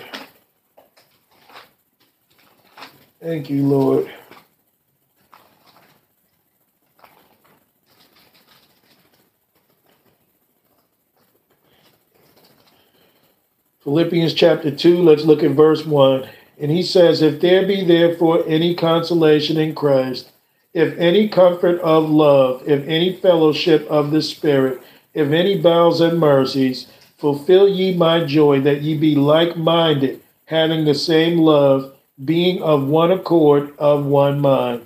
Thank 3.20 3.50
you, 3.50 3.66
Lord. 3.66 4.10
Philippians 13.86 14.34
chapter 14.34 14.72
2, 14.72 15.00
let's 15.00 15.22
look 15.22 15.44
at 15.44 15.52
verse 15.52 15.86
1. 15.86 16.28
And 16.58 16.72
he 16.72 16.82
says, 16.82 17.22
If 17.22 17.40
there 17.40 17.64
be 17.64 17.84
therefore 17.84 18.42
any 18.44 18.74
consolation 18.74 19.56
in 19.58 19.76
Christ, 19.76 20.32
if 20.74 20.98
any 20.98 21.28
comfort 21.28 21.80
of 21.82 22.10
love, 22.10 22.66
if 22.66 22.84
any 22.88 23.14
fellowship 23.14 23.86
of 23.86 24.10
the 24.10 24.22
Spirit, 24.22 24.82
if 25.14 25.30
any 25.30 25.62
bowels 25.62 26.00
and 26.00 26.18
mercies, 26.18 26.88
fulfill 27.16 27.68
ye 27.68 27.94
my 27.94 28.24
joy, 28.24 28.60
that 28.62 28.82
ye 28.82 28.98
be 28.98 29.14
like 29.14 29.56
minded, 29.56 30.20
having 30.46 30.84
the 30.84 30.92
same 30.92 31.38
love, 31.38 31.94
being 32.24 32.60
of 32.64 32.88
one 32.88 33.12
accord, 33.12 33.72
of 33.78 34.04
one 34.04 34.40
mind. 34.40 34.84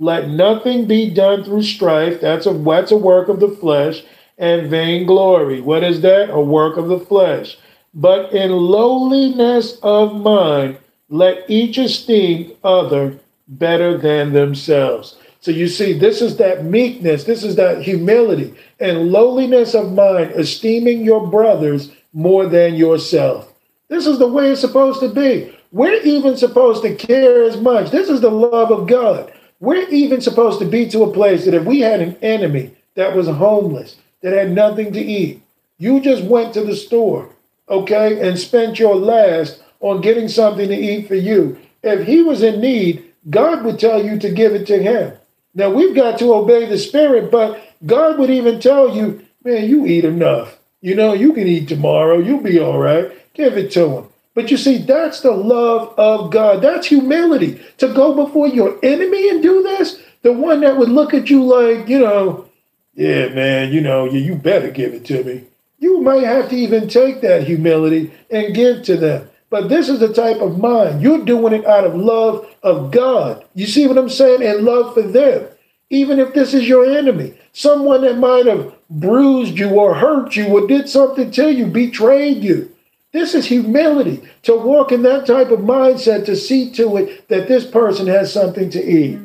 Let 0.00 0.30
nothing 0.30 0.88
be 0.88 1.08
done 1.08 1.44
through 1.44 1.62
strife. 1.62 2.20
That's 2.20 2.46
a 2.46 2.52
that's 2.54 2.90
a 2.90 2.96
work 2.96 3.28
of 3.28 3.38
the 3.38 3.50
flesh 3.50 4.02
and 4.36 4.68
vainglory. 4.68 5.60
What 5.60 5.84
is 5.84 6.00
that? 6.00 6.28
A 6.30 6.40
work 6.40 6.76
of 6.76 6.88
the 6.88 6.98
flesh. 6.98 7.56
But 7.94 8.32
in 8.32 8.50
lowliness 8.50 9.78
of 9.82 10.14
mind, 10.20 10.78
let 11.08 11.48
each 11.48 11.76
esteem 11.76 12.52
other 12.64 13.18
better 13.48 13.98
than 13.98 14.32
themselves. 14.32 15.16
So 15.40 15.50
you 15.50 15.68
see, 15.68 15.92
this 15.92 16.22
is 16.22 16.36
that 16.36 16.64
meekness, 16.64 17.24
this 17.24 17.42
is 17.42 17.56
that 17.56 17.82
humility 17.82 18.54
and 18.80 19.10
lowliness 19.10 19.74
of 19.74 19.92
mind, 19.92 20.30
esteeming 20.32 21.04
your 21.04 21.26
brothers 21.26 21.90
more 22.12 22.46
than 22.46 22.74
yourself. 22.76 23.52
This 23.88 24.06
is 24.06 24.18
the 24.18 24.28
way 24.28 24.50
it's 24.50 24.60
supposed 24.60 25.00
to 25.00 25.08
be. 25.08 25.54
We're 25.72 26.00
even 26.02 26.36
supposed 26.36 26.82
to 26.84 26.94
care 26.94 27.42
as 27.42 27.56
much. 27.56 27.90
This 27.90 28.08
is 28.08 28.20
the 28.20 28.30
love 28.30 28.70
of 28.70 28.86
God. 28.86 29.32
We're 29.60 29.88
even 29.88 30.20
supposed 30.20 30.60
to 30.60 30.66
be 30.66 30.88
to 30.88 31.02
a 31.02 31.12
place 31.12 31.44
that 31.44 31.54
if 31.54 31.64
we 31.64 31.80
had 31.80 32.00
an 32.00 32.16
enemy 32.22 32.74
that 32.94 33.14
was 33.14 33.26
homeless, 33.26 33.96
that 34.22 34.32
had 34.32 34.52
nothing 34.52 34.92
to 34.92 35.00
eat, 35.00 35.42
you 35.78 36.00
just 36.00 36.24
went 36.24 36.54
to 36.54 36.62
the 36.62 36.76
store, 36.76 37.28
okay, 37.72 38.20
and 38.26 38.38
spent 38.38 38.78
your 38.78 38.94
last 38.94 39.62
on 39.80 40.00
getting 40.00 40.28
something 40.28 40.68
to 40.68 40.74
eat 40.74 41.08
for 41.08 41.14
you. 41.14 41.58
If 41.82 42.06
he 42.06 42.22
was 42.22 42.42
in 42.42 42.60
need, 42.60 43.04
God 43.28 43.64
would 43.64 43.78
tell 43.78 44.04
you 44.04 44.18
to 44.18 44.30
give 44.30 44.54
it 44.54 44.66
to 44.68 44.82
him. 44.82 45.14
Now 45.54 45.70
we've 45.70 45.94
got 45.94 46.18
to 46.18 46.34
obey 46.34 46.66
the 46.66 46.78
Spirit, 46.78 47.30
but 47.30 47.60
God 47.84 48.18
would 48.18 48.30
even 48.30 48.60
tell 48.60 48.94
you, 48.94 49.26
man, 49.44 49.68
you 49.68 49.86
eat 49.86 50.04
enough. 50.04 50.58
You 50.80 50.94
know, 50.94 51.12
you 51.12 51.32
can 51.32 51.46
eat 51.46 51.68
tomorrow. 51.68 52.18
You'll 52.18 52.42
be 52.42 52.58
all 52.58 52.78
right. 52.78 53.10
Give 53.34 53.56
it 53.56 53.70
to 53.72 53.88
him. 53.88 54.08
But 54.34 54.50
you 54.50 54.56
see, 54.56 54.78
that's 54.78 55.20
the 55.20 55.32
love 55.32 55.94
of 55.98 56.30
God. 56.30 56.62
That's 56.62 56.86
humility. 56.86 57.60
To 57.78 57.92
go 57.92 58.14
before 58.14 58.48
your 58.48 58.78
enemy 58.82 59.28
and 59.28 59.42
do 59.42 59.62
this, 59.62 60.00
the 60.22 60.32
one 60.32 60.60
that 60.60 60.76
would 60.76 60.88
look 60.88 61.12
at 61.12 61.28
you 61.28 61.44
like, 61.44 61.88
you 61.88 61.98
know, 61.98 62.48
yeah, 62.94 63.28
man, 63.28 63.72
you 63.72 63.80
know, 63.80 64.04
you, 64.04 64.20
you 64.20 64.34
better 64.34 64.70
give 64.70 64.92
it 64.94 65.04
to 65.06 65.24
me. 65.24 65.44
You 65.82 66.00
might 66.00 66.22
have 66.22 66.48
to 66.50 66.54
even 66.54 66.86
take 66.86 67.22
that 67.22 67.42
humility 67.42 68.12
and 68.30 68.54
give 68.54 68.84
to 68.84 68.96
them. 68.96 69.28
But 69.50 69.68
this 69.68 69.88
is 69.88 69.98
the 69.98 70.14
type 70.14 70.40
of 70.40 70.60
mind. 70.60 71.02
You're 71.02 71.24
doing 71.24 71.52
it 71.54 71.66
out 71.66 71.82
of 71.82 71.96
love 71.96 72.46
of 72.62 72.92
God. 72.92 73.44
You 73.54 73.66
see 73.66 73.88
what 73.88 73.98
I'm 73.98 74.08
saying? 74.08 74.44
And 74.44 74.64
love 74.64 74.94
for 74.94 75.02
them. 75.02 75.48
Even 75.90 76.20
if 76.20 76.34
this 76.34 76.54
is 76.54 76.68
your 76.68 76.84
enemy, 76.84 77.34
someone 77.52 78.02
that 78.02 78.16
might 78.16 78.46
have 78.46 78.72
bruised 78.90 79.58
you 79.58 79.70
or 79.70 79.94
hurt 79.94 80.36
you 80.36 80.46
or 80.46 80.68
did 80.68 80.88
something 80.88 81.32
to 81.32 81.52
you, 81.52 81.66
betrayed 81.66 82.44
you. 82.44 82.70
This 83.10 83.34
is 83.34 83.46
humility 83.46 84.22
to 84.44 84.54
walk 84.54 84.92
in 84.92 85.02
that 85.02 85.26
type 85.26 85.50
of 85.50 85.58
mindset 85.58 86.24
to 86.26 86.36
see 86.36 86.70
to 86.74 86.96
it 86.98 87.26
that 87.26 87.48
this 87.48 87.66
person 87.66 88.06
has 88.06 88.32
something 88.32 88.70
to 88.70 88.80
eat. 88.80 89.18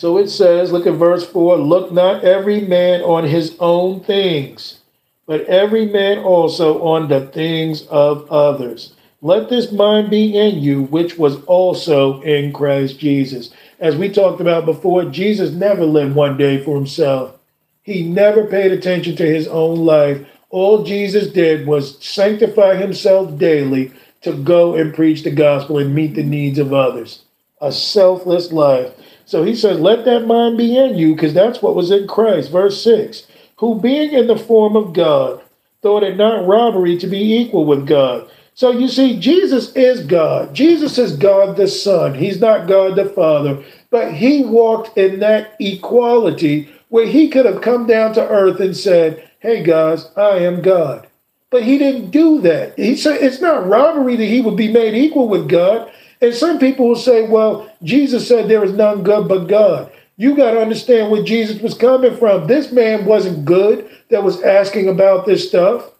So 0.00 0.16
it 0.16 0.30
says, 0.30 0.72
look 0.72 0.86
at 0.86 0.94
verse 0.94 1.26
4 1.26 1.58
look 1.58 1.92
not 1.92 2.24
every 2.24 2.62
man 2.62 3.02
on 3.02 3.24
his 3.24 3.54
own 3.60 4.00
things, 4.00 4.80
but 5.26 5.42
every 5.42 5.84
man 5.84 6.20
also 6.20 6.82
on 6.82 7.08
the 7.08 7.26
things 7.26 7.86
of 7.88 8.26
others. 8.32 8.94
Let 9.20 9.50
this 9.50 9.70
mind 9.70 10.08
be 10.08 10.34
in 10.34 10.60
you, 10.60 10.84
which 10.84 11.18
was 11.18 11.44
also 11.44 12.22
in 12.22 12.50
Christ 12.54 12.98
Jesus. 12.98 13.50
As 13.78 13.94
we 13.94 14.08
talked 14.08 14.40
about 14.40 14.64
before, 14.64 15.04
Jesus 15.04 15.50
never 15.50 15.84
lived 15.84 16.14
one 16.14 16.38
day 16.38 16.64
for 16.64 16.76
himself. 16.76 17.36
He 17.82 18.02
never 18.02 18.46
paid 18.46 18.72
attention 18.72 19.16
to 19.16 19.26
his 19.26 19.48
own 19.48 19.80
life. 19.84 20.26
All 20.48 20.82
Jesus 20.82 21.30
did 21.30 21.66
was 21.66 22.02
sanctify 22.02 22.76
himself 22.76 23.36
daily 23.36 23.92
to 24.22 24.32
go 24.32 24.76
and 24.76 24.94
preach 24.94 25.24
the 25.24 25.30
gospel 25.30 25.76
and 25.76 25.94
meet 25.94 26.14
the 26.14 26.22
needs 26.22 26.58
of 26.58 26.72
others. 26.72 27.20
A 27.60 27.70
selfless 27.70 28.50
life. 28.50 28.94
So 29.30 29.44
he 29.44 29.54
says, 29.54 29.78
Let 29.78 30.04
that 30.06 30.26
mind 30.26 30.58
be 30.58 30.76
in 30.76 30.96
you, 30.96 31.14
because 31.14 31.32
that's 31.32 31.62
what 31.62 31.76
was 31.76 31.92
in 31.92 32.08
Christ. 32.08 32.50
Verse 32.50 32.82
6 32.82 33.28
Who 33.58 33.80
being 33.80 34.12
in 34.12 34.26
the 34.26 34.36
form 34.36 34.74
of 34.74 34.92
God, 34.92 35.40
thought 35.82 36.02
it 36.02 36.16
not 36.16 36.48
robbery 36.48 36.98
to 36.98 37.06
be 37.06 37.36
equal 37.36 37.64
with 37.64 37.86
God. 37.86 38.28
So 38.54 38.72
you 38.72 38.88
see, 38.88 39.20
Jesus 39.20 39.72
is 39.76 40.04
God. 40.04 40.52
Jesus 40.52 40.98
is 40.98 41.16
God 41.16 41.56
the 41.56 41.68
Son. 41.68 42.14
He's 42.14 42.40
not 42.40 42.66
God 42.66 42.96
the 42.96 43.04
Father, 43.04 43.62
but 43.90 44.12
he 44.12 44.44
walked 44.44 44.98
in 44.98 45.20
that 45.20 45.54
equality 45.60 46.68
where 46.88 47.06
he 47.06 47.28
could 47.28 47.46
have 47.46 47.62
come 47.62 47.86
down 47.86 48.12
to 48.14 48.28
earth 48.28 48.58
and 48.58 48.76
said, 48.76 49.30
Hey 49.38 49.62
guys, 49.62 50.10
I 50.16 50.38
am 50.38 50.60
God. 50.60 51.06
But 51.50 51.62
he 51.62 51.78
didn't 51.78 52.10
do 52.10 52.40
that. 52.40 52.76
He 52.76 52.96
said 52.96 53.22
it's 53.22 53.40
not 53.40 53.68
robbery 53.68 54.16
that 54.16 54.24
he 54.24 54.40
would 54.40 54.56
be 54.56 54.72
made 54.72 54.94
equal 54.94 55.28
with 55.28 55.48
God. 55.48 55.92
And 56.20 56.34
some 56.34 56.58
people 56.58 56.88
will 56.88 56.96
say, 56.96 57.26
well, 57.26 57.70
Jesus 57.82 58.28
said 58.28 58.48
there 58.48 58.64
is 58.64 58.72
none 58.72 59.02
good 59.02 59.28
but 59.28 59.46
God. 59.46 59.90
You 60.16 60.36
got 60.36 60.50
to 60.50 60.60
understand 60.60 61.10
where 61.10 61.22
Jesus 61.22 61.62
was 61.62 61.74
coming 61.74 62.16
from. 62.16 62.46
This 62.46 62.72
man 62.72 63.06
wasn't 63.06 63.46
good 63.46 63.90
that 64.10 64.22
was 64.22 64.42
asking 64.42 64.88
about 64.88 65.24
this 65.24 65.48
stuff. 65.48 65.90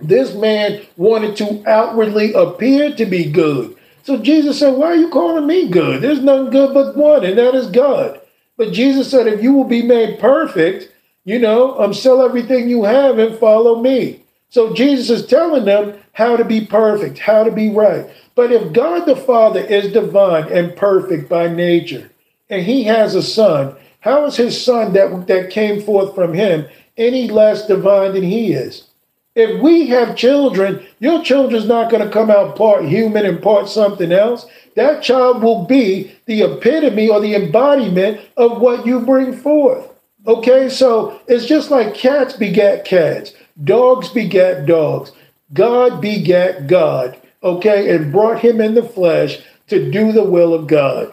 This 0.00 0.34
man 0.34 0.82
wanted 0.96 1.36
to 1.36 1.68
outwardly 1.68 2.32
appear 2.34 2.94
to 2.94 3.04
be 3.04 3.30
good. 3.30 3.76
So 4.04 4.18
Jesus 4.18 4.58
said, 4.58 4.76
Why 4.76 4.88
are 4.88 4.96
you 4.96 5.10
calling 5.10 5.46
me 5.46 5.68
good? 5.68 6.02
There's 6.02 6.22
none 6.22 6.50
good 6.50 6.74
but 6.74 6.96
one, 6.96 7.24
and 7.24 7.38
that 7.38 7.54
is 7.54 7.68
God. 7.68 8.20
But 8.56 8.72
Jesus 8.72 9.10
said, 9.10 9.26
If 9.26 9.42
you 9.42 9.52
will 9.52 9.64
be 9.64 9.82
made 9.82 10.18
perfect, 10.18 10.92
you 11.24 11.38
know, 11.38 11.78
um, 11.80 11.94
sell 11.94 12.22
everything 12.22 12.68
you 12.68 12.84
have 12.84 13.18
and 13.18 13.38
follow 13.38 13.80
me. 13.80 14.21
So 14.52 14.74
Jesus 14.74 15.08
is 15.08 15.26
telling 15.26 15.64
them 15.64 15.94
how 16.12 16.36
to 16.36 16.44
be 16.44 16.66
perfect, 16.66 17.18
how 17.18 17.42
to 17.42 17.50
be 17.50 17.70
right. 17.70 18.06
But 18.34 18.52
if 18.52 18.74
God 18.74 19.06
the 19.06 19.16
Father 19.16 19.60
is 19.60 19.94
divine 19.94 20.52
and 20.52 20.76
perfect 20.76 21.30
by 21.30 21.48
nature, 21.48 22.10
and 22.50 22.62
he 22.62 22.84
has 22.84 23.14
a 23.14 23.22
son, 23.22 23.74
how 24.00 24.26
is 24.26 24.36
his 24.36 24.62
son 24.62 24.92
that, 24.92 25.26
that 25.26 25.48
came 25.48 25.80
forth 25.80 26.14
from 26.14 26.34
him 26.34 26.66
any 26.98 27.30
less 27.30 27.66
divine 27.66 28.12
than 28.12 28.24
he 28.24 28.52
is? 28.52 28.88
If 29.34 29.62
we 29.62 29.86
have 29.86 30.16
children, 30.16 30.86
your 30.98 31.24
children's 31.24 31.66
not 31.66 31.90
going 31.90 32.04
to 32.04 32.12
come 32.12 32.30
out 32.30 32.54
part 32.54 32.84
human 32.84 33.24
and 33.24 33.42
part 33.42 33.70
something 33.70 34.12
else. 34.12 34.44
That 34.76 35.02
child 35.02 35.42
will 35.42 35.64
be 35.64 36.14
the 36.26 36.42
epitome 36.42 37.08
or 37.08 37.20
the 37.20 37.36
embodiment 37.36 38.20
of 38.36 38.60
what 38.60 38.84
you 38.84 39.00
bring 39.00 39.34
forth. 39.34 39.88
Okay, 40.26 40.68
so 40.68 41.20
it's 41.26 41.46
just 41.46 41.70
like 41.70 41.94
cats 41.94 42.34
begat 42.34 42.84
cats, 42.84 43.32
dogs 43.62 44.08
begat 44.08 44.66
dogs. 44.66 45.12
God 45.52 46.00
begat 46.00 46.66
God, 46.66 47.20
okay, 47.42 47.94
and 47.94 48.12
brought 48.12 48.40
him 48.40 48.60
in 48.60 48.74
the 48.74 48.82
flesh 48.82 49.38
to 49.68 49.90
do 49.90 50.12
the 50.12 50.24
will 50.24 50.54
of 50.54 50.66
God. 50.66 51.12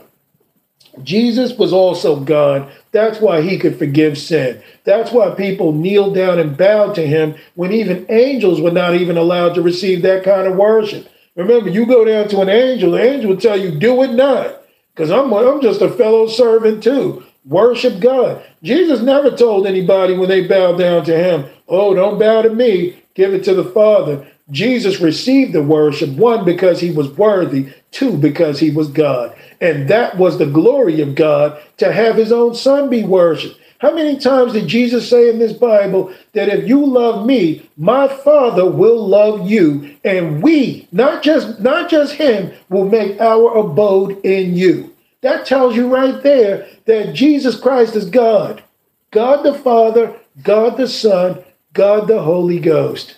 Jesus 1.03 1.53
was 1.57 1.72
also 1.72 2.20
God. 2.20 2.72
That's 2.91 3.20
why 3.20 3.41
he 3.41 3.57
could 3.57 3.78
forgive 3.78 4.18
sin. 4.18 4.61
That's 4.84 5.11
why 5.11 5.30
people 5.32 5.72
kneeled 5.72 6.16
down 6.16 6.40
and 6.40 6.57
bowed 6.57 6.95
to 6.95 7.06
him 7.06 7.36
when 7.56 7.72
even 7.72 8.06
angels 8.10 8.60
were 8.60 8.72
not 8.72 8.95
even 8.95 9.18
allowed 9.18 9.56
to 9.56 9.61
receive 9.61 10.02
that 10.02 10.24
kind 10.24 10.48
of 10.48 10.56
worship. 10.56 11.07
Remember, 11.36 11.70
you 11.70 11.86
go 11.86 12.03
down 12.03 12.28
to 12.30 12.41
an 12.41 12.49
angel, 12.49 12.91
the 12.91 13.02
angel 13.02 13.30
will 13.30 13.38
tell 13.38 13.57
you, 13.57 13.72
do 13.72 14.02
it 14.03 14.11
not, 14.11 14.61
because 14.94 15.11
I'm, 15.11 15.32
I'm 15.34 15.61
just 15.61 15.82
a 15.82 15.90
fellow 15.90 16.28
servant 16.28 16.84
too. 16.84 17.24
Worship 17.45 18.02
God. 18.02 18.44
Jesus 18.61 18.99
never 19.02 19.32
told 19.32 19.66
anybody 19.66 20.18
when 20.18 20.28
they 20.28 20.45
bowed 20.45 20.78
down 20.78 21.06
to 21.06 21.18
him, 21.18 21.49
oh, 21.70 21.94
don't 21.94 22.20
bow 22.20 22.41
to 22.41 22.50
me, 22.50 23.02
give 23.16 23.34
it 23.34 23.44
to 23.46 23.54
the 23.54 23.64
Father. 23.64 24.28
Jesus 24.52 25.00
received 25.00 25.54
the 25.54 25.64
worship, 25.64 26.10
one, 26.12 26.44
because 26.44 26.82
he 26.82 26.91
was 26.91 27.10
worthy, 27.12 27.72
two, 27.91 28.18
because 28.18 28.60
he 28.60 28.72
was 28.72 28.90
God. 28.90 29.36
And 29.62 29.88
that 29.90 30.18
was 30.18 30.38
the 30.38 30.46
glory 30.46 31.02
of 31.02 31.16
God 31.16 31.62
to 31.78 31.91
have 31.94 32.16
his 32.16 32.32
own 32.32 32.56
son 32.56 32.90
be 32.90 33.04
worshiped. 33.04 33.60
How 33.80 33.94
many 33.94 34.18
times 34.18 34.54
did 34.54 34.68
Jesus 34.68 35.10
say 35.10 35.30
in 35.30 35.40
this 35.40 35.54
Bible 35.54 36.14
that 36.34 36.50
if 36.50 36.68
you 36.68 36.86
love 36.86 37.26
me, 37.26 37.70
my 37.78 38.08
Father 38.10 38.70
will 38.70 39.08
love 39.08 39.50
you, 39.50 39.96
and 40.04 40.44
we, 40.44 40.88
not 40.91 41.24
just 41.24 41.62
not 41.62 41.90
just 41.90 42.16
him, 42.16 42.52
will 42.68 42.86
make 42.86 43.20
our 43.22 43.58
abode 43.58 44.20
in 44.26 44.56
you. 44.56 44.94
That 45.22 45.46
tells 45.46 45.78
you 45.78 45.88
right 45.88 46.22
there 46.24 46.68
that 46.86 47.14
Jesus 47.14 47.58
Christ 47.58 47.96
is 47.96 48.10
God. 48.10 48.64
God 49.12 49.44
the 49.44 49.54
Father, 49.54 50.14
God 50.44 50.76
the 50.76 50.88
Son, 50.88 51.41
God 51.74 52.08
the 52.08 52.22
Holy 52.24 52.60
Ghost. 52.60 53.18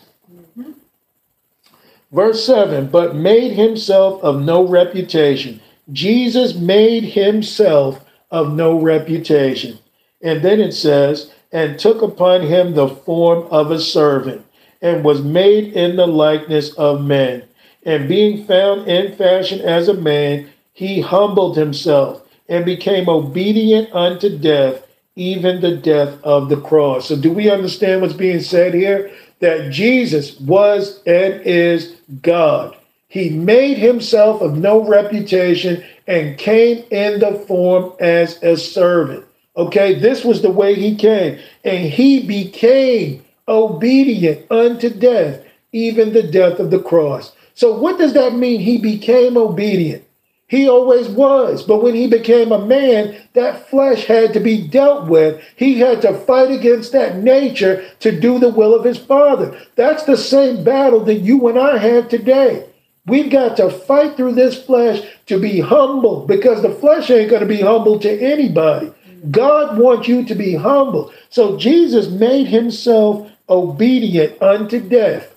Verse 2.12 2.46
7 2.46 2.88
But 2.88 3.16
made 3.16 3.54
himself 3.54 4.22
of 4.24 4.42
no 4.42 4.68
reputation. 4.68 5.62
Jesus 5.92 6.56
made 6.56 7.04
himself 7.04 8.04
of 8.30 8.54
no 8.54 8.80
reputation. 8.80 9.80
And 10.22 10.42
then 10.42 10.60
it 10.60 10.74
says, 10.74 11.32
And 11.52 11.80
took 11.80 12.02
upon 12.02 12.42
him 12.42 12.74
the 12.74 12.88
form 12.88 13.48
of 13.52 13.72
a 13.72 13.80
servant, 13.80 14.46
and 14.82 15.04
was 15.04 15.22
made 15.22 15.74
in 15.74 15.96
the 15.96 16.08
likeness 16.08 16.74
of 16.74 17.04
men. 17.04 17.44
And 17.84 18.08
being 18.08 18.46
found 18.46 18.88
in 18.88 19.16
fashion 19.16 19.60
as 19.62 19.88
a 19.88 19.94
man, 19.94 20.50
he 20.74 21.02
humbled 21.02 21.58
himself 21.58 22.22
and 22.48 22.66
became 22.66 23.10
obedient 23.10 23.92
unto 23.94 24.38
death, 24.38 24.86
even 25.16 25.62
the 25.62 25.76
death 25.76 26.18
of 26.24 26.50
the 26.50 26.60
cross. 26.60 27.08
So, 27.08 27.16
do 27.16 27.32
we 27.32 27.50
understand 27.50 28.02
what's 28.02 28.14
being 28.14 28.42
said 28.42 28.74
here? 28.74 29.12
That 29.40 29.72
Jesus 29.72 30.40
was 30.40 31.02
and 31.06 31.42
is 31.42 31.96
God. 32.22 32.78
He 33.08 33.30
made 33.30 33.78
himself 33.78 34.42
of 34.42 34.58
no 34.58 34.88
reputation 34.88 35.84
and 36.08 36.38
came 36.38 36.86
in 36.92 37.20
the 37.20 37.44
form 37.48 37.94
as 38.00 38.42
a 38.42 38.56
servant. 38.56 39.26
Okay, 39.58 40.00
this 40.00 40.24
was 40.24 40.42
the 40.42 40.52
way 40.52 40.76
he 40.76 40.96
came. 40.96 41.40
And 41.66 41.90
he 41.90 42.26
became 42.26 43.24
obedient 43.48 44.50
unto 44.50 44.90
death, 44.90 45.44
even 45.74 46.14
the 46.14 46.24
death 46.24 46.60
of 46.60 46.72
the 46.72 46.80
cross. 46.80 47.34
So, 47.54 47.78
what 47.78 47.98
does 47.98 48.14
that 48.14 48.36
mean? 48.36 48.62
He 48.62 48.78
became 48.78 49.36
obedient. 49.36 50.06
He 50.52 50.68
always 50.68 51.08
was. 51.08 51.64
But 51.64 51.82
when 51.82 51.96
he 51.96 52.08
became 52.08 52.52
a 52.52 52.66
man, 52.66 53.16
that 53.36 53.70
flesh 53.70 54.04
had 54.04 54.34
to 54.34 54.42
be 54.42 54.68
dealt 54.68 55.08
with. 55.08 55.42
He 55.56 55.80
had 55.80 56.02
to 56.02 56.14
fight 56.14 56.52
against 56.52 56.92
that 56.92 57.20
nature 57.20 57.90
to 58.02 58.20
do 58.20 58.38
the 58.38 58.50
will 58.50 58.76
of 58.76 58.84
his 58.84 58.98
father. 58.98 59.58
That's 59.78 60.04
the 60.04 60.18
same 60.18 60.66
battle 60.66 61.06
that 61.06 61.20
you 61.20 61.48
and 61.48 61.58
I 61.58 61.78
have 61.78 62.10
today. 62.10 62.68
We've 63.06 63.32
got 63.32 63.56
to 63.58 63.70
fight 63.70 64.18
through 64.18 64.34
this 64.34 64.62
flesh 64.62 65.02
to 65.28 65.40
be 65.40 65.62
humble 65.62 66.28
because 66.28 66.62
the 66.62 66.76
flesh 66.76 67.10
ain't 67.10 67.30
going 67.30 67.44
to 67.44 67.48
be 67.48 67.62
humble 67.62 67.98
to 68.00 68.22
anybody. 68.22 68.92
God 69.32 69.78
wants 69.78 70.10
you 70.10 70.26
to 70.26 70.36
be 70.36 70.56
humble. 70.56 71.14
So 71.30 71.56
Jesus 71.56 72.10
made 72.10 72.48
himself 72.48 73.32
obedient 73.48 74.42
unto 74.42 74.82
death, 74.82 75.34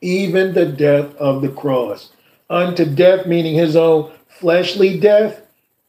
even 0.00 0.54
the 0.54 0.66
death 0.66 1.14
of 1.18 1.40
the 1.40 1.50
cross. 1.50 2.10
Unto 2.50 2.84
death, 2.84 3.26
meaning 3.26 3.54
his 3.54 3.76
own 3.76 4.10
fleshly 4.28 4.98
death, 4.98 5.42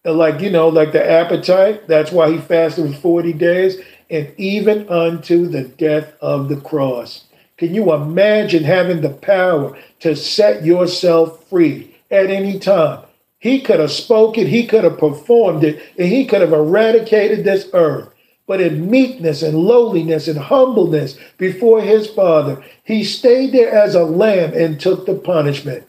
uh, 0.06 0.14
like, 0.14 0.41
you 0.41 0.49
know, 0.49 0.68
like 0.68 0.91
the 0.91 1.10
appetite. 1.10 1.88
That's 1.88 2.11
why 2.11 2.31
he 2.31 2.38
fasted 2.38 2.94
for 2.95 3.02
40 3.02 3.34
days, 3.34 3.77
and 4.10 4.34
even 4.38 4.88
unto 4.90 5.48
the 5.48 5.64
death 5.64 6.14
of 6.22 6.49
the 6.49 6.57
cross. 6.57 7.26
Can 7.57 7.76
you 7.76 7.94
imagine 7.94 8.64
having 8.64 9.02
the 9.02 9.10
power 9.10 9.77
to 9.99 10.15
set 10.15 10.64
yourself 10.64 11.48
free 11.49 11.95
at 12.10 12.30
any 12.30 12.57
time? 12.57 13.03
He 13.40 13.61
could 13.61 13.80
have 13.80 13.91
spoken, 13.91 14.48
he 14.48 14.65
could 14.65 14.84
have 14.84 14.98
performed 14.98 15.64
it, 15.64 15.81
and 15.98 16.07
he 16.07 16.26
could 16.26 16.41
have 16.41 16.53
eradicated 16.53 17.44
this 17.44 17.69
earth. 17.73 18.10
But 18.48 18.61
in 18.61 18.90
meekness 18.90 19.44
and 19.44 19.57
lowliness 19.57 20.27
and 20.27 20.40
humbleness 20.40 21.18
before 21.38 21.81
his 21.81 22.07
father, 22.07 22.64
he 22.84 23.03
stayed 23.03 23.52
there 23.52 23.72
as 23.72 23.94
a 23.94 24.03
lamb 24.03 24.53
and 24.53 24.80
took 24.80 25.06
the 25.06 25.15
punishment. 25.15 25.86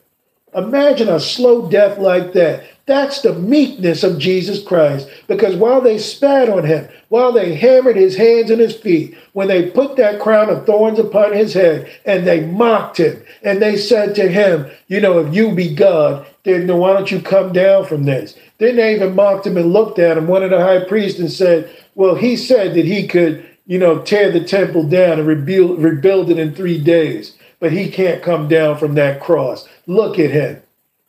Imagine 0.55 1.09
a 1.09 1.21
slow 1.21 1.69
death 1.69 1.99
like 1.99 2.33
that. 2.33 2.65
That's 2.87 3.23
the 3.23 3.35
meekness 3.35 4.03
of 4.03 4.19
Jesus 4.19 4.63
Christ. 4.63 5.09
Because 5.29 5.55
while 5.55 5.81
they 5.81 5.97
spat 5.97 6.49
on 6.49 6.65
him, 6.65 6.89
while 7.09 7.31
they 7.31 7.55
hammered 7.55 7.95
his 7.95 8.17
hands 8.17 8.51
and 8.51 8.61
his 8.61 8.75
feet, 8.75 9.17
when 9.33 9.47
they 9.47 9.71
put 9.71 9.97
that 9.97 10.21
crown 10.21 10.49
of 10.49 10.67
thorns 10.67 10.99
upon 10.99 11.33
his 11.33 11.55
head 11.55 11.89
and 12.05 12.27
they 12.27 12.45
mocked 12.47 12.99
him, 12.99 13.23
and 13.45 13.63
they 13.63 13.77
said 13.77 14.17
to 14.17 14.29
him, 14.29 14.69
You 14.89 15.01
know, 15.01 15.21
if 15.21 15.33
you 15.33 15.55
be 15.55 15.73
God, 15.73 16.27
then 16.43 16.67
why 16.77 16.95
don't 16.95 17.11
you 17.11 17.21
come 17.21 17.53
down 17.53 17.85
from 17.85 18.05
this? 18.05 18.37
Then 18.59 18.77
they 18.77 18.95
even 18.95 19.15
mocked 19.15 19.47
him 19.47 19.57
and 19.57 19.73
looked 19.73 19.99
at 19.99 20.19
him, 20.19 20.27
one 20.27 20.43
of 20.43 20.51
the 20.51 20.61
high 20.61 20.85
priests, 20.85 21.21
and 21.21 21.31
said, 21.31 21.71
Well, 21.95 22.17
he 22.17 22.37
said 22.37 22.75
that 22.75 22.87
he 22.87 23.07
could, 23.07 23.47
you 23.67 23.79
know, 23.79 24.01
tear 24.01 24.33
the 24.33 24.43
temple 24.43 24.89
down 24.89 25.19
and 25.19 25.29
rebuild, 25.29 25.81
rebuild 25.81 26.31
it 26.31 26.39
in 26.39 26.55
three 26.55 26.79
days, 26.79 27.37
but 27.61 27.73
he 27.73 27.91
can't 27.91 28.23
come 28.23 28.49
down 28.49 28.79
from 28.79 28.95
that 28.95 29.21
cross. 29.21 29.69
Look 29.87 30.19
at 30.19 30.31
him. 30.31 30.63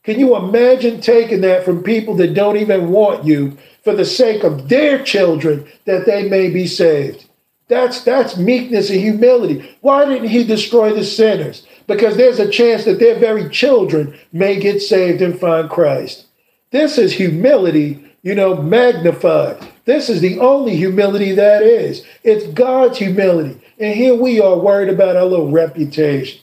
Can 0.04 0.20
you 0.20 0.36
imagine 0.36 1.00
taking 1.00 1.42
that 1.42 1.64
from 1.64 1.84
people 1.84 2.16
that 2.16 2.34
don't 2.34 2.58
even 2.58 2.90
want 2.90 3.24
you 3.24 3.58
for 3.84 3.94
the 3.96 4.06
sake 4.06 4.44
of 4.44 4.68
their 4.68 5.04
children 5.04 5.68
that 5.86 6.06
they 6.06 6.28
may 6.28 6.50
be 6.50 6.68
saved? 6.68 7.26
That's 7.72 8.04
that's 8.04 8.36
meekness 8.36 8.90
and 8.90 9.00
humility. 9.00 9.78
Why 9.80 10.04
didn't 10.04 10.28
he 10.28 10.44
destroy 10.44 10.94
the 10.94 11.06
sinners? 11.06 11.66
Because 11.88 12.18
there's 12.18 12.40
a 12.40 12.50
chance 12.50 12.84
that 12.84 13.00
their 13.00 13.18
very 13.18 13.50
children 13.50 14.18
may 14.34 14.60
get 14.60 14.82
saved 14.82 15.22
and 15.22 15.40
find 15.40 15.70
Christ. 15.70 16.26
This 16.72 16.98
is 16.98 17.14
humility, 17.14 18.04
you 18.24 18.36
know, 18.36 18.62
magnified. 18.62 19.58
This 19.86 20.10
is 20.10 20.20
the 20.20 20.40
only 20.40 20.76
humility 20.76 21.32
that 21.34 21.64
is. 21.64 22.06
It's 22.24 22.48
God's 22.48 22.98
humility. 22.98 23.62
And 23.80 23.96
here 23.96 24.16
we 24.16 24.42
are 24.42 24.58
worried 24.60 24.90
about 24.90 25.16
our 25.16 25.26
little 25.26 25.52
reputation. 25.52 26.41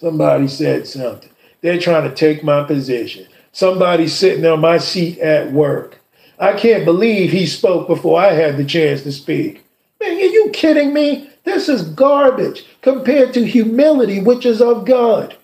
Somebody 0.00 0.48
said 0.48 0.86
something. 0.86 1.28
They're 1.60 1.78
trying 1.78 2.08
to 2.08 2.16
take 2.16 2.42
my 2.42 2.64
position. 2.64 3.26
Somebody's 3.52 4.14
sitting 4.14 4.46
on 4.46 4.60
my 4.60 4.78
seat 4.78 5.18
at 5.18 5.52
work. 5.52 5.98
I 6.38 6.54
can't 6.54 6.86
believe 6.86 7.30
he 7.30 7.44
spoke 7.44 7.86
before 7.86 8.18
I 8.18 8.32
had 8.32 8.56
the 8.56 8.64
chance 8.64 9.02
to 9.02 9.12
speak. 9.12 9.62
Man, 10.00 10.12
are 10.12 10.20
you 10.20 10.48
kidding 10.54 10.94
me? 10.94 11.28
This 11.44 11.68
is 11.68 11.82
garbage 11.82 12.64
compared 12.80 13.34
to 13.34 13.44
humility, 13.44 14.22
which 14.22 14.46
is 14.46 14.62
of 14.62 14.86
God. 14.86 15.36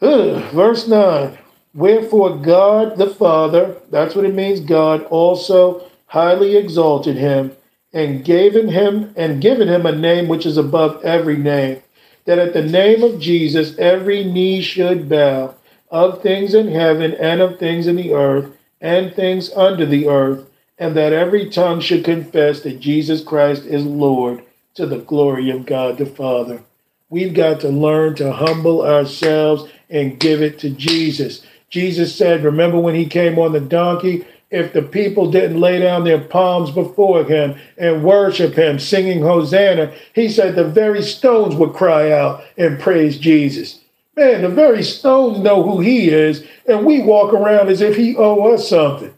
Ugh, 0.00 0.42
verse 0.54 0.88
9 0.88 1.36
Wherefore 1.74 2.38
God 2.38 2.96
the 2.96 3.10
Father, 3.10 3.76
that's 3.90 4.14
what 4.14 4.24
it 4.24 4.34
means, 4.34 4.60
God 4.60 5.04
also 5.04 5.90
highly 6.06 6.56
exalted 6.56 7.16
him 7.16 7.54
and 7.92 8.24
given 8.24 8.68
him 8.68 9.12
and 9.14 9.42
given 9.42 9.68
him 9.68 9.84
a 9.84 9.92
name 9.92 10.26
which 10.26 10.46
is 10.46 10.56
above 10.56 11.04
every 11.04 11.36
name 11.36 11.82
that 12.24 12.38
at 12.38 12.52
the 12.52 12.62
name 12.62 13.02
of 13.02 13.20
Jesus 13.20 13.76
every 13.78 14.24
knee 14.24 14.60
should 14.62 15.08
bow 15.08 15.54
of 15.90 16.22
things 16.22 16.54
in 16.54 16.68
heaven 16.68 17.14
and 17.14 17.40
of 17.40 17.58
things 17.58 17.86
in 17.86 17.96
the 17.96 18.12
earth 18.12 18.56
and 18.80 19.14
things 19.14 19.50
under 19.54 19.84
the 19.84 20.08
earth, 20.08 20.46
and 20.78 20.96
that 20.96 21.12
every 21.12 21.50
tongue 21.50 21.80
should 21.80 22.04
confess 22.04 22.60
that 22.62 22.80
Jesus 22.80 23.22
Christ 23.22 23.64
is 23.64 23.84
Lord 23.84 24.42
to 24.74 24.86
the 24.86 24.98
glory 24.98 25.50
of 25.50 25.66
God 25.66 25.98
the 25.98 26.06
Father. 26.06 26.62
We've 27.10 27.34
got 27.34 27.60
to 27.60 27.68
learn 27.68 28.14
to 28.16 28.32
humble 28.32 28.82
ourselves 28.82 29.70
and 29.90 30.18
give 30.18 30.40
it 30.40 30.58
to 30.60 30.70
Jesus. 30.70 31.44
Jesus 31.68 32.14
said, 32.14 32.44
Remember 32.44 32.78
when 32.78 32.94
he 32.94 33.06
came 33.06 33.38
on 33.38 33.52
the 33.52 33.60
donkey? 33.60 34.24
If 34.50 34.72
the 34.72 34.82
people 34.82 35.30
didn't 35.30 35.60
lay 35.60 35.78
down 35.78 36.04
their 36.04 36.20
palms 36.20 36.70
before 36.70 37.24
him 37.24 37.56
and 37.78 38.02
worship 38.02 38.54
him, 38.54 38.78
singing 38.78 39.22
Hosanna, 39.22 39.92
he 40.12 40.28
said 40.28 40.54
the 40.54 40.64
very 40.64 41.02
stones 41.02 41.54
would 41.54 41.72
cry 41.72 42.10
out 42.10 42.42
and 42.56 42.80
praise 42.80 43.16
Jesus. 43.16 43.80
Man, 44.16 44.42
the 44.42 44.48
very 44.48 44.82
stones 44.82 45.38
know 45.38 45.62
who 45.62 45.80
he 45.80 46.08
is, 46.08 46.44
and 46.66 46.84
we 46.84 47.00
walk 47.00 47.32
around 47.32 47.68
as 47.68 47.80
if 47.80 47.96
he 47.96 48.16
owe 48.16 48.52
us 48.52 48.68
something. 48.68 49.14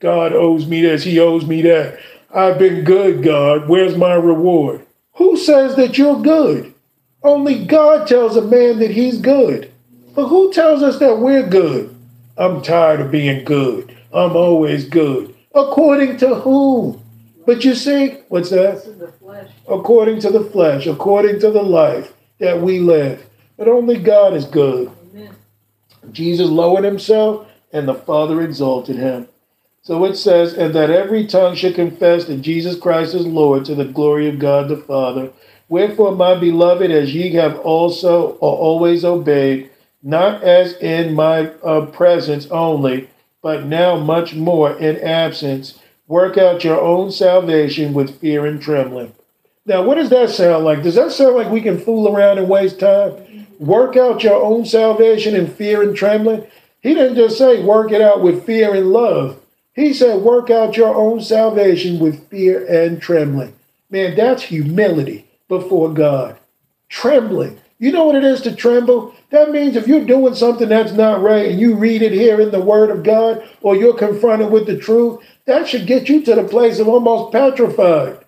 God 0.00 0.32
owes 0.32 0.66
me 0.66 0.82
this, 0.82 1.04
he 1.04 1.20
owes 1.20 1.46
me 1.46 1.62
that. 1.62 2.00
I've 2.34 2.58
been 2.58 2.82
good, 2.82 3.22
God. 3.22 3.68
Where's 3.68 3.96
my 3.96 4.14
reward? 4.14 4.84
Who 5.14 5.36
says 5.36 5.76
that 5.76 5.96
you're 5.96 6.20
good? 6.20 6.74
Only 7.22 7.64
God 7.64 8.08
tells 8.08 8.36
a 8.36 8.42
man 8.42 8.80
that 8.80 8.90
he's 8.90 9.18
good. 9.18 9.70
But 10.14 10.26
who 10.26 10.52
tells 10.52 10.82
us 10.82 10.98
that 10.98 11.18
we're 11.18 11.46
good? 11.46 11.94
I'm 12.36 12.62
tired 12.62 13.00
of 13.00 13.12
being 13.12 13.44
good. 13.44 13.96
I'm 14.12 14.36
always 14.36 14.88
good. 14.88 15.34
According 15.54 16.18
to 16.18 16.34
whom? 16.36 17.02
But 17.46 17.64
you 17.64 17.74
see, 17.74 18.18
what's 18.28 18.50
that? 18.50 18.84
According 19.68 20.20
to 20.20 20.30
the 20.30 20.44
flesh, 20.44 20.86
according 20.86 21.40
to 21.40 21.50
the 21.50 21.62
life 21.62 22.14
that 22.38 22.60
we 22.60 22.78
live. 22.78 23.26
But 23.56 23.68
only 23.68 23.98
God 23.98 24.34
is 24.34 24.44
good. 24.44 24.90
Amen. 25.12 25.34
Jesus 26.12 26.48
lowered 26.48 26.84
himself, 26.84 27.48
and 27.72 27.88
the 27.88 27.94
Father 27.94 28.42
exalted 28.42 28.96
him. 28.96 29.28
So 29.82 30.04
it 30.04 30.14
says, 30.16 30.54
and 30.54 30.72
that 30.74 30.90
every 30.90 31.26
tongue 31.26 31.56
should 31.56 31.74
confess 31.74 32.26
that 32.26 32.42
Jesus 32.42 32.78
Christ 32.78 33.14
is 33.14 33.26
Lord 33.26 33.64
to 33.64 33.74
the 33.74 33.84
glory 33.84 34.28
of 34.28 34.38
God 34.38 34.68
the 34.68 34.76
Father. 34.76 35.32
Wherefore, 35.68 36.14
my 36.14 36.34
beloved, 36.34 36.90
as 36.90 37.14
ye 37.14 37.32
have 37.32 37.58
also 37.60 38.32
or 38.32 38.56
always 38.56 39.04
obeyed, 39.04 39.70
not 40.02 40.42
as 40.42 40.74
in 40.74 41.14
my 41.14 41.48
uh, 41.64 41.86
presence 41.86 42.46
only, 42.50 43.08
but 43.42 43.66
now 43.66 43.96
much 43.98 44.34
more 44.34 44.72
in 44.78 44.98
absence, 45.00 45.78
Work 46.12 46.36
out 46.36 46.62
your 46.62 46.78
own 46.78 47.10
salvation 47.10 47.94
with 47.94 48.20
fear 48.20 48.44
and 48.44 48.60
trembling. 48.60 49.14
Now, 49.64 49.82
what 49.82 49.94
does 49.94 50.10
that 50.10 50.28
sound 50.28 50.62
like? 50.62 50.82
Does 50.82 50.96
that 50.96 51.10
sound 51.10 51.36
like 51.36 51.50
we 51.50 51.62
can 51.62 51.78
fool 51.78 52.14
around 52.14 52.36
and 52.36 52.50
waste 52.50 52.80
time? 52.80 53.46
Work 53.58 53.96
out 53.96 54.22
your 54.22 54.42
own 54.42 54.66
salvation 54.66 55.34
in 55.34 55.46
fear 55.46 55.80
and 55.80 55.96
trembling. 55.96 56.44
He 56.82 56.92
didn't 56.92 57.16
just 57.16 57.38
say 57.38 57.64
work 57.64 57.92
it 57.92 58.02
out 58.02 58.20
with 58.20 58.44
fear 58.44 58.74
and 58.74 58.92
love. 58.92 59.40
He 59.74 59.94
said 59.94 60.20
work 60.20 60.50
out 60.50 60.76
your 60.76 60.94
own 60.94 61.22
salvation 61.22 61.98
with 61.98 62.28
fear 62.28 62.66
and 62.66 63.00
trembling. 63.00 63.54
Man, 63.88 64.14
that's 64.14 64.42
humility 64.42 65.26
before 65.48 65.94
God. 65.94 66.36
Trembling. 66.90 67.58
You 67.82 67.90
know 67.90 68.04
what 68.04 68.14
it 68.14 68.22
is 68.22 68.40
to 68.42 68.54
tremble? 68.54 69.12
That 69.30 69.50
means 69.50 69.74
if 69.74 69.88
you're 69.88 70.04
doing 70.04 70.36
something 70.36 70.68
that's 70.68 70.92
not 70.92 71.20
right 71.20 71.50
and 71.50 71.58
you 71.58 71.74
read 71.74 72.00
it 72.00 72.12
here 72.12 72.40
in 72.40 72.52
the 72.52 72.60
Word 72.60 72.90
of 72.90 73.02
God 73.02 73.42
or 73.60 73.74
you're 73.74 73.98
confronted 73.98 74.52
with 74.52 74.66
the 74.66 74.78
truth, 74.78 75.18
that 75.46 75.66
should 75.66 75.88
get 75.88 76.08
you 76.08 76.22
to 76.22 76.36
the 76.36 76.44
place 76.44 76.78
of 76.78 76.86
almost 76.86 77.32
petrified. 77.32 78.20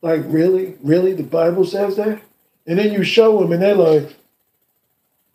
Like, 0.00 0.22
really? 0.24 0.76
Really? 0.82 1.12
The 1.12 1.22
Bible 1.22 1.66
says 1.66 1.96
that? 1.96 2.22
And 2.66 2.78
then 2.78 2.94
you 2.94 3.04
show 3.04 3.40
them 3.40 3.52
and 3.52 3.62
they're 3.62 3.74
like, 3.74 4.16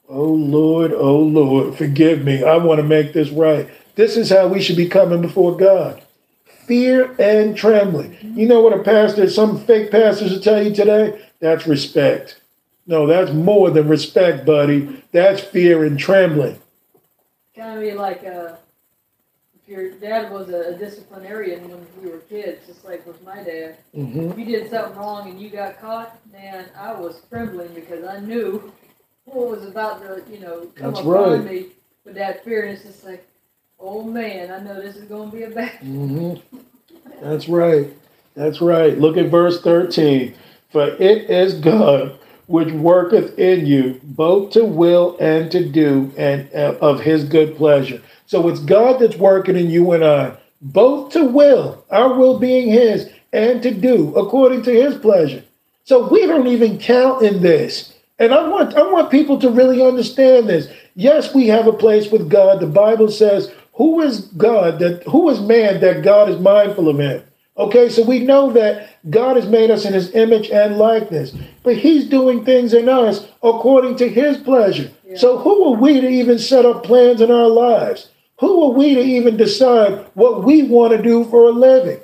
oh 0.07 0.33
Lord, 0.33 0.91
oh 0.91 1.19
Lord, 1.19 1.77
forgive 1.77 2.23
me. 2.23 2.43
I 2.43 2.57
want 2.57 2.79
to 2.79 2.87
make 2.87 3.13
this 3.13 3.29
right. 3.29 3.69
This 3.93 4.17
is 4.17 4.31
how 4.31 4.47
we 4.47 4.63
should 4.63 4.77
be 4.77 4.89
coming 4.89 5.21
before 5.21 5.55
God 5.55 6.01
fear 6.65 7.15
and 7.19 7.55
trembling. 7.55 8.17
You 8.21 8.47
know 8.47 8.61
what 8.61 8.77
a 8.77 8.81
pastor, 8.81 9.29
some 9.29 9.63
fake 9.65 9.91
pastors 9.91 10.31
will 10.31 10.39
tell 10.39 10.63
you 10.63 10.73
today? 10.73 11.19
That's 11.39 11.67
respect. 11.67 12.39
No, 12.89 13.05
that's 13.05 13.31
more 13.31 13.69
than 13.69 13.87
respect, 13.87 14.47
buddy. 14.47 15.03
That's 15.11 15.41
fear 15.41 15.85
and 15.85 15.99
trembling. 15.99 16.59
Kind 17.55 17.77
of 17.77 17.81
be 17.81 17.91
like 17.91 18.25
uh, 18.25 18.55
if 19.53 19.67
your 19.69 19.91
dad 19.91 20.31
was 20.31 20.49
a 20.49 20.75
disciplinarian 20.75 21.69
when 21.69 21.85
we 22.01 22.09
were 22.09 22.17
kids, 22.17 22.65
just 22.65 22.83
like 22.83 23.05
with 23.05 23.23
my 23.23 23.43
dad. 23.43 23.77
Mm-hmm. 23.95 24.31
If 24.31 24.39
you 24.39 24.45
did 24.45 24.71
something 24.71 24.97
wrong 24.97 25.29
and 25.29 25.39
you 25.39 25.51
got 25.51 25.79
caught, 25.79 26.19
man, 26.31 26.65
I 26.75 26.99
was 26.99 27.21
trembling 27.29 27.71
because 27.75 28.03
I 28.05 28.21
knew 28.21 28.73
what 29.25 29.49
was 29.49 29.65
about 29.67 30.01
to, 30.01 30.23
you 30.27 30.39
know, 30.39 30.61
come 30.73 30.93
That's 30.93 31.01
upon 31.01 31.31
right. 31.31 31.45
me 31.45 31.65
with 32.05 32.15
that 32.15 32.43
fear. 32.43 32.63
And 32.63 32.75
it's 32.75 32.85
just 32.85 33.05
like, 33.05 33.23
oh 33.79 34.01
man, 34.03 34.49
I 34.51 34.61
know 34.61 34.81
this 34.81 34.95
is 34.95 35.05
going 35.05 35.29
to 35.29 35.37
be 35.37 35.43
a 35.43 35.51
bad. 35.51 35.73
hmm 35.81 36.33
That's 37.21 37.47
right. 37.47 37.93
That's 38.33 38.61
right. 38.61 38.97
Look 38.97 39.15
at 39.15 39.27
verse 39.29 39.61
13. 39.61 40.33
For 40.71 40.87
it 40.87 41.29
is 41.29 41.53
God 41.53 42.17
which 42.49 42.73
worketh 42.73 43.37
in 43.37 43.67
you 43.67 44.01
both 44.03 44.51
to 44.51 44.65
will 44.65 45.15
and 45.19 45.51
to 45.51 45.63
do 45.63 46.11
and 46.17 46.49
uh, 46.55 46.75
of 46.81 46.99
his 46.99 47.23
good 47.23 47.55
pleasure. 47.55 48.01
So 48.25 48.49
it's 48.49 48.59
God 48.59 48.99
that's 48.99 49.17
working 49.17 49.55
in 49.55 49.69
you 49.69 49.91
and 49.91 50.03
I, 50.03 50.35
both 50.59 51.13
to 51.13 51.25
will, 51.25 51.85
our 51.91 52.15
will 52.15 52.39
being 52.39 52.67
his, 52.69 53.07
and 53.31 53.61
to 53.61 53.71
do 53.71 54.15
according 54.15 54.63
to 54.63 54.71
his 54.71 54.95
pleasure. 54.95 55.43
So 55.83 56.07
we 56.09 56.25
don't 56.25 56.47
even 56.47 56.79
count 56.79 57.21
in 57.23 57.43
this. 57.43 57.93
And 58.17 58.33
I 58.33 58.47
want 58.47 58.75
I 58.75 58.81
want 58.81 59.11
people 59.11 59.39
to 59.39 59.49
really 59.49 59.85
understand 59.85 60.49
this. 60.49 60.69
Yes, 60.95 61.33
we 61.33 61.47
have 61.47 61.67
a 61.67 61.73
place 61.73 62.11
with 62.11 62.29
God. 62.31 62.59
The 62.59 62.67
Bible 62.67 63.09
says, 63.09 63.51
"Who 63.73 64.01
is 64.01 64.21
God 64.21 64.79
that 64.79 65.03
who 65.03 65.29
is 65.29 65.39
man 65.39 65.81
that 65.81 66.03
God 66.03 66.29
is 66.29 66.39
mindful 66.39 66.89
of 66.89 66.99
him?" 66.99 67.21
Okay, 67.59 67.89
so 67.89 68.03
we 68.03 68.19
know 68.19 68.53
that 68.53 68.89
God 69.09 69.35
has 69.35 69.45
made 69.45 69.69
us 69.69 69.83
in 69.83 69.91
his 69.91 70.15
image 70.15 70.49
and 70.49 70.77
likeness, 70.77 71.33
but 71.61 71.75
he's 71.75 72.07
doing 72.07 72.45
things 72.45 72.73
in 72.73 72.87
us 72.87 73.27
according 73.43 73.97
to 73.97 74.07
his 74.07 74.37
pleasure. 74.37 74.89
Yeah. 75.05 75.17
So 75.17 75.37
who 75.37 75.65
are 75.73 75.77
we 75.77 75.99
to 75.99 76.07
even 76.07 76.39
set 76.39 76.65
up 76.65 76.85
plans 76.85 77.19
in 77.19 77.29
our 77.29 77.49
lives? 77.49 78.11
Who 78.39 78.63
are 78.63 78.71
we 78.71 78.95
to 78.95 79.01
even 79.01 79.35
decide 79.35 80.05
what 80.13 80.45
we 80.45 80.63
want 80.63 80.95
to 80.95 81.03
do 81.03 81.25
for 81.25 81.49
a 81.49 81.51
living? 81.51 81.99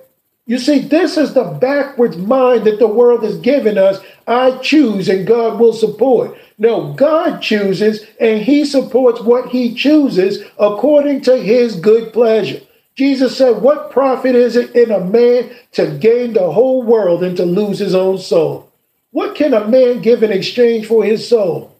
You 0.46 0.60
see, 0.60 0.80
this 0.80 1.16
is 1.16 1.34
the 1.34 1.58
backwards 1.60 2.18
mind 2.18 2.66
that 2.66 2.78
the 2.78 2.88
world 2.88 3.24
has 3.24 3.38
given 3.38 3.78
us. 3.78 4.00
I 4.28 4.58
choose 4.58 5.08
and 5.08 5.26
God 5.26 5.58
will 5.58 5.74
support. 5.74 6.38
No, 6.58 6.92
God 6.94 7.42
chooses 7.42 8.06
and 8.20 8.42
he 8.42 8.66
supports 8.66 9.22
what 9.22 9.50
he 9.50 9.74
chooses 9.74 10.44
according 10.60 11.22
to 11.22 11.38
his 11.38 11.80
good 11.80 12.12
pleasure. 12.12 12.60
Jesus 12.96 13.38
said, 13.38 13.62
What 13.62 13.92
profit 13.92 14.36
is 14.36 14.56
it 14.56 14.76
in 14.76 14.92
a 14.92 15.00
man 15.04 15.52
to 15.74 15.98
gain 15.98 16.34
the 16.34 16.52
whole 16.52 16.82
world 16.82 17.24
and 17.24 17.36
to 17.38 17.46
lose 17.46 17.80
his 17.80 17.94
own 17.94 18.18
soul? 18.18 18.72
What 19.12 19.36
can 19.36 19.54
a 19.54 19.68
man 19.68 20.02
give 20.02 20.24
in 20.24 20.32
exchange 20.32 20.88
for 20.88 21.04
his 21.04 21.28
soul? 21.28 21.76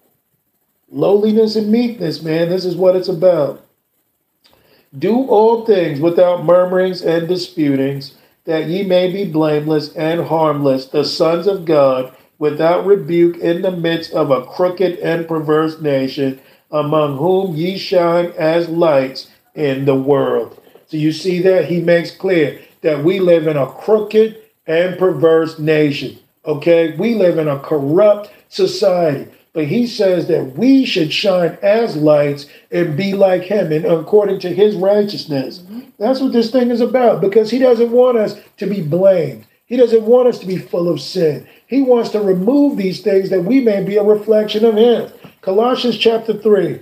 Lowliness 0.90 1.56
and 1.56 1.72
meekness, 1.72 2.22
man. 2.22 2.50
This 2.50 2.66
is 2.66 2.76
what 2.76 2.96
it's 2.96 3.08
about. 3.08 3.66
Do 4.98 5.28
all 5.28 5.66
things 5.66 6.00
without 6.00 6.46
murmurings 6.46 7.02
and 7.02 7.28
disputings, 7.28 8.16
that 8.46 8.68
ye 8.68 8.84
may 8.84 9.12
be 9.12 9.30
blameless 9.30 9.94
and 9.96 10.22
harmless, 10.22 10.86
the 10.86 11.04
sons 11.04 11.48
of 11.48 11.66
God, 11.66 12.16
without 12.40 12.86
rebuke 12.86 13.38
in 13.38 13.62
the 13.62 13.72
midst 13.72 14.14
of 14.14 14.32
a 14.32 14.46
crooked 14.46 15.00
and 15.00 15.28
perverse 15.28 15.82
nation, 15.82 16.40
among 16.72 17.18
whom 17.18 17.56
ye 17.56 17.78
shine 17.78 18.32
as 18.38 18.70
lights 18.70 19.30
in 19.56 19.86
the 19.86 19.96
world. 19.96 20.62
So 20.88 20.98
you 20.98 21.12
see 21.12 21.42
that 21.42 21.66
he 21.66 21.82
makes 21.82 22.12
clear 22.12 22.60
that 22.82 23.04
we 23.04 23.20
live 23.20 23.48
in 23.48 23.58
a 23.58 23.68
crooked 23.68 24.38
and 24.68 24.98
perverse 24.98 25.60
nation. 25.60 26.18
Okay, 26.46 26.96
we 26.98 27.16
live 27.16 27.38
in 27.38 27.48
a 27.48 27.60
corrupt 27.60 28.32
society. 28.50 29.32
But 29.54 29.68
he 29.68 29.88
says 29.88 30.28
that 30.28 30.58
we 30.58 30.86
should 30.86 31.14
shine 31.14 31.58
as 31.62 31.96
lights 31.96 32.46
and 32.72 32.98
be 32.98 33.14
like 33.14 33.44
him 33.44 33.72
and 33.72 33.86
according 33.86 34.40
to 34.42 34.54
his 34.54 34.76
righteousness. 34.76 35.60
Mm-hmm. 35.60 35.80
That's 35.98 36.20
what 36.20 36.34
this 36.34 36.52
thing 36.52 36.72
is 36.72 36.82
about 36.82 37.22
because 37.22 37.50
he 37.50 37.58
doesn't 37.58 37.92
want 37.92 38.18
us 38.18 38.36
to 38.58 38.68
be 38.68 38.82
blamed. 38.82 39.46
He 39.66 39.78
doesn't 39.78 40.04
want 40.04 40.28
us 40.28 40.40
to 40.40 40.46
be 40.46 40.58
full 40.58 40.90
of 40.90 41.00
sin. 41.00 41.48
He 41.68 41.82
wants 41.82 42.10
to 42.10 42.22
remove 42.22 42.78
these 42.78 43.02
things 43.02 43.30
that 43.30 43.46
we 43.46 43.62
may 43.62 43.84
be 43.84 43.96
a 43.96 44.04
reflection 44.04 44.66
of 44.66 44.76
him. 44.76 45.10
Colossians 45.42 45.98
chapter 45.98 46.34
3. 46.34 46.82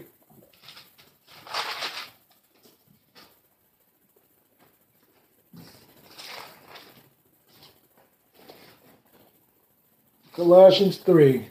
Colossians 10.34 10.98
3. 10.98 11.46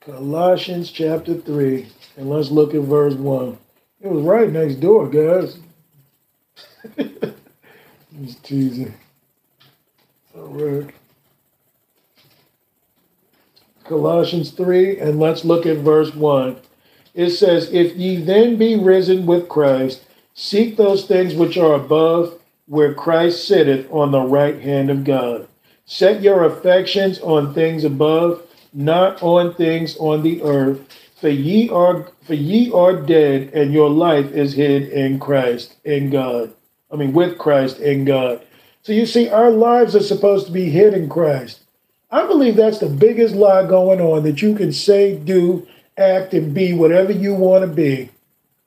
Colossians 0.00 0.92
chapter 0.92 1.34
3. 1.34 1.88
And 2.16 2.30
let's 2.30 2.52
look 2.52 2.72
at 2.72 2.82
verse 2.82 3.14
1. 3.14 3.58
It 4.00 4.08
was 4.08 4.22
right 4.22 4.50
next 4.50 4.76
door, 4.76 5.08
guys. 5.08 5.58
He's 8.16 8.36
teasing. 8.36 8.94
All 10.36 10.46
right. 10.46 10.94
Colossians 13.82 14.52
3, 14.52 15.00
and 15.00 15.18
let's 15.18 15.44
look 15.44 15.66
at 15.66 15.78
verse 15.78 16.14
1. 16.14 16.56
It 17.14 17.30
says, 17.30 17.72
If 17.72 17.96
ye 17.96 18.18
then 18.18 18.56
be 18.56 18.76
risen 18.76 19.26
with 19.26 19.48
Christ, 19.48 20.04
seek 20.34 20.76
those 20.76 21.06
things 21.06 21.34
which 21.34 21.56
are 21.56 21.74
above, 21.74 22.40
where 22.66 22.94
Christ 22.94 23.48
sitteth 23.48 23.90
on 23.90 24.12
the 24.12 24.22
right 24.22 24.60
hand 24.60 24.90
of 24.90 25.02
God. 25.02 25.48
Set 25.86 26.20
your 26.20 26.44
affections 26.44 27.20
on 27.20 27.54
things 27.54 27.84
above, 27.84 28.42
not 28.72 29.22
on 29.22 29.54
things 29.54 29.96
on 29.98 30.22
the 30.22 30.42
earth. 30.42 30.80
For 31.20 31.28
ye 31.28 31.70
are 31.70 32.08
for 32.22 32.34
ye 32.34 32.72
are 32.72 33.00
dead, 33.00 33.50
and 33.54 33.72
your 33.72 33.88
life 33.88 34.32
is 34.32 34.54
hid 34.54 34.88
in 34.88 35.20
Christ, 35.20 35.76
in 35.84 36.10
God. 36.10 36.52
I 36.92 36.96
mean, 36.96 37.12
with 37.12 37.38
Christ 37.38 37.78
in 37.78 38.04
God. 38.04 38.44
So 38.82 38.92
you 38.92 39.06
see, 39.06 39.28
our 39.28 39.50
lives 39.50 39.96
are 39.96 40.02
supposed 40.02 40.46
to 40.46 40.52
be 40.52 40.70
hid 40.70 40.92
in 40.92 41.08
Christ. 41.08 41.60
I 42.10 42.26
believe 42.26 42.56
that's 42.56 42.78
the 42.78 42.88
biggest 42.88 43.34
lie 43.34 43.66
going 43.66 44.00
on 44.00 44.24
that 44.24 44.42
you 44.42 44.54
can 44.54 44.72
say, 44.72 45.16
do, 45.16 45.66
act, 45.96 46.34
and 46.34 46.52
be 46.52 46.72
whatever 46.72 47.12
you 47.12 47.34
want 47.34 47.62
to 47.62 47.68
be. 47.68 48.10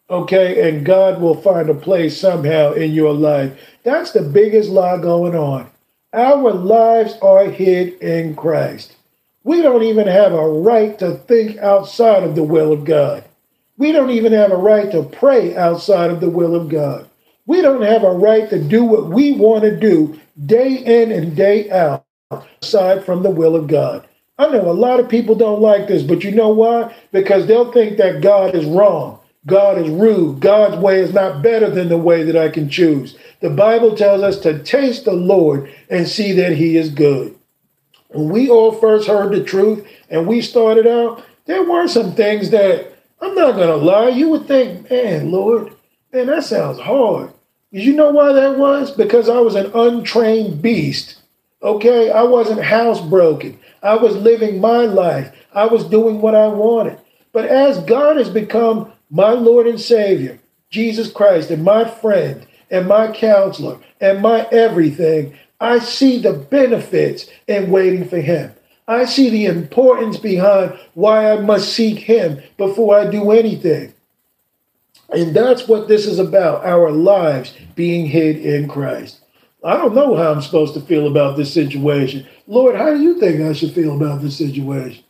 Okay, 0.09 0.69
and 0.69 0.85
God 0.85 1.21
will 1.21 1.39
find 1.39 1.69
a 1.69 1.73
place 1.73 2.19
somehow 2.19 2.73
in 2.73 2.91
your 2.91 3.13
life. 3.13 3.57
That's 3.83 4.11
the 4.11 4.21
biggest 4.21 4.69
lie 4.69 4.97
going 4.97 5.35
on. 5.35 5.69
Our 6.13 6.53
lives 6.53 7.15
are 7.21 7.45
hid 7.45 7.93
in 8.01 8.35
Christ. 8.35 8.97
We 9.45 9.61
don't 9.61 9.83
even 9.83 10.07
have 10.07 10.33
a 10.33 10.49
right 10.49 10.99
to 10.99 11.15
think 11.15 11.57
outside 11.59 12.23
of 12.23 12.35
the 12.35 12.43
will 12.43 12.73
of 12.73 12.85
God. 12.85 13.23
We 13.77 13.93
don't 13.93 14.09
even 14.11 14.33
have 14.33 14.51
a 14.51 14.57
right 14.57 14.91
to 14.91 15.03
pray 15.03 15.55
outside 15.55 16.11
of 16.11 16.19
the 16.19 16.29
will 16.29 16.55
of 16.55 16.69
God. 16.69 17.09
We 17.47 17.61
don't 17.61 17.83
have 17.83 18.03
a 18.03 18.11
right 18.11 18.49
to 18.49 18.61
do 18.63 18.83
what 18.85 19.07
we 19.09 19.33
want 19.33 19.63
to 19.63 19.79
do 19.79 20.19
day 20.45 20.77
in 20.77 21.11
and 21.11 21.35
day 21.35 21.69
out 21.71 22.05
aside 22.61 23.05
from 23.05 23.23
the 23.23 23.31
will 23.31 23.55
of 23.55 23.67
God. 23.67 24.07
I 24.39 24.47
know 24.49 24.69
a 24.69 24.73
lot 24.73 24.99
of 24.99 25.09
people 25.09 25.35
don't 25.35 25.61
like 25.61 25.87
this, 25.87 26.03
but 26.03 26.23
you 26.23 26.31
know 26.31 26.49
why? 26.49 26.95
Because 27.11 27.47
they'll 27.47 27.71
think 27.71 27.97
that 27.99 28.21
God 28.21 28.55
is 28.55 28.65
wrong. 28.65 29.18
God 29.45 29.77
is 29.77 29.89
rude. 29.89 30.41
God's 30.41 30.77
way 30.77 30.99
is 30.99 31.13
not 31.13 31.41
better 31.41 31.69
than 31.69 31.89
the 31.89 31.97
way 31.97 32.23
that 32.23 32.35
I 32.35 32.49
can 32.49 32.69
choose. 32.69 33.17
The 33.39 33.49
Bible 33.49 33.95
tells 33.95 34.21
us 34.21 34.39
to 34.41 34.61
taste 34.61 35.05
the 35.05 35.13
Lord 35.13 35.73
and 35.89 36.07
see 36.07 36.33
that 36.33 36.53
he 36.53 36.75
is 36.75 36.89
good. 36.89 37.35
When 38.09 38.29
we 38.29 38.49
all 38.49 38.71
first 38.71 39.07
heard 39.07 39.31
the 39.31 39.43
truth 39.43 39.87
and 40.09 40.27
we 40.27 40.41
started 40.41 40.85
out, 40.85 41.23
there 41.45 41.63
were 41.63 41.87
some 41.87 42.13
things 42.13 42.49
that 42.49 42.91
I'm 43.21 43.35
not 43.35 43.55
going 43.55 43.69
to 43.69 43.75
lie. 43.75 44.09
You 44.09 44.29
would 44.29 44.47
think, 44.47 44.89
man, 44.89 45.31
Lord, 45.31 45.73
man, 46.11 46.27
that 46.27 46.43
sounds 46.43 46.79
hard. 46.79 47.31
Did 47.71 47.83
You 47.83 47.93
know 47.93 48.11
why 48.11 48.33
that 48.33 48.57
was? 48.57 48.91
Because 48.91 49.29
I 49.29 49.39
was 49.39 49.55
an 49.55 49.71
untrained 49.73 50.61
beast. 50.61 51.17
Okay, 51.61 52.09
I 52.09 52.23
wasn't 52.23 52.61
housebroken. 52.61 53.57
I 53.83 53.95
was 53.95 54.15
living 54.15 54.59
my 54.59 54.85
life. 54.85 55.35
I 55.53 55.65
was 55.65 55.85
doing 55.85 56.21
what 56.21 56.35
I 56.35 56.47
wanted. 56.47 56.99
But 57.31 57.45
as 57.45 57.79
God 57.83 58.17
has 58.17 58.29
become 58.29 58.91
my 59.09 59.31
Lord 59.31 59.67
and 59.67 59.79
Savior, 59.79 60.39
Jesus 60.69 61.11
Christ, 61.11 61.49
and 61.49 61.63
my 61.63 61.89
friend, 61.89 62.45
and 62.69 62.87
my 62.87 63.11
counselor, 63.11 63.79
and 63.99 64.21
my 64.21 64.47
everything, 64.51 65.37
I 65.59 65.79
see 65.79 66.19
the 66.19 66.33
benefits 66.33 67.27
in 67.47 67.71
waiting 67.71 68.07
for 68.07 68.21
Him. 68.21 68.53
I 68.87 69.05
see 69.05 69.29
the 69.29 69.45
importance 69.45 70.17
behind 70.17 70.77
why 70.93 71.31
I 71.31 71.41
must 71.41 71.73
seek 71.73 71.99
Him 71.99 72.41
before 72.57 72.97
I 72.97 73.09
do 73.09 73.31
anything. 73.31 73.93
And 75.11 75.35
that's 75.35 75.67
what 75.67 75.87
this 75.87 76.05
is 76.05 76.19
about 76.19 76.65
our 76.65 76.91
lives 76.91 77.55
being 77.75 78.05
hid 78.05 78.37
in 78.37 78.67
Christ. 78.67 79.21
I 79.63 79.75
don't 79.75 79.95
know 79.95 80.15
how 80.15 80.31
I'm 80.31 80.41
supposed 80.41 80.73
to 80.75 80.81
feel 80.81 81.07
about 81.07 81.35
this 81.35 81.53
situation. 81.53 82.25
Lord, 82.47 82.75
how 82.75 82.93
do 82.93 83.01
you 83.01 83.19
think 83.19 83.41
I 83.41 83.53
should 83.53 83.73
feel 83.73 83.95
about 83.95 84.21
this 84.21 84.37
situation? 84.37 85.03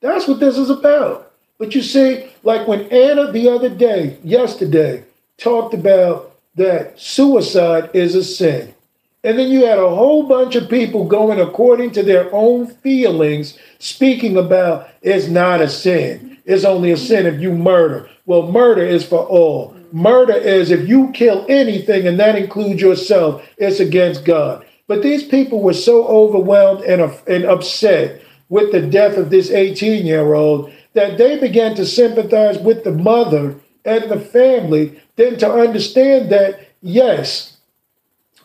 That's 0.00 0.26
what 0.26 0.40
this 0.40 0.58
is 0.58 0.70
about. 0.70 1.31
But 1.62 1.76
you 1.76 1.82
see, 1.82 2.28
like 2.42 2.66
when 2.66 2.90
Anna 2.90 3.30
the 3.30 3.48
other 3.48 3.68
day, 3.68 4.18
yesterday, 4.24 5.04
talked 5.38 5.74
about 5.74 6.34
that 6.56 6.98
suicide 7.00 7.88
is 7.94 8.16
a 8.16 8.24
sin. 8.24 8.74
And 9.22 9.38
then 9.38 9.48
you 9.48 9.64
had 9.66 9.78
a 9.78 9.88
whole 9.88 10.24
bunch 10.24 10.56
of 10.56 10.68
people 10.68 11.06
going 11.06 11.38
according 11.38 11.92
to 11.92 12.02
their 12.02 12.28
own 12.34 12.66
feelings, 12.66 13.56
speaking 13.78 14.36
about 14.36 14.88
it's 15.02 15.28
not 15.28 15.60
a 15.60 15.68
sin. 15.68 16.36
It's 16.46 16.64
only 16.64 16.90
a 16.90 16.96
sin 16.96 17.26
if 17.26 17.40
you 17.40 17.52
murder. 17.52 18.10
Well, 18.26 18.50
murder 18.50 18.82
is 18.82 19.06
for 19.06 19.24
all. 19.24 19.76
Murder 19.92 20.34
is 20.34 20.72
if 20.72 20.88
you 20.88 21.12
kill 21.12 21.46
anything, 21.48 22.08
and 22.08 22.18
that 22.18 22.34
includes 22.34 22.82
yourself, 22.82 23.40
it's 23.56 23.78
against 23.78 24.24
God. 24.24 24.66
But 24.88 25.04
these 25.04 25.22
people 25.22 25.62
were 25.62 25.74
so 25.74 26.08
overwhelmed 26.08 26.82
and, 26.82 27.02
and 27.28 27.44
upset 27.44 28.20
with 28.48 28.72
the 28.72 28.82
death 28.82 29.16
of 29.16 29.30
this 29.30 29.50
18 29.50 30.04
year 30.04 30.34
old 30.34 30.72
that 30.94 31.18
they 31.18 31.38
began 31.38 31.74
to 31.76 31.86
sympathize 31.86 32.58
with 32.58 32.84
the 32.84 32.92
mother 32.92 33.56
and 33.84 34.10
the 34.10 34.20
family, 34.20 35.00
then 35.16 35.38
to 35.38 35.50
understand 35.50 36.30
that, 36.30 36.68
yes, 36.80 37.56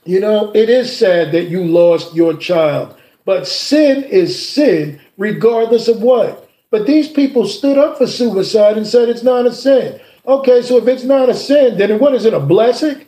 you 0.05 0.19
know, 0.19 0.51
it 0.55 0.69
is 0.69 0.95
sad 0.95 1.31
that 1.33 1.49
you 1.49 1.63
lost 1.63 2.15
your 2.15 2.35
child, 2.35 2.97
but 3.25 3.47
sin 3.47 4.03
is 4.03 4.47
sin 4.47 4.99
regardless 5.17 5.87
of 5.87 6.01
what. 6.01 6.49
But 6.69 6.87
these 6.87 7.09
people 7.09 7.45
stood 7.45 7.77
up 7.77 7.97
for 7.97 8.07
suicide 8.07 8.77
and 8.77 8.87
said 8.87 9.09
it's 9.09 9.23
not 9.23 9.45
a 9.45 9.53
sin. 9.53 9.99
Okay, 10.25 10.61
so 10.61 10.77
if 10.77 10.87
it's 10.87 11.03
not 11.03 11.29
a 11.29 11.33
sin, 11.33 11.77
then 11.77 11.99
what 11.99 12.13
is 12.13 12.25
it, 12.25 12.33
a 12.33 12.39
blessing? 12.39 13.05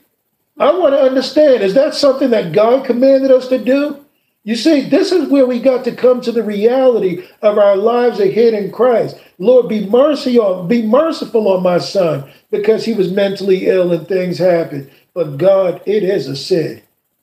I 0.57 0.71
want 0.71 0.93
to 0.93 1.01
understand 1.01 1.63
is 1.63 1.73
that 1.73 1.95
something 1.95 2.29
that 2.31 2.51
God 2.51 2.85
commanded 2.85 3.31
us 3.31 3.47
to 3.47 3.57
do? 3.57 4.05
You 4.43 4.55
see, 4.55 4.89
this 4.89 5.11
is 5.11 5.29
where 5.29 5.45
we 5.45 5.59
got 5.59 5.83
to 5.85 5.95
come 5.95 6.21
to 6.21 6.31
the 6.31 6.43
reality 6.43 7.25
of 7.41 7.57
our 7.57 7.75
lives 7.75 8.19
are 8.19 8.25
in 8.25 8.71
Christ. 8.71 9.17
Lord, 9.39 9.69
be 9.69 9.87
mercy 9.87 10.37
on, 10.37 10.67
be 10.67 10.81
merciful 10.81 11.47
on 11.47 11.63
my 11.63 11.77
son 11.77 12.29
because 12.51 12.85
he 12.85 12.93
was 12.93 13.11
mentally 13.11 13.67
ill 13.67 13.93
and 13.93 14.07
things 14.07 14.37
happened. 14.37 14.91
But 15.13 15.37
God, 15.37 15.81
it 15.85 16.03
is 16.03 16.27
a 16.27 16.35
sin. 16.35 16.81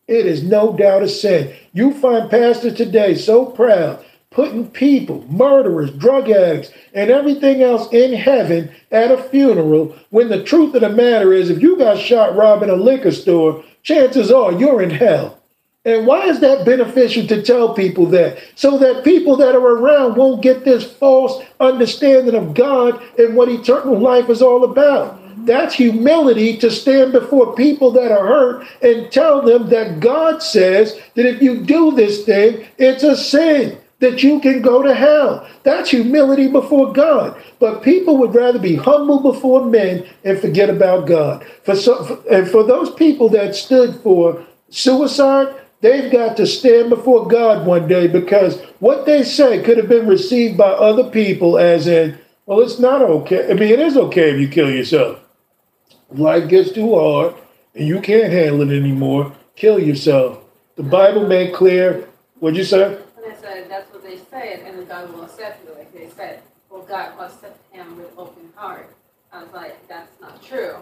It 0.08 0.24
is 0.24 0.42
no 0.42 0.74
doubt 0.74 1.02
a 1.02 1.08
sin. 1.08 1.54
You 1.74 1.92
find 1.94 2.30
pastors 2.30 2.74
today 2.74 3.14
so 3.14 3.46
proud 3.46 4.02
putting 4.30 4.68
people, 4.68 5.24
murderers, 5.30 5.90
drug 5.92 6.28
addicts, 6.28 6.70
and 6.92 7.10
everything 7.10 7.62
else 7.62 7.90
in 7.90 8.12
heaven 8.12 8.70
at 8.90 9.10
a 9.10 9.22
funeral 9.30 9.96
when 10.10 10.28
the 10.28 10.42
truth 10.42 10.74
of 10.74 10.82
the 10.82 10.90
matter 10.90 11.32
is 11.32 11.48
if 11.48 11.62
you 11.62 11.78
got 11.78 11.98
shot 11.98 12.36
robbing 12.36 12.68
a 12.68 12.76
liquor 12.76 13.12
store, 13.12 13.64
chances 13.82 14.30
are 14.30 14.52
you're 14.52 14.82
in 14.82 14.90
hell. 14.90 15.38
And 15.86 16.04
why 16.04 16.26
is 16.26 16.40
that 16.40 16.66
beneficial 16.66 17.28
to 17.28 17.42
tell 17.42 17.72
people 17.72 18.06
that? 18.06 18.42
So 18.56 18.76
that 18.78 19.04
people 19.04 19.36
that 19.36 19.54
are 19.54 19.60
around 19.60 20.16
won't 20.16 20.42
get 20.42 20.64
this 20.64 20.84
false 20.84 21.40
understanding 21.60 22.34
of 22.34 22.54
God 22.54 23.00
and 23.16 23.36
what 23.36 23.48
eternal 23.48 23.96
life 23.96 24.28
is 24.28 24.42
all 24.42 24.64
about. 24.64 25.20
That's 25.46 25.76
humility 25.76 26.56
to 26.58 26.72
stand 26.72 27.12
before 27.12 27.54
people 27.54 27.92
that 27.92 28.10
are 28.10 28.26
hurt 28.26 28.66
and 28.82 29.12
tell 29.12 29.42
them 29.42 29.70
that 29.70 30.00
God 30.00 30.42
says 30.42 30.98
that 31.14 31.24
if 31.24 31.40
you 31.40 31.64
do 31.64 31.92
this 31.92 32.24
thing, 32.24 32.66
it's 32.78 33.04
a 33.04 33.16
sin 33.16 33.78
that 34.00 34.24
you 34.24 34.40
can 34.40 34.62
go 34.62 34.82
to 34.82 34.92
hell. 34.92 35.48
That's 35.62 35.90
humility 35.90 36.48
before 36.48 36.92
God. 36.92 37.40
But 37.60 37.82
people 37.82 38.18
would 38.18 38.34
rather 38.34 38.58
be 38.58 38.74
humble 38.74 39.20
before 39.20 39.64
men 39.64 40.04
and 40.24 40.38
forget 40.40 40.68
about 40.68 41.06
God. 41.06 41.46
For 41.62 41.76
so, 41.76 42.24
and 42.28 42.48
for 42.48 42.64
those 42.64 42.90
people 42.90 43.28
that 43.30 43.54
stood 43.54 43.94
for 44.00 44.44
suicide, 44.68 45.54
they've 45.86 46.10
got 46.10 46.36
to 46.36 46.46
stand 46.46 46.90
before 46.90 47.28
God 47.28 47.64
one 47.64 47.86
day 47.86 48.08
because 48.08 48.60
what 48.80 49.06
they 49.06 49.22
say 49.22 49.62
could 49.62 49.76
have 49.76 49.88
been 49.88 50.08
received 50.08 50.58
by 50.58 50.70
other 50.70 51.08
people 51.10 51.58
as 51.58 51.86
in, 51.86 52.18
well, 52.44 52.60
it's 52.60 52.80
not 52.80 53.02
okay. 53.02 53.48
I 53.48 53.54
mean, 53.54 53.70
it 53.70 53.78
is 53.78 53.96
okay 53.96 54.30
if 54.30 54.40
you 54.40 54.48
kill 54.48 54.68
yourself. 54.68 55.20
Life 56.10 56.48
gets 56.48 56.72
too 56.72 56.98
hard 56.98 57.34
and 57.74 57.86
you 57.86 58.00
can't 58.00 58.32
handle 58.32 58.62
it 58.62 58.76
anymore. 58.76 59.32
Kill 59.54 59.78
yourself. 59.78 60.42
The 60.74 60.82
Bible 60.82 61.26
made 61.26 61.54
clear. 61.54 62.08
What'd 62.40 62.56
you 62.56 62.64
say? 62.64 62.84
And 62.84 63.32
I 63.32 63.36
said 63.36 63.70
that's 63.70 63.90
what 63.92 64.02
they 64.02 64.18
said, 64.30 64.60
and 64.66 64.88
God 64.88 65.12
will 65.12 65.22
accept 65.22 65.64
you. 65.64 65.74
Like 65.74 65.92
they 65.92 66.08
said, 66.10 66.42
well, 66.68 66.82
God 66.82 67.16
will 67.16 67.24
accept 67.24 67.58
him 67.72 67.96
with 67.96 68.10
open 68.18 68.52
heart. 68.56 68.94
I 69.32 69.42
was 69.42 69.52
like, 69.52 69.86
that's 69.88 70.20
not 70.20 70.42
true. 70.42 70.76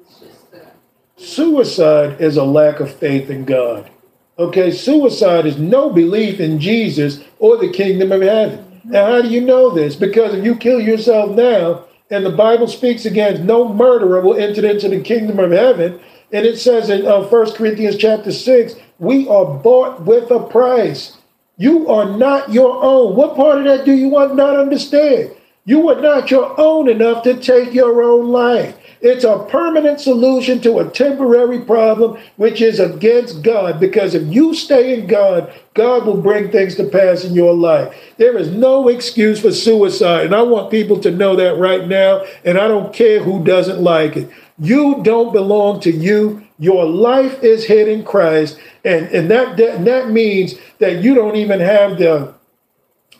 It's 0.00 0.20
just. 0.20 0.54
Uh, 0.54 0.70
Suicide 1.16 2.20
is 2.20 2.36
a 2.36 2.44
lack 2.44 2.80
of 2.80 2.92
faith 2.92 3.30
in 3.30 3.44
God. 3.44 3.90
Okay, 4.36 4.72
suicide 4.72 5.46
is 5.46 5.58
no 5.58 5.90
belief 5.90 6.40
in 6.40 6.58
Jesus 6.58 7.22
or 7.38 7.56
the 7.56 7.70
kingdom 7.70 8.10
of 8.10 8.22
heaven. 8.22 8.80
Now, 8.84 9.06
how 9.06 9.22
do 9.22 9.28
you 9.28 9.40
know 9.40 9.70
this? 9.70 9.94
Because 9.94 10.34
if 10.34 10.44
you 10.44 10.56
kill 10.56 10.80
yourself 10.80 11.30
now, 11.36 11.84
and 12.10 12.26
the 12.26 12.30
Bible 12.30 12.66
speaks 12.66 13.04
against 13.04 13.42
no 13.42 13.72
murderer 13.72 14.20
will 14.20 14.36
enter 14.36 14.66
into 14.66 14.88
the 14.88 15.00
kingdom 15.00 15.38
of 15.38 15.52
heaven, 15.52 16.00
and 16.32 16.44
it 16.44 16.58
says 16.58 16.90
in 16.90 17.06
uh, 17.06 17.22
1 17.22 17.52
Corinthians 17.52 17.96
chapter 17.96 18.32
6, 18.32 18.74
we 18.98 19.28
are 19.28 19.46
bought 19.46 20.02
with 20.02 20.30
a 20.30 20.40
price. 20.40 21.16
You 21.56 21.88
are 21.88 22.16
not 22.16 22.52
your 22.52 22.82
own. 22.82 23.14
What 23.14 23.36
part 23.36 23.58
of 23.58 23.64
that 23.64 23.84
do 23.84 23.92
you 23.92 24.08
want 24.08 24.34
not 24.34 24.56
understand? 24.56 25.30
You 25.66 25.88
are 25.88 26.00
not 26.00 26.30
your 26.30 26.58
own 26.60 26.90
enough 26.90 27.22
to 27.24 27.40
take 27.40 27.72
your 27.72 28.02
own 28.02 28.28
life. 28.28 28.76
It's 29.00 29.24
a 29.24 29.46
permanent 29.50 30.00
solution 30.00 30.60
to 30.62 30.78
a 30.78 30.90
temporary 30.90 31.60
problem, 31.60 32.18
which 32.36 32.60
is 32.60 32.80
against 32.80 33.42
God. 33.42 33.80
Because 33.80 34.14
if 34.14 34.22
you 34.32 34.54
stay 34.54 34.98
in 34.98 35.06
God, 35.06 35.52
God 35.74 36.06
will 36.06 36.20
bring 36.20 36.50
things 36.50 36.74
to 36.76 36.84
pass 36.84 37.24
in 37.24 37.34
your 37.34 37.54
life. 37.54 37.94
There 38.18 38.36
is 38.36 38.50
no 38.50 38.88
excuse 38.88 39.40
for 39.40 39.52
suicide. 39.52 40.26
And 40.26 40.34
I 40.34 40.42
want 40.42 40.70
people 40.70 41.00
to 41.00 41.10
know 41.10 41.34
that 41.36 41.58
right 41.58 41.86
now. 41.86 42.24
And 42.44 42.58
I 42.58 42.68
don't 42.68 42.92
care 42.92 43.22
who 43.22 43.42
doesn't 43.42 43.82
like 43.82 44.16
it. 44.16 44.30
You 44.58 45.02
don't 45.02 45.32
belong 45.32 45.80
to 45.80 45.90
you. 45.90 46.46
Your 46.58 46.84
life 46.84 47.42
is 47.42 47.64
hid 47.64 47.88
in 47.88 48.04
Christ. 48.04 48.58
And, 48.84 49.06
and 49.08 49.30
that, 49.30 49.56
that, 49.56 49.84
that 49.86 50.10
means 50.10 50.54
that 50.78 51.02
you 51.02 51.14
don't 51.14 51.36
even 51.36 51.60
have 51.60 51.98
the, 51.98 52.33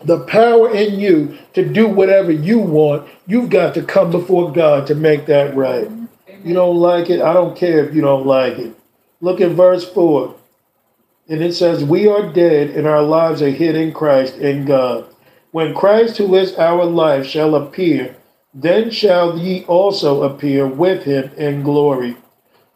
the 0.05 0.21
power 0.21 0.75
in 0.75 0.99
you 0.99 1.39
to 1.55 1.67
do 1.67 1.89
whatever 1.89 2.33
you 2.33 2.59
want. 2.59 3.09
You've 3.27 3.51
got 3.51 3.75
to 3.75 3.83
come 3.83 4.11
before 4.11 4.53
God 4.53 4.87
to 4.89 4.95
make 4.95 5.27
that 5.27 5.55
right. 5.55 5.89
You 6.45 6.55
don't 6.55 6.77
like 6.77 7.11
it? 7.11 7.23
I 7.23 7.33
don't 7.33 7.57
care 7.57 7.85
if 7.85 7.95
you 7.95 8.03
don't 8.03 8.27
like 8.27 8.59
it. 8.59 8.75
Look 9.21 9.41
at 9.41 9.53
verse 9.53 9.91
4. 9.91 10.35
And 11.29 11.43
it 11.43 11.55
says, 11.55 11.85
We 11.85 12.07
are 12.07 12.33
dead, 12.33 12.71
and 12.71 12.87
our 12.87 13.03
lives 13.03 13.41
are 13.41 13.51
hid 13.51 13.77
in 13.77 13.93
Christ 13.93 14.37
in 14.37 14.67
God. 14.67 15.07
When 15.53 15.75
Christ, 15.75 16.19
who 16.19 16.35
is 16.35 16.55
our 16.57 16.85
life, 16.85 17.27
shall 17.27 17.55
appear, 17.55 18.17
then 18.53 18.91
shall 18.91 19.39
ye 19.39 19.65
also 19.65 20.23
appear 20.23 20.67
with 20.67 21.05
him 21.05 21.31
in 21.37 21.63
glory. 21.63 22.17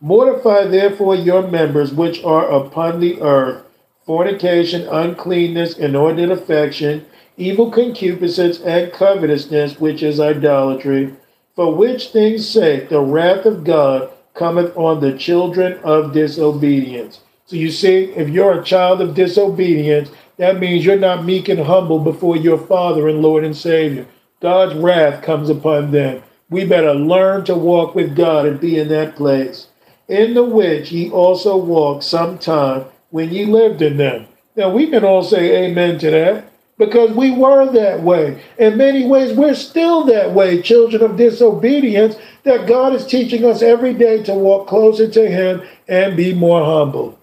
Mortify 0.01 0.66
therefore 0.66 1.16
your 1.16 1.47
members 1.47 1.93
which 1.93 2.23
are 2.24 2.49
upon 2.49 3.01
the 3.01 3.20
earth 3.20 3.68
fornication, 4.09 4.89
uncleanness, 4.89 5.77
inordinate 5.77 6.31
affection, 6.31 7.05
evil 7.37 7.71
concupiscence, 7.71 8.59
and 8.63 8.91
covetousness, 8.91 9.79
which 9.79 10.03
is 10.03 10.19
idolatry. 10.19 11.15
For 11.55 11.75
which 11.75 12.09
things' 12.09 12.49
sake 12.49 12.89
the 12.89 13.03
wrath 13.03 13.45
of 13.45 13.65
God 13.65 14.11
cometh 14.33 14.75
on 14.79 15.01
the 15.01 15.13
children 15.13 15.79
of 15.85 16.15
disobedience. 16.15 17.21
So 17.45 17.57
you 17.57 17.71
see, 17.71 18.05
if 18.17 18.31
you're 18.31 18.59
a 18.59 18.65
child 18.65 19.03
of 19.03 19.15
disobedience, 19.15 20.09
that 20.39 20.59
means 20.59 20.87
you're 20.87 20.99
not 20.99 21.27
meek 21.27 21.51
and 21.51 21.61
humble 21.61 21.99
before 21.99 22.39
your 22.39 22.57
Father 22.57 23.09
and 23.09 23.21
Lord 23.21 23.45
and 23.45 23.55
Savior. 23.55 24.07
God's 24.41 24.75
wrath 24.75 25.23
comes 25.23 25.51
upon 25.51 25.91
them. 25.91 26.23
We 26.49 26.65
better 26.65 26.95
learn 26.95 27.45
to 27.45 27.55
walk 27.55 27.95
with 27.95 28.17
God 28.17 28.47
and 28.47 28.59
be 28.59 28.79
in 28.79 28.89
that 28.89 29.17
place 29.17 29.67
in 30.09 30.33
the 30.33 30.45
which 30.45 30.91
ye 30.91 31.11
also 31.11 31.59
walked 31.59 32.03
some 32.03 32.39
time 32.39 32.87
when 33.11 33.33
ye 33.33 33.45
lived 33.45 33.83
in 33.83 33.97
them. 33.97 34.27
Now 34.57 34.71
we 34.71 34.89
can 34.89 35.05
all 35.05 35.23
say 35.23 35.67
amen 35.67 35.99
to 36.01 36.11
that. 36.11 36.45
because 36.79 37.11
we 37.11 37.33
were 37.33 37.71
that 37.73 38.03
way. 38.03 38.41
In 38.57 38.79
many 38.79 39.05
ways, 39.05 39.37
we're 39.37 39.55
still 39.55 40.05
that 40.05 40.33
way, 40.33 40.63
children 40.63 41.03
of 41.03 41.17
disobedience, 41.17 42.17
that 42.45 42.69
God 42.69 42.95
is 42.95 43.05
teaching 43.05 43.45
us 43.45 43.63
every 43.63 43.93
day 43.93 44.23
to 44.23 44.35
walk 44.35 44.69
closer 44.69 45.11
to 45.11 45.29
Him 45.29 45.63
and 45.89 46.17
be 46.17 46.33
more 46.33 46.65
humble. 46.65 47.19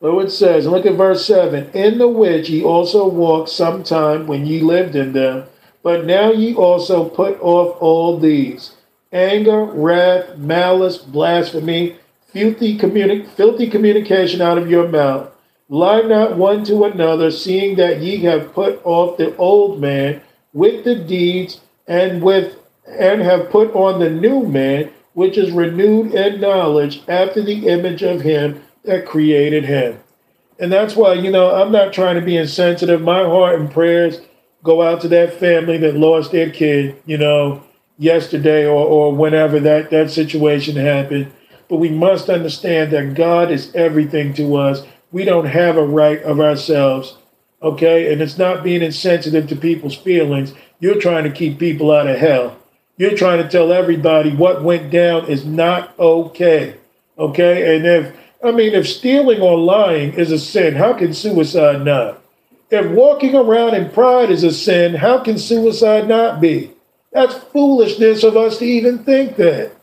So 0.00 0.18
it 0.20 0.30
says, 0.30 0.66
look 0.66 0.86
at 0.86 0.94
verse 0.94 1.26
7 1.26 1.70
In 1.72 1.98
the 1.98 2.08
which 2.08 2.48
ye 2.48 2.64
also 2.64 3.06
walked 3.06 3.50
sometime 3.50 4.26
when 4.26 4.46
ye 4.46 4.62
lived 4.62 4.96
in 4.96 5.12
them, 5.12 5.44
but 5.82 6.06
now 6.06 6.32
ye 6.32 6.54
also 6.54 7.08
put 7.08 7.38
off 7.40 7.76
all 7.80 8.18
these 8.18 8.76
anger, 9.12 9.64
wrath, 9.64 10.38
malice, 10.38 10.96
blasphemy, 10.96 11.96
filthy, 12.32 12.78
communi- 12.78 13.28
filthy 13.28 13.68
communication 13.68 14.40
out 14.40 14.58
of 14.58 14.70
your 14.70 14.88
mouth. 14.88 15.30
Lie 15.68 16.02
not 16.02 16.36
one 16.36 16.64
to 16.64 16.84
another, 16.84 17.30
seeing 17.30 17.76
that 17.76 18.00
ye 18.00 18.18
have 18.18 18.52
put 18.52 18.80
off 18.84 19.16
the 19.16 19.36
old 19.36 19.80
man 19.80 20.20
with 20.52 20.84
the 20.84 20.96
deeds 20.96 21.60
and 21.86 22.22
with 22.22 22.56
and 22.86 23.20
have 23.20 23.50
put 23.50 23.72
on 23.72 24.00
the 24.00 24.10
new 24.10 24.44
man, 24.44 24.90
which 25.12 25.38
is 25.38 25.52
renewed 25.52 26.12
in 26.12 26.40
knowledge 26.40 27.02
after 27.06 27.40
the 27.40 27.68
image 27.68 28.02
of 28.02 28.22
him 28.22 28.62
that 28.84 29.06
created 29.06 29.64
him. 29.64 29.98
And 30.58 30.72
that's 30.72 30.96
why, 30.96 31.14
you 31.14 31.30
know, 31.30 31.54
I'm 31.54 31.72
not 31.72 31.92
trying 31.92 32.16
to 32.16 32.20
be 32.20 32.36
insensitive. 32.36 33.00
My 33.00 33.22
heart 33.22 33.60
and 33.60 33.70
prayers 33.70 34.20
go 34.62 34.82
out 34.82 35.00
to 35.02 35.08
that 35.08 35.34
family 35.34 35.78
that 35.78 35.94
lost 35.94 36.32
their 36.32 36.50
kid, 36.50 37.00
you 37.06 37.16
know, 37.16 37.62
yesterday 37.96 38.66
or, 38.66 38.84
or 38.84 39.14
whenever 39.14 39.60
that, 39.60 39.90
that 39.90 40.10
situation 40.10 40.76
happened. 40.76 41.32
But 41.70 41.76
we 41.76 41.88
must 41.88 42.28
understand 42.28 42.90
that 42.92 43.14
God 43.14 43.52
is 43.52 43.72
everything 43.76 44.34
to 44.34 44.56
us. 44.56 44.82
We 45.12 45.24
don't 45.24 45.46
have 45.46 45.76
a 45.76 45.86
right 45.86 46.20
of 46.24 46.40
ourselves. 46.40 47.16
Okay? 47.62 48.12
And 48.12 48.20
it's 48.20 48.36
not 48.36 48.64
being 48.64 48.82
insensitive 48.82 49.48
to 49.48 49.56
people's 49.56 49.96
feelings. 49.96 50.52
You're 50.80 51.00
trying 51.00 51.24
to 51.24 51.30
keep 51.30 51.60
people 51.60 51.92
out 51.92 52.08
of 52.08 52.18
hell. 52.18 52.58
You're 52.96 53.16
trying 53.16 53.40
to 53.40 53.48
tell 53.48 53.72
everybody 53.72 54.34
what 54.34 54.64
went 54.64 54.90
down 54.90 55.26
is 55.26 55.46
not 55.46 55.96
okay. 55.98 56.76
Okay? 57.16 57.76
And 57.76 57.86
if, 57.86 58.16
I 58.44 58.50
mean, 58.50 58.74
if 58.74 58.88
stealing 58.88 59.40
or 59.40 59.56
lying 59.56 60.14
is 60.14 60.32
a 60.32 60.40
sin, 60.40 60.74
how 60.74 60.94
can 60.94 61.14
suicide 61.14 61.84
not? 61.84 62.20
If 62.70 62.90
walking 62.90 63.36
around 63.36 63.74
in 63.74 63.90
pride 63.90 64.30
is 64.30 64.42
a 64.42 64.52
sin, 64.52 64.94
how 64.96 65.20
can 65.20 65.38
suicide 65.38 66.08
not 66.08 66.40
be? 66.40 66.72
That's 67.12 67.34
foolishness 67.34 68.24
of 68.24 68.36
us 68.36 68.58
to 68.58 68.64
even 68.64 69.04
think 69.04 69.36
that. 69.36 69.79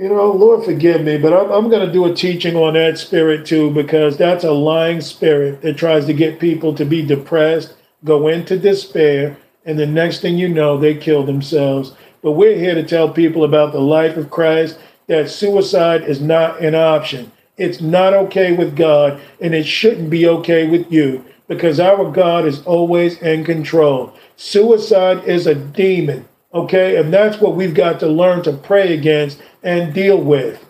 You 0.00 0.08
know, 0.08 0.32
Lord 0.32 0.64
forgive 0.64 1.02
me, 1.02 1.18
but 1.18 1.34
I'm, 1.34 1.50
I'm 1.50 1.68
going 1.68 1.86
to 1.86 1.92
do 1.92 2.06
a 2.06 2.14
teaching 2.14 2.56
on 2.56 2.72
that 2.72 2.96
spirit 2.96 3.44
too, 3.44 3.70
because 3.70 4.16
that's 4.16 4.44
a 4.44 4.50
lying 4.50 5.02
spirit 5.02 5.60
that 5.60 5.76
tries 5.76 6.06
to 6.06 6.14
get 6.14 6.40
people 6.40 6.74
to 6.76 6.86
be 6.86 7.04
depressed, 7.04 7.74
go 8.02 8.28
into 8.28 8.58
despair, 8.58 9.36
and 9.66 9.78
the 9.78 9.84
next 9.84 10.20
thing 10.22 10.38
you 10.38 10.48
know, 10.48 10.78
they 10.78 10.94
kill 10.94 11.22
themselves. 11.22 11.92
But 12.22 12.32
we're 12.32 12.56
here 12.56 12.74
to 12.74 12.82
tell 12.82 13.12
people 13.12 13.44
about 13.44 13.72
the 13.72 13.80
life 13.82 14.16
of 14.16 14.30
Christ, 14.30 14.78
that 15.08 15.28
suicide 15.28 16.04
is 16.04 16.22
not 16.22 16.62
an 16.62 16.74
option. 16.74 17.30
It's 17.58 17.82
not 17.82 18.14
okay 18.14 18.56
with 18.56 18.76
God, 18.76 19.20
and 19.38 19.54
it 19.54 19.66
shouldn't 19.66 20.08
be 20.08 20.26
okay 20.26 20.66
with 20.66 20.90
you, 20.90 21.22
because 21.46 21.78
our 21.78 22.10
God 22.10 22.46
is 22.46 22.62
always 22.62 23.20
in 23.20 23.44
control. 23.44 24.14
Suicide 24.36 25.24
is 25.24 25.46
a 25.46 25.54
demon, 25.54 26.26
okay? 26.52 26.96
And 26.96 27.12
that's 27.12 27.40
what 27.40 27.56
we've 27.56 27.74
got 27.74 28.00
to 28.00 28.06
learn 28.06 28.42
to 28.44 28.52
pray 28.52 28.94
against 28.94 29.40
and 29.62 29.94
deal 29.94 30.20
with. 30.20 30.64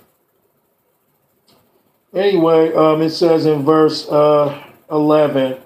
Anyway, 2.12 2.72
um, 2.74 3.02
it 3.02 3.10
says 3.10 3.46
in 3.46 3.64
verse 3.64 4.08
uh, 4.08 4.62
11 4.90 5.60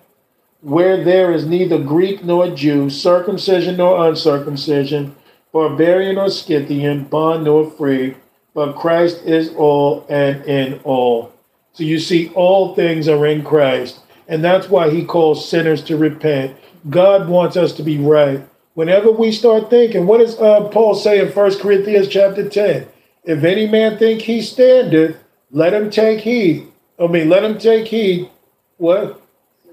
where 0.60 1.04
there 1.04 1.30
is 1.30 1.46
neither 1.46 1.78
Greek 1.78 2.24
nor 2.24 2.48
Jew, 2.48 2.88
circumcision 2.88 3.76
nor 3.76 4.08
uncircumcision, 4.08 5.14
barbarian 5.52 6.16
or 6.16 6.30
Scythian, 6.30 7.04
bond 7.04 7.44
nor 7.44 7.70
free, 7.70 8.16
but 8.54 8.74
Christ 8.74 9.22
is 9.26 9.50
all 9.56 10.06
and 10.08 10.42
in 10.46 10.80
all. 10.84 11.34
So 11.74 11.84
you 11.84 11.98
see, 11.98 12.30
all 12.30 12.74
things 12.74 13.08
are 13.08 13.26
in 13.26 13.44
Christ. 13.44 14.00
And 14.26 14.42
that's 14.42 14.70
why 14.70 14.88
he 14.88 15.04
calls 15.04 15.46
sinners 15.46 15.82
to 15.84 15.98
repent. 15.98 16.56
God 16.88 17.28
wants 17.28 17.58
us 17.58 17.72
to 17.74 17.82
be 17.82 17.98
right. 17.98 18.46
Whenever 18.74 19.10
we 19.12 19.30
start 19.30 19.70
thinking, 19.70 20.06
what 20.06 20.18
does 20.18 20.38
uh, 20.38 20.68
Paul 20.68 20.94
say 20.94 21.20
in 21.20 21.28
1 21.28 21.58
Corinthians 21.58 22.08
chapter 22.08 22.48
10? 22.48 22.86
If 23.24 23.44
any 23.44 23.66
man 23.68 23.98
think 23.98 24.22
he 24.22 24.42
standeth, 24.42 25.16
let 25.52 25.72
him 25.72 25.90
take 25.90 26.20
heed. 26.20 26.66
I 26.98 27.06
mean, 27.06 27.28
let 27.28 27.44
him 27.44 27.58
take 27.58 27.86
heed. 27.86 28.28
What? 28.76 29.20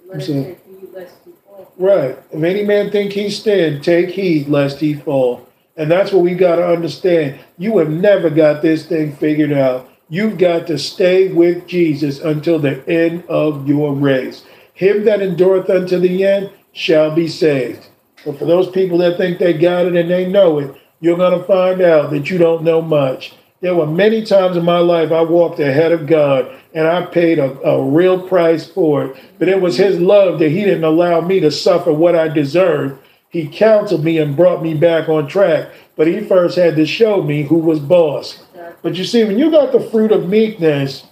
Let 0.07 0.21
So- 0.21 0.33
take 0.33 0.57
you 0.69 0.89
lest 0.93 1.15
you 1.25 1.33
fall. 1.45 1.71
Right. 1.77 2.17
If 2.31 2.43
any 2.43 2.63
man 2.63 2.91
think 2.91 3.13
he 3.13 3.29
stand, 3.31 3.83
take 3.83 4.09
heed 4.09 4.47
lest 4.47 4.79
he 4.79 4.93
fall. 4.93 5.47
And 5.75 5.89
that's 5.89 6.11
what 6.11 6.23
we 6.23 6.35
got 6.35 6.57
to 6.57 6.67
understand. 6.67 7.39
You 7.57 7.79
have 7.79 7.89
never 7.89 8.29
got 8.29 8.61
this 8.61 8.85
thing 8.85 9.13
figured 9.13 9.51
out. 9.53 9.89
You've 10.09 10.37
got 10.37 10.67
to 10.67 10.77
stay 10.77 11.29
with 11.29 11.65
Jesus 11.65 12.19
until 12.19 12.59
the 12.59 12.87
end 12.87 13.23
of 13.27 13.67
your 13.67 13.93
race. 13.93 14.43
Him 14.73 15.05
that 15.05 15.21
endureth 15.21 15.69
unto 15.69 15.97
the 15.97 16.23
end 16.25 16.51
shall 16.73 17.11
be 17.15 17.27
saved. 17.27 17.87
But 18.25 18.37
for 18.37 18.45
those 18.45 18.69
people 18.69 18.97
that 18.99 19.17
think 19.17 19.39
they 19.39 19.53
got 19.53 19.85
it 19.85 19.95
and 19.95 20.09
they 20.09 20.27
know 20.27 20.59
it, 20.59 20.75
you're 20.99 21.17
going 21.17 21.37
to 21.37 21.45
find 21.45 21.81
out 21.81 22.11
that 22.11 22.29
you 22.29 22.37
don't 22.37 22.63
know 22.63 22.81
much. 22.81 23.33
There 23.61 23.75
were 23.75 23.87
many 23.87 24.25
times 24.25 24.57
in 24.57 24.65
my 24.65 24.79
life 24.79 25.11
I 25.11 25.21
walked 25.21 25.59
ahead 25.59 25.91
of 25.91 26.07
God 26.07 26.55
and 26.73 26.87
I 26.87 27.05
paid 27.05 27.37
a, 27.39 27.59
a 27.61 27.83
real 27.83 28.27
price 28.27 28.67
for 28.67 29.05
it. 29.05 29.17
But 29.39 29.49
it 29.49 29.61
was 29.61 29.77
His 29.77 29.99
love 29.99 30.39
that 30.39 30.49
He 30.49 30.63
didn't 30.63 30.83
allow 30.83 31.21
me 31.21 31.39
to 31.39 31.51
suffer 31.51 31.91
what 31.91 32.15
I 32.15 32.27
deserved. 32.27 32.99
He 33.29 33.47
counseled 33.47 34.03
me 34.03 34.17
and 34.17 34.35
brought 34.35 34.63
me 34.63 34.73
back 34.73 35.09
on 35.09 35.27
track. 35.27 35.69
But 35.95 36.07
He 36.07 36.21
first 36.21 36.57
had 36.57 36.75
to 36.75 36.85
show 36.85 37.21
me 37.21 37.43
who 37.43 37.57
was 37.57 37.79
boss. 37.79 38.43
But 38.81 38.95
you 38.95 39.03
see, 39.03 39.23
when 39.23 39.37
you 39.37 39.51
got 39.51 39.71
the 39.71 39.79
fruit 39.79 40.11
of 40.11 40.27
meekness, 40.27 41.05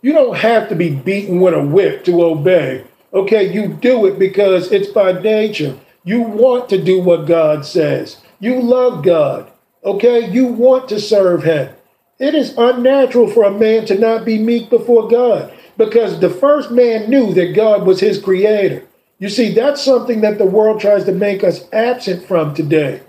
you 0.00 0.12
don't 0.12 0.36
have 0.36 0.68
to 0.68 0.74
be 0.74 0.94
beaten 0.94 1.40
with 1.40 1.54
a 1.54 1.62
whip 1.62 2.04
to 2.04 2.22
obey. 2.22 2.84
Okay, 3.12 3.52
you 3.52 3.68
do 3.68 4.06
it 4.06 4.18
because 4.18 4.70
it's 4.70 4.88
by 4.88 5.12
nature. 5.12 5.78
You 6.04 6.20
want 6.22 6.68
to 6.70 6.82
do 6.82 7.00
what 7.00 7.26
God 7.26 7.64
says. 7.64 8.18
You 8.40 8.60
love 8.60 9.02
God. 9.04 9.50
Okay, 9.84 10.30
you 10.30 10.46
want 10.46 10.88
to 10.90 11.00
serve 11.00 11.44
Him. 11.44 11.74
It 12.18 12.34
is 12.34 12.54
unnatural 12.58 13.28
for 13.28 13.44
a 13.44 13.50
man 13.50 13.86
to 13.86 13.98
not 13.98 14.24
be 14.24 14.38
meek 14.38 14.70
before 14.70 15.08
God 15.08 15.52
because 15.76 16.18
the 16.18 16.28
first 16.28 16.70
man 16.70 17.08
knew 17.08 17.32
that 17.34 17.54
God 17.54 17.86
was 17.86 18.00
his 18.00 18.20
creator. 18.20 18.84
You 19.20 19.28
see, 19.28 19.54
that's 19.54 19.82
something 19.82 20.20
that 20.20 20.38
the 20.38 20.44
world 20.44 20.80
tries 20.80 21.04
to 21.04 21.12
make 21.12 21.44
us 21.44 21.66
absent 21.72 22.26
from 22.26 22.54
today. 22.54 23.02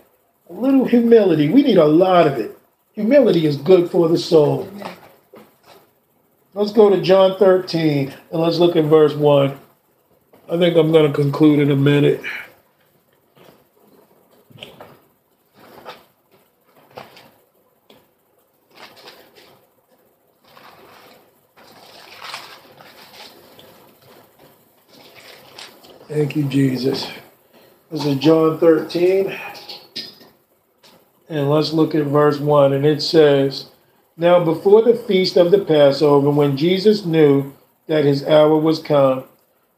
A 0.50 0.54
little 0.54 0.86
humility. 0.86 1.50
We 1.50 1.64
need 1.64 1.78
a 1.78 1.86
lot 1.86 2.28
of 2.28 2.34
it. 2.34 2.58
Humility 2.94 3.46
is 3.46 3.58
good 3.58 3.90
for 3.90 4.08
the 4.08 4.18
soul. 4.18 4.70
Let's 6.54 6.72
go 6.72 6.90
to 6.90 7.02
John 7.02 7.38
13 7.38 8.14
and 8.32 8.42
let's 8.42 8.58
look 8.58 8.76
at 8.76 8.86
verse 8.86 9.14
1. 9.16 9.60
I 10.52 10.58
think 10.58 10.76
I'm 10.76 10.92
going 10.92 11.06
to 11.06 11.14
conclude 11.16 11.60
in 11.60 11.70
a 11.70 11.76
minute. 11.76 12.24
Thank 26.08 26.36
you, 26.36 26.46
Jesus. 26.46 27.08
This 27.92 28.06
is 28.06 28.16
John 28.16 28.58
13. 28.58 29.38
And 31.30 31.48
let's 31.52 31.74
look 31.74 31.94
at 31.94 32.06
verse 32.06 32.40
1. 32.40 32.74
And 32.74 32.88
it 32.88 33.04
says, 33.04 33.68
Now 34.18 34.44
before 34.44 34.82
the 34.82 34.96
feast 34.96 35.38
of 35.38 35.52
the 35.52 35.64
Passover, 35.64 36.32
when 36.32 36.58
Jesus 36.58 37.06
knew 37.06 37.54
that 37.86 38.04
his 38.04 38.26
hour 38.26 38.58
was 38.58 38.80
come, 38.80 39.26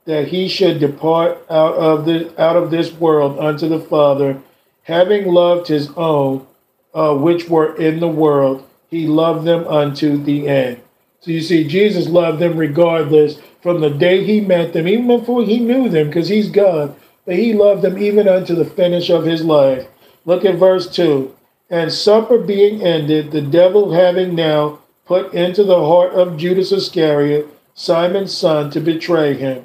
that 0.06 0.30
he 0.30 0.48
should 0.48 0.80
depart 0.80 1.46
out 1.50 1.76
of 1.76 2.06
the 2.06 2.34
out 2.42 2.56
of 2.56 2.72
this 2.72 2.92
world 2.94 3.40
unto 3.40 3.68
the 3.68 3.80
Father, 3.80 4.42
having 4.84 5.32
loved 5.32 5.68
his 5.68 5.90
own 5.96 6.46
uh, 6.94 7.16
which 7.16 7.50
were 7.50 7.76
in 7.76 8.00
the 8.00 8.08
world, 8.08 8.68
he 8.90 9.08
loved 9.08 9.46
them 9.46 9.68
unto 9.68 10.22
the 10.22 10.48
end. 10.48 10.82
So 11.22 11.32
you 11.32 11.42
see, 11.42 11.68
Jesus 11.68 12.08
loved 12.08 12.40
them 12.40 12.58
regardless 12.58 13.38
from 13.62 13.80
the 13.80 13.92
day 13.92 14.24
he 14.24 14.42
met 14.42 14.74
them, 14.74 14.88
even 14.88 15.08
before 15.08 15.44
he 15.44 15.60
knew 15.60 15.88
them, 15.88 16.08
because 16.08 16.28
he's 16.28 16.50
God, 16.50 16.96
but 17.26 17.36
he 17.36 17.54
loved 17.54 17.84
them 17.84 17.98
even 17.98 18.28
unto 18.28 18.56
the 18.56 18.66
finish 18.66 19.10
of 19.10 19.24
his 19.24 19.44
life. 19.44 19.88
Look 20.26 20.44
at 20.46 20.56
verse 20.56 20.90
2. 20.94 21.36
And 21.70 21.94
supper 21.94 22.40
being 22.40 22.82
ended, 22.82 23.32
the 23.32 23.42
devil 23.42 23.94
having 23.94 24.36
now 24.36 24.80
put 25.06 25.34
into 25.34 25.64
the 25.64 25.80
heart 25.80 26.14
of 26.14 26.38
Judas 26.38 26.72
Iscariot, 26.72 27.48
Simon's 27.76 28.36
son, 28.36 28.72
to 28.72 28.80
betray 28.80 29.36
him. 29.36 29.64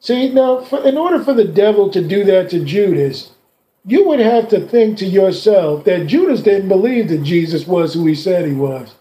See, 0.00 0.28
now, 0.28 0.60
for, 0.62 0.86
in 0.86 0.96
order 0.96 1.22
for 1.22 1.34
the 1.34 1.44
devil 1.44 1.90
to 1.90 2.06
do 2.06 2.24
that 2.24 2.50
to 2.50 2.64
Judas, 2.64 3.32
you 3.84 4.06
would 4.06 4.20
have 4.20 4.48
to 4.50 4.60
think 4.60 4.98
to 4.98 5.06
yourself 5.06 5.84
that 5.84 6.06
Judas 6.06 6.42
didn't 6.42 6.68
believe 6.68 7.08
that 7.08 7.22
Jesus 7.22 7.66
was 7.66 7.94
who 7.94 8.06
he 8.06 8.14
said 8.14 8.46
he 8.46 8.54
was. 8.54 8.94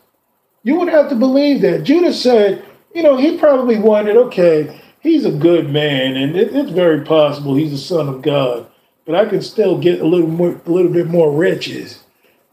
You 0.64 0.76
would 0.80 0.90
have 0.90 1.10
to 1.10 1.16
believe 1.16 1.62
that. 1.62 1.84
Judas 1.84 2.22
said, 2.22 2.66
you 2.94 3.04
know, 3.04 3.18
he 3.18 3.38
probably 3.38 3.78
wanted, 3.78 4.18
okay, 4.18 4.82
he's 5.02 5.26
a 5.26 5.32
good 5.32 5.70
man, 5.70 6.16
and 6.16 6.36
it, 6.36 6.56
it's 6.56 6.72
very 6.72 7.02
possible 7.02 7.56
he's 7.56 7.72
the 7.72 7.78
son 7.78 8.08
of 8.08 8.22
God. 8.22 8.68
But 9.06 9.16
I 9.16 9.26
can 9.26 9.42
still 9.42 9.78
get 9.78 10.02
a 10.02 10.08
little 10.08 10.28
more, 10.28 10.60
a 10.66 10.72
little 10.72 10.92
bit 10.92 11.08
more 11.08 11.32
riches, 11.32 12.04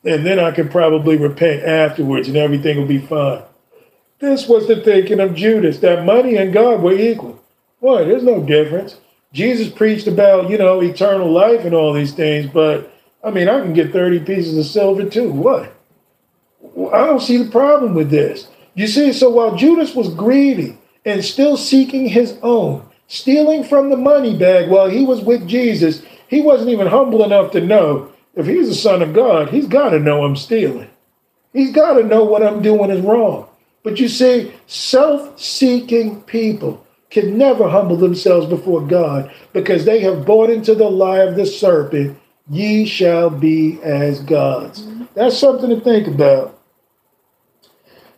and 0.05 0.27
then 0.27 0.39
I 0.39 0.51
can 0.51 0.69
probably 0.69 1.17
repent 1.17 1.65
afterwards, 1.65 2.29
and 2.29 2.37
everything 2.37 2.77
will 2.77 2.87
be 2.87 2.99
fine. 2.99 3.43
This 4.19 4.49
was 4.49 4.69
the 4.69 4.77
thinking 4.77 5.21
of 5.21 5.35
Judas 5.35 5.79
that 5.81 6.05
money 6.05 6.37
and 6.37 6.53
God 6.53 6.83
were 6.83 6.93
equal. 6.93 7.44
Boy, 7.85 8.07
there's 8.07 8.23
no 8.23 8.43
difference. 8.43 8.97
Jesus 9.35 9.69
preached 9.69 10.07
about, 10.07 10.49
you 10.49 10.57
know, 10.57 10.81
eternal 10.81 11.31
life 11.31 11.67
and 11.67 11.75
all 11.75 11.93
these 11.93 12.15
things, 12.15 12.51
but 12.51 12.91
I 13.23 13.31
mean, 13.31 13.47
I 13.47 13.61
can 13.61 13.75
get 13.75 13.93
30 13.93 14.21
pieces 14.21 14.57
of 14.57 14.65
silver 14.65 15.05
too. 15.05 15.31
What? 15.31 15.71
I 16.95 17.05
don't 17.05 17.21
see 17.21 17.37
the 17.37 17.51
problem 17.51 17.95
with 17.95 18.09
this. 18.09 18.49
You 18.75 18.87
see, 18.87 19.13
so 19.13 19.29
while 19.29 19.55
Judas 19.55 19.95
was 19.95 20.15
greedy 20.15 20.79
and 21.05 21.23
still 21.23 21.59
seeking 21.59 22.09
his 22.09 22.39
own, 22.41 22.89
stealing 23.09 23.63
from 23.63 23.91
the 23.91 23.99
money 23.99 24.35
bag 24.35 24.71
while 24.71 24.89
he 24.89 25.05
was 25.05 25.21
with 25.21 25.47
Jesus, 25.47 26.01
he 26.27 26.41
wasn't 26.41 26.71
even 26.71 26.87
humble 26.87 27.23
enough 27.23 27.53
to 27.53 27.61
know 27.61 28.11
if 28.35 28.47
he's 28.47 28.69
the 28.69 28.75
son 28.75 29.03
of 29.03 29.13
God, 29.13 29.51
he's 29.51 29.67
got 29.67 29.91
to 29.91 29.99
know 29.99 30.25
I'm 30.25 30.37
stealing. 30.37 30.89
He's 31.53 31.71
got 31.71 31.99
to 31.99 32.03
know 32.03 32.25
what 32.25 32.43
I'm 32.43 32.63
doing 32.63 32.89
is 32.89 33.03
wrong. 33.03 33.47
But 33.83 34.01
you 34.01 34.09
see, 34.09 34.55
self 34.67 35.39
seeking 35.39 36.23
people 36.23 36.84
can 37.15 37.39
never 37.39 37.69
humble 37.69 37.97
themselves 37.97 38.47
before 38.47 38.81
God 38.83 39.33
because 39.53 39.85
they 39.85 40.01
have 40.01 40.27
bought 40.27 40.51
into 40.51 40.75
the 40.75 40.91
lie 40.91 41.21
of 41.21 41.37
the 41.37 41.47
serpent 41.47 42.19
ye 42.51 42.85
shall 42.85 43.31
be 43.31 43.81
as 43.83 44.21
gods. 44.21 44.85
That's 45.15 45.39
something 45.39 45.71
to 45.71 45.81
think 45.81 46.09
about. 46.09 46.59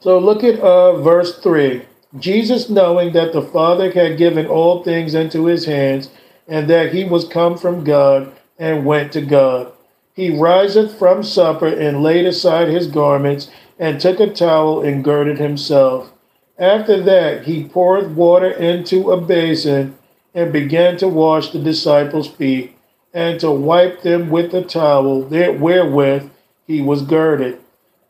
So 0.01 0.19
look 0.19 0.43
at 0.43 0.59
uh, 0.61 1.01
verse 1.03 1.39
3. 1.41 1.83
Jesus, 2.19 2.71
knowing 2.71 3.13
that 3.13 3.35
the 3.35 3.43
Father 3.43 3.91
had 3.91 4.17
given 4.17 4.47
all 4.47 4.83
things 4.83 5.15
into 5.15 5.45
his 5.45 5.67
hands, 5.67 6.09
and 6.49 6.69
that 6.71 6.95
he 6.95 7.05
was 7.05 7.29
come 7.29 7.59
from 7.59 7.85
God, 7.85 8.33
and 8.59 8.87
went 8.87 9.13
to 9.13 9.21
God. 9.21 9.73
He 10.15 10.31
riseth 10.31 10.99
from 10.99 11.23
supper, 11.23 11.67
and 11.67 12.03
laid 12.03 12.25
aside 12.25 12.69
his 12.69 12.87
garments, 12.87 13.51
and 13.79 14.01
took 14.01 14.21
a 14.21 14.33
towel, 14.33 14.81
and 14.81 15.05
girded 15.05 15.39
himself. 15.39 16.13
After 16.59 17.03
that, 17.03 17.45
he 17.45 17.65
poured 17.65 18.17
water 18.17 18.51
into 18.51 19.11
a 19.11 19.21
basin, 19.21 19.97
and 20.35 20.53
began 20.53 20.99
to 20.99 21.09
wash 21.09 21.51
the 21.51 21.59
disciples' 21.59 22.29
feet 22.29 22.77
and 23.15 23.41
to 23.41 23.51
wipe 23.51 24.03
them 24.03 24.29
with 24.29 24.53
the 24.53 24.63
towel 24.63 25.23
wherewith 25.23 26.31
he 26.67 26.83
was 26.83 27.01
girded. 27.01 27.59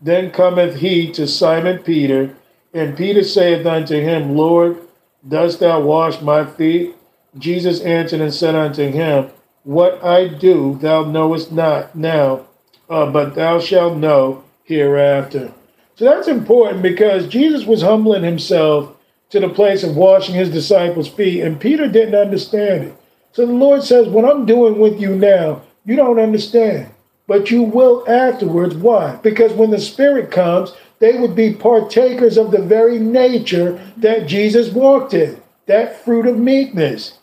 Then 0.01 0.32
cometh 0.32 0.77
he 0.77 1.12
to 1.12 1.28
Simon 1.28 1.78
Peter, 1.78 2.35
and 2.74 2.97
Peter 2.97 3.23
saith 3.23 3.64
unto 3.64 3.94
him, 4.01 4.36
Lord, 4.36 4.78
dost 5.27 5.60
thou 5.60 5.81
wash 5.81 6.20
my 6.20 6.44
feet? 6.44 6.97
Jesus 7.39 7.81
answered 7.82 8.20
and 8.20 8.35
said 8.35 8.56
unto 8.56 8.90
him, 8.90 9.31
What 9.62 10.02
I 10.05 10.27
do 10.27 10.77
thou 10.81 11.05
knowest 11.05 11.52
not 11.52 11.94
now, 11.94 12.47
uh, 12.90 13.10
but 13.10 13.36
thou 13.36 13.60
shalt 13.60 13.97
know 13.97 14.43
hereafter. 14.64 15.52
So 15.97 16.05
that's 16.05 16.28
important 16.28 16.82
because 16.82 17.27
Jesus 17.27 17.64
was 17.64 17.81
humbling 17.82 18.23
himself 18.23 18.94
to 19.31 19.40
the 19.40 19.48
place 19.48 19.82
of 19.82 19.97
washing 19.97 20.35
his 20.35 20.51
disciples' 20.51 21.09
feet, 21.09 21.43
and 21.43 21.60
Peter 21.60 21.89
didn't 21.89 22.14
understand 22.14 22.85
it. 22.85 22.97
So 23.32 23.47
the 23.47 23.52
Lord 23.52 23.82
says, 23.82 24.06
What 24.09 24.24
I'm 24.24 24.47
doing 24.47 24.78
with 24.78 25.01
you 25.01 25.16
now, 25.16 25.62
you 25.85 25.97
don't 25.97 26.20
understand, 26.20 26.90
but 27.27 27.51
you 27.51 27.62
will 27.62 28.05
afterwards. 28.09 28.77
Why? 28.77 29.16
Because 29.16 29.52
when 29.52 29.70
the 29.70 29.81
Spirit 29.81 30.31
comes, 30.31 30.73
they 30.98 31.18
would 31.18 31.35
be 31.35 31.55
partakers 31.55 32.36
of 32.36 32.51
the 32.51 32.62
very 32.62 32.98
nature 32.98 33.81
that 33.97 34.27
Jesus 34.27 34.70
walked 34.70 35.14
in, 35.14 35.40
that 35.66 36.05
fruit 36.05 36.27
of 36.27 36.39
meekness. 36.39 37.18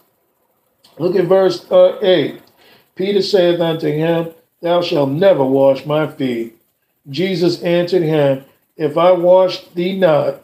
Look 0.98 1.16
at 1.16 1.26
verse 1.26 1.70
uh, 1.72 1.98
8. 2.02 2.42
Peter 2.96 3.22
saith 3.22 3.60
unto 3.60 3.88
him, 3.88 4.34
Thou 4.62 4.82
shalt 4.82 5.10
never 5.10 5.44
wash 5.44 5.86
my 5.86 6.08
feet. 6.08 6.56
Jesus 7.10 7.62
answered 7.64 8.04
him, 8.04 8.46
If 8.76 8.98
I 8.98 9.12
wash 9.12 9.66
thee 9.68 9.98
not, 9.98 10.42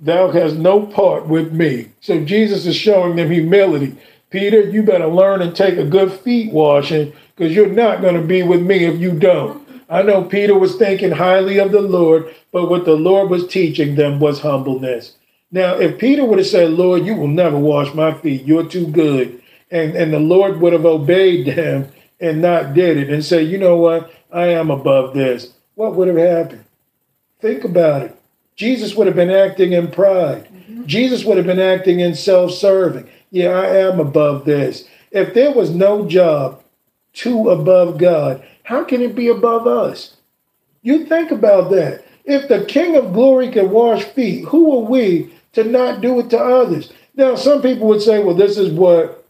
thou 0.00 0.30
hast 0.30 0.56
no 0.56 0.84
part 0.84 1.28
with 1.28 1.52
me. 1.52 1.90
So 2.00 2.24
Jesus 2.24 2.66
is 2.66 2.74
showing 2.74 3.16
them 3.16 3.30
humility. 3.30 3.96
Peter, 4.30 4.68
you 4.68 4.82
better 4.82 5.06
learn 5.06 5.42
and 5.42 5.54
take 5.54 5.78
a 5.78 5.84
good 5.84 6.12
feet 6.12 6.52
washing 6.52 7.12
because 7.36 7.54
you're 7.54 7.68
not 7.68 8.00
going 8.00 8.20
to 8.20 8.26
be 8.26 8.42
with 8.42 8.62
me 8.62 8.84
if 8.84 8.98
you 8.98 9.12
don't. 9.12 9.62
I 9.88 10.02
know 10.02 10.24
Peter 10.24 10.58
was 10.58 10.74
thinking 10.74 11.12
highly 11.12 11.58
of 11.58 11.70
the 11.70 11.82
Lord, 11.82 12.34
but 12.50 12.68
what 12.68 12.84
the 12.84 12.96
Lord 12.96 13.30
was 13.30 13.46
teaching 13.46 13.94
them 13.94 14.18
was 14.18 14.40
humbleness. 14.40 15.16
Now, 15.52 15.74
if 15.74 15.98
Peter 15.98 16.24
would 16.24 16.38
have 16.38 16.46
said, 16.48 16.70
Lord, 16.70 17.04
you 17.04 17.14
will 17.14 17.28
never 17.28 17.58
wash 17.58 17.94
my 17.94 18.14
feet, 18.14 18.44
you're 18.44 18.66
too 18.66 18.86
good, 18.86 19.42
and, 19.70 19.94
and 19.94 20.12
the 20.12 20.18
Lord 20.18 20.60
would 20.60 20.72
have 20.72 20.86
obeyed 20.86 21.46
him 21.46 21.92
and 22.18 22.40
not 22.40 22.72
did 22.72 22.96
it 22.96 23.10
and 23.10 23.22
say, 23.22 23.42
you 23.42 23.58
know 23.58 23.76
what, 23.76 24.10
I 24.32 24.46
am 24.46 24.70
above 24.70 25.12
this, 25.12 25.52
what 25.74 25.94
would 25.94 26.08
have 26.08 26.16
happened? 26.16 26.64
Think 27.42 27.64
about 27.64 28.02
it. 28.02 28.18
Jesus 28.56 28.94
would 28.94 29.06
have 29.06 29.16
been 29.16 29.30
acting 29.30 29.74
in 29.74 29.90
pride. 29.90 30.44
Mm-hmm. 30.44 30.86
Jesus 30.86 31.24
would 31.24 31.36
have 31.36 31.46
been 31.46 31.60
acting 31.60 32.00
in 32.00 32.14
self 32.14 32.52
serving 32.52 33.06
yeah, 33.32 33.48
I 33.48 33.66
am 33.78 33.98
above 33.98 34.44
this. 34.44 34.84
If 35.10 35.32
there 35.34 35.52
was 35.52 35.70
no 35.70 36.06
job 36.06 36.62
too 37.14 37.48
above 37.48 37.98
God, 37.98 38.46
how 38.62 38.84
can 38.84 39.00
it 39.00 39.16
be 39.16 39.28
above 39.28 39.66
us? 39.66 40.16
You 40.82 41.06
think 41.06 41.30
about 41.30 41.70
that. 41.70 42.04
If 42.24 42.48
the 42.48 42.64
King 42.66 42.94
of 42.94 43.14
Glory 43.14 43.50
can 43.50 43.70
wash 43.70 44.04
feet, 44.04 44.44
who 44.44 44.76
are 44.76 44.88
we 44.88 45.32
to 45.54 45.64
not 45.64 46.02
do 46.02 46.20
it 46.20 46.28
to 46.30 46.38
others? 46.38 46.92
Now, 47.16 47.34
some 47.34 47.62
people 47.62 47.88
would 47.88 48.02
say, 48.02 48.22
well, 48.22 48.34
this 48.34 48.58
is 48.58 48.70
what 48.70 49.26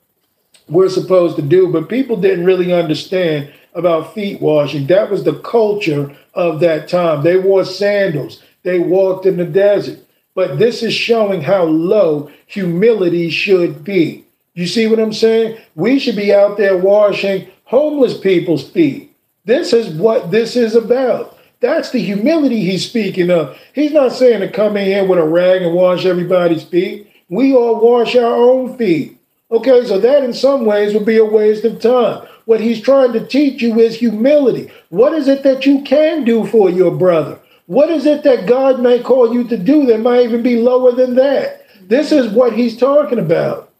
we're 0.68 0.88
supposed 0.88 1.36
to 1.36 1.42
do, 1.42 1.72
but 1.72 1.88
people 1.88 2.16
didn't 2.16 2.44
really 2.44 2.72
understand 2.72 3.52
about 3.74 4.14
feet 4.14 4.40
washing. 4.40 4.86
That 4.86 5.10
was 5.10 5.24
the 5.24 5.34
culture 5.40 6.14
of 6.34 6.60
that 6.60 6.88
time. 6.88 7.22
They 7.22 7.36
wore 7.38 7.64
sandals, 7.64 8.42
they 8.62 8.78
walked 8.78 9.26
in 9.26 9.36
the 9.36 9.44
desert. 9.44 9.98
But 10.34 10.58
this 10.58 10.82
is 10.82 10.94
showing 10.94 11.42
how 11.42 11.64
low 11.64 12.30
humility 12.46 13.28
should 13.28 13.84
be. 13.84 14.24
You 14.54 14.66
see 14.66 14.86
what 14.86 14.98
I'm 14.98 15.12
saying? 15.12 15.58
We 15.74 15.98
should 15.98 16.16
be 16.16 16.32
out 16.32 16.56
there 16.56 16.76
washing 16.76 17.48
homeless 17.64 18.16
people's 18.18 18.68
feet. 18.68 19.14
This 19.44 19.72
is 19.72 19.94
what 19.94 20.30
this 20.30 20.56
is 20.56 20.74
about. 20.74 21.38
That's 21.60 21.90
the 21.90 22.00
humility 22.00 22.60
he's 22.60 22.86
speaking 22.86 23.30
of. 23.30 23.56
He's 23.74 23.92
not 23.92 24.12
saying 24.12 24.40
to 24.40 24.50
come 24.50 24.76
in 24.76 24.86
here 24.86 25.06
with 25.06 25.18
a 25.18 25.24
rag 25.24 25.62
and 25.62 25.74
wash 25.74 26.04
everybody's 26.04 26.64
feet. 26.64 27.10
We 27.28 27.54
all 27.54 27.80
wash 27.80 28.16
our 28.16 28.34
own 28.34 28.76
feet. 28.76 29.18
Okay, 29.50 29.84
so 29.86 29.98
that 30.00 30.24
in 30.24 30.32
some 30.32 30.64
ways 30.64 30.94
would 30.94 31.06
be 31.06 31.18
a 31.18 31.24
waste 31.24 31.64
of 31.64 31.80
time. 31.80 32.26
What 32.44 32.60
he's 32.60 32.80
trying 32.80 33.12
to 33.12 33.26
teach 33.26 33.62
you 33.62 33.78
is 33.78 33.96
humility. 33.96 34.70
What 34.88 35.14
is 35.14 35.28
it 35.28 35.42
that 35.44 35.64
you 35.64 35.82
can 35.82 36.24
do 36.24 36.46
for 36.46 36.70
your 36.70 36.90
brother? 36.90 37.38
What 37.66 37.90
is 37.90 38.06
it 38.06 38.24
that 38.24 38.46
God 38.46 38.80
may 38.80 39.02
call 39.02 39.32
you 39.32 39.44
to 39.48 39.56
do 39.56 39.86
that 39.86 40.00
might 40.00 40.24
even 40.24 40.42
be 40.42 40.56
lower 40.56 40.92
than 40.92 41.14
that? 41.14 41.66
This 41.88 42.12
is 42.12 42.32
what 42.32 42.52
he's 42.52 42.76
talking 42.76 43.18
about. 43.18 43.72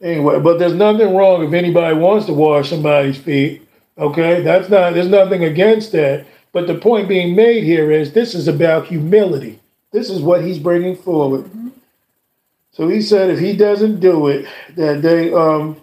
Anyway, 0.00 0.38
but 0.38 0.58
there's 0.58 0.74
nothing 0.74 1.16
wrong 1.16 1.44
if 1.44 1.52
anybody 1.52 1.96
wants 1.96 2.26
to 2.26 2.32
wash 2.32 2.70
somebody's 2.70 3.18
feet. 3.18 3.66
Okay, 3.96 4.42
that's 4.42 4.68
not, 4.68 4.94
there's 4.94 5.08
nothing 5.08 5.44
against 5.44 5.92
that. 5.92 6.26
But 6.52 6.66
the 6.66 6.76
point 6.76 7.08
being 7.08 7.34
made 7.34 7.64
here 7.64 7.90
is 7.90 8.12
this 8.12 8.34
is 8.34 8.46
about 8.46 8.86
humility. 8.86 9.60
This 9.90 10.10
is 10.10 10.22
what 10.22 10.44
he's 10.44 10.58
bringing 10.58 10.96
forward. 10.96 11.44
Mm-hmm. 11.44 11.68
So 12.72 12.88
he 12.88 13.02
said 13.02 13.30
if 13.30 13.40
he 13.40 13.56
doesn't 13.56 13.98
do 13.98 14.28
it, 14.28 14.46
that 14.76 15.02
they, 15.02 15.32
um, 15.32 15.80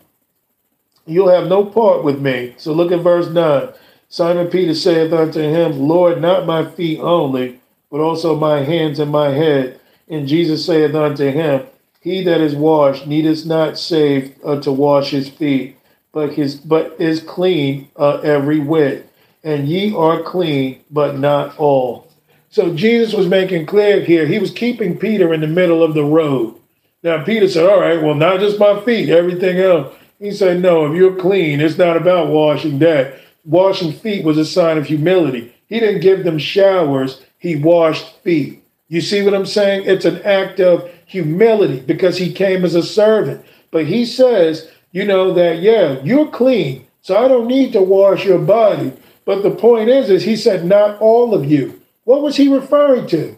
you'll 1.06 1.30
have 1.30 1.48
no 1.48 1.65
part 1.65 2.03
with 2.03 2.19
me. 2.19 2.56
So 2.57 2.73
look 2.73 2.91
at 2.91 3.02
verse 3.02 3.30
9. 3.30 3.69
Simon 4.10 4.48
Peter 4.48 4.73
saith 4.73 5.11
unto 5.11 5.41
him, 5.41 5.80
Lord, 5.80 6.22
not 6.22 6.45
my 6.45 6.65
feet 6.65 6.99
only, 6.99 7.60
but 7.91 7.99
also 7.99 8.36
my 8.36 8.60
hands 8.60 8.99
and 8.99 9.11
my 9.11 9.30
head. 9.30 9.80
And 10.07 10.27
Jesus 10.27 10.65
saith 10.65 10.94
unto 10.95 11.32
him, 11.32 11.65
He 12.02 12.23
that 12.23 12.41
is 12.41 12.56
washed 12.56 13.07
needeth 13.07 13.45
not 13.45 13.77
save 13.77 14.36
uh, 14.45 14.61
to 14.61 14.72
wash 14.72 15.10
his 15.10 15.30
feet, 15.30 15.77
but 16.11 16.34
his 16.34 16.56
but 16.56 16.95
is 16.99 17.22
clean 17.22 17.90
uh, 17.95 18.18
every 18.19 18.60
whit. 18.60 19.10
And 19.44 19.68
ye 19.68 19.94
are 19.94 20.23
clean, 20.23 20.84
but 20.90 21.18
not 21.18 21.57
all. 21.57 22.07
So 22.49 22.73
Jesus 22.73 23.14
was 23.14 23.27
making 23.27 23.65
clear 23.65 24.02
here, 24.02 24.26
he 24.26 24.40
was 24.40 24.52
keeping 24.52 24.98
Peter 24.98 25.34
in 25.34 25.41
the 25.41 25.48
middle 25.48 25.84
of 25.84 25.94
the 25.94 26.06
road. 26.06 26.56
Now 27.03 27.23
Peter 27.23 27.48
said, 27.48 27.69
All 27.69 27.82
right, 27.82 28.02
well, 28.02 28.15
not 28.15 28.40
just 28.40 28.60
my 28.60 28.80
feet, 28.82 29.10
everything 29.10 29.57
else. 29.57 29.94
He 30.19 30.31
said, 30.31 30.61
No, 30.61 30.85
if 30.85 30.95
you're 30.97 31.15
clean, 31.15 31.59
it's 31.61 31.77
not 31.77 31.97
about 31.97 32.27
washing 32.27 32.79
that 32.79 33.19
washing 33.45 33.93
feet 33.93 34.25
was 34.25 34.37
a 34.37 34.45
sign 34.45 34.77
of 34.77 34.87
humility. 34.87 35.53
He 35.67 35.79
didn't 35.79 36.01
give 36.01 36.23
them 36.23 36.37
showers, 36.37 37.21
he 37.37 37.55
washed 37.55 38.17
feet. 38.23 38.63
You 38.87 39.01
see 39.01 39.21
what 39.21 39.33
I'm 39.33 39.45
saying? 39.45 39.85
It's 39.85 40.05
an 40.05 40.21
act 40.23 40.59
of 40.59 40.89
humility 41.05 41.79
because 41.79 42.17
he 42.17 42.33
came 42.33 42.65
as 42.65 42.75
a 42.75 42.83
servant. 42.83 43.45
But 43.71 43.85
he 43.85 44.05
says, 44.05 44.69
you 44.91 45.05
know, 45.05 45.33
that, 45.33 45.59
yeah, 45.59 46.01
you're 46.03 46.29
clean, 46.29 46.87
so 47.01 47.17
I 47.17 47.27
don't 47.27 47.47
need 47.47 47.73
to 47.73 47.81
wash 47.81 48.25
your 48.25 48.39
body. 48.39 48.93
But 49.25 49.41
the 49.41 49.51
point 49.51 49.89
is, 49.89 50.09
is 50.09 50.23
he 50.23 50.35
said, 50.35 50.65
not 50.65 50.99
all 51.01 51.33
of 51.33 51.49
you. 51.49 51.81
What 52.03 52.21
was 52.21 52.37
he 52.37 52.47
referring 52.47 53.07
to? 53.07 53.35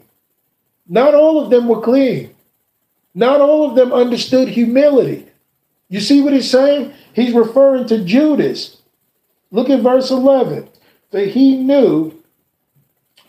Not 0.88 1.16
all 1.16 1.42
of 1.42 1.50
them 1.50 1.68
were 1.68 1.82
clean. 1.82 2.36
Not 3.14 3.42
all 3.42 3.70
of 3.70 3.76
them 3.76 3.94
understood 3.94 4.50
humility. 4.50 5.28
You 5.90 6.00
see 6.00 6.22
what 6.22 6.34
he's 6.34 6.50
saying? 6.50 6.94
He's 7.14 7.34
referring 7.34 7.88
to 7.88 8.04
Judas. 8.04 8.78
Look 9.52 9.70
at 9.70 9.82
verse 9.82 10.12
11. 10.12 10.68
For 11.12 11.20
he 11.22 11.58
knew 11.58 12.14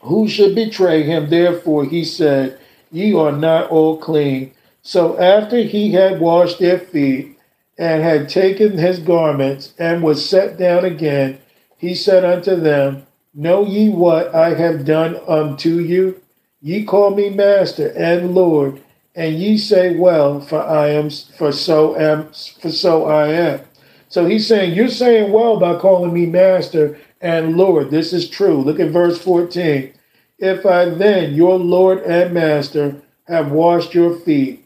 who 0.01 0.29
should 0.29 0.55
betray 0.55 1.03
him. 1.03 1.31
Therefore, 1.31 1.85
he 1.85 2.05
said, 2.05 2.59
Ye 2.91 3.15
are 3.15 3.33
not 3.33 3.71
all 3.71 3.99
clean. 3.99 4.53
So 4.83 5.19
after 5.19 5.59
he 5.59 5.93
had 5.93 6.21
washed 6.21 6.59
their 6.59 6.79
feet 6.79 7.37
and 7.77 8.03
had 8.03 8.29
taken 8.29 8.79
his 8.79 8.99
garments 8.99 9.75
and 9.79 10.03
was 10.03 10.29
set 10.29 10.57
down 10.59 10.85
again, 10.85 11.39
he 11.77 11.95
said 11.95 12.25
unto 12.25 12.57
them, 12.57 13.07
Know 13.35 13.65
ye 13.65 13.89
what 13.89 14.35
I 14.35 14.55
have 14.55 14.85
done 14.85 15.21
unto 15.29 15.79
you? 15.79 16.21
Ye 16.61 16.85
call 16.85 17.11
me 17.11 17.31
master 17.31 17.93
and 17.97 18.35
Lord, 18.35 18.81
and 19.19 19.35
ye 19.35 19.59
say, 19.59 19.97
Well, 19.97 20.41
for 20.41 20.63
I 20.63 20.91
am 20.91 21.11
for 21.11 21.51
so 21.51 21.97
am 21.97 22.31
for 22.61 22.71
so 22.71 23.07
I 23.07 23.29
am. 23.29 23.61
So 24.09 24.27
he's 24.27 24.47
saying, 24.47 24.75
You're 24.75 24.89
saying 24.89 25.33
well 25.33 25.59
by 25.59 25.77
calling 25.77 26.15
me 26.15 26.25
master 26.25 26.97
and 27.21 27.57
Lord. 27.57 27.91
This 27.91 28.13
is 28.13 28.31
true. 28.31 28.63
Look 28.63 28.79
at 28.79 28.93
verse 28.93 29.19
14. 29.19 29.93
If 30.39 30.65
I 30.65 30.85
then, 30.85 31.35
your 31.35 31.59
Lord 31.59 31.99
and 32.05 32.33
Master, 32.33 33.03
have 33.27 33.51
washed 33.51 33.93
your 33.93 34.17
feet, 34.21 34.65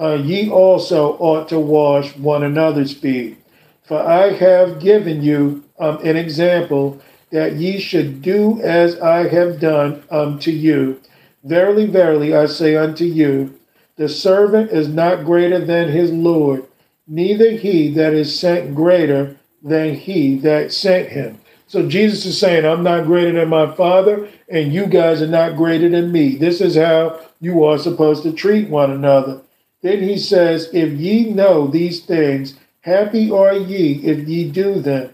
uh, 0.00 0.14
ye 0.14 0.50
also 0.50 1.18
ought 1.18 1.50
to 1.50 1.60
wash 1.60 2.16
one 2.16 2.42
another's 2.42 2.94
feet. 2.94 3.36
For 3.82 4.00
I 4.00 4.32
have 4.32 4.80
given 4.80 5.22
you 5.22 5.64
um, 5.78 5.98
an 5.98 6.16
example 6.16 7.02
that 7.30 7.56
ye 7.56 7.78
should 7.78 8.22
do 8.22 8.58
as 8.62 8.98
I 9.00 9.28
have 9.28 9.60
done 9.60 10.02
unto 10.10 10.50
you. 10.50 10.98
Verily, 11.44 11.86
verily, 11.86 12.34
I 12.34 12.46
say 12.46 12.74
unto 12.74 13.04
you, 13.04 13.58
the 14.02 14.08
servant 14.08 14.72
is 14.72 14.88
not 14.88 15.24
greater 15.24 15.64
than 15.64 15.88
his 15.88 16.10
Lord, 16.10 16.64
neither 17.06 17.52
he 17.52 17.88
that 17.90 18.12
is 18.12 18.36
sent 18.36 18.74
greater 18.74 19.36
than 19.62 19.94
he 19.94 20.36
that 20.38 20.72
sent 20.72 21.10
him. 21.10 21.38
So 21.68 21.88
Jesus 21.88 22.26
is 22.26 22.36
saying, 22.36 22.64
I'm 22.64 22.82
not 22.82 23.06
greater 23.06 23.30
than 23.30 23.48
my 23.48 23.72
Father, 23.72 24.28
and 24.48 24.74
you 24.74 24.86
guys 24.86 25.22
are 25.22 25.28
not 25.28 25.54
greater 25.54 25.88
than 25.88 26.10
me. 26.10 26.34
This 26.34 26.60
is 26.60 26.74
how 26.74 27.20
you 27.38 27.62
are 27.62 27.78
supposed 27.78 28.24
to 28.24 28.32
treat 28.32 28.68
one 28.68 28.90
another. 28.90 29.40
Then 29.82 30.02
he 30.02 30.18
says, 30.18 30.68
If 30.72 30.90
ye 30.98 31.30
know 31.30 31.68
these 31.68 32.00
things, 32.00 32.58
happy 32.80 33.30
are 33.30 33.54
ye 33.54 34.00
if 34.02 34.26
ye 34.26 34.50
do 34.50 34.80
them. 34.80 35.10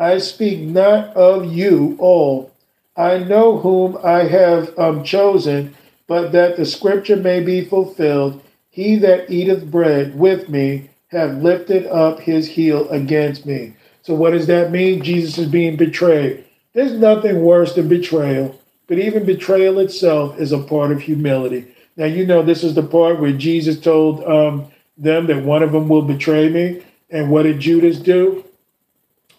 I 0.00 0.18
speak 0.18 0.62
not 0.62 1.14
of 1.14 1.52
you 1.52 1.94
all. 2.00 2.50
I 2.96 3.18
know 3.18 3.58
whom 3.58 3.98
I 4.02 4.24
have 4.24 4.76
um, 4.76 5.04
chosen, 5.04 5.76
but 6.12 6.32
that 6.32 6.58
the 6.58 6.66
scripture 6.66 7.16
may 7.16 7.40
be 7.40 7.64
fulfilled. 7.64 8.42
He 8.68 8.96
that 8.96 9.30
eateth 9.30 9.70
bread 9.70 10.14
with 10.14 10.50
me 10.50 10.90
hath 11.08 11.42
lifted 11.42 11.86
up 11.86 12.20
his 12.20 12.46
heel 12.46 12.86
against 12.90 13.46
me. 13.46 13.72
So, 14.02 14.14
what 14.14 14.32
does 14.32 14.46
that 14.48 14.70
mean? 14.70 15.02
Jesus 15.02 15.38
is 15.38 15.48
being 15.48 15.78
betrayed. 15.78 16.44
There's 16.74 16.92
nothing 16.92 17.40
worse 17.40 17.74
than 17.74 17.88
betrayal, 17.88 18.60
but 18.88 18.98
even 18.98 19.24
betrayal 19.24 19.78
itself 19.78 20.38
is 20.38 20.52
a 20.52 20.58
part 20.58 20.92
of 20.92 21.00
humility. 21.00 21.66
Now, 21.96 22.04
you 22.04 22.26
know, 22.26 22.42
this 22.42 22.62
is 22.62 22.74
the 22.74 22.82
part 22.82 23.18
where 23.18 23.32
Jesus 23.32 23.80
told 23.80 24.22
um, 24.24 24.70
them 24.98 25.28
that 25.28 25.42
one 25.44 25.62
of 25.62 25.72
them 25.72 25.88
will 25.88 26.02
betray 26.02 26.50
me. 26.50 26.82
And 27.08 27.30
what 27.30 27.44
did 27.44 27.58
Judas 27.58 27.98
do? 27.98 28.44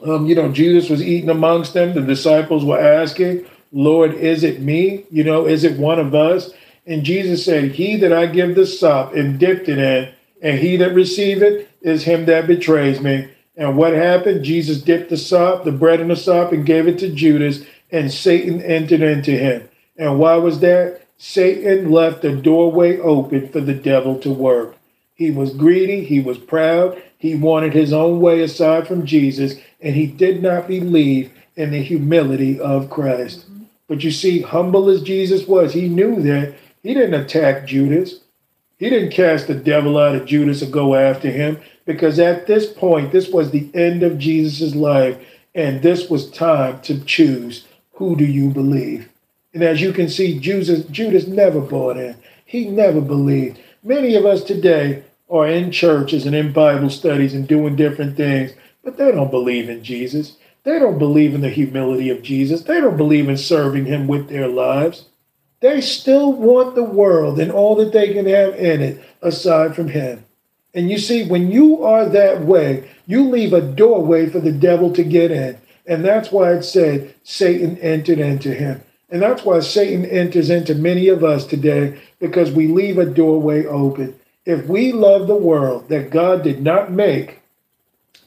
Um, 0.03 0.25
you 0.25 0.33
know, 0.33 0.51
Judas 0.51 0.89
was 0.89 1.03
eating 1.03 1.29
amongst 1.29 1.75
them. 1.75 1.93
The 1.93 2.01
disciples 2.01 2.65
were 2.65 2.79
asking, 2.79 3.45
Lord, 3.71 4.15
is 4.15 4.43
it 4.43 4.59
me? 4.59 5.05
You 5.11 5.23
know, 5.23 5.45
is 5.45 5.63
it 5.63 5.77
one 5.77 5.99
of 5.99 6.15
us? 6.15 6.51
And 6.85 7.03
Jesus 7.03 7.45
said, 7.45 7.71
He 7.71 7.95
that 7.97 8.11
I 8.11 8.25
give 8.25 8.55
the 8.55 8.65
sop 8.65 9.13
and 9.13 9.39
dipped 9.39 9.69
it 9.69 9.77
in, 9.77 10.13
and 10.41 10.59
he 10.59 10.75
that 10.77 10.93
receive 10.93 11.41
it 11.41 11.69
is 11.81 12.03
him 12.03 12.25
that 12.25 12.47
betrays 12.47 12.99
me. 12.99 13.29
And 13.55 13.77
what 13.77 13.93
happened? 13.93 14.43
Jesus 14.43 14.81
dipped 14.81 15.09
the 15.09 15.17
sop, 15.17 15.63
the 15.63 15.71
bread 15.71 16.01
in 16.01 16.07
the 16.07 16.15
sop, 16.15 16.51
and 16.51 16.65
gave 16.65 16.87
it 16.87 16.99
to 16.99 17.09
Judas, 17.09 17.63
and 17.91 18.11
Satan 18.11 18.61
entered 18.61 19.01
into 19.01 19.31
him. 19.31 19.69
And 19.97 20.19
why 20.19 20.35
was 20.35 20.59
that? 20.59 21.01
Satan 21.17 21.91
left 21.91 22.21
the 22.21 22.35
doorway 22.35 22.97
open 22.97 23.47
for 23.49 23.61
the 23.61 23.75
devil 23.75 24.19
to 24.19 24.31
work. 24.31 24.75
He 25.13 25.31
was 25.31 25.53
greedy, 25.53 26.03
he 26.03 26.19
was 26.19 26.37
proud, 26.37 27.01
he 27.17 27.35
wanted 27.35 27.73
his 27.73 27.93
own 27.93 28.19
way 28.19 28.41
aside 28.41 28.87
from 28.87 29.05
Jesus, 29.05 29.55
and 29.79 29.95
he 29.95 30.07
did 30.07 30.41
not 30.41 30.67
believe 30.67 31.31
in 31.55 31.71
the 31.71 31.81
humility 31.81 32.59
of 32.59 32.89
Christ. 32.89 33.45
But 33.87 34.03
you 34.03 34.11
see, 34.11 34.41
humble 34.41 34.89
as 34.89 35.03
Jesus 35.03 35.47
was, 35.47 35.73
he 35.73 35.87
knew 35.87 36.21
that 36.23 36.55
he 36.83 36.93
didn't 36.93 37.19
attack 37.19 37.65
Judas. 37.65 38.19
He 38.77 38.89
didn't 38.89 39.11
cast 39.11 39.47
the 39.47 39.55
devil 39.55 39.97
out 39.97 40.15
of 40.15 40.25
Judas 40.25 40.61
and 40.61 40.71
go 40.71 40.95
after 40.95 41.31
him 41.31 41.59
because 41.85 42.19
at 42.19 42.45
this 42.45 42.71
point, 42.71 43.11
this 43.11 43.29
was 43.29 43.51
the 43.51 43.69
end 43.73 44.03
of 44.03 44.19
Jesus' 44.19 44.75
life, 44.75 45.17
and 45.55 45.81
this 45.81 46.09
was 46.09 46.29
time 46.31 46.81
to 46.81 47.03
choose 47.05 47.65
who 47.93 48.15
do 48.15 48.25
you 48.25 48.49
believe. 48.49 49.09
And 49.53 49.63
as 49.63 49.81
you 49.81 49.93
can 49.93 50.09
see, 50.09 50.39
Judas, 50.39 50.83
Judas 50.85 51.27
never 51.27 51.61
bought 51.61 51.97
in. 51.97 52.17
He 52.45 52.67
never 52.67 53.01
believed. 53.01 53.59
Many 53.83 54.15
of 54.15 54.25
us 54.25 54.43
today 54.43 55.03
are 55.29 55.47
in 55.47 55.71
churches 55.71 56.25
and 56.25 56.35
in 56.35 56.51
Bible 56.51 56.89
studies 56.89 57.33
and 57.33 57.47
doing 57.47 57.75
different 57.75 58.17
things, 58.17 58.51
but 58.83 58.97
they 58.97 59.11
don't 59.11 59.31
believe 59.31 59.69
in 59.69 59.83
Jesus. 59.83 60.37
They 60.63 60.79
don't 60.79 60.97
believe 60.97 61.35
in 61.35 61.41
the 61.41 61.49
humility 61.49 62.09
of 62.09 62.23
Jesus. 62.23 62.63
They 62.63 62.79
don't 62.79 62.97
believe 62.97 63.29
in 63.29 63.37
serving 63.37 63.85
him 63.85 64.07
with 64.07 64.29
their 64.29 64.47
lives. 64.47 65.05
They 65.63 65.79
still 65.79 66.33
want 66.33 66.75
the 66.75 66.83
world 66.83 67.39
and 67.39 67.49
all 67.49 67.75
that 67.77 67.93
they 67.93 68.11
can 68.11 68.25
have 68.25 68.53
in 68.55 68.81
it 68.81 69.01
aside 69.21 69.73
from 69.73 69.87
him. 69.87 70.25
And 70.73 70.91
you 70.91 70.97
see, 70.97 71.25
when 71.25 71.53
you 71.53 71.85
are 71.85 72.05
that 72.05 72.41
way, 72.41 72.91
you 73.07 73.29
leave 73.29 73.53
a 73.53 73.61
doorway 73.61 74.29
for 74.29 74.41
the 74.41 74.51
devil 74.51 74.91
to 74.93 75.05
get 75.05 75.31
in. 75.31 75.57
And 75.87 76.03
that's 76.03 76.33
why 76.33 76.51
it 76.51 76.63
said 76.63 77.15
Satan 77.23 77.77
entered 77.77 78.19
into 78.19 78.53
him. 78.53 78.83
And 79.09 79.21
that's 79.21 79.45
why 79.45 79.61
Satan 79.61 80.05
enters 80.05 80.49
into 80.49 80.75
many 80.75 81.07
of 81.07 81.23
us 81.23 81.47
today 81.47 81.97
because 82.19 82.51
we 82.51 82.67
leave 82.67 82.97
a 82.97 83.05
doorway 83.05 83.65
open. 83.65 84.19
If 84.45 84.65
we 84.65 84.91
love 84.91 85.27
the 85.27 85.35
world 85.35 85.87
that 85.87 86.09
God 86.09 86.43
did 86.43 86.61
not 86.61 86.91
make, 86.91 87.39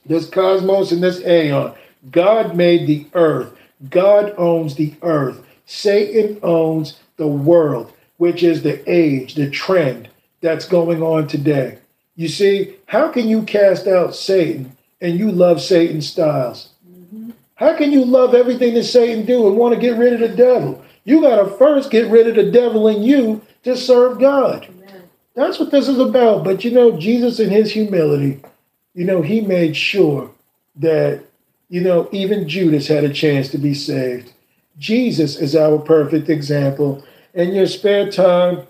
this 0.07 0.27
cosmos 0.27 0.91
and 0.91 1.03
this 1.03 1.21
aeon, 1.21 1.75
God 2.11 2.57
made 2.57 2.87
the 2.87 3.07
earth. 3.13 3.53
God 3.91 4.33
owns 4.39 4.77
the 4.77 4.95
earth. 5.03 5.45
Satan 5.67 6.39
owns 6.43 6.99
the 7.17 7.27
world, 7.27 7.93
which 8.17 8.43
is 8.43 8.63
the 8.63 8.83
age, 8.91 9.35
the 9.35 9.51
trend 9.51 10.09
that's 10.41 10.67
going 10.67 11.03
on 11.03 11.27
today. 11.27 11.79
You 12.15 12.29
see, 12.29 12.77
how 12.87 13.09
can 13.09 13.29
you 13.29 13.43
cast 13.43 13.87
out 13.87 14.15
Satan 14.15 14.77
and 15.01 15.19
you 15.19 15.31
love 15.31 15.61
Satan's 15.61 16.09
styles? 16.09 16.71
Mm-hmm. 16.89 17.31
How 17.57 17.77
can 17.77 17.93
you 17.93 18.05
love 18.05 18.35
everything 18.35 18.75
that 18.75 18.85
Satan 18.85 19.27
do 19.27 19.49
and 19.49 19.57
want 19.57 19.75
to 19.75 19.81
get 19.81 19.99
rid 19.99 20.15
of 20.15 20.21
the 20.21 20.35
devil? 20.37 20.83
You 21.05 21.21
got 21.21 21.43
to 21.43 21.57
first 21.57 21.91
get 21.91 22.11
rid 22.11 22.27
of 22.27 22.37
the 22.37 22.51
devil 22.51 22.89
in 22.89 23.03
you 23.03 23.43
to 23.65 23.77
serve 23.77 24.19
God. 24.19 24.65
Amen. 24.65 25.03
That's 25.35 25.59
what 25.59 25.71
this 25.71 25.89
is 25.89 25.99
about. 25.99 26.43
But 26.43 26.65
you 26.65 26.71
know, 26.71 26.99
Jesus 26.99 27.39
in 27.39 27.51
his 27.51 27.73
humility, 27.73 28.41
you 28.95 29.05
know, 29.05 29.23
he 29.23 29.41
made 29.41 29.77
sure 29.77 30.31
that, 30.77 31.23
you 31.69 31.81
know, 31.81 32.09
even 32.13 32.49
Judas 32.49 32.89
had 32.89 33.05
a 33.05 33.13
chance 33.13 33.51
to 33.51 33.59
be 33.59 33.75
saved. 33.75 34.33
Jesus 34.79 35.37
is 35.37 35.57
our 35.57 35.79
perfect 35.79 36.29
example. 36.29 37.05
In 37.35 37.55
your 37.55 37.67
spare 37.67 38.11
time, 38.11 38.67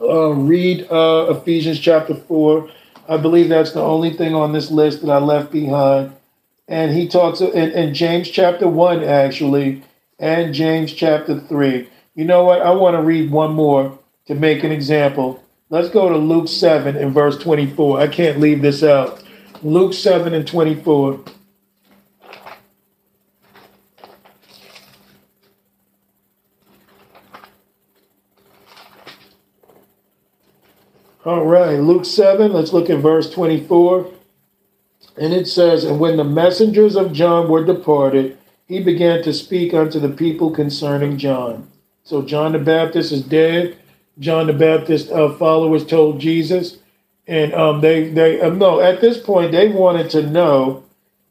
uh, 0.00 0.30
read 0.30 0.86
uh, 0.90 1.26
Ephesians 1.30 1.78
chapter 1.78 2.14
4. 2.14 2.68
I 3.08 3.16
believe 3.18 3.48
that's 3.48 3.72
the 3.72 3.82
only 3.82 4.12
thing 4.12 4.34
on 4.34 4.52
this 4.52 4.70
list 4.70 5.02
that 5.02 5.10
I 5.10 5.18
left 5.18 5.52
behind. 5.52 6.12
And 6.68 6.92
he 6.92 7.08
talks 7.08 7.40
in, 7.40 7.72
in 7.72 7.94
James 7.94 8.30
chapter 8.30 8.68
1, 8.68 9.04
actually, 9.04 9.82
and 10.18 10.54
James 10.54 10.92
chapter 10.92 11.38
3. 11.40 11.88
You 12.14 12.24
know 12.24 12.44
what? 12.44 12.62
I 12.62 12.70
want 12.70 12.96
to 12.96 13.02
read 13.02 13.30
one 13.30 13.52
more 13.52 13.98
to 14.26 14.34
make 14.34 14.64
an 14.64 14.72
example. 14.72 15.42
Let's 15.68 15.88
go 15.88 16.08
to 16.08 16.16
Luke 16.16 16.48
7 16.48 16.96
and 16.96 17.12
verse 17.12 17.36
24. 17.38 18.00
I 18.00 18.06
can't 18.06 18.40
leave 18.40 18.62
this 18.62 18.82
out. 18.82 19.22
Luke 19.62 19.94
7 19.94 20.32
and 20.32 20.46
24. 20.46 21.24
All 31.24 31.46
right, 31.46 31.78
Luke 31.78 32.04
7, 32.04 32.52
let's 32.52 32.72
look 32.72 32.90
at 32.90 32.98
verse 32.98 33.30
24. 33.30 34.12
And 35.16 35.32
it 35.32 35.46
says, 35.46 35.84
And 35.84 36.00
when 36.00 36.16
the 36.16 36.24
messengers 36.24 36.96
of 36.96 37.12
John 37.12 37.48
were 37.48 37.64
departed, 37.64 38.38
he 38.66 38.82
began 38.82 39.22
to 39.22 39.32
speak 39.32 39.72
unto 39.72 40.00
the 40.00 40.08
people 40.08 40.50
concerning 40.50 41.18
John. 41.18 41.70
So 42.02 42.22
John 42.22 42.52
the 42.52 42.58
Baptist 42.58 43.12
is 43.12 43.22
dead. 43.22 43.78
John 44.18 44.48
the 44.48 44.52
Baptist 44.52 45.12
uh, 45.12 45.32
followers 45.34 45.86
told 45.86 46.20
Jesus, 46.20 46.78
and 47.28 47.54
um, 47.54 47.80
they 47.80 48.08
they 48.08 48.40
um, 48.40 48.58
no 48.58 48.80
at 48.80 49.00
this 49.00 49.18
point 49.18 49.52
they 49.52 49.68
wanted 49.68 50.10
to 50.10 50.26
know 50.28 50.82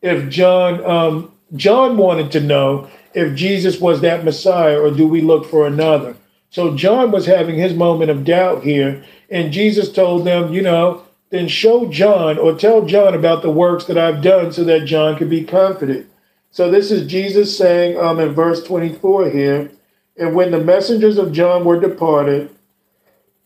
if 0.02 0.30
John 0.30 0.84
um, 0.86 1.32
John 1.56 1.98
wanted 1.98 2.32
to 2.32 2.40
know 2.40 2.90
if 3.14 3.36
Jesus 3.36 3.80
was 3.82 4.02
that 4.02 4.24
Messiah 4.24 4.80
or 4.80 4.90
do 4.90 5.06
we 5.06 5.20
look 5.20 5.46
for 5.46 5.68
another. 5.68 6.16
So 6.50 6.76
John 6.76 7.12
was 7.12 7.26
having 7.26 7.56
his 7.58 7.74
moment 7.74 8.12
of 8.12 8.26
doubt 8.26 8.64
here, 8.64 9.04
and 9.32 9.53
Jesus 9.53 9.91
told 9.91 10.26
them, 10.26 10.53
you 10.53 10.62
know, 10.62 11.06
then 11.30 11.48
show 11.48 11.88
John 11.88 12.38
or 12.38 12.53
tell 12.53 12.86
John 12.86 13.16
about 13.16 13.41
the 13.41 13.49
works 13.49 13.86
that 13.86 13.98
I've 13.98 14.22
done 14.22 14.52
so 14.52 14.66
that 14.66 14.86
John 14.86 15.18
could 15.18 15.30
be 15.30 15.45
confident. 15.45 16.08
So 16.52 16.70
this 16.70 16.91
is 16.91 17.10
Jesus 17.10 17.58
saying 17.58 17.98
um, 17.98 18.20
in 18.20 18.34
verse 18.34 18.62
24 18.66 19.30
here, 19.30 19.72
and 20.18 20.36
when 20.36 20.52
the 20.52 20.60
messengers 20.60 21.18
of 21.18 21.32
John 21.32 21.64
were 21.64 21.80
departed, 21.80 22.53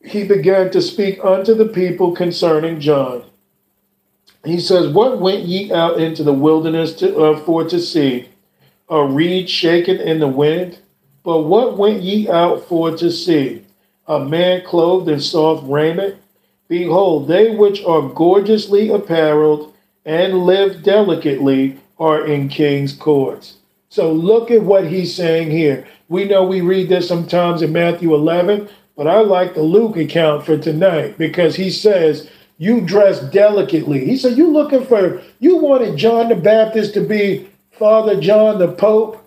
he 0.03 0.23
began 0.23 0.71
to 0.71 0.81
speak 0.81 1.23
unto 1.23 1.53
the 1.53 1.67
people 1.67 2.15
concerning 2.15 2.79
John. 2.79 3.23
He 4.43 4.59
says, 4.59 4.91
What 4.91 5.21
went 5.21 5.43
ye 5.45 5.71
out 5.71 5.99
into 5.99 6.23
the 6.23 6.33
wilderness 6.33 6.93
to, 6.95 7.15
uh, 7.17 7.39
for 7.41 7.63
to 7.65 7.79
see? 7.79 8.29
A 8.89 9.03
reed 9.03 9.49
shaken 9.49 9.97
in 9.97 10.19
the 10.19 10.27
wind? 10.27 10.79
But 11.23 11.43
what 11.43 11.77
went 11.77 12.01
ye 12.01 12.29
out 12.29 12.65
for 12.65 12.95
to 12.97 13.11
see? 13.11 13.64
A 14.07 14.19
man 14.19 14.63
clothed 14.65 15.09
in 15.09 15.19
soft 15.19 15.63
raiment? 15.67 16.15
Behold, 16.67 17.27
they 17.27 17.55
which 17.55 17.83
are 17.83 18.01
gorgeously 18.09 18.89
apparelled 18.89 19.73
and 20.05 20.45
live 20.45 20.83
delicately 20.83 21.79
are 21.97 22.25
in 22.25 22.49
king's 22.49 22.93
courts. 22.93 23.57
So 23.89 24.11
look 24.11 24.51
at 24.51 24.63
what 24.63 24.87
he's 24.87 25.15
saying 25.15 25.51
here. 25.51 25.87
We 26.09 26.25
know 26.25 26.43
we 26.43 26.61
read 26.61 26.89
this 26.89 27.07
sometimes 27.07 27.61
in 27.61 27.71
Matthew 27.71 28.13
11, 28.13 28.69
but 28.95 29.07
I 29.07 29.21
like 29.21 29.53
the 29.53 29.63
Luke 29.63 29.97
account 29.97 30.45
for 30.45 30.57
tonight 30.57 31.17
because 31.17 31.55
he 31.55 31.71
says, 31.71 32.29
You 32.57 32.81
dress 32.81 33.21
delicately. 33.21 34.05
He 34.05 34.17
said, 34.17 34.37
You 34.37 34.51
looking 34.51 34.85
for, 34.85 35.21
you 35.39 35.57
wanted 35.57 35.97
John 35.97 36.29
the 36.29 36.35
Baptist 36.35 36.93
to 36.93 37.01
be 37.01 37.49
Father 37.71 38.19
John 38.19 38.59
the 38.59 38.71
Pope. 38.71 39.21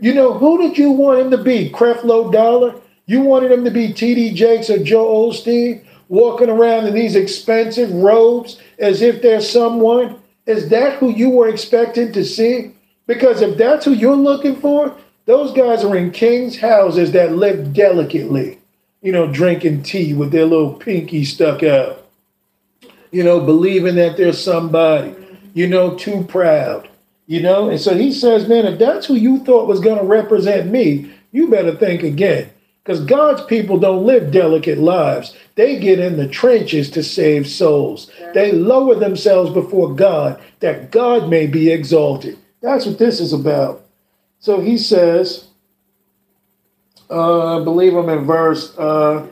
You 0.00 0.14
know, 0.14 0.32
who 0.32 0.58
did 0.58 0.78
you 0.78 0.90
want 0.90 1.20
him 1.20 1.30
to 1.32 1.38
be? 1.38 1.70
Creflo 1.70 2.32
Dollar? 2.32 2.74
You 3.06 3.20
wanted 3.20 3.52
him 3.52 3.64
to 3.64 3.70
be 3.70 3.92
T.D. 3.92 4.34
Jakes 4.34 4.70
or 4.70 4.82
Joel 4.82 5.32
Osteen, 5.32 5.84
walking 6.08 6.48
around 6.48 6.86
in 6.86 6.94
these 6.94 7.16
expensive 7.16 7.92
robes 7.92 8.58
as 8.78 9.02
if 9.02 9.22
they're 9.22 9.40
someone? 9.40 10.20
Is 10.46 10.68
that 10.70 10.98
who 10.98 11.10
you 11.10 11.30
were 11.30 11.48
expecting 11.48 12.12
to 12.12 12.24
see? 12.24 12.74
Because 13.06 13.42
if 13.42 13.56
that's 13.56 13.84
who 13.84 13.92
you're 13.92 14.16
looking 14.16 14.56
for, 14.56 14.96
those 15.24 15.52
guys 15.52 15.84
are 15.84 15.96
in 15.96 16.10
king's 16.10 16.58
houses 16.58 17.12
that 17.12 17.32
live 17.32 17.72
delicately 17.72 18.58
you 19.02 19.10
know, 19.10 19.30
drinking 19.30 19.82
tea 19.82 20.14
with 20.14 20.30
their 20.30 20.46
little 20.46 20.72
pinky 20.72 21.24
stuck 21.24 21.62
out, 21.62 22.06
you 23.10 23.22
know, 23.22 23.40
believing 23.40 23.96
that 23.96 24.16
they're 24.16 24.32
somebody, 24.32 25.14
you 25.54 25.66
know, 25.66 25.96
too 25.96 26.22
proud, 26.24 26.88
you 27.26 27.42
know. 27.42 27.68
And 27.68 27.80
so 27.80 27.96
he 27.96 28.12
says, 28.12 28.48
man, 28.48 28.64
if 28.64 28.78
that's 28.78 29.06
who 29.06 29.14
you 29.14 29.44
thought 29.44 29.66
was 29.66 29.80
going 29.80 29.98
to 29.98 30.04
represent 30.04 30.70
me, 30.70 31.12
you 31.32 31.48
better 31.48 31.74
think 31.74 32.04
again. 32.04 32.50
Because 32.84 33.04
God's 33.04 33.44
people 33.44 33.78
don't 33.78 34.04
live 34.04 34.32
delicate 34.32 34.78
lives. 34.78 35.36
They 35.54 35.78
get 35.78 36.00
in 36.00 36.16
the 36.16 36.26
trenches 36.26 36.90
to 36.90 37.02
save 37.02 37.46
souls. 37.48 38.10
They 38.34 38.50
lower 38.50 38.96
themselves 38.96 39.52
before 39.52 39.94
God 39.94 40.42
that 40.60 40.90
God 40.90 41.28
may 41.28 41.46
be 41.46 41.70
exalted. 41.70 42.38
That's 42.60 42.86
what 42.86 42.98
this 42.98 43.20
is 43.20 43.32
about. 43.32 43.84
So 44.40 44.60
he 44.60 44.78
says, 44.78 45.48
uh, 47.08 47.60
I 47.60 47.64
believe 47.64 47.94
I'm 47.94 48.08
in 48.08 48.24
verse 48.24 48.76
uh, 48.76 49.26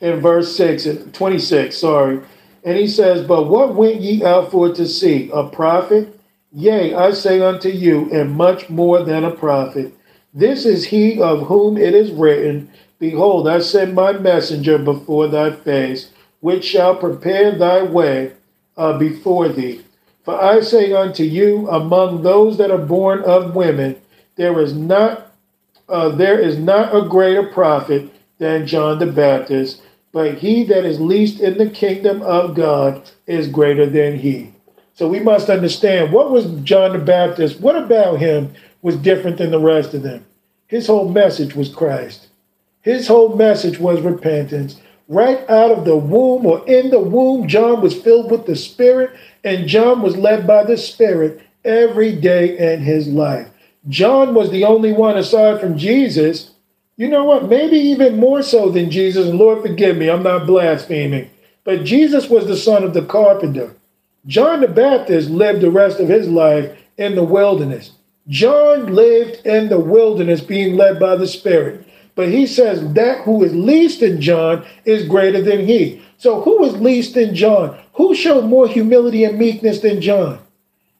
in 0.00 0.20
verse 0.20 0.54
six, 0.54 0.86
26, 1.12 1.76
sorry. 1.76 2.20
And 2.62 2.78
he 2.78 2.86
says, 2.86 3.26
But 3.26 3.48
what 3.48 3.74
went 3.74 4.00
ye 4.00 4.24
out 4.24 4.50
for 4.50 4.72
to 4.72 4.86
see? 4.86 5.30
A 5.32 5.48
prophet? 5.48 6.18
Yea, 6.52 6.94
I 6.94 7.10
say 7.10 7.40
unto 7.40 7.68
you, 7.68 8.10
and 8.12 8.30
much 8.30 8.70
more 8.70 9.02
than 9.02 9.24
a 9.24 9.30
prophet. 9.30 9.92
This 10.34 10.66
is 10.66 10.86
he 10.86 11.20
of 11.20 11.46
whom 11.46 11.76
it 11.76 11.94
is 11.94 12.10
written, 12.10 12.68
Behold, 12.98 13.46
I 13.46 13.60
send 13.60 13.94
my 13.94 14.12
messenger 14.12 14.78
before 14.78 15.28
thy 15.28 15.52
face, 15.52 16.10
which 16.40 16.64
shall 16.64 16.96
prepare 16.96 17.56
thy 17.56 17.82
way 17.84 18.32
uh, 18.76 18.98
before 18.98 19.48
thee. 19.48 19.82
For 20.24 20.40
I 20.40 20.60
say 20.60 20.92
unto 20.92 21.22
you, 21.22 21.68
among 21.68 22.22
those 22.22 22.58
that 22.58 22.72
are 22.72 22.78
born 22.78 23.22
of 23.22 23.54
women, 23.54 23.96
there 24.36 24.58
is 24.60 24.74
not 24.74 25.30
uh, 25.88 26.08
there 26.08 26.38
is 26.38 26.58
not 26.58 26.96
a 26.96 27.06
greater 27.06 27.42
prophet 27.42 28.10
than 28.38 28.66
John 28.66 28.98
the 28.98 29.06
Baptist, 29.06 29.82
but 30.12 30.38
he 30.38 30.64
that 30.64 30.84
is 30.84 30.98
least 30.98 31.40
in 31.40 31.58
the 31.58 31.68
kingdom 31.68 32.22
of 32.22 32.54
God 32.54 33.02
is 33.26 33.48
greater 33.48 33.84
than 33.84 34.18
he. 34.18 34.54
So 34.94 35.08
we 35.08 35.20
must 35.20 35.50
understand 35.50 36.12
what 36.12 36.30
was 36.30 36.46
John 36.62 36.92
the 36.92 37.04
Baptist, 37.04 37.60
what 37.60 37.76
about 37.76 38.18
him 38.18 38.54
was 38.84 38.96
different 38.96 39.38
than 39.38 39.50
the 39.50 39.58
rest 39.58 39.94
of 39.94 40.02
them? 40.02 40.26
His 40.66 40.86
whole 40.86 41.08
message 41.08 41.56
was 41.56 41.74
Christ. 41.74 42.28
His 42.82 43.08
whole 43.08 43.34
message 43.34 43.78
was 43.78 44.02
repentance. 44.02 44.78
Right 45.08 45.40
out 45.48 45.70
of 45.70 45.86
the 45.86 45.96
womb 45.96 46.44
or 46.44 46.62
in 46.68 46.90
the 46.90 47.00
womb, 47.00 47.48
John 47.48 47.80
was 47.80 47.98
filled 47.98 48.30
with 48.30 48.44
the 48.44 48.54
Spirit, 48.54 49.10
and 49.42 49.66
John 49.66 50.02
was 50.02 50.18
led 50.18 50.46
by 50.46 50.64
the 50.64 50.76
Spirit 50.76 51.40
every 51.64 52.14
day 52.14 52.58
in 52.58 52.82
his 52.82 53.08
life. 53.08 53.48
John 53.88 54.34
was 54.34 54.50
the 54.50 54.64
only 54.64 54.92
one 54.92 55.16
aside 55.16 55.60
from 55.60 55.78
Jesus. 55.78 56.50
You 56.98 57.08
know 57.08 57.24
what? 57.24 57.48
Maybe 57.48 57.78
even 57.78 58.18
more 58.18 58.42
so 58.42 58.68
than 58.68 58.90
Jesus. 58.90 59.28
And 59.28 59.38
Lord, 59.38 59.62
forgive 59.62 59.96
me, 59.96 60.10
I'm 60.10 60.22
not 60.22 60.46
blaspheming. 60.46 61.30
But 61.64 61.84
Jesus 61.84 62.28
was 62.28 62.46
the 62.46 62.56
son 62.56 62.84
of 62.84 62.92
the 62.92 63.04
carpenter. 63.04 63.74
John 64.26 64.60
the 64.60 64.68
Baptist 64.68 65.30
lived 65.30 65.62
the 65.62 65.70
rest 65.70 66.00
of 66.00 66.08
his 66.08 66.28
life 66.28 66.76
in 66.98 67.14
the 67.14 67.24
wilderness. 67.24 67.92
John 68.28 68.94
lived 68.94 69.46
in 69.46 69.68
the 69.68 69.80
wilderness 69.80 70.40
being 70.40 70.76
led 70.76 70.98
by 70.98 71.16
the 71.16 71.26
Spirit. 71.26 71.86
But 72.14 72.28
he 72.28 72.46
says 72.46 72.92
that 72.94 73.24
who 73.24 73.42
is 73.42 73.54
least 73.54 74.02
in 74.02 74.20
John 74.20 74.64
is 74.84 75.08
greater 75.08 75.42
than 75.42 75.66
he. 75.66 76.00
So 76.16 76.40
who 76.40 76.64
is 76.64 76.74
least 76.74 77.16
in 77.16 77.34
John? 77.34 77.78
Who 77.94 78.14
showed 78.14 78.44
more 78.44 78.68
humility 78.68 79.24
and 79.24 79.38
meekness 79.38 79.80
than 79.80 80.00
John? 80.00 80.38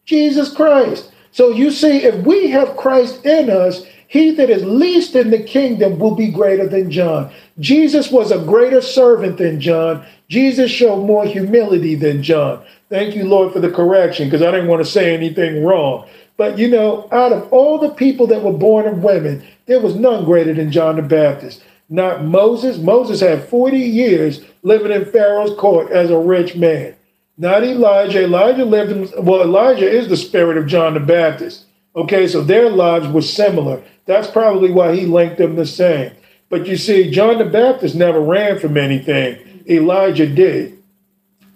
Jesus 0.05 0.53
Christ. 0.53 1.13
So 1.31 1.51
you 1.51 1.71
see, 1.71 2.03
if 2.03 2.27
we 2.27 2.51
have 2.51 2.77
Christ 2.77 3.25
in 3.25 3.49
us, 3.49 3.87
he 4.09 4.33
that 4.33 4.51
is 4.51 4.63
least 4.65 5.17
in 5.17 5.31
the 5.31 5.43
kingdom 5.43 5.99
will 5.99 6.15
be 6.15 6.31
greater 6.31 6.69
than 6.69 6.91
John. 6.91 7.33
Jesus 7.59 8.11
was 8.11 8.31
a 8.31 8.45
greater 8.45 8.81
servant 8.81 9.39
than 9.39 9.61
John. 9.61 10.05
Jesus 10.29 10.71
showed 10.71 11.05
more 11.05 11.25
humility 11.25 11.95
than 11.95 12.23
John. 12.23 12.65
Thank 12.89 13.17
you, 13.17 13.25
Lord, 13.25 13.53
for 13.53 13.61
the 13.61 13.71
correction, 13.71 14.29
because 14.29 14.43
I 14.43 14.51
didn't 14.51 14.69
want 14.69 14.85
to 14.85 14.91
say 14.91 15.15
anything 15.15 15.65
wrong. 15.65 16.09
But 16.37 16.59
you 16.59 16.69
know, 16.69 17.09
out 17.13 17.33
of 17.33 17.53
all 17.53 17.79
the 17.79 17.91
people 17.91 18.27
that 18.29 18.43
were 18.43 18.53
born 18.53 18.87
of 18.87 19.03
women, 19.03 19.47
there 19.67 19.81
was 19.81 19.95
none 19.95 20.25
greater 20.25 20.53
than 20.53 20.73
John 20.73 20.97
the 20.97 21.03
Baptist. 21.03 21.63
Not 21.89 22.25
Moses. 22.25 22.79
Moses 22.79 23.21
had 23.21 23.49
40 23.49 23.79
years 23.79 24.41
living 24.63 24.91
in 24.91 25.05
Pharaoh's 25.05 25.57
court 25.59 25.91
as 25.91 26.11
a 26.11 26.19
rich 26.19 26.57
man. 26.57 26.97
Not 27.37 27.65
Elijah. 27.65 28.25
Elijah 28.25 28.65
lived 28.65 28.93
in, 28.93 29.25
well, 29.25 29.43
Elijah 29.43 29.89
is 29.89 30.09
the 30.09 30.17
spirit 30.17 30.57
of 30.57 30.67
John 30.67 30.95
the 30.95 31.01
Baptist. 31.01 31.67
Okay, 31.97 32.27
so 32.27 32.43
their 32.43 32.71
lives 32.71 33.07
were 33.09 33.23
similar. 33.23 33.83
That's 34.07 34.31
probably 34.31 34.71
why 34.71 34.97
he 34.97 35.07
linked 35.07 35.39
them 35.39 35.57
the 35.57 35.67
same. 35.67 36.13
But 36.49 36.67
you 36.67 36.77
see, 36.77 37.11
John 37.11 37.39
the 37.39 37.45
Baptist 37.45 37.95
never 37.95 38.21
ran 38.21 38.59
from 38.59 38.77
anything, 38.77 39.65
Elijah 39.69 40.27
did. 40.27 40.79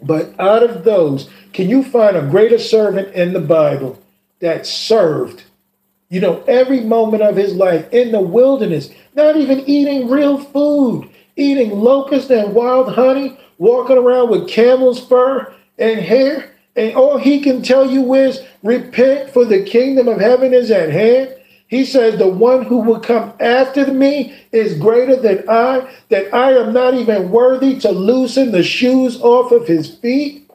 But 0.02 0.38
out 0.38 0.62
of 0.62 0.84
those, 0.84 1.28
can 1.52 1.68
you 1.68 1.82
find 1.82 2.16
a 2.16 2.28
greater 2.28 2.58
servant 2.58 3.14
in 3.14 3.32
the 3.32 3.40
Bible 3.40 4.00
that 4.40 4.66
served, 4.66 5.44
you 6.08 6.20
know, 6.20 6.42
every 6.48 6.80
moment 6.80 7.22
of 7.22 7.36
his 7.36 7.54
life 7.54 7.90
in 7.92 8.12
the 8.12 8.20
wilderness, 8.20 8.90
not 9.14 9.36
even 9.36 9.60
eating 9.68 10.08
real 10.08 10.38
food, 10.38 11.08
eating 11.36 11.70
locusts 11.78 12.30
and 12.30 12.54
wild 12.54 12.94
honey, 12.94 13.38
walking 13.58 13.98
around 13.98 14.30
with 14.30 14.48
camel's 14.48 15.04
fur, 15.06 15.52
and 15.78 16.00
hair, 16.00 16.52
and 16.76 16.94
all 16.94 17.18
he 17.18 17.40
can 17.40 17.62
tell 17.62 17.90
you 17.90 18.14
is 18.14 18.40
repent, 18.62 19.30
for 19.30 19.44
the 19.44 19.64
kingdom 19.64 20.08
of 20.08 20.20
heaven 20.20 20.54
is 20.54 20.70
at 20.70 20.90
hand. 20.90 21.34
He 21.66 21.84
says, 21.84 22.18
The 22.18 22.28
one 22.28 22.64
who 22.64 22.78
will 22.78 23.00
come 23.00 23.32
after 23.40 23.92
me 23.92 24.40
is 24.52 24.78
greater 24.78 25.16
than 25.16 25.44
I, 25.48 25.88
that 26.08 26.32
I 26.32 26.52
am 26.52 26.72
not 26.72 26.94
even 26.94 27.30
worthy 27.30 27.78
to 27.80 27.90
loosen 27.90 28.52
the 28.52 28.62
shoes 28.62 29.20
off 29.20 29.52
of 29.52 29.66
his 29.66 29.96
feet. 29.96 30.50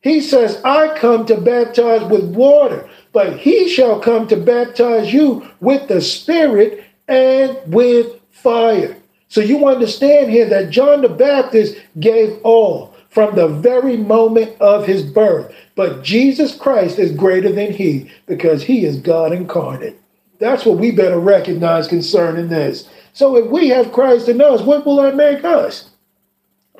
He 0.00 0.20
says, 0.20 0.60
I 0.64 0.96
come 0.98 1.26
to 1.26 1.40
baptize 1.40 2.08
with 2.10 2.34
water, 2.34 2.88
but 3.14 3.38
he 3.38 3.68
shall 3.68 4.00
come 4.00 4.26
to 4.26 4.36
baptize 4.36 5.14
you 5.14 5.48
with 5.60 5.88
the 5.88 6.02
Spirit 6.02 6.84
and 7.08 7.56
with 7.66 8.20
fire. 8.32 8.96
So 9.28 9.40
you 9.40 9.66
understand 9.66 10.30
here 10.30 10.48
that 10.48 10.70
John 10.70 11.00
the 11.00 11.08
Baptist 11.08 11.76
gave 11.98 12.38
all 12.42 12.94
from 13.10 13.36
the 13.36 13.46
very 13.46 13.96
moment 13.96 14.60
of 14.60 14.84
his 14.84 15.04
birth. 15.04 15.54
But 15.76 16.02
Jesus 16.02 16.56
Christ 16.56 16.98
is 16.98 17.12
greater 17.12 17.52
than 17.52 17.72
he 17.72 18.10
because 18.26 18.64
he 18.64 18.84
is 18.84 18.96
God 18.96 19.32
incarnate. 19.32 19.98
That's 20.40 20.66
what 20.66 20.78
we 20.78 20.90
better 20.90 21.20
recognize 21.20 21.86
concerning 21.86 22.48
this. 22.48 22.88
So 23.12 23.36
if 23.36 23.48
we 23.48 23.68
have 23.68 23.92
Christ 23.92 24.28
in 24.28 24.40
us, 24.40 24.62
what 24.62 24.84
will 24.84 24.96
that 24.96 25.14
make 25.14 25.44
us? 25.44 25.90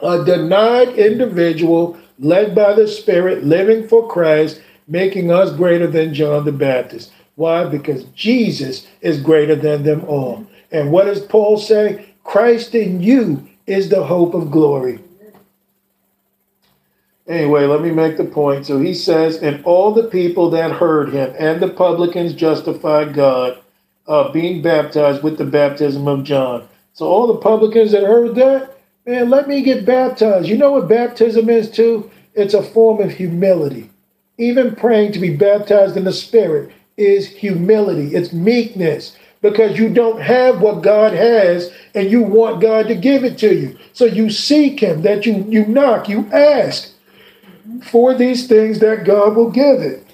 A 0.02 0.24
denied 0.24 0.88
individual 0.98 1.96
led 2.18 2.54
by 2.56 2.74
the 2.74 2.88
Spirit, 2.88 3.44
living 3.44 3.86
for 3.86 4.08
Christ, 4.08 4.60
making 4.86 5.30
us 5.30 5.54
greater 5.56 5.86
than 5.86 6.14
John 6.14 6.44
the 6.44 6.52
Baptist. 6.52 7.12
Why? 7.36 7.64
Because 7.64 8.04
Jesus 8.14 8.86
is 9.00 9.20
greater 9.20 9.56
than 9.56 9.82
them 9.82 10.04
all. 10.04 10.46
And 10.70 10.92
what 10.92 11.06
does 11.06 11.20
Paul 11.20 11.58
say? 11.58 12.14
Christ 12.24 12.74
in 12.74 13.02
you 13.02 13.48
is 13.66 13.88
the 13.88 14.04
hope 14.04 14.34
of 14.34 14.50
glory. 14.50 15.00
Anyway, 17.26 17.64
let 17.64 17.80
me 17.80 17.90
make 17.90 18.16
the 18.18 18.24
point. 18.24 18.66
So 18.66 18.78
he 18.78 18.92
says, 18.92 19.36
and 19.38 19.64
all 19.64 19.92
the 19.92 20.08
people 20.08 20.50
that 20.50 20.72
heard 20.72 21.12
him 21.12 21.34
and 21.38 21.60
the 21.60 21.68
publicans 21.68 22.34
justified 22.34 23.14
God, 23.14 23.58
uh, 24.06 24.30
being 24.30 24.60
baptized 24.60 25.22
with 25.22 25.38
the 25.38 25.46
baptism 25.46 26.06
of 26.06 26.24
John. 26.24 26.68
So 26.92 27.06
all 27.06 27.26
the 27.26 27.40
publicans 27.40 27.92
that 27.92 28.02
heard 28.02 28.34
that, 28.34 28.78
man, 29.06 29.30
let 29.30 29.48
me 29.48 29.62
get 29.62 29.86
baptized. 29.86 30.46
You 30.48 30.58
know 30.58 30.72
what 30.72 30.88
baptism 30.88 31.48
is 31.48 31.70
too? 31.70 32.10
It's 32.34 32.52
a 32.52 32.62
form 32.62 33.00
of 33.00 33.12
humility. 33.12 33.90
Even 34.38 34.74
praying 34.74 35.12
to 35.12 35.18
be 35.18 35.36
baptized 35.36 35.96
in 35.96 36.04
the 36.04 36.12
Spirit 36.12 36.72
is 36.96 37.26
humility, 37.26 38.14
it's 38.14 38.32
meekness 38.32 39.16
because 39.40 39.78
you 39.78 39.90
don't 39.90 40.22
have 40.22 40.60
what 40.60 40.82
God 40.82 41.12
has 41.12 41.70
and 41.94 42.10
you 42.10 42.22
want 42.22 42.62
God 42.62 42.88
to 42.88 42.94
give 42.94 43.24
it 43.24 43.36
to 43.38 43.54
you. 43.54 43.76
So 43.92 44.06
you 44.06 44.30
seek 44.30 44.80
him, 44.80 45.02
that 45.02 45.26
you 45.26 45.44
you 45.48 45.66
knock, 45.66 46.08
you 46.08 46.26
ask 46.32 46.90
for 47.82 48.14
these 48.14 48.46
things 48.46 48.78
that 48.78 49.04
God 49.04 49.36
will 49.36 49.50
give 49.50 49.80
it. 49.80 50.06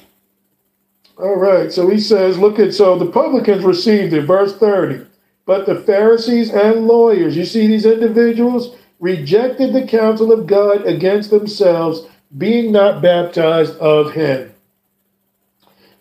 All 1.16 1.36
right, 1.36 1.70
so 1.70 1.88
he 1.88 2.00
says, 2.00 2.38
look 2.38 2.58
at 2.58 2.74
so 2.74 2.98
the 2.98 3.10
publicans 3.10 3.62
received 3.62 4.14
it, 4.14 4.22
verse 4.22 4.56
30. 4.56 5.06
But 5.44 5.66
the 5.66 5.80
Pharisees 5.80 6.50
and 6.50 6.86
lawyers, 6.86 7.36
you 7.36 7.44
see 7.44 7.66
these 7.66 7.84
individuals, 7.84 8.76
rejected 9.00 9.72
the 9.72 9.86
counsel 9.86 10.32
of 10.32 10.46
God 10.46 10.86
against 10.86 11.30
themselves, 11.30 12.06
being 12.36 12.72
not 12.72 13.02
baptized 13.02 13.76
of 13.78 14.12
him. 14.12 14.52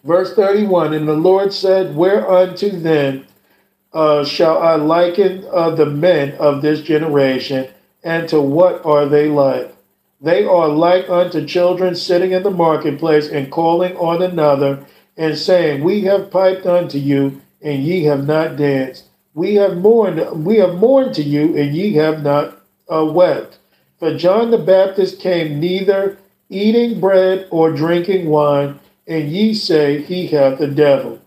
Verse 0.04 0.34
31 0.34 0.94
And 0.94 1.08
the 1.08 1.14
Lord 1.14 1.54
said, 1.54 1.96
Whereunto 1.96 2.70
then 2.70 3.28
uh, 3.94 4.24
shall 4.24 4.60
I 4.60 4.76
liken 4.76 5.46
uh, 5.52 5.72
the 5.72 5.86
men 5.86 6.34
of 6.38 6.62
this 6.62 6.82
generation, 6.82 7.68
and 8.04 8.30
to 8.30 8.40
what 8.40 8.86
are 8.86 9.06
they 9.08 9.28
like? 9.28 9.76
They 10.22 10.44
are 10.44 10.68
like 10.68 11.10
unto 11.10 11.46
children 11.46 11.96
sitting 11.96 12.32
in 12.32 12.44
the 12.44 12.52
marketplace 12.52 13.30
and 13.30 13.52
calling 13.52 13.96
on 13.98 14.22
another, 14.22 14.86
and 15.18 15.38
saying, 15.38 15.84
We 15.84 16.02
have 16.02 16.32
piped 16.32 16.66
unto 16.66 16.98
you, 16.98 17.42
and 17.62 17.84
ye 17.84 18.04
have 18.06 18.26
not 18.28 18.56
danced. 18.56 19.06
We 19.34 19.56
have 19.56 19.78
mourned, 19.78 20.46
we 20.46 20.58
have 20.58 20.76
mourned 20.76 21.16
to 21.16 21.24
you, 21.24 21.58
and 21.58 21.76
ye 21.76 21.94
have 21.94 22.24
not 22.24 22.62
uh, 22.94 23.06
wept. 23.06 23.59
For 24.00 24.16
John 24.16 24.52
the 24.52 24.58
Baptist 24.58 25.20
came 25.20 25.60
neither 25.60 26.18
eating 26.50 27.00
bread 27.00 27.48
or 27.52 27.72
drinking 27.72 28.30
wine, 28.30 28.80
and 29.06 29.30
ye 29.30 29.54
say 29.54 30.02
he 30.02 30.28
hath 30.28 30.60
the 30.60 30.68
devil. 30.68 31.20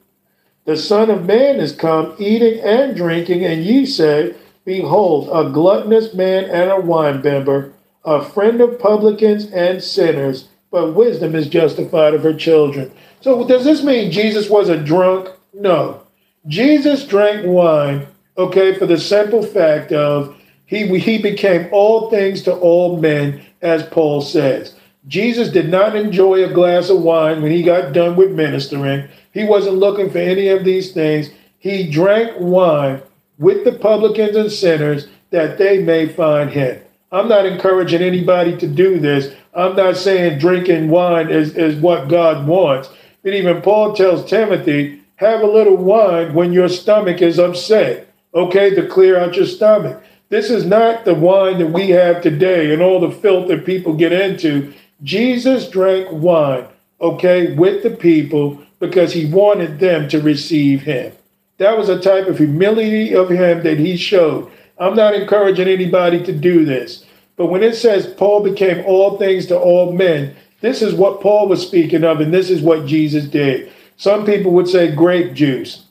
The 0.64 0.76
Son 0.76 1.10
of 1.10 1.26
Man 1.26 1.60
is 1.60 1.72
come 1.72 2.14
eating 2.18 2.60
and 2.60 2.96
drinking, 2.96 3.44
and 3.44 3.62
ye 3.62 3.84
say, 3.84 4.34
Behold, 4.64 5.28
a 5.32 5.50
gluttonous 5.50 6.14
man 6.14 6.44
and 6.44 6.70
a 6.70 6.76
winebibber, 6.76 7.72
a 8.04 8.24
friend 8.24 8.60
of 8.60 8.78
publicans 8.78 9.50
and 9.52 9.82
sinners, 9.82 10.48
but 10.70 10.94
wisdom 10.94 11.34
is 11.34 11.48
justified 11.48 12.14
of 12.14 12.22
her 12.22 12.34
children. 12.34 12.90
So, 13.20 13.46
does 13.46 13.64
this 13.64 13.82
mean 13.82 14.10
Jesus 14.10 14.48
was 14.48 14.68
a 14.68 14.82
drunk? 14.82 15.28
No. 15.52 16.02
Jesus 16.46 17.06
drank 17.06 17.44
wine, 17.46 18.06
okay, 18.38 18.74
for 18.78 18.86
the 18.86 18.98
simple 18.98 19.42
fact 19.42 19.92
of 19.92 20.36
he, 20.72 20.98
he 20.98 21.18
became 21.18 21.68
all 21.70 22.08
things 22.08 22.40
to 22.44 22.54
all 22.54 22.96
men, 22.96 23.42
as 23.60 23.82
Paul 23.88 24.22
says. 24.22 24.74
Jesus 25.06 25.50
did 25.50 25.68
not 25.68 25.94
enjoy 25.94 26.42
a 26.42 26.50
glass 26.50 26.88
of 26.88 27.02
wine 27.02 27.42
when 27.42 27.52
he 27.52 27.62
got 27.62 27.92
done 27.92 28.16
with 28.16 28.30
ministering. 28.30 29.06
He 29.32 29.44
wasn't 29.44 29.76
looking 29.76 30.08
for 30.08 30.16
any 30.16 30.48
of 30.48 30.64
these 30.64 30.92
things. 30.92 31.28
He 31.58 31.90
drank 31.90 32.32
wine 32.38 33.02
with 33.38 33.66
the 33.66 33.72
publicans 33.72 34.34
and 34.34 34.50
sinners 34.50 35.08
that 35.28 35.58
they 35.58 35.82
may 35.82 36.08
find 36.08 36.48
him. 36.48 36.80
I'm 37.10 37.28
not 37.28 37.44
encouraging 37.44 38.00
anybody 38.00 38.56
to 38.56 38.66
do 38.66 38.98
this. 38.98 39.30
I'm 39.52 39.76
not 39.76 39.98
saying 39.98 40.38
drinking 40.38 40.88
wine 40.88 41.28
is, 41.28 41.54
is 41.54 41.78
what 41.82 42.08
God 42.08 42.46
wants. 42.46 42.88
But 43.22 43.34
even 43.34 43.60
Paul 43.60 43.92
tells 43.92 44.24
Timothy, 44.24 45.02
have 45.16 45.42
a 45.42 45.46
little 45.46 45.76
wine 45.76 46.32
when 46.32 46.54
your 46.54 46.70
stomach 46.70 47.20
is 47.20 47.38
upset, 47.38 48.08
okay, 48.34 48.74
to 48.74 48.86
clear 48.86 49.18
out 49.18 49.36
your 49.36 49.44
stomach. 49.44 50.02
This 50.32 50.48
is 50.48 50.64
not 50.64 51.04
the 51.04 51.14
wine 51.14 51.58
that 51.58 51.72
we 51.72 51.90
have 51.90 52.22
today 52.22 52.72
and 52.72 52.80
all 52.80 53.00
the 53.00 53.10
filth 53.10 53.48
that 53.48 53.66
people 53.66 53.92
get 53.92 54.14
into. 54.14 54.72
Jesus 55.02 55.68
drank 55.68 56.08
wine, 56.10 56.64
okay, 57.02 57.52
with 57.52 57.82
the 57.82 57.90
people 57.90 58.58
because 58.78 59.12
he 59.12 59.26
wanted 59.26 59.78
them 59.78 60.08
to 60.08 60.22
receive 60.22 60.84
him. 60.84 61.12
That 61.58 61.76
was 61.76 61.90
a 61.90 62.00
type 62.00 62.28
of 62.28 62.38
humility 62.38 63.14
of 63.14 63.28
him 63.28 63.62
that 63.64 63.78
he 63.78 63.98
showed. 63.98 64.50
I'm 64.78 64.96
not 64.96 65.14
encouraging 65.14 65.68
anybody 65.68 66.24
to 66.24 66.32
do 66.32 66.64
this. 66.64 67.04
But 67.36 67.48
when 67.48 67.62
it 67.62 67.74
says 67.74 68.06
Paul 68.06 68.42
became 68.42 68.82
all 68.86 69.18
things 69.18 69.44
to 69.48 69.58
all 69.58 69.92
men, 69.92 70.34
this 70.62 70.80
is 70.80 70.94
what 70.94 71.20
Paul 71.20 71.46
was 71.46 71.60
speaking 71.60 72.04
of, 72.04 72.22
and 72.22 72.32
this 72.32 72.48
is 72.48 72.62
what 72.62 72.86
Jesus 72.86 73.26
did. 73.26 73.70
Some 73.98 74.24
people 74.24 74.52
would 74.52 74.66
say 74.66 74.96
grape 74.96 75.34
juice. 75.34 75.84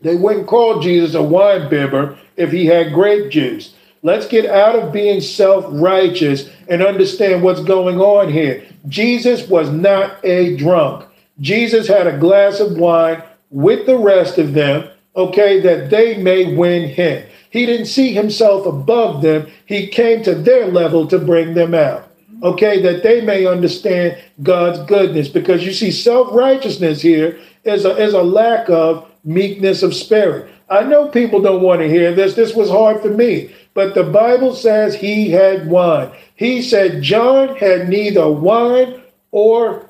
They 0.00 0.16
wouldn't 0.16 0.46
call 0.46 0.80
Jesus 0.80 1.14
a 1.14 1.22
wine 1.22 1.68
bibber 1.68 2.18
if 2.36 2.52
he 2.52 2.66
had 2.66 2.92
grape 2.92 3.30
juice. 3.30 3.74
Let's 4.02 4.28
get 4.28 4.46
out 4.46 4.76
of 4.76 4.92
being 4.92 5.20
self 5.20 5.64
righteous 5.68 6.48
and 6.68 6.82
understand 6.82 7.42
what's 7.42 7.62
going 7.62 8.00
on 8.00 8.32
here. 8.32 8.64
Jesus 8.86 9.48
was 9.48 9.70
not 9.70 10.24
a 10.24 10.56
drunk. 10.56 11.04
Jesus 11.40 11.88
had 11.88 12.06
a 12.06 12.18
glass 12.18 12.60
of 12.60 12.78
wine 12.78 13.22
with 13.50 13.86
the 13.86 13.98
rest 13.98 14.38
of 14.38 14.54
them, 14.54 14.88
okay, 15.16 15.60
that 15.60 15.90
they 15.90 16.16
may 16.18 16.54
win 16.54 16.88
him. 16.88 17.26
He 17.50 17.66
didn't 17.66 17.86
see 17.86 18.12
himself 18.12 18.66
above 18.66 19.22
them, 19.22 19.50
he 19.66 19.86
came 19.86 20.22
to 20.22 20.34
their 20.34 20.66
level 20.66 21.06
to 21.08 21.18
bring 21.18 21.54
them 21.54 21.74
out. 21.74 22.04
Okay, 22.42 22.80
that 22.82 23.02
they 23.02 23.20
may 23.20 23.46
understand 23.46 24.16
God's 24.44 24.78
goodness. 24.88 25.28
Because 25.28 25.66
you 25.66 25.72
see, 25.72 25.90
self 25.90 26.32
righteousness 26.32 27.02
here 27.02 27.38
is 27.64 27.84
a, 27.84 27.96
is 27.96 28.14
a 28.14 28.22
lack 28.22 28.68
of 28.70 29.07
meekness 29.24 29.82
of 29.82 29.94
spirit. 29.94 30.50
I 30.70 30.82
know 30.82 31.08
people 31.08 31.40
don't 31.40 31.62
want 31.62 31.80
to 31.80 31.88
hear 31.88 32.14
this. 32.14 32.34
This 32.34 32.54
was 32.54 32.70
hard 32.70 33.00
for 33.00 33.10
me. 33.10 33.54
But 33.74 33.94
the 33.94 34.04
Bible 34.04 34.54
says 34.54 34.94
he 34.94 35.30
had 35.30 35.68
wine. 35.68 36.10
He 36.34 36.62
said 36.62 37.02
John 37.02 37.56
had 37.56 37.88
neither 37.88 38.28
wine 38.30 39.02
or 39.30 39.88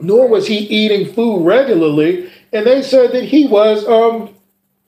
nor 0.00 0.28
was 0.28 0.46
he 0.46 0.58
eating 0.58 1.12
food 1.12 1.44
regularly. 1.44 2.30
And 2.52 2.66
they 2.66 2.82
said 2.82 3.12
that 3.12 3.24
he 3.24 3.46
was 3.46 3.86
um 3.86 4.34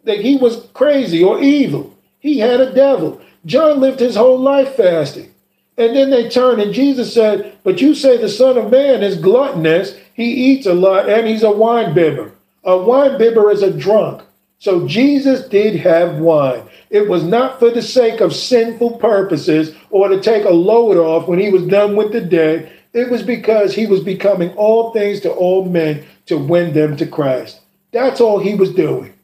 that 0.05 0.21
he 0.21 0.37
was 0.37 0.67
crazy 0.75 1.23
or 1.23 1.41
evil. 1.43 1.97
He 2.19 2.39
had 2.39 2.61
a 2.61 2.75
devil. 2.75 3.21
John 3.47 3.81
lived 3.81 4.01
his 4.01 4.17
whole 4.17 4.39
life 4.39 4.75
fasting. 4.75 5.33
And 5.77 5.95
then 5.95 6.11
they 6.11 6.29
turned 6.29 6.61
and 6.61 6.75
Jesus 6.75 7.15
said, 7.15 7.57
But 7.63 7.81
you 7.81 7.95
say 7.95 8.17
the 8.17 8.29
Son 8.29 8.59
of 8.59 8.71
Man 8.71 9.03
is 9.03 9.17
gluttonous. 9.17 9.97
He 10.13 10.25
eats 10.25 10.67
a 10.67 10.75
lot 10.75 11.09
and 11.09 11.27
he's 11.27 11.45
a 11.45 11.51
wine 11.51 11.95
bibber. 11.95 12.33
A 12.65 12.77
wine 12.77 13.19
bibber 13.19 13.51
is 13.51 13.63
a 13.63 13.73
drunk. 13.73 14.23
So 14.59 14.89
Jesus 14.89 15.49
did 15.49 15.77
have 15.77 16.19
wine. 16.19 16.69
It 16.91 17.09
was 17.09 17.23
not 17.23 17.59
for 17.61 17.71
the 17.71 17.83
sake 17.83 18.21
of 18.21 18.35
sinful 18.35 18.99
purposes 18.99 19.75
or 19.91 20.09
to 20.09 20.21
take 20.21 20.45
a 20.45 20.51
load 20.51 20.97
off 20.97 21.29
when 21.29 21.39
he 21.39 21.51
was 21.51 21.67
done 21.67 21.95
with 21.95 22.13
the 22.13 22.21
day. 22.21 22.73
It 22.93 23.11
was 23.11 23.23
because 23.23 23.75
he 23.75 23.87
was 23.87 24.01
becoming 24.03 24.51
all 24.57 24.93
things 24.93 25.21
to 25.21 25.31
all 25.31 25.65
men 25.65 26.05
to 26.27 26.37
win 26.37 26.73
them 26.73 26.97
to 26.97 27.07
Christ. 27.07 27.61
That's 27.93 28.21
all 28.21 28.41
he 28.41 28.55
was 28.55 28.75
doing. 28.75 29.15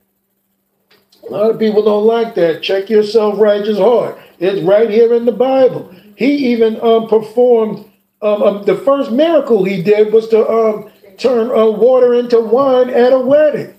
A 1.29 1.33
lot 1.33 1.51
of 1.51 1.59
people 1.59 1.83
don't 1.83 2.07
like 2.07 2.35
that. 2.35 2.63
Check 2.63 2.89
your 2.89 3.03
self 3.03 3.39
righteous 3.39 3.79
heart. 3.79 4.19
It's 4.39 4.63
right 4.63 4.91
here 4.91 5.15
in 5.15 5.25
the 5.25 5.33
Bible. 5.33 5.93
He 6.17 6.53
even 6.53 6.81
um, 6.81 7.09
performed 7.09 7.85
um, 8.23 8.43
um, 8.43 8.65
the 8.65 8.77
first 8.77 9.11
miracle 9.11 9.65
he 9.65 9.83
did 9.83 10.13
was 10.13 10.29
to 10.29 10.49
um, 10.49 10.91
turn 11.19 11.51
uh, 11.51 11.67
water 11.71 12.15
into 12.15 12.41
wine 12.41 12.91
at 12.91 13.13
a 13.13 13.19
wedding. 13.19 13.75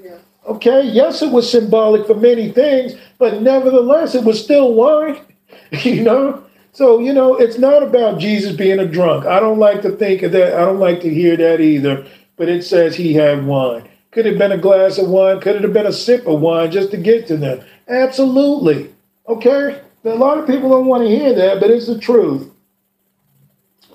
Okay, 0.47 0.83
yes, 0.83 1.21
it 1.23 1.31
was 1.31 1.49
symbolic 1.49 2.05
for 2.05 2.13
many 2.13 2.51
things, 2.51 2.93
but 3.17 3.41
nevertheless, 3.41 4.13
it 4.13 4.23
was 4.23 4.43
still 4.43 4.73
wine, 4.73 5.19
you 5.71 6.03
know? 6.03 6.43
So, 6.71 6.99
you 6.99 7.13
know, 7.13 7.35
it's 7.35 7.57
not 7.57 7.81
about 7.81 8.19
Jesus 8.19 8.55
being 8.55 8.79
a 8.79 8.85
drunk. 8.85 9.25
I 9.25 9.39
don't 9.39 9.59
like 9.59 9.81
to 9.83 9.91
think 9.91 10.21
of 10.21 10.33
that. 10.33 10.53
I 10.53 10.65
don't 10.65 10.79
like 10.79 11.01
to 11.01 11.09
hear 11.09 11.35
that 11.37 11.61
either, 11.61 12.05
but 12.35 12.49
it 12.49 12.63
says 12.63 12.95
he 12.95 13.13
had 13.13 13.45
wine. 13.45 13.89
Could 14.11 14.27
it 14.27 14.31
have 14.31 14.39
been 14.39 14.51
a 14.51 14.57
glass 14.57 14.97
of 14.97 15.09
wine? 15.09 15.39
Could 15.39 15.55
it 15.55 15.63
have 15.63 15.73
been 15.73 15.87
a 15.87 15.93
sip 15.93 16.27
of 16.27 16.41
wine 16.41 16.71
just 16.71 16.91
to 16.91 16.97
get 16.97 17.27
to 17.27 17.37
them? 17.37 17.63
Absolutely. 17.87 18.93
Okay? 19.27 19.81
A 20.03 20.09
lot 20.09 20.37
of 20.37 20.47
people 20.47 20.69
don't 20.69 20.85
want 20.85 21.03
to 21.03 21.09
hear 21.09 21.33
that, 21.33 21.59
but 21.59 21.71
it's 21.71 21.87
the 21.87 21.97
truth. 21.97 22.51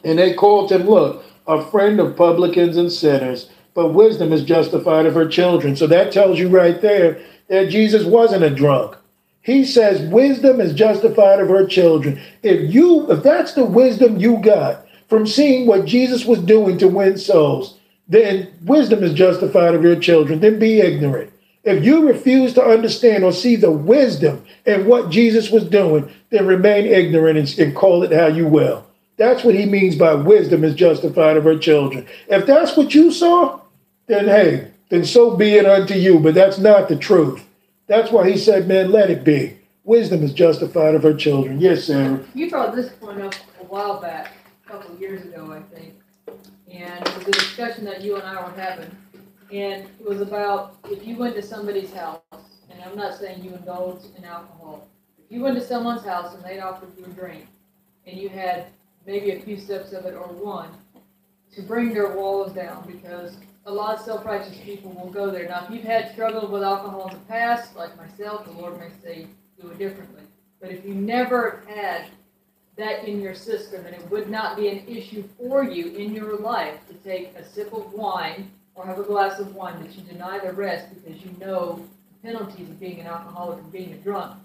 And 0.03 0.19
they 0.19 0.35
called 0.35 0.73
him, 0.73 0.89
look, 0.89 1.25
a 1.51 1.65
friend 1.65 2.01
of 2.01 2.17
publicans 2.17 2.77
and 2.77 2.93
sinners 2.93 3.51
but 3.75 3.95
wisdom 3.95 4.33
is 4.33 4.45
justified 4.45 5.07
of 5.07 5.15
her 5.15 5.29
children. 5.29 5.77
So 5.77 5.87
that 5.87 6.13
tells 6.13 6.39
you 6.39 6.49
right 6.49 6.81
there 6.81 7.21
that 7.49 7.71
Jesus 7.71 8.05
wasn't 8.05 8.45
a 8.45 8.51
drunk. 8.51 8.97
He 9.43 9.65
says 9.65 10.11
wisdom 10.11 10.61
is 10.61 10.75
justified 10.75 11.41
of 11.41 11.49
her 11.49 11.67
children. 11.67 12.21
If 12.43 12.73
you 12.73 13.11
if 13.11 13.23
that's 13.23 13.55
the 13.55 13.65
wisdom 13.65 14.19
you 14.19 14.39
got 14.39 14.87
from 15.09 15.27
seeing 15.27 15.67
what 15.67 15.87
Jesus 15.87 16.25
was 16.25 16.41
doing 16.41 16.79
to 16.79 16.89
win 16.89 17.17
souls, 17.17 17.79
then 18.07 18.53
wisdom 18.65 19.03
is 19.03 19.15
justified 19.15 19.75
of 19.75 19.83
your 19.83 19.97
children. 19.97 20.41
Then 20.41 20.59
be 20.59 20.81
ignorant. 20.81 21.33
If 21.63 21.85
you 21.85 22.07
refuse 22.07 22.55
to 22.55 22.65
understand 22.65 23.23
or 23.23 23.33
see 23.33 23.57
the 23.57 23.71
wisdom 23.71 24.45
in 24.67 24.87
what 24.87 25.11
Jesus 25.11 25.51
was 25.51 25.65
doing, 25.65 26.11
then 26.31 26.47
remain 26.47 26.87
ignorant 26.87 27.39
and, 27.39 27.59
and 27.59 27.77
call 27.77 28.03
it 28.03 28.13
how 28.13 28.27
you 28.27 28.47
will. 28.47 28.87
That's 29.21 29.45
what 29.45 29.55
he 29.55 29.67
means 29.67 29.97
by 29.97 30.15
wisdom 30.15 30.65
is 30.65 30.75
justified 30.75 31.37
of 31.37 31.45
her 31.45 31.59
children. 31.59 32.07
If 32.29 32.47
that's 32.47 32.75
what 32.75 32.95
you 32.95 33.13
saw, 33.13 33.61
then 34.07 34.25
hey, 34.25 34.71
then 34.89 35.05
so 35.05 35.37
be 35.37 35.57
it 35.57 35.67
unto 35.67 35.93
you. 35.93 36.19
But 36.19 36.33
that's 36.35 36.57
not 36.57 36.89
the 36.89 36.97
truth. 36.97 37.45
That's 37.87 38.11
why 38.11 38.31
he 38.31 38.39
said, 38.39 38.67
man, 38.67 38.91
let 38.91 39.11
it 39.11 39.23
be. 39.23 39.59
Wisdom 39.85 40.23
is 40.23 40.33
justified 40.33 40.95
of 40.95 41.03
her 41.03 41.13
children. 41.13 41.61
Yes, 41.61 41.85
Sarah. 41.85 42.25
You 42.35 42.49
brought 42.49 42.75
this 42.75 42.95
point 42.95 43.21
up 43.21 43.35
a 43.61 43.65
while 43.65 44.01
back, 44.01 44.33
a 44.65 44.71
couple 44.71 44.95
of 44.95 44.99
years 44.99 45.23
ago, 45.27 45.53
I 45.53 45.61
think. 45.77 45.97
And 46.73 47.07
it 47.07 47.19
was 47.19 47.29
a 47.29 47.33
discussion 47.33 47.85
that 47.85 48.01
you 48.01 48.17
and 48.17 48.25
I 48.25 48.43
were 48.43 48.59
having. 48.59 48.91
And 49.53 49.85
it 50.01 50.09
was 50.09 50.23
about 50.23 50.77
if 50.89 51.07
you 51.07 51.19
went 51.19 51.35
to 51.35 51.43
somebody's 51.43 51.93
house, 51.93 52.23
and 52.71 52.81
I'm 52.83 52.97
not 52.97 53.19
saying 53.19 53.45
you 53.45 53.55
indulge 53.55 54.01
in 54.17 54.25
alcohol, 54.25 54.89
if 55.19 55.31
you 55.31 55.43
went 55.43 55.59
to 55.59 55.63
someone's 55.63 56.07
house 56.07 56.35
and 56.35 56.43
they 56.43 56.59
offered 56.61 56.97
you 56.97 57.05
a 57.05 57.09
drink, 57.09 57.47
and 58.07 58.17
you 58.17 58.31
had 58.31 58.69
maybe 59.07 59.33
a 59.33 59.41
few 59.41 59.59
steps 59.59 59.93
of 59.93 60.05
it 60.07 60.15
or 60.15 60.29
one, 60.29 60.71
to 61.55 61.63
bring 61.63 61.93
their 61.93 62.15
walls 62.17 62.53
down 62.53 62.87
because 62.87 63.37
a 63.67 63.73
lot 63.73 63.99
of 63.99 64.05
self-righteous 64.05 64.59
people 64.59 64.93
will 64.93 65.11
go 65.11 65.31
there. 65.31 65.49
Now, 65.49 65.65
if 65.65 65.71
you've 65.71 65.85
had 65.85 66.13
struggles 66.13 66.51
with 66.51 66.63
alcohol 66.63 67.09
in 67.09 67.15
the 67.15 67.25
past, 67.27 67.77
like 67.77 67.97
myself, 67.97 68.45
the 68.45 68.53
Lord 68.53 68.79
may 68.79 68.91
say 69.03 69.27
do 69.61 69.69
it 69.71 69.79
differently. 69.79 70.23
But 70.61 70.71
if 70.71 70.85
you 70.85 70.95
never 70.95 71.63
had 71.67 72.07
that 72.77 73.05
in 73.07 73.21
your 73.21 73.35
system, 73.35 73.85
and 73.85 73.95
it 73.95 74.11
would 74.11 74.31
not 74.31 74.57
be 74.57 74.69
an 74.69 74.87
issue 74.87 75.25
for 75.37 75.65
you 75.65 75.95
in 75.97 76.15
your 76.15 76.39
life 76.39 76.79
to 76.89 76.95
take 76.95 77.35
a 77.37 77.45
sip 77.45 77.73
of 77.73 77.93
wine 77.93 78.51
or 78.75 78.87
have 78.87 78.99
a 78.99 79.03
glass 79.03 79.39
of 79.39 79.55
wine, 79.55 79.83
that 79.83 79.95
you 79.95 80.03
deny 80.03 80.39
the 80.39 80.53
rest 80.53 80.87
because 80.95 81.23
you 81.23 81.35
know 81.39 81.85
the 82.11 82.29
penalties 82.29 82.69
of 82.69 82.81
being 82.81 83.01
an 83.01 83.07
alcoholic 83.07 83.59
and 83.59 83.73
being 83.73 83.93
a 83.93 83.97
drunk, 83.97 84.39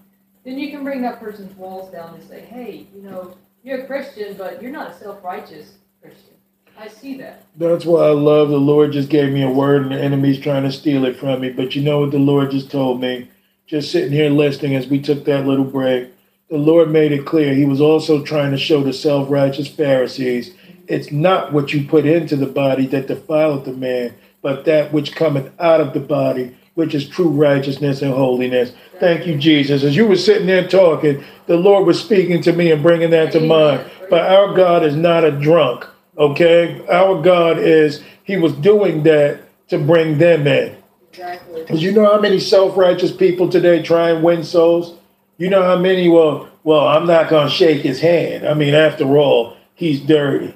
then 0.43 0.59
you 0.59 0.69
can 0.71 0.83
bring 0.83 1.01
that 1.01 1.19
person's 1.19 1.55
walls 1.55 1.91
down 1.91 2.13
and 2.15 2.23
say, 2.27 2.41
hey, 2.41 2.87
you 2.93 3.01
know, 3.01 3.35
you're 3.65 3.81
a 3.81 3.87
Christian, 3.87 4.35
but 4.37 4.61
you're 4.61 4.71
not 4.71 4.91
a 4.91 4.97
self-righteous 4.99 5.73
Christian. 6.01 6.35
I 6.77 6.87
see 6.87 7.17
that. 7.17 7.43
That's 7.57 7.85
why 7.85 8.03
I 8.07 8.11
love 8.11 8.49
the 8.49 8.57
Lord 8.57 8.91
just 8.91 9.09
gave 9.09 9.33
me 9.33 9.41
a 9.43 9.49
word 9.49 9.81
and 9.81 9.91
the 9.91 9.99
enemy's 9.99 10.39
trying 10.39 10.63
to 10.63 10.71
steal 10.71 11.03
it 11.05 11.17
from 11.17 11.41
me. 11.41 11.49
But 11.49 11.75
you 11.75 11.81
know 11.81 11.99
what 11.99 12.11
the 12.11 12.19
Lord 12.19 12.51
just 12.51 12.69
told 12.69 13.01
me? 13.01 13.29
Just 13.65 13.91
sitting 13.91 14.11
here 14.11 14.29
listening 14.29 14.75
as 14.75 14.87
we 14.87 15.01
took 15.01 15.25
that 15.25 15.47
little 15.47 15.65
break. 15.65 16.09
The 16.49 16.57
Lord 16.57 16.91
made 16.91 17.11
it 17.11 17.25
clear 17.25 17.55
He 17.55 17.65
was 17.65 17.81
also 17.81 18.23
trying 18.23 18.51
to 18.51 18.57
show 18.57 18.83
the 18.83 18.93
self 18.93 19.29
righteous 19.31 19.67
Pharisees 19.67 20.53
it's 20.87 21.11
not 21.11 21.51
what 21.51 21.73
you 21.73 21.87
put 21.87 22.05
into 22.05 22.35
the 22.35 22.45
body 22.45 22.85
that 22.87 23.07
defileth 23.07 23.65
the 23.65 23.73
man, 23.73 24.13
but 24.41 24.65
that 24.65 24.93
which 24.93 25.15
cometh 25.15 25.51
out 25.59 25.81
of 25.81 25.93
the 25.93 25.99
body, 25.99 26.55
which 26.75 26.93
is 26.93 27.07
true 27.07 27.29
righteousness 27.29 28.01
and 28.01 28.13
holiness. 28.13 28.73
Thank 28.99 29.25
you, 29.25 29.37
Jesus. 29.37 29.83
As 29.83 29.95
you 29.95 30.07
were 30.07 30.15
sitting 30.15 30.47
there 30.47 30.67
talking, 30.67 31.23
the 31.47 31.57
Lord 31.57 31.85
was 31.85 31.99
speaking 31.99 32.41
to 32.43 32.53
me 32.53 32.71
and 32.71 32.83
bringing 32.83 33.09
that 33.09 33.31
to 33.31 33.39
mind. 33.39 33.89
But 34.09 34.29
our 34.31 34.53
God 34.53 34.83
is 34.83 34.95
not 34.95 35.23
a 35.23 35.31
drunk, 35.31 35.85
okay? 36.17 36.85
Our 36.87 37.21
God 37.21 37.57
is, 37.57 38.03
He 38.23 38.37
was 38.37 38.53
doing 38.53 39.03
that 39.03 39.41
to 39.69 39.77
bring 39.79 40.17
them 40.17 40.47
in. 40.47 40.77
Exactly. 41.09 41.61
Because 41.61 41.81
you 41.81 41.91
know 41.91 42.05
how 42.05 42.19
many 42.19 42.39
self-righteous 42.39 43.13
people 43.13 43.49
today 43.49 43.81
try 43.81 44.09
and 44.09 44.23
win 44.23 44.43
souls? 44.43 44.97
You 45.37 45.49
know 45.49 45.63
how 45.63 45.77
many, 45.77 46.07
well, 46.09 46.49
well, 46.63 46.87
I'm 46.87 47.07
not 47.07 47.29
going 47.29 47.47
to 47.47 47.53
shake 47.53 47.81
his 47.81 47.99
hand. 48.01 48.47
I 48.47 48.53
mean, 48.53 48.73
after 48.73 49.17
all, 49.17 49.55
he's 49.75 50.01
dirty. 50.01 50.53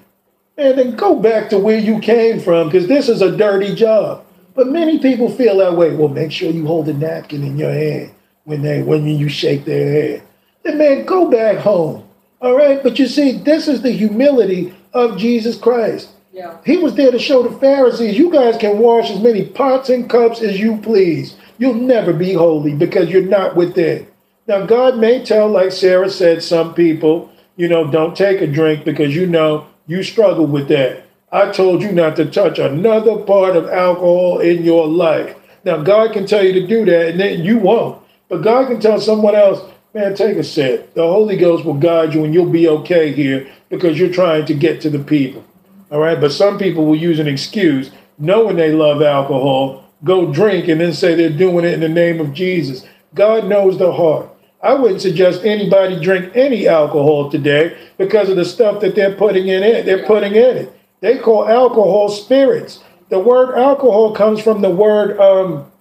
And 0.57 0.77
then 0.77 0.95
go 0.95 1.15
back 1.15 1.49
to 1.49 1.59
where 1.59 1.79
you 1.79 1.99
came 1.99 2.39
from, 2.39 2.67
because 2.67 2.87
this 2.87 3.07
is 3.07 3.21
a 3.21 3.35
dirty 3.35 3.73
job. 3.73 4.25
But 4.59 4.67
many 4.67 4.99
people 4.99 5.29
feel 5.29 5.59
that 5.59 5.77
way. 5.77 5.95
Well, 5.95 6.09
make 6.09 6.33
sure 6.33 6.51
you 6.51 6.67
hold 6.67 6.89
a 6.89 6.93
napkin 6.93 7.45
in 7.45 7.57
your 7.57 7.71
hand 7.71 8.11
when 8.43 8.61
they 8.61 8.83
when 8.83 9.07
you 9.07 9.29
shake 9.29 9.63
their 9.63 9.89
hand. 9.89 10.23
Then 10.63 10.77
man, 10.77 11.05
go 11.05 11.31
back 11.31 11.59
home. 11.59 12.03
All 12.41 12.57
right. 12.57 12.83
But 12.83 12.99
you 12.99 13.07
see, 13.07 13.37
this 13.37 13.69
is 13.69 13.83
the 13.83 13.91
humility 13.93 14.73
of 14.91 15.17
Jesus 15.17 15.57
Christ. 15.57 16.09
Yeah. 16.33 16.57
He 16.65 16.75
was 16.75 16.93
there 16.95 17.09
to 17.09 17.17
show 17.17 17.41
the 17.41 17.57
Pharisees, 17.57 18.17
you 18.17 18.29
guys 18.33 18.57
can 18.57 18.79
wash 18.79 19.09
as 19.09 19.21
many 19.21 19.45
pots 19.45 19.87
and 19.87 20.09
cups 20.09 20.41
as 20.41 20.59
you 20.59 20.75
please. 20.79 21.37
You'll 21.57 21.75
never 21.75 22.11
be 22.11 22.33
holy 22.33 22.75
because 22.75 23.09
you're 23.09 23.21
not 23.21 23.55
within. 23.55 24.07
Now, 24.45 24.65
God 24.65 24.97
may 24.97 25.23
tell, 25.23 25.47
like 25.47 25.71
Sarah 25.71 26.09
said, 26.09 26.43
some 26.43 26.73
people, 26.73 27.31
you 27.55 27.69
know, 27.69 27.89
don't 27.89 28.13
take 28.13 28.41
a 28.41 28.47
drink 28.47 28.83
because 28.83 29.15
you 29.15 29.25
know 29.25 29.67
you 29.87 30.03
struggle 30.03 30.47
with 30.47 30.67
that. 30.67 31.05
I 31.31 31.51
told 31.51 31.83
you 31.83 31.91
not 31.91 32.15
to 32.15 32.25
touch 32.25 32.57
another 32.57 33.17
part 33.17 33.55
of 33.55 33.69
alcohol 33.69 34.39
in 34.39 34.63
your 34.63 34.87
life. 34.87 35.35
Now, 35.63 35.77
God 35.77 36.13
can 36.13 36.25
tell 36.25 36.43
you 36.43 36.53
to 36.53 36.67
do 36.67 36.85
that 36.85 37.09
and 37.09 37.19
then 37.19 37.43
you 37.43 37.59
won't. 37.59 38.01
But 38.29 38.41
God 38.41 38.67
can 38.67 38.79
tell 38.79 38.99
someone 38.99 39.35
else, 39.35 39.61
man, 39.93 40.15
take 40.15 40.37
a 40.37 40.43
sip. 40.43 40.93
The 40.95 41.05
Holy 41.05 41.37
Ghost 41.37 41.65
will 41.65 41.75
guide 41.75 42.13
you 42.13 42.23
and 42.23 42.33
you'll 42.33 42.49
be 42.49 42.67
okay 42.67 43.11
here 43.11 43.47
because 43.69 43.99
you're 43.99 44.13
trying 44.13 44.45
to 44.45 44.53
get 44.53 44.81
to 44.81 44.89
the 44.89 44.99
people. 44.99 45.43
All 45.91 45.99
right. 45.99 46.19
But 46.19 46.31
some 46.31 46.57
people 46.57 46.85
will 46.85 46.95
use 46.95 47.19
an 47.19 47.27
excuse, 47.27 47.91
knowing 48.17 48.55
they 48.55 48.71
love 48.71 49.01
alcohol, 49.01 49.85
go 50.03 50.31
drink 50.31 50.67
and 50.67 50.81
then 50.81 50.93
say 50.93 51.13
they're 51.13 51.29
doing 51.29 51.65
it 51.65 51.73
in 51.73 51.79
the 51.79 51.89
name 51.89 52.19
of 52.19 52.33
Jesus. 52.33 52.85
God 53.13 53.45
knows 53.45 53.77
the 53.77 53.91
heart. 53.91 54.29
I 54.61 54.73
wouldn't 54.73 55.01
suggest 55.01 55.45
anybody 55.45 55.99
drink 56.01 56.35
any 56.35 56.67
alcohol 56.67 57.29
today 57.29 57.77
because 57.97 58.29
of 58.29 58.35
the 58.35 58.45
stuff 58.45 58.81
that 58.81 58.93
they're 58.95 59.15
putting 59.15 59.47
in 59.47 59.63
it. 59.63 59.85
They're 59.85 60.05
putting 60.05 60.35
in 60.35 60.57
it. 60.57 60.78
They 61.01 61.17
call 61.17 61.47
alcohol 61.47 62.09
spirits. 62.09 62.83
The 63.09 63.19
word 63.19 63.57
alcohol 63.57 64.13
comes 64.13 64.41
from 64.41 64.61
the 64.61 64.69
word 64.69 65.19
um, 65.19 65.71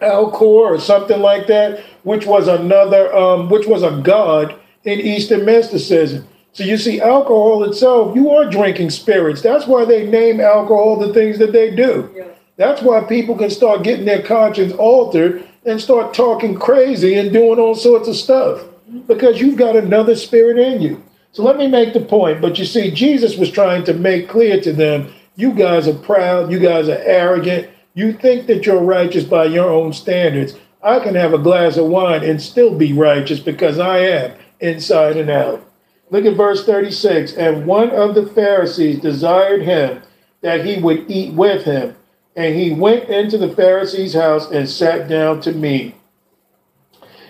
alcor 0.00 0.40
or 0.40 0.80
something 0.80 1.20
like 1.20 1.46
that, 1.48 1.80
which 2.02 2.26
was 2.26 2.48
another, 2.48 3.14
um, 3.14 3.50
which 3.50 3.66
was 3.66 3.82
a 3.82 4.00
god 4.02 4.54
in 4.84 5.00
Eastern 5.00 5.44
mysticism. 5.44 6.26
So 6.52 6.64
you 6.64 6.78
see, 6.78 7.00
alcohol 7.00 7.64
itself, 7.64 8.16
you 8.16 8.30
are 8.30 8.48
drinking 8.48 8.90
spirits. 8.90 9.42
That's 9.42 9.66
why 9.66 9.84
they 9.84 10.06
name 10.06 10.40
alcohol 10.40 10.96
the 10.96 11.12
things 11.12 11.38
that 11.38 11.52
they 11.52 11.74
do. 11.74 12.10
Yeah. 12.14 12.24
That's 12.56 12.80
why 12.80 13.04
people 13.04 13.36
can 13.36 13.50
start 13.50 13.82
getting 13.82 14.06
their 14.06 14.22
conscience 14.22 14.72
altered 14.72 15.46
and 15.66 15.80
start 15.80 16.14
talking 16.14 16.54
crazy 16.54 17.14
and 17.14 17.32
doing 17.32 17.58
all 17.58 17.74
sorts 17.74 18.08
of 18.08 18.16
stuff 18.16 18.64
because 19.06 19.40
you've 19.40 19.58
got 19.58 19.76
another 19.76 20.16
spirit 20.16 20.58
in 20.58 20.80
you. 20.80 21.02
So 21.36 21.42
let 21.42 21.58
me 21.58 21.68
make 21.68 21.92
the 21.92 22.00
point. 22.00 22.40
But 22.40 22.58
you 22.58 22.64
see, 22.64 22.90
Jesus 22.90 23.36
was 23.36 23.50
trying 23.50 23.84
to 23.84 23.92
make 23.92 24.26
clear 24.26 24.58
to 24.62 24.72
them 24.72 25.12
you 25.34 25.52
guys 25.52 25.86
are 25.86 25.92
proud, 25.92 26.50
you 26.50 26.58
guys 26.58 26.88
are 26.88 26.96
arrogant, 26.96 27.68
you 27.92 28.14
think 28.14 28.46
that 28.46 28.64
you're 28.64 28.80
righteous 28.80 29.24
by 29.24 29.44
your 29.44 29.68
own 29.68 29.92
standards. 29.92 30.54
I 30.82 30.98
can 30.98 31.14
have 31.14 31.34
a 31.34 31.38
glass 31.38 31.76
of 31.76 31.88
wine 31.88 32.24
and 32.24 32.40
still 32.40 32.74
be 32.74 32.94
righteous 32.94 33.38
because 33.38 33.78
I 33.78 33.98
am 33.98 34.32
inside 34.60 35.18
and 35.18 35.28
out. 35.28 35.62
Look 36.08 36.24
at 36.24 36.38
verse 36.38 36.64
36. 36.64 37.34
And 37.34 37.66
one 37.66 37.90
of 37.90 38.14
the 38.14 38.28
Pharisees 38.28 39.00
desired 39.00 39.60
him 39.60 40.00
that 40.40 40.64
he 40.64 40.80
would 40.80 41.04
eat 41.10 41.34
with 41.34 41.64
him. 41.64 41.94
And 42.34 42.56
he 42.56 42.72
went 42.72 43.10
into 43.10 43.36
the 43.36 43.54
Pharisee's 43.54 44.14
house 44.14 44.50
and 44.50 44.66
sat 44.66 45.06
down 45.06 45.42
to 45.42 45.52
meat. 45.52 45.96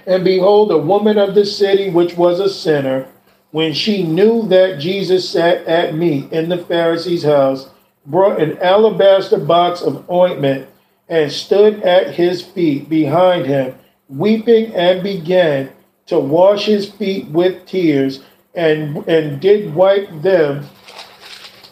And 0.06 0.22
behold, 0.22 0.70
a 0.70 0.78
woman 0.78 1.18
of 1.18 1.34
the 1.34 1.44
city, 1.44 1.90
which 1.90 2.16
was 2.16 2.38
a 2.38 2.48
sinner, 2.48 3.08
when 3.56 3.72
she 3.72 4.02
knew 4.02 4.46
that 4.48 4.78
Jesus 4.78 5.30
sat 5.30 5.64
at 5.64 5.94
meat 5.94 6.30
in 6.30 6.50
the 6.50 6.58
Pharisee's 6.58 7.22
house, 7.22 7.70
brought 8.04 8.38
an 8.38 8.58
alabaster 8.58 9.38
box 9.38 9.80
of 9.80 10.10
ointment 10.10 10.68
and 11.08 11.32
stood 11.32 11.82
at 11.82 12.16
his 12.16 12.42
feet 12.42 12.86
behind 12.86 13.46
him, 13.46 13.74
weeping, 14.10 14.74
and 14.74 15.02
began 15.02 15.72
to 16.04 16.20
wash 16.20 16.66
his 16.66 16.90
feet 16.90 17.28
with 17.28 17.64
tears, 17.64 18.20
and, 18.54 18.98
and 19.08 19.40
did 19.40 19.74
wipe 19.74 20.10
them. 20.20 20.66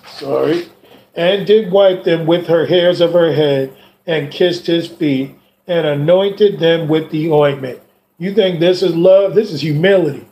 Sorry 0.09 0.70
and 1.15 1.47
did 1.47 1.70
wipe 1.70 2.05
them 2.05 2.24
with 2.24 2.47
her 2.47 2.65
hairs 2.65 3.02
of 3.02 3.12
her 3.12 3.35
head, 3.35 3.77
and 4.06 4.32
kissed 4.32 4.66
his 4.66 4.89
feet, 4.89 5.35
and 5.66 5.86
anointed 5.86 6.59
them 6.59 6.89
with 6.89 7.11
the 7.11 7.31
ointment. 7.31 7.82
You 8.16 8.32
think 8.35 8.59
this 8.59 8.82
is 8.82 8.97
love? 8.97 9.35
This 9.35 9.52
is 9.52 9.61
humility. 9.61 10.24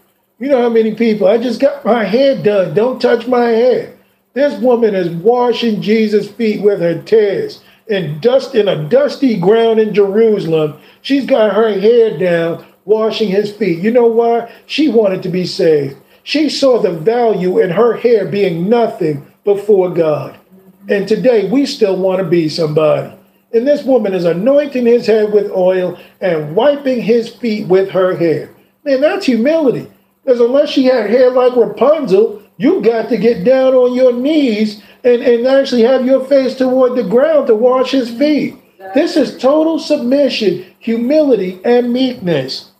You 0.43 0.49
know 0.49 0.61
how 0.61 0.71
many 0.71 0.93
people, 0.97 1.29
I 1.29 1.39
just 1.39 1.61
got 1.61 1.85
my 1.85 2.03
hair 2.03 2.35
done, 2.35 2.75
don't 2.75 3.01
touch 3.01 3.29
my 3.29 3.45
hair. 3.45 3.97
This 4.35 4.61
woman 4.61 4.93
is 4.93 5.09
washing 5.09 5.81
Jesus' 5.81 6.33
feet 6.33 6.63
with 6.63 6.81
her 6.81 7.01
tears 7.01 7.63
in 7.87 8.19
dust 8.19 8.57
in 8.57 8.67
a 8.67 8.89
dusty 8.89 9.39
ground 9.39 9.79
in 9.79 9.95
Jerusalem. 9.95 10.81
She's 11.01 11.27
got 11.27 11.55
her 11.55 11.79
hair 11.79 12.19
down, 12.19 12.67
washing 12.85 13.29
his 13.29 13.53
feet. 13.53 13.79
You 13.79 13.93
know 13.93 14.09
why? 14.09 14.53
She 14.67 14.89
wanted 14.89 15.23
to 15.23 15.29
be 15.29 15.47
saved. 15.47 15.97
She 16.25 16.49
saw 16.49 16.83
the 16.83 16.91
value 16.91 17.61
in 17.61 17.71
her 17.71 17.97
hair 17.97 18.27
being 18.27 18.69
nothing 18.69 19.25
before 19.45 19.95
God. 19.95 20.37
And 20.89 21.07
today 21.07 21.49
we 21.49 21.67
still 21.67 21.97
want 21.97 22.19
to 22.19 22.27
be 22.27 22.49
somebody. 22.49 23.17
And 23.53 23.65
this 23.65 23.85
woman 23.85 24.13
is 24.13 24.25
anointing 24.25 24.87
his 24.87 25.07
head 25.07 25.33
with 25.33 25.53
oil 25.53 26.01
and 26.21 26.57
wiping 26.57 27.01
his 27.01 27.29
feet 27.29 27.69
with 27.69 27.91
her 27.91 28.17
hair. 28.17 28.51
Man, 28.83 29.03
that's 29.03 29.27
humility. 29.27 29.87
Because 30.25 30.41
unless 30.41 30.71
she 30.71 30.85
had 30.85 31.11
hair 31.11 31.31
like 31.31 31.57
Rapunzel, 31.57 32.43
you 32.57 32.81
got 32.81 33.09
to 33.09 33.17
get 33.17 33.45
down 33.45 33.75
on 33.75 33.95
your 33.95 34.13
knees 34.13 34.83
and, 35.03 35.23
and 35.23 35.47
actually 35.47 35.83
have 35.83 36.07
your 36.07 36.25
face 36.25 36.55
toward 36.55 36.97
the 36.97 37.03
ground 37.03 37.49
to 37.49 37.55
wash 37.55 37.91
his 37.91 38.11
feet. 38.11 38.57
This 38.95 39.17
is 39.17 39.39
total 39.39 39.79
submission, 39.79 40.67
humility, 40.79 41.61
and 41.65 41.93
meekness. 41.93 42.71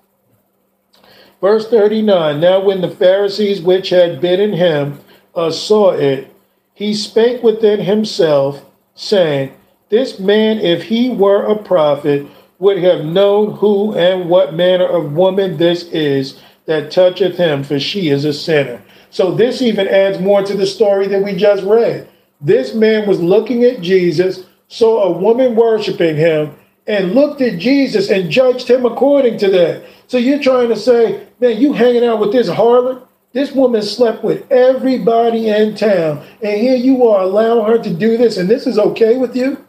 Verse 1.41 1.69
39 1.69 2.41
Now, 2.41 2.61
when 2.61 2.81
the 2.81 2.91
Pharisees 2.91 3.61
which 3.61 3.91
had 3.91 4.21
bidden 4.21 4.53
him 4.53 5.01
uh, 5.35 5.51
saw 5.51 5.91
it, 5.91 6.33
he 6.75 6.95
spake 6.95 7.43
within 7.43 7.81
himself, 7.81 8.65
saying, 8.95 9.53
This 9.89 10.19
man, 10.19 10.59
if 10.59 10.85
he 10.85 11.11
were 11.11 11.45
a 11.45 11.61
prophet, 11.61 12.27
would 12.59 12.79
have 12.79 13.05
known 13.05 13.57
who 13.57 13.93
and 13.95 14.29
what 14.29 14.55
manner 14.55 14.87
of 14.87 15.15
woman 15.15 15.57
this 15.57 15.83
is 15.85 16.41
that 16.67 16.91
toucheth 16.91 17.37
him, 17.37 17.65
for 17.65 17.79
she 17.79 18.09
is 18.09 18.25
a 18.25 18.33
sinner. 18.33 18.83
So, 19.11 19.31
this 19.33 19.61
even 19.61 19.89
adds 19.89 20.19
more 20.21 20.43
to 20.43 20.57
the 20.57 20.67
story 20.67 21.07
that 21.09 21.23
we 21.23 21.37
just 21.37 21.63
read. 21.65 22.09
This 22.41 22.75
man 22.75 23.07
was 23.07 23.21
looking 23.21 23.65
at 23.65 23.81
Jesus, 23.81 24.45
saw 24.69 25.05
a 25.05 25.13
woman 25.13 25.55
worshiping 25.55 26.17
him, 26.17 26.55
and 26.87 27.15
looked 27.15 27.41
at 27.41 27.59
Jesus 27.59 28.11
and 28.11 28.31
judged 28.31 28.69
him 28.69 28.85
according 28.87 29.39
to 29.39 29.51
that. 29.51 29.85
So, 30.07 30.19
you're 30.19 30.43
trying 30.43 30.69
to 30.69 30.77
say, 30.77 31.27
man, 31.41 31.61
you 31.61 31.73
hanging 31.73 32.05
out 32.05 32.21
with 32.21 32.33
this 32.33 32.49
harlot? 32.49 33.07
This 33.33 33.53
woman 33.53 33.83
slept 33.83 34.23
with 34.23 34.51
everybody 34.51 35.49
in 35.49 35.75
town, 35.75 36.25
and 36.43 36.61
here 36.61 36.77
you 36.77 37.09
are 37.09 37.23
allowing 37.23 37.67
her 37.67 37.83
to 37.83 37.91
do 37.95 38.17
this, 38.17 38.37
and 38.37 38.49
this 38.49 38.67
is 38.67 38.79
okay 38.79 39.17
with 39.17 39.35
you? 39.35 39.65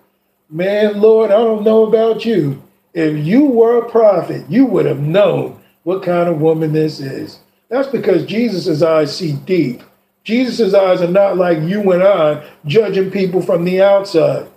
Man, 0.49 0.99
Lord, 0.99 1.31
I 1.31 1.37
don't 1.37 1.63
know 1.63 1.85
about 1.85 2.25
you. 2.25 2.61
If 2.93 3.25
you 3.25 3.45
were 3.45 3.79
a 3.79 3.89
prophet, 3.89 4.45
you 4.49 4.65
would 4.65 4.85
have 4.85 4.99
known 4.99 5.62
what 5.83 6.03
kind 6.03 6.29
of 6.29 6.41
woman 6.41 6.73
this 6.73 6.99
is. 6.99 7.39
That's 7.69 7.87
because 7.87 8.25
Jesus' 8.25 8.81
eyes 8.81 9.15
see 9.15 9.33
deep. 9.33 9.81
Jesus' 10.23 10.73
eyes 10.73 11.01
are 11.01 11.07
not 11.07 11.37
like 11.37 11.59
you 11.61 11.91
and 11.91 12.03
I 12.03 12.47
judging 12.65 13.11
people 13.11 13.41
from 13.41 13.65
the 13.65 13.81
outside. 13.81 14.47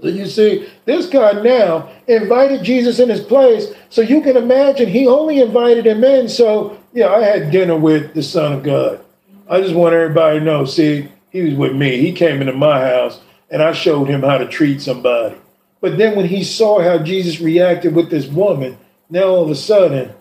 So 0.00 0.08
you 0.08 0.26
see, 0.26 0.66
this 0.86 1.06
guy 1.06 1.32
now 1.32 1.90
invited 2.06 2.62
Jesus 2.62 2.98
in 2.98 3.10
his 3.10 3.20
place. 3.20 3.72
So 3.90 4.00
you 4.00 4.22
can 4.22 4.36
imagine 4.36 4.88
he 4.88 5.06
only 5.06 5.40
invited 5.40 5.86
him 5.86 6.02
in. 6.02 6.28
So, 6.28 6.78
yeah, 6.94 7.08
I 7.08 7.22
had 7.22 7.50
dinner 7.50 7.76
with 7.76 8.14
the 8.14 8.22
Son 8.22 8.54
of 8.54 8.62
God. 8.62 9.04
I 9.48 9.60
just 9.60 9.74
want 9.74 9.94
everybody 9.94 10.38
to 10.38 10.44
know 10.44 10.64
see, 10.64 11.08
he 11.30 11.42
was 11.42 11.54
with 11.54 11.76
me. 11.76 11.98
He 11.98 12.12
came 12.12 12.40
into 12.40 12.54
my 12.54 12.80
house 12.80 13.20
and 13.50 13.62
I 13.62 13.72
showed 13.72 14.08
him 14.08 14.22
how 14.22 14.38
to 14.38 14.46
treat 14.46 14.80
somebody. 14.80 15.36
But 15.80 15.98
then 15.98 16.16
when 16.16 16.26
he 16.26 16.44
saw 16.44 16.80
how 16.80 16.98
Jesus 16.98 17.40
reacted 17.40 17.94
with 17.94 18.10
this 18.10 18.26
woman, 18.26 18.78
now 19.10 19.24
all 19.24 19.44
of 19.44 19.50
a 19.50 19.54
sudden, 19.54 20.14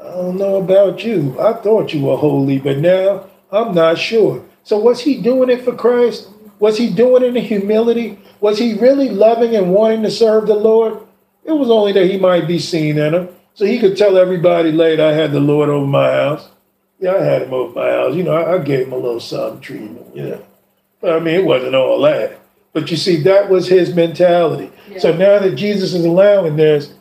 I 0.00 0.10
don't 0.10 0.36
know 0.36 0.56
about 0.56 1.04
you. 1.04 1.38
I 1.38 1.52
thought 1.54 1.92
you 1.92 2.04
were 2.04 2.16
holy, 2.16 2.58
but 2.58 2.78
now 2.78 3.26
I'm 3.52 3.74
not 3.74 3.98
sure. 3.98 4.44
So 4.62 4.78
was 4.78 5.00
he 5.00 5.20
doing 5.20 5.50
it 5.50 5.64
for 5.64 5.74
Christ? 5.74 6.28
Was 6.58 6.78
he 6.78 6.92
doing 6.92 7.22
it 7.22 7.36
in 7.36 7.42
humility? 7.42 8.18
Was 8.40 8.58
he 8.58 8.74
really 8.74 9.08
loving 9.08 9.56
and 9.56 9.72
wanting 9.72 10.02
to 10.02 10.10
serve 10.10 10.46
the 10.46 10.54
Lord? 10.54 10.98
It 11.44 11.52
was 11.52 11.70
only 11.70 11.92
that 11.92 12.10
he 12.10 12.18
might 12.18 12.46
be 12.46 12.58
seen 12.58 12.98
in 12.98 13.14
him. 13.14 13.28
So 13.54 13.64
he 13.64 13.78
could 13.78 13.96
tell 13.96 14.16
everybody 14.16 14.72
later, 14.72 15.04
I 15.04 15.12
had 15.12 15.32
the 15.32 15.40
Lord 15.40 15.68
over 15.68 15.86
my 15.86 16.10
house. 16.10 16.48
Yeah, 16.98 17.14
I 17.14 17.22
had 17.22 17.42
him 17.42 17.54
over 17.54 17.74
my 17.74 17.90
house. 17.90 18.14
You 18.14 18.22
know, 18.22 18.32
I, 18.32 18.54
I 18.54 18.58
gave 18.58 18.86
him 18.86 18.92
a 18.92 18.96
little 18.96 19.20
something 19.20 19.60
treatment, 19.60 20.14
you 20.14 20.22
know. 20.22 20.42
But 21.00 21.16
I 21.16 21.20
mean, 21.20 21.34
it 21.34 21.44
wasn't 21.44 21.74
all 21.74 22.00
that. 22.02 22.38
But 22.72 22.90
you 22.90 22.96
see, 22.96 23.16
that 23.22 23.48
was 23.48 23.66
his 23.66 23.94
mentality. 23.94 24.70
Yeah. 24.90 24.98
So 24.98 25.12
now 25.16 25.38
that 25.38 25.56
Jesus 25.56 25.94
is 25.94 26.04
allowing 26.04 26.56
this, 26.56 26.92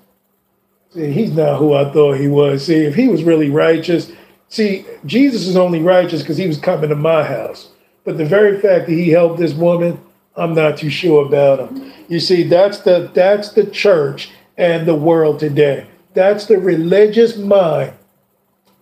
see, 0.90 1.12
he's 1.12 1.32
not 1.32 1.58
who 1.58 1.74
I 1.74 1.92
thought 1.92 2.14
he 2.14 2.28
was. 2.28 2.66
See, 2.66 2.86
if 2.86 2.96
he 2.96 3.08
was 3.08 3.24
really 3.24 3.50
righteous, 3.50 4.12
see, 4.48 4.86
Jesus 5.06 5.48
is 5.48 5.56
only 5.56 5.82
righteous 5.82 6.22
because 6.22 6.38
he 6.38 6.48
was 6.48 6.58
coming 6.58 6.90
to 6.90 6.96
my 6.96 7.24
house. 7.24 7.70
But 8.04 8.18
the 8.18 8.26
very 8.26 8.60
fact 8.60 8.88
that 8.88 8.94
he 8.94 9.10
helped 9.10 9.40
this 9.40 9.54
woman, 9.54 10.00
I'm 10.36 10.54
not 10.54 10.78
too 10.78 10.90
sure 10.90 11.26
about 11.26 11.60
him. 11.60 11.92
You 12.08 12.20
see, 12.20 12.44
that's 12.44 12.80
the 12.80 13.12
that's 13.14 13.52
the 13.52 13.66
church 13.66 14.32
and 14.58 14.88
the 14.88 14.96
world 14.96 15.40
today. 15.40 15.88
That's 16.14 16.46
the 16.46 16.58
religious 16.58 17.38
mind 17.38 17.94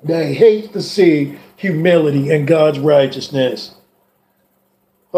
that 0.03 0.33
hates 0.33 0.69
to 0.69 0.81
see 0.81 1.37
humility 1.55 2.31
and 2.31 2.47
God's 2.47 2.79
righteousness. 2.79 3.75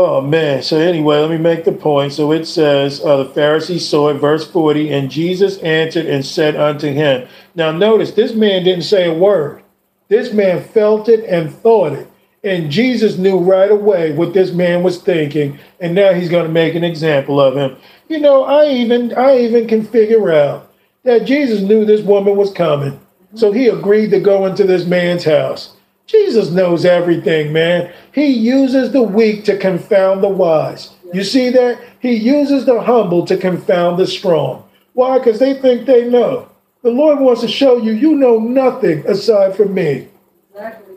Oh 0.01 0.21
man. 0.21 0.63
So 0.63 0.77
anyway, 0.77 1.19
let 1.19 1.29
me 1.29 1.37
make 1.37 1.65
the 1.65 1.73
point. 1.73 2.13
So 2.13 2.31
it 2.31 2.45
says, 2.45 3.03
uh, 3.03 3.17
the 3.17 3.25
Pharisees 3.25 3.85
saw 3.85 4.07
it, 4.07 4.13
verse 4.13 4.49
40, 4.49 4.93
and 4.93 5.11
Jesus 5.11 5.57
answered 5.57 6.05
and 6.05 6.25
said 6.25 6.55
unto 6.55 6.87
him. 6.87 7.27
Now 7.53 7.71
notice, 7.71 8.13
this 8.13 8.33
man 8.33 8.63
didn't 8.63 8.85
say 8.85 9.09
a 9.09 9.13
word. 9.13 9.61
This 10.07 10.31
man 10.31 10.63
felt 10.63 11.09
it 11.09 11.25
and 11.25 11.53
thought 11.53 11.91
it. 11.91 12.09
And 12.45 12.71
Jesus 12.71 13.17
knew 13.17 13.39
right 13.39 13.69
away 13.69 14.13
what 14.13 14.33
this 14.33 14.53
man 14.53 14.83
was 14.83 15.01
thinking, 15.01 15.59
and 15.81 15.95
now 15.95 16.13
he's 16.13 16.29
going 16.29 16.47
to 16.47 16.51
make 16.51 16.75
an 16.75 16.85
example 16.85 17.41
of 17.41 17.57
him. 17.57 17.75
You 18.07 18.21
know, 18.21 18.45
I 18.45 18.69
even 18.69 19.13
I 19.15 19.39
even 19.39 19.67
can 19.67 19.85
figure 19.85 20.31
out 20.31 20.71
that 21.03 21.25
Jesus 21.25 21.59
knew 21.59 21.83
this 21.83 22.05
woman 22.05 22.37
was 22.37 22.53
coming. 22.53 22.97
So 23.35 23.51
he 23.51 23.67
agreed 23.67 24.11
to 24.11 24.21
go 24.21 24.45
into 24.45 24.63
this 24.63 24.85
man's 24.85 25.25
house. 25.25 25.75
Jesus 26.09 26.49
knows 26.49 26.85
everything, 26.85 27.53
man. 27.53 27.93
He 28.11 28.27
uses 28.27 28.91
the 28.91 29.03
weak 29.03 29.45
to 29.45 29.57
confound 29.57 30.23
the 30.23 30.29
wise. 30.29 30.91
You 31.13 31.23
see 31.23 31.51
that? 31.51 31.79
He 31.99 32.15
uses 32.15 32.65
the 32.65 32.81
humble 32.81 33.27
to 33.27 33.37
confound 33.37 33.99
the 33.99 34.07
strong. 34.07 34.67
Why? 34.93 35.19
Because 35.19 35.37
they 35.37 35.53
think 35.53 35.85
they 35.85 36.09
know. 36.09 36.49
The 36.81 36.89
Lord 36.89 37.19
wants 37.19 37.41
to 37.41 37.47
show 37.47 37.77
you 37.77 37.91
you 37.91 38.15
know 38.15 38.39
nothing 38.39 39.05
aside 39.05 39.55
from 39.55 39.75
me. 39.75 40.07
Exactly. 40.49 40.95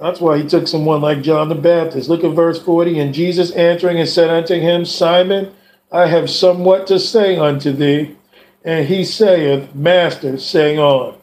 That's 0.00 0.20
why 0.20 0.38
he 0.38 0.48
took 0.48 0.66
someone 0.66 1.00
like 1.00 1.22
John 1.22 1.48
the 1.48 1.54
Baptist. 1.54 2.08
Look 2.08 2.24
at 2.24 2.34
verse 2.34 2.60
40. 2.60 2.98
And 2.98 3.14
Jesus 3.14 3.52
answering 3.52 4.00
and 4.00 4.08
said 4.08 4.30
unto 4.30 4.58
him, 4.58 4.84
Simon, 4.84 5.54
I 5.92 6.06
have 6.06 6.28
somewhat 6.28 6.88
to 6.88 6.98
say 6.98 7.36
unto 7.36 7.70
thee. 7.70 8.16
And 8.64 8.88
he 8.88 9.04
saith, 9.04 9.74
Master, 9.74 10.38
say 10.38 10.76
on. 10.76 11.19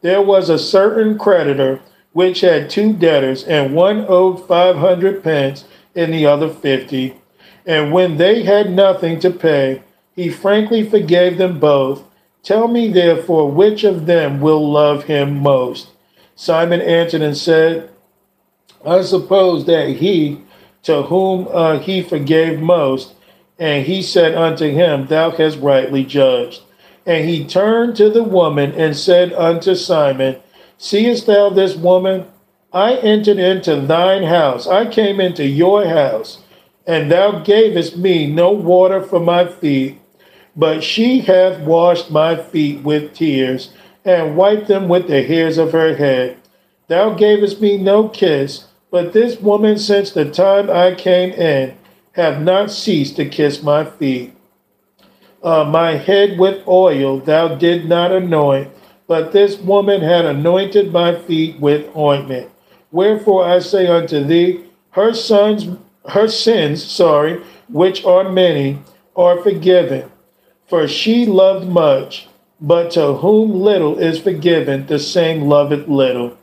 There 0.00 0.22
was 0.22 0.48
a 0.48 0.58
certain 0.58 1.18
creditor 1.18 1.80
which 2.12 2.40
had 2.40 2.70
two 2.70 2.92
debtors, 2.92 3.44
and 3.44 3.74
one 3.74 4.04
owed 4.08 4.46
five 4.46 4.76
hundred 4.76 5.22
pence, 5.22 5.64
and 5.94 6.12
the 6.12 6.26
other 6.26 6.48
fifty. 6.48 7.16
And 7.66 7.92
when 7.92 8.16
they 8.16 8.42
had 8.42 8.70
nothing 8.70 9.20
to 9.20 9.30
pay, 9.30 9.82
he 10.14 10.30
frankly 10.30 10.88
forgave 10.88 11.38
them 11.38 11.60
both. 11.60 12.02
Tell 12.42 12.68
me 12.68 12.88
therefore 12.88 13.50
which 13.50 13.84
of 13.84 14.06
them 14.06 14.40
will 14.40 14.70
love 14.70 15.04
him 15.04 15.38
most. 15.38 15.88
Simon 16.34 16.80
answered 16.80 17.22
and 17.22 17.36
said, 17.36 17.90
I 18.86 19.02
suppose 19.02 19.66
that 19.66 19.88
he 19.96 20.40
to 20.84 21.02
whom 21.02 21.48
uh, 21.52 21.78
he 21.78 22.02
forgave 22.02 22.60
most, 22.60 23.14
and 23.58 23.84
he 23.84 24.00
said 24.00 24.34
unto 24.34 24.70
him, 24.70 25.06
Thou 25.06 25.30
hast 25.32 25.58
rightly 25.58 26.04
judged. 26.04 26.62
And 27.08 27.26
he 27.26 27.42
turned 27.42 27.96
to 27.96 28.10
the 28.10 28.22
woman 28.22 28.72
and 28.72 28.94
said 28.94 29.32
unto 29.32 29.74
Simon, 29.74 30.36
Seest 30.76 31.24
thou 31.24 31.48
this 31.48 31.74
woman? 31.74 32.26
I 32.70 32.96
entered 32.96 33.38
into 33.38 33.80
thine 33.80 34.24
house. 34.24 34.66
I 34.66 34.84
came 34.84 35.18
into 35.18 35.46
your 35.46 35.86
house, 35.86 36.42
and 36.86 37.10
thou 37.10 37.38
gavest 37.38 37.96
me 37.96 38.26
no 38.26 38.52
water 38.52 39.00
for 39.00 39.20
my 39.20 39.46
feet, 39.46 39.98
but 40.54 40.84
she 40.84 41.20
hath 41.20 41.60
washed 41.60 42.10
my 42.10 42.36
feet 42.36 42.82
with 42.82 43.14
tears, 43.14 43.70
and 44.04 44.36
wiped 44.36 44.68
them 44.68 44.86
with 44.86 45.08
the 45.08 45.22
hairs 45.22 45.56
of 45.56 45.72
her 45.72 45.96
head. 45.96 46.36
Thou 46.88 47.14
gavest 47.14 47.58
me 47.58 47.78
no 47.78 48.10
kiss, 48.10 48.66
but 48.90 49.14
this 49.14 49.40
woman 49.40 49.78
since 49.78 50.10
the 50.10 50.30
time 50.30 50.68
I 50.68 50.94
came 50.94 51.30
in 51.32 51.74
hath 52.12 52.38
not 52.42 52.70
ceased 52.70 53.16
to 53.16 53.24
kiss 53.24 53.62
my 53.62 53.86
feet. 53.86 54.34
Uh, 55.42 55.64
my 55.64 55.92
head 55.92 56.38
with 56.38 56.66
oil 56.66 57.20
thou 57.20 57.54
did 57.54 57.88
not 57.88 58.10
anoint, 58.10 58.68
but 59.06 59.32
this 59.32 59.58
woman 59.58 60.00
had 60.00 60.24
anointed 60.24 60.92
my 60.92 61.14
feet 61.14 61.58
with 61.60 61.94
ointment. 61.96 62.50
Wherefore 62.90 63.44
I 63.44 63.60
say 63.60 63.86
unto 63.86 64.24
thee, 64.24 64.64
her 64.90 65.14
sons, 65.14 65.76
her 66.08 66.26
sins, 66.26 66.82
sorry, 66.84 67.40
which 67.68 68.04
are 68.04 68.28
many, 68.28 68.80
are 69.14 69.40
forgiven. 69.42 70.10
For 70.66 70.88
she 70.88 71.24
loved 71.24 71.68
much, 71.68 72.28
but 72.60 72.90
to 72.92 73.14
whom 73.14 73.60
little 73.60 73.98
is 73.98 74.18
forgiven, 74.18 74.86
the 74.86 74.98
same 74.98 75.42
loveth 75.42 75.86
little. 75.86 76.36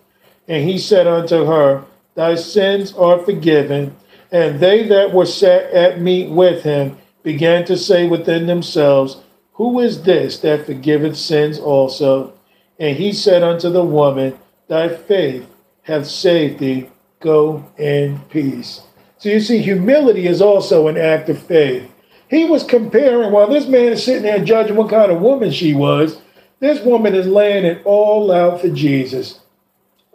And 0.47 0.67
he 0.67 0.77
said 0.77 1.05
unto 1.05 1.45
her, 1.45 1.83
Thy 2.15 2.35
sins 2.35 2.93
are 2.93 3.19
forgiven. 3.19 3.95
And 4.31 4.59
they 4.59 4.87
that 4.87 5.13
were 5.13 5.25
sat 5.25 5.71
at 5.71 5.99
meat 6.01 6.29
with 6.29 6.63
him 6.63 6.97
began 7.25 7.65
to 7.65 7.75
say 7.75 8.07
within 8.07 8.45
themselves, 8.45 9.17
Who 9.53 9.79
is 9.79 10.03
this 10.03 10.37
that 10.39 10.67
forgiveth 10.67 11.17
sins 11.17 11.59
also? 11.59 12.33
And 12.79 12.95
he 12.95 13.11
said 13.11 13.43
unto 13.43 13.69
the 13.69 13.83
woman, 13.83 14.37
Thy 14.69 14.87
faith 14.87 15.49
hath 15.81 16.07
saved 16.07 16.59
thee. 16.59 16.89
Go 17.19 17.65
in 17.77 18.19
peace. 18.29 18.81
So 19.17 19.29
you 19.29 19.39
see, 19.39 19.57
humility 19.57 20.27
is 20.27 20.41
also 20.41 20.87
an 20.87 20.97
act 20.97 21.27
of 21.29 21.41
faith. 21.41 21.91
He 22.29 22.45
was 22.45 22.63
comparing, 22.63 23.31
while 23.31 23.47
this 23.47 23.65
man 23.65 23.93
is 23.93 24.03
sitting 24.03 24.23
there 24.23 24.43
judging 24.43 24.75
what 24.75 24.89
kind 24.89 25.11
of 25.11 25.21
woman 25.21 25.51
she 25.51 25.73
was, 25.73 26.21
this 26.59 26.83
woman 26.85 27.15
is 27.15 27.25
laying 27.25 27.65
it 27.65 27.81
all 27.85 28.31
out 28.31 28.61
for 28.61 28.69
Jesus. 28.69 29.39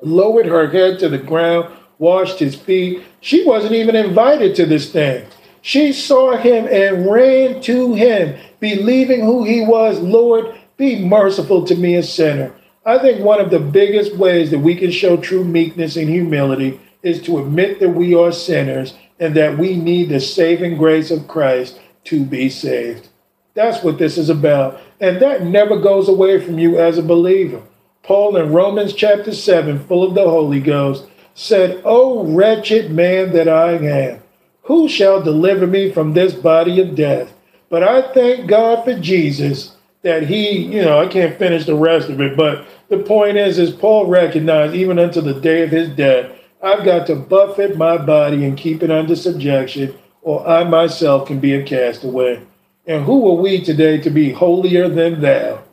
Lowered 0.00 0.47
her 0.47 0.68
head 0.68 1.00
to 1.00 1.08
the 1.08 1.18
ground, 1.18 1.74
washed 1.98 2.39
his 2.39 2.55
feet. 2.55 3.02
She 3.20 3.44
wasn't 3.44 3.74
even 3.74 3.97
invited 3.97 4.55
to 4.56 4.66
this 4.66 4.92
thing. 4.92 5.26
She 5.62 5.92
saw 5.92 6.36
him 6.36 6.66
and 6.66 7.10
ran 7.10 7.60
to 7.62 7.94
him, 7.94 8.39
believing 8.60 9.20
who 9.20 9.44
he 9.44 9.64
was. 9.64 9.98
Lord, 9.98 10.55
be 10.76 11.05
merciful 11.05 11.64
to 11.66 11.74
me, 11.74 11.97
a 11.97 12.02
sinner. 12.02 12.52
I 12.86 12.98
think 12.98 13.22
one 13.22 13.40
of 13.40 13.50
the 13.50 13.60
biggest 13.60 14.16
ways 14.16 14.50
that 14.50 14.60
we 14.60 14.74
can 14.74 14.90
show 14.90 15.16
true 15.16 15.44
meekness 15.44 15.97
and 15.97 16.08
humility 16.08 16.80
is 17.02 17.20
to 17.22 17.39
admit 17.39 17.80
that 17.80 17.90
we 17.90 18.14
are 18.14 18.32
sinners 18.32 18.94
and 19.18 19.34
that 19.34 19.58
we 19.58 19.76
need 19.76 20.08
the 20.08 20.20
saving 20.20 20.78
grace 20.78 21.10
of 21.10 21.28
Christ 21.28 21.78
to 22.05 22.24
be 22.24 22.48
saved. 22.48 23.08
That's 23.55 23.84
what 23.84 23.98
this 23.98 24.16
is 24.16 24.30
about. 24.30 24.80
And 25.00 25.20
that 25.20 25.44
never 25.44 25.78
goes 25.78 26.08
away 26.08 26.42
from 26.42 26.58
you 26.58 26.78
as 26.78 26.97
a 26.97 27.02
believer. 27.02 27.62
Paul 28.02 28.36
in 28.36 28.52
Romans 28.52 28.94
chapter 28.94 29.34
7, 29.34 29.78
full 29.86 30.02
of 30.02 30.14
the 30.14 30.28
Holy 30.28 30.60
Ghost, 30.60 31.06
said, 31.34 31.82
O 31.84 32.24
wretched 32.24 32.90
man 32.90 33.32
that 33.32 33.48
I 33.48 33.72
am, 33.72 34.22
who 34.70 34.89
shall 34.89 35.20
deliver 35.20 35.66
me 35.66 35.90
from 35.90 36.12
this 36.12 36.32
body 36.32 36.81
of 36.81 36.94
death? 36.94 37.32
But 37.70 37.82
I 37.82 38.12
thank 38.12 38.47
God 38.49 38.84
for 38.84 38.94
Jesus 38.94 39.74
that 40.02 40.28
he, 40.28 40.58
you 40.58 40.81
know, 40.81 41.00
I 41.00 41.08
can't 41.08 41.36
finish 41.36 41.66
the 41.66 41.74
rest 41.74 42.08
of 42.08 42.20
it, 42.20 42.36
but 42.36 42.65
the 42.89 42.99
point 42.99 43.36
is, 43.36 43.58
is 43.58 43.73
Paul 43.73 44.07
recognized 44.07 44.76
even 44.76 45.00
until 45.00 45.23
the 45.23 45.40
day 45.40 45.65
of 45.65 45.70
his 45.70 45.89
death, 45.89 46.31
I've 46.62 46.84
got 46.84 47.08
to 47.08 47.16
buffet 47.16 47.76
my 47.78 47.99
body 47.99 48.44
and 48.44 48.57
keep 48.57 48.84
it 48.84 48.92
under 48.92 49.16
subjection, 49.16 49.92
or 50.23 50.47
I 50.47 50.62
myself 50.62 51.26
can 51.26 51.40
be 51.40 51.55
a 51.55 51.65
castaway. 51.65 52.40
And 52.86 53.05
who 53.05 53.28
are 53.28 53.42
we 53.42 53.65
today 53.65 53.99
to 53.99 54.10
be 54.10 54.31
holier 54.31 54.89
than 54.89 55.20
thou? 55.20 55.65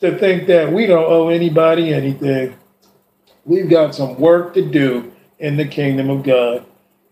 To 0.00 0.18
think 0.18 0.46
that 0.46 0.72
we 0.72 0.86
don't 0.86 1.04
owe 1.04 1.28
anybody 1.28 1.92
anything. 1.92 2.56
We've 3.44 3.68
got 3.68 3.94
some 3.94 4.18
work 4.18 4.54
to 4.54 4.64
do 4.64 5.12
in 5.38 5.58
the 5.58 5.66
kingdom 5.66 6.08
of 6.08 6.22
God. 6.22 6.64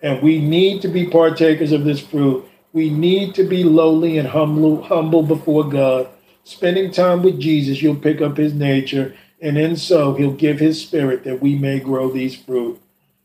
And 0.06 0.22
we 0.22 0.38
need 0.38 0.82
to 0.82 0.88
be 0.88 1.08
partakers 1.08 1.72
of 1.72 1.82
this 1.82 1.98
fruit. 1.98 2.48
We 2.72 2.90
need 2.90 3.34
to 3.34 3.42
be 3.42 3.64
lowly 3.64 4.18
and 4.18 4.28
humble, 4.28 4.80
humble 4.82 5.24
before 5.24 5.68
God. 5.68 6.06
Spending 6.44 6.92
time 6.92 7.24
with 7.24 7.40
Jesus, 7.40 7.82
you'll 7.82 7.96
pick 7.96 8.20
up 8.20 8.36
his 8.36 8.54
nature, 8.54 9.16
and 9.42 9.58
in 9.58 9.76
so 9.76 10.14
he'll 10.14 10.30
give 10.30 10.60
his 10.60 10.80
spirit 10.80 11.24
that 11.24 11.42
we 11.42 11.56
may 11.56 11.80
grow 11.80 12.08
these 12.08 12.36
fruit. 12.36 12.80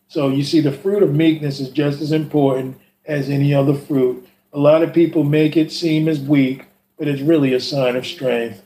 So 0.07 0.29
you 0.29 0.43
see, 0.43 0.59
the 0.59 0.71
fruit 0.71 1.03
of 1.03 1.13
meekness 1.13 1.59
is 1.59 1.69
just 1.69 2.01
as 2.01 2.11
important 2.11 2.81
as 3.05 3.29
any 3.29 3.53
other 3.53 3.75
fruit. 3.75 4.27
A 4.51 4.57
lot 4.57 4.81
of 4.81 4.91
people 4.91 5.23
make 5.23 5.55
it 5.55 5.71
seem 5.71 6.07
as 6.07 6.19
weak, 6.19 6.65
but 6.97 7.07
it's 7.07 7.21
really 7.21 7.53
a 7.53 7.59
sign 7.59 7.95
of 7.95 8.07
strength. 8.07 8.63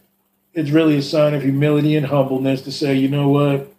It's 0.53 0.69
really 0.69 0.95
a 0.95 1.01
sign 1.01 1.33
of 1.33 1.41
humility 1.43 1.97
and 1.97 2.05
humbleness 2.05 2.61
to 2.61 2.71
say, 2.71 2.95
you 2.95 3.09
know 3.09 3.27
what? 3.27 3.73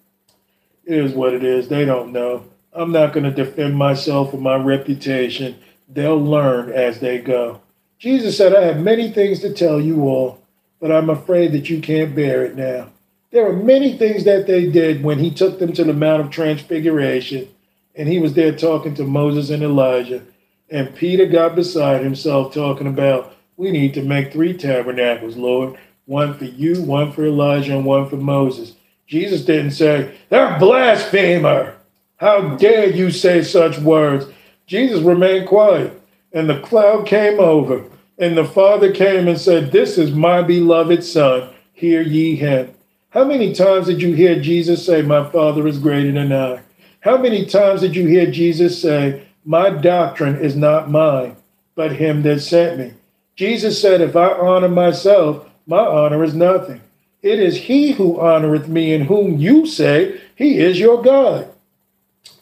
It 0.85 0.99
is 0.99 1.15
what 1.15 1.33
it 1.33 1.43
is. 1.43 1.69
They 1.69 1.87
don't 1.87 2.13
know. 2.13 2.45
I'm 2.77 2.93
not 2.93 3.13
going 3.13 3.25
to 3.25 3.31
defend 3.31 3.77
myself 3.77 4.35
or 4.35 4.39
my 4.39 4.57
reputation. 4.57 5.57
They'll 5.89 6.23
learn 6.23 6.71
as 6.71 7.01
they 7.01 7.19
go. 7.19 7.61
Jesus 7.99 8.37
said, 8.37 8.55
I 8.55 8.63
have 8.63 8.79
many 8.81 9.11
things 9.11 9.41
to 9.41 9.53
tell 9.53 9.81
you 9.81 10.03
all, 10.03 10.43
but 10.81 10.93
I'm 10.93 11.09
afraid 11.09 11.53
that 11.53 11.71
you 11.71 11.81
can't 11.81 12.15
bear 12.15 12.45
it 12.45 12.55
now. 12.55 12.89
There 13.31 13.45
were 13.45 13.57
many 13.57 13.97
things 13.97 14.25
that 14.25 14.47
they 14.47 14.71
did 14.71 15.03
when 15.03 15.19
he 15.19 15.31
took 15.31 15.59
them 15.59 15.73
to 15.73 15.85
the 15.85 15.93
Mount 15.93 16.21
of 16.21 16.31
Transfiguration, 16.31 17.49
and 17.95 18.09
he 18.09 18.19
was 18.19 18.35
there 18.35 18.53
talking 18.53 18.95
to 18.95 19.05
Moses 19.05 19.51
and 19.51 19.63
Elijah. 19.63 20.23
And 20.71 20.95
Peter 20.95 21.27
got 21.27 21.55
beside 21.55 22.03
himself, 22.03 22.53
talking 22.53 22.87
about, 22.87 23.35
We 23.57 23.71
need 23.71 23.95
to 23.95 24.03
make 24.03 24.33
three 24.33 24.57
tabernacles, 24.57 25.37
Lord 25.37 25.79
one 26.07 26.35
for 26.35 26.45
you, 26.45 26.81
one 26.83 27.13
for 27.13 27.27
Elijah, 27.27 27.77
and 27.77 27.85
one 27.85 28.09
for 28.09 28.17
Moses. 28.17 28.75
Jesus 29.07 29.45
didn't 29.45 29.73
say, 29.73 30.17
They're 30.29 30.59
blasphemer. 30.59 31.76
How 32.19 32.57
dare 32.57 32.89
you 32.89 33.11
say 33.11 33.43
such 33.43 33.79
words? 33.79 34.27
Jesus 34.67 35.03
remained 35.03 35.47
quiet, 35.47 36.01
and 36.33 36.49
the 36.49 36.61
cloud 36.61 37.07
came 37.07 37.39
over, 37.39 37.85
and 38.19 38.37
the 38.37 38.45
Father 38.45 38.91
came 38.91 39.29
and 39.29 39.39
said, 39.39 39.71
This 39.71 39.99
is 39.99 40.13
my 40.13 40.43
beloved 40.43 41.05
Son, 41.05 41.51
hear 41.75 42.01
ye 42.01 42.35
him. 42.35 42.73
How 43.11 43.25
many 43.25 43.53
times 43.53 43.87
did 43.87 44.01
you 44.01 44.15
hear 44.15 44.41
Jesus 44.41 44.85
say, 44.85 45.03
My 45.03 45.29
Father 45.29 45.67
is 45.69 45.79
greater 45.79 46.11
than 46.11 46.33
I? 46.33 46.63
How 47.01 47.19
many 47.19 47.45
times 47.45 47.83
did 47.83 47.95
you 47.95 48.07
hear 48.07 48.31
Jesus 48.31 48.81
say, 48.81 49.27
My 49.45 49.69
doctrine 49.69 50.37
is 50.37 50.57
not 50.57 50.91
mine, 50.91 51.37
but 51.75 51.93
him 51.93 52.23
that 52.23 52.41
sent 52.41 52.79
me? 52.79 52.95
Jesus 53.35 53.81
said, 53.81 54.01
If 54.01 54.17
I 54.17 54.33
honor 54.33 54.69
myself, 54.69 55.47
my 55.67 55.85
honor 55.85 56.25
is 56.25 56.35
nothing. 56.35 56.81
It 57.21 57.41
is 57.41 57.57
he 57.57 57.93
who 57.93 58.15
honoreth 58.15 58.69
me, 58.69 58.95
in 58.95 59.03
whom 59.03 59.37
you 59.37 59.67
say 59.67 60.19
he 60.35 60.59
is 60.59 60.81
your 60.81 61.03
God. 61.03 61.53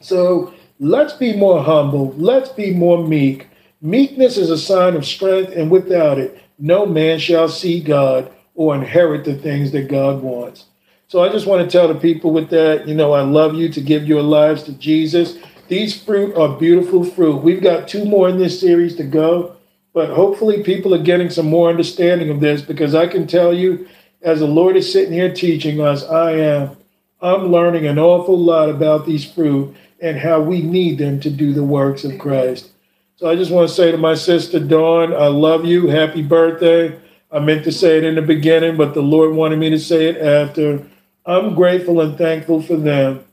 So 0.05 0.52
let's 0.78 1.15
be 1.15 1.34
more 1.34 1.62
humble. 1.62 2.12
Let's 2.18 2.50
be 2.50 2.74
more 2.74 3.02
meek. 3.02 3.49
Meekness 3.81 4.36
is 4.36 4.50
a 4.50 4.58
sign 4.58 4.94
of 4.97 5.07
strength, 5.07 5.52
and 5.52 5.70
without 5.70 6.18
it, 6.18 6.39
no 6.58 6.84
man 6.86 7.18
shall 7.18 7.49
see 7.49 7.81
God 7.81 8.31
or 8.55 8.74
inherit 8.74 9.24
the 9.24 9.34
things 9.34 9.73
that 9.73 9.89
God 9.89 10.23
wants. 10.23 10.66
So 11.08 11.23
I 11.23 11.31
just 11.31 11.47
want 11.47 11.62
to 11.62 11.70
tell 11.70 11.89
the 11.89 11.99
people 11.99 12.33
with 12.33 12.50
that, 12.50 12.86
you 12.86 12.94
know, 12.94 13.12
I 13.12 13.23
love 13.23 13.55
you 13.55 13.68
to 13.70 13.81
give 13.81 14.07
your 14.07 14.23
lives 14.23 14.62
to 14.65 14.73
Jesus. 14.73 15.39
These 15.68 16.02
fruit 16.02 16.36
are 16.36 16.58
beautiful 16.58 17.05
fruit. 17.05 17.42
We've 17.42 17.62
got 17.62 17.89
two 17.89 18.05
more 18.05 18.28
in 18.28 18.39
this 18.39 18.60
series 18.60 18.97
to 18.97 19.05
go, 19.05 19.57
but 19.92 20.10
hopefully 20.10 20.62
people 20.62 20.94
are 20.94 21.02
getting 21.02 21.31
some 21.31 21.47
more 21.47 21.70
understanding 21.70 22.31
of 22.31 22.41
this 22.41 22.62
because 22.62 22.94
I 22.94 23.07
can 23.07 23.26
tell 23.26 23.55
you, 23.55 23.89
as 24.23 24.41
the 24.41 24.47
Lord 24.47 24.76
is 24.76 24.91
sitting 24.91 25.12
here 25.12 25.33
teaching 25.33 25.81
us, 25.81 26.05
I 26.05 26.33
am. 26.33 26.76
I'm 27.20 27.50
learning 27.50 27.86
an 27.86 27.99
awful 27.99 28.39
lot 28.39 28.68
about 28.68 29.07
these 29.07 29.31
fruit 29.31 29.74
and 30.05 30.18
how 30.18 30.39
we 30.39 30.60
need 30.60 30.99
them 30.99 31.18
to 31.18 31.31
do 31.31 31.55
the 31.55 31.65
works 31.65 32.05
of 32.05 32.18
Christ. 32.18 32.68
So 33.16 33.26
I 33.26 33.36
just 33.36 33.50
want 33.50 33.70
to 33.70 33.74
say 33.74 33.91
to 33.91 33.97
my 33.97 34.15
sister 34.15 34.60
Dawn, 34.60 35.15
I 35.15 35.28
love 35.28 35.65
you. 35.65 35.86
Happy 35.89 36.20
birthday. 36.20 37.00
I 37.33 37.39
meant 37.39 37.65
to 37.65 37.73
say 37.73 37.97
it 37.97 38.05
in 38.05 38.15
the 38.15 38.23
beginning, 38.23 38.76
but 38.76 38.92
the 38.92 39.00
Lord 39.00 39.34
wanted 39.34 39.58
me 39.58 39.70
to 39.70 39.78
say 39.78 40.08
it 40.08 40.18
after. 40.18 40.84
I'm 41.24 41.55
grateful 41.55 42.02
and 42.02 42.18
thankful 42.18 42.60
for 42.60 42.76
them, 42.76 43.24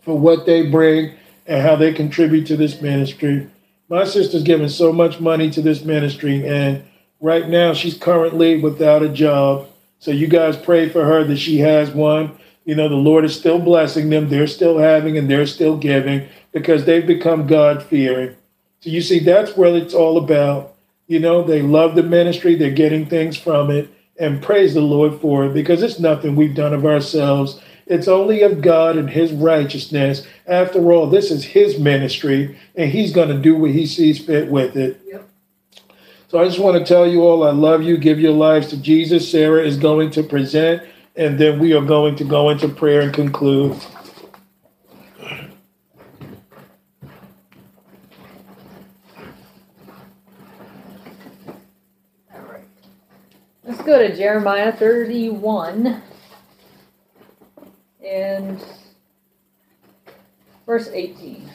for 0.00 0.18
what 0.18 0.46
they 0.46 0.70
bring 0.70 1.12
and 1.46 1.60
how 1.60 1.76
they 1.76 1.92
contribute 1.92 2.46
to 2.46 2.56
this 2.56 2.80
ministry. 2.80 3.50
My 3.90 4.04
sister's 4.04 4.44
given 4.44 4.70
so 4.70 4.94
much 4.94 5.20
money 5.20 5.50
to 5.50 5.60
this 5.60 5.84
ministry, 5.84 6.48
and 6.48 6.82
right 7.20 7.46
now 7.50 7.74
she's 7.74 7.98
currently 7.98 8.58
without 8.58 9.02
a 9.02 9.10
job. 9.10 9.68
So 9.98 10.10
you 10.10 10.26
guys 10.26 10.56
pray 10.56 10.88
for 10.88 11.04
her 11.04 11.22
that 11.24 11.36
she 11.36 11.58
has 11.58 11.90
one. 11.90 12.38
You 12.64 12.74
know, 12.74 12.88
the 12.88 12.94
Lord 12.94 13.24
is 13.24 13.36
still 13.36 13.58
blessing 13.58 14.10
them. 14.10 14.28
They're 14.28 14.46
still 14.46 14.78
having 14.78 15.18
and 15.18 15.30
they're 15.30 15.46
still 15.46 15.76
giving 15.76 16.28
because 16.52 16.84
they've 16.84 17.06
become 17.06 17.46
God 17.46 17.82
fearing. 17.82 18.36
So 18.80 18.90
you 18.90 19.00
see, 19.00 19.18
that's 19.18 19.56
what 19.56 19.74
it's 19.74 19.94
all 19.94 20.18
about. 20.18 20.74
You 21.06 21.20
know, 21.20 21.42
they 21.42 21.62
love 21.62 21.94
the 21.94 22.02
ministry, 22.02 22.54
they're 22.54 22.70
getting 22.70 23.06
things 23.06 23.36
from 23.36 23.70
it, 23.70 23.90
and 24.18 24.42
praise 24.42 24.74
the 24.74 24.80
Lord 24.80 25.20
for 25.20 25.46
it 25.46 25.54
because 25.54 25.82
it's 25.82 25.98
nothing 25.98 26.36
we've 26.36 26.54
done 26.54 26.72
of 26.72 26.86
ourselves. 26.86 27.60
It's 27.86 28.08
only 28.08 28.42
of 28.42 28.62
God 28.62 28.96
and 28.96 29.10
His 29.10 29.32
righteousness. 29.32 30.26
After 30.46 30.92
all, 30.92 31.08
this 31.08 31.30
is 31.30 31.44
His 31.44 31.78
ministry, 31.78 32.58
and 32.76 32.90
He's 32.90 33.12
going 33.12 33.28
to 33.28 33.38
do 33.38 33.56
what 33.56 33.72
He 33.72 33.86
sees 33.86 34.24
fit 34.24 34.48
with 34.48 34.76
it. 34.76 35.00
Yep. 35.06 35.28
So 36.28 36.40
I 36.40 36.44
just 36.46 36.60
want 36.60 36.78
to 36.78 36.84
tell 36.84 37.06
you 37.06 37.22
all 37.22 37.46
I 37.46 37.50
love 37.50 37.82
you. 37.82 37.98
Give 37.98 38.18
your 38.18 38.32
lives 38.32 38.68
to 38.68 38.76
Jesus. 38.78 39.30
Sarah 39.30 39.62
is 39.62 39.76
going 39.76 40.10
to 40.12 40.22
present, 40.22 40.82
and 41.16 41.38
then 41.38 41.58
we 41.58 41.74
are 41.74 41.84
going 41.84 42.16
to 42.16 42.24
go 42.24 42.50
into 42.50 42.68
prayer 42.68 43.02
and 43.02 43.12
conclude. 43.12 43.76
Let's 53.64 53.82
go 53.82 53.98
to 53.98 54.16
Jeremiah 54.16 54.72
31 54.72 56.02
and 58.04 58.64
verse 60.66 60.88
18. 60.88 61.48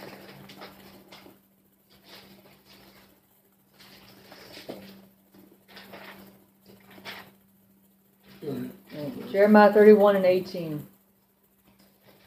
Jeremiah 9.32 9.72
31 9.72 10.18
and 10.18 10.26
18. 10.26 10.88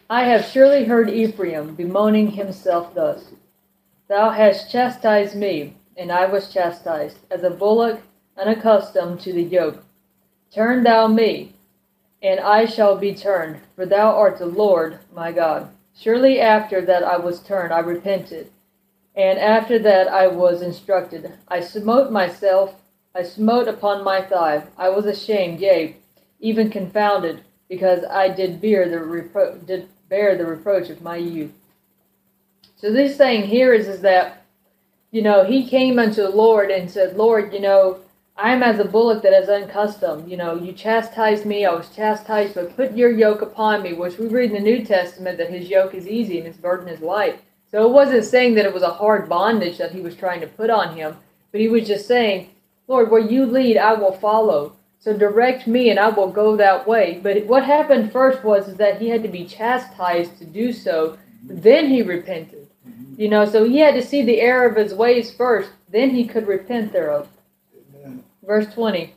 I 0.09 0.25
have 0.25 0.45
surely 0.45 0.85
heard 0.85 1.09
Ephraim 1.09 1.75
bemoaning 1.75 2.33
himself 2.33 2.95
thus 2.95 3.31
Thou 4.09 4.31
hast 4.31 4.73
chastised 4.73 5.37
me, 5.37 5.75
and 5.97 6.11
I 6.11 6.27
was 6.27 6.53
chastised, 6.53 7.19
as 7.31 7.45
a 7.45 7.51
bullock 7.51 8.01
unaccustomed 8.37 9.21
to 9.21 9.33
the 9.33 9.43
yoke. 9.43 9.85
Turn 10.53 10.83
thou 10.83 11.07
me, 11.07 11.53
and 12.21 12.41
I 12.41 12.67
shall 12.67 12.97
be 12.97 13.15
turned, 13.15 13.61
for 13.77 13.87
thou 13.87 14.17
art 14.17 14.39
the 14.39 14.47
Lord 14.47 14.99
my 15.15 15.31
God. 15.31 15.71
Surely 15.95 16.41
after 16.41 16.81
that 16.81 17.05
I 17.05 17.19
was 17.19 17.41
turned, 17.41 17.73
I 17.73 17.79
repented, 17.79 18.51
and 19.15 19.39
after 19.39 19.79
that 19.79 20.09
I 20.09 20.27
was 20.27 20.61
instructed. 20.61 21.33
I 21.47 21.61
smote 21.61 22.11
myself, 22.11 22.75
I 23.15 23.23
smote 23.23 23.69
upon 23.69 24.03
my 24.03 24.23
thigh. 24.23 24.65
I 24.77 24.89
was 24.89 25.05
ashamed, 25.05 25.61
yea, 25.61 25.97
even 26.41 26.71
confounded, 26.71 27.43
because 27.69 28.05
I 28.05 28.29
did 28.29 28.61
bear 28.61 28.89
the 28.89 28.97
repro- 28.97 29.65
did 29.65 29.89
bear 30.09 30.37
the 30.37 30.47
reproach 30.47 30.91
of 30.91 31.03
my 31.03 31.17
youth. 31.17 31.53
So 32.77 32.93
this 32.93 33.17
saying 33.17 33.49
here 33.49 33.73
is, 33.75 33.87
is 33.87 34.01
that 34.01 34.41
you 35.11 35.23
know, 35.23 35.45
he 35.45 35.69
came 35.69 35.99
unto 35.99 36.23
the 36.23 36.31
Lord 36.31 36.71
and 36.71 36.91
said, 36.91 37.17
Lord, 37.17 37.53
you 37.53 37.61
know, 37.61 37.99
I 38.37 38.53
am 38.53 38.63
as 38.63 38.79
a 38.79 38.85
bullock 38.85 39.23
that 39.23 39.33
is 39.33 39.49
unaccustomed. 39.49 40.31
You 40.31 40.37
know, 40.37 40.55
you 40.55 40.73
chastised 40.73 41.45
me, 41.45 41.67
I 41.67 41.75
was 41.75 41.89
chastised, 41.89 42.55
but 42.55 42.77
put 42.77 42.97
your 42.97 43.11
yoke 43.11 43.43
upon 43.43 43.83
me, 43.83 43.93
which 43.93 44.19
we 44.19 44.29
read 44.29 44.53
in 44.53 44.63
the 44.63 44.71
New 44.71 44.85
Testament 44.85 45.37
that 45.39 45.51
his 45.51 45.69
yoke 45.69 45.95
is 45.95 46.07
easy 46.07 46.39
and 46.39 46.47
his 46.47 46.57
burden 46.57 46.89
is 46.89 47.01
light. 47.01 47.43
So 47.71 47.85
it 47.87 47.93
wasn't 47.93 48.25
saying 48.25 48.55
that 48.55 48.65
it 48.65 48.75
was 48.75 48.83
a 48.83 48.91
hard 48.91 49.29
bondage 49.29 49.79
that 49.79 49.93
he 49.93 50.01
was 50.01 50.17
trying 50.17 50.41
to 50.41 50.47
put 50.47 50.71
on 50.71 50.97
him, 50.97 51.17
but 51.51 51.61
he 51.61 51.69
was 51.69 51.87
just 51.87 52.07
saying, 52.07 52.51
Lord, 52.87 53.11
where 53.11 53.21
you 53.21 53.47
lead, 53.47 53.77
I 53.77 53.95
will 53.95 54.13
follow. 54.13 54.77
So 55.01 55.17
direct 55.17 55.67
me 55.67 55.89
and 55.89 55.99
I 55.99 56.11
will 56.11 56.31
go 56.31 56.57
that 56.57 56.87
way. 56.87 57.21
But 57.23 57.47
what 57.47 57.65
happened 57.65 58.13
first 58.13 58.45
was 58.45 58.69
is 58.69 58.77
that 58.77 59.01
he 59.01 59.09
had 59.09 59.23
to 59.23 59.31
be 59.31 59.47
chastised 59.47 60.37
to 60.39 60.45
do 60.45 60.75
so. 60.75 61.17
Then 61.43 61.89
he 61.89 62.03
repented. 62.03 62.69
You 63.17 63.29
know, 63.29 63.47
so 63.47 63.65
he 63.65 63.79
had 63.79 63.95
to 63.95 64.03
see 64.03 64.23
the 64.23 64.41
error 64.43 64.69
of 64.69 64.77
his 64.77 64.95
ways 64.95 65.35
first. 65.35 65.71
Then 65.91 66.11
he 66.11 66.27
could 66.27 66.47
repent 66.47 66.93
thereof. 66.93 67.29
Amen. 67.95 68.25
Verse 68.45 68.73
20. 68.75 69.15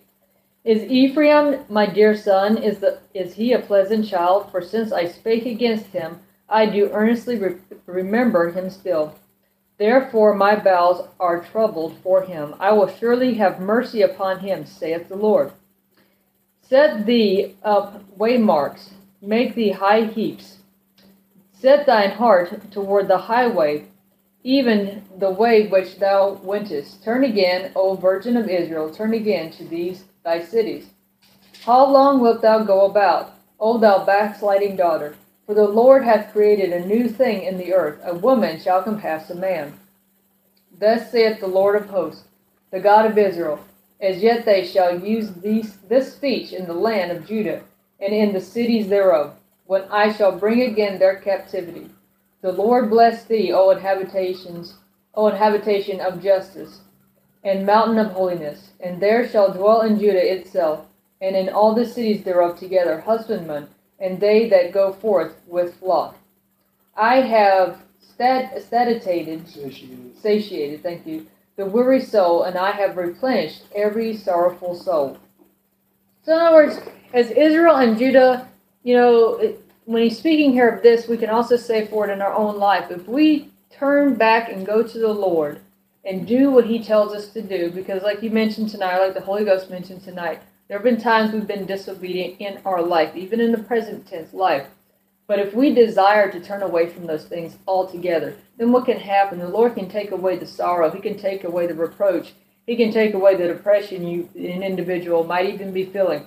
Is 0.64 0.84
Ephraim 0.84 1.66
my 1.68 1.86
dear 1.86 2.16
son? 2.16 2.58
Is, 2.58 2.80
the, 2.80 3.00
is 3.14 3.34
he 3.34 3.52
a 3.52 3.60
pleasant 3.60 4.08
child? 4.08 4.50
For 4.52 4.62
since 4.62 4.94
I 4.94 5.06
spake 5.06 5.46
against 5.46 5.88
him, 5.88 6.22
I 6.48 6.66
do 6.66 6.90
earnestly 6.94 7.38
re- 7.38 7.58
remember 7.86 8.52
him 8.52 8.70
still. 8.70 9.16
Therefore 9.78 10.34
my 10.34 10.56
bowels 10.56 11.10
are 11.20 11.44
troubled 11.44 11.98
for 12.02 12.22
him. 12.22 12.56
I 12.58 12.72
will 12.72 12.88
surely 12.88 13.34
have 13.34 13.60
mercy 13.60 14.02
upon 14.02 14.40
him, 14.40 14.66
saith 14.66 15.10
the 15.10 15.18
Lord. 15.18 15.52
Set 16.74 17.06
thee 17.06 17.56
up 17.62 18.02
waymarks, 18.18 18.94
make 19.22 19.54
thee 19.54 19.70
high 19.70 20.06
heaps. 20.06 20.58
Set 21.52 21.86
thine 21.86 22.10
heart 22.10 22.72
toward 22.72 23.08
the 23.08 23.20
highway, 23.20 23.86
even 24.44 25.04
the 25.20 25.30
way 25.30 25.68
which 25.68 26.00
thou 26.00 26.32
wentest. 26.42 27.04
Turn 27.04 27.24
again, 27.24 27.72
O 27.76 27.96
Virgin 27.96 28.36
of 28.36 28.50
Israel, 28.50 28.92
turn 28.92 29.14
again 29.14 29.52
to 29.52 29.64
these 29.64 30.06
thy 30.24 30.42
cities. 30.42 30.88
How 31.64 31.86
long 31.86 32.20
wilt 32.20 32.42
thou 32.42 32.64
go 32.64 32.86
about, 32.86 33.36
O 33.60 33.78
thou 33.78 34.04
backsliding 34.04 34.76
daughter? 34.76 35.16
For 35.46 35.54
the 35.54 35.68
Lord 35.68 36.04
hath 36.04 36.32
created 36.34 36.74
a 36.74 36.88
new 36.88 37.08
thing 37.08 37.44
in 37.44 37.60
the 37.60 37.72
earth, 37.72 38.00
a 38.04 38.16
woman 38.16 38.60
shall 38.60 38.82
compass 38.82 39.30
a 39.30 39.36
man. 39.36 39.74
Thus 40.76 41.12
saith 41.12 41.40
the 41.40 41.46
Lord 41.46 41.76
of 41.76 41.92
hosts, 41.92 42.24
the 42.72 42.80
God 42.80 43.06
of 43.06 43.16
Israel, 43.20 43.60
as 44.04 44.24
yet 44.24 44.46
they 44.46 44.68
shall 44.68 45.00
use 45.00 45.34
these, 45.36 45.78
this 45.90 46.14
speech 46.16 46.54
in 46.54 46.68
the 46.68 46.74
land 46.76 47.12
of 47.12 47.28
Judah, 47.28 47.64
and 48.02 48.14
in 48.14 48.34
the 48.34 48.42
cities 48.42 48.90
thereof, 48.90 49.36
when 49.68 49.84
I 49.92 50.14
shall 50.14 50.38
bring 50.38 50.64
again 50.64 51.00
their 51.00 51.18
captivity. 51.18 51.90
The 52.42 52.54
Lord 52.54 52.92
bless 52.92 53.26
thee, 53.26 53.54
O 53.54 53.70
inhabitations, 53.76 54.76
O 55.16 55.30
inhabitation 55.30 56.02
of 56.02 56.24
justice, 56.24 56.82
and 57.44 57.66
mountain 57.66 58.00
of 58.00 58.14
holiness, 58.14 58.72
and 58.82 59.02
there 59.02 59.28
shall 59.30 59.54
dwell 59.54 59.82
in 59.84 60.00
Judah 60.00 60.34
itself, 60.34 60.88
and 61.22 61.36
in 61.36 61.50
all 61.50 61.76
the 61.76 61.88
cities 61.88 62.24
thereof 62.24 62.60
together 62.60 63.02
husbandmen, 63.02 63.68
and 64.00 64.20
they 64.20 64.50
that 64.50 64.74
go 64.74 64.94
forth 64.94 65.36
with 65.48 65.76
flock. 65.80 66.18
I 66.98 67.22
have 67.22 67.84
stat- 68.00 68.62
statitated, 68.62 69.48
Satiated. 69.48 70.18
satiated, 70.22 70.84
thank 70.84 71.08
you, 71.08 71.28
the 71.56 71.66
weary 71.66 72.02
soul, 72.02 72.44
and 72.44 72.58
I 72.58 72.72
have 72.72 72.98
replenished 72.98 73.64
every 73.76 74.16
sorrowful 74.16 74.76
soul. 74.76 75.18
So, 76.24 76.34
in 76.34 76.42
other 76.42 76.56
words, 76.56 76.80
as 77.14 77.30
Israel 77.32 77.76
and 77.76 77.98
Judah, 77.98 78.48
you 78.84 78.96
know, 78.96 79.36
it, 79.36 79.64
when 79.86 80.04
he's 80.04 80.18
speaking 80.18 80.52
here 80.52 80.70
of 80.70 80.82
this, 80.82 81.08
we 81.08 81.18
can 81.18 81.30
also 81.30 81.58
say 81.58 81.88
for 81.88 82.08
it 82.08 82.14
in 82.14 82.22
our 82.22 82.34
own 82.34 82.58
life. 82.58 82.90
If 82.90 83.08
we 83.08 83.50
turn 83.70 84.16
back 84.16 84.50
and 84.50 84.66
go 84.66 84.84
to 84.84 85.00
the 85.00 85.14
Lord 85.14 85.60
and 86.06 86.28
do 86.28 86.50
what 86.50 86.66
he 86.66 86.84
tells 86.84 87.14
us 87.14 87.30
to 87.30 87.42
do, 87.42 87.70
because 87.70 88.04
like 88.04 88.24
you 88.24 88.30
mentioned 88.30 88.70
tonight, 88.70 89.00
like 89.00 89.14
the 89.14 89.22
Holy 89.22 89.46
Ghost 89.46 89.70
mentioned 89.70 90.04
tonight, 90.04 90.42
there 90.68 90.78
have 90.78 90.84
been 90.84 91.00
times 91.00 91.34
we've 91.34 91.46
been 91.46 91.66
disobedient 91.66 92.38
in 92.40 92.60
our 92.66 92.82
life, 92.82 93.16
even 93.16 93.40
in 93.40 93.52
the 93.52 93.58
present 93.58 94.08
tense 94.08 94.34
life. 94.34 94.68
But 95.28 95.40
if 95.40 95.54
we 95.54 95.74
desire 95.74 96.32
to 96.32 96.40
turn 96.40 96.64
away 96.64 96.88
from 96.90 97.06
those 97.06 97.26
things 97.26 97.58
altogether, 97.68 98.36
then 98.58 98.72
what 98.72 98.86
can 98.86 98.98
happen? 98.98 99.40
The 99.40 99.48
Lord 99.48 99.76
can 99.76 99.90
take 99.90 100.12
away 100.12 100.38
the 100.38 100.46
sorrow. 100.46 100.92
He 100.92 101.00
can 101.00 101.18
take 101.18 101.44
away 101.44 101.68
the 101.68 101.74
reproach. 101.74 102.34
He 102.66 102.76
can 102.76 102.92
take 102.92 103.14
away 103.14 103.36
the 103.36 103.48
depression 103.48 104.08
you 104.08 104.30
an 104.36 104.64
individual 104.64 105.24
might 105.24 105.50
even 105.50 105.72
be 105.74 105.86
feeling. 105.86 106.26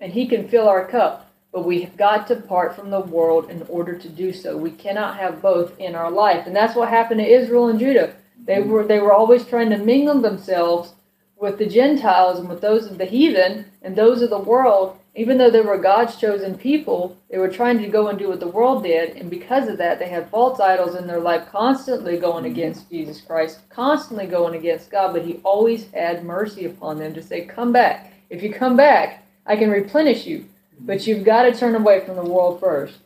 And 0.00 0.12
he 0.12 0.26
can 0.26 0.48
fill 0.48 0.68
our 0.68 0.86
cup. 0.86 1.30
But 1.52 1.64
we 1.64 1.82
have 1.82 1.96
got 1.96 2.26
to 2.28 2.36
part 2.36 2.76
from 2.76 2.90
the 2.90 3.00
world 3.00 3.50
in 3.50 3.62
order 3.68 3.96
to 3.98 4.08
do 4.08 4.32
so. 4.32 4.56
We 4.56 4.70
cannot 4.70 5.16
have 5.16 5.42
both 5.42 5.78
in 5.80 5.94
our 5.94 6.10
life. 6.10 6.46
And 6.46 6.54
that's 6.54 6.76
what 6.76 6.88
happened 6.88 7.20
to 7.20 7.26
Israel 7.26 7.68
and 7.68 7.78
Judah. 7.78 8.14
They 8.44 8.56
mm-hmm. 8.56 8.70
were 8.70 8.86
they 8.86 9.00
were 9.00 9.12
always 9.12 9.44
trying 9.44 9.70
to 9.70 9.78
mingle 9.78 10.20
themselves 10.20 10.94
with 11.36 11.58
the 11.58 11.66
Gentiles 11.66 12.38
and 12.38 12.48
with 12.48 12.60
those 12.60 12.86
of 12.86 12.98
the 12.98 13.06
heathen 13.06 13.64
and 13.82 13.96
those 13.96 14.22
of 14.22 14.30
the 14.30 14.38
world, 14.38 14.98
even 15.14 15.38
though 15.38 15.50
they 15.50 15.60
were 15.60 15.76
God's 15.76 16.16
chosen 16.16 16.56
people, 16.56 17.16
they 17.30 17.38
were 17.38 17.48
trying 17.48 17.78
to 17.78 17.88
go 17.88 18.08
and 18.08 18.18
do 18.18 18.28
what 18.28 18.38
the 18.38 18.46
world 18.46 18.84
did, 18.84 19.16
and 19.16 19.28
because 19.28 19.68
of 19.68 19.78
that, 19.78 19.98
they 19.98 20.08
had 20.08 20.30
false 20.30 20.60
idols 20.60 20.94
in 20.94 21.06
their 21.06 21.20
life, 21.20 21.48
constantly 21.50 22.16
going 22.16 22.44
mm-hmm. 22.44 22.52
against 22.52 22.88
Jesus 22.90 23.20
Christ, 23.20 23.58
constantly 23.70 24.26
going 24.26 24.54
against 24.54 24.90
God, 24.90 25.12
but 25.12 25.24
He 25.24 25.40
always 25.42 25.90
had 25.90 26.24
mercy 26.24 26.64
upon 26.64 26.98
them 26.98 27.12
to 27.14 27.22
say, 27.22 27.44
Come 27.44 27.72
back. 27.72 28.12
If 28.30 28.42
you 28.42 28.52
come 28.52 28.76
back, 28.76 29.26
I 29.46 29.56
can 29.56 29.70
replenish 29.70 30.26
you, 30.26 30.38
mm-hmm. 30.38 30.86
but 30.86 31.06
you've 31.06 31.24
got 31.24 31.42
to 31.42 31.54
turn 31.54 31.74
away 31.74 32.04
from 32.04 32.14
the 32.14 32.22
world 32.22 32.60
first. 32.60 32.98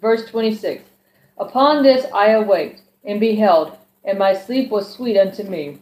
Verse 0.00 0.28
26 0.30 0.84
Upon 1.36 1.82
this 1.82 2.06
I 2.14 2.28
awaked 2.28 2.82
and 3.04 3.18
beheld, 3.18 3.76
and 4.04 4.18
my 4.18 4.34
sleep 4.34 4.70
was 4.70 4.92
sweet 4.92 5.18
unto 5.18 5.42
me. 5.42 5.78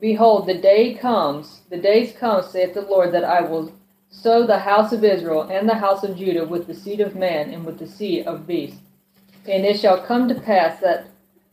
Behold, 0.00 0.46
the 0.46 0.54
day 0.54 0.94
comes, 0.94 1.62
the 1.70 1.76
days 1.76 2.14
come, 2.16 2.42
saith 2.42 2.74
the 2.74 2.82
Lord, 2.82 3.12
that 3.12 3.24
I 3.24 3.40
will 3.40 3.72
sow 4.14 4.46
the 4.46 4.60
house 4.60 4.92
of 4.92 5.04
Israel 5.04 5.42
and 5.42 5.68
the 5.68 5.74
house 5.74 6.04
of 6.04 6.16
Judah 6.16 6.46
with 6.46 6.66
the 6.66 6.74
seed 6.74 7.00
of 7.00 7.16
man 7.16 7.50
and 7.50 7.64
with 7.64 7.78
the 7.78 7.86
seed 7.86 8.26
of 8.26 8.46
beast. 8.46 8.78
And 9.46 9.64
it 9.64 9.78
shall 9.78 10.00
come 10.00 10.28
to 10.28 10.34
pass 10.34 10.80
that 10.80 11.08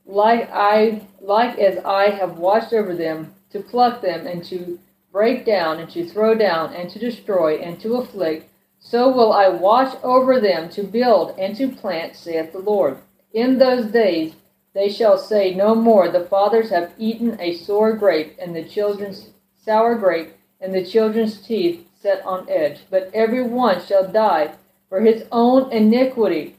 like 0.06 0.50
I 0.52 1.08
like 1.20 1.58
as 1.58 1.84
I 1.84 2.10
have 2.12 2.38
watched 2.38 2.74
over 2.74 2.96
them 2.96 3.34
to 3.52 3.60
pluck 3.60 4.02
them 4.02 4.28
and 4.28 4.44
to 4.46 4.80
break 5.12 5.46
down 5.46 5.80
and 5.80 5.90
to 5.92 6.08
throw 6.08 6.36
down 6.36 6.74
and 6.74 6.90
to 6.90 7.00
destroy 7.00 7.58
and 7.58 7.80
to 7.82 7.96
afflict, 7.96 8.50
so 8.80 9.12
will 9.12 9.34
I 9.34 9.50
watch 9.50 9.98
over 10.04 10.40
them 10.40 10.70
to 10.70 10.84
build 10.84 11.38
and 11.38 11.56
to 11.58 11.70
plant, 11.70 12.16
saith 12.16 12.54
the 12.54 12.60
Lord. 12.60 12.98
In 13.34 13.58
those 13.58 13.86
days 13.92 14.34
they 14.74 14.90
shall 14.90 15.18
say 15.18 15.54
no 15.54 15.76
more, 15.76 16.10
The 16.10 16.26
fathers 16.26 16.70
have 16.70 16.94
eaten 16.98 17.40
a 17.40 17.56
sour 17.56 17.94
grape, 17.94 18.38
and 18.40 18.56
the 18.56 18.64
children's 18.64 19.30
sour 19.58 19.96
grape, 19.96 20.34
and 20.62 20.74
the 20.74 20.86
children's 20.86 21.42
teeth 21.42 21.86
set 22.02 22.26
on 22.26 22.50
edge. 22.50 22.80
But 22.90 23.12
every 23.14 23.44
one 23.44 23.84
shall 23.86 24.12
die 24.12 24.54
for 24.90 25.02
his 25.02 25.24
own 25.32 25.72
iniquity. 25.72 26.56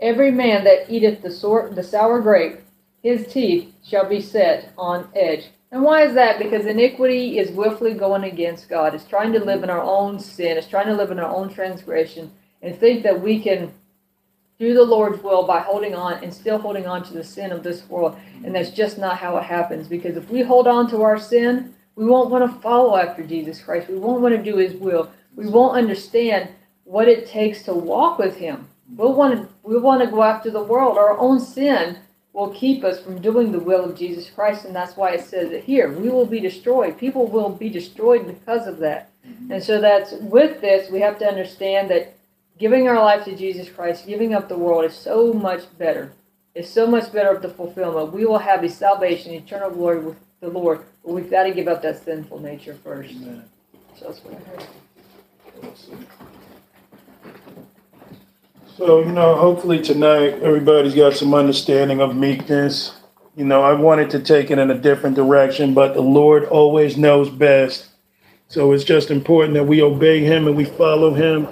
Every 0.00 0.30
man 0.30 0.64
that 0.64 0.90
eateth 0.90 1.22
the, 1.22 1.30
sour, 1.30 1.70
the 1.70 1.82
sour 1.82 2.20
grape, 2.20 2.60
his 3.02 3.26
teeth 3.26 3.72
shall 3.84 4.08
be 4.08 4.20
set 4.20 4.72
on 4.76 5.08
edge. 5.14 5.50
And 5.70 5.82
why 5.82 6.02
is 6.02 6.14
that? 6.14 6.38
Because 6.38 6.66
iniquity 6.66 7.38
is 7.38 7.50
willfully 7.50 7.94
going 7.94 8.24
against 8.24 8.68
God. 8.68 8.94
It's 8.94 9.04
trying 9.04 9.32
to 9.32 9.44
live 9.44 9.62
in 9.62 9.70
our 9.70 9.82
own 9.82 10.18
sin. 10.18 10.56
It's 10.56 10.68
trying 10.68 10.86
to 10.86 10.94
live 10.94 11.10
in 11.10 11.18
our 11.18 11.34
own 11.34 11.52
transgression 11.52 12.32
and 12.62 12.76
think 12.78 13.02
that 13.02 13.20
we 13.20 13.40
can 13.40 13.72
do 14.58 14.72
the 14.72 14.84
Lord's 14.84 15.22
will 15.22 15.46
by 15.46 15.60
holding 15.60 15.94
on 15.94 16.24
and 16.24 16.32
still 16.32 16.58
holding 16.58 16.86
on 16.86 17.02
to 17.04 17.12
the 17.12 17.24
sin 17.24 17.52
of 17.52 17.62
this 17.62 17.86
world. 17.88 18.16
And 18.44 18.54
that's 18.54 18.70
just 18.70 18.96
not 18.96 19.18
how 19.18 19.36
it 19.36 19.44
happens. 19.44 19.86
Because 19.86 20.16
if 20.16 20.30
we 20.30 20.42
hold 20.42 20.66
on 20.66 20.88
to 20.90 21.02
our 21.02 21.18
sin, 21.18 21.74
we 21.96 22.04
won't 22.04 22.30
want 22.30 22.50
to 22.50 22.60
follow 22.60 22.96
after 22.96 23.22
Jesus 23.26 23.60
Christ. 23.60 23.88
We 23.88 23.98
won't 23.98 24.20
want 24.20 24.36
to 24.36 24.42
do 24.42 24.58
his 24.58 24.74
will. 24.74 25.10
We 25.34 25.48
won't 25.48 25.76
understand 25.76 26.50
what 26.84 27.08
it 27.08 27.26
takes 27.26 27.62
to 27.64 27.74
walk 27.74 28.18
with 28.18 28.36
him. 28.36 28.68
We'll 28.94 29.14
want 29.14 29.34
to 29.34 29.48
we'll 29.62 29.80
want 29.80 30.02
to 30.02 30.10
go 30.10 30.22
after 30.22 30.50
the 30.50 30.62
world. 30.62 30.96
Our 30.98 31.18
own 31.18 31.40
sin 31.40 31.98
will 32.32 32.50
keep 32.50 32.84
us 32.84 33.00
from 33.00 33.20
doing 33.20 33.50
the 33.50 33.58
will 33.58 33.84
of 33.84 33.98
Jesus 33.98 34.30
Christ, 34.30 34.66
and 34.66 34.76
that's 34.76 34.96
why 34.96 35.12
it 35.12 35.24
says 35.24 35.50
it 35.50 35.64
here. 35.64 35.90
We 35.90 36.10
will 36.10 36.26
be 36.26 36.38
destroyed. 36.38 36.98
People 36.98 37.26
will 37.26 37.48
be 37.48 37.70
destroyed 37.70 38.26
because 38.26 38.66
of 38.66 38.78
that. 38.78 39.10
Mm-hmm. 39.26 39.52
And 39.52 39.62
so 39.64 39.80
that's 39.80 40.12
with 40.20 40.60
this, 40.60 40.90
we 40.90 41.00
have 41.00 41.18
to 41.20 41.26
understand 41.26 41.90
that 41.90 42.14
giving 42.58 42.88
our 42.88 43.02
life 43.02 43.24
to 43.24 43.34
Jesus 43.34 43.70
Christ, 43.70 44.06
giving 44.06 44.34
up 44.34 44.48
the 44.48 44.58
world 44.58 44.84
is 44.84 44.94
so 44.94 45.32
much 45.32 45.62
better. 45.78 46.12
It's 46.54 46.70
so 46.70 46.86
much 46.86 47.12
better 47.12 47.30
of 47.30 47.42
the 47.42 47.48
fulfillment. 47.48 48.12
We 48.12 48.24
will 48.24 48.38
have 48.38 48.62
a 48.62 48.68
salvation, 48.68 49.32
eternal 49.32 49.70
glory 49.70 50.00
with 50.00 50.16
the 50.40 50.48
Lord, 50.48 50.84
but 51.04 51.12
we've 51.12 51.30
got 51.30 51.44
to 51.44 51.52
give 51.52 51.68
up 51.68 51.82
that 51.82 52.04
sinful 52.04 52.40
nature 52.40 52.78
first. 52.84 53.10
Amen. 53.14 53.44
So 53.98 54.06
that's 54.06 54.20
what 54.24 54.34
I 54.34 54.38
heard. 54.38 54.66
So, 58.76 59.00
you 59.00 59.12
know, 59.12 59.36
hopefully 59.36 59.80
tonight 59.80 60.42
everybody's 60.42 60.94
got 60.94 61.14
some 61.14 61.32
understanding 61.32 62.00
of 62.00 62.14
meekness. 62.14 62.94
You 63.34 63.46
know, 63.46 63.62
I 63.62 63.72
wanted 63.72 64.10
to 64.10 64.20
take 64.20 64.50
it 64.50 64.58
in 64.58 64.70
a 64.70 64.78
different 64.78 65.16
direction, 65.16 65.72
but 65.72 65.94
the 65.94 66.02
Lord 66.02 66.44
always 66.44 66.98
knows 66.98 67.30
best. 67.30 67.88
So 68.48 68.72
it's 68.72 68.84
just 68.84 69.10
important 69.10 69.54
that 69.54 69.64
we 69.64 69.82
obey 69.82 70.20
Him 70.20 70.46
and 70.46 70.56
we 70.56 70.66
follow 70.66 71.14
Him 71.14 71.48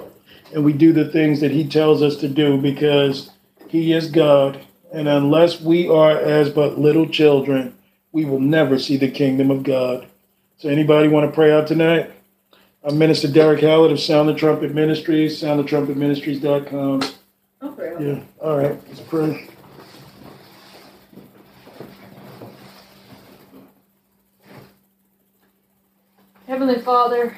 and 0.53 0.63
we 0.63 0.71
do 0.71 0.93
the 0.93 1.09
things 1.09 1.41
that 1.41 1.51
He 1.51 1.67
tells 1.67 2.03
us 2.03 2.15
to 2.17 2.27
do 2.27 2.59
because 2.59 3.31
He 3.67 3.93
is 3.93 4.09
God. 4.09 4.63
And 4.93 5.07
unless 5.07 5.59
we 5.59 5.89
are 5.89 6.11
as 6.11 6.51
but 6.51 6.77
little 6.77 7.09
children, 7.09 7.75
we 8.15 8.23
will 8.23 8.39
never 8.39 8.79
see 8.79 8.95
the 8.95 9.11
kingdom 9.11 9.51
of 9.51 9.61
God. 9.61 10.07
So, 10.55 10.69
anybody 10.69 11.09
want 11.09 11.29
to 11.29 11.35
pray 11.35 11.51
out 11.51 11.67
tonight? 11.67 12.13
I'm 12.81 12.97
Minister 12.97 13.27
Derek 13.27 13.59
Hallett 13.59 13.91
of 13.91 13.99
Sound 13.99 14.29
the 14.29 14.33
Trumpet 14.33 14.73
Ministries, 14.73 15.41
soundthetrumpetministries.com. 15.41 17.01
I'll 17.61 17.73
pray. 17.73 17.93
Yeah, 17.99 18.21
all 18.41 18.57
right, 18.57 18.79
let's 18.87 19.01
pray. 19.01 19.49
Heavenly 26.47 26.79
Father, 26.79 27.35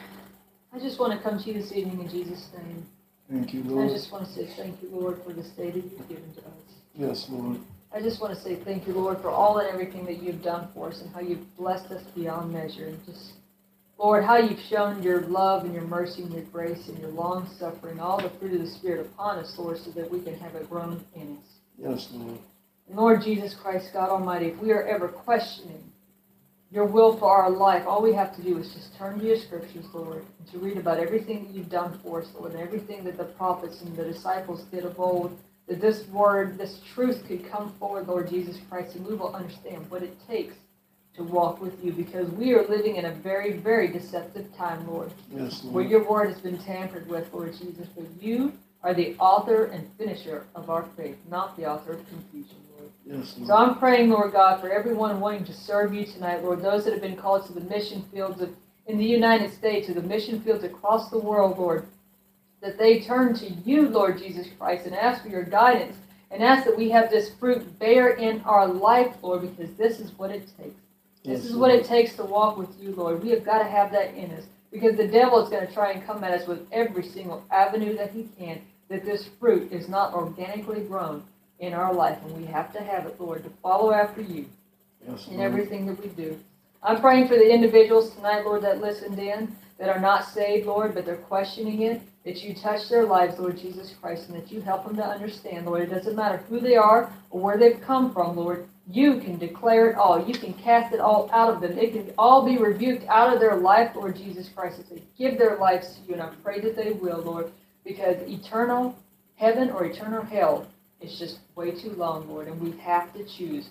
I 0.71 0.77
just 0.77 0.99
want 0.99 1.11
to 1.11 1.17
come 1.27 1.39
to 1.39 1.47
you 1.47 1.59
this 1.59 1.71
evening 1.71 2.01
in 2.01 2.07
Jesus' 2.07 2.51
name. 2.55 2.85
Thank 3.31 3.51
you, 3.51 3.63
Lord. 3.63 3.89
I 3.89 3.93
just 3.93 4.11
want 4.11 4.27
to 4.27 4.31
say 4.31 4.45
thank 4.45 4.79
you, 4.83 4.89
Lord, 4.91 5.23
for 5.23 5.33
this 5.33 5.47
day 5.49 5.71
that 5.71 5.83
you've 5.83 6.07
given 6.07 6.31
to 6.35 6.41
us. 6.41 6.53
Yes, 6.93 7.29
Lord. 7.31 7.61
I 7.97 7.99
just 7.99 8.21
want 8.21 8.31
to 8.31 8.39
say 8.39 8.53
thank 8.57 8.85
you, 8.85 8.93
Lord, 8.93 9.19
for 9.21 9.31
all 9.31 9.57
and 9.57 9.67
everything 9.67 10.05
that 10.05 10.21
you've 10.21 10.43
done 10.43 10.67
for 10.75 10.89
us 10.89 11.01
and 11.01 11.11
how 11.15 11.19
you've 11.19 11.57
blessed 11.57 11.91
us 11.91 12.03
beyond 12.15 12.53
measure. 12.53 12.85
And 12.85 13.05
just, 13.07 13.33
Lord, 13.97 14.23
how 14.23 14.37
you've 14.37 14.59
shown 14.59 15.01
your 15.01 15.21
love 15.21 15.65
and 15.65 15.73
your 15.73 15.81
mercy 15.81 16.21
and 16.21 16.31
your 16.31 16.43
grace 16.43 16.89
and 16.89 16.99
your 16.99 17.09
long 17.09 17.49
suffering, 17.57 17.99
all 17.99 18.21
the 18.21 18.29
fruit 18.29 18.53
of 18.53 18.59
the 18.59 18.67
Spirit 18.67 19.07
upon 19.07 19.39
us, 19.39 19.57
Lord, 19.57 19.79
so 19.79 19.89
that 19.89 20.11
we 20.11 20.21
can 20.21 20.37
have 20.37 20.53
it 20.53 20.69
grown 20.69 21.03
in 21.15 21.37
us. 21.37 21.43
Yes, 21.75 22.07
Lord. 22.11 22.37
And 22.87 22.97
Lord 22.97 23.23
Jesus 23.23 23.55
Christ, 23.55 23.89
God 23.93 24.09
Almighty, 24.09 24.49
if 24.49 24.59
we 24.59 24.71
are 24.73 24.83
ever 24.83 25.07
questioning 25.07 25.91
your 26.71 26.85
will 26.85 27.17
for 27.17 27.35
our 27.35 27.49
life, 27.49 27.87
all 27.87 28.03
we 28.03 28.13
have 28.13 28.35
to 28.35 28.43
do 28.43 28.59
is 28.59 28.71
just 28.75 28.95
turn 28.95 29.17
to 29.17 29.25
your 29.25 29.39
scriptures, 29.39 29.85
Lord, 29.91 30.23
and 30.37 30.51
to 30.51 30.59
read 30.59 30.77
about 30.77 30.99
everything 30.99 31.45
that 31.45 31.55
you've 31.55 31.71
done 31.71 31.99
for 32.03 32.21
us, 32.21 32.27
Lord, 32.37 32.51
and 32.51 32.61
everything 32.61 33.03
that 33.05 33.17
the 33.17 33.23
prophets 33.25 33.81
and 33.81 33.97
the 33.97 34.03
disciples 34.03 34.65
did 34.65 34.85
of 34.85 34.99
old, 34.99 35.35
that 35.67 35.81
this 35.81 36.07
word, 36.07 36.57
this 36.57 36.79
truth 36.93 37.27
could 37.27 37.49
come 37.49 37.73
forward, 37.73 38.07
Lord 38.07 38.29
Jesus 38.29 38.57
Christ, 38.69 38.95
and 38.95 39.05
we 39.05 39.15
will 39.15 39.35
understand 39.35 39.89
what 39.89 40.03
it 40.03 40.15
takes 40.27 40.55
to 41.15 41.23
walk 41.23 41.59
with 41.61 41.83
you 41.83 41.91
because 41.91 42.29
we 42.31 42.53
are 42.53 42.65
living 42.67 42.95
in 42.95 43.05
a 43.05 43.11
very, 43.11 43.53
very 43.53 43.87
deceptive 43.87 44.55
time, 44.55 44.87
Lord, 44.87 45.11
Yes, 45.35 45.63
Lord. 45.63 45.75
where 45.75 45.83
your 45.85 46.03
word 46.09 46.29
has 46.31 46.39
been 46.39 46.57
tampered 46.59 47.07
with, 47.09 47.33
Lord 47.33 47.53
Jesus, 47.57 47.87
but 47.95 48.05
you 48.21 48.53
are 48.83 48.93
the 48.93 49.15
author 49.19 49.65
and 49.65 49.89
finisher 49.97 50.45
of 50.55 50.69
our 50.69 50.85
faith, 50.95 51.17
not 51.29 51.57
the 51.57 51.65
author 51.65 51.93
of 51.93 52.07
confusion, 52.07 52.57
Lord. 52.77 52.91
Yes, 53.05 53.33
Lord. 53.37 53.47
So 53.47 53.55
I'm 53.55 53.79
praying, 53.79 54.09
Lord 54.11 54.31
God, 54.31 54.61
for 54.61 54.69
everyone 54.69 55.19
wanting 55.19 55.43
to 55.45 55.53
serve 55.53 55.93
you 55.93 56.05
tonight, 56.05 56.43
Lord, 56.43 56.61
those 56.61 56.85
that 56.85 56.93
have 56.93 57.01
been 57.01 57.15
called 57.17 57.45
to 57.47 57.53
the 57.53 57.61
mission 57.61 58.03
fields 58.13 58.39
of, 58.39 58.55
in 58.85 58.97
the 58.99 59.05
United 59.05 59.51
States, 59.51 59.89
or 59.89 59.95
the 59.95 60.03
mission 60.03 60.39
fields 60.41 60.63
across 60.63 61.09
the 61.09 61.17
world, 61.17 61.57
Lord, 61.57 61.87
that 62.61 62.77
they 62.77 62.99
turn 63.01 63.33
to 63.35 63.49
you, 63.65 63.87
Lord 63.89 64.17
Jesus 64.17 64.47
Christ, 64.59 64.85
and 64.85 64.95
ask 64.95 65.23
for 65.23 65.29
your 65.29 65.43
guidance, 65.43 65.97
and 66.31 66.43
ask 66.43 66.65
that 66.65 66.77
we 66.77 66.89
have 66.89 67.09
this 67.09 67.29
fruit 67.29 67.77
bear 67.79 68.09
in 68.09 68.41
our 68.41 68.67
life, 68.67 69.15
Lord, 69.21 69.41
because 69.41 69.73
this 69.75 69.99
is 69.99 70.11
what 70.17 70.31
it 70.31 70.47
takes. 70.57 70.75
This 71.23 71.41
Yes, 71.43 71.45
is 71.45 71.55
what 71.55 71.71
it 71.71 71.85
takes 71.85 72.15
to 72.15 72.23
walk 72.23 72.57
with 72.57 72.69
you, 72.81 72.93
Lord. 72.95 73.23
We 73.23 73.29
have 73.29 73.45
got 73.45 73.59
to 73.59 73.65
have 73.65 73.91
that 73.91 74.13
in 74.15 74.31
us, 74.31 74.45
because 74.71 74.97
the 74.97 75.07
devil 75.07 75.41
is 75.43 75.49
going 75.49 75.65
to 75.67 75.73
try 75.73 75.91
and 75.91 76.05
come 76.05 76.23
at 76.23 76.31
us 76.31 76.47
with 76.47 76.67
every 76.71 77.03
single 77.03 77.43
avenue 77.51 77.95
that 77.97 78.11
he 78.11 78.27
can, 78.37 78.61
that 78.89 79.05
this 79.05 79.29
fruit 79.39 79.71
is 79.71 79.87
not 79.89 80.13
organically 80.13 80.81
grown 80.81 81.23
in 81.59 81.73
our 81.73 81.93
life, 81.93 82.17
and 82.23 82.35
we 82.37 82.45
have 82.45 82.71
to 82.73 82.81
have 82.81 83.05
it, 83.05 83.19
Lord, 83.19 83.43
to 83.43 83.49
follow 83.61 83.91
after 83.91 84.21
you 84.21 84.45
Yes, 85.07 85.27
in 85.27 85.37
Lord. 85.37 85.45
everything 85.45 85.85
that 85.87 86.01
we 86.01 86.09
do. 86.09 86.39
I'm 86.83 87.01
praying 87.01 87.27
for 87.27 87.35
the 87.35 87.51
individuals 87.51 88.13
tonight, 88.13 88.45
Lord, 88.45 88.61
that 88.63 88.81
listened 88.81 89.19
in, 89.19 89.55
that 89.79 89.89
are 89.89 89.99
not 89.99 90.25
saved, 90.25 90.67
Lord, 90.67 90.93
but 90.93 91.05
they're 91.05 91.15
questioning 91.17 91.81
it, 91.83 92.01
that 92.27 92.43
you 92.43 92.53
touch 92.53 92.89
their 92.89 93.05
lives, 93.05 93.39
Lord 93.39 93.57
Jesus 93.57 93.95
Christ, 94.01 94.27
and 94.27 94.35
that 94.37 94.51
you 94.51 94.59
help 94.59 94.85
them 94.85 94.97
to 94.97 95.05
understand, 95.05 95.65
Lord. 95.65 95.83
It 95.83 95.89
doesn't 95.89 96.17
matter 96.17 96.43
who 96.49 96.59
they 96.59 96.75
are 96.75 97.09
or 97.29 97.39
where 97.39 97.57
they've 97.57 97.79
come 97.79 98.13
from, 98.13 98.35
Lord. 98.35 98.67
You 98.91 99.21
can 99.21 99.37
declare 99.37 99.89
it 99.89 99.95
all. 99.95 100.27
You 100.27 100.33
can 100.33 100.53
cast 100.53 100.93
it 100.93 100.99
all 100.99 101.29
out 101.31 101.53
of 101.53 101.61
them. 101.61 101.77
It 101.77 101.93
can 101.93 102.13
all 102.17 102.45
be 102.45 102.57
rebuked 102.57 103.05
out 103.07 103.33
of 103.33 103.39
their 103.39 103.55
life, 103.55 103.91
Lord 103.95 104.17
Jesus 104.17 104.49
Christ, 104.49 104.77
as 104.77 104.89
they 104.89 105.01
give 105.17 105.37
their 105.37 105.55
lives 105.55 105.95
to 105.95 106.01
you. 106.05 106.13
And 106.15 106.21
I 106.21 106.29
pray 106.43 106.59
that 106.59 106.75
they 106.75 106.91
will, 106.91 107.21
Lord, 107.21 107.49
because 107.85 108.17
eternal 108.27 108.93
heaven 109.37 109.69
or 109.69 109.85
eternal 109.85 110.21
hell 110.21 110.67
is 110.99 111.17
just 111.17 111.39
way 111.55 111.71
too 111.71 111.91
long, 111.91 112.27
Lord, 112.27 112.49
and 112.49 112.59
we 112.59 112.77
have 112.79 113.13
to 113.13 113.23
choose 113.23 113.69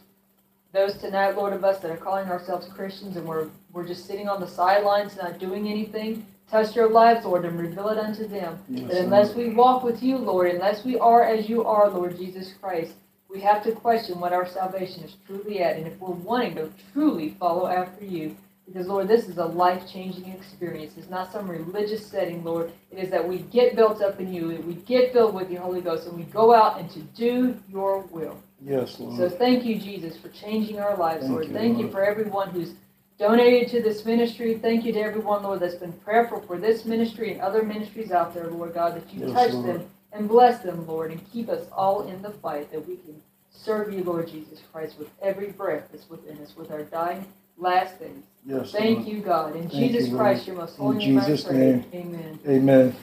those 0.72 0.94
tonight, 0.94 1.36
Lord, 1.36 1.52
of 1.52 1.62
us 1.62 1.78
that 1.80 1.90
are 1.90 1.96
calling 1.96 2.28
ourselves 2.28 2.68
Christians 2.68 3.16
and 3.16 3.26
we're, 3.26 3.48
we're 3.72 3.86
just 3.86 4.06
sitting 4.06 4.28
on 4.28 4.40
the 4.40 4.48
sidelines, 4.48 5.16
not 5.16 5.38
doing 5.38 5.68
anything, 5.68 6.26
touch 6.50 6.74
their 6.74 6.88
lives, 6.88 7.24
Lord, 7.24 7.44
and 7.44 7.58
reveal 7.58 7.88
it 7.88 7.98
unto 7.98 8.26
them. 8.26 8.58
Yes, 8.68 8.90
that 8.90 9.04
unless 9.04 9.34
we 9.34 9.50
walk 9.50 9.82
with 9.82 10.02
you, 10.02 10.16
Lord, 10.16 10.50
unless 10.50 10.84
we 10.84 10.98
are 10.98 11.24
as 11.24 11.48
you 11.48 11.64
are, 11.64 11.88
Lord 11.90 12.16
Jesus 12.16 12.54
Christ, 12.60 12.94
we 13.28 13.40
have 13.40 13.62
to 13.64 13.72
question 13.72 14.20
what 14.20 14.32
our 14.32 14.46
salvation 14.46 15.02
is 15.04 15.16
truly 15.26 15.60
at. 15.60 15.76
And 15.76 15.86
if 15.86 15.98
we're 15.98 16.10
wanting 16.10 16.54
to 16.56 16.70
truly 16.92 17.36
follow 17.38 17.66
after 17.66 18.04
you, 18.04 18.36
because, 18.66 18.88
Lord, 18.88 19.06
this 19.06 19.28
is 19.28 19.38
a 19.38 19.44
life 19.44 19.88
changing 19.88 20.26
experience. 20.26 20.94
It's 20.96 21.08
not 21.08 21.30
some 21.30 21.48
religious 21.48 22.04
setting, 22.04 22.42
Lord. 22.42 22.72
It 22.90 22.98
is 22.98 23.10
that 23.10 23.26
we 23.26 23.38
get 23.38 23.76
built 23.76 24.02
up 24.02 24.18
in 24.18 24.32
you, 24.32 24.48
that 24.48 24.64
we 24.64 24.74
get 24.74 25.12
filled 25.12 25.34
with 25.34 25.48
the 25.48 25.54
Holy 25.54 25.80
Ghost, 25.80 26.08
and 26.08 26.16
we 26.16 26.24
go 26.24 26.52
out 26.52 26.80
and 26.80 26.90
to 26.90 27.00
do 27.00 27.56
your 27.68 28.00
will. 28.10 28.42
Yes, 28.60 28.98
Lord. 28.98 29.18
So 29.18 29.28
thank 29.28 29.64
you, 29.64 29.78
Jesus, 29.78 30.16
for 30.16 30.30
changing 30.30 30.80
our 30.80 30.96
lives, 30.96 31.20
Thank 31.20 31.32
Lord. 31.32 31.46
you, 31.46 31.52
Thank 31.52 31.78
you 31.78 31.90
for 31.90 32.04
everyone 32.04 32.50
who's 32.50 32.72
donated 33.18 33.68
to 33.70 33.82
this 33.82 34.04
ministry. 34.04 34.54
Thank 34.54 34.84
you 34.84 34.92
to 34.92 35.00
everyone, 35.00 35.42
Lord, 35.42 35.60
that's 35.60 35.74
been 35.74 35.92
prayerful 35.92 36.40
for 36.42 36.58
this 36.58 36.84
ministry 36.84 37.32
and 37.32 37.40
other 37.40 37.62
ministries 37.62 38.12
out 38.12 38.34
there, 38.34 38.48
Lord 38.48 38.74
God, 38.74 38.94
that 38.96 39.12
you 39.12 39.26
Yes, 39.26 39.32
touch 39.32 39.52
Lord. 39.52 39.66
them 39.66 39.86
and 40.12 40.28
bless 40.28 40.60
them, 40.62 40.86
Lord, 40.86 41.10
and 41.10 41.32
keep 41.32 41.48
us 41.48 41.66
all 41.72 42.06
in 42.08 42.22
the 42.22 42.30
fight 42.30 42.70
that 42.72 42.86
we 42.86 42.96
can 42.96 43.20
serve 43.50 43.92
you, 43.92 44.04
Lord 44.04 44.28
Jesus 44.28 44.60
Christ, 44.72 44.98
with 44.98 45.08
every 45.22 45.48
breath 45.48 45.88
that's 45.92 46.08
within 46.10 46.38
us, 46.38 46.54
with 46.56 46.70
our 46.70 46.82
dying 46.84 47.24
last 47.58 47.98
days. 47.98 48.10
yes, 48.44 48.72
Thank 48.72 48.98
Lord. 48.98 49.08
you, 49.08 49.20
God. 49.20 49.56
In 49.56 49.68
Thank 49.68 49.92
Jesus 49.92 50.08
you, 50.08 50.16
Christ, 50.16 50.46
your 50.46 50.56
most 50.56 50.76
holy 50.76 50.98
name, 50.98 51.18
I 51.18 51.24
Jesus' 51.26 51.50
name. 51.50 51.84
Amen. 51.94 52.38
Amen. 52.46 52.96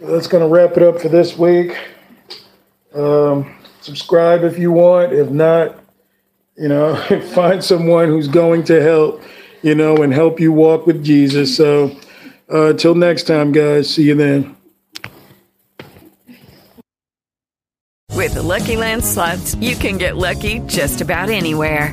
That's 0.00 0.26
going 0.26 0.42
to 0.42 0.48
wrap 0.48 0.76
it 0.76 0.82
up 0.82 1.00
for 1.00 1.08
this 1.08 1.38
week. 1.38 1.76
Um, 2.92 3.54
subscribe 3.80 4.42
if 4.42 4.58
you 4.58 4.72
want. 4.72 5.12
If 5.12 5.30
not, 5.30 5.81
you 6.56 6.68
know, 6.68 6.96
find 7.34 7.62
someone 7.62 8.08
who's 8.08 8.28
going 8.28 8.64
to 8.64 8.82
help, 8.82 9.22
you 9.62 9.74
know, 9.74 9.96
and 9.96 10.12
help 10.12 10.40
you 10.40 10.52
walk 10.52 10.86
with 10.86 11.04
Jesus. 11.04 11.56
So, 11.56 11.96
uh, 12.48 12.74
till 12.74 12.94
next 12.94 13.24
time, 13.24 13.52
guys. 13.52 13.92
See 13.92 14.04
you 14.04 14.14
then. 14.14 14.56
With 18.14 18.34
the 18.34 18.42
Lucky 18.42 18.76
Land 18.76 19.04
slots, 19.04 19.54
you 19.56 19.74
can 19.74 19.98
get 19.98 20.16
lucky 20.16 20.60
just 20.60 21.00
about 21.00 21.28
anywhere. 21.28 21.92